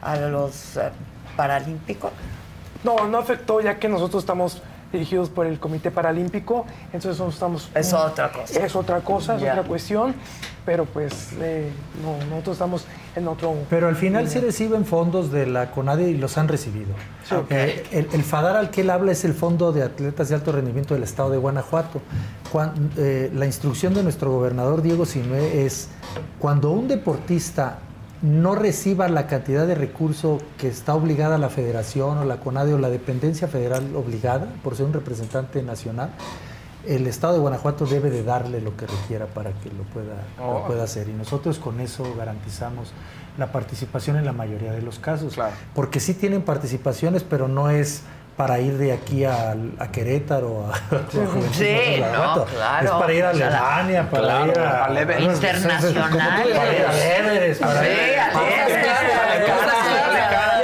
a 0.02 0.16
los 0.16 0.78
eh, 0.78 0.90
paralímpicos? 1.36 2.12
No, 2.84 3.08
no 3.08 3.18
afectó 3.18 3.60
ya 3.62 3.78
que 3.78 3.90
nosotros 3.90 4.24
estamos 4.24 4.64
dirigidos 4.92 5.30
por 5.30 5.46
el 5.46 5.60
Comité 5.60 5.92
Paralímpico, 5.92 6.66
entonces 6.94 7.20
nosotros 7.20 7.34
estamos... 7.36 7.70
Es 7.76 7.94
otra 7.94 8.32
cosa. 8.32 8.66
Es 8.66 8.76
otra 8.76 9.00
cosa, 9.02 9.36
es 9.36 9.42
otra 9.42 9.64
cuestión, 9.64 10.16
pero 10.66 10.86
pues 10.86 11.30
eh, 11.40 11.70
no, 12.04 12.18
nosotros 12.30 12.56
estamos 12.56 12.86
en 13.16 13.28
otro... 13.28 13.56
Pero 13.70 13.88
al 13.88 13.96
final 13.96 14.28
sí 14.30 14.40
reciben 14.40 14.86
fondos 14.86 15.32
de 15.32 15.48
la 15.48 15.72
CONADE 15.72 16.10
y 16.10 16.18
los 16.18 16.38
han 16.38 16.48
recibido. 16.48 16.94
Sí. 17.28 17.36
Eh, 17.50 17.84
el, 17.92 18.08
el 18.12 18.24
FADAR 18.24 18.58
al 18.58 18.70
que 18.70 18.82
él 18.82 18.90
habla 18.90 19.12
es 19.12 19.24
el 19.26 19.34
Fondo 19.34 19.72
de 19.72 19.84
Atletas 19.84 20.30
de 20.30 20.36
Alto 20.36 20.52
Rendimiento 20.52 20.94
del 20.94 21.04
Estado 21.04 21.30
de 21.30 21.38
Guanajuato. 21.38 22.02
Cuan- 22.52 22.92
eh, 22.98 23.32
la 23.34 23.46
instrucción 23.46 23.94
de 23.94 24.04
nuestro 24.04 24.32
gobernador 24.32 24.82
Diego 24.82 25.06
Sinué 25.06 25.66
es 25.66 25.90
cuando 26.40 26.72
un 26.72 26.88
deportista 26.88 27.80
no 28.22 28.54
reciba 28.56 29.08
la 29.10 29.26
cantidad 29.28 29.66
de 29.66 29.74
recurso 29.76 30.38
que 30.60 30.68
está 30.68 30.94
obligada 30.94 31.38
la 31.38 31.50
federación 31.50 32.18
o 32.20 32.26
la 32.26 32.38
CONADE 32.38 32.74
o 32.76 32.78
la 32.78 32.90
dependencia 32.90 33.48
federal 33.48 33.96
obligada 33.96 34.48
por 34.64 34.76
ser 34.76 34.86
un 34.86 34.94
representante 34.94 35.64
nacional, 35.64 36.12
el 36.88 37.06
Estado 37.08 37.34
de 37.34 37.40
Guanajuato 37.40 37.86
debe 37.86 38.10
de 38.10 38.24
darle 38.24 38.60
lo 38.62 38.76
que 38.76 38.88
requiera 38.88 39.26
para 39.28 39.52
que 39.52 39.70
lo 39.70 39.84
pueda, 39.84 40.16
lo 40.38 40.64
Oh. 40.64 40.68
pueda 40.68 40.84
hacer. 40.84 41.10
Y 41.10 41.14
nosotros 41.14 41.58
con 41.60 41.80
eso 41.80 42.04
garantizamos 42.18 42.92
la 43.38 43.52
participación 43.52 44.18
en 44.18 44.26
la 44.26 44.34
mayoría 44.34 44.72
de 44.72 44.82
los 44.82 45.00
casos. 45.00 45.38
Porque 45.74 46.00
sí 46.00 46.14
tienen 46.14 46.42
participaciones, 46.42 47.24
pero 47.24 47.48
no 47.48 47.70
es 47.70 48.02
para 48.42 48.60
ir 48.60 48.76
de 48.80 48.92
aquí 48.92 49.24
a, 49.24 49.56
a 49.78 49.92
Querétaro, 49.92 50.66
a, 50.66 50.76
a 50.96 51.00
Juventud 51.12 51.54
Sí, 51.54 52.02
no, 52.02 52.44
claro. 52.46 52.86
Es 52.86 52.92
para 52.92 53.14
ir 53.14 53.24
a 53.24 53.30
Alemania, 53.30 54.10
para 54.10 54.24
claro, 54.24 54.52
ir 54.52 54.58
a... 54.60 54.86
al 54.86 54.98
Everest. 54.98 55.36
Internacionales. 55.36 55.94
Para 55.94 56.48
ir 56.48 56.86
a 56.88 57.18
Everest, 57.18 57.62
para 57.62 57.82
Sí, 57.82 57.88
ir 57.88 57.94
Everest. 57.94 58.98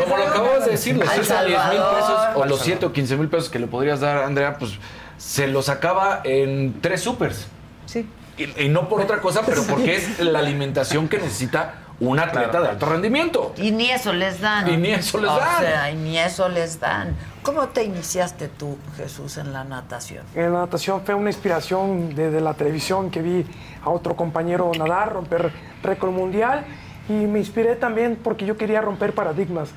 Como 0.04 0.18
lo 0.18 0.24
acabamos 0.24 0.66
de 0.66 0.72
decir, 0.72 0.98
los 0.98 1.08
Al 1.08 1.24
100 1.24 1.38
o 1.38 1.46
10 1.46 1.60
mil 1.70 1.82
pesos 1.96 2.20
o 2.34 2.46
los 2.46 2.62
7 2.62 2.86
o 2.88 2.92
15 2.94 3.18
mil 3.18 3.30
pesos 3.30 3.50
que 3.52 3.60
le 3.60 3.68
podrías 3.68 4.00
dar, 4.00 4.24
Andrea, 4.24 4.58
pues 4.58 4.72
se 5.20 5.46
los 5.48 5.70
acaba 5.70 6.22
en 6.24 6.82
tres 6.82 7.02
supers. 7.02 7.46
Sí. 7.86 8.10
Y, 8.40 8.64
y 8.64 8.70
no 8.70 8.90
por 8.90 9.02
otra 9.02 9.22
cosa, 9.22 9.44
pero 9.46 9.62
porque 9.70 9.98
es 9.98 10.20
la 10.20 10.40
alimentación 10.40 11.08
que 11.08 11.20
necesita 11.20 11.76
un 12.00 12.20
atleta 12.20 12.62
de 12.62 12.70
alto 12.70 12.86
rendimiento. 12.86 13.54
Y 13.58 13.72
ni 13.72 13.90
eso 13.90 14.14
les 14.14 14.40
dan. 14.40 14.68
Y 14.68 14.78
ni 14.78 14.90
eso 14.90 15.18
les 15.20 15.30
o 15.30 15.38
dan. 15.38 15.62
sea, 15.62 15.92
y 15.92 15.96
ni 15.96 16.18
eso 16.18 16.48
les 16.48 16.80
dan. 16.80 17.16
¿Cómo 17.42 17.70
te 17.70 17.84
iniciaste 17.84 18.50
tú, 18.50 18.78
Jesús, 18.98 19.38
en 19.38 19.54
la 19.54 19.64
natación? 19.64 20.26
En 20.36 20.54
la 20.54 20.60
natación 20.60 21.02
fue 21.06 21.16
una 21.16 21.30
inspiración 21.30 22.14
desde 22.14 22.42
la 22.42 22.54
televisión 22.54 23.10
que 23.10 23.22
vi 23.22 23.46
a 23.84 23.90
otro 23.90 24.16
compañero 24.16 24.72
nadar, 24.78 25.14
romper 25.14 25.52
récord 25.82 26.12
mundial 26.12 26.66
y 27.10 27.14
me 27.14 27.40
inspiré 27.40 27.76
también 27.76 28.20
porque 28.22 28.46
yo 28.46 28.58
quería 28.58 28.82
romper 28.82 29.14
paradigmas, 29.14 29.70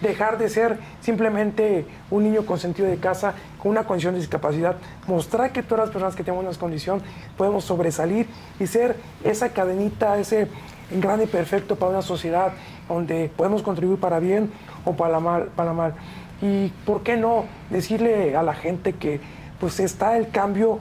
dejar 0.00 0.38
de 0.38 0.48
ser 0.48 0.78
simplemente 1.00 1.86
un 2.10 2.24
niño 2.24 2.46
con 2.46 2.58
sentido 2.58 2.88
de 2.88 2.96
casa, 2.96 3.34
con 3.58 3.72
una 3.72 3.84
condición 3.84 4.14
de 4.14 4.20
discapacidad, 4.20 4.76
mostrar 5.06 5.52
que 5.52 5.62
todas 5.62 5.86
las 5.86 5.90
personas 5.90 6.16
que 6.16 6.24
tenemos 6.24 6.44
una 6.44 6.56
condición 6.56 7.02
podemos 7.36 7.64
sobresalir 7.64 8.26
y 8.58 8.66
ser 8.66 8.96
esa 9.22 9.50
cadenita, 9.50 10.18
ese 10.18 10.48
grande 10.90 11.26
perfecto 11.26 11.76
para 11.76 11.92
una 11.92 12.02
sociedad 12.02 12.52
donde 12.88 13.30
podemos 13.36 13.62
contribuir 13.62 13.98
para 13.98 14.18
bien 14.18 14.50
o 14.84 14.94
para 14.94 15.20
mal. 15.20 15.50
Para 15.54 15.72
mal. 15.72 15.94
Y 16.40 16.68
por 16.86 17.02
qué 17.02 17.16
no 17.16 17.44
decirle 17.70 18.36
a 18.36 18.42
la 18.42 18.54
gente 18.54 18.92
que 18.92 19.20
pues 19.58 19.80
está 19.80 20.16
el 20.16 20.30
cambio 20.30 20.78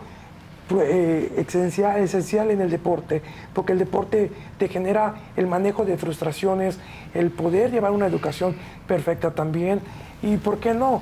eh, 0.70 1.46
esencial, 1.48 2.00
esencial 2.02 2.52
en 2.52 2.62
el 2.62 2.70
deporte, 2.70 3.22
porque 3.54 3.72
el 3.72 3.80
deporte 3.80 4.32
te 4.58 4.68
genera 4.68 5.16
el 5.36 5.48
manejo 5.48 5.86
de 5.86 5.98
frustraciones, 5.98 6.78
el 7.14 7.32
poder 7.32 7.72
llevar 7.72 7.92
una 7.92 8.06
educación 8.06 8.56
perfecta 8.86 9.32
también, 9.32 9.80
y 10.22 10.38
por 10.38 10.60
qué 10.60 10.74
no 10.74 11.02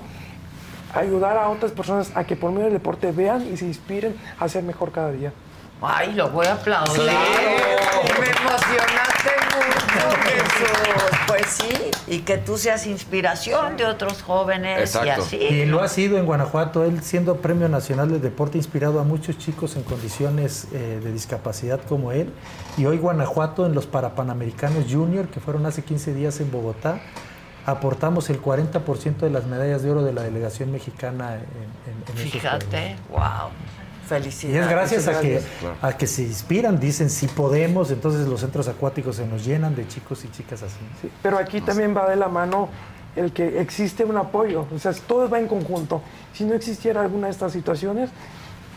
ayudar 0.94 1.38
a 1.38 1.50
otras 1.50 1.72
personas 1.72 2.16
a 2.16 2.24
que 2.26 2.36
por 2.36 2.52
medio 2.52 2.66
del 2.66 2.74
deporte 2.74 3.12
vean 3.12 3.46
y 3.52 3.58
se 3.58 3.66
inspiren 3.66 4.16
a 4.40 4.48
ser 4.48 4.64
mejor 4.64 4.92
cada 4.92 5.12
día. 5.12 5.34
Ay, 5.88 6.14
lo 6.14 6.30
voy 6.30 6.46
a 6.48 6.54
aplaudir. 6.54 7.02
Me 7.02 8.28
emocionaste 8.28 9.32
mucho, 9.56 10.18
Jesús. 10.24 11.18
Pues 11.28 11.46
sí, 11.48 11.92
y 12.08 12.20
que 12.20 12.38
tú 12.38 12.58
seas 12.58 12.86
inspiración 12.86 13.78
de 13.78 13.86
otros 13.86 14.22
jóvenes 14.22 14.96
y 15.04 15.10
así. 15.10 15.36
Y 15.38 15.66
lo 15.66 15.82
ha 15.82 15.88
sido 15.88 16.18
en 16.18 16.26
Guanajuato, 16.26 16.84
él 16.86 17.02
siendo 17.02 17.38
Premio 17.38 17.68
Nacional 17.68 18.10
de 18.12 18.20
Deporte, 18.20 18.58
inspirado 18.58 19.00
a 19.00 19.04
muchos 19.04 19.38
chicos 19.38 19.76
en 19.76 19.84
condiciones 19.84 20.68
eh, 20.72 21.00
de 21.04 21.12
discapacidad 21.12 21.80
como 21.82 22.12
él. 22.12 22.32
Y 22.78 22.86
hoy 22.86 22.98
Guanajuato 23.00 23.66
en 23.66 23.74
los 23.74 23.86
Parapanamericanos 23.88 24.86
Junior, 24.90 25.28
que 25.28 25.40
fueron 25.40 25.66
hace 25.66 25.84
15 25.84 26.14
días 26.14 26.40
en 26.40 26.52
Bogotá, 26.52 27.00
aportamos 27.66 28.30
el 28.30 28.40
40% 28.42 29.18
de 29.18 29.30
las 29.32 29.46
medallas 29.46 29.82
de 29.82 29.90
oro 29.92 30.04
de 30.04 30.14
la 30.14 30.22
delegación 30.22 30.72
mexicana 30.72 31.36
en, 31.36 31.40
en- 31.40 32.04
en 32.14 32.18
esos 32.20 32.32
Fíjate, 32.32 32.96
wow. 33.10 33.50
Y 34.06 34.08
Felicidades. 34.08 34.62
es 34.66 34.70
gracias 34.70 35.08
a 35.08 35.20
que, 35.20 35.42
a 35.82 35.94
que 35.98 36.08
se 36.08 36.22
inspiran, 36.24 36.80
dicen 36.80 37.10
si 37.10 37.28
podemos, 37.28 37.90
entonces 37.92 38.28
los 38.28 38.40
centros 38.42 38.68
acuáticos 38.68 39.16
se 39.16 39.26
nos 39.26 39.44
llenan 39.46 39.76
de 39.76 39.88
chicos 39.88 40.24
y 40.26 40.32
chicas 40.32 40.62
así. 40.64 40.76
Pero 41.22 41.38
aquí 41.38 41.62
también 41.62 41.96
va 41.96 42.10
de 42.10 42.16
la 42.16 42.28
mano 42.28 42.70
el 43.16 43.32
que 43.32 43.60
existe 43.62 44.04
un 44.04 44.18
apoyo, 44.18 44.68
o 44.74 44.80
sea, 44.80 44.92
todo 45.08 45.30
va 45.30 45.40
en 45.40 45.48
conjunto. 45.48 46.02
Si 46.34 46.44
no 46.44 46.54
existiera 46.54 47.02
alguna 47.02 47.28
de 47.28 47.32
estas 47.32 47.52
situaciones, 47.54 48.10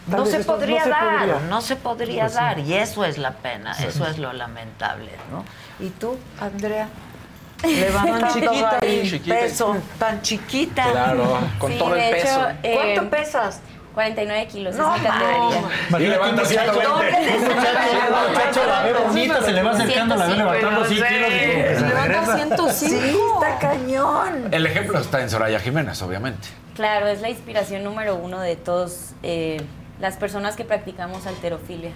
No 0.07 0.25
se 0.25 0.39
esto 0.39 0.53
podría 0.55 0.85
se 0.85 0.89
dar, 0.91 1.19
podría. 1.19 1.41
no 1.51 1.61
se 1.61 1.77
podría 1.77 2.23
Pues 2.23 2.33
sí. 2.33 2.39
dar, 2.39 2.59
y 2.61 2.73
eso 2.75 3.05
es 3.05 3.19
la 3.19 3.33
pena, 3.33 3.75
Sí. 3.75 3.85
eso 3.87 4.07
es 4.07 4.17
lo 4.19 4.33
lamentable, 4.33 5.11
¿no? 5.31 5.45
¿Y 5.85 5.91
tú, 5.91 6.17
Andrea? 6.41 6.89
Tan 7.61 7.73
Levantando 7.75 8.29
chiquita. 8.33 8.79
ahí 8.81 9.11
Chiquita. 9.11 9.35
peso, 9.35 9.77
tan 9.99 10.23
chiquita. 10.23 10.91
Claro, 10.93 11.39
con 11.59 11.73
Sí, 11.73 11.79
todo 11.79 11.95
el 11.97 12.01
hecho, 12.01 12.23
peso. 12.23 12.41
¿Cuánto 12.63 13.03
eh, 13.03 13.09
pesas? 13.11 13.61
49 13.99 14.47
kilos, 14.47 14.77
No, 14.77 14.95
es 14.95 15.03
mi 15.03 15.09
categoría. 15.09 15.59
Un 15.91 16.03
levanta 16.09 16.43
muchacho, 16.45 16.73
120. 16.73 17.37
un 17.37 18.29
muchacho, 18.29 18.66
la 18.66 18.83
ve 18.85 18.93
bonita, 18.93 19.43
se 19.43 19.51
le 19.53 19.62
va 19.65 19.70
acercando, 19.73 20.15
la 20.15 20.27
ve 20.27 20.37
levantando 20.37 20.85
100 20.85 21.05
kilos 21.09 21.29
se 21.29 21.81
Levanta 21.81 22.03
regresa. 22.03 22.37
105. 22.37 22.70
Sí, 22.73 23.19
está 23.35 23.59
cañón. 23.59 24.49
El 24.53 24.66
ejemplo 24.66 25.01
está 25.01 25.20
en 25.20 25.31
Soraya 25.31 25.59
Jiménez, 25.59 26.01
obviamente. 26.01 26.47
Claro, 26.77 27.09
es 27.09 27.20
la 27.23 27.29
inspiración 27.29 27.83
número 27.83 28.15
uno 28.15 28.39
de 28.39 28.55
todos 28.55 29.15
eh, 29.25 29.61
las 29.99 30.15
personas 30.16 30.55
que 30.55 30.65
practicamos 30.65 31.27
alterofilia. 31.27 31.91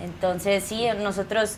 Entonces, 0.00 0.62
sí, 0.62 0.86
nosotros, 1.00 1.56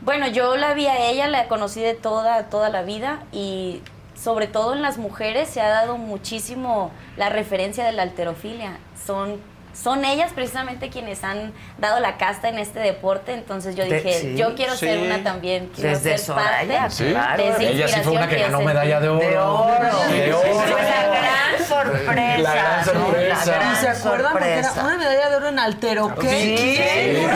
bueno, 0.00 0.26
yo 0.26 0.56
la 0.56 0.74
vi 0.74 0.88
a 0.88 0.98
ella, 1.10 1.28
la 1.28 1.46
conocí 1.46 1.80
de 1.80 1.94
toda, 1.94 2.46
toda 2.46 2.70
la 2.70 2.82
vida 2.82 3.20
y 3.30 3.82
sobre 4.24 4.46
todo 4.46 4.72
en 4.72 4.80
las 4.80 4.96
mujeres 4.96 5.50
se 5.50 5.60
ha 5.60 5.68
dado 5.68 5.98
muchísimo 5.98 6.90
la 7.18 7.28
referencia 7.28 7.84
de 7.84 7.92
la 7.92 8.02
alterofilia. 8.02 8.78
Son, 9.06 9.38
son 9.74 10.04
ellas 10.06 10.32
precisamente 10.34 10.88
quienes 10.88 11.22
han 11.24 11.52
dado 11.78 12.00
la 12.00 12.16
casta 12.16 12.48
en 12.48 12.58
este 12.58 12.80
deporte, 12.80 13.34
entonces 13.34 13.76
yo 13.76 13.84
De- 13.84 13.96
dije, 14.00 14.18
sí, 14.20 14.34
yo 14.36 14.54
quiero 14.54 14.76
ser 14.76 14.98
sí. 14.98 15.04
una 15.04 15.22
también. 15.22 15.68
Quiero 15.74 15.90
Desde 15.90 16.10
ser 16.16 16.18
Soraya, 16.20 16.78
parte 16.80 16.94
Sí. 16.94 17.10
claro. 17.10 17.42
de 17.58 17.68
Ella 17.70 17.88
sí 17.88 18.00
fue 18.00 18.12
una 18.12 18.28
que 18.28 18.36
inspiración 18.38 18.52
ganó 18.52 18.64
medalla 18.64 19.00
de 19.00 19.08
oro. 19.10 19.20
De 19.20 19.38
oro. 19.38 19.98
De 20.08 20.32
oro. 20.34 20.48
Fue 20.48 20.82
la 20.82 21.04
gran 21.10 21.68
sorpresa. 21.68 22.42
La 22.42 22.54
gran 22.54 22.84
sorpresa. 22.84 23.46
La 23.46 23.56
gran 23.58 23.72
¿Y 23.72 23.76
se 23.76 23.88
acuerdan? 23.88 24.32
Porque 24.32 24.52
era 24.58 24.72
una 24.72 24.96
medalla 24.96 25.28
de 25.30 25.36
oro 25.36 25.48
en 25.48 25.58
altero. 25.58 26.14
¿Qué? 26.14 26.30
Sí, 26.30 26.76
¿Qué? 26.76 27.28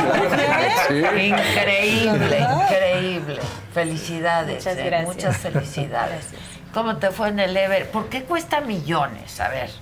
Sí. 0.88 1.28
Increíble, 1.28 2.38
increíble. 2.40 3.40
Felicidades. 3.74 4.56
Muchas 4.56 4.76
eh, 4.78 4.84
gracias. 4.84 5.14
Muchas 5.14 5.36
felicidades. 5.36 6.26
¿Cómo 6.74 6.96
te 6.98 7.10
fue 7.10 7.28
en 7.28 7.40
el 7.40 7.56
Ever? 7.56 7.90
¿Por 7.90 8.08
qué 8.08 8.24
cuesta 8.24 8.60
millones? 8.60 9.40
A 9.40 9.48
ver. 9.48 9.70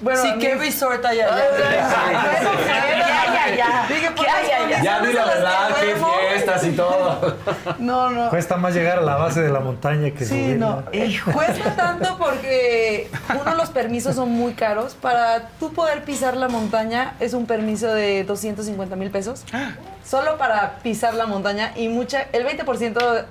Bueno, 0.00 0.22
sí, 0.22 0.28
¿qué 0.38 0.54
resort 0.54 1.04
hay 1.04 1.18
allá? 1.20 1.36
Ya, 1.58 3.34
ya, 3.34 3.56
ya. 3.56 3.86
Dije, 3.88 4.10
por 4.12 4.24
Ya, 4.24 4.32
las 4.40 4.48
ya, 4.48 4.68
ya. 4.68 4.82
Ya 4.82 5.00
di 5.00 5.12
la 5.12 5.24
verdad, 5.24 5.68
qué 5.80 5.96
fiestas 6.30 6.64
y 6.66 6.70
todo. 6.72 7.36
No, 7.80 8.08
no. 8.10 8.30
Cuesta 8.30 8.56
más 8.56 8.74
llegar 8.74 8.98
a 8.98 9.02
la 9.02 9.16
base 9.16 9.40
de 9.42 9.50
la 9.50 9.58
montaña 9.58 10.10
que 10.12 10.24
Sí, 10.24 10.28
subir. 10.44 10.56
no. 10.58 10.84
Eh, 10.92 11.18
Cuesta 11.32 11.74
tanto 11.74 12.16
porque 12.16 13.10
uno 13.40 13.54
los 13.56 13.70
permisos 13.70 14.14
son 14.14 14.30
muy 14.30 14.52
caros. 14.54 14.94
Para 14.94 15.48
tú 15.58 15.72
poder 15.72 16.04
pisar 16.04 16.36
la 16.36 16.46
montaña 16.48 17.14
es 17.18 17.34
un 17.34 17.46
permiso 17.46 17.92
de 17.92 18.22
250 18.22 18.94
mil 18.94 19.10
pesos. 19.10 19.44
Solo 20.04 20.38
para 20.38 20.74
pisar 20.84 21.14
la 21.14 21.26
montaña 21.26 21.72
y 21.74 21.88
mucha, 21.88 22.26
el 22.32 22.46
20% 22.46 23.24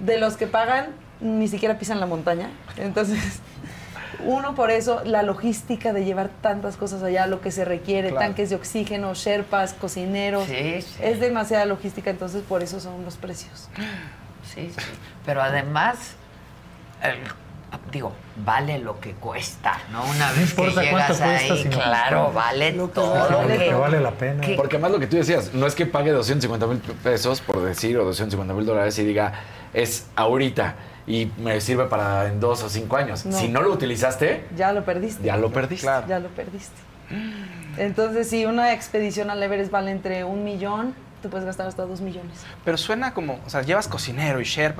de 0.00 0.18
los 0.18 0.36
que 0.36 0.46
pagan 0.46 0.88
ni 1.20 1.48
siquiera 1.48 1.78
pisan 1.78 2.00
la 2.00 2.06
montaña. 2.06 2.50
Entonces, 2.76 3.40
uno 4.24 4.54
por 4.54 4.70
eso, 4.70 5.02
la 5.04 5.22
logística 5.22 5.92
de 5.92 6.04
llevar 6.04 6.28
tantas 6.42 6.76
cosas 6.76 7.02
allá, 7.02 7.26
lo 7.26 7.40
que 7.40 7.50
se 7.50 7.64
requiere, 7.64 8.10
Claro. 8.10 8.26
tanques 8.26 8.50
de 8.50 8.56
oxígeno, 8.56 9.14
sherpas, 9.14 9.74
cocineros, 9.74 10.46
Sí, 10.46 10.82
sí. 10.82 10.94
es 11.02 11.20
demasiada 11.20 11.64
logística, 11.66 12.10
entonces 12.10 12.42
por 12.42 12.62
eso 12.62 12.80
son 12.80 13.04
los 13.04 13.16
precios. 13.16 13.68
Sí, 14.54 14.72
sí. 14.76 14.84
Pero 15.26 15.42
además, 15.42 16.14
el- 17.02 17.18
digo, 17.92 18.12
vale 18.44 18.78
lo 18.78 18.98
que 18.98 19.12
cuesta, 19.12 19.78
¿no? 19.92 20.02
Una 20.04 20.30
No 20.30 20.36
vez 20.36 20.54
que 20.54 20.62
importa 20.62 20.90
cuánto 20.90 21.12
llegas 21.14 21.20
cuesta, 21.20 21.54
ahí, 21.54 21.64
claro, 21.68 22.32
vale 22.32 22.72
Lo 22.72 22.88
que 22.88 22.94
todo. 22.94 23.14
vale. 23.14 23.58
que- 23.58 23.64
Que 23.66 23.74
vale 23.74 24.00
la 24.00 24.10
pena. 24.12 24.40
¿Qué? 24.40 24.54
Porque 24.54 24.78
más 24.78 24.90
lo 24.90 24.98
que 24.98 25.06
tú 25.06 25.16
decías, 25.16 25.52
no 25.54 25.66
es 25.66 25.74
que 25.74 25.84
pague 25.86 26.10
250 26.10 26.66
mil 26.66 26.78
pesos, 26.78 27.40
por 27.40 27.60
decir, 27.62 27.98
o 27.98 28.04
250 28.04 28.54
mil 28.54 28.64
dólares 28.66 28.98
y 28.98 29.04
diga, 29.04 29.32
es 29.74 30.06
ahorita 30.16 30.74
y 31.08 31.32
me 31.38 31.60
sirve 31.60 31.86
para 31.86 32.26
en 32.28 32.38
dos 32.38 32.62
o 32.62 32.68
cinco 32.68 32.96
años. 32.96 33.24
No. 33.24 33.36
Si 33.36 33.48
no 33.48 33.62
lo 33.62 33.72
utilizaste, 33.72 34.44
Ya 34.56 34.72
lo 34.72 34.84
perdiste. 34.84 35.24
ya 35.24 35.36
lo 35.36 35.50
perdiste. 35.50 35.86
Ya 36.06 36.20
lo 36.20 36.28
perdiste. 36.28 36.76
Entonces, 37.78 38.28
si 38.28 38.44
una 38.44 38.72
expedición 38.74 39.30
al 39.30 39.42
Everest 39.42 39.70
vale 39.70 39.90
entre 39.90 40.24
un 40.24 40.44
millón, 40.44 40.94
tú 41.22 41.30
puedes 41.30 41.46
gastar 41.46 41.66
hasta 41.66 41.86
dos 41.86 42.00
millones. 42.00 42.38
Pero 42.64 42.76
suena 42.76 43.14
como, 43.14 43.40
o 43.46 43.50
sea, 43.50 43.62
llevas 43.62 43.88
cocinero 43.88 44.40
y 44.40 44.44
sé, 44.44 44.72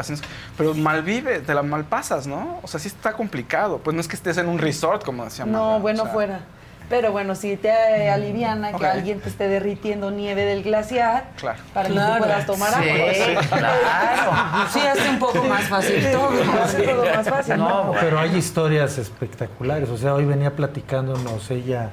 pero 0.56 0.74
malvive, 0.74 1.40
te 1.40 1.54
la 1.54 1.62
malpasas, 1.62 2.26
¿no? 2.26 2.58
O 2.62 2.68
sea, 2.68 2.78
sí 2.78 2.88
está 2.88 3.12
complicado. 3.12 3.78
Pues 3.78 3.94
no 3.94 4.00
es 4.00 4.08
que 4.08 4.16
estés 4.16 4.36
en 4.36 4.48
un 4.48 4.58
resort, 4.58 5.04
como 5.04 5.24
decía 5.24 5.46
No, 5.46 5.80
bueno 5.80 6.02
o 6.02 6.06
sea, 6.06 6.14
fuera. 6.14 6.40
Pero 6.88 7.12
bueno, 7.12 7.34
si 7.34 7.56
te 7.56 7.68
eh, 7.68 8.08
aliviana 8.10 8.72
que 8.72 8.86
alguien 8.86 9.20
te 9.20 9.28
esté 9.28 9.46
derritiendo 9.48 10.10
nieve 10.10 10.44
del 10.44 10.62
glaciar 10.62 11.30
Claro. 11.36 11.58
para 11.74 11.88
que 11.88 11.94
tú 11.94 12.00
puedas 12.18 12.46
tomar 12.46 12.70
Sí, 12.82 12.88
agua. 12.88 13.42
claro. 13.58 14.68
Sí, 14.72 14.80
hace 14.80 15.08
un 15.10 15.18
poco 15.18 15.42
más 15.44 15.64
fácil 15.64 16.02
todo. 16.10 16.30
Hace 16.62 16.82
todo 16.82 17.04
más 17.14 17.28
fácil. 17.28 17.56
No, 17.58 17.84
¿no? 17.84 17.92
pero 18.00 18.18
hay 18.18 18.34
historias 18.36 18.96
espectaculares. 18.98 19.88
O 19.90 19.98
sea, 19.98 20.14
hoy 20.14 20.24
venía 20.24 20.56
platicándonos 20.56 21.50
ella 21.50 21.90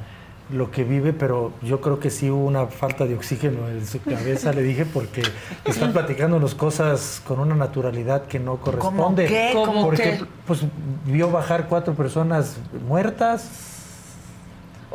lo 0.52 0.70
que 0.70 0.84
vive, 0.84 1.12
pero 1.12 1.54
yo 1.64 1.82
creo 1.82 2.00
que 2.00 2.12
sí 2.12 2.30
hubo 2.30 2.46
una 2.46 2.68
falta 2.68 3.06
de 3.06 3.16
oxígeno 3.16 3.68
en 3.68 3.86
su 3.88 4.00
cabeza, 4.02 4.54
le 4.54 4.62
dije, 4.62 4.86
porque 4.86 5.24
está 5.66 5.92
platicándonos 5.92 6.54
cosas 6.54 7.20
con 7.28 7.40
una 7.40 7.56
naturalidad 7.56 8.26
que 8.28 8.40
no 8.40 8.58
corresponde. 8.58 9.26
qué? 9.26 9.52
¿Cómo 9.54 9.82
Por 9.86 9.96
qué? 9.96 10.04
ejemplo, 10.04 10.28
pues 10.46 10.62
vio 11.06 11.32
bajar 11.32 11.66
cuatro 11.68 11.96
personas 11.96 12.58
muertas. 12.88 13.50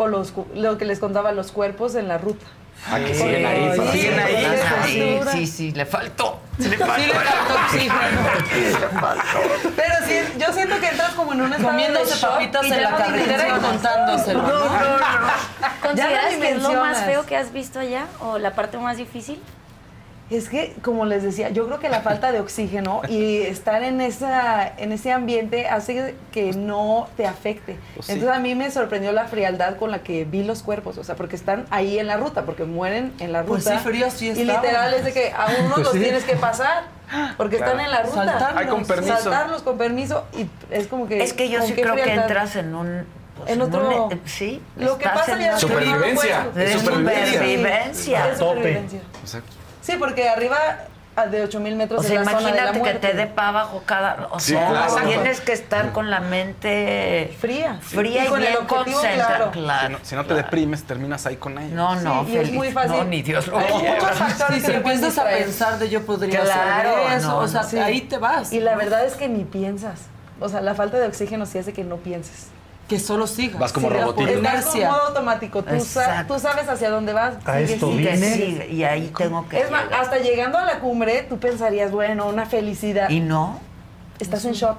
O 0.00 0.06
los, 0.08 0.30
cu- 0.32 0.46
lo 0.54 0.78
que 0.78 0.86
les 0.86 0.98
contaba, 0.98 1.30
los 1.32 1.52
cuerpos 1.52 1.94
en 1.94 2.08
la 2.08 2.16
ruta. 2.16 2.46
Ah, 2.90 2.98
que 2.98 3.14
siguen 3.14 3.44
ahí. 3.44 3.68
Ay, 3.70 3.76
para- 3.78 3.92
siguen 3.92 4.18
ahí. 4.18 4.86
Sí, 4.86 5.20
sí, 5.32 5.46
sí, 5.46 5.72
le 5.72 5.84
faltó. 5.84 6.40
Le 6.56 6.64
Sí 6.70 6.76
le 6.78 6.78
faltó 6.78 7.54
oxígeno. 7.54 8.20
Pero 9.76 9.94
sí, 10.06 10.18
yo 10.38 10.52
siento 10.54 10.80
que 10.80 10.88
entras 10.88 11.12
como 11.12 11.34
en 11.34 11.42
un 11.42 11.52
estado 11.52 11.68
Comiéndose 11.68 12.26
papitas 12.26 12.64
en 12.64 12.82
la 12.82 12.96
carretera 12.96 13.48
y 13.48 13.60
contándoselo. 13.60 14.42
No, 14.42 14.48
no, 14.48 14.68
no. 14.68 15.02
¿Consideras 15.82 16.34
que 16.36 16.50
es 16.52 16.62
lo 16.62 16.72
más 16.72 17.04
feo 17.04 17.26
que 17.26 17.36
has 17.36 17.52
visto 17.52 17.78
allá 17.78 18.06
o 18.20 18.38
la 18.38 18.54
parte 18.54 18.78
más 18.78 18.96
difícil? 18.96 19.38
Es 20.30 20.48
que, 20.48 20.74
como 20.82 21.06
les 21.06 21.24
decía, 21.24 21.48
yo 21.50 21.66
creo 21.66 21.80
que 21.80 21.88
la 21.88 22.02
falta 22.02 22.30
de 22.30 22.38
oxígeno 22.38 23.02
y 23.08 23.38
estar 23.38 23.82
en, 23.82 24.00
esa, 24.00 24.64
en 24.78 24.92
ese 24.92 25.10
ambiente 25.10 25.66
hace 25.68 26.14
que 26.30 26.52
no 26.52 27.08
te 27.16 27.26
afecte. 27.26 27.76
Pues 27.96 28.06
sí. 28.06 28.12
Entonces 28.12 28.36
a 28.36 28.40
mí 28.40 28.54
me 28.54 28.70
sorprendió 28.70 29.10
la 29.10 29.26
frialdad 29.26 29.74
con 29.76 29.90
la 29.90 30.04
que 30.04 30.24
vi 30.24 30.44
los 30.44 30.62
cuerpos, 30.62 30.98
o 30.98 31.04
sea, 31.04 31.16
porque 31.16 31.34
están 31.34 31.66
ahí 31.70 31.98
en 31.98 32.06
la 32.06 32.16
ruta, 32.16 32.44
porque 32.44 32.62
mueren 32.64 33.12
en 33.18 33.32
la 33.32 33.42
ruta. 33.42 33.52
Pues 33.52 33.64
sí, 33.64 33.76
fríos 33.82 34.12
sí 34.12 34.28
Y 34.28 34.44
literal 34.44 34.94
es 34.94 35.04
de 35.04 35.12
que 35.12 35.32
a 35.36 35.48
uno 35.64 35.74
Pues 35.74 35.84
los 35.86 35.92
sí. 35.94 35.98
tienes 36.00 36.22
que 36.22 36.36
pasar, 36.36 36.84
porque 37.36 37.56
Claro. 37.56 37.72
están 37.72 37.84
en 37.86 37.90
la 37.90 38.02
ruta. 38.04 38.24
Saltarlos. 38.24 38.62
Ay, 38.62 38.66
con 38.68 38.84
permiso. 38.86 39.16
Saltarlos 39.16 39.62
con 39.62 39.78
permiso 39.78 40.24
y 40.38 40.46
es 40.72 40.86
como 40.86 41.08
que... 41.08 41.22
Es 41.24 41.32
que 41.32 41.48
yo 41.48 41.58
¿con 41.58 41.66
sí 41.68 41.74
creo 41.74 41.96
que 41.96 42.12
entras 42.14 42.54
en 42.54 42.72
un... 42.76 43.04
pues, 43.36 43.50
En 43.50 43.62
otro- 43.62 44.06
un- 44.06 44.20
sí. 44.26 44.62
Lo 44.76 44.96
que 44.96 45.06
pasa 45.08 45.32
en 45.32 45.40
ya 45.40 45.58
Supervivencia. 45.58 46.44
no 46.44 46.50
supervivencia. 46.52 46.78
Supervivencia. 46.78 48.28
Es 48.30 48.38
supervivencia. 48.38 49.00
Exacto. 49.22 49.56
Sí, 49.80 49.96
porque 49.98 50.28
arriba 50.28 50.56
de 51.30 51.42
8000 51.42 51.76
metros 51.76 52.00
O 52.00 52.02
sea, 52.02 52.20
en 52.20 52.24
la 52.24 52.30
zona 52.30 52.46
de 52.46 52.52
la 52.56 52.62
imagínate 52.70 52.92
que 52.92 52.98
te 53.08 53.12
dé 53.14 53.26
para 53.26 53.48
abajo 53.48 53.82
cada... 53.84 54.28
O 54.30 54.40
Sí, 54.40 54.52
sea, 54.52 54.68
claro. 54.68 55.06
tienes 55.06 55.40
que 55.42 55.52
estar 55.52 55.92
con 55.92 56.08
la 56.08 56.20
mente 56.20 57.36
Fría. 57.40 57.78
fría 57.82 58.24
Y 58.24 58.26
y, 58.26 58.28
con 58.30 58.40
el 58.40 58.46
bien 58.46 58.56
objetivo 58.58 58.96
concentrada. 59.00 59.36
claro. 59.36 59.50
Claro. 59.50 59.86
Si 59.88 59.92
no, 59.92 59.98
si 60.04 60.14
no 60.14 60.24
te 60.26 60.34
deprimes, 60.34 60.84
terminas 60.84 61.26
ahí 61.26 61.36
con 61.36 61.58
ellos. 61.58 61.72
No, 61.72 61.94
no, 61.96 62.24
Sí, 62.24 62.32
y 62.32 62.36
es 62.38 62.52
muy 62.52 62.70
fácil. 62.72 62.92
No, 62.92 63.04
ni 63.04 63.20
Dios 63.22 63.48
lo 63.48 63.58
Hay 63.58 63.66
quiera. 63.66 63.94
muchos 64.00 64.16
factores 64.18 64.62
Si 64.64 64.72
empiezas 64.72 65.18
a 65.18 65.24
pensar 65.24 65.78
de 65.78 65.88
yo 65.90 66.06
podría 66.06 66.40
Claro, 66.42 66.90
hacer 67.06 67.18
eso, 67.18 67.28
no, 67.28 67.38
o 67.38 67.48
sea, 67.48 67.62
no. 67.70 67.84
ahí 67.84 68.00
te 68.02 68.16
vas. 68.16 68.52
Y 68.52 68.60
la 68.60 68.76
verdad 68.76 69.04
es 69.04 69.14
que 69.14 69.28
ni 69.28 69.44
piensas. 69.44 70.00
O 70.40 70.48
sea, 70.48 70.62
la 70.62 70.74
falta 70.74 70.96
de 70.98 71.06
oxígeno 71.06 71.44
sí 71.44 71.58
hace 71.58 71.74
que 71.74 71.84
no 71.84 71.96
pienses. 71.96 72.46
Que 72.90 72.98
solo 72.98 73.28
sigas. 73.28 73.60
Vas 73.60 73.72
como 73.72 73.88
Sí, 73.88 73.94
robotito. 73.96 74.28
Estás 74.30 74.74
modo 74.74 75.06
automático. 75.06 75.62
Tú, 75.62 75.78
sa- 75.78 76.24
tú 76.26 76.40
sabes 76.40 76.68
hacia 76.68 76.90
dónde 76.90 77.12
vas. 77.12 77.34
A 77.46 77.60
esto 77.60 77.88
y 77.92 78.82
ahí 78.82 79.12
tengo 79.16 79.48
que 79.48 79.60
Es 79.60 79.70
más, 79.70 79.84
hasta 79.96 80.18
llegando 80.18 80.58
a 80.58 80.64
la 80.64 80.80
cumbre, 80.80 81.22
tú 81.28 81.38
pensarías, 81.38 81.92
bueno, 81.92 82.26
una 82.26 82.46
felicidad. 82.46 83.08
Y 83.08 83.20
no. 83.20 83.60
Estás 84.18 84.44
en 84.44 84.54
shock. 84.54 84.78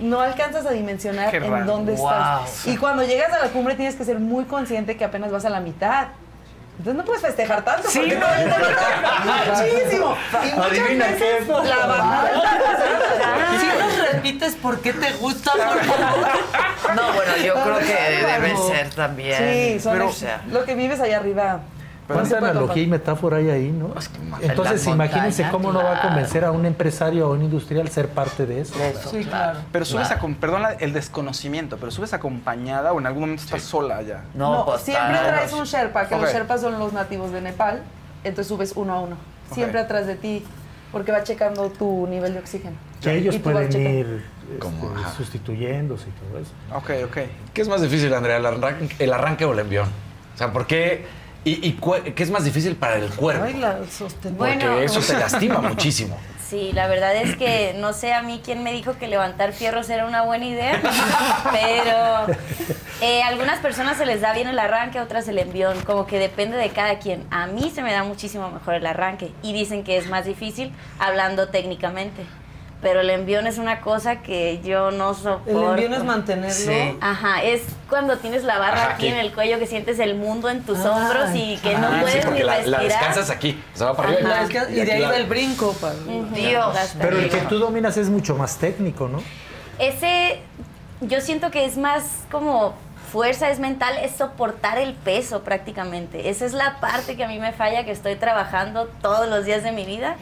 No 0.00 0.20
alcanzas 0.20 0.66
a 0.66 0.72
dimensionar 0.72 1.30
Qué 1.30 1.36
en 1.36 1.48
raro. 1.50 1.66
dónde 1.66 1.92
Wow. 1.94 2.08
estás. 2.10 2.66
Y 2.66 2.76
cuando 2.76 3.04
llegas 3.04 3.32
a 3.32 3.38
la 3.38 3.50
cumbre 3.50 3.76
tienes 3.76 3.94
que 3.94 4.04
ser 4.04 4.18
muy 4.18 4.44
consciente 4.46 4.96
que 4.96 5.04
apenas 5.04 5.30
vas 5.30 5.44
a 5.44 5.48
la 5.50 5.60
mitad. 5.60 6.08
Entonces 6.78 6.94
no 6.94 7.04
puedes 7.04 7.22
festejar 7.22 7.64
tanto. 7.64 7.88
Sí, 7.88 7.98
porque 8.00 8.16
no. 8.16 8.26
muchísimo. 9.56 10.16
Y 10.32 10.54
muchas 10.54 10.66
Adivina 10.70 11.06
veces 11.06 11.44
qué. 11.46 11.64
La 11.64 11.86
bajada. 11.86 12.30
Si 13.58 13.66
nos 13.66 14.12
repites 14.12 14.54
por 14.56 14.80
qué 14.80 14.92
te 14.92 15.12
gusta, 15.14 15.52
por 15.52 15.84
favor. 15.84 16.28
No, 16.94 17.12
bueno, 17.12 17.36
yo 17.38 17.54
creo 17.54 17.78
que 17.78 18.26
debe 18.26 18.56
ser 18.56 18.90
también. 18.90 19.38
Sí, 19.38 19.80
son 19.80 19.92
Pero, 19.94 20.12
lo 20.50 20.64
que 20.64 20.74
vives 20.74 21.00
allá 21.00 21.16
arriba. 21.16 21.60
¿Cuánta 22.06 22.38
analogía 22.38 22.82
y 22.82 22.86
metáfora 22.86 23.38
hay 23.38 23.50
ahí, 23.50 23.70
no? 23.72 23.92
Entonces, 24.40 24.86
imagínense 24.86 25.46
cómo 25.50 25.72
no 25.72 25.82
va 25.82 25.98
a 25.98 26.02
convencer 26.02 26.44
a 26.44 26.50
un 26.52 26.64
empresario 26.66 27.28
o 27.28 27.32
a 27.32 27.34
un 27.36 27.42
industrial 27.42 27.88
ser 27.88 28.08
parte 28.08 28.46
de 28.46 28.60
eso. 28.60 28.78
Eso, 28.82 29.10
Sí, 29.10 29.24
claro. 29.24 29.58
Pero 29.72 29.84
subes, 29.84 30.08
Claro. 30.08 30.22
acom- 30.22 30.36
perdón 30.36 30.62
el 30.78 30.92
desconocimiento, 30.92 31.76
pero 31.78 31.90
subes 31.90 32.12
acompañada 32.14 32.92
o 32.92 33.00
en 33.00 33.06
algún 33.06 33.22
momento 33.22 33.42
estás 33.42 33.62
sola 33.62 33.96
allá. 33.98 34.22
No, 34.34 34.52
No, 34.58 34.64
pues 34.66 34.82
siempre 34.82 35.08
claro. 35.08 35.28
traes 35.28 35.52
un 35.52 35.64
Sherpa, 35.64 36.06
que 36.08 36.16
los 36.16 36.30
Sherpas 36.32 36.60
son 36.60 36.78
los 36.78 36.92
nativos 36.92 37.32
de 37.32 37.40
Nepal. 37.40 37.82
Entonces 38.24 38.48
subes 38.48 38.72
uno 38.76 38.92
a 38.94 39.00
uno. 39.00 39.16
Siempre 39.52 39.78
atrás 39.80 40.06
de 40.06 40.16
ti, 40.16 40.44
porque 40.92 41.12
va 41.12 41.22
checando 41.22 41.68
tu 41.70 42.06
nivel 42.08 42.32
de 42.34 42.40
oxígeno. 42.40 42.76
Que 43.00 43.16
ellos 43.18 43.36
pueden 43.36 43.72
ir 43.80 44.24
Como, 44.58 44.88
este, 44.90 45.00
ajá. 45.04 45.12
sustituyéndose 45.16 46.06
y 46.08 46.12
todo 46.12 46.40
eso. 46.40 46.52
Ok, 46.74 47.08
ok. 47.10 47.18
¿Qué 47.52 47.62
es 47.62 47.68
más 47.68 47.80
difícil, 47.82 48.12
Andrea, 48.14 48.36
el 48.38 48.46
arranque, 48.46 48.96
el 48.98 49.12
arranque 49.12 49.44
o 49.44 49.52
el 49.52 49.58
envión? 49.60 49.88
O 50.34 50.38
sea, 50.38 50.52
¿por 50.52 50.66
qué? 50.66 51.04
¿Y, 51.46 51.64
y 51.68 51.78
qué 52.12 52.22
es 52.24 52.30
más 52.30 52.44
difícil 52.44 52.74
para 52.74 52.96
el 52.96 53.08
cuerpo? 53.08 53.44
Ay, 53.44 53.54
la 53.54 53.78
sostengo. 53.88 54.36
Porque 54.36 54.56
Bueno. 54.66 54.78
eso 54.80 55.00
te 55.00 55.12
lastima 55.18 55.60
muchísimo. 55.60 56.18
Sí, 56.48 56.72
la 56.72 56.86
verdad 56.88 57.14
es 57.16 57.36
que 57.36 57.74
no 57.78 57.92
sé 57.92 58.12
a 58.12 58.22
mí 58.22 58.40
quién 58.44 58.62
me 58.64 58.72
dijo 58.72 58.96
que 58.98 59.06
levantar 59.08 59.52
fierros 59.52 59.88
era 59.90 60.06
una 60.06 60.22
buena 60.22 60.44
idea, 60.46 60.80
pero 61.52 62.36
eh, 63.00 63.22
a 63.22 63.28
algunas 63.28 63.58
personas 63.60 63.96
se 63.96 64.06
les 64.06 64.20
da 64.20 64.32
bien 64.32 64.48
el 64.48 64.58
arranque, 64.58 64.98
a 64.98 65.02
otras 65.02 65.26
el 65.28 65.38
envión, 65.38 65.80
como 65.82 66.06
que 66.06 66.18
depende 66.18 66.56
de 66.56 66.68
cada 66.70 66.98
quien. 66.98 67.24
A 67.30 67.46
mí 67.46 67.70
se 67.74 67.82
me 67.82 67.92
da 67.92 68.04
muchísimo 68.04 68.50
mejor 68.50 68.74
el 68.74 68.86
arranque 68.86 69.32
y 69.42 69.52
dicen 69.52 69.82
que 69.84 69.96
es 69.96 70.08
más 70.08 70.24
difícil 70.24 70.72
hablando 70.98 71.48
técnicamente. 71.48 72.22
Pero 72.86 73.00
el 73.00 73.10
envión 73.10 73.48
es 73.48 73.58
una 73.58 73.80
cosa 73.80 74.22
que 74.22 74.60
yo 74.62 74.92
no 74.92 75.12
soporto. 75.14 75.74
El 75.74 75.82
envión 75.82 75.94
es 75.94 76.04
mantenerlo. 76.04 76.52
Sí. 76.54 76.96
Ajá, 77.00 77.42
es 77.42 77.62
cuando 77.88 78.16
tienes 78.18 78.44
la 78.44 78.58
barra 78.60 78.74
Ajá, 78.84 78.94
aquí 78.94 79.08
aquí. 79.08 79.08
en 79.08 79.16
el 79.18 79.32
cuello 79.34 79.58
que 79.58 79.66
sientes 79.66 79.98
el 79.98 80.14
mundo 80.14 80.48
en 80.48 80.62
tus 80.62 80.78
Ay. 80.78 80.86
hombros 80.86 81.30
y 81.34 81.56
que 81.56 81.76
no 81.76 81.88
Ah, 81.88 81.94
sí, 81.96 82.00
puedes 82.02 82.24
porque 82.24 82.38
ni 82.40 82.44
la, 82.46 82.54
respirar. 82.58 82.82
la 82.82 82.88
descansas 82.88 83.30
aquí. 83.30 83.60
O 83.74 83.76
sea, 83.76 83.86
va 83.88 83.96
para 83.96 84.08
arriba. 84.10 84.68
Y 84.70 84.74
de 84.84 84.92
ahí 84.92 85.02
va 85.02 85.16
el 85.16 85.26
brinco. 85.26 85.72
Para... 85.80 85.94
Dios. 86.32 86.76
Pero 87.00 87.18
el 87.18 87.28
que 87.28 87.38
tú 87.38 87.58
dominas 87.58 87.96
es 87.96 88.08
mucho 88.08 88.36
más 88.36 88.56
técnico, 88.58 89.08
¿no? 89.08 89.20
Ese, 89.80 90.38
yo 91.00 91.20
siento 91.20 91.50
que 91.50 91.64
es 91.64 91.76
más 91.76 92.04
como 92.30 92.74
fuerza, 93.10 93.50
es 93.50 93.58
mental, 93.58 93.96
es 94.00 94.12
soportar 94.12 94.78
el 94.78 94.94
peso 94.94 95.40
prácticamente. 95.42 96.28
Esa 96.28 96.46
es 96.46 96.52
la 96.52 96.78
parte 96.78 97.16
que 97.16 97.24
a 97.24 97.28
mí 97.28 97.40
me 97.40 97.52
falla, 97.52 97.84
que 97.84 97.90
estoy 97.90 98.14
trabajando 98.14 98.88
todos 99.02 99.28
los 99.28 99.44
días 99.44 99.64
de 99.64 99.72
mi 99.72 99.84
vida, 99.84 100.14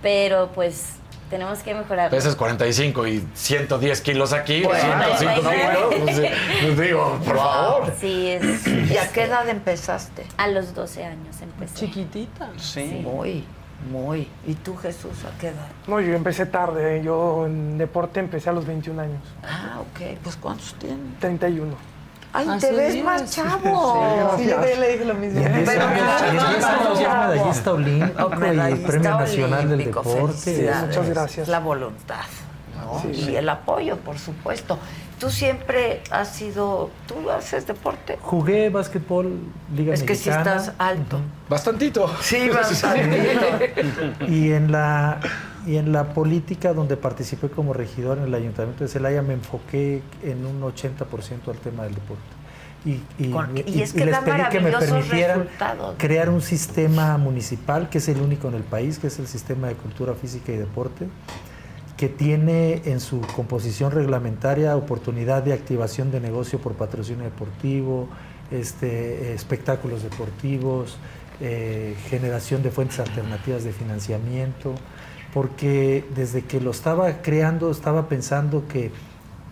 pero 0.00 0.48
pues 0.54 0.94
tenemos 1.30 1.58
que 1.60 1.74
mejorar. 1.74 2.10
Pesas 2.10 2.34
45 2.36 3.06
y 3.06 3.26
110 3.34 4.00
kilos 4.00 4.32
aquí, 4.32 4.62
Bueno, 4.62 4.82
105 5.18 5.48
ahí 5.48 5.58
va. 5.60 5.72
kilos. 5.72 5.94
Pues, 6.04 6.16
sí, 6.16 6.22
pues 6.62 6.80
digo, 6.80 7.18
por 7.24 7.36
favor. 7.36 7.92
Sí, 8.00 8.26
es. 8.28 8.66
¿Y 8.66 8.96
a 8.96 9.08
qué 9.12 9.22
edad 9.24 9.48
empezaste? 9.48 10.26
A 10.36 10.48
los 10.48 10.74
12 10.74 11.04
años 11.04 11.40
empecé. 11.40 11.74
Chiquitita. 11.74 12.50
Sí. 12.56 13.00
Muy, 13.02 13.44
muy. 13.90 14.28
¿Y 14.46 14.54
tú, 14.54 14.76
Jesús, 14.76 15.12
a 15.24 15.38
qué 15.38 15.48
edad? 15.48 15.68
No, 15.86 16.00
yo 16.00 16.14
empecé 16.14 16.46
tarde. 16.46 17.02
Yo 17.04 17.46
en 17.46 17.78
deporte 17.78 18.20
empecé 18.20 18.50
a 18.50 18.52
los 18.52 18.66
21 18.66 19.00
años. 19.02 19.22
Ah, 19.44 19.78
ok. 19.80 20.18
Pues 20.22 20.36
¿cuántos 20.36 20.74
tienes? 20.74 21.18
31. 21.20 21.74
Ay, 22.32 22.48
te 22.60 22.72
ves 22.72 23.02
más 23.04 23.22
sí. 23.22 23.36
chavo. 23.36 24.34
Sí, 24.36 24.44
le 24.44 24.92
dije 24.92 25.04
lo 25.04 25.14
mismo. 25.14 25.40
Y 25.40 25.44
en 25.44 25.54
10 25.54 25.68
Pero 25.68 25.86
años, 25.86 26.02
no, 26.22 26.26
en 26.28 26.36
no, 26.36 26.48
10 26.50 26.60
no, 26.60 26.66
años 26.68 27.00
ya 27.00 27.14
no. 27.14 27.28
medallista 27.28 27.72
olímpico 27.72 28.30
y 28.32 28.36
Medallista 28.36 28.86
premio 28.88 29.10
nacional 29.10 29.68
del 29.68 29.78
deporte. 29.84 30.70
Muchas 30.86 31.08
gracias. 31.08 31.48
La 31.48 31.58
voluntad. 31.60 32.24
¿no? 32.76 33.00
Sí. 33.00 33.30
Y 33.30 33.36
el 33.36 33.48
apoyo, 33.48 33.96
por 33.96 34.18
supuesto. 34.18 34.78
Tú 35.18 35.30
siempre 35.30 36.02
has 36.12 36.28
sido. 36.28 36.90
¿Tú 37.08 37.28
haces 37.30 37.66
deporte? 37.66 38.18
Jugué 38.22 38.70
básquetbol, 38.70 39.40
Liga 39.74 39.94
Es 39.94 40.04
que 40.04 40.14
si 40.14 40.30
estás 40.30 40.72
alto. 40.78 41.20
Bastantito. 41.48 42.08
Sí, 42.20 42.48
bastante. 42.50 43.74
Y 44.28 44.52
en 44.52 44.70
la 44.70 45.18
y 45.68 45.76
en 45.76 45.92
la 45.92 46.14
política 46.14 46.72
donde 46.72 46.96
participé 46.96 47.48
como 47.50 47.72
regidor 47.74 48.18
en 48.18 48.24
el 48.24 48.34
Ayuntamiento 48.34 48.84
de 48.84 48.88
Celaya 48.88 49.20
me 49.22 49.34
enfoqué 49.34 50.02
en 50.24 50.46
un 50.46 50.60
80% 50.62 51.48
al 51.48 51.56
tema 51.58 51.84
del 51.84 51.94
deporte. 51.94 52.22
Y, 52.86 53.00
y- 53.18 53.30
Con- 53.30 53.56
y 53.56 53.60
y- 53.66 53.82
es 53.82 53.92
y 53.94 53.98
que 53.98 54.06
les 54.06 54.18
pedí 54.18 54.42
que 54.50 54.60
me 54.60 54.70
permitieran 54.72 55.40
resultados. 55.40 55.94
crear 55.98 56.30
un 56.30 56.40
sistema 56.40 57.18
municipal 57.18 57.90
que 57.90 57.98
es 57.98 58.08
el 58.08 58.20
único 58.20 58.48
en 58.48 58.54
el 58.54 58.62
país, 58.62 58.98
que 58.98 59.08
es 59.08 59.18
el 59.18 59.26
sistema 59.26 59.68
de 59.68 59.74
cultura 59.74 60.14
física 60.14 60.52
y 60.52 60.56
deporte, 60.56 61.06
que 61.98 62.08
tiene 62.08 62.82
en 62.84 63.00
su 63.00 63.20
composición 63.36 63.90
reglamentaria 63.90 64.76
oportunidad 64.76 65.42
de 65.42 65.52
activación 65.52 66.10
de 66.12 66.20
negocio 66.20 66.60
por 66.60 66.74
patrocinio 66.74 67.24
deportivo, 67.24 68.08
este, 68.52 69.34
espectáculos 69.34 70.02
deportivos, 70.04 70.96
eh, 71.40 71.94
generación 72.08 72.62
de 72.62 72.70
fuentes 72.70 73.00
alternativas 73.00 73.64
de 73.64 73.72
financiamiento, 73.72 74.74
porque 75.38 76.04
desde 76.16 76.42
que 76.42 76.60
lo 76.60 76.72
estaba 76.72 77.22
creando 77.22 77.70
estaba 77.70 78.08
pensando 78.08 78.66
que, 78.66 78.90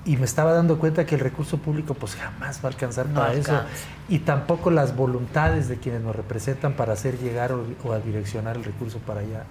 y 0.05 0.17
me 0.17 0.25
estaba 0.25 0.53
dando 0.53 0.81
cuenta 0.81 1.07
que 1.07 1.15
el 1.15 1.21
recurso 1.21 1.59
público 1.59 1.95
pues 1.95 2.17
jamás 2.17 2.59
va 2.59 2.71
a 2.71 2.73
alcanzar 2.73 3.07
No 3.07 3.21
para 3.21 3.35
eso, 3.35 3.61
y 4.09 4.19
tampoco 4.19 4.73
las 4.73 4.97
voluntades 4.97 5.69
de 5.69 5.77
quienes 5.77 6.01
nos 6.01 6.17
representan 6.17 6.73
para 6.73 6.95
hacer 6.95 7.21
llegar 7.21 7.53
o, 7.53 7.63
o 7.85 7.93
a 7.93 8.01
direccionar 8.01 8.57
el 8.57 8.65
recurso 8.65 8.99
para 8.99 9.21
allá. 9.21 9.45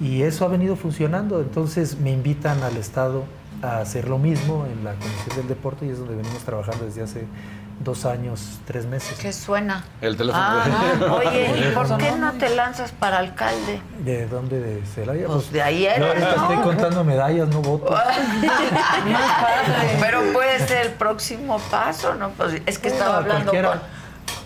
Y 0.00 0.22
eso 0.22 0.46
ha 0.46 0.48
venido 0.48 0.76
funcionando, 0.76 1.42
entonces 1.42 2.00
me 2.00 2.10
invitan 2.10 2.62
al 2.62 2.78
Estado 2.78 3.24
a 3.60 3.80
hacer 3.80 4.08
lo 4.08 4.16
mismo 4.16 4.64
en 4.64 4.82
la 4.82 4.94
Comisión 4.94 5.36
del 5.36 5.48
Deporte 5.48 5.84
y 5.84 5.90
es 5.90 5.98
donde 5.98 6.16
venimos 6.16 6.42
trabajando 6.42 6.86
desde 6.86 7.02
hace 7.02 7.24
dos 7.80 8.04
años, 8.04 8.58
tres 8.64 8.86
meses. 8.86 9.18
¿Qué 9.18 9.32
suena? 9.32 9.84
El 10.00 10.16
teléfono. 10.16 10.42
Ah, 10.44 10.64
oye, 11.10 11.68
¿y 11.68 11.70
por 11.74 11.96
qué 11.98 12.12
no 12.12 12.32
te 12.32 12.54
lanzas 12.54 12.92
para 12.92 13.18
alcalde? 13.18 13.80
¿De 14.04 14.26
dónde? 14.26 14.60
¿De 14.60 14.82
Celaya? 14.86 15.26
Pues 15.26 15.52
de 15.52 15.62
ahí 15.62 15.86
eres, 15.86 16.06
ahorita 16.06 16.36
¿no? 16.36 16.42
estoy 16.42 16.56
contando 16.64 17.04
medallas, 17.04 17.48
no 17.48 17.60
votos. 17.60 17.98
Pero 20.00 20.32
puede 20.32 20.58
ser 20.66 20.86
el 20.86 20.92
próximo 20.92 21.58
paso, 21.70 22.14
¿no? 22.14 22.30
Pues 22.30 22.60
es 22.64 22.78
que 22.78 22.88
estaba 22.88 23.18
hablando 23.18 23.50
cualquiera, 23.50 23.82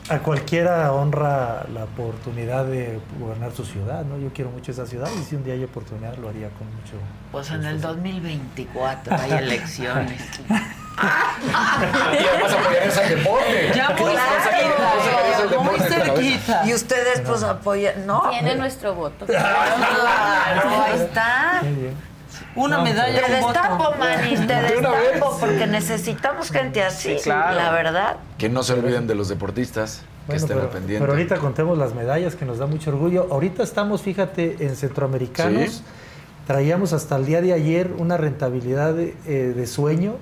con... 0.09 0.17
a 0.17 0.18
cualquiera 0.20 0.92
honra 0.92 1.67
la 1.73 1.84
oportunidad 1.84 2.65
de 2.65 3.00
gobernar 3.18 3.52
su 3.52 3.65
ciudad, 3.65 4.05
¿no? 4.05 4.18
Yo 4.18 4.33
quiero 4.33 4.50
mucho 4.50 4.73
esa 4.73 4.86
ciudad 4.86 5.09
y 5.18 5.23
si 5.23 5.36
un 5.36 5.44
día 5.44 5.55
hay 5.55 5.65
oportunidad 5.65 6.17
lo 6.17 6.28
haría 6.28 6.49
con 6.50 6.67
mucho. 6.67 6.94
Pues 7.31 7.50
en 7.50 7.65
el 7.65 7.81
2024 7.81 9.15
hay 9.15 9.31
elecciones. 9.44 10.20
Y 11.00 12.26
además 12.26 12.52
apoyarías 12.52 12.98
al 12.98 13.08
deporte. 13.08 13.72
Ya 13.74 13.90
muy 13.90 14.12
cerquita, 14.12 15.60
muy 15.60 15.78
cerquita. 15.80 16.62
Y 16.66 16.74
ustedes 16.74 17.20
pues 17.20 17.42
apoyan, 17.42 18.06
¿no? 18.06 18.28
Tiene 18.30 18.54
nuestro 18.56 18.94
voto. 18.94 19.26
Claro, 20.50 20.82
ahí 20.84 21.00
está. 21.00 21.62
Una 22.56 22.78
No, 22.78 22.84
medalla, 22.84 23.22
Te 23.26 23.32
destapo, 23.32 23.94
Manny, 23.98 24.34
te 24.46 24.54
destapo, 24.54 25.36
porque 25.38 25.66
necesitamos 25.66 26.50
gente 26.50 26.82
así, 26.82 27.16
claro. 27.22 27.56
la 27.56 27.70
verdad. 27.70 28.16
Que 28.38 28.48
no 28.48 28.62
se 28.62 28.72
olviden 28.74 29.06
de 29.06 29.14
los 29.14 29.28
deportistas, 29.28 29.98
que 30.26 30.32
Bueno, 30.32 30.36
estén 30.42 30.56
pero, 30.56 30.62
al 30.62 30.72
pendiente. 30.72 31.00
pero 31.00 31.12
ahorita 31.12 31.36
contemos 31.36 31.78
las 31.78 31.94
medallas 31.94 32.34
que 32.34 32.44
nos 32.44 32.58
da 32.58 32.66
mucho 32.66 32.90
orgullo. 32.90 33.28
Ahorita 33.30 33.62
estamos, 33.62 34.02
fíjate, 34.02 34.56
en 34.60 34.74
centroamericanos. 34.76 35.70
Sí. 35.70 35.82
Traíamos 36.46 36.92
hasta 36.92 37.16
el 37.16 37.26
día 37.26 37.40
de 37.40 37.52
ayer 37.52 37.92
una 37.96 38.16
rentabilidad 38.16 38.94
de, 38.94 39.16
eh, 39.26 39.52
de 39.54 39.66
sueño 39.68 40.16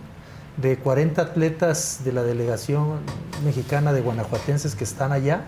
de 0.58 0.76
40 0.76 1.22
atletas 1.22 2.00
de 2.04 2.12
la 2.12 2.22
delegación 2.22 2.98
mexicana 3.44 3.92
de 3.92 4.00
guanajuatenses 4.00 4.74
que 4.74 4.84
están 4.84 5.12
allá. 5.12 5.42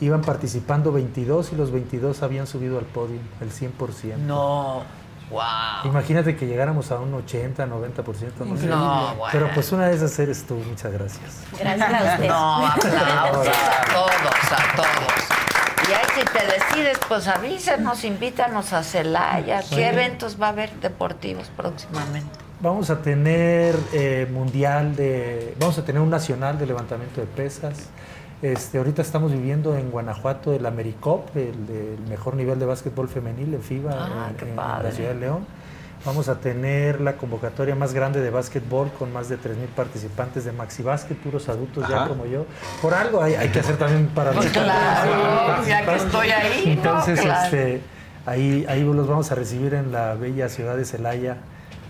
Iban 0.00 0.22
participando 0.22 0.92
22 0.92 1.52
y 1.52 1.56
los 1.56 1.70
22 1.70 2.22
habían 2.22 2.46
subido 2.46 2.78
al 2.78 2.86
podio, 2.86 3.18
el 3.40 3.50
100%. 3.52 4.16
No, 4.16 4.82
wow. 5.30 5.40
Imagínate 5.84 6.36
que 6.36 6.46
llegáramos 6.46 6.90
a 6.90 6.98
un 6.98 7.12
80, 7.14 7.66
90%. 7.66 8.46
No, 8.46 8.56
sé. 8.56 8.66
No, 8.66 9.14
bueno. 9.16 9.24
Pero 9.30 9.50
pues 9.54 9.70
una 9.72 9.86
de 9.88 9.96
esas 9.96 10.18
eres 10.18 10.44
tú, 10.44 10.54
muchas 10.54 10.90
gracias. 10.92 11.42
Gracias 11.58 11.92
a 11.92 12.14
usted. 12.14 12.28
No, 12.28 12.66
aplausos 12.66 13.48
a 13.48 13.84
todos, 13.92 14.52
a 14.52 14.76
todos. 14.76 15.88
Y 15.88 15.92
ahí 15.92 16.04
si 16.14 16.24
te 16.24 16.46
decides, 16.46 16.98
pues 17.06 17.28
avísenos, 17.28 18.02
invítanos 18.04 18.72
a 18.72 18.82
Celaya. 18.82 19.60
¿Qué 19.60 19.66
Sí. 19.76 19.82
eventos 19.82 20.40
va 20.40 20.46
a 20.46 20.50
haber 20.50 20.72
deportivos 20.80 21.48
próximamente? 21.56 22.49
Vamos 22.62 22.90
a 22.90 23.00
tener 23.00 23.74
eh, 23.94 24.28
mundial 24.30 24.94
de, 24.94 25.54
vamos 25.58 25.78
a 25.78 25.84
tener 25.84 26.02
un 26.02 26.10
nacional 26.10 26.58
de 26.58 26.66
levantamiento 26.66 27.22
de 27.22 27.26
pesas. 27.26 27.88
Este, 28.42 28.76
ahorita 28.76 29.00
estamos 29.00 29.32
viviendo 29.32 29.76
en 29.76 29.90
Guanajuato 29.90 30.52
el 30.52 30.66
Americop, 30.66 31.34
el, 31.36 31.66
del 31.66 31.98
mejor 32.08 32.34
nivel 32.34 32.58
de 32.58 32.66
básquetbol 32.66 33.08
femenil 33.08 33.54
en 33.54 33.62
FIBA 33.62 33.92
Ah, 33.92 34.30
en, 34.38 34.56
la 34.56 34.90
ciudad 34.92 35.10
de 35.10 35.20
León. 35.20 35.46
Vamos 36.04 36.28
a 36.28 36.40
tener 36.40 37.00
la 37.00 37.14
convocatoria 37.14 37.74
más 37.74 37.94
grande 37.94 38.20
de 38.20 38.28
básquetbol 38.30 38.90
con 38.98 39.10
más 39.10 39.30
de 39.30 39.36
3.000 39.36 39.66
participantes 39.74 40.44
de 40.44 40.52
Maxi 40.52 40.82
Básquet, 40.82 41.16
puros 41.16 41.48
adultos 41.48 41.86
ya 41.88 42.08
como 42.08 42.26
yo. 42.26 42.44
Por 42.82 42.92
algo 42.92 43.22
hay, 43.22 43.34
hay 43.34 43.48
que 43.48 43.60
hacer 43.60 43.76
también 43.78 44.08
para 44.08 44.32
los 44.32 44.44
Pues 44.44 44.52
claro, 44.52 45.66
ya 45.66 45.84
que 45.84 45.96
estoy 45.96 46.30
ahí, 46.30 46.62
¿no? 46.66 46.72
Entonces, 46.72 47.20
Claro. 47.20 47.44
este, 47.44 47.80
ahí, 48.26 48.66
ahí 48.68 48.82
los 48.82 49.06
vamos 49.08 49.30
a 49.30 49.34
recibir 49.34 49.72
en 49.74 49.92
la 49.92 50.14
bella 50.14 50.48
ciudad 50.48 50.76
de 50.76 50.86
Celaya, 50.86 51.38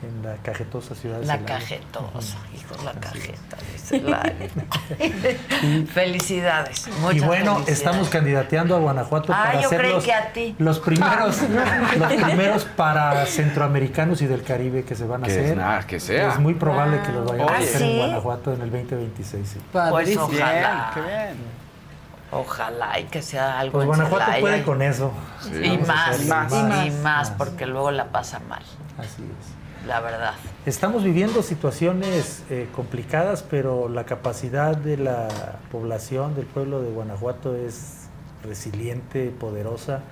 en 0.02 0.22
la 0.22 0.36
cajetosa 0.36 0.94
ciudad 0.94 1.20
de 1.20 1.26
La 1.26 1.34
Celaya. 1.36 1.54
cajetosa, 1.58 2.38
hijo, 2.54 2.74
la 2.84 2.92
cajeta 2.92 3.56
de 3.56 3.78
Celaya. 3.78 4.34
Felicidades. 5.92 6.88
Muchas 7.00 7.16
y 7.16 7.20
bueno, 7.20 7.54
felicidades. 7.54 7.68
estamos 7.78 8.08
candidateando 8.08 8.76
a 8.76 8.78
Guanajuato 8.78 9.32
Ah, 9.32 9.44
para 9.46 9.60
yo 9.62 9.68
ser 9.68 9.84
los, 9.88 10.04
que 10.04 10.12
a 10.12 10.32
ti. 10.32 10.54
los 10.58 10.78
primeros, 10.80 11.38
los 11.98 12.12
primeros 12.12 12.64
para 12.64 13.26
centroamericanos 13.26 14.22
y 14.22 14.26
del 14.26 14.42
Caribe 14.42 14.84
que 14.84 14.94
se 14.94 15.04
van 15.06 15.24
a 15.24 15.26
Que- 15.26 15.32
hacer. 15.32 15.60
ah, 15.60 15.82
que 15.86 16.00
sea. 16.00 16.30
Es 16.32 16.38
muy 16.38 16.54
probable 16.54 17.00
que 17.02 17.12
los 17.12 17.26
vayamos 17.28 17.52
a 17.52 17.56
hacer 17.58 17.82
¿Ah, 17.82 17.84
en 17.86 17.90
sí? 17.92 17.96
Guanajuato 17.98 18.52
en 18.54 18.62
el 18.62 18.70
2026. 18.70 19.48
sí. 19.48 19.60
Pues 19.72 20.16
ojalá. 20.16 20.90
Qué 20.94 21.00
bien. 21.00 21.60
Ojalá 22.32 23.00
y 23.00 23.04
que 23.04 23.22
sea 23.22 23.58
algo 23.58 23.72
Pues 23.72 23.82
en 23.84 23.88
Guanajuato 23.88 24.24
Celaya. 24.24 24.40
puede 24.40 24.62
con 24.62 24.82
eso. 24.82 25.12
Y 25.62 25.78
más, 25.78 26.22
y 26.22 26.26
más, 26.28 26.92
más, 27.02 27.30
porque 27.32 27.66
luego 27.66 27.90
la 27.90 28.06
pasa 28.06 28.38
mal. 28.48 28.62
Así 28.98 29.22
es. 29.24 29.59
La 29.90 30.00
verdad. 30.00 30.34
Estamos 30.66 31.02
viviendo 31.02 31.42
situaciones 31.42 32.44
eh, 32.48 32.68
complicadas, 32.76 33.42
pero 33.42 33.88
la 33.88 34.04
capacidad 34.04 34.76
de 34.76 34.96
la 34.96 35.26
población 35.72 36.36
del 36.36 36.46
pueblo 36.46 36.80
de 36.80 36.92
Guanajuato 36.92 37.56
es 37.56 38.06
resiliente, 38.44 39.30
poderosa 39.30 40.02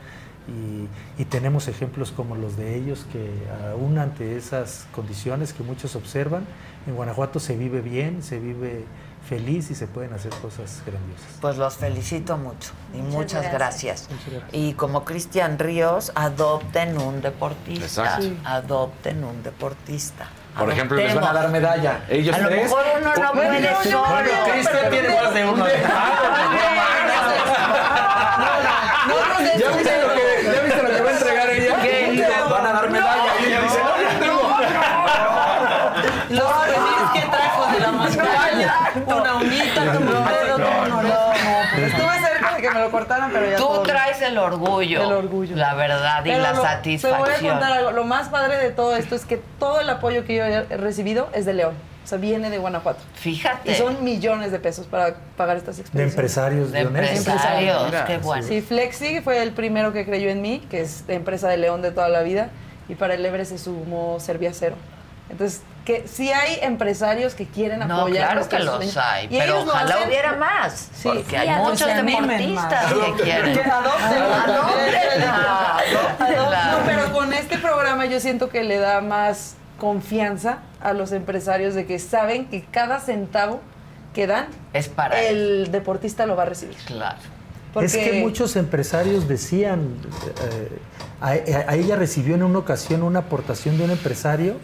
y, 0.49 1.23
y 1.23 1.27
tenemos 1.27 1.69
ejemplos 1.69 2.11
como 2.11 2.35
los 2.35 2.57
de 2.57 2.75
ellos 2.75 3.07
que 3.13 3.31
aún 3.71 3.99
ante 3.99 4.37
esas 4.37 4.89
condiciones 4.91 5.53
que 5.53 5.63
muchos 5.63 5.95
observan, 5.95 6.45
en 6.89 6.97
Guanajuato 6.97 7.39
se 7.39 7.57
vive 7.57 7.81
bien, 7.81 8.25
se 8.25 8.41
vive 8.41 8.85
feliz 9.29 9.71
y 9.71 9.75
se 9.75 9.87
pueden 9.87 10.13
hacer 10.15 10.31
cosas 10.43 10.83
grandiosas. 10.87 11.27
Pues 11.41 11.57
los 11.59 11.77
felicito 11.77 12.37
mucho 12.37 12.71
y 12.95 12.99
muchas, 12.99 13.13
Muchas 13.43 13.53
gracias. 13.53 13.53
gracias. 13.53 14.09
Muchas 14.11 14.31
gracias. 14.31 14.51
Y 14.53 14.73
como 14.75 15.05
Cristian 15.05 15.59
Ríos, 15.59 16.13
adopten 16.15 16.97
un 16.99 17.21
deportista. 17.21 18.21
Sí. 18.21 18.39
Adopten 18.45 19.23
un 19.25 19.43
deportista. 19.43 20.27
Por 20.59 20.71
ejemplo, 20.73 20.97
les 20.97 21.15
van 21.15 21.25
a 21.25 21.33
dar 21.33 21.49
medalla. 21.51 22.01
Ellos 22.09 22.35
a 22.35 22.39
lo 22.41 22.49
tres. 22.49 22.65
mejor 22.65 22.85
uno 23.01 23.13
no 23.15 23.33
puede 23.33 23.75
solo. 23.85 24.05
bueno, 24.09 24.31
Cristian 24.53 24.91
tiene 24.91 25.09
más 25.23 25.35
de 25.35 25.45
uno. 25.49 25.65
¿Ya 29.59 29.71
viste 29.71 30.03
lo 30.03 30.09
que- 30.15 30.45
ya 30.45 30.61
viste 30.63 30.83
lo 30.83 30.89
que 30.91 31.01
va 31.03 31.09
a 31.11 31.13
entregar 31.13 31.51
ella? 31.51 31.77
¿Qué? 31.83 32.27
Van 32.51 32.67
a 32.67 32.73
dar 32.73 32.91
medalla. 32.91 33.33
Y 33.41 33.45
ella 33.47 33.61
dice, 33.63 33.79
no, 33.83 34.03
ya 34.03 34.19
tengo. 34.21 34.59
Los 36.31 36.49
souvenirs 36.51 37.11
que 37.15 37.21
trajo 37.31 37.73
de 37.73 37.81
la 37.81 37.93
montaña. 37.93 38.75
Una 39.07 39.35
uñita, 39.37 39.81
un 39.83 40.07
dedo, 40.07 40.57
un 40.57 40.93
oreja. 40.93 41.68
Estuve 41.87 42.19
cerca 42.21 42.55
de 42.55 42.63
que 42.63 42.71
me 42.71 42.81
lo 42.81 42.91
cortaran, 42.91 43.31
pero 43.33 43.51
ya 43.51 43.57
Tú 43.57 43.65
todo 43.65 43.83
bien. 43.83 43.97
traes 43.97 44.23
el 44.23 44.39
orgullo. 44.39 45.03
El 45.03 45.13
orgullo. 45.13 45.57
La 45.57 45.75
verdad 45.75 46.21
y 46.25 46.29
Pero 46.31 46.43
la 46.43 46.53
lo- 46.53 46.55
Te 46.55 46.59
voy 46.61 46.67
a 46.67 46.71
satisfacción. 46.75 47.51
contar 47.53 47.73
algo. 47.73 47.91
Lo 47.93 48.05
más 48.05 48.29
padre 48.29 48.57
de 48.59 48.71
todo 48.71 48.97
esto 48.97 49.15
es 49.15 49.25
que 49.25 49.41
todo 49.59 49.81
el 49.81 49.89
apoyo 49.91 50.25
que 50.25 50.37
yo 50.37 50.45
he 50.45 50.77
recibido 50.77 51.29
es 51.33 51.45
de 51.47 51.55
León. 51.55 51.75
O 52.05 52.09
sea, 52.09 52.17
viene 52.17 52.49
de 52.49 52.57
Guanajuato. 52.57 53.01
Fíjate. 53.17 53.71
Y 53.71 53.75
son 53.75 54.03
millones 54.03 54.51
de 54.51 54.59
pesos 54.59 54.87
para 54.87 55.15
pagar 55.37 55.59
estas 55.59 55.77
De 55.77 55.83
experiencias. 55.83 56.15
empresarios 56.17 56.73
De 56.73 56.79
leoneses. 56.81 57.19
empresarios, 57.19 57.85
Mira, 57.85 58.05
qué 58.07 58.17
bueno. 58.19 58.43
Sí, 58.47 58.63
Flexi 58.63 59.21
fue 59.21 59.43
el 59.43 59.53
primero 59.53 59.93
que 59.93 60.07
creyó 60.07 60.31
en 60.31 60.41
mí, 60.41 60.67
que 60.71 60.81
es 60.81 61.07
de 61.07 61.15
empresa 61.15 61.49
de 61.49 61.59
León 61.59 61.83
de 61.83 61.91
toda 61.91 62.09
la 62.09 62.23
vida, 62.23 62.49
y 62.89 62.95
para 62.95 63.13
el 63.13 63.27
Everest 63.27 63.51
se 63.53 63.59
sumó 63.59 64.21
Serviacero. 64.21 64.77
Entonces, 65.29 65.61
que 65.89 66.07
sí 66.07 66.31
hay 66.31 66.59
empresarios 66.61 67.35
que 67.35 67.47
quieren 67.47 67.79
No, 67.81 68.01
apoyar. 68.03 68.33
claro 68.33 68.47
que 68.49 68.59
los 68.59 68.77
sueños. 68.77 68.97
hay, 68.99 69.25
Y 69.31 69.39
pero 69.39 69.63
ojalá 69.63 69.95
hacen- 69.95 70.07
hubiera 70.09 70.33
más, 70.35 70.91
Sí, 70.93 71.09
porque 71.09 71.25
sí, 71.31 71.37
hay 71.37 71.49
muchos 71.63 71.87
deportistas 71.89 72.93
que 72.93 73.23
quieren. 73.23 73.55
Que. 73.55 73.63
No, 75.49 76.85
pero 76.85 77.13
con 77.13 77.33
este 77.33 77.57
programa 77.59 78.05
yo 78.07 78.21
siento 78.21 78.49
que 78.51 78.65
le 78.65 78.79
da 78.79 79.01
más 79.01 79.55
confianza 79.79 80.59
a 80.81 80.93
los 80.93 81.13
empresarios 81.13 81.75
de 81.75 81.87
que 81.87 81.99
saben 81.99 82.47
que 82.49 82.65
cada 82.65 83.01
centavo 83.01 83.61
que 84.15 84.27
dan 84.27 84.49
es 84.73 84.89
para 84.89 85.21
el 85.23 85.71
deportista 85.71 86.27
lo 86.27 86.37
va 86.37 86.43
a 86.43 86.47
recibir. 86.47 86.77
Claro. 86.87 87.17
Es 87.81 87.97
que 87.97 88.21
muchos 88.21 88.57
empresarios 88.57 89.27
decían, 89.29 89.95
eh, 90.43 90.79
a, 91.21 91.29
a 91.71 91.75
ella 91.77 91.97
recibió 91.97 92.35
en 92.35 92.43
una 92.43 92.59
ocasión 92.59 93.03
una 93.03 93.21
aportación 93.21 93.79
de 93.79 93.85
un 93.85 93.91
empresario, 93.93 94.57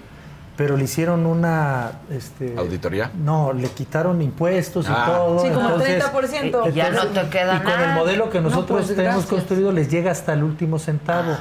pero 0.57 0.76
le 0.76 0.84
hicieron 0.84 1.26
una... 1.26 2.00
Este, 2.10 2.55
¿Auditoría? 2.57 3.10
No, 3.15 3.52
le 3.52 3.68
quitaron 3.68 4.23
impuestos 4.23 4.86
Ah. 4.89 5.05
y 5.07 5.10
todo. 5.10 5.39
Sí, 5.42 5.49
como 5.50 5.68
entonces- 5.70 6.02
30%. 6.05 6.73
Ya 6.73 6.91
no 6.91 7.07
te 7.08 7.28
queda 7.28 7.57
Y 7.57 7.60
con 7.60 7.81
el 7.81 7.94
modelo 7.94 8.31
que 8.31 8.41
No, 8.41 8.49
nosotros 8.50 8.83
pues, 8.84 8.97
tenemos 8.97 9.16
gracias. 9.16 9.31
construido 9.31 9.73
les 9.73 9.91
llega 9.91 10.10
hasta 10.12 10.33
el 10.33 10.42
último 10.44 10.78
centavo. 10.78 11.36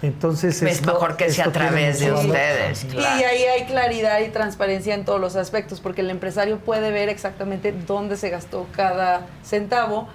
Entonces 0.00 0.62
Es 0.62 0.76
esto- 0.76 0.92
mejor 0.92 1.16
que 1.16 1.28
sea 1.30 1.46
a 1.46 1.52
través 1.52 1.98
de 1.98 2.12
ustedes. 2.12 2.84
Y 2.94 2.98
ahí 2.98 3.42
hay 3.44 3.64
claridad 3.66 4.20
y 4.20 4.28
transparencia 4.28 4.94
en 4.94 5.04
todos 5.04 5.20
los 5.20 5.34
aspectos, 5.34 5.80
porque 5.80 6.02
el 6.02 6.10
empresario 6.10 6.58
puede 6.58 6.92
ver 6.92 7.08
exactamente 7.08 7.72
dónde 7.86 8.16
se 8.16 8.30
gastó 8.30 8.66
cada 8.76 9.22
centavo 9.44 10.06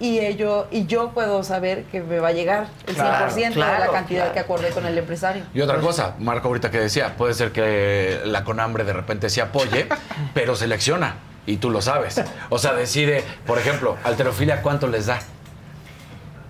y 0.00 0.20
ello, 0.20 0.68
y 0.70 0.86
yo 0.86 1.10
puedo 1.10 1.42
saber 1.42 1.84
que 1.84 2.00
me 2.00 2.20
va 2.20 2.28
a 2.28 2.32
llegar 2.32 2.68
el 2.86 2.94
Claro, 2.94 3.26
100% 3.34 3.48
de 3.48 3.52
claro, 3.52 3.84
la 3.84 3.90
cantidad 3.92 4.20
claro. 4.20 4.34
que 4.34 4.40
acordé 4.40 4.70
con 4.70 4.86
el 4.86 4.96
empresario. 4.96 5.44
Y 5.54 5.60
otra 5.60 5.78
cosa, 5.78 6.14
Marco 6.18 6.48
ahorita 6.48 6.70
que 6.70 6.78
decía, 6.78 7.16
puede 7.16 7.34
ser 7.34 7.50
que 7.52 8.20
la 8.24 8.44
Conambre 8.44 8.84
de 8.84 8.92
repente 8.92 9.28
se 9.28 9.40
apoye, 9.42 9.88
pero 10.34 10.54
selecciona. 10.54 11.16
Y 11.46 11.56
tú 11.56 11.70
lo 11.70 11.80
sabes. 11.80 12.22
O 12.50 12.58
sea, 12.58 12.74
decide, 12.74 13.24
por 13.46 13.58
ejemplo, 13.58 13.96
alterofilia, 14.04 14.60
¿cuánto 14.62 14.86
les 14.86 15.06
da? 15.06 15.18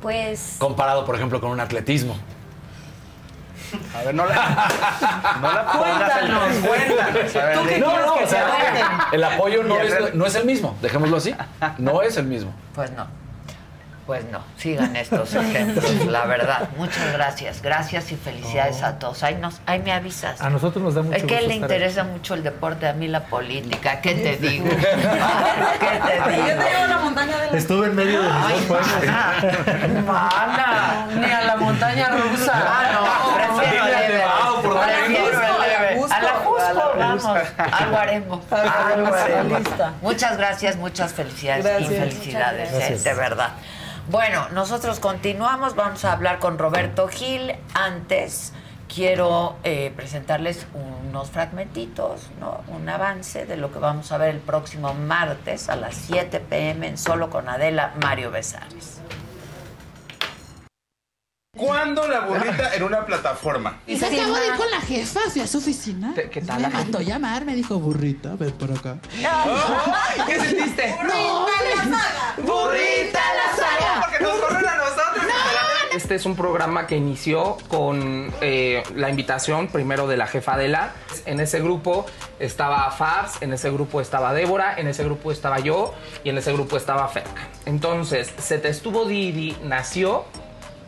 Pues 0.02 0.56
Comparado, 0.58 1.04
por 1.04 1.14
ejemplo, 1.14 1.40
con 1.40 1.50
un 1.50 1.60
atletismo. 1.60 2.16
A 3.94 4.02
ver, 4.02 4.14
no 4.14 4.24
la, 4.26 4.34
no 5.42 5.52
la 5.52 5.72
pongas 5.72 6.22
en 6.22 6.28
Cuéntanos. 6.28 6.66
cuéntanos. 6.66 7.36
A 7.36 7.44
ver, 7.44 7.58
¿Tú 7.58 7.66
qué 7.68 7.78
No, 7.78 7.98
no, 7.98 8.14
o 8.14 8.26
sea, 8.26 9.08
el 9.12 9.22
apoyo 9.24 9.62
no 9.62 9.78
es, 9.80 10.14
no 10.14 10.26
es 10.26 10.34
el 10.34 10.44
mismo, 10.46 10.76
dejémoslo 10.80 11.16
así. 11.18 11.34
No 11.78 12.02
es 12.02 12.16
el 12.16 12.26
mismo. 12.26 12.52
Pues 12.74 12.90
no. 12.92 13.06
Pues 14.08 14.24
no, 14.32 14.42
sigan 14.56 14.96
estos 14.96 15.34
ejemplos, 15.34 16.06
la 16.06 16.24
verdad. 16.24 16.70
Muchas 16.78 17.12
gracias. 17.12 17.60
Gracias 17.60 18.10
y 18.10 18.16
felicidades 18.16 18.82
a 18.82 18.98
todos. 18.98 19.22
Ahí, 19.22 19.34
nos, 19.34 19.60
ahí 19.66 19.80
me 19.80 19.92
avisas. 19.92 20.40
A 20.40 20.48
nosotros 20.48 20.82
nos 20.82 20.94
da 20.94 21.02
mucho 21.02 21.14
Es 21.14 21.24
que 21.24 21.34
gusto 21.34 21.48
le 21.48 21.56
interesa 21.56 22.04
mucho 22.04 22.32
el 22.32 22.42
deporte, 22.42 22.88
a 22.88 22.94
mí 22.94 23.06
la 23.06 23.26
política. 23.26 24.00
¿Qué 24.00 24.14
te 24.14 24.38
digo? 24.38 24.64
¿Qué 24.70 24.76
te 24.76 24.86
Yo 24.86 26.36
digo? 26.36 26.46
te 26.46 26.70
llevo 26.70 26.84
a 26.84 26.88
la 26.88 26.98
montaña 27.00 27.36
de 27.38 27.50
la... 27.50 27.58
Estuve 27.58 27.86
en 27.88 27.96
medio 27.96 28.22
de 28.22 28.28
mis 28.28 28.44
Ay, 28.46 28.66
dos 28.66 28.80
mana, 28.80 30.02
mana. 30.06 31.06
Ni 31.14 31.30
a 31.30 31.42
la 31.42 31.56
montaña 31.56 32.08
rusa. 32.08 32.52
Ah, 32.54 32.90
no, 32.94 33.34
prefiero 33.34 33.84
el 33.84 33.92
donde 33.92 34.86
Prefiero 34.86 35.64
el 35.64 35.70
Everest. 35.70 36.12
A 36.12 36.22
la 36.22 36.30
Jusco, 36.30 36.92
vamos. 36.98 37.24
Algo 37.58 37.96
haremos. 37.98 38.52
Algo 38.52 39.14
haremos. 39.14 39.58
Lista. 39.58 39.92
Muchas 40.00 40.38
gracias, 40.38 40.76
muchas 40.76 41.12
felicidades 41.12 41.82
y 41.82 41.94
felicidades, 41.94 42.72
eh, 42.72 42.98
de 43.04 43.14
verdad. 43.14 43.50
Bueno, 44.10 44.48
nosotros 44.54 45.00
continuamos, 45.00 45.74
vamos 45.76 46.02
a 46.06 46.12
hablar 46.12 46.38
con 46.38 46.56
Roberto 46.56 47.08
Gil. 47.08 47.54
Antes 47.74 48.54
quiero 48.92 49.56
eh, 49.64 49.92
presentarles 49.94 50.66
unos 50.72 51.30
fragmentitos, 51.30 52.30
¿no? 52.40 52.62
un 52.68 52.88
avance 52.88 53.44
de 53.44 53.58
lo 53.58 53.70
que 53.70 53.78
vamos 53.78 54.10
a 54.10 54.16
ver 54.16 54.30
el 54.30 54.40
próximo 54.40 54.94
martes 54.94 55.68
a 55.68 55.76
las 55.76 55.94
7 55.94 56.40
pm 56.40 56.88
en 56.88 56.96
Solo 56.96 57.28
con 57.28 57.50
Adela 57.50 57.92
Mario 58.00 58.30
Besares. 58.30 59.02
¿Cuándo 61.58 62.06
la 62.06 62.20
burrita 62.20 62.74
en 62.74 62.82
una 62.84 63.04
plataforma? 63.04 63.80
Y 63.86 63.96
se 63.96 64.06
acabó 64.06 64.36
de 64.36 64.46
ir 64.46 64.54
con 64.54 64.70
la 64.70 64.80
jefa, 64.80 65.20
fui 65.30 65.42
a 65.42 65.46
su 65.46 65.58
oficina. 65.58 66.14
¿Qué 66.14 66.40
tal? 66.40 66.62
Me 66.62 66.68
mandó 66.68 67.00
llamar, 67.00 67.44
me 67.44 67.54
dijo, 67.54 67.78
burrita, 67.80 68.36
ven 68.36 68.52
por 68.52 68.70
acá. 68.70 68.96
¡Ay! 69.12 70.22
¿Qué 70.26 70.40
sentiste? 70.40 70.96
¡Burrita 72.38 73.20
la 73.34 73.56
saga! 73.56 74.00
Porque 74.02 74.22
nos 74.22 74.34
corren 74.36 74.68
a 74.68 74.76
nosotros. 74.76 75.24
Este 75.92 76.14
es 76.14 76.26
un 76.26 76.36
programa 76.36 76.86
que 76.86 76.96
inició 76.96 77.56
con 77.66 78.32
eh, 78.40 78.84
la 78.94 79.10
invitación 79.10 79.66
primero 79.66 80.06
de 80.06 80.16
la 80.16 80.28
jefa 80.28 80.54
Adela. 80.54 80.92
En 81.26 81.40
ese 81.40 81.60
grupo 81.60 82.06
estaba 82.38 82.88
Fabs, 82.92 83.42
en 83.42 83.52
ese 83.52 83.68
grupo 83.70 84.00
estaba 84.00 84.32
Débora, 84.32 84.78
en 84.78 84.86
ese 84.86 85.02
grupo 85.02 85.32
estaba 85.32 85.58
yo 85.58 85.94
y 86.22 86.28
en 86.28 86.38
ese 86.38 86.52
grupo 86.52 86.76
estaba 86.76 87.08
Ferca. 87.08 87.48
Entonces, 87.66 88.32
Se 88.38 88.58
te 88.58 88.68
estuvo 88.68 89.06
Didi 89.06 89.56
nació 89.64 90.24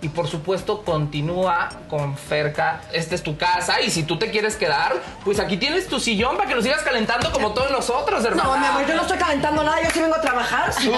y 0.02 0.08
por 0.08 0.28
supuesto 0.28 0.82
continúa 0.82 1.68
con 1.88 2.16
Ferca. 2.16 2.82
Esta 2.92 3.14
es 3.14 3.22
tu 3.22 3.36
casa 3.36 3.80
y 3.80 3.90
si 3.90 4.02
tú 4.04 4.18
te 4.18 4.30
quieres 4.30 4.56
quedar, 4.56 4.94
pues 5.24 5.38
aquí 5.40 5.56
tienes 5.56 5.88
tu 5.88 6.00
sillón 6.00 6.36
para 6.36 6.48
que 6.48 6.54
lo 6.54 6.62
sigas 6.62 6.82
calentando 6.82 7.30
como 7.32 7.52
todos 7.52 7.70
nosotros, 7.70 8.24
hermano. 8.24 8.54
No, 8.54 8.58
mi 8.58 8.66
amor, 8.66 8.86
yo 8.86 8.94
no 8.94 9.02
estoy 9.02 9.18
calentando 9.18 9.62
nada, 9.62 9.82
yo 9.82 9.90
sí 9.90 10.00
vengo 10.00 10.16
a 10.16 10.20
trabajar. 10.20 10.72
Sí. 10.80 10.90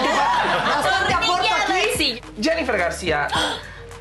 Aporto 1.13 1.47
aquí. 1.93 2.21
Jennifer 2.41 2.77
García, 2.77 3.27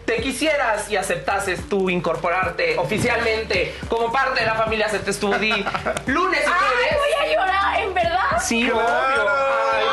te 0.05 0.17
quisieras 0.21 0.91
y 0.91 0.97
aceptases 0.97 1.69
tú 1.69 1.91
incorporarte 1.91 2.79
oficialmente 2.79 3.77
como 3.89 4.11
parte 4.11 4.41
de 4.41 4.47
la 4.47 4.55
familia 4.55 4.89
Se 4.89 4.99
te 4.99 5.11
estuvo 5.11 5.39
Di 5.39 5.51
lunes 6.07 6.41
y 6.41 6.49
jueves. 6.49 6.97
voy 6.97 7.29
a 7.29 7.33
llorar, 7.33 7.81
¿en 7.81 7.95
verdad? 7.95 8.43
Sí, 8.43 8.71
obvio. 8.71 8.81
Ay, 8.81 9.85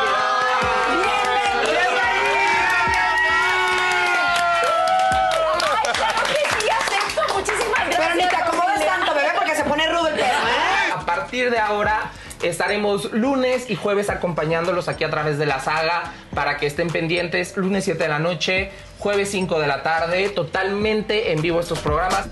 partir 11.50 11.52
de 11.52 11.60
ahora 11.60 12.12
estaremos 12.44 13.12
lunes 13.12 13.70
y 13.70 13.76
jueves 13.76 14.10
acompañándolos 14.10 14.88
aquí 14.88 15.04
a 15.04 15.10
través 15.10 15.38
de 15.38 15.46
la 15.46 15.60
saga 15.60 16.14
para 16.34 16.58
que 16.58 16.68
estén 16.68 16.90
pendientes. 16.90 17.58
Lunes 17.58 17.86
7 17.86 18.04
de 18.04 18.10
la 18.10 18.20
noche, 18.20 18.72
jueves 19.00 19.30
5 19.32 19.60
de 19.60 19.68
la 19.68 19.82
tarde, 19.84 20.30
totalmente 20.30 21.32
en 21.32 21.42
vivo 21.42 21.60
estos 21.60 21.80
programas. 21.80 22.28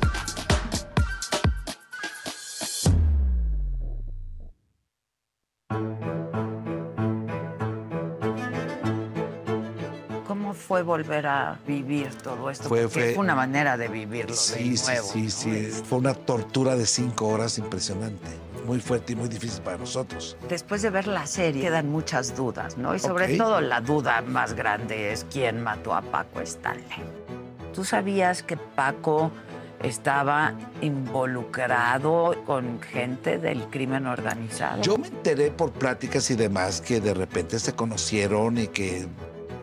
Como 10.28 10.54
fue 10.54 10.84
volver 10.84 11.26
a 11.28 11.58
vivir 11.66 12.14
todo 12.16 12.50
esto? 12.50 12.68
Fue- 12.68 12.88
fue- 12.90 13.12
es 13.12 13.18
una 13.18 13.34
manera 13.36 13.78
de 13.78 13.88
vivirlo 13.88 14.36
Sí, 14.36 14.72
de 14.72 14.78
sí, 14.78 15.30
sí, 15.30 15.32
sí. 15.32 15.82
Fue 15.88 15.98
una 16.00 16.14
tortura 16.14 16.76
de 16.76 16.86
cinco 16.86 17.28
horas 17.28 17.58
impresionante. 17.58 18.28
Muy 18.68 18.82
fuerte 18.82 19.14
y 19.14 19.16
muy 19.16 19.30
difícil 19.30 19.62
para 19.64 19.78
nosotros. 19.78 20.36
Después 20.50 20.82
de 20.82 20.90
ver 20.90 21.08
la 21.08 21.26
serie 21.26 21.62
quedan 21.64 21.90
muchas 21.90 22.36
dudas, 22.36 22.78
¿no? 22.78 22.94
Y 22.94 23.00
sobre 23.00 23.32
Ok. 23.32 23.38
todo 23.38 23.62
la 23.62 23.80
duda 23.80 24.22
más 24.22 24.54
grande 24.54 25.14
es 25.14 25.26
quién 25.32 25.64
mató 25.64 25.94
a 25.96 26.02
Paco 26.02 26.42
Stanley. 26.42 26.84
¿Tú 27.74 27.86
sabías 27.86 28.44
que 28.44 28.58
Paco 28.58 29.32
estaba 29.82 30.54
involucrado 30.82 32.36
con 32.46 32.82
gente 32.82 33.38
del 33.38 33.64
crimen 33.70 34.06
organizado? 34.06 34.82
Yo 34.82 34.98
me 34.98 35.08
enteré 35.08 35.50
por 35.50 35.72
pláticas 35.72 36.30
y 36.30 36.36
demás 36.36 36.82
que 36.82 37.00
de 37.00 37.14
repente 37.14 37.60
se 37.60 37.74
conocieron 37.74 38.58
y 38.58 38.68
que 38.68 39.08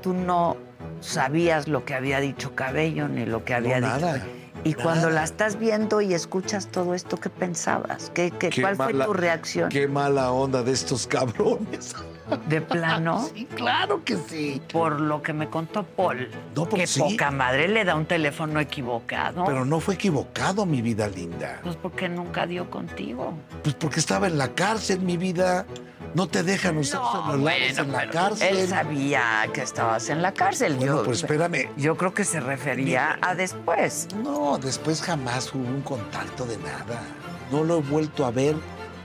Tú 0.02 0.14
no 0.14 0.56
sabías 1.00 1.68
lo 1.68 1.84
que 1.84 1.94
había 1.94 2.20
dicho 2.20 2.54
Cabello 2.54 3.08
ni 3.08 3.26
lo 3.26 3.44
que 3.44 3.52
había 3.54 3.80
No, 3.80 3.86
dicho. 3.94 4.06
nada, 4.06 4.22
Y 4.64 4.74
cuando 4.74 5.10
la 5.10 5.24
estás 5.24 5.58
viendo 5.58 6.00
y 6.00 6.14
escuchas 6.14 6.68
todo 6.68 6.94
esto, 6.94 7.18
¿qué 7.18 7.28
pensabas? 7.30 8.10
¿Qué, 8.14 8.30
qué- 8.30 8.48
Qué 8.50 8.62
cuál 8.62 8.76
fue 8.76 8.94
tu 8.94 9.12
reacción? 9.12 9.68
Qué 9.68 9.86
mala 9.88 10.30
onda 10.32 10.62
de 10.62 10.72
estos 10.72 11.06
cabrones. 11.06 11.94
¿De 12.48 12.62
plano? 12.62 13.28
Sí, 13.34 13.44
claro 13.54 14.02
que 14.02 14.16
sí. 14.16 14.62
Por 14.72 14.98
lo 15.00 15.22
que 15.22 15.34
me 15.34 15.50
contó 15.50 15.82
Paul, 15.82 16.30
No, 16.56 16.66
pues 16.66 16.80
que 16.80 16.86
sí. 16.86 17.00
poca 17.00 17.30
madre 17.30 17.68
le 17.68 17.84
da 17.84 17.94
un 17.94 18.06
teléfono 18.06 18.58
equivocado. 18.60 19.44
Pero 19.44 19.66
no 19.66 19.78
fue 19.80 19.94
equivocado, 19.96 20.64
mi 20.64 20.80
vida 20.80 21.06
linda. 21.08 21.60
Pues 21.62 21.76
porque 21.76 22.08
nunca 22.08 22.46
dio 22.46 22.70
contigo. 22.70 23.34
Pues 23.62 23.74
porque 23.74 24.00
estaba 24.00 24.26
en 24.26 24.38
la 24.38 24.48
cárcel, 24.54 25.00
mi 25.00 25.18
vida. 25.18 25.66
No 26.14 26.28
te 26.28 26.42
dejan 26.44 26.78
usar 26.78 27.00
celulares 27.26 27.76
en 27.78 27.90
la 27.92 28.08
cárcel. 28.08 28.56
Él 28.56 28.68
sabía 28.68 29.48
que 29.52 29.62
estabas 29.62 30.08
en 30.10 30.22
la 30.22 30.32
cárcel. 30.32 30.74
Bueno, 30.76 30.98
yo, 30.98 31.02
pues 31.04 31.18
espérame. 31.22 31.68
Yo 31.76 31.96
creo 31.96 32.14
que 32.14 32.24
se 32.24 32.38
refería 32.40 33.18
a 33.20 33.34
después. 33.34 34.06
No, 34.22 34.56
después 34.58 35.02
jamás 35.02 35.52
hubo 35.52 35.64
un 35.66 35.82
contacto 35.82 36.46
de 36.46 36.56
nada. 36.58 37.02
No 37.50 37.64
lo 37.64 37.78
he 37.78 37.82
vuelto 37.82 38.24
a 38.24 38.30
ver 38.30 38.54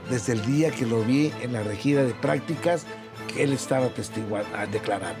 desde 0.08 0.34
el 0.34 0.46
día 0.46 0.70
que 0.70 0.86
lo 0.86 1.02
vi 1.02 1.32
en 1.42 1.52
la 1.52 1.62
regida 1.64 2.04
de 2.04 2.14
prácticas 2.14 2.84
que 3.32 3.42
él 3.42 3.52
estaba 3.52 3.88
testigua- 3.88 4.44
ah, 4.56 4.66
declarando. 4.66 5.20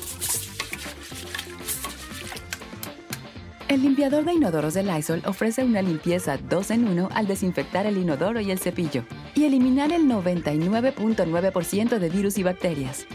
El 3.71 3.83
limpiador 3.83 4.25
de 4.25 4.33
inodoros 4.33 4.73
de 4.73 4.83
Lysol 4.83 5.23
ofrece 5.25 5.63
una 5.63 5.81
limpieza 5.81 6.35
2 6.35 6.71
en 6.71 6.89
1 6.89 7.07
al 7.15 7.25
desinfectar 7.25 7.85
el 7.85 7.95
inodoro 7.95 8.41
y 8.41 8.51
el 8.51 8.59
cepillo 8.59 9.05
y 9.33 9.45
eliminar 9.45 9.93
el 9.93 10.07
99.9% 10.09 11.97
de 11.97 12.09
virus 12.09 12.37
y 12.37 12.43
bacterias. 12.43 13.05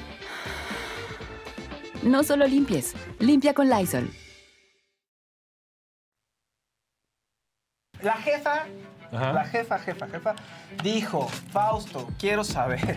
No 2.02 2.24
solo 2.24 2.46
limpies, 2.46 2.94
limpia 3.18 3.52
con 3.52 3.68
Lysol. 3.68 4.10
La 8.00 8.14
jefa, 8.14 8.64
Ajá. 9.12 9.32
la 9.34 9.44
jefa, 9.44 9.78
jefa, 9.78 10.08
jefa, 10.08 10.34
dijo, 10.82 11.28
Fausto, 11.52 12.08
quiero 12.18 12.44
saber, 12.44 12.96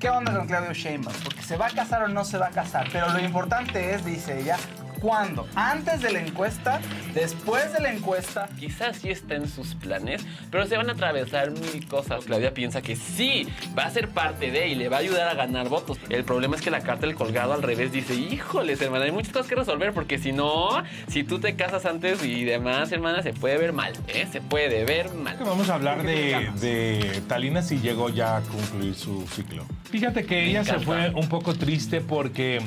¿qué 0.00 0.10
onda 0.10 0.36
con 0.36 0.48
Claudio 0.48 0.72
Sheinbaum? 0.72 1.14
Porque 1.22 1.42
se 1.42 1.56
va 1.56 1.68
a 1.68 1.70
casar 1.70 2.02
o 2.02 2.08
no 2.08 2.24
se 2.24 2.38
va 2.38 2.48
a 2.48 2.50
casar, 2.50 2.88
pero 2.92 3.08
lo 3.12 3.20
importante 3.20 3.94
es, 3.94 4.04
dice 4.04 4.40
ella, 4.40 4.56
¿cuándo? 5.00 5.46
¿Antes 5.54 6.02
de 6.02 6.12
la 6.12 6.20
encuesta? 6.20 6.80
¿Después 7.14 7.72
de 7.72 7.80
la 7.80 7.92
encuesta? 7.92 8.48
Quizás 8.58 8.98
sí 8.98 9.10
está 9.10 9.34
en 9.34 9.48
sus 9.48 9.74
planes, 9.74 10.24
pero 10.50 10.66
se 10.66 10.76
van 10.76 10.88
a 10.88 10.92
atravesar 10.92 11.50
mil 11.50 11.86
cosas. 11.86 12.24
Claudia 12.24 12.54
piensa 12.54 12.82
que 12.82 12.96
sí, 12.96 13.46
va 13.76 13.84
a 13.84 13.90
ser 13.90 14.08
parte 14.08 14.50
de 14.50 14.68
y 14.68 14.74
le 14.74 14.88
va 14.88 14.96
a 14.96 15.00
ayudar 15.00 15.28
a 15.28 15.34
ganar 15.34 15.68
votos. 15.68 15.98
El 16.08 16.24
problema 16.24 16.56
es 16.56 16.62
que 16.62 16.70
la 16.70 16.80
carta 16.80 17.06
del 17.06 17.14
colgado 17.14 17.52
al 17.52 17.62
revés 17.62 17.92
dice, 17.92 18.14
híjoles, 18.14 18.80
hermana, 18.80 19.04
hay 19.04 19.12
muchas 19.12 19.32
cosas 19.32 19.48
que 19.48 19.54
resolver 19.54 19.92
porque 19.92 20.18
si 20.18 20.32
no, 20.32 20.82
si 21.08 21.24
tú 21.24 21.38
te 21.38 21.56
casas 21.56 21.86
antes 21.86 22.22
y 22.24 22.44
demás, 22.44 22.92
hermana, 22.92 23.22
se 23.22 23.32
puede 23.32 23.58
ver 23.58 23.72
mal, 23.72 23.92
¿eh? 24.08 24.26
Se 24.30 24.40
puede 24.40 24.84
ver 24.84 25.12
mal. 25.14 25.36
Vamos 25.40 25.68
a 25.70 25.74
hablar 25.74 26.02
de, 26.02 26.50
de 26.60 27.22
Talina 27.28 27.62
si 27.62 27.78
llegó 27.78 28.08
ya 28.08 28.38
a 28.38 28.40
concluir 28.42 28.94
su 28.94 29.26
ciclo. 29.28 29.64
Fíjate 29.90 30.26
que 30.26 30.46
ella 30.46 30.64
se 30.64 30.78
fue 30.80 31.10
un 31.10 31.28
poco 31.28 31.54
triste 31.54 32.00
porque 32.00 32.60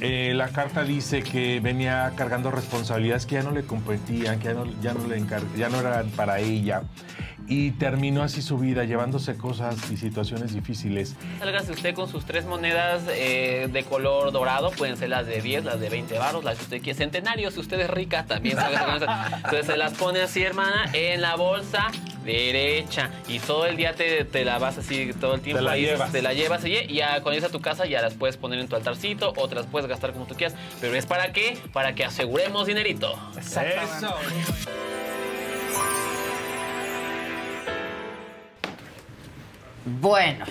eh, 0.00 0.32
la 0.34 0.48
carta 0.48 0.84
dice 0.84 1.22
que 1.22 1.60
venía 1.60 2.12
cargando 2.16 2.50
responsabilidades 2.50 3.26
que 3.26 3.36
ya 3.36 3.42
no 3.42 3.50
le 3.50 3.64
competían, 3.64 4.38
que 4.38 4.46
ya 4.46 4.54
no, 4.54 4.64
ya 4.80 4.94
no, 4.94 5.06
le 5.06 5.24
ya 5.56 5.68
no 5.68 5.80
eran 5.80 6.08
para 6.10 6.38
ella. 6.40 6.82
Y 7.48 7.70
terminó 7.72 8.22
así 8.22 8.42
su 8.42 8.58
vida, 8.58 8.84
llevándose 8.84 9.36
cosas 9.36 9.76
y 9.90 9.96
situaciones 9.96 10.52
difíciles. 10.52 11.16
Sálgase 11.38 11.72
usted 11.72 11.94
con 11.94 12.08
sus 12.08 12.24
tres 12.26 12.44
monedas 12.44 13.02
eh, 13.08 13.68
de 13.72 13.84
color 13.84 14.32
dorado, 14.32 14.70
pueden 14.70 14.96
ser 14.96 15.08
las 15.08 15.26
de 15.26 15.40
10, 15.40 15.64
las 15.64 15.80
de 15.80 15.88
20 15.88 16.18
baros, 16.18 16.44
las 16.44 16.56
que 16.58 16.64
usted 16.64 16.82
quiere. 16.82 16.98
Centenario, 16.98 17.50
si 17.50 17.60
usted 17.60 17.80
es 17.80 17.90
rica, 17.90 18.26
también 18.26 18.56
sálgase 18.56 18.84
con 18.84 18.96
esas. 18.96 19.32
Entonces 19.36 19.66
se 19.66 19.76
las 19.76 19.94
pone 19.94 20.20
así, 20.20 20.42
hermana, 20.42 20.90
en 20.92 21.22
la 21.22 21.36
bolsa 21.36 21.90
derecha. 22.24 23.10
Y 23.26 23.38
todo 23.38 23.66
el 23.66 23.76
día 23.76 23.94
te, 23.94 24.24
te 24.24 24.44
la 24.44 24.58
vas 24.58 24.76
así, 24.78 25.12
todo 25.18 25.34
el 25.34 25.40
tiempo 25.40 25.62
la 25.62 25.72
ahí, 25.72 25.82
llevas. 25.86 26.12
te 26.12 26.20
la 26.20 26.34
llevas 26.34 26.64
y 26.64 26.94
ya 26.94 27.14
cuando 27.22 27.32
llegas 27.32 27.48
a 27.48 27.52
tu 27.52 27.60
casa 27.60 27.86
ya 27.86 28.02
las 28.02 28.14
puedes 28.14 28.36
poner 28.36 28.58
en 28.58 28.68
tu 28.68 28.76
altarcito 28.76 29.32
o 29.36 29.48
te 29.48 29.54
las 29.54 29.66
puedes 29.66 29.88
gastar 29.88 30.12
como 30.12 30.26
tú 30.26 30.34
quieras. 30.34 30.56
Pero 30.80 30.94
¿es 30.94 31.06
para 31.06 31.32
qué? 31.32 31.58
Para 31.72 31.94
que 31.94 32.04
aseguremos 32.04 32.66
dinerito. 32.66 33.18
Exactamente. 33.36 34.06
Bueno, 39.88 40.44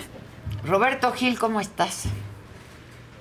Roberto 0.64 1.12
Gil, 1.12 1.38
¿cómo 1.38 1.60
estás? 1.60 2.04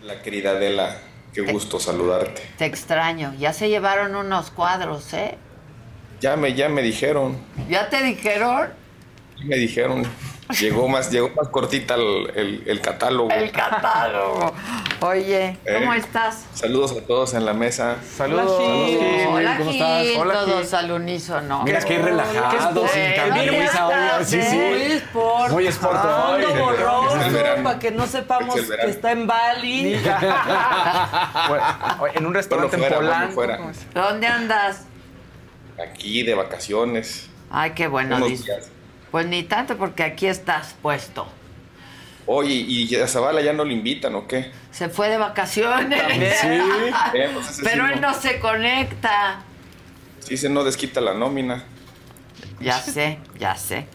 La 0.04 0.22
querida 0.24 0.52
Adela, 0.52 0.98
qué 1.34 1.42
gusto 1.42 1.80
saludarte. 1.80 2.42
Te 2.58 2.66
extraño. 2.66 3.34
Ya 3.38 3.54
se 3.54 3.70
llevaron 3.70 4.16
unos 4.16 4.50
cuadros, 4.50 5.14
¿eh? 5.14 5.38
Ya 6.20 6.36
me, 6.36 6.56
ya 6.56 6.70
me 6.70 6.82
dijeron, 6.82 7.38
¿Ya 7.70 7.88
te 7.90 8.02
dijeron? 8.02 8.70
ya 9.38 9.46
me 9.46 9.56
dijeron. 9.58 10.04
Llegó 10.60 10.88
más, 10.88 11.12
llegó 11.12 11.30
más 11.36 11.50
cortita 11.50 11.96
el, 11.96 12.32
el- 12.36 12.64
el 12.68 12.80
catálogo. 12.82 13.30
El 13.32 13.52
catálogo. 13.52 14.54
Oye, 15.02 15.58
¿cómo 15.66 15.94
Eh. 15.94 15.98
estás? 15.98 16.46
Saludos 16.54 16.94
a 16.94 17.02
todos 17.06 17.34
en 17.34 17.46
la 17.46 17.54
mesa. 17.54 17.98
Saludos. 18.16 18.62
Hola, 19.30 19.58
¿cómo 19.58 19.72
Gil. 19.72 19.82
estás? 19.82 20.08
Hola, 20.18 20.34
Todos 20.36 20.66
Gil. 20.68 20.76
al 20.76 20.92
unísono. 20.92 21.64
Mira, 21.64 21.80
qué 21.80 21.98
relajado, 22.00 22.88
sin 22.88 23.14
camisa 23.14 23.88
hoy, 23.88 24.26
sí, 24.26 24.42
sí. 24.42 24.56
Muy 24.58 24.82
sport. 24.94 25.52
Muy 25.52 25.68
sport. 25.68 26.02
Fondo 26.02 26.50
Es 26.50 26.60
borroso 26.60 27.32
verano. 27.34 27.64
para 27.66 27.80
que 27.80 27.92
no 27.92 28.08
sepamos 28.08 28.56
Es 28.58 28.70
que 28.70 28.90
está 28.90 29.12
en 29.12 29.28
Bali. 29.28 29.94
en 32.16 32.26
un 32.26 32.34
restaurante 32.34 32.78
Bueno, 32.78 32.96
fuera, 32.96 32.96
en 32.96 33.06
bueno, 33.06 33.12
Polanco. 33.12 33.34
fuera. 33.34 33.58
¿cómo 33.58 33.70
es? 33.72 33.94
¿Dónde 33.94 34.28
andas? 34.28 34.86
Aquí 35.92 36.24
de 36.24 36.34
vacaciones. 36.36 37.30
Ay, 37.52 37.72
qué 37.72 37.88
bueno. 37.88 38.16
Unos 38.18 38.30
dice. 38.30 38.44
días. 38.46 38.72
Pues 39.18 39.26
ni 39.26 39.42
tanto 39.42 39.76
porque 39.80 40.04
aquí 40.04 40.28
estás 40.28 40.76
puesto. 40.80 41.28
Oye, 42.28 42.54
¿y 42.54 42.96
a 42.98 43.08
Zavala 43.08 43.42
ya 43.42 43.52
no 43.52 43.66
le 43.66 43.74
invitan 43.74 44.14
o 44.14 44.28
qué? 44.28 44.52
Se 44.70 44.90
fue 44.90 45.10
de 45.10 45.18
vacaciones. 45.18 46.00
También. 46.00 46.34
Sí. 46.40 47.18
Eh, 47.18 47.30
pues 47.34 47.62
Pero 47.64 47.88
sí 47.88 47.94
él 47.94 48.00
no. 48.02 48.12
no 48.12 48.22
se 48.22 48.38
conecta. 48.40 49.40
Sí, 50.20 50.38
se 50.38 50.50
no 50.50 50.64
desquita 50.64 51.02
la 51.02 51.16
nómina. 51.16 51.64
Ya 52.60 52.80
sé, 52.80 53.18
ya 53.40 53.56
sé. 53.56 53.88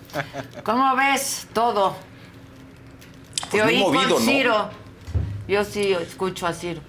¿Cómo 0.64 0.96
ves 0.96 1.46
todo? 1.52 1.94
Te 3.52 3.58
Pues 3.58 3.62
oí 3.62 3.78
movido, 3.78 4.16
con 4.16 4.26
¿no? 4.26 4.32
Ciro. 4.32 4.70
Yo 5.46 5.62
sí 5.62 5.92
escucho 5.92 6.48
a 6.48 6.52
Ciro. 6.52 6.80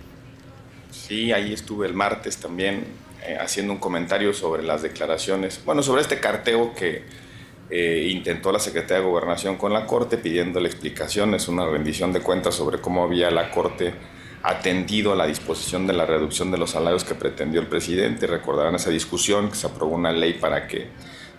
Sí, 0.89 1.31
ahí 1.31 1.53
estuve 1.53 1.85
el 1.85 1.93
martes 1.93 2.37
también 2.37 2.87
eh, 3.27 3.37
haciendo 3.39 3.73
un 3.73 3.79
comentario 3.79 4.33
sobre 4.33 4.63
las 4.63 4.81
declaraciones, 4.81 5.61
bueno, 5.63 5.83
sobre 5.83 6.01
este 6.01 6.19
carteo 6.19 6.73
que 6.73 7.21
eh, 7.75 8.07
intentó 8.11 8.51
la 8.51 8.59
Secretaría 8.59 9.03
de 9.03 9.09
Gobernación 9.09 9.57
con 9.57 9.73
la 9.73 9.87
Corte 9.87 10.19
pidiéndole 10.19 10.69
explicaciones, 10.69 11.47
una 11.47 11.65
rendición 11.65 12.13
de 12.13 12.19
cuentas 12.19 12.53
sobre 12.53 12.79
cómo 12.79 13.03
había 13.03 13.31
la 13.31 13.49
Corte 13.49 13.95
atendido 14.43 15.11
a 15.11 15.15
la 15.15 15.25
disposición 15.25 15.87
de 15.87 15.93
la 15.93 16.05
reducción 16.05 16.51
de 16.51 16.59
los 16.59 16.69
salarios 16.69 17.03
que 17.03 17.15
pretendió 17.15 17.59
el 17.59 17.65
presidente. 17.65 18.27
Recordarán 18.27 18.75
esa 18.75 18.91
discusión 18.91 19.49
que 19.49 19.55
se 19.55 19.65
aprobó 19.65 19.95
una 19.95 20.11
ley 20.11 20.33
para 20.33 20.67
que 20.67 20.89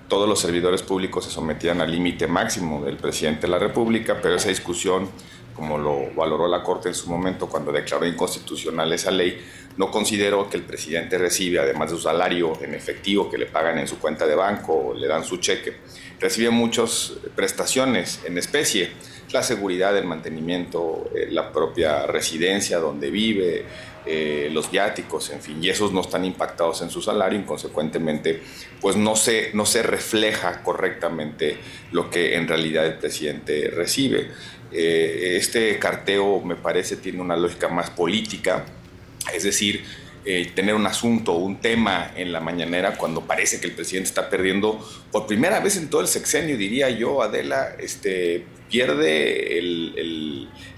todos 0.08 0.28
los 0.28 0.40
servidores 0.40 0.82
públicos 0.82 1.24
se 1.24 1.30
sometieran 1.30 1.80
al 1.80 1.92
límite 1.92 2.26
máximo 2.26 2.84
del 2.84 2.96
presidente 2.96 3.42
de 3.42 3.48
la 3.48 3.60
República, 3.60 4.18
pero 4.20 4.34
esa 4.34 4.48
discusión, 4.48 5.08
como 5.54 5.78
lo 5.78 6.12
valoró 6.16 6.48
la 6.48 6.64
Corte 6.64 6.88
en 6.88 6.96
su 6.96 7.08
momento 7.08 7.48
cuando 7.48 7.70
declaró 7.70 8.08
inconstitucional 8.08 8.92
esa 8.92 9.12
ley, 9.12 9.40
no 9.76 9.90
consideró 9.90 10.48
que 10.48 10.56
el 10.56 10.62
presidente 10.62 11.18
recibe, 11.18 11.58
además 11.58 11.90
de 11.90 11.96
su 11.96 12.02
salario 12.02 12.52
en 12.60 12.74
efectivo 12.74 13.30
que 13.30 13.38
le 13.38 13.46
pagan 13.46 13.78
en 13.78 13.88
su 13.88 13.98
cuenta 13.98 14.26
de 14.26 14.34
banco 14.34 14.72
o 14.72 14.94
le 14.94 15.06
dan 15.06 15.24
su 15.24 15.38
cheque, 15.38 15.78
recibe 16.20 16.50
muchas 16.50 17.12
prestaciones 17.34 18.20
en 18.24 18.38
especie, 18.38 18.90
la 19.32 19.42
seguridad, 19.42 19.96
el 19.98 20.04
mantenimiento, 20.04 21.10
eh, 21.14 21.28
la 21.30 21.52
propia 21.52 22.06
residencia 22.06 22.78
donde 22.78 23.10
vive, 23.10 23.64
eh, 24.06 24.50
los 24.52 24.70
viáticos, 24.70 25.30
en 25.30 25.40
fin, 25.40 25.64
y 25.64 25.70
esos 25.70 25.92
no 25.92 26.02
están 26.02 26.24
impactados 26.24 26.82
en 26.82 26.90
su 26.90 27.00
salario 27.00 27.40
y 27.40 27.42
consecuentemente 27.42 28.42
pues 28.80 28.96
no 28.96 29.16
se, 29.16 29.50
no 29.54 29.64
se 29.64 29.82
refleja 29.82 30.62
correctamente 30.62 31.56
lo 31.90 32.10
que 32.10 32.36
en 32.36 32.46
realidad 32.46 32.84
el 32.84 32.98
presidente 32.98 33.70
recibe. 33.74 34.30
Eh, 34.70 35.36
este 35.36 35.78
carteo 35.78 36.40
me 36.42 36.54
parece 36.54 36.96
tiene 36.96 37.20
una 37.20 37.36
lógica 37.36 37.68
más 37.68 37.90
política, 37.90 38.66
es 39.32 39.42
decir, 39.42 39.84
eh, 40.26 40.52
tener 40.54 40.74
un 40.74 40.86
asunto, 40.86 41.32
un 41.32 41.60
tema 41.60 42.12
en 42.16 42.32
la 42.32 42.40
mañanera 42.40 42.96
cuando 42.96 43.20
parece 43.20 43.60
que 43.60 43.66
el 43.66 43.74
presidente 43.74 44.08
está 44.08 44.30
perdiendo 44.30 44.78
por 45.12 45.26
primera 45.26 45.60
vez 45.60 45.76
en 45.76 45.90
todo 45.90 46.00
el 46.00 46.08
sexenio, 46.08 46.56
diría 46.56 46.88
yo, 46.88 47.22
Adela, 47.22 47.76
este, 47.78 48.46
pierde 48.70 49.60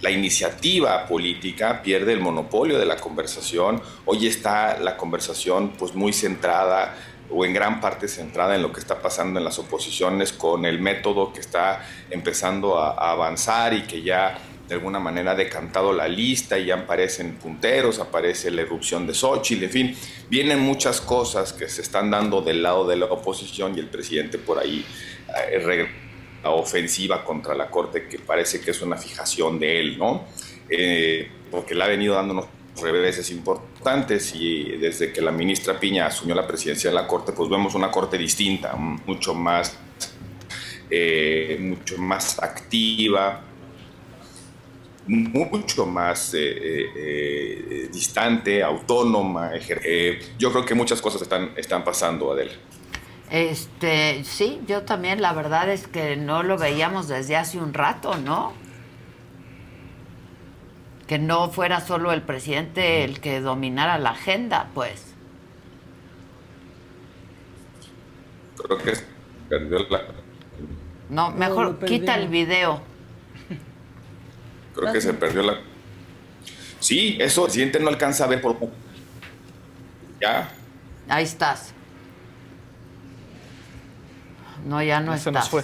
la 0.01 0.11
iniciativa 0.11 1.07
política, 1.07 1.81
pierde 1.83 2.13
el 2.13 2.21
monopolio 2.21 2.79
de 2.79 2.87
la 2.87 2.97
conversación. 2.97 3.81
Hoy 4.05 4.27
está 4.27 4.79
la 4.81 4.97
conversación 4.97 5.75
pues 5.79 5.95
muy 5.95 6.13
centrada 6.13 6.97
o 7.31 7.45
en 7.45 7.53
gran 7.53 7.81
parte 7.81 8.09
centrada 8.09 8.55
en 8.57 8.63
lo 8.63 8.73
que 8.73 8.81
está 8.81 9.01
pasando 9.01 9.39
en 9.39 9.45
las 9.45 9.59
oposiciones 9.59 10.33
con 10.33 10.65
el 10.65 10.81
método 10.81 11.33
que 11.33 11.41
está 11.41 11.87
empezando 12.11 12.79
a 12.79 13.13
avanzar 13.13 13.75
y 13.75 13.83
que 13.83 14.03
ya 14.03 14.39
de 14.69 14.75
alguna 14.75 14.99
manera 14.99 15.35
decantado 15.35 15.93
la 15.93 16.09
lista 16.09 16.59
y 16.59 16.67
ya 16.67 16.75
aparecen 16.75 17.37
punteros, 17.37 17.99
aparece 17.99 18.51
la 18.51 18.63
erupción 18.63 19.07
de 19.07 19.15
Xochitl, 19.15 19.65
en 19.65 19.71
fin, 19.71 19.97
vienen 20.29 20.61
muchas 20.61 21.01
cosas 21.01 21.53
que 21.53 21.69
se 21.69 21.83
están 21.83 22.11
dando 22.11 22.43
del 22.43 22.63
lado 22.63 22.87
de 22.87 22.97
la 22.97 23.07
oposición 23.07 23.77
y 23.77 23.81
el 23.81 23.89
presidente 23.89 24.39
por 24.39 24.59
ahí 24.59 24.85
eh, 25.53 25.89
la 26.43 26.51
ofensiva 26.51 27.25
contra 27.25 27.55
la 27.55 27.69
Corte 27.69 28.07
que 28.09 28.19
parece 28.19 28.61
que 28.61 28.71
es 28.71 28.83
una 28.83 28.97
fijación 28.97 29.59
de 29.59 29.81
él, 29.81 29.99
¿no? 29.99 30.27
Eh, 30.69 31.29
porque 31.51 31.75
le 31.75 31.85
ha 31.85 31.87
venido 31.89 32.15
dando 32.15 32.35
unos 32.35 32.47
reveses 32.81 33.31
importantes 33.31 34.35
y 34.35 34.77
desde 34.77 35.13
que 35.13 35.21
la 35.21 35.33
ministra 35.33 35.79
Piña 35.79 36.07
asumió 36.07 36.35
la 36.35 36.47
presidencia 36.47 36.91
de 36.91 36.95
la 36.95 37.07
Corte, 37.07 37.33
pues 37.33 37.49
vemos 37.49 37.75
una 37.75 37.91
Corte 37.91 38.19
distinta, 38.19 38.75
mucho 38.75 39.35
más, 39.35 39.77
eh, 40.91 41.57
mucho 41.61 41.99
más 41.99 42.43
activa, 42.43 43.43
mucho 45.07 45.87
más 45.87 46.35
eh, 46.35 46.39
eh, 46.41 46.91
eh, 46.97 47.89
distante, 47.93 48.63
autónoma. 48.63 49.51
eh, 49.55 50.19
yo 50.39 50.51
creo 50.53 50.65
que 50.65 50.75
muchas 50.75 51.01
cosas 51.01 51.23
están, 51.23 51.53
están 51.57 51.85
pasando, 51.85 52.33
Adela. 52.33 52.53
Este, 53.31 54.23
sí, 54.25 54.61
yo 54.67 54.83
también, 54.83 55.21
la 55.21 55.33
verdad 55.33 55.69
es 55.69 55.87
que 55.89 56.17
no 56.17 56.43
lo 56.43 56.59
veíamos 56.59 57.09
desde 57.09 57.37
hace 57.37 57.59
un 57.59 57.75
rato, 57.75 58.17
¿no? 58.17 58.53
Que 61.07 61.19
no 61.19 61.51
fuera 61.51 61.81
solo 61.81 62.13
el 62.13 62.23
presidente 62.23 63.05
el 63.05 63.21
que 63.21 63.41
dominara 63.41 63.99
la 63.99 64.11
agenda, 64.11 64.71
pues. 64.75 65.15
Creo 68.57 68.79
que 68.79 68.93
perdió 69.49 69.79
la, 69.89 70.03
No, 71.09 71.31
mejor 71.31 71.79
quita 71.85 72.17
el 72.17 72.29
video. 72.29 72.81
Creo 74.77 74.93
que 74.93 75.01
se 75.01 75.13
perdió 75.15 75.43
la. 75.43 75.55
Sí, 76.81 77.17
eso 77.21 77.43
el 77.43 77.47
presidente 77.47 77.81
no 77.81 77.89
alcanza 77.89 78.25
a 78.25 78.27
ver 78.29 78.41
por. 78.41 78.57
Ya. 80.21 80.49
Ahí 81.09 81.25
estás. 81.25 81.73
No, 84.65 84.83
ya 84.83 85.01
no 85.01 85.13
Se 85.13 85.19
estás. 85.19 85.33
nos 85.35 85.49
fue. 85.49 85.63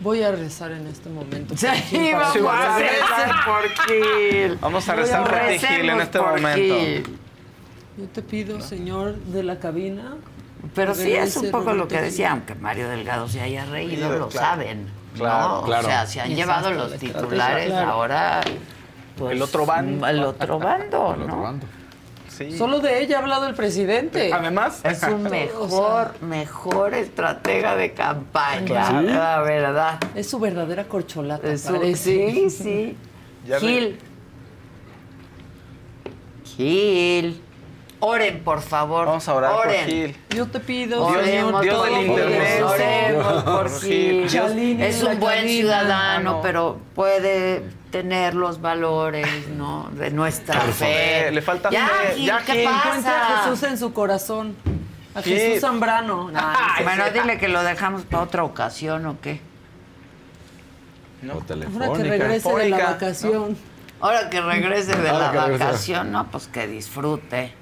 Voy 0.00 0.22
a 0.22 0.32
rezar 0.32 0.72
en 0.72 0.86
este 0.86 1.08
momento. 1.08 1.56
Sí, 1.56 1.66
vamos 2.12 2.36
a 2.52 2.78
rezar 2.78 3.44
por 3.44 3.68
Gil. 3.86 4.58
Vamos 4.60 4.88
a 4.88 4.94
rezar 4.96 5.22
por 5.24 5.50
Gil, 5.58 5.88
en 5.90 6.00
este 6.00 6.18
momento. 6.18 6.56
Gil. 6.56 7.18
Yo 7.98 8.04
te 8.08 8.22
pido, 8.22 8.60
señor 8.60 9.14
de 9.16 9.42
la 9.42 9.58
cabina. 9.60 10.16
Pero 10.74 10.94
sí 10.94 11.12
es 11.12 11.36
un 11.36 11.50
poco 11.50 11.72
lo 11.74 11.86
que 11.88 12.00
decía, 12.00 12.32
aunque 12.32 12.54
Mario 12.54 12.88
Delgado 12.88 13.28
se 13.28 13.40
haya 13.40 13.64
reído, 13.66 14.12
Sí, 14.12 14.18
lo 14.18 14.28
claro. 14.28 14.30
saben. 14.30 14.88
Claro, 15.14 15.48
¿no? 15.60 15.62
claro. 15.62 15.86
O 15.86 15.90
sea, 15.90 16.06
se 16.06 16.20
han 16.20 16.30
Exacto, 16.32 16.68
llevado 16.68 16.70
los 16.88 16.98
titulares, 16.98 17.66
claro. 17.66 17.90
ahora 17.90 18.40
pues, 19.16 19.32
El 19.32 19.42
otro 19.42 19.66
bando. 19.66 20.06
El 20.06 20.22
otro 20.24 20.58
bando, 20.58 21.16
¿no? 21.26 21.60
Sí. 22.28 22.56
Solo 22.56 22.80
de 22.80 23.02
ella 23.02 23.18
ha 23.18 23.20
hablado 23.20 23.46
el 23.46 23.54
presidente. 23.54 24.32
Además, 24.32 24.80
Es 24.84 25.02
un 25.02 25.22
mejor, 25.30 26.14
mejor 26.22 26.94
estratega 26.94 27.76
de 27.76 27.92
campaña, 27.92 28.64
Claro. 28.64 29.02
la 29.02 29.40
verdad. 29.42 29.98
Es 30.14 30.30
su 30.30 30.38
verdadera 30.40 30.84
corcholata. 30.84 31.46
Es 31.52 31.62
parece. 31.62 31.94
sí, 32.32 32.50
sí. 32.50 32.96
Ya 33.46 33.56
ve- 33.58 33.60
Gil. 33.60 33.98
Gil. 36.56 37.42
Oren, 38.04 38.42
por 38.42 38.60
favor. 38.62 39.06
Vamos 39.06 39.28
a 39.28 39.34
orar 39.34 39.52
Oren. 39.52 39.80
por 39.84 39.88
Gil. 39.88 40.16
Yo 40.30 40.46
te 40.48 40.58
pido, 40.58 41.04
Oremos, 41.06 41.24
señor 41.24 41.60
Dios 41.62 41.84
del 41.84 42.06
internet. 42.06 42.62
Oremos 42.64 43.42
por 43.44 43.80
Gil. 43.80 44.28
Chalini 44.28 44.82
Es 44.82 45.02
un 45.04 45.20
buen 45.20 45.36
cabina. 45.36 45.48
ciudadano, 45.52 46.32
no. 46.32 46.42
pero 46.42 46.80
puede 46.96 47.62
tener 47.92 48.34
los 48.34 48.60
valores, 48.60 49.46
¿no? 49.56 49.88
De 49.92 50.10
nuestra 50.10 50.58
Por 50.60 50.72
fe. 50.72 51.28
Eh, 51.28 51.30
le 51.30 51.42
falta 51.42 51.70
ya, 51.70 51.86
fe. 51.86 52.14
Gil, 52.16 52.26
Ya, 52.26 52.38
¿qué 52.44 52.52
Gil. 52.54 52.62
Encuentra 52.62 53.22
a? 53.22 53.42
Jesús 53.44 53.62
en 53.62 53.78
su 53.78 53.92
corazón. 53.92 54.56
A 55.14 55.22
Gil. 55.22 55.38
Jesús 55.38 55.60
Zambrano. 55.60 56.28
No, 56.28 56.40
no. 56.40 56.52
Bueno, 56.82 57.04
dile 57.14 57.38
que 57.38 57.46
lo 57.48 57.62
dejamos 57.62 58.02
para 58.02 58.24
otra 58.24 58.42
ocasión, 58.42 59.06
¿o 59.06 59.20
qué? 59.20 59.40
O 61.24 61.30
Ahora 61.30 61.40
que 61.40 61.46
telefónica. 61.54 62.02
regrese 62.08 62.52
de 62.56 62.68
la 62.68 62.78
vacación. 62.78 63.56
Ahora 64.00 64.28
que 64.28 64.40
regrese 64.40 64.96
de 64.96 65.08
Ahora 65.08 65.32
la 65.32 65.46
vacación, 65.46 66.10
no, 66.10 66.26
pues 66.32 66.48
que 66.48 66.66
disfrute, 66.66 67.54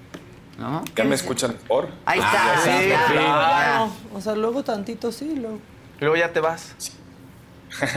¿no? 0.61 0.85
¿Ya 0.95 1.05
me 1.05 1.15
escuchan 1.17 1.57
mejor? 1.63 1.89
Ahí 2.05 2.21
está, 2.21 2.61
sí, 2.63 2.69
ya, 2.71 2.83
sí. 2.83 2.89
ya. 2.91 3.07
Claro. 3.13 3.91
O 4.15 4.21
sea, 4.21 4.35
luego 4.37 4.63
tantito 4.63 5.11
sí, 5.11 5.35
luego. 5.37 5.59
Luego 5.99 6.17
ya 6.17 6.33
te 6.33 6.41
vas. 6.41 6.75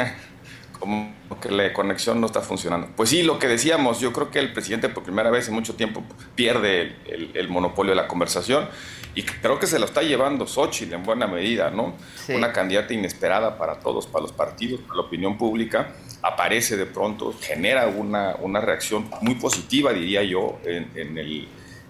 como 0.80 1.14
que 1.42 1.50
la 1.50 1.72
conexión 1.72 2.20
no 2.20 2.28
está 2.28 2.42
funcionando. 2.42 2.90
Pues 2.96 3.10
sí, 3.10 3.24
lo 3.24 3.40
que 3.40 3.48
decíamos, 3.48 4.00
yo 4.02 4.12
creo 4.12 4.32
que 4.32 4.40
el 4.40 4.52
presidente 4.54 4.90
por 4.90 5.04
primera 5.04 5.30
vez 5.30 5.48
en 5.48 5.54
mucho 5.54 5.76
tiempo 5.76 6.04
pierde 6.36 6.82
el, 6.82 6.96
el- 7.06 7.32
el 7.36 7.48
monopolio 7.50 7.92
de 7.92 7.96
la 8.02 8.08
conversación 8.08 8.68
y 9.16 9.24
creo 9.24 9.60
que 9.60 9.68
se 9.68 9.80
lo 9.80 9.86
está 9.86 10.02
llevando 10.02 10.46
Xochitl 10.48 10.94
en 10.96 11.04
buena 11.04 11.26
medida, 11.28 11.70
¿no? 11.70 11.94
Sí. 12.16 12.34
Una 12.34 12.52
candidata 12.52 12.94
inesperada 12.94 13.58
para 13.58 13.80
todos, 13.80 14.08
para 14.08 14.24
los 14.24 14.32
partidos, 14.34 14.82
para 14.82 14.96
la 14.96 15.02
opinión 15.04 15.38
pública, 15.38 15.90
aparece 16.22 16.76
de 16.76 16.86
pronto, 16.88 17.34
genera 17.40 17.88
una, 17.88 18.36
una 18.42 18.60
reacción 18.60 19.10
muy 19.22 19.36
positiva, 19.36 19.94
diría 19.94 20.24
yo, 20.24 20.60
en, 20.66 20.92
en 20.96 21.18
el, 21.18 21.48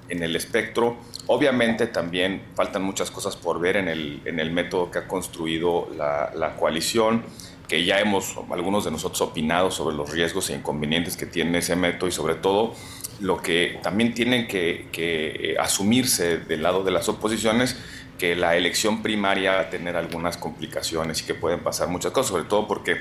en 0.09 0.23
el 0.23 0.35
espectro. 0.35 0.97
Obviamente 1.27 1.87
también 1.87 2.41
faltan 2.55 2.83
muchas 2.83 3.11
cosas 3.11 3.35
por 3.35 3.59
ver 3.59 3.77
en 3.77 3.87
el, 3.87 4.21
en 4.25 4.39
el 4.39 4.51
método 4.51 4.91
que 4.91 4.99
ha 4.99 5.07
construido 5.07 5.89
la, 5.97 6.55
coalición 6.59 7.23
que 7.67 7.85
ya 7.85 7.99
hemos 7.99 8.35
algunos 8.51 8.83
de 8.85 8.91
nosotros 8.91 9.21
opinado 9.21 9.71
sobre 9.71 9.95
los 9.95 10.11
riesgos 10.11 10.49
e 10.49 10.53
inconvenientes 10.55 11.15
que 11.15 11.25
tiene 11.25 11.59
ese 11.59 11.75
método 11.75 12.09
y 12.09 12.11
sobre 12.11 12.35
todo 12.35 12.75
lo 13.21 13.41
que 13.41 13.79
también 13.81 14.13
tienen 14.13 14.47
que, 14.47 14.89
que, 14.91 15.51
eh, 15.51 15.55
asumirse 15.57 16.39
del 16.39 16.61
lado 16.61 16.83
de 16.83 16.91
las 16.91 17.07
oposiciones 17.07 17.77
que 18.19 18.35
la 18.35 18.55
elección 18.55 19.01
primaria 19.01 19.53
va 19.53 19.59
a 19.61 19.69
tener 19.69 19.95
algunas 19.95 20.37
complicaciones 20.37 21.21
y 21.21 21.25
que 21.25 21.33
pueden 21.33 21.61
pasar 21.61 21.87
muchas 21.87 22.11
cosas, 22.11 22.31
sobre 22.31 22.43
todo 22.43 22.67
porque 22.67 22.97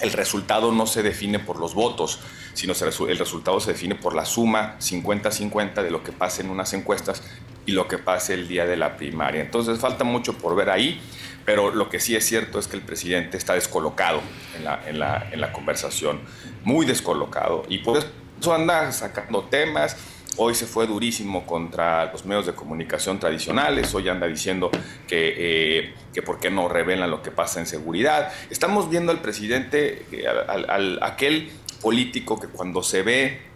el 0.00 0.12
resultado 0.12 0.72
no 0.72 0.86
se 0.86 1.02
define 1.02 1.38
por 1.38 1.58
los 1.58 1.74
votos, 1.74 2.20
sino 2.54 2.72
el 2.72 3.18
resultado 3.18 3.60
se 3.60 3.72
define 3.72 3.94
por 3.94 4.14
la 4.14 4.24
suma 4.24 4.76
50-50 4.80 5.82
de 5.82 5.90
lo 5.90 6.02
que 6.02 6.12
pase 6.12 6.42
en 6.42 6.50
unas 6.50 6.72
encuestas 6.72 7.22
y 7.66 7.72
lo 7.72 7.86
que 7.86 7.98
pase 7.98 8.34
el 8.34 8.48
día 8.48 8.66
de 8.66 8.76
la 8.76 8.96
primaria. 8.96 9.40
Entonces 9.40 9.78
falta 9.78 10.04
mucho 10.04 10.32
por 10.34 10.56
ver 10.56 10.70
ahí, 10.70 11.00
pero 11.44 11.70
lo 11.70 11.88
que 11.88 12.00
sí 12.00 12.16
es 12.16 12.26
cierto 12.26 12.58
es 12.58 12.66
que 12.66 12.76
el 12.76 12.82
presidente 12.82 13.36
está 13.36 13.54
descolocado 13.54 14.20
en 14.56 14.64
la, 14.64 14.82
en 14.86 14.98
la, 14.98 15.28
en 15.30 15.40
la 15.40 15.52
conversación, 15.52 16.20
muy 16.64 16.86
descolocado, 16.86 17.64
y 17.68 17.78
por 17.78 17.98
eso 17.98 18.54
anda 18.54 18.90
sacando 18.92 19.44
temas. 19.44 19.96
Hoy 20.40 20.54
se 20.54 20.66
fue 20.66 20.86
durísimo 20.86 21.44
contra 21.44 22.12
los 22.12 22.24
medios 22.24 22.46
de 22.46 22.52
comunicación 22.52 23.18
tradicionales, 23.18 23.92
hoy 23.92 24.08
anda 24.08 24.28
diciendo 24.28 24.70
que, 25.08 25.34
eh, 25.36 25.94
que 26.14 26.22
por 26.22 26.38
qué 26.38 26.48
no 26.48 26.68
revelan 26.68 27.10
lo 27.10 27.22
que 27.22 27.32
pasa 27.32 27.58
en 27.58 27.66
seguridad. 27.66 28.30
Estamos 28.48 28.88
viendo 28.88 29.10
al 29.10 29.20
presidente, 29.20 30.06
eh, 30.12 30.26
al, 30.28 30.70
al- 30.70 30.98
aquel 31.02 31.50
político 31.82 32.38
que 32.38 32.46
cuando 32.46 32.84
se 32.84 33.02
ve 33.02 33.47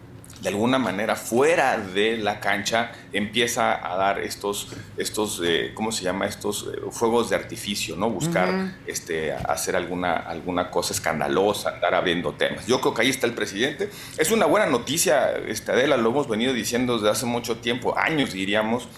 de 0.42 0.48
alguna 0.48 0.78
manera 0.78 1.14
fuera 1.14 1.78
de 1.78 2.18
la 2.18 2.40
cancha 2.40 2.90
empieza 3.12 3.74
a 3.86 3.96
dar 3.96 4.18
estos, 4.18 4.68
estos 4.96 5.40
eh, 5.44 5.70
¿cómo 5.72 5.92
se 5.92 6.02
llama? 6.02 6.26
Estos 6.26 6.66
eh, 6.66 6.80
fuegos 6.90 7.30
de 7.30 7.36
artificio, 7.36 7.94
¿no? 7.94 8.10
Buscar 8.10 8.74
este, 8.86 9.32
hacer 9.32 9.76
alguna, 9.76 10.14
alguna 10.14 10.68
cosa 10.68 10.94
escandalosa, 10.94 11.70
andar 11.70 11.94
abriendo 11.94 12.32
temas. 12.32 12.66
Yo 12.66 12.80
creo 12.80 12.92
que 12.92 13.02
ahí 13.02 13.10
está 13.10 13.28
el 13.28 13.34
presidente. 13.34 13.88
Es 14.18 14.32
una 14.32 14.46
buena 14.46 14.66
noticia, 14.66 15.30
este, 15.46 15.70
Adela, 15.70 15.96
lo 15.96 16.10
hemos 16.10 16.28
venido 16.28 16.52
diciendo 16.52 16.94
desde 16.94 17.10
hace 17.10 17.26
mucho 17.26 17.58
tiempo, 17.58 17.96
años 17.96 18.32
diríamos, 18.32 18.88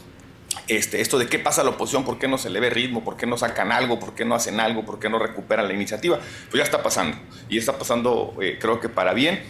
este, 0.67 1.03
esto 1.03 1.19
de 1.19 1.27
qué 1.27 1.39
pasa 1.39 1.61
a 1.61 1.65
la 1.65 1.71
oposición, 1.71 2.05
por 2.05 2.19
qué 2.19 2.27
no 2.27 2.39
se 2.39 2.49
le 2.49 2.59
ve 2.59 2.71
ritmo, 2.71 3.05
por 3.05 3.19
qué 3.19 3.27
no 3.27 3.37
sacan 3.37 3.71
algo, 3.71 4.01
por 4.01 4.15
qué 4.15 4.25
no 4.25 4.35
hacen 4.35 4.61
algo, 4.61 4.87
por 4.87 4.99
qué 4.99 5.11
no 5.11 5.19
recuperan 5.19 5.69
la 5.69 5.75
iniciativa, 5.75 6.19
pues 6.51 6.59
ya 6.59 6.63
está 6.63 6.83
pasando. 6.83 7.19
Y 7.51 7.59
está 7.59 7.79
pasando, 7.79 8.35
eh, 8.41 8.57
creo 8.59 8.81
que 8.81 8.89
para 8.89 9.13
bien. 9.13 9.43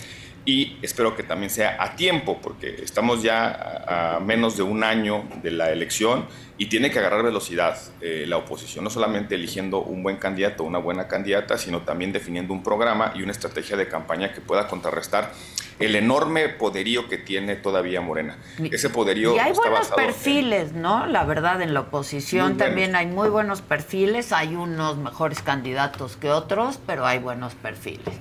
Y 0.46 0.76
espero 0.82 1.16
que 1.16 1.22
también 1.22 1.48
sea 1.48 1.82
a 1.82 1.96
tiempo, 1.96 2.38
porque 2.42 2.76
estamos 2.82 3.22
ya 3.22 3.46
a, 3.46 4.16
a 4.16 4.20
menos 4.20 4.56
de 4.58 4.62
un 4.62 4.84
año 4.84 5.24
de 5.42 5.50
la 5.50 5.70
elección 5.70 6.26
y 6.58 6.66
tiene 6.66 6.90
que 6.90 6.98
agarrar 6.98 7.22
velocidad 7.22 7.78
eh, 8.02 8.26
la 8.28 8.36
oposición, 8.36 8.84
no 8.84 8.90
solamente 8.90 9.34
eligiendo 9.36 9.80
un 9.80 10.02
buen 10.02 10.18
candidato 10.18 10.62
o 10.62 10.66
una 10.66 10.78
buena 10.78 11.08
candidata, 11.08 11.56
sino 11.56 11.80
también 11.80 12.12
definiendo 12.12 12.52
un 12.52 12.62
programa 12.62 13.12
y 13.14 13.22
una 13.22 13.32
estrategia 13.32 13.76
de 13.78 13.88
campaña 13.88 14.32
que 14.34 14.42
pueda 14.42 14.68
contrarrestar 14.68 15.32
el 15.80 15.96
enorme 15.96 16.50
poderío 16.50 17.08
que 17.08 17.16
tiene 17.16 17.56
todavía 17.56 18.00
Morena. 18.02 18.36
Ese 18.70 18.90
poderío 18.90 19.34
Y 19.34 19.38
hay 19.38 19.50
está 19.52 19.62
buenos 19.62 19.88
en- 19.88 19.96
perfiles, 19.96 20.72
¿no? 20.74 21.06
La 21.06 21.24
verdad, 21.24 21.62
en 21.62 21.72
la 21.72 21.80
oposición 21.80 22.58
también 22.58 22.94
hay 22.94 23.06
muy 23.06 23.30
buenos 23.30 23.62
perfiles. 23.62 24.30
Hay 24.32 24.54
unos 24.54 24.98
mejores 24.98 25.40
candidatos 25.40 26.16
que 26.16 26.30
otros, 26.30 26.78
pero 26.86 27.06
hay 27.06 27.18
buenos 27.18 27.54
perfiles. 27.54 28.14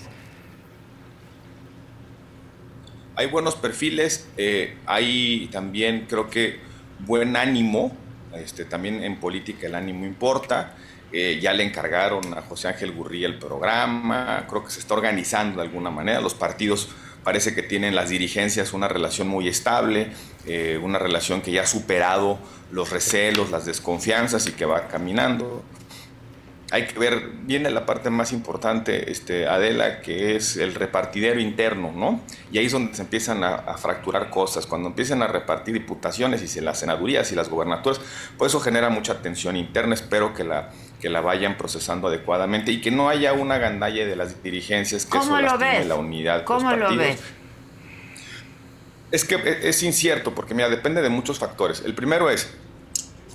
Hay 3.15 3.27
buenos 3.27 3.55
perfiles, 3.55 4.27
eh, 4.37 4.77
hay 4.85 5.47
también 5.51 6.05
creo 6.09 6.29
que 6.29 6.59
buen 6.99 7.35
ánimo, 7.35 7.95
este, 8.35 8.65
también 8.65 9.03
en 9.03 9.17
política 9.19 9.67
el 9.67 9.75
ánimo 9.75 10.05
importa. 10.05 10.75
Eh, 11.15 11.39
ya 11.39 11.53
le 11.53 11.63
encargaron 11.63 12.33
a 12.35 12.41
José 12.41 12.69
Ángel 12.69 12.91
Gurría 12.91 13.27
el 13.27 13.37
programa, 13.37 14.47
creo 14.49 14.63
que 14.65 14.71
se 14.71 14.79
está 14.79 14.95
organizando 14.95 15.57
de 15.57 15.67
alguna 15.67 15.91
manera. 15.91 16.19
Los 16.19 16.33
partidos 16.33 16.89
parece 17.23 17.53
que 17.53 17.61
tienen 17.61 17.95
las 17.95 18.09
dirigencias 18.09 18.73
una 18.73 18.87
relación 18.87 19.27
muy 19.27 19.47
estable, 19.47 20.07
eh, 20.47 20.79
una 20.81 20.97
relación 20.97 21.41
que 21.41 21.51
ya 21.51 21.61
ha 21.61 21.67
superado 21.67 22.39
los 22.71 22.89
recelos, 22.89 23.51
las 23.51 23.65
desconfianzas 23.65 24.47
y 24.47 24.53
que 24.53 24.65
va 24.65 24.87
caminando 24.87 25.63
hay 26.73 26.87
que 26.87 26.97
ver, 26.97 27.29
viene 27.43 27.69
la 27.69 27.85
parte 27.85 28.09
más 28.09 28.33
importante, 28.33 29.11
este, 29.11 29.47
Adela, 29.47 30.01
que 30.01 30.35
es 30.35 30.57
el 30.57 30.73
repartidero 30.73 31.39
interno, 31.39 31.91
¿no? 31.91 32.19
Y 32.51 32.57
ahí 32.57 32.65
es 32.65 32.71
donde 32.71 32.95
se 32.95 33.03
empiezan 33.03 33.43
a, 33.43 33.57
a 33.57 33.77
fracturar 33.77 34.31
cosas. 34.31 34.65
Cuando 34.65 34.89
empiezan 34.89 35.21
a 35.21 35.27
repartir 35.27 35.75
diputaciones 35.75 36.41
y 36.41 36.47
se 36.47 36.61
las 36.61 36.79
senadurías 36.79 37.31
y 37.31 37.35
las 37.35 37.47
gobernaturas, 37.47 38.01
pues 38.39 38.51
eso 38.51 38.59
genera 38.59 38.89
mucha 38.89 39.21
tensión 39.21 39.55
interna. 39.55 39.93
Espero 39.93 40.33
que 40.33 40.43
la, 40.43 40.71
que 40.99 41.11
la 41.11 41.21
vayan 41.21 41.57
procesando 41.57 42.07
adecuadamente 42.07 42.71
y 42.71 42.81
que 42.81 42.89
no 42.89 43.07
haya 43.07 43.33
una 43.33 43.59
gandalla 43.59 44.07
de 44.07 44.15
las 44.15 44.41
dirigencias 44.41 45.05
que 45.05 45.11
¿Cómo 45.11 45.37
eso 45.37 45.41
lastime 45.41 45.85
la 45.85 45.93
unidad 45.93 46.33
de 46.33 46.39
los 46.39 46.47
¿Cómo 46.47 46.71
lo 46.71 46.87
partidos. 46.87 47.05
ves? 47.05 47.19
Es 49.11 49.25
que 49.25 49.59
es 49.61 49.83
incierto, 49.83 50.33
porque 50.33 50.55
mira, 50.55 50.69
depende 50.69 51.03
de 51.03 51.09
muchos 51.09 51.37
factores. 51.37 51.83
El 51.85 51.93
primero 51.93 52.31
es, 52.31 52.51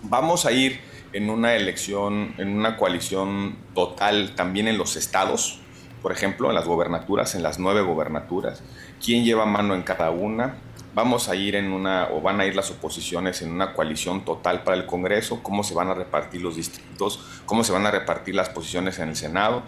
vamos 0.03 0.45
a 0.45 0.51
ir 0.51 0.88
en 1.13 1.31
una 1.31 1.55
elección, 1.55 2.35
en 2.39 2.57
una 2.57 2.77
coalición 2.77 3.57
total 3.75 4.35
también 4.35 4.69
en 4.69 4.79
los 4.79 4.97
estados, 4.97 5.61
por 6.03 6.13
ejemplo, 6.13 6.49
en 6.49 6.55
las 6.55 6.67
gobernaturas, 6.67 7.35
en 7.35 7.43
las 7.43 7.59
nueve 7.59 7.83
gobernaturas. 7.83 8.63
¿Quién 9.05 9.25
lleva 9.25 9.47
mano 9.47 9.75
en 9.75 9.83
cada 9.83 10.11
una? 10.11 10.59
Vamos 10.95 11.29
a 11.29 11.37
ir 11.37 11.55
en 11.55 11.73
una, 11.73 12.09
o 12.13 12.21
van 12.21 12.41
a 12.41 12.47
ir 12.47 12.57
las 12.57 12.71
oposiciones 12.71 13.43
en 13.43 13.53
una 13.53 13.73
coalición 13.73 14.25
total 14.25 14.63
para 14.65 14.77
el 14.77 14.87
Congreso, 14.87 15.43
cómo 15.43 15.63
se 15.63 15.75
van 15.75 15.89
a 15.89 15.95
repartir 15.95 16.43
los 16.43 16.57
distritos, 16.57 17.25
cómo 17.47 17.63
se 17.65 17.73
van 17.73 17.87
a 17.87 17.91
repartir 17.91 18.35
las 18.35 18.49
posiciones 18.49 18.99
en 18.99 19.11
el 19.11 19.17
Senado. 19.17 19.63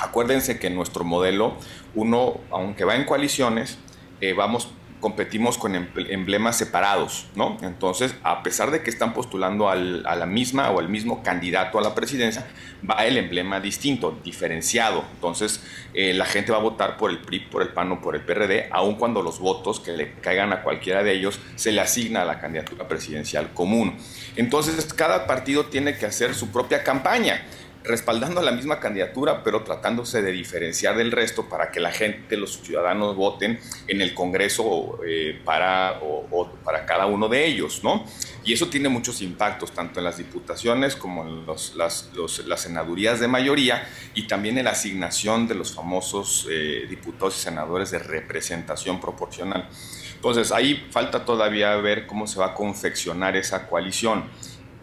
Acuérdense 0.00 0.58
que 0.58 0.66
en 0.66 0.74
nuestro 0.74 1.04
modelo, 1.04 1.56
uno, 1.94 2.40
aunque 2.50 2.84
va 2.84 2.96
en 2.96 3.04
coaliciones, 3.04 3.78
eh, 4.20 4.32
vamos 4.32 4.70
competimos 5.00 5.58
con 5.58 5.74
em- 5.74 5.88
emblemas 6.08 6.56
separados, 6.56 7.26
¿no? 7.34 7.56
Entonces, 7.62 8.14
a 8.22 8.42
pesar 8.42 8.70
de 8.70 8.82
que 8.82 8.90
están 8.90 9.12
postulando 9.14 9.68
al- 9.68 10.04
a 10.06 10.14
la 10.16 10.26
misma 10.26 10.70
o 10.70 10.78
al 10.80 10.88
mismo 10.88 11.22
candidato 11.22 11.78
a 11.78 11.82
la 11.82 11.94
presidencia, 11.94 12.46
va 12.88 13.04
el 13.06 13.16
emblema 13.16 13.60
distinto, 13.60 14.18
diferenciado. 14.24 15.04
Entonces, 15.14 15.62
eh, 15.94 16.14
la 16.14 16.24
gente 16.24 16.52
va 16.52 16.58
a 16.58 16.62
votar 16.62 16.96
por 16.96 17.10
el 17.10 17.18
PRI, 17.18 17.40
por 17.40 17.62
el 17.62 17.68
PAN 17.68 17.92
o 17.92 18.00
por 18.00 18.14
el 18.16 18.22
PRD, 18.22 18.68
aun 18.70 18.94
cuando 18.96 19.22
los 19.22 19.38
votos 19.38 19.80
que 19.80 19.92
le 19.92 20.12
caigan 20.20 20.52
a 20.52 20.62
cualquiera 20.62 21.02
de 21.02 21.12
ellos 21.12 21.38
se 21.56 21.72
le 21.72 21.80
asigna 21.80 22.22
a 22.22 22.24
la 22.24 22.38
candidatura 22.40 22.88
presidencial 22.88 23.52
común. 23.52 23.96
Entonces, 24.36 24.92
cada 24.94 25.26
partido 25.26 25.66
tiene 25.66 25.96
que 25.96 26.06
hacer 26.06 26.34
su 26.34 26.50
propia 26.50 26.82
campaña 26.84 27.42
respaldando 27.86 28.42
la 28.42 28.52
misma 28.52 28.80
candidatura, 28.80 29.42
pero 29.44 29.62
tratándose 29.62 30.22
de 30.22 30.32
diferenciar 30.32 30.96
del 30.96 31.12
resto 31.12 31.48
para 31.48 31.70
que 31.70 31.80
la 31.80 31.90
gente, 31.92 32.36
los 32.36 32.54
ciudadanos 32.62 33.16
voten 33.16 33.58
en 33.88 34.00
el 34.00 34.14
Congreso 34.14 34.98
eh, 35.06 35.40
para, 35.44 36.00
o- 36.02 36.26
o 36.30 36.50
para 36.64 36.84
cada 36.86 37.06
uno 37.06 37.28
de 37.28 37.46
ellos, 37.46 37.82
¿no? 37.84 38.04
Y 38.44 38.52
eso 38.52 38.68
tiene 38.68 38.88
muchos 38.88 39.22
impactos, 39.22 39.72
tanto 39.72 40.00
en 40.00 40.04
las 40.04 40.18
diputaciones 40.18 40.94
como 40.96 41.22
en 41.22 41.46
los- 41.46 41.74
las, 41.76 42.10
los- 42.14 42.44
las 42.46 42.60
senadurías 42.60 43.20
de 43.20 43.28
mayoría 43.28 43.86
y 44.14 44.26
también 44.26 44.58
en 44.58 44.64
la 44.64 44.72
asignación 44.72 45.48
de 45.48 45.54
los 45.54 45.74
famosos 45.74 46.46
eh, 46.50 46.86
diputados 46.88 47.36
y 47.38 47.40
senadores 47.40 47.90
de 47.90 47.98
representación 47.98 49.00
proporcional. 49.00 49.68
Entonces, 50.14 50.50
ahí 50.50 50.86
falta 50.90 51.24
todavía 51.24 51.76
ver 51.76 52.06
cómo 52.06 52.26
se 52.26 52.38
va 52.38 52.46
a 52.46 52.54
confeccionar 52.54 53.36
esa 53.36 53.68
coalición 53.68 54.24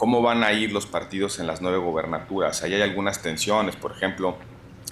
cómo 0.04 0.22
van 0.22 0.44
a 0.44 0.52
ir 0.52 0.74
los 0.74 0.86
partidos 0.86 1.40
en 1.40 1.48
las 1.48 1.62
nueve 1.62 1.78
gobernaturas. 1.78 2.62
Ahí 2.62 2.74
hay 2.74 2.82
algunas 2.82 3.22
tensiones, 3.22 3.78
por 3.78 3.94
ejemplo, 3.94 4.36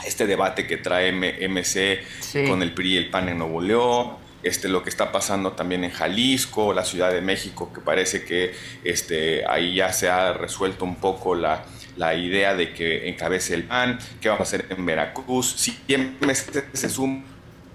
este 0.05 0.25
debate 0.25 0.65
que 0.67 0.77
trae 0.77 1.09
M- 1.09 1.49
MC 1.49 1.99
con 2.47 2.61
el 2.63 2.73
PRI 2.73 2.93
y 2.93 2.97
el 2.97 3.09
PAN 3.09 3.27
en 3.27 3.39
Nuevo 3.39 3.59
León, 3.59 4.13
este, 4.41 4.69
lo 4.69 4.83
que 4.83 4.89
está 4.89 5.11
pasando 5.11 5.51
también 5.51 5.83
en 5.83 5.91
Jalisco, 5.91 6.71
la 6.73 6.85
Ciudad 6.85 7.11
de 7.11 7.19
México, 7.19 7.73
que 7.73 7.81
parece 7.81 8.23
que 8.23 8.53
este, 8.85 9.45
ahí 9.45 9.75
ya 9.75 9.91
se 9.91 10.09
ha 10.09 10.31
resuelto 10.31 10.85
un 10.85 10.95
poco 10.95 11.35
la, 11.35 11.65
la 11.97 12.15
idea 12.15 12.55
de 12.55 12.71
que 12.71 13.09
encabece 13.09 13.53
el 13.53 13.63
PAN, 13.63 13.99
qué 14.21 14.29
vamos 14.29 14.39
a 14.39 14.43
hacer 14.43 14.65
en 14.69 14.85
Veracruz, 14.85 15.55
si 15.57 15.77
MC 15.89 16.67
se 16.71 16.89
suma 16.89 17.21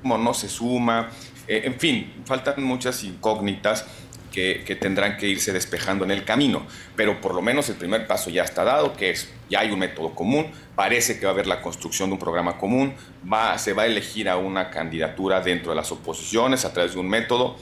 o 0.04 0.16
no 0.16 0.32
se 0.32 0.48
suma, 0.48 1.10
Eh, 1.48 1.62
en 1.64 1.78
fin, 1.78 2.12
faltan 2.24 2.60
muchas 2.64 3.04
incógnitas 3.04 3.86
que, 4.36 4.76
tendrán 4.78 5.16
que 5.16 5.26
irse 5.26 5.50
despejando 5.52 6.04
en 6.04 6.10
el 6.10 6.24
camino. 6.24 6.66
Pero 6.94 7.20
por 7.22 7.34
lo 7.34 7.40
menos 7.40 7.70
el 7.70 7.76
primer 7.76 8.06
paso 8.06 8.28
ya 8.28 8.44
está 8.44 8.64
dado, 8.64 8.92
que 8.92 9.10
es 9.10 9.32
ya 9.48 9.60
hay 9.60 9.70
un 9.70 9.78
método 9.78 10.14
común, 10.14 10.46
parece 10.74 11.18
que 11.18 11.24
va 11.24 11.30
a 11.30 11.34
haber 11.34 11.46
la 11.46 11.62
construcción 11.62 12.10
de 12.10 12.14
un 12.14 12.18
programa 12.18 12.58
común, 12.58 12.94
se 13.56 13.72
va 13.72 13.84
a 13.84 13.86
elegir 13.86 14.28
a 14.28 14.36
una 14.36 14.70
candidatura 14.70 15.40
dentro 15.40 15.70
de 15.70 15.76
las 15.76 15.90
oposiciones 15.90 16.66
a 16.66 16.72
través 16.72 16.92
de 16.92 17.00
un 17.00 17.08
método 17.08 17.56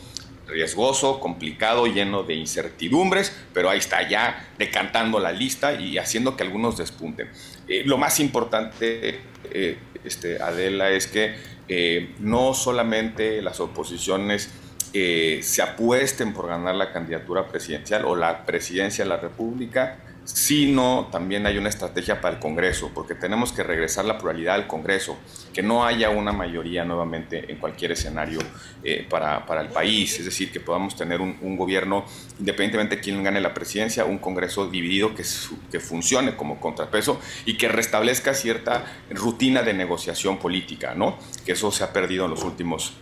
riesgoso, 0.48 1.20
complicado, 1.20 1.86
lleno 1.86 2.22
de 2.22 2.34
incertidumbres, 2.34 3.34
pero 3.54 3.70
ahí 3.70 3.78
está 3.78 4.06
ya 4.06 4.48
decantando 4.58 5.18
la 5.20 5.32
lista 5.32 5.74
y 5.74 5.96
haciendo 5.96 6.36
que 6.36 6.42
algunos 6.42 6.76
despunten. 6.76 7.30
Eh, 7.68 7.82
lo 7.86 7.98
más 7.98 8.20
importante, 8.20 9.20
eh, 9.50 9.78
este, 10.04 10.42
Adela, 10.42 10.90
es 10.90 11.06
que 11.06 11.34
eh, 11.68 12.14
no 12.18 12.52
solamente 12.52 13.40
las 13.40 13.60
oposiciones 13.60 14.50
eh, 14.96 15.40
se 15.42 15.60
apuesten 15.60 16.32
por 16.32 16.46
ganar 16.46 16.76
la 16.76 16.92
candidatura 16.92 17.48
presidencial 17.48 18.04
o 18.04 18.14
la 18.14 18.46
presidencia 18.46 19.02
de 19.04 19.08
la 19.08 19.16
República, 19.16 19.98
sino 20.22 21.08
también 21.10 21.46
hay 21.46 21.58
una 21.58 21.68
estrategia 21.68 22.20
para 22.20 22.36
el 22.36 22.40
Congreso, 22.40 22.92
porque 22.94 23.16
tenemos 23.16 23.52
que 23.52 23.64
regresar 23.64 24.04
la 24.04 24.18
pluralidad 24.18 24.54
al 24.54 24.68
Congreso, 24.68 25.18
que 25.52 25.64
no 25.64 25.84
haya 25.84 26.10
una 26.10 26.32
mayoría 26.32 26.84
nuevamente 26.84 27.50
en 27.50 27.58
cualquier 27.58 27.90
escenario 27.90 28.38
eh, 28.84 29.04
para, 29.10 29.44
para 29.46 29.62
el 29.62 29.68
país, 29.68 30.16
es 30.20 30.26
decir, 30.26 30.52
que 30.52 30.60
podamos 30.60 30.94
tener 30.94 31.20
un, 31.20 31.56
gobierno, 31.56 32.04
independientemente 32.38 32.96
de 32.96 33.02
quién 33.02 33.22
gane 33.24 33.40
la 33.40 33.52
presidencia, 33.52 34.04
un 34.04 34.18
Congreso 34.18 34.70
dividido 34.70 35.12
que, 35.14 35.24
que 35.72 35.80
funcione 35.80 36.36
como 36.36 36.60
contrapeso 36.60 37.20
y 37.46 37.56
que 37.56 37.66
restablezca 37.66 38.32
cierta 38.32 38.84
rutina 39.10 39.62
de 39.62 39.74
negociación 39.74 40.38
política, 40.38 40.94
¿no? 40.94 41.18
Que 41.44 41.52
eso 41.52 41.72
se 41.72 41.82
ha 41.82 41.92
perdido 41.92 42.26
en 42.26 42.30
los 42.30 42.44
últimos 42.44 42.94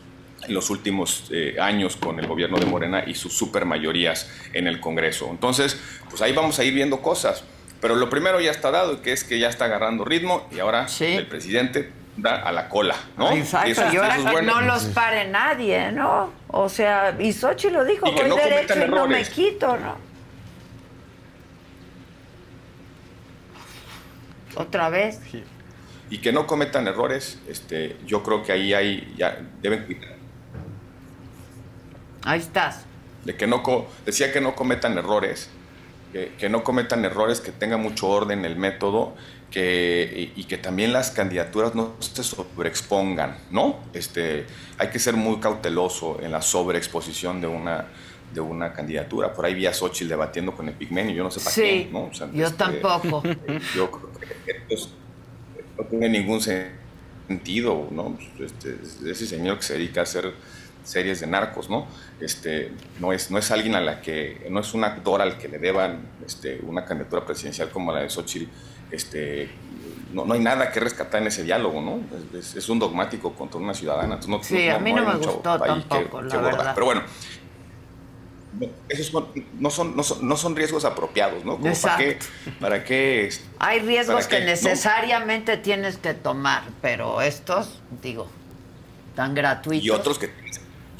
en 0.46 0.54
los 0.54 0.70
últimos 0.70 1.24
eh, 1.30 1.56
años 1.60 1.96
con 1.96 2.18
el 2.18 2.26
gobierno 2.26 2.58
de 2.58 2.66
Morena 2.66 3.04
y 3.06 3.14
sus 3.14 3.32
supermayorías 3.36 4.28
en 4.52 4.66
el 4.66 4.80
Congreso. 4.80 5.28
Entonces, 5.30 5.78
pues 6.10 6.20
ahí 6.22 6.32
vamos 6.32 6.58
a 6.58 6.64
ir 6.64 6.74
viendo 6.74 7.00
cosas. 7.00 7.44
Pero 7.80 7.96
lo 7.96 8.08
primero 8.10 8.40
ya 8.40 8.50
está 8.52 8.70
dado, 8.70 9.02
que 9.02 9.12
es 9.12 9.24
que 9.24 9.38
ya 9.38 9.48
está 9.48 9.64
agarrando 9.64 10.04
ritmo 10.04 10.48
y 10.52 10.60
ahora 10.60 10.86
el 11.00 11.26
presidente 11.26 11.90
da 12.16 12.36
a 12.36 12.52
la 12.52 12.68
cola, 12.68 12.94
¿no? 13.16 13.34
Y 13.34 13.40
Exacto, 13.40 13.70
eso- 13.70 13.82
y 13.92 13.96
ahora 13.96 14.08
eso 14.16 14.18
es 14.18 14.24
que 14.26 14.32
bueno. 14.32 14.60
no 14.60 14.66
los 14.66 14.84
pare 14.86 15.28
nadie, 15.28 15.90
¿no? 15.92 16.32
O 16.48 16.68
sea, 16.68 17.16
y 17.18 17.32
Xochitl 17.32 17.72
lo 17.74 17.84
dijo, 17.84 18.06
Y 18.08 18.14
que 18.14 18.20
voy 18.22 18.28
no 18.30 18.36
derecho 18.36 18.84
y 18.84 18.88
no 18.88 19.06
me 19.08 19.24
quito, 19.24 19.76
¿no? 19.78 19.96
Otra 24.54 24.90
vez. 24.90 25.18
y 26.10 26.18
que 26.18 26.30
no 26.30 26.46
cometan 26.46 26.86
errores, 26.86 27.38
este, 27.48 27.96
yo 28.04 28.22
creo 28.22 28.42
que 28.42 28.52
ahí 28.52 28.74
hay, 28.74 29.14
ya 29.16 29.38
deben 29.62 29.86
quitar. 29.86 30.11
Ahí 32.24 32.40
estás. 32.40 32.84
De 33.24 33.36
que 33.36 33.46
no 33.46 33.62
decía 34.04 34.32
que 34.32 34.40
no 34.40 34.54
cometan 34.54 34.96
errores, 34.98 35.48
que, 36.12 36.32
que 36.38 36.48
no 36.48 36.64
cometan 36.64 37.04
errores, 37.04 37.40
que 37.40 37.52
tenga 37.52 37.76
mucho 37.76 38.08
orden 38.08 38.44
el 38.44 38.56
método, 38.56 39.14
que, 39.50 40.32
y, 40.36 40.40
y 40.40 40.44
que 40.44 40.56
también 40.58 40.92
las 40.92 41.10
candidaturas 41.10 41.74
no 41.74 41.94
se 42.00 42.22
sobreexpongan, 42.22 43.36
¿no? 43.50 43.80
Este, 43.92 44.46
hay 44.78 44.88
que 44.88 44.98
ser 44.98 45.14
muy 45.14 45.38
cauteloso 45.40 46.18
en 46.22 46.32
la 46.32 46.40
sobreexposición 46.42 47.40
de 47.40 47.46
una, 47.46 47.86
de 48.32 48.40
una 48.40 48.72
candidatura. 48.72 49.32
Por 49.34 49.44
ahí 49.44 49.54
vi 49.54 49.66
a 49.66 49.74
Xochitl 49.74 50.08
debatiendo 50.08 50.52
con 50.56 50.68
el 50.68 50.74
Pigmenio, 50.74 51.14
yo 51.14 51.22
no 51.24 51.30
sé 51.30 51.40
para 51.40 51.50
Sí, 51.50 51.62
qué, 51.62 51.88
¿no? 51.92 52.04
O 52.06 52.14
sea, 52.14 52.28
yo 52.32 52.46
este, 52.46 52.56
tampoco. 52.56 53.22
Yo 53.76 53.90
creo 53.90 54.12
que 54.12 54.50
esto 54.52 54.74
es- 54.74 54.88
no 55.78 55.84
tiene 55.84 56.08
ningún 56.08 56.40
sentido, 56.40 57.88
¿no? 57.90 58.16
Este, 58.38 58.78
ese 59.10 59.26
señor 59.26 59.56
que 59.58 59.62
se 59.64 59.74
dedica 59.74 60.00
a 60.00 60.04
hacer 60.04 60.32
series 60.84 61.20
de 61.20 61.26
narcos, 61.26 61.70
¿no? 61.70 61.86
Este, 62.20 62.72
no 63.00 63.12
es, 63.12 63.30
no 63.30 63.38
es 63.38 63.50
alguien 63.50 63.74
a 63.74 63.80
la 63.80 64.00
que, 64.00 64.46
no 64.50 64.60
es 64.60 64.74
un 64.74 64.84
actor 64.84 65.20
al 65.22 65.38
que 65.38 65.48
le 65.48 65.58
deban 65.58 66.00
este, 66.26 66.60
una 66.62 66.84
candidatura 66.84 67.24
presidencial 67.24 67.70
como 67.70 67.92
la 67.92 68.00
de 68.00 68.10
Xochitl, 68.10 68.48
este, 68.90 69.50
no, 70.12 70.24
no 70.24 70.34
hay 70.34 70.40
nada 70.40 70.70
que 70.70 70.80
rescatar 70.80 71.22
en 71.22 71.28
ese 71.28 71.42
diálogo, 71.42 71.80
¿no? 71.80 72.00
Es, 72.38 72.68
un 72.68 72.78
dogmático 72.78 73.32
contra 73.34 73.58
una 73.60 73.74
ciudadana. 73.74 74.14
entonces 74.16 74.28
no- 74.28 74.42
Sí, 74.42 74.68
a 74.68 74.78
mí 74.78 74.92
no 74.92 75.04
me 75.04 75.14
gustó 75.16 75.58
tampoco, 75.58 76.20
que 76.20 76.28
la 76.36 76.40
verdad. 76.42 76.72
Pero 76.74 76.84
bueno, 76.86 77.02
no, 78.60 78.66
esos 78.88 79.06
son- 79.06 79.28
no, 79.58 79.70
son, 79.70 79.96
no, 79.96 80.02
son, 80.02 80.28
no 80.28 80.36
son 80.36 80.54
riesgos 80.54 80.84
apropiados, 80.84 81.44
¿no? 81.44 81.58
Como 81.58 81.74
¿Para 81.74 81.96
qué? 81.96 82.18
¿Para 82.60 82.84
qué? 82.84 83.30
Hay 83.58 83.80
riesgos 83.80 84.26
¿Para 84.26 84.28
que 84.28 84.36
qué? 84.36 84.44
¿No? 84.44 84.50
necesariamente 84.50 85.56
tienes 85.56 85.96
que 85.96 86.12
tomar, 86.12 86.64
pero 86.82 87.22
estos, 87.22 87.80
digo, 88.02 88.28
tan 89.16 89.34
gratuitos. 89.34 89.86
y 89.86 89.90
otros 89.90 90.18
que 90.18 90.30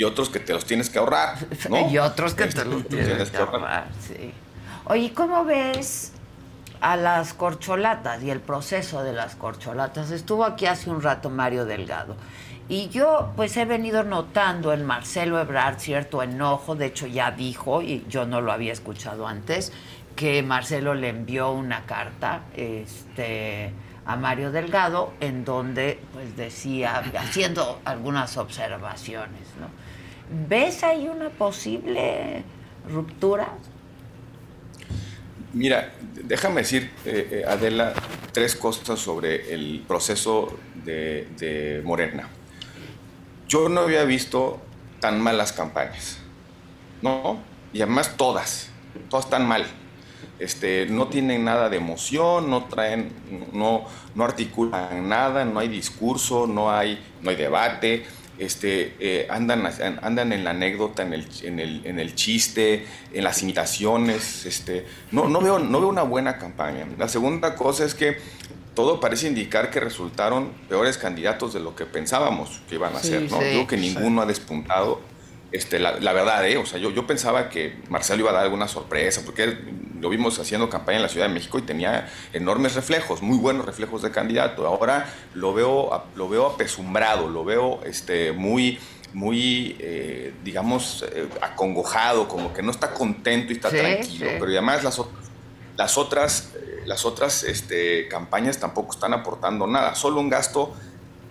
y 0.03 0.05
otros 0.05 0.31
que 0.31 0.41
te 0.41 0.53
los 0.53 0.65
tienes 0.65 0.91
que 0.91 0.99
ahorrar, 0.99 1.37
¿no? 1.71 1.89
Y 1.89 1.97
otros 1.99 2.35
que 2.35 2.43
te 2.43 2.49
Este, 2.49 2.65
los 2.65 2.89
tienes 2.89 3.31
que 3.31 3.37
ahorrar. 3.37 3.55
ahorrar, 3.55 3.87
sí. 4.01 4.33
Oye, 4.87 5.13
¿cómo 5.15 5.45
ves 5.45 6.13
a 6.81 6.97
las 6.97 7.35
corcholatas 7.35 8.21
y 8.25 8.31
el 8.31 8.41
proceso 8.41 9.05
de 9.05 9.13
las 9.13 9.37
corcholatas? 9.37 10.11
Estuvo 10.11 10.45
aquí 10.45 10.67
hace 10.67 10.91
un 10.91 11.03
rato 11.03 11.31
Mario 11.31 11.65
Delgado. 11.67 12.17
Y 12.69 12.89
yo 12.89 13.33
pues 13.37 13.57
he 13.57 13.65
venido 13.65 14.03
notando 14.03 14.73
en 14.73 14.85
Marcelo 14.85 15.39
Ebrard 15.41 15.79
cierto 15.79 16.21
enojo, 16.23 16.75
de 16.75 16.87
hecho 16.87 17.07
ya 17.07 17.31
dijo, 17.31 17.81
y 17.81 18.05
yo 18.09 18.25
no 18.27 18.41
lo 18.41 18.51
había 18.51 18.73
escuchado 18.73 19.29
antes, 19.29 19.73
que 20.17 20.43
Marcelo 20.43 20.95
le 20.95 21.11
envió 21.11 21.53
una 21.53 21.83
carta 21.87 22.41
este, 22.57 23.73
a 24.05 24.17
Mario 24.17 24.51
Delgado 24.51 25.13
en 25.21 25.45
donde 25.45 26.01
pues 26.13 26.37
decía, 26.37 27.03
haciendo 27.19 27.81
algunas 27.85 28.37
observaciones, 28.37 29.47
¿no? 29.61 29.82
¿Ves 30.33 30.83
ahí 30.83 31.09
una 31.09 31.29
posible 31.29 32.43
ruptura? 32.91 33.53
Mira, 35.53 35.93
déjame 36.25 36.63
decir, 36.63 36.91
eh, 37.05 37.29
eh, 37.31 37.45
Adela, 37.47 37.93
tres 38.33 38.57
cosas 38.57 38.99
sobre 38.99 39.53
el 39.53 39.85
proceso 39.87 40.57
de, 40.87 41.29
de 41.39 41.83
Morena. 41.85 42.31
Yo 43.47 43.69
no 43.69 43.83
había 43.83 44.05
visto 44.05 44.63
tan 45.01 45.21
malas 45.21 45.53
campañas, 45.53 46.17
¿no? 47.03 47.39
Y 47.75 47.83
además 47.83 48.17
todas, 48.17 48.71
todas 49.11 49.29
tan 49.29 49.47
mal. 49.47 49.67
Este, 50.39 50.87
no 50.87 51.09
tienen 51.09 51.45
nada 51.45 51.69
de 51.69 51.77
emoción, 51.77 52.49
no 52.49 52.65
traen, 52.65 53.13
no, 53.53 53.85
no 54.15 54.25
articulan 54.25 55.07
nada, 55.09 55.45
no 55.45 55.61
hay 55.61 55.69
discurso, 55.69 56.47
no 56.47 56.73
hay, 56.73 56.99
no 57.21 57.29
hay 57.29 57.37
debate, 57.37 58.07
este, 58.45 58.95
eh, 59.01 59.27
andan, 59.31 59.69
andan 60.03 60.33
en 60.33 60.45
la 60.45 60.51
anécdota, 60.51 61.03
en 61.03 61.13
el, 61.13 61.27
en 61.43 61.61
el, 61.61 61.87
en 61.87 61.99
el 61.99 62.15
chiste, 62.15 62.87
en 63.13 63.25
las 63.25 63.43
imitaciones. 63.43 64.47
Este, 64.47 64.87
no, 65.11 65.29
no, 65.29 65.41
veo, 65.41 65.59
no 65.59 65.81
veo 65.81 65.89
una 65.89 66.03
buena 66.03 66.39
campaña. 66.39 66.87
La 66.99 67.09
segunda 67.09 67.55
cosa 67.55 67.85
es 67.85 67.95
que 67.95 68.17
todo 68.75 69.01
parece 69.01 69.29
indicar 69.29 69.71
que 69.71 69.81
resultaron 69.81 70.51
peores 70.69 70.97
candidatos 70.99 71.53
de 71.53 71.61
lo 71.61 71.77
que 71.77 71.85
pensábamos 71.85 72.61
que 72.69 72.77
iban 72.77 72.95
a 72.97 73.01
Sí, 73.01 73.09
ser. 73.09 73.31
¿no? 73.31 73.39
sí. 73.39 73.45
Digo 73.45 73.67
que 73.67 73.77
ninguno 73.77 74.23
ha 74.23 74.27
despuntado. 74.27 75.01
Este, 75.53 75.79
la, 75.79 76.01
la 76.01 76.13
verdad, 76.15 76.49
¿eh? 76.49 76.57
O 76.57 76.65
sea, 76.65 76.79
yo, 76.79 76.91
yo 76.91 77.07
pensaba 77.07 77.51
que 77.51 77.77
Marcelo 77.91 78.21
iba 78.21 78.31
a 78.31 78.33
dar 78.35 78.43
alguna 78.45 78.69
sorpresa, 78.69 79.21
porque 79.25 79.55
lo 80.01 80.09
vimos 80.09 80.39
haciendo 80.39 80.71
campaña 80.71 80.97
en 80.97 81.03
la 81.03 81.09
Ciudad 81.11 81.29
de 81.29 81.35
México 81.35 81.59
y 81.59 81.63
tenía 81.63 82.09
enormes 82.33 82.75
reflejos, 82.75 83.21
muy 83.23 83.37
buenos 83.39 83.67
reflejos 83.67 84.01
de 84.03 84.11
candidato. 84.11 84.67
Ahora 84.67 85.13
lo 85.35 85.53
veo, 85.53 86.05
lo 86.17 86.29
veo 86.29 86.47
apesumbrado, 86.47 87.29
lo 87.29 87.45
veo 87.45 87.81
este, 87.85 88.33
muy, 88.33 88.79
muy 89.13 89.77
eh, 89.79 90.33
digamos, 90.43 91.05
eh, 91.13 91.29
acongojado, 91.43 92.29
como 92.29 92.53
que 92.55 92.63
no 92.63 92.71
está 92.71 92.93
contento 92.95 93.53
y 93.53 93.57
está 93.57 93.69
Sí, 93.71 93.77
tranquilo. 93.77 94.27
sí. 94.31 94.37
Pero 94.39 94.47
además 94.47 94.83
las, 94.83 95.01
las 95.77 95.99
otras, 95.99 96.53
eh, 96.57 96.83
las 96.87 97.05
otras 97.05 97.45
este, 97.45 98.09
campañas 98.09 98.59
tampoco 98.59 98.93
están 98.95 99.13
aportando 99.13 99.67
nada, 99.67 99.95
solo 99.95 100.19
un 100.21 100.31
gasto 100.31 100.75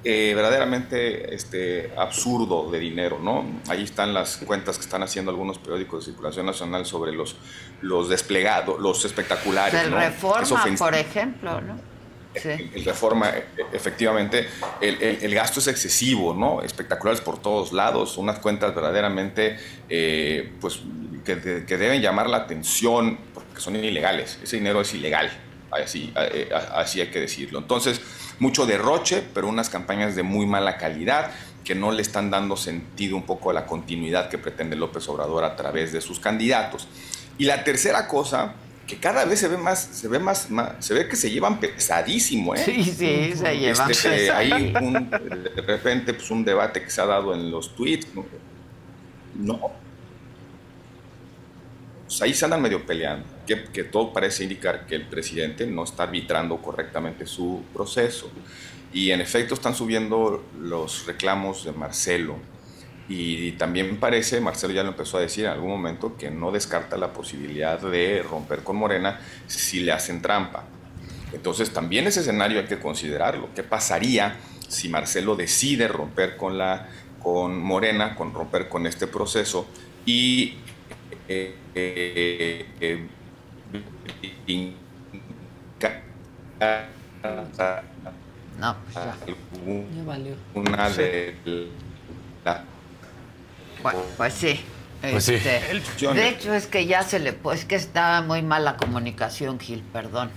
eh, 0.03 0.33
verdaderamente 0.35 1.33
este, 1.35 1.91
absurdo 1.97 2.71
de 2.71 2.79
dinero, 2.79 3.19
¿no? 3.21 3.45
Ahí 3.67 3.83
están 3.83 4.13
las 4.13 4.37
cuentas 4.37 4.77
que 4.77 4.83
están 4.83 5.03
haciendo 5.03 5.29
algunos 5.31 5.57
periódicos 5.59 6.05
de 6.05 6.11
circulación 6.11 6.45
nacional 6.45 6.85
sobre 6.85 7.11
los, 7.11 7.35
los 7.81 8.09
desplegados, 8.09 8.79
los 8.79 9.05
espectaculares. 9.05 9.73
Es 9.73 9.91
Reforma, 9.91 10.65
por 10.77 10.95
ejemplo, 10.95 11.61
¿no? 11.61 11.91
Sí. 12.33 12.49
El 12.73 12.85
Reforma, 12.85 13.29
e- 13.29 13.45
efectivamente, 13.73 14.47
el, 14.79 14.95
el- 15.03 15.17
el 15.21 15.35
gasto 15.35 15.59
es 15.59 15.67
excesivo, 15.67 16.33
¿no? 16.33 16.61
Espectaculares 16.61 17.19
por 17.21 17.39
todos 17.41 17.73
lados, 17.73 18.17
unas 18.17 18.39
cuentas 18.39 18.73
verdaderamente, 18.73 19.57
eh, 19.89 20.53
pues, 20.61 20.79
que, 21.25 21.65
que 21.67 21.77
deben 21.77 22.01
llamar 22.01 22.29
la 22.29 22.37
atención 22.37 23.19
porque 23.33 23.59
son 23.59 23.75
ilegales. 23.75 24.39
Ese 24.41 24.55
dinero 24.55 24.79
es 24.81 24.93
ilegal, 24.93 25.29
así, 25.71 26.11
eh, 26.15 26.49
así 26.73 27.01
hay 27.01 27.07
que 27.07 27.19
decirlo. 27.19 27.59
Entonces, 27.59 27.99
mucho 28.41 28.65
derroche, 28.65 29.23
pero 29.33 29.47
unas 29.47 29.69
campañas 29.69 30.15
de 30.15 30.23
muy 30.23 30.45
mala 30.47 30.77
calidad 30.77 31.31
que 31.63 31.75
no 31.75 31.91
le 31.91 32.01
están 32.01 32.31
dando 32.31 32.57
sentido 32.57 33.15
un 33.15 33.21
poco 33.23 33.51
a 33.51 33.53
la 33.53 33.67
continuidad 33.67 34.29
que 34.29 34.39
pretende 34.39 34.75
López 34.75 35.07
Obrador 35.09 35.43
a 35.43 35.55
través 35.55 35.93
de 35.93 36.01
sus 36.01 36.19
candidatos. 36.19 36.87
Y 37.37 37.45
la 37.45 37.63
tercera 37.63 38.07
cosa 38.07 38.53
que 38.87 38.97
cada 38.97 39.25
vez 39.25 39.39
se 39.39 39.47
ve 39.47 39.57
más, 39.57 39.79
se 39.93 40.07
ve 40.07 40.17
más, 40.17 40.49
más- 40.49 40.73
se 40.83 40.95
ve 40.95 41.07
que 41.07 41.15
se 41.15 41.29
llevan 41.29 41.59
pesadísimo, 41.59 42.55
¿eh? 42.55 42.63
Sí, 42.65 42.83
sí, 42.83 43.33
se 43.35 43.57
llevan 43.59 43.91
Este, 43.91 44.31
Hay 44.31 44.73
un, 44.81 45.09
de 45.11 45.61
repente, 45.65 46.13
pues 46.15 46.31
un 46.31 46.43
debate 46.43 46.83
que 46.83 46.89
se 46.89 46.99
ha 46.99 47.05
dado 47.05 47.33
en 47.35 47.51
los 47.51 47.75
tweets. 47.75 48.07
No. 48.15 48.25
No. 49.35 49.71
Pues 52.07 52.21
ahí 52.23 52.33
se 52.33 52.43
andan 52.45 52.61
medio 52.61 52.83
peleando, 52.85 53.25
que, 53.45 53.65
que 53.65 53.83
todo 53.83 54.13
parece 54.13 54.43
indicar 54.43 54.85
que 54.85 54.95
el 54.95 55.07
presidente 55.07 55.65
no 55.65 55.83
está 55.83 56.03
arbitrando 56.03 56.57
correctamente 56.57 57.25
su 57.25 57.63
proceso. 57.73 58.31
Y 58.93 59.11
en 59.11 59.21
efecto 59.21 59.53
están 59.53 59.75
subiendo 59.75 60.43
los 60.59 61.05
reclamos 61.05 61.63
de 61.63 61.71
Marcelo. 61.71 62.37
Y 63.07 63.53
también 63.53 63.97
parece, 63.97 64.39
Marcelo 64.39 64.73
ya 64.73 64.83
lo 64.83 64.89
empezó 64.89 65.17
a 65.17 65.21
decir 65.21 65.45
en 65.45 65.51
algún 65.51 65.69
momento, 65.69 66.17
que 66.17 66.29
no 66.29 66.51
descarta 66.51 66.97
la 66.97 67.11
posibilidad 67.11 67.79
de 67.79 68.23
romper 68.23 68.63
con 68.63 68.77
Morena 68.77 69.19
si 69.47 69.81
le 69.81 69.91
hacen 69.91 70.21
trampa. 70.21 70.65
Entonces 71.33 71.71
también 71.71 72.07
ese 72.07 72.21
escenario 72.21 72.59
hay 72.59 72.67
que 72.67 72.79
considerarlo. 72.79 73.49
¿Qué 73.55 73.63
pasaría 73.63 74.37
si 74.67 74.89
Marcelo 74.89 75.35
decide 75.35 75.87
romper 75.87 76.37
con, 76.37 76.57
la, 76.57 76.87
con 77.21 77.61
Morena, 77.61 78.15
con 78.15 78.33
romper 78.33 78.69
con 78.69 78.87
este 78.87 79.07
proceso 79.07 79.67
y 80.05 80.55
eh, 81.27 81.55
eh, 81.75 82.65
eh, 82.79 83.07
No, 88.59 88.75
Ya 88.95 90.03
valió. 90.05 90.35
una 90.53 90.89
de 90.89 91.35
la- 92.45 92.63
Bueno, 93.81 93.99
pues 94.17 94.33
sí. 94.33 94.59
Pues 95.01 95.23
sí. 95.25 95.33
Este, 95.33 96.13
de 96.13 96.29
hecho, 96.29 96.53
es 96.53 96.67
que 96.67 96.85
ya 96.85 97.01
se 97.01 97.17
le... 97.19 97.33
Pues 97.33 97.65
que 97.65 97.73
está 97.75 98.21
muy 98.21 98.43
mala 98.43 98.77
comunicación, 98.77 99.59
Gil, 99.59 99.81
perdón. 99.91 100.29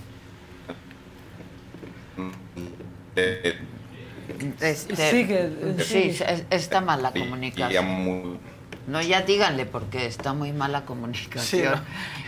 de- 3.13 3.57
Este, 4.59 4.95
Sigue, 4.95 5.49
sí, 5.77 5.83
sigue. 5.83 6.09
es- 6.33 6.45
está 6.49 6.81
mala 6.81 7.11
comunicación. 7.11 8.39
No, 8.87 9.01
ya 9.01 9.21
díganle 9.23 9.65
porque 9.65 10.05
está 10.05 10.33
muy 10.33 10.51
mala 10.53 10.85
comunicación. 10.85 11.81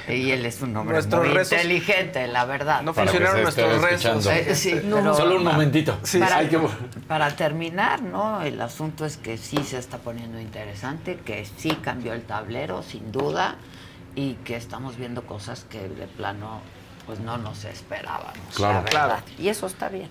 Y 0.07 0.31
él 0.31 0.45
es 0.45 0.61
un 0.61 0.75
hombre 0.75 0.95
Nuestros 0.95 1.25
muy 1.27 1.35
rezos- 1.35 1.51
inteligente, 1.53 2.27
la 2.27 2.45
verdad. 2.45 2.81
No 2.81 2.93
funcionaron 2.95 3.43
nuestros 3.43 3.81
rezos. 3.81 4.25
Eh, 4.27 4.55
sí, 4.55 4.81
No. 4.83 4.95
pero- 4.97 5.13
Solo 5.15 5.35
un 5.35 5.43
momentito. 5.43 5.97
Sí, 6.03 6.17
para, 6.19 6.37
Hay 6.37 6.47
que- 6.47 6.59
para 7.07 7.35
terminar, 7.35 8.01
¿no? 8.01 8.41
El 8.41 8.59
asunto 8.61 9.05
es 9.05 9.17
que 9.17 9.37
sí 9.37 9.57
se 9.63 9.77
está 9.77 9.99
poniendo 9.99 10.39
interesante, 10.39 11.17
que 11.23 11.45
sí 11.45 11.69
cambió 11.83 12.13
el 12.13 12.23
tablero, 12.23 12.81
sin 12.81 13.11
duda, 13.11 13.55
y 14.15 14.33
que 14.43 14.55
estamos 14.55 14.97
viendo 14.97 15.27
cosas 15.27 15.65
que 15.69 15.87
de 15.87 16.07
plano 16.07 16.61
pues 17.05 17.19
no 17.19 17.37
nos 17.37 17.63
esperábamos. 17.65 18.33
Claro. 18.55 18.73
la 18.73 18.79
verdad. 18.81 18.89
Claro. 19.07 19.23
Y 19.37 19.49
eso 19.49 19.67
está 19.67 19.89
bien. 19.89 20.09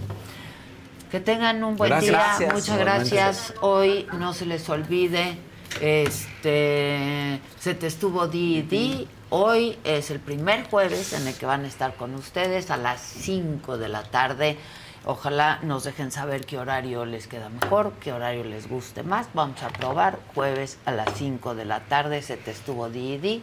Que 1.11 1.21
tengan 1.21 1.63
un 1.65 1.77
buen 1.77 1.91
Gracias. 1.91 2.11
día. 2.11 2.19
Gracias. 2.49 2.53
Muchas 2.55 2.79
gracias. 2.79 3.55
Hoy 3.61 4.07
no 4.19 4.33
se 4.33 4.47
les 4.47 4.69
olvide 4.69 5.39
Este, 5.81 7.41
se 7.59 7.75
te 7.75 7.87
estuvo 7.87 8.27
di. 8.29 9.07
Hoy 9.29 9.77
es 9.85 10.11
el 10.11 10.21
primer 10.21 10.65
jueves 10.71 11.13
en 11.13 11.27
el 11.27 11.35
que 11.35 11.45
van 11.45 11.65
a 11.65 11.69
estar 11.69 11.95
con 11.97 12.15
ustedes 12.15 12.71
a 12.71 12.77
las 12.77 13.01
5 13.01 13.77
de 13.77 13.89
la 13.89 14.03
tarde. 14.05 14.57
Ojalá 15.05 15.61
nos 15.63 15.85
dejen 15.85 16.11
saber 16.11 16.47
qué 16.47 16.59
horario 16.59 17.05
les 17.05 17.27
queda 17.27 17.49
mejor, 17.49 17.93
qué 18.01 18.13
horario 18.13 18.45
les 18.45 18.69
guste 18.69 19.03
más. 19.03 19.29
Vamos 19.35 19.63
a 19.63 19.69
probar 19.69 20.19
jueves 20.35 20.79
a 20.87 20.93
las 20.93 21.13
5 21.15 21.55
de 21.55 21.65
la 21.67 21.81
tarde. 21.81 22.23
Se 22.23 22.37
te 22.37 22.53
estuvo 22.53 22.89
di 22.89 23.43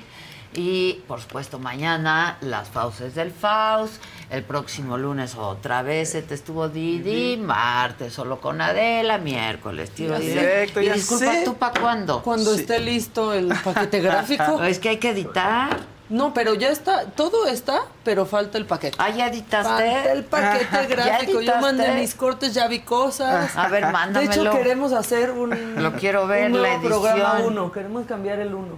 y 0.56 1.02
por 1.08 1.22
supuesto 1.22 1.60
mañana 1.60 2.38
las 2.42 2.70
fauces 2.70 3.16
del 3.16 3.32
Faust, 3.32 4.02
el 4.30 4.44
próximo 4.44 4.98
lunes 4.98 5.36
otra 5.36 5.82
vez 5.82 6.10
se 6.12 6.22
te 6.22 6.34
estuvo 6.36 6.70
Didi, 6.70 7.38
martes 7.38 8.14
solo 8.14 8.40
con 8.42 8.62
Adela, 8.62 9.18
miércoles 9.18 9.92
tiro 9.92 10.20
directo. 10.20 10.82
Y 10.82 10.90
disculpa, 10.90 11.32
sé. 11.34 11.42
¿tú 11.46 11.56
para 11.56 11.80
cuándo? 11.80 12.22
Cuando 12.24 12.54
esté 12.54 12.80
listo 12.80 13.34
el 13.34 13.54
paquete 13.64 14.00
gráfico. 14.02 14.64
Es 14.64 14.80
que 14.80 14.90
hay 14.90 14.98
que 14.98 15.10
editar. 15.10 15.94
No, 16.10 16.34
pero 16.34 16.54
ya 16.54 16.70
está, 16.70 17.06
todo 17.06 17.48
está, 17.48 17.86
pero 18.04 18.26
falta 18.26 18.58
el 18.58 18.66
paquete. 18.66 18.98
Ah, 19.00 19.10
ya 19.10 19.28
editaste. 19.28 19.68
Falta 19.70 20.12
el 20.12 20.24
paquete 20.26 20.68
¿Ya 20.72 20.86
gráfico. 20.86 21.42
Yo 21.42 21.56
mandé 21.60 21.94
mis 21.96 22.14
cortes, 22.14 22.54
ya 22.54 22.68
vi 22.68 22.80
cosas. 22.82 23.56
A 23.56 23.68
ver, 23.70 23.86
De 23.86 23.92
mándamelo. 23.92 24.32
hecho, 24.32 24.52
queremos 24.52 24.92
hacer 24.94 25.32
un. 25.32 25.82
Lo 25.82 25.94
quiero 25.94 26.28
ver, 26.28 26.52
un 26.52 26.62
la 26.62 26.78
nuevo 26.78 26.84
programa 26.88 27.34
edición. 27.38 27.54
uno. 27.54 27.72
Queremos 27.72 28.06
cambiar 28.06 28.40
el 28.40 28.54
uno. 28.54 28.78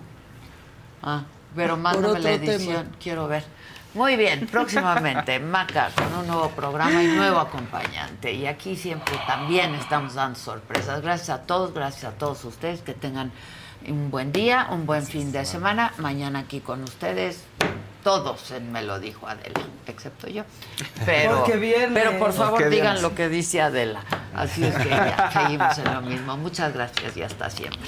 Ah, 1.02 1.24
pero 1.56 1.78
mándame 1.78 2.20
la 2.20 2.32
edición, 2.32 2.86
tema. 2.86 2.98
quiero 3.00 3.28
ver. 3.28 3.44
Muy 3.96 4.18
bien, 4.18 4.46
próximamente 4.48 5.40
Maca 5.40 5.90
con 5.96 6.14
un 6.20 6.28
nuevo 6.28 6.50
programa 6.50 7.02
y 7.02 7.08
nuevo 7.08 7.40
acompañante. 7.40 8.34
Y 8.34 8.46
aquí 8.46 8.76
siempre 8.76 9.18
también 9.26 9.74
estamos 9.74 10.16
dando 10.16 10.38
sorpresas. 10.38 11.02
Gracias 11.02 11.30
a 11.30 11.42
todos, 11.44 11.74
gracias 11.74 12.14
a 12.14 12.18
todos 12.18 12.44
ustedes 12.44 12.82
que 12.82 12.94
tengan 12.94 13.32
un 13.88 14.12
buen 14.12 14.34
día, 14.34 14.68
un 14.70 14.86
buen 14.86 15.06
fin 15.06 15.32
de 15.32 15.46
semana. 15.46 15.94
Mañana 15.98 16.40
aquí 16.40 16.60
con 16.60 16.84
ustedes, 16.84 17.46
todos 18.04 18.52
Me 18.70 18.82
lo 18.82 19.00
dijo 19.00 19.28
Adela, 19.28 19.62
excepto 19.88 20.28
yo. 20.28 20.44
Pero, 21.06 21.46
pero 21.94 22.20
por 22.20 22.34
favor 22.34 22.70
digan 22.70 23.02
lo 23.02 23.16
que 23.16 23.30
dice 23.30 23.62
Adela. 23.62 24.02
Así 24.36 24.66
es 24.66 24.76
que 24.76 24.90
ya 24.90 25.32
seguimos 25.34 25.78
en 25.78 25.94
lo 25.94 26.02
mismo. 26.02 26.36
Muchas 26.36 26.74
gracias 26.74 27.16
y 27.16 27.24
hasta 27.24 27.50
siempre. 27.50 27.88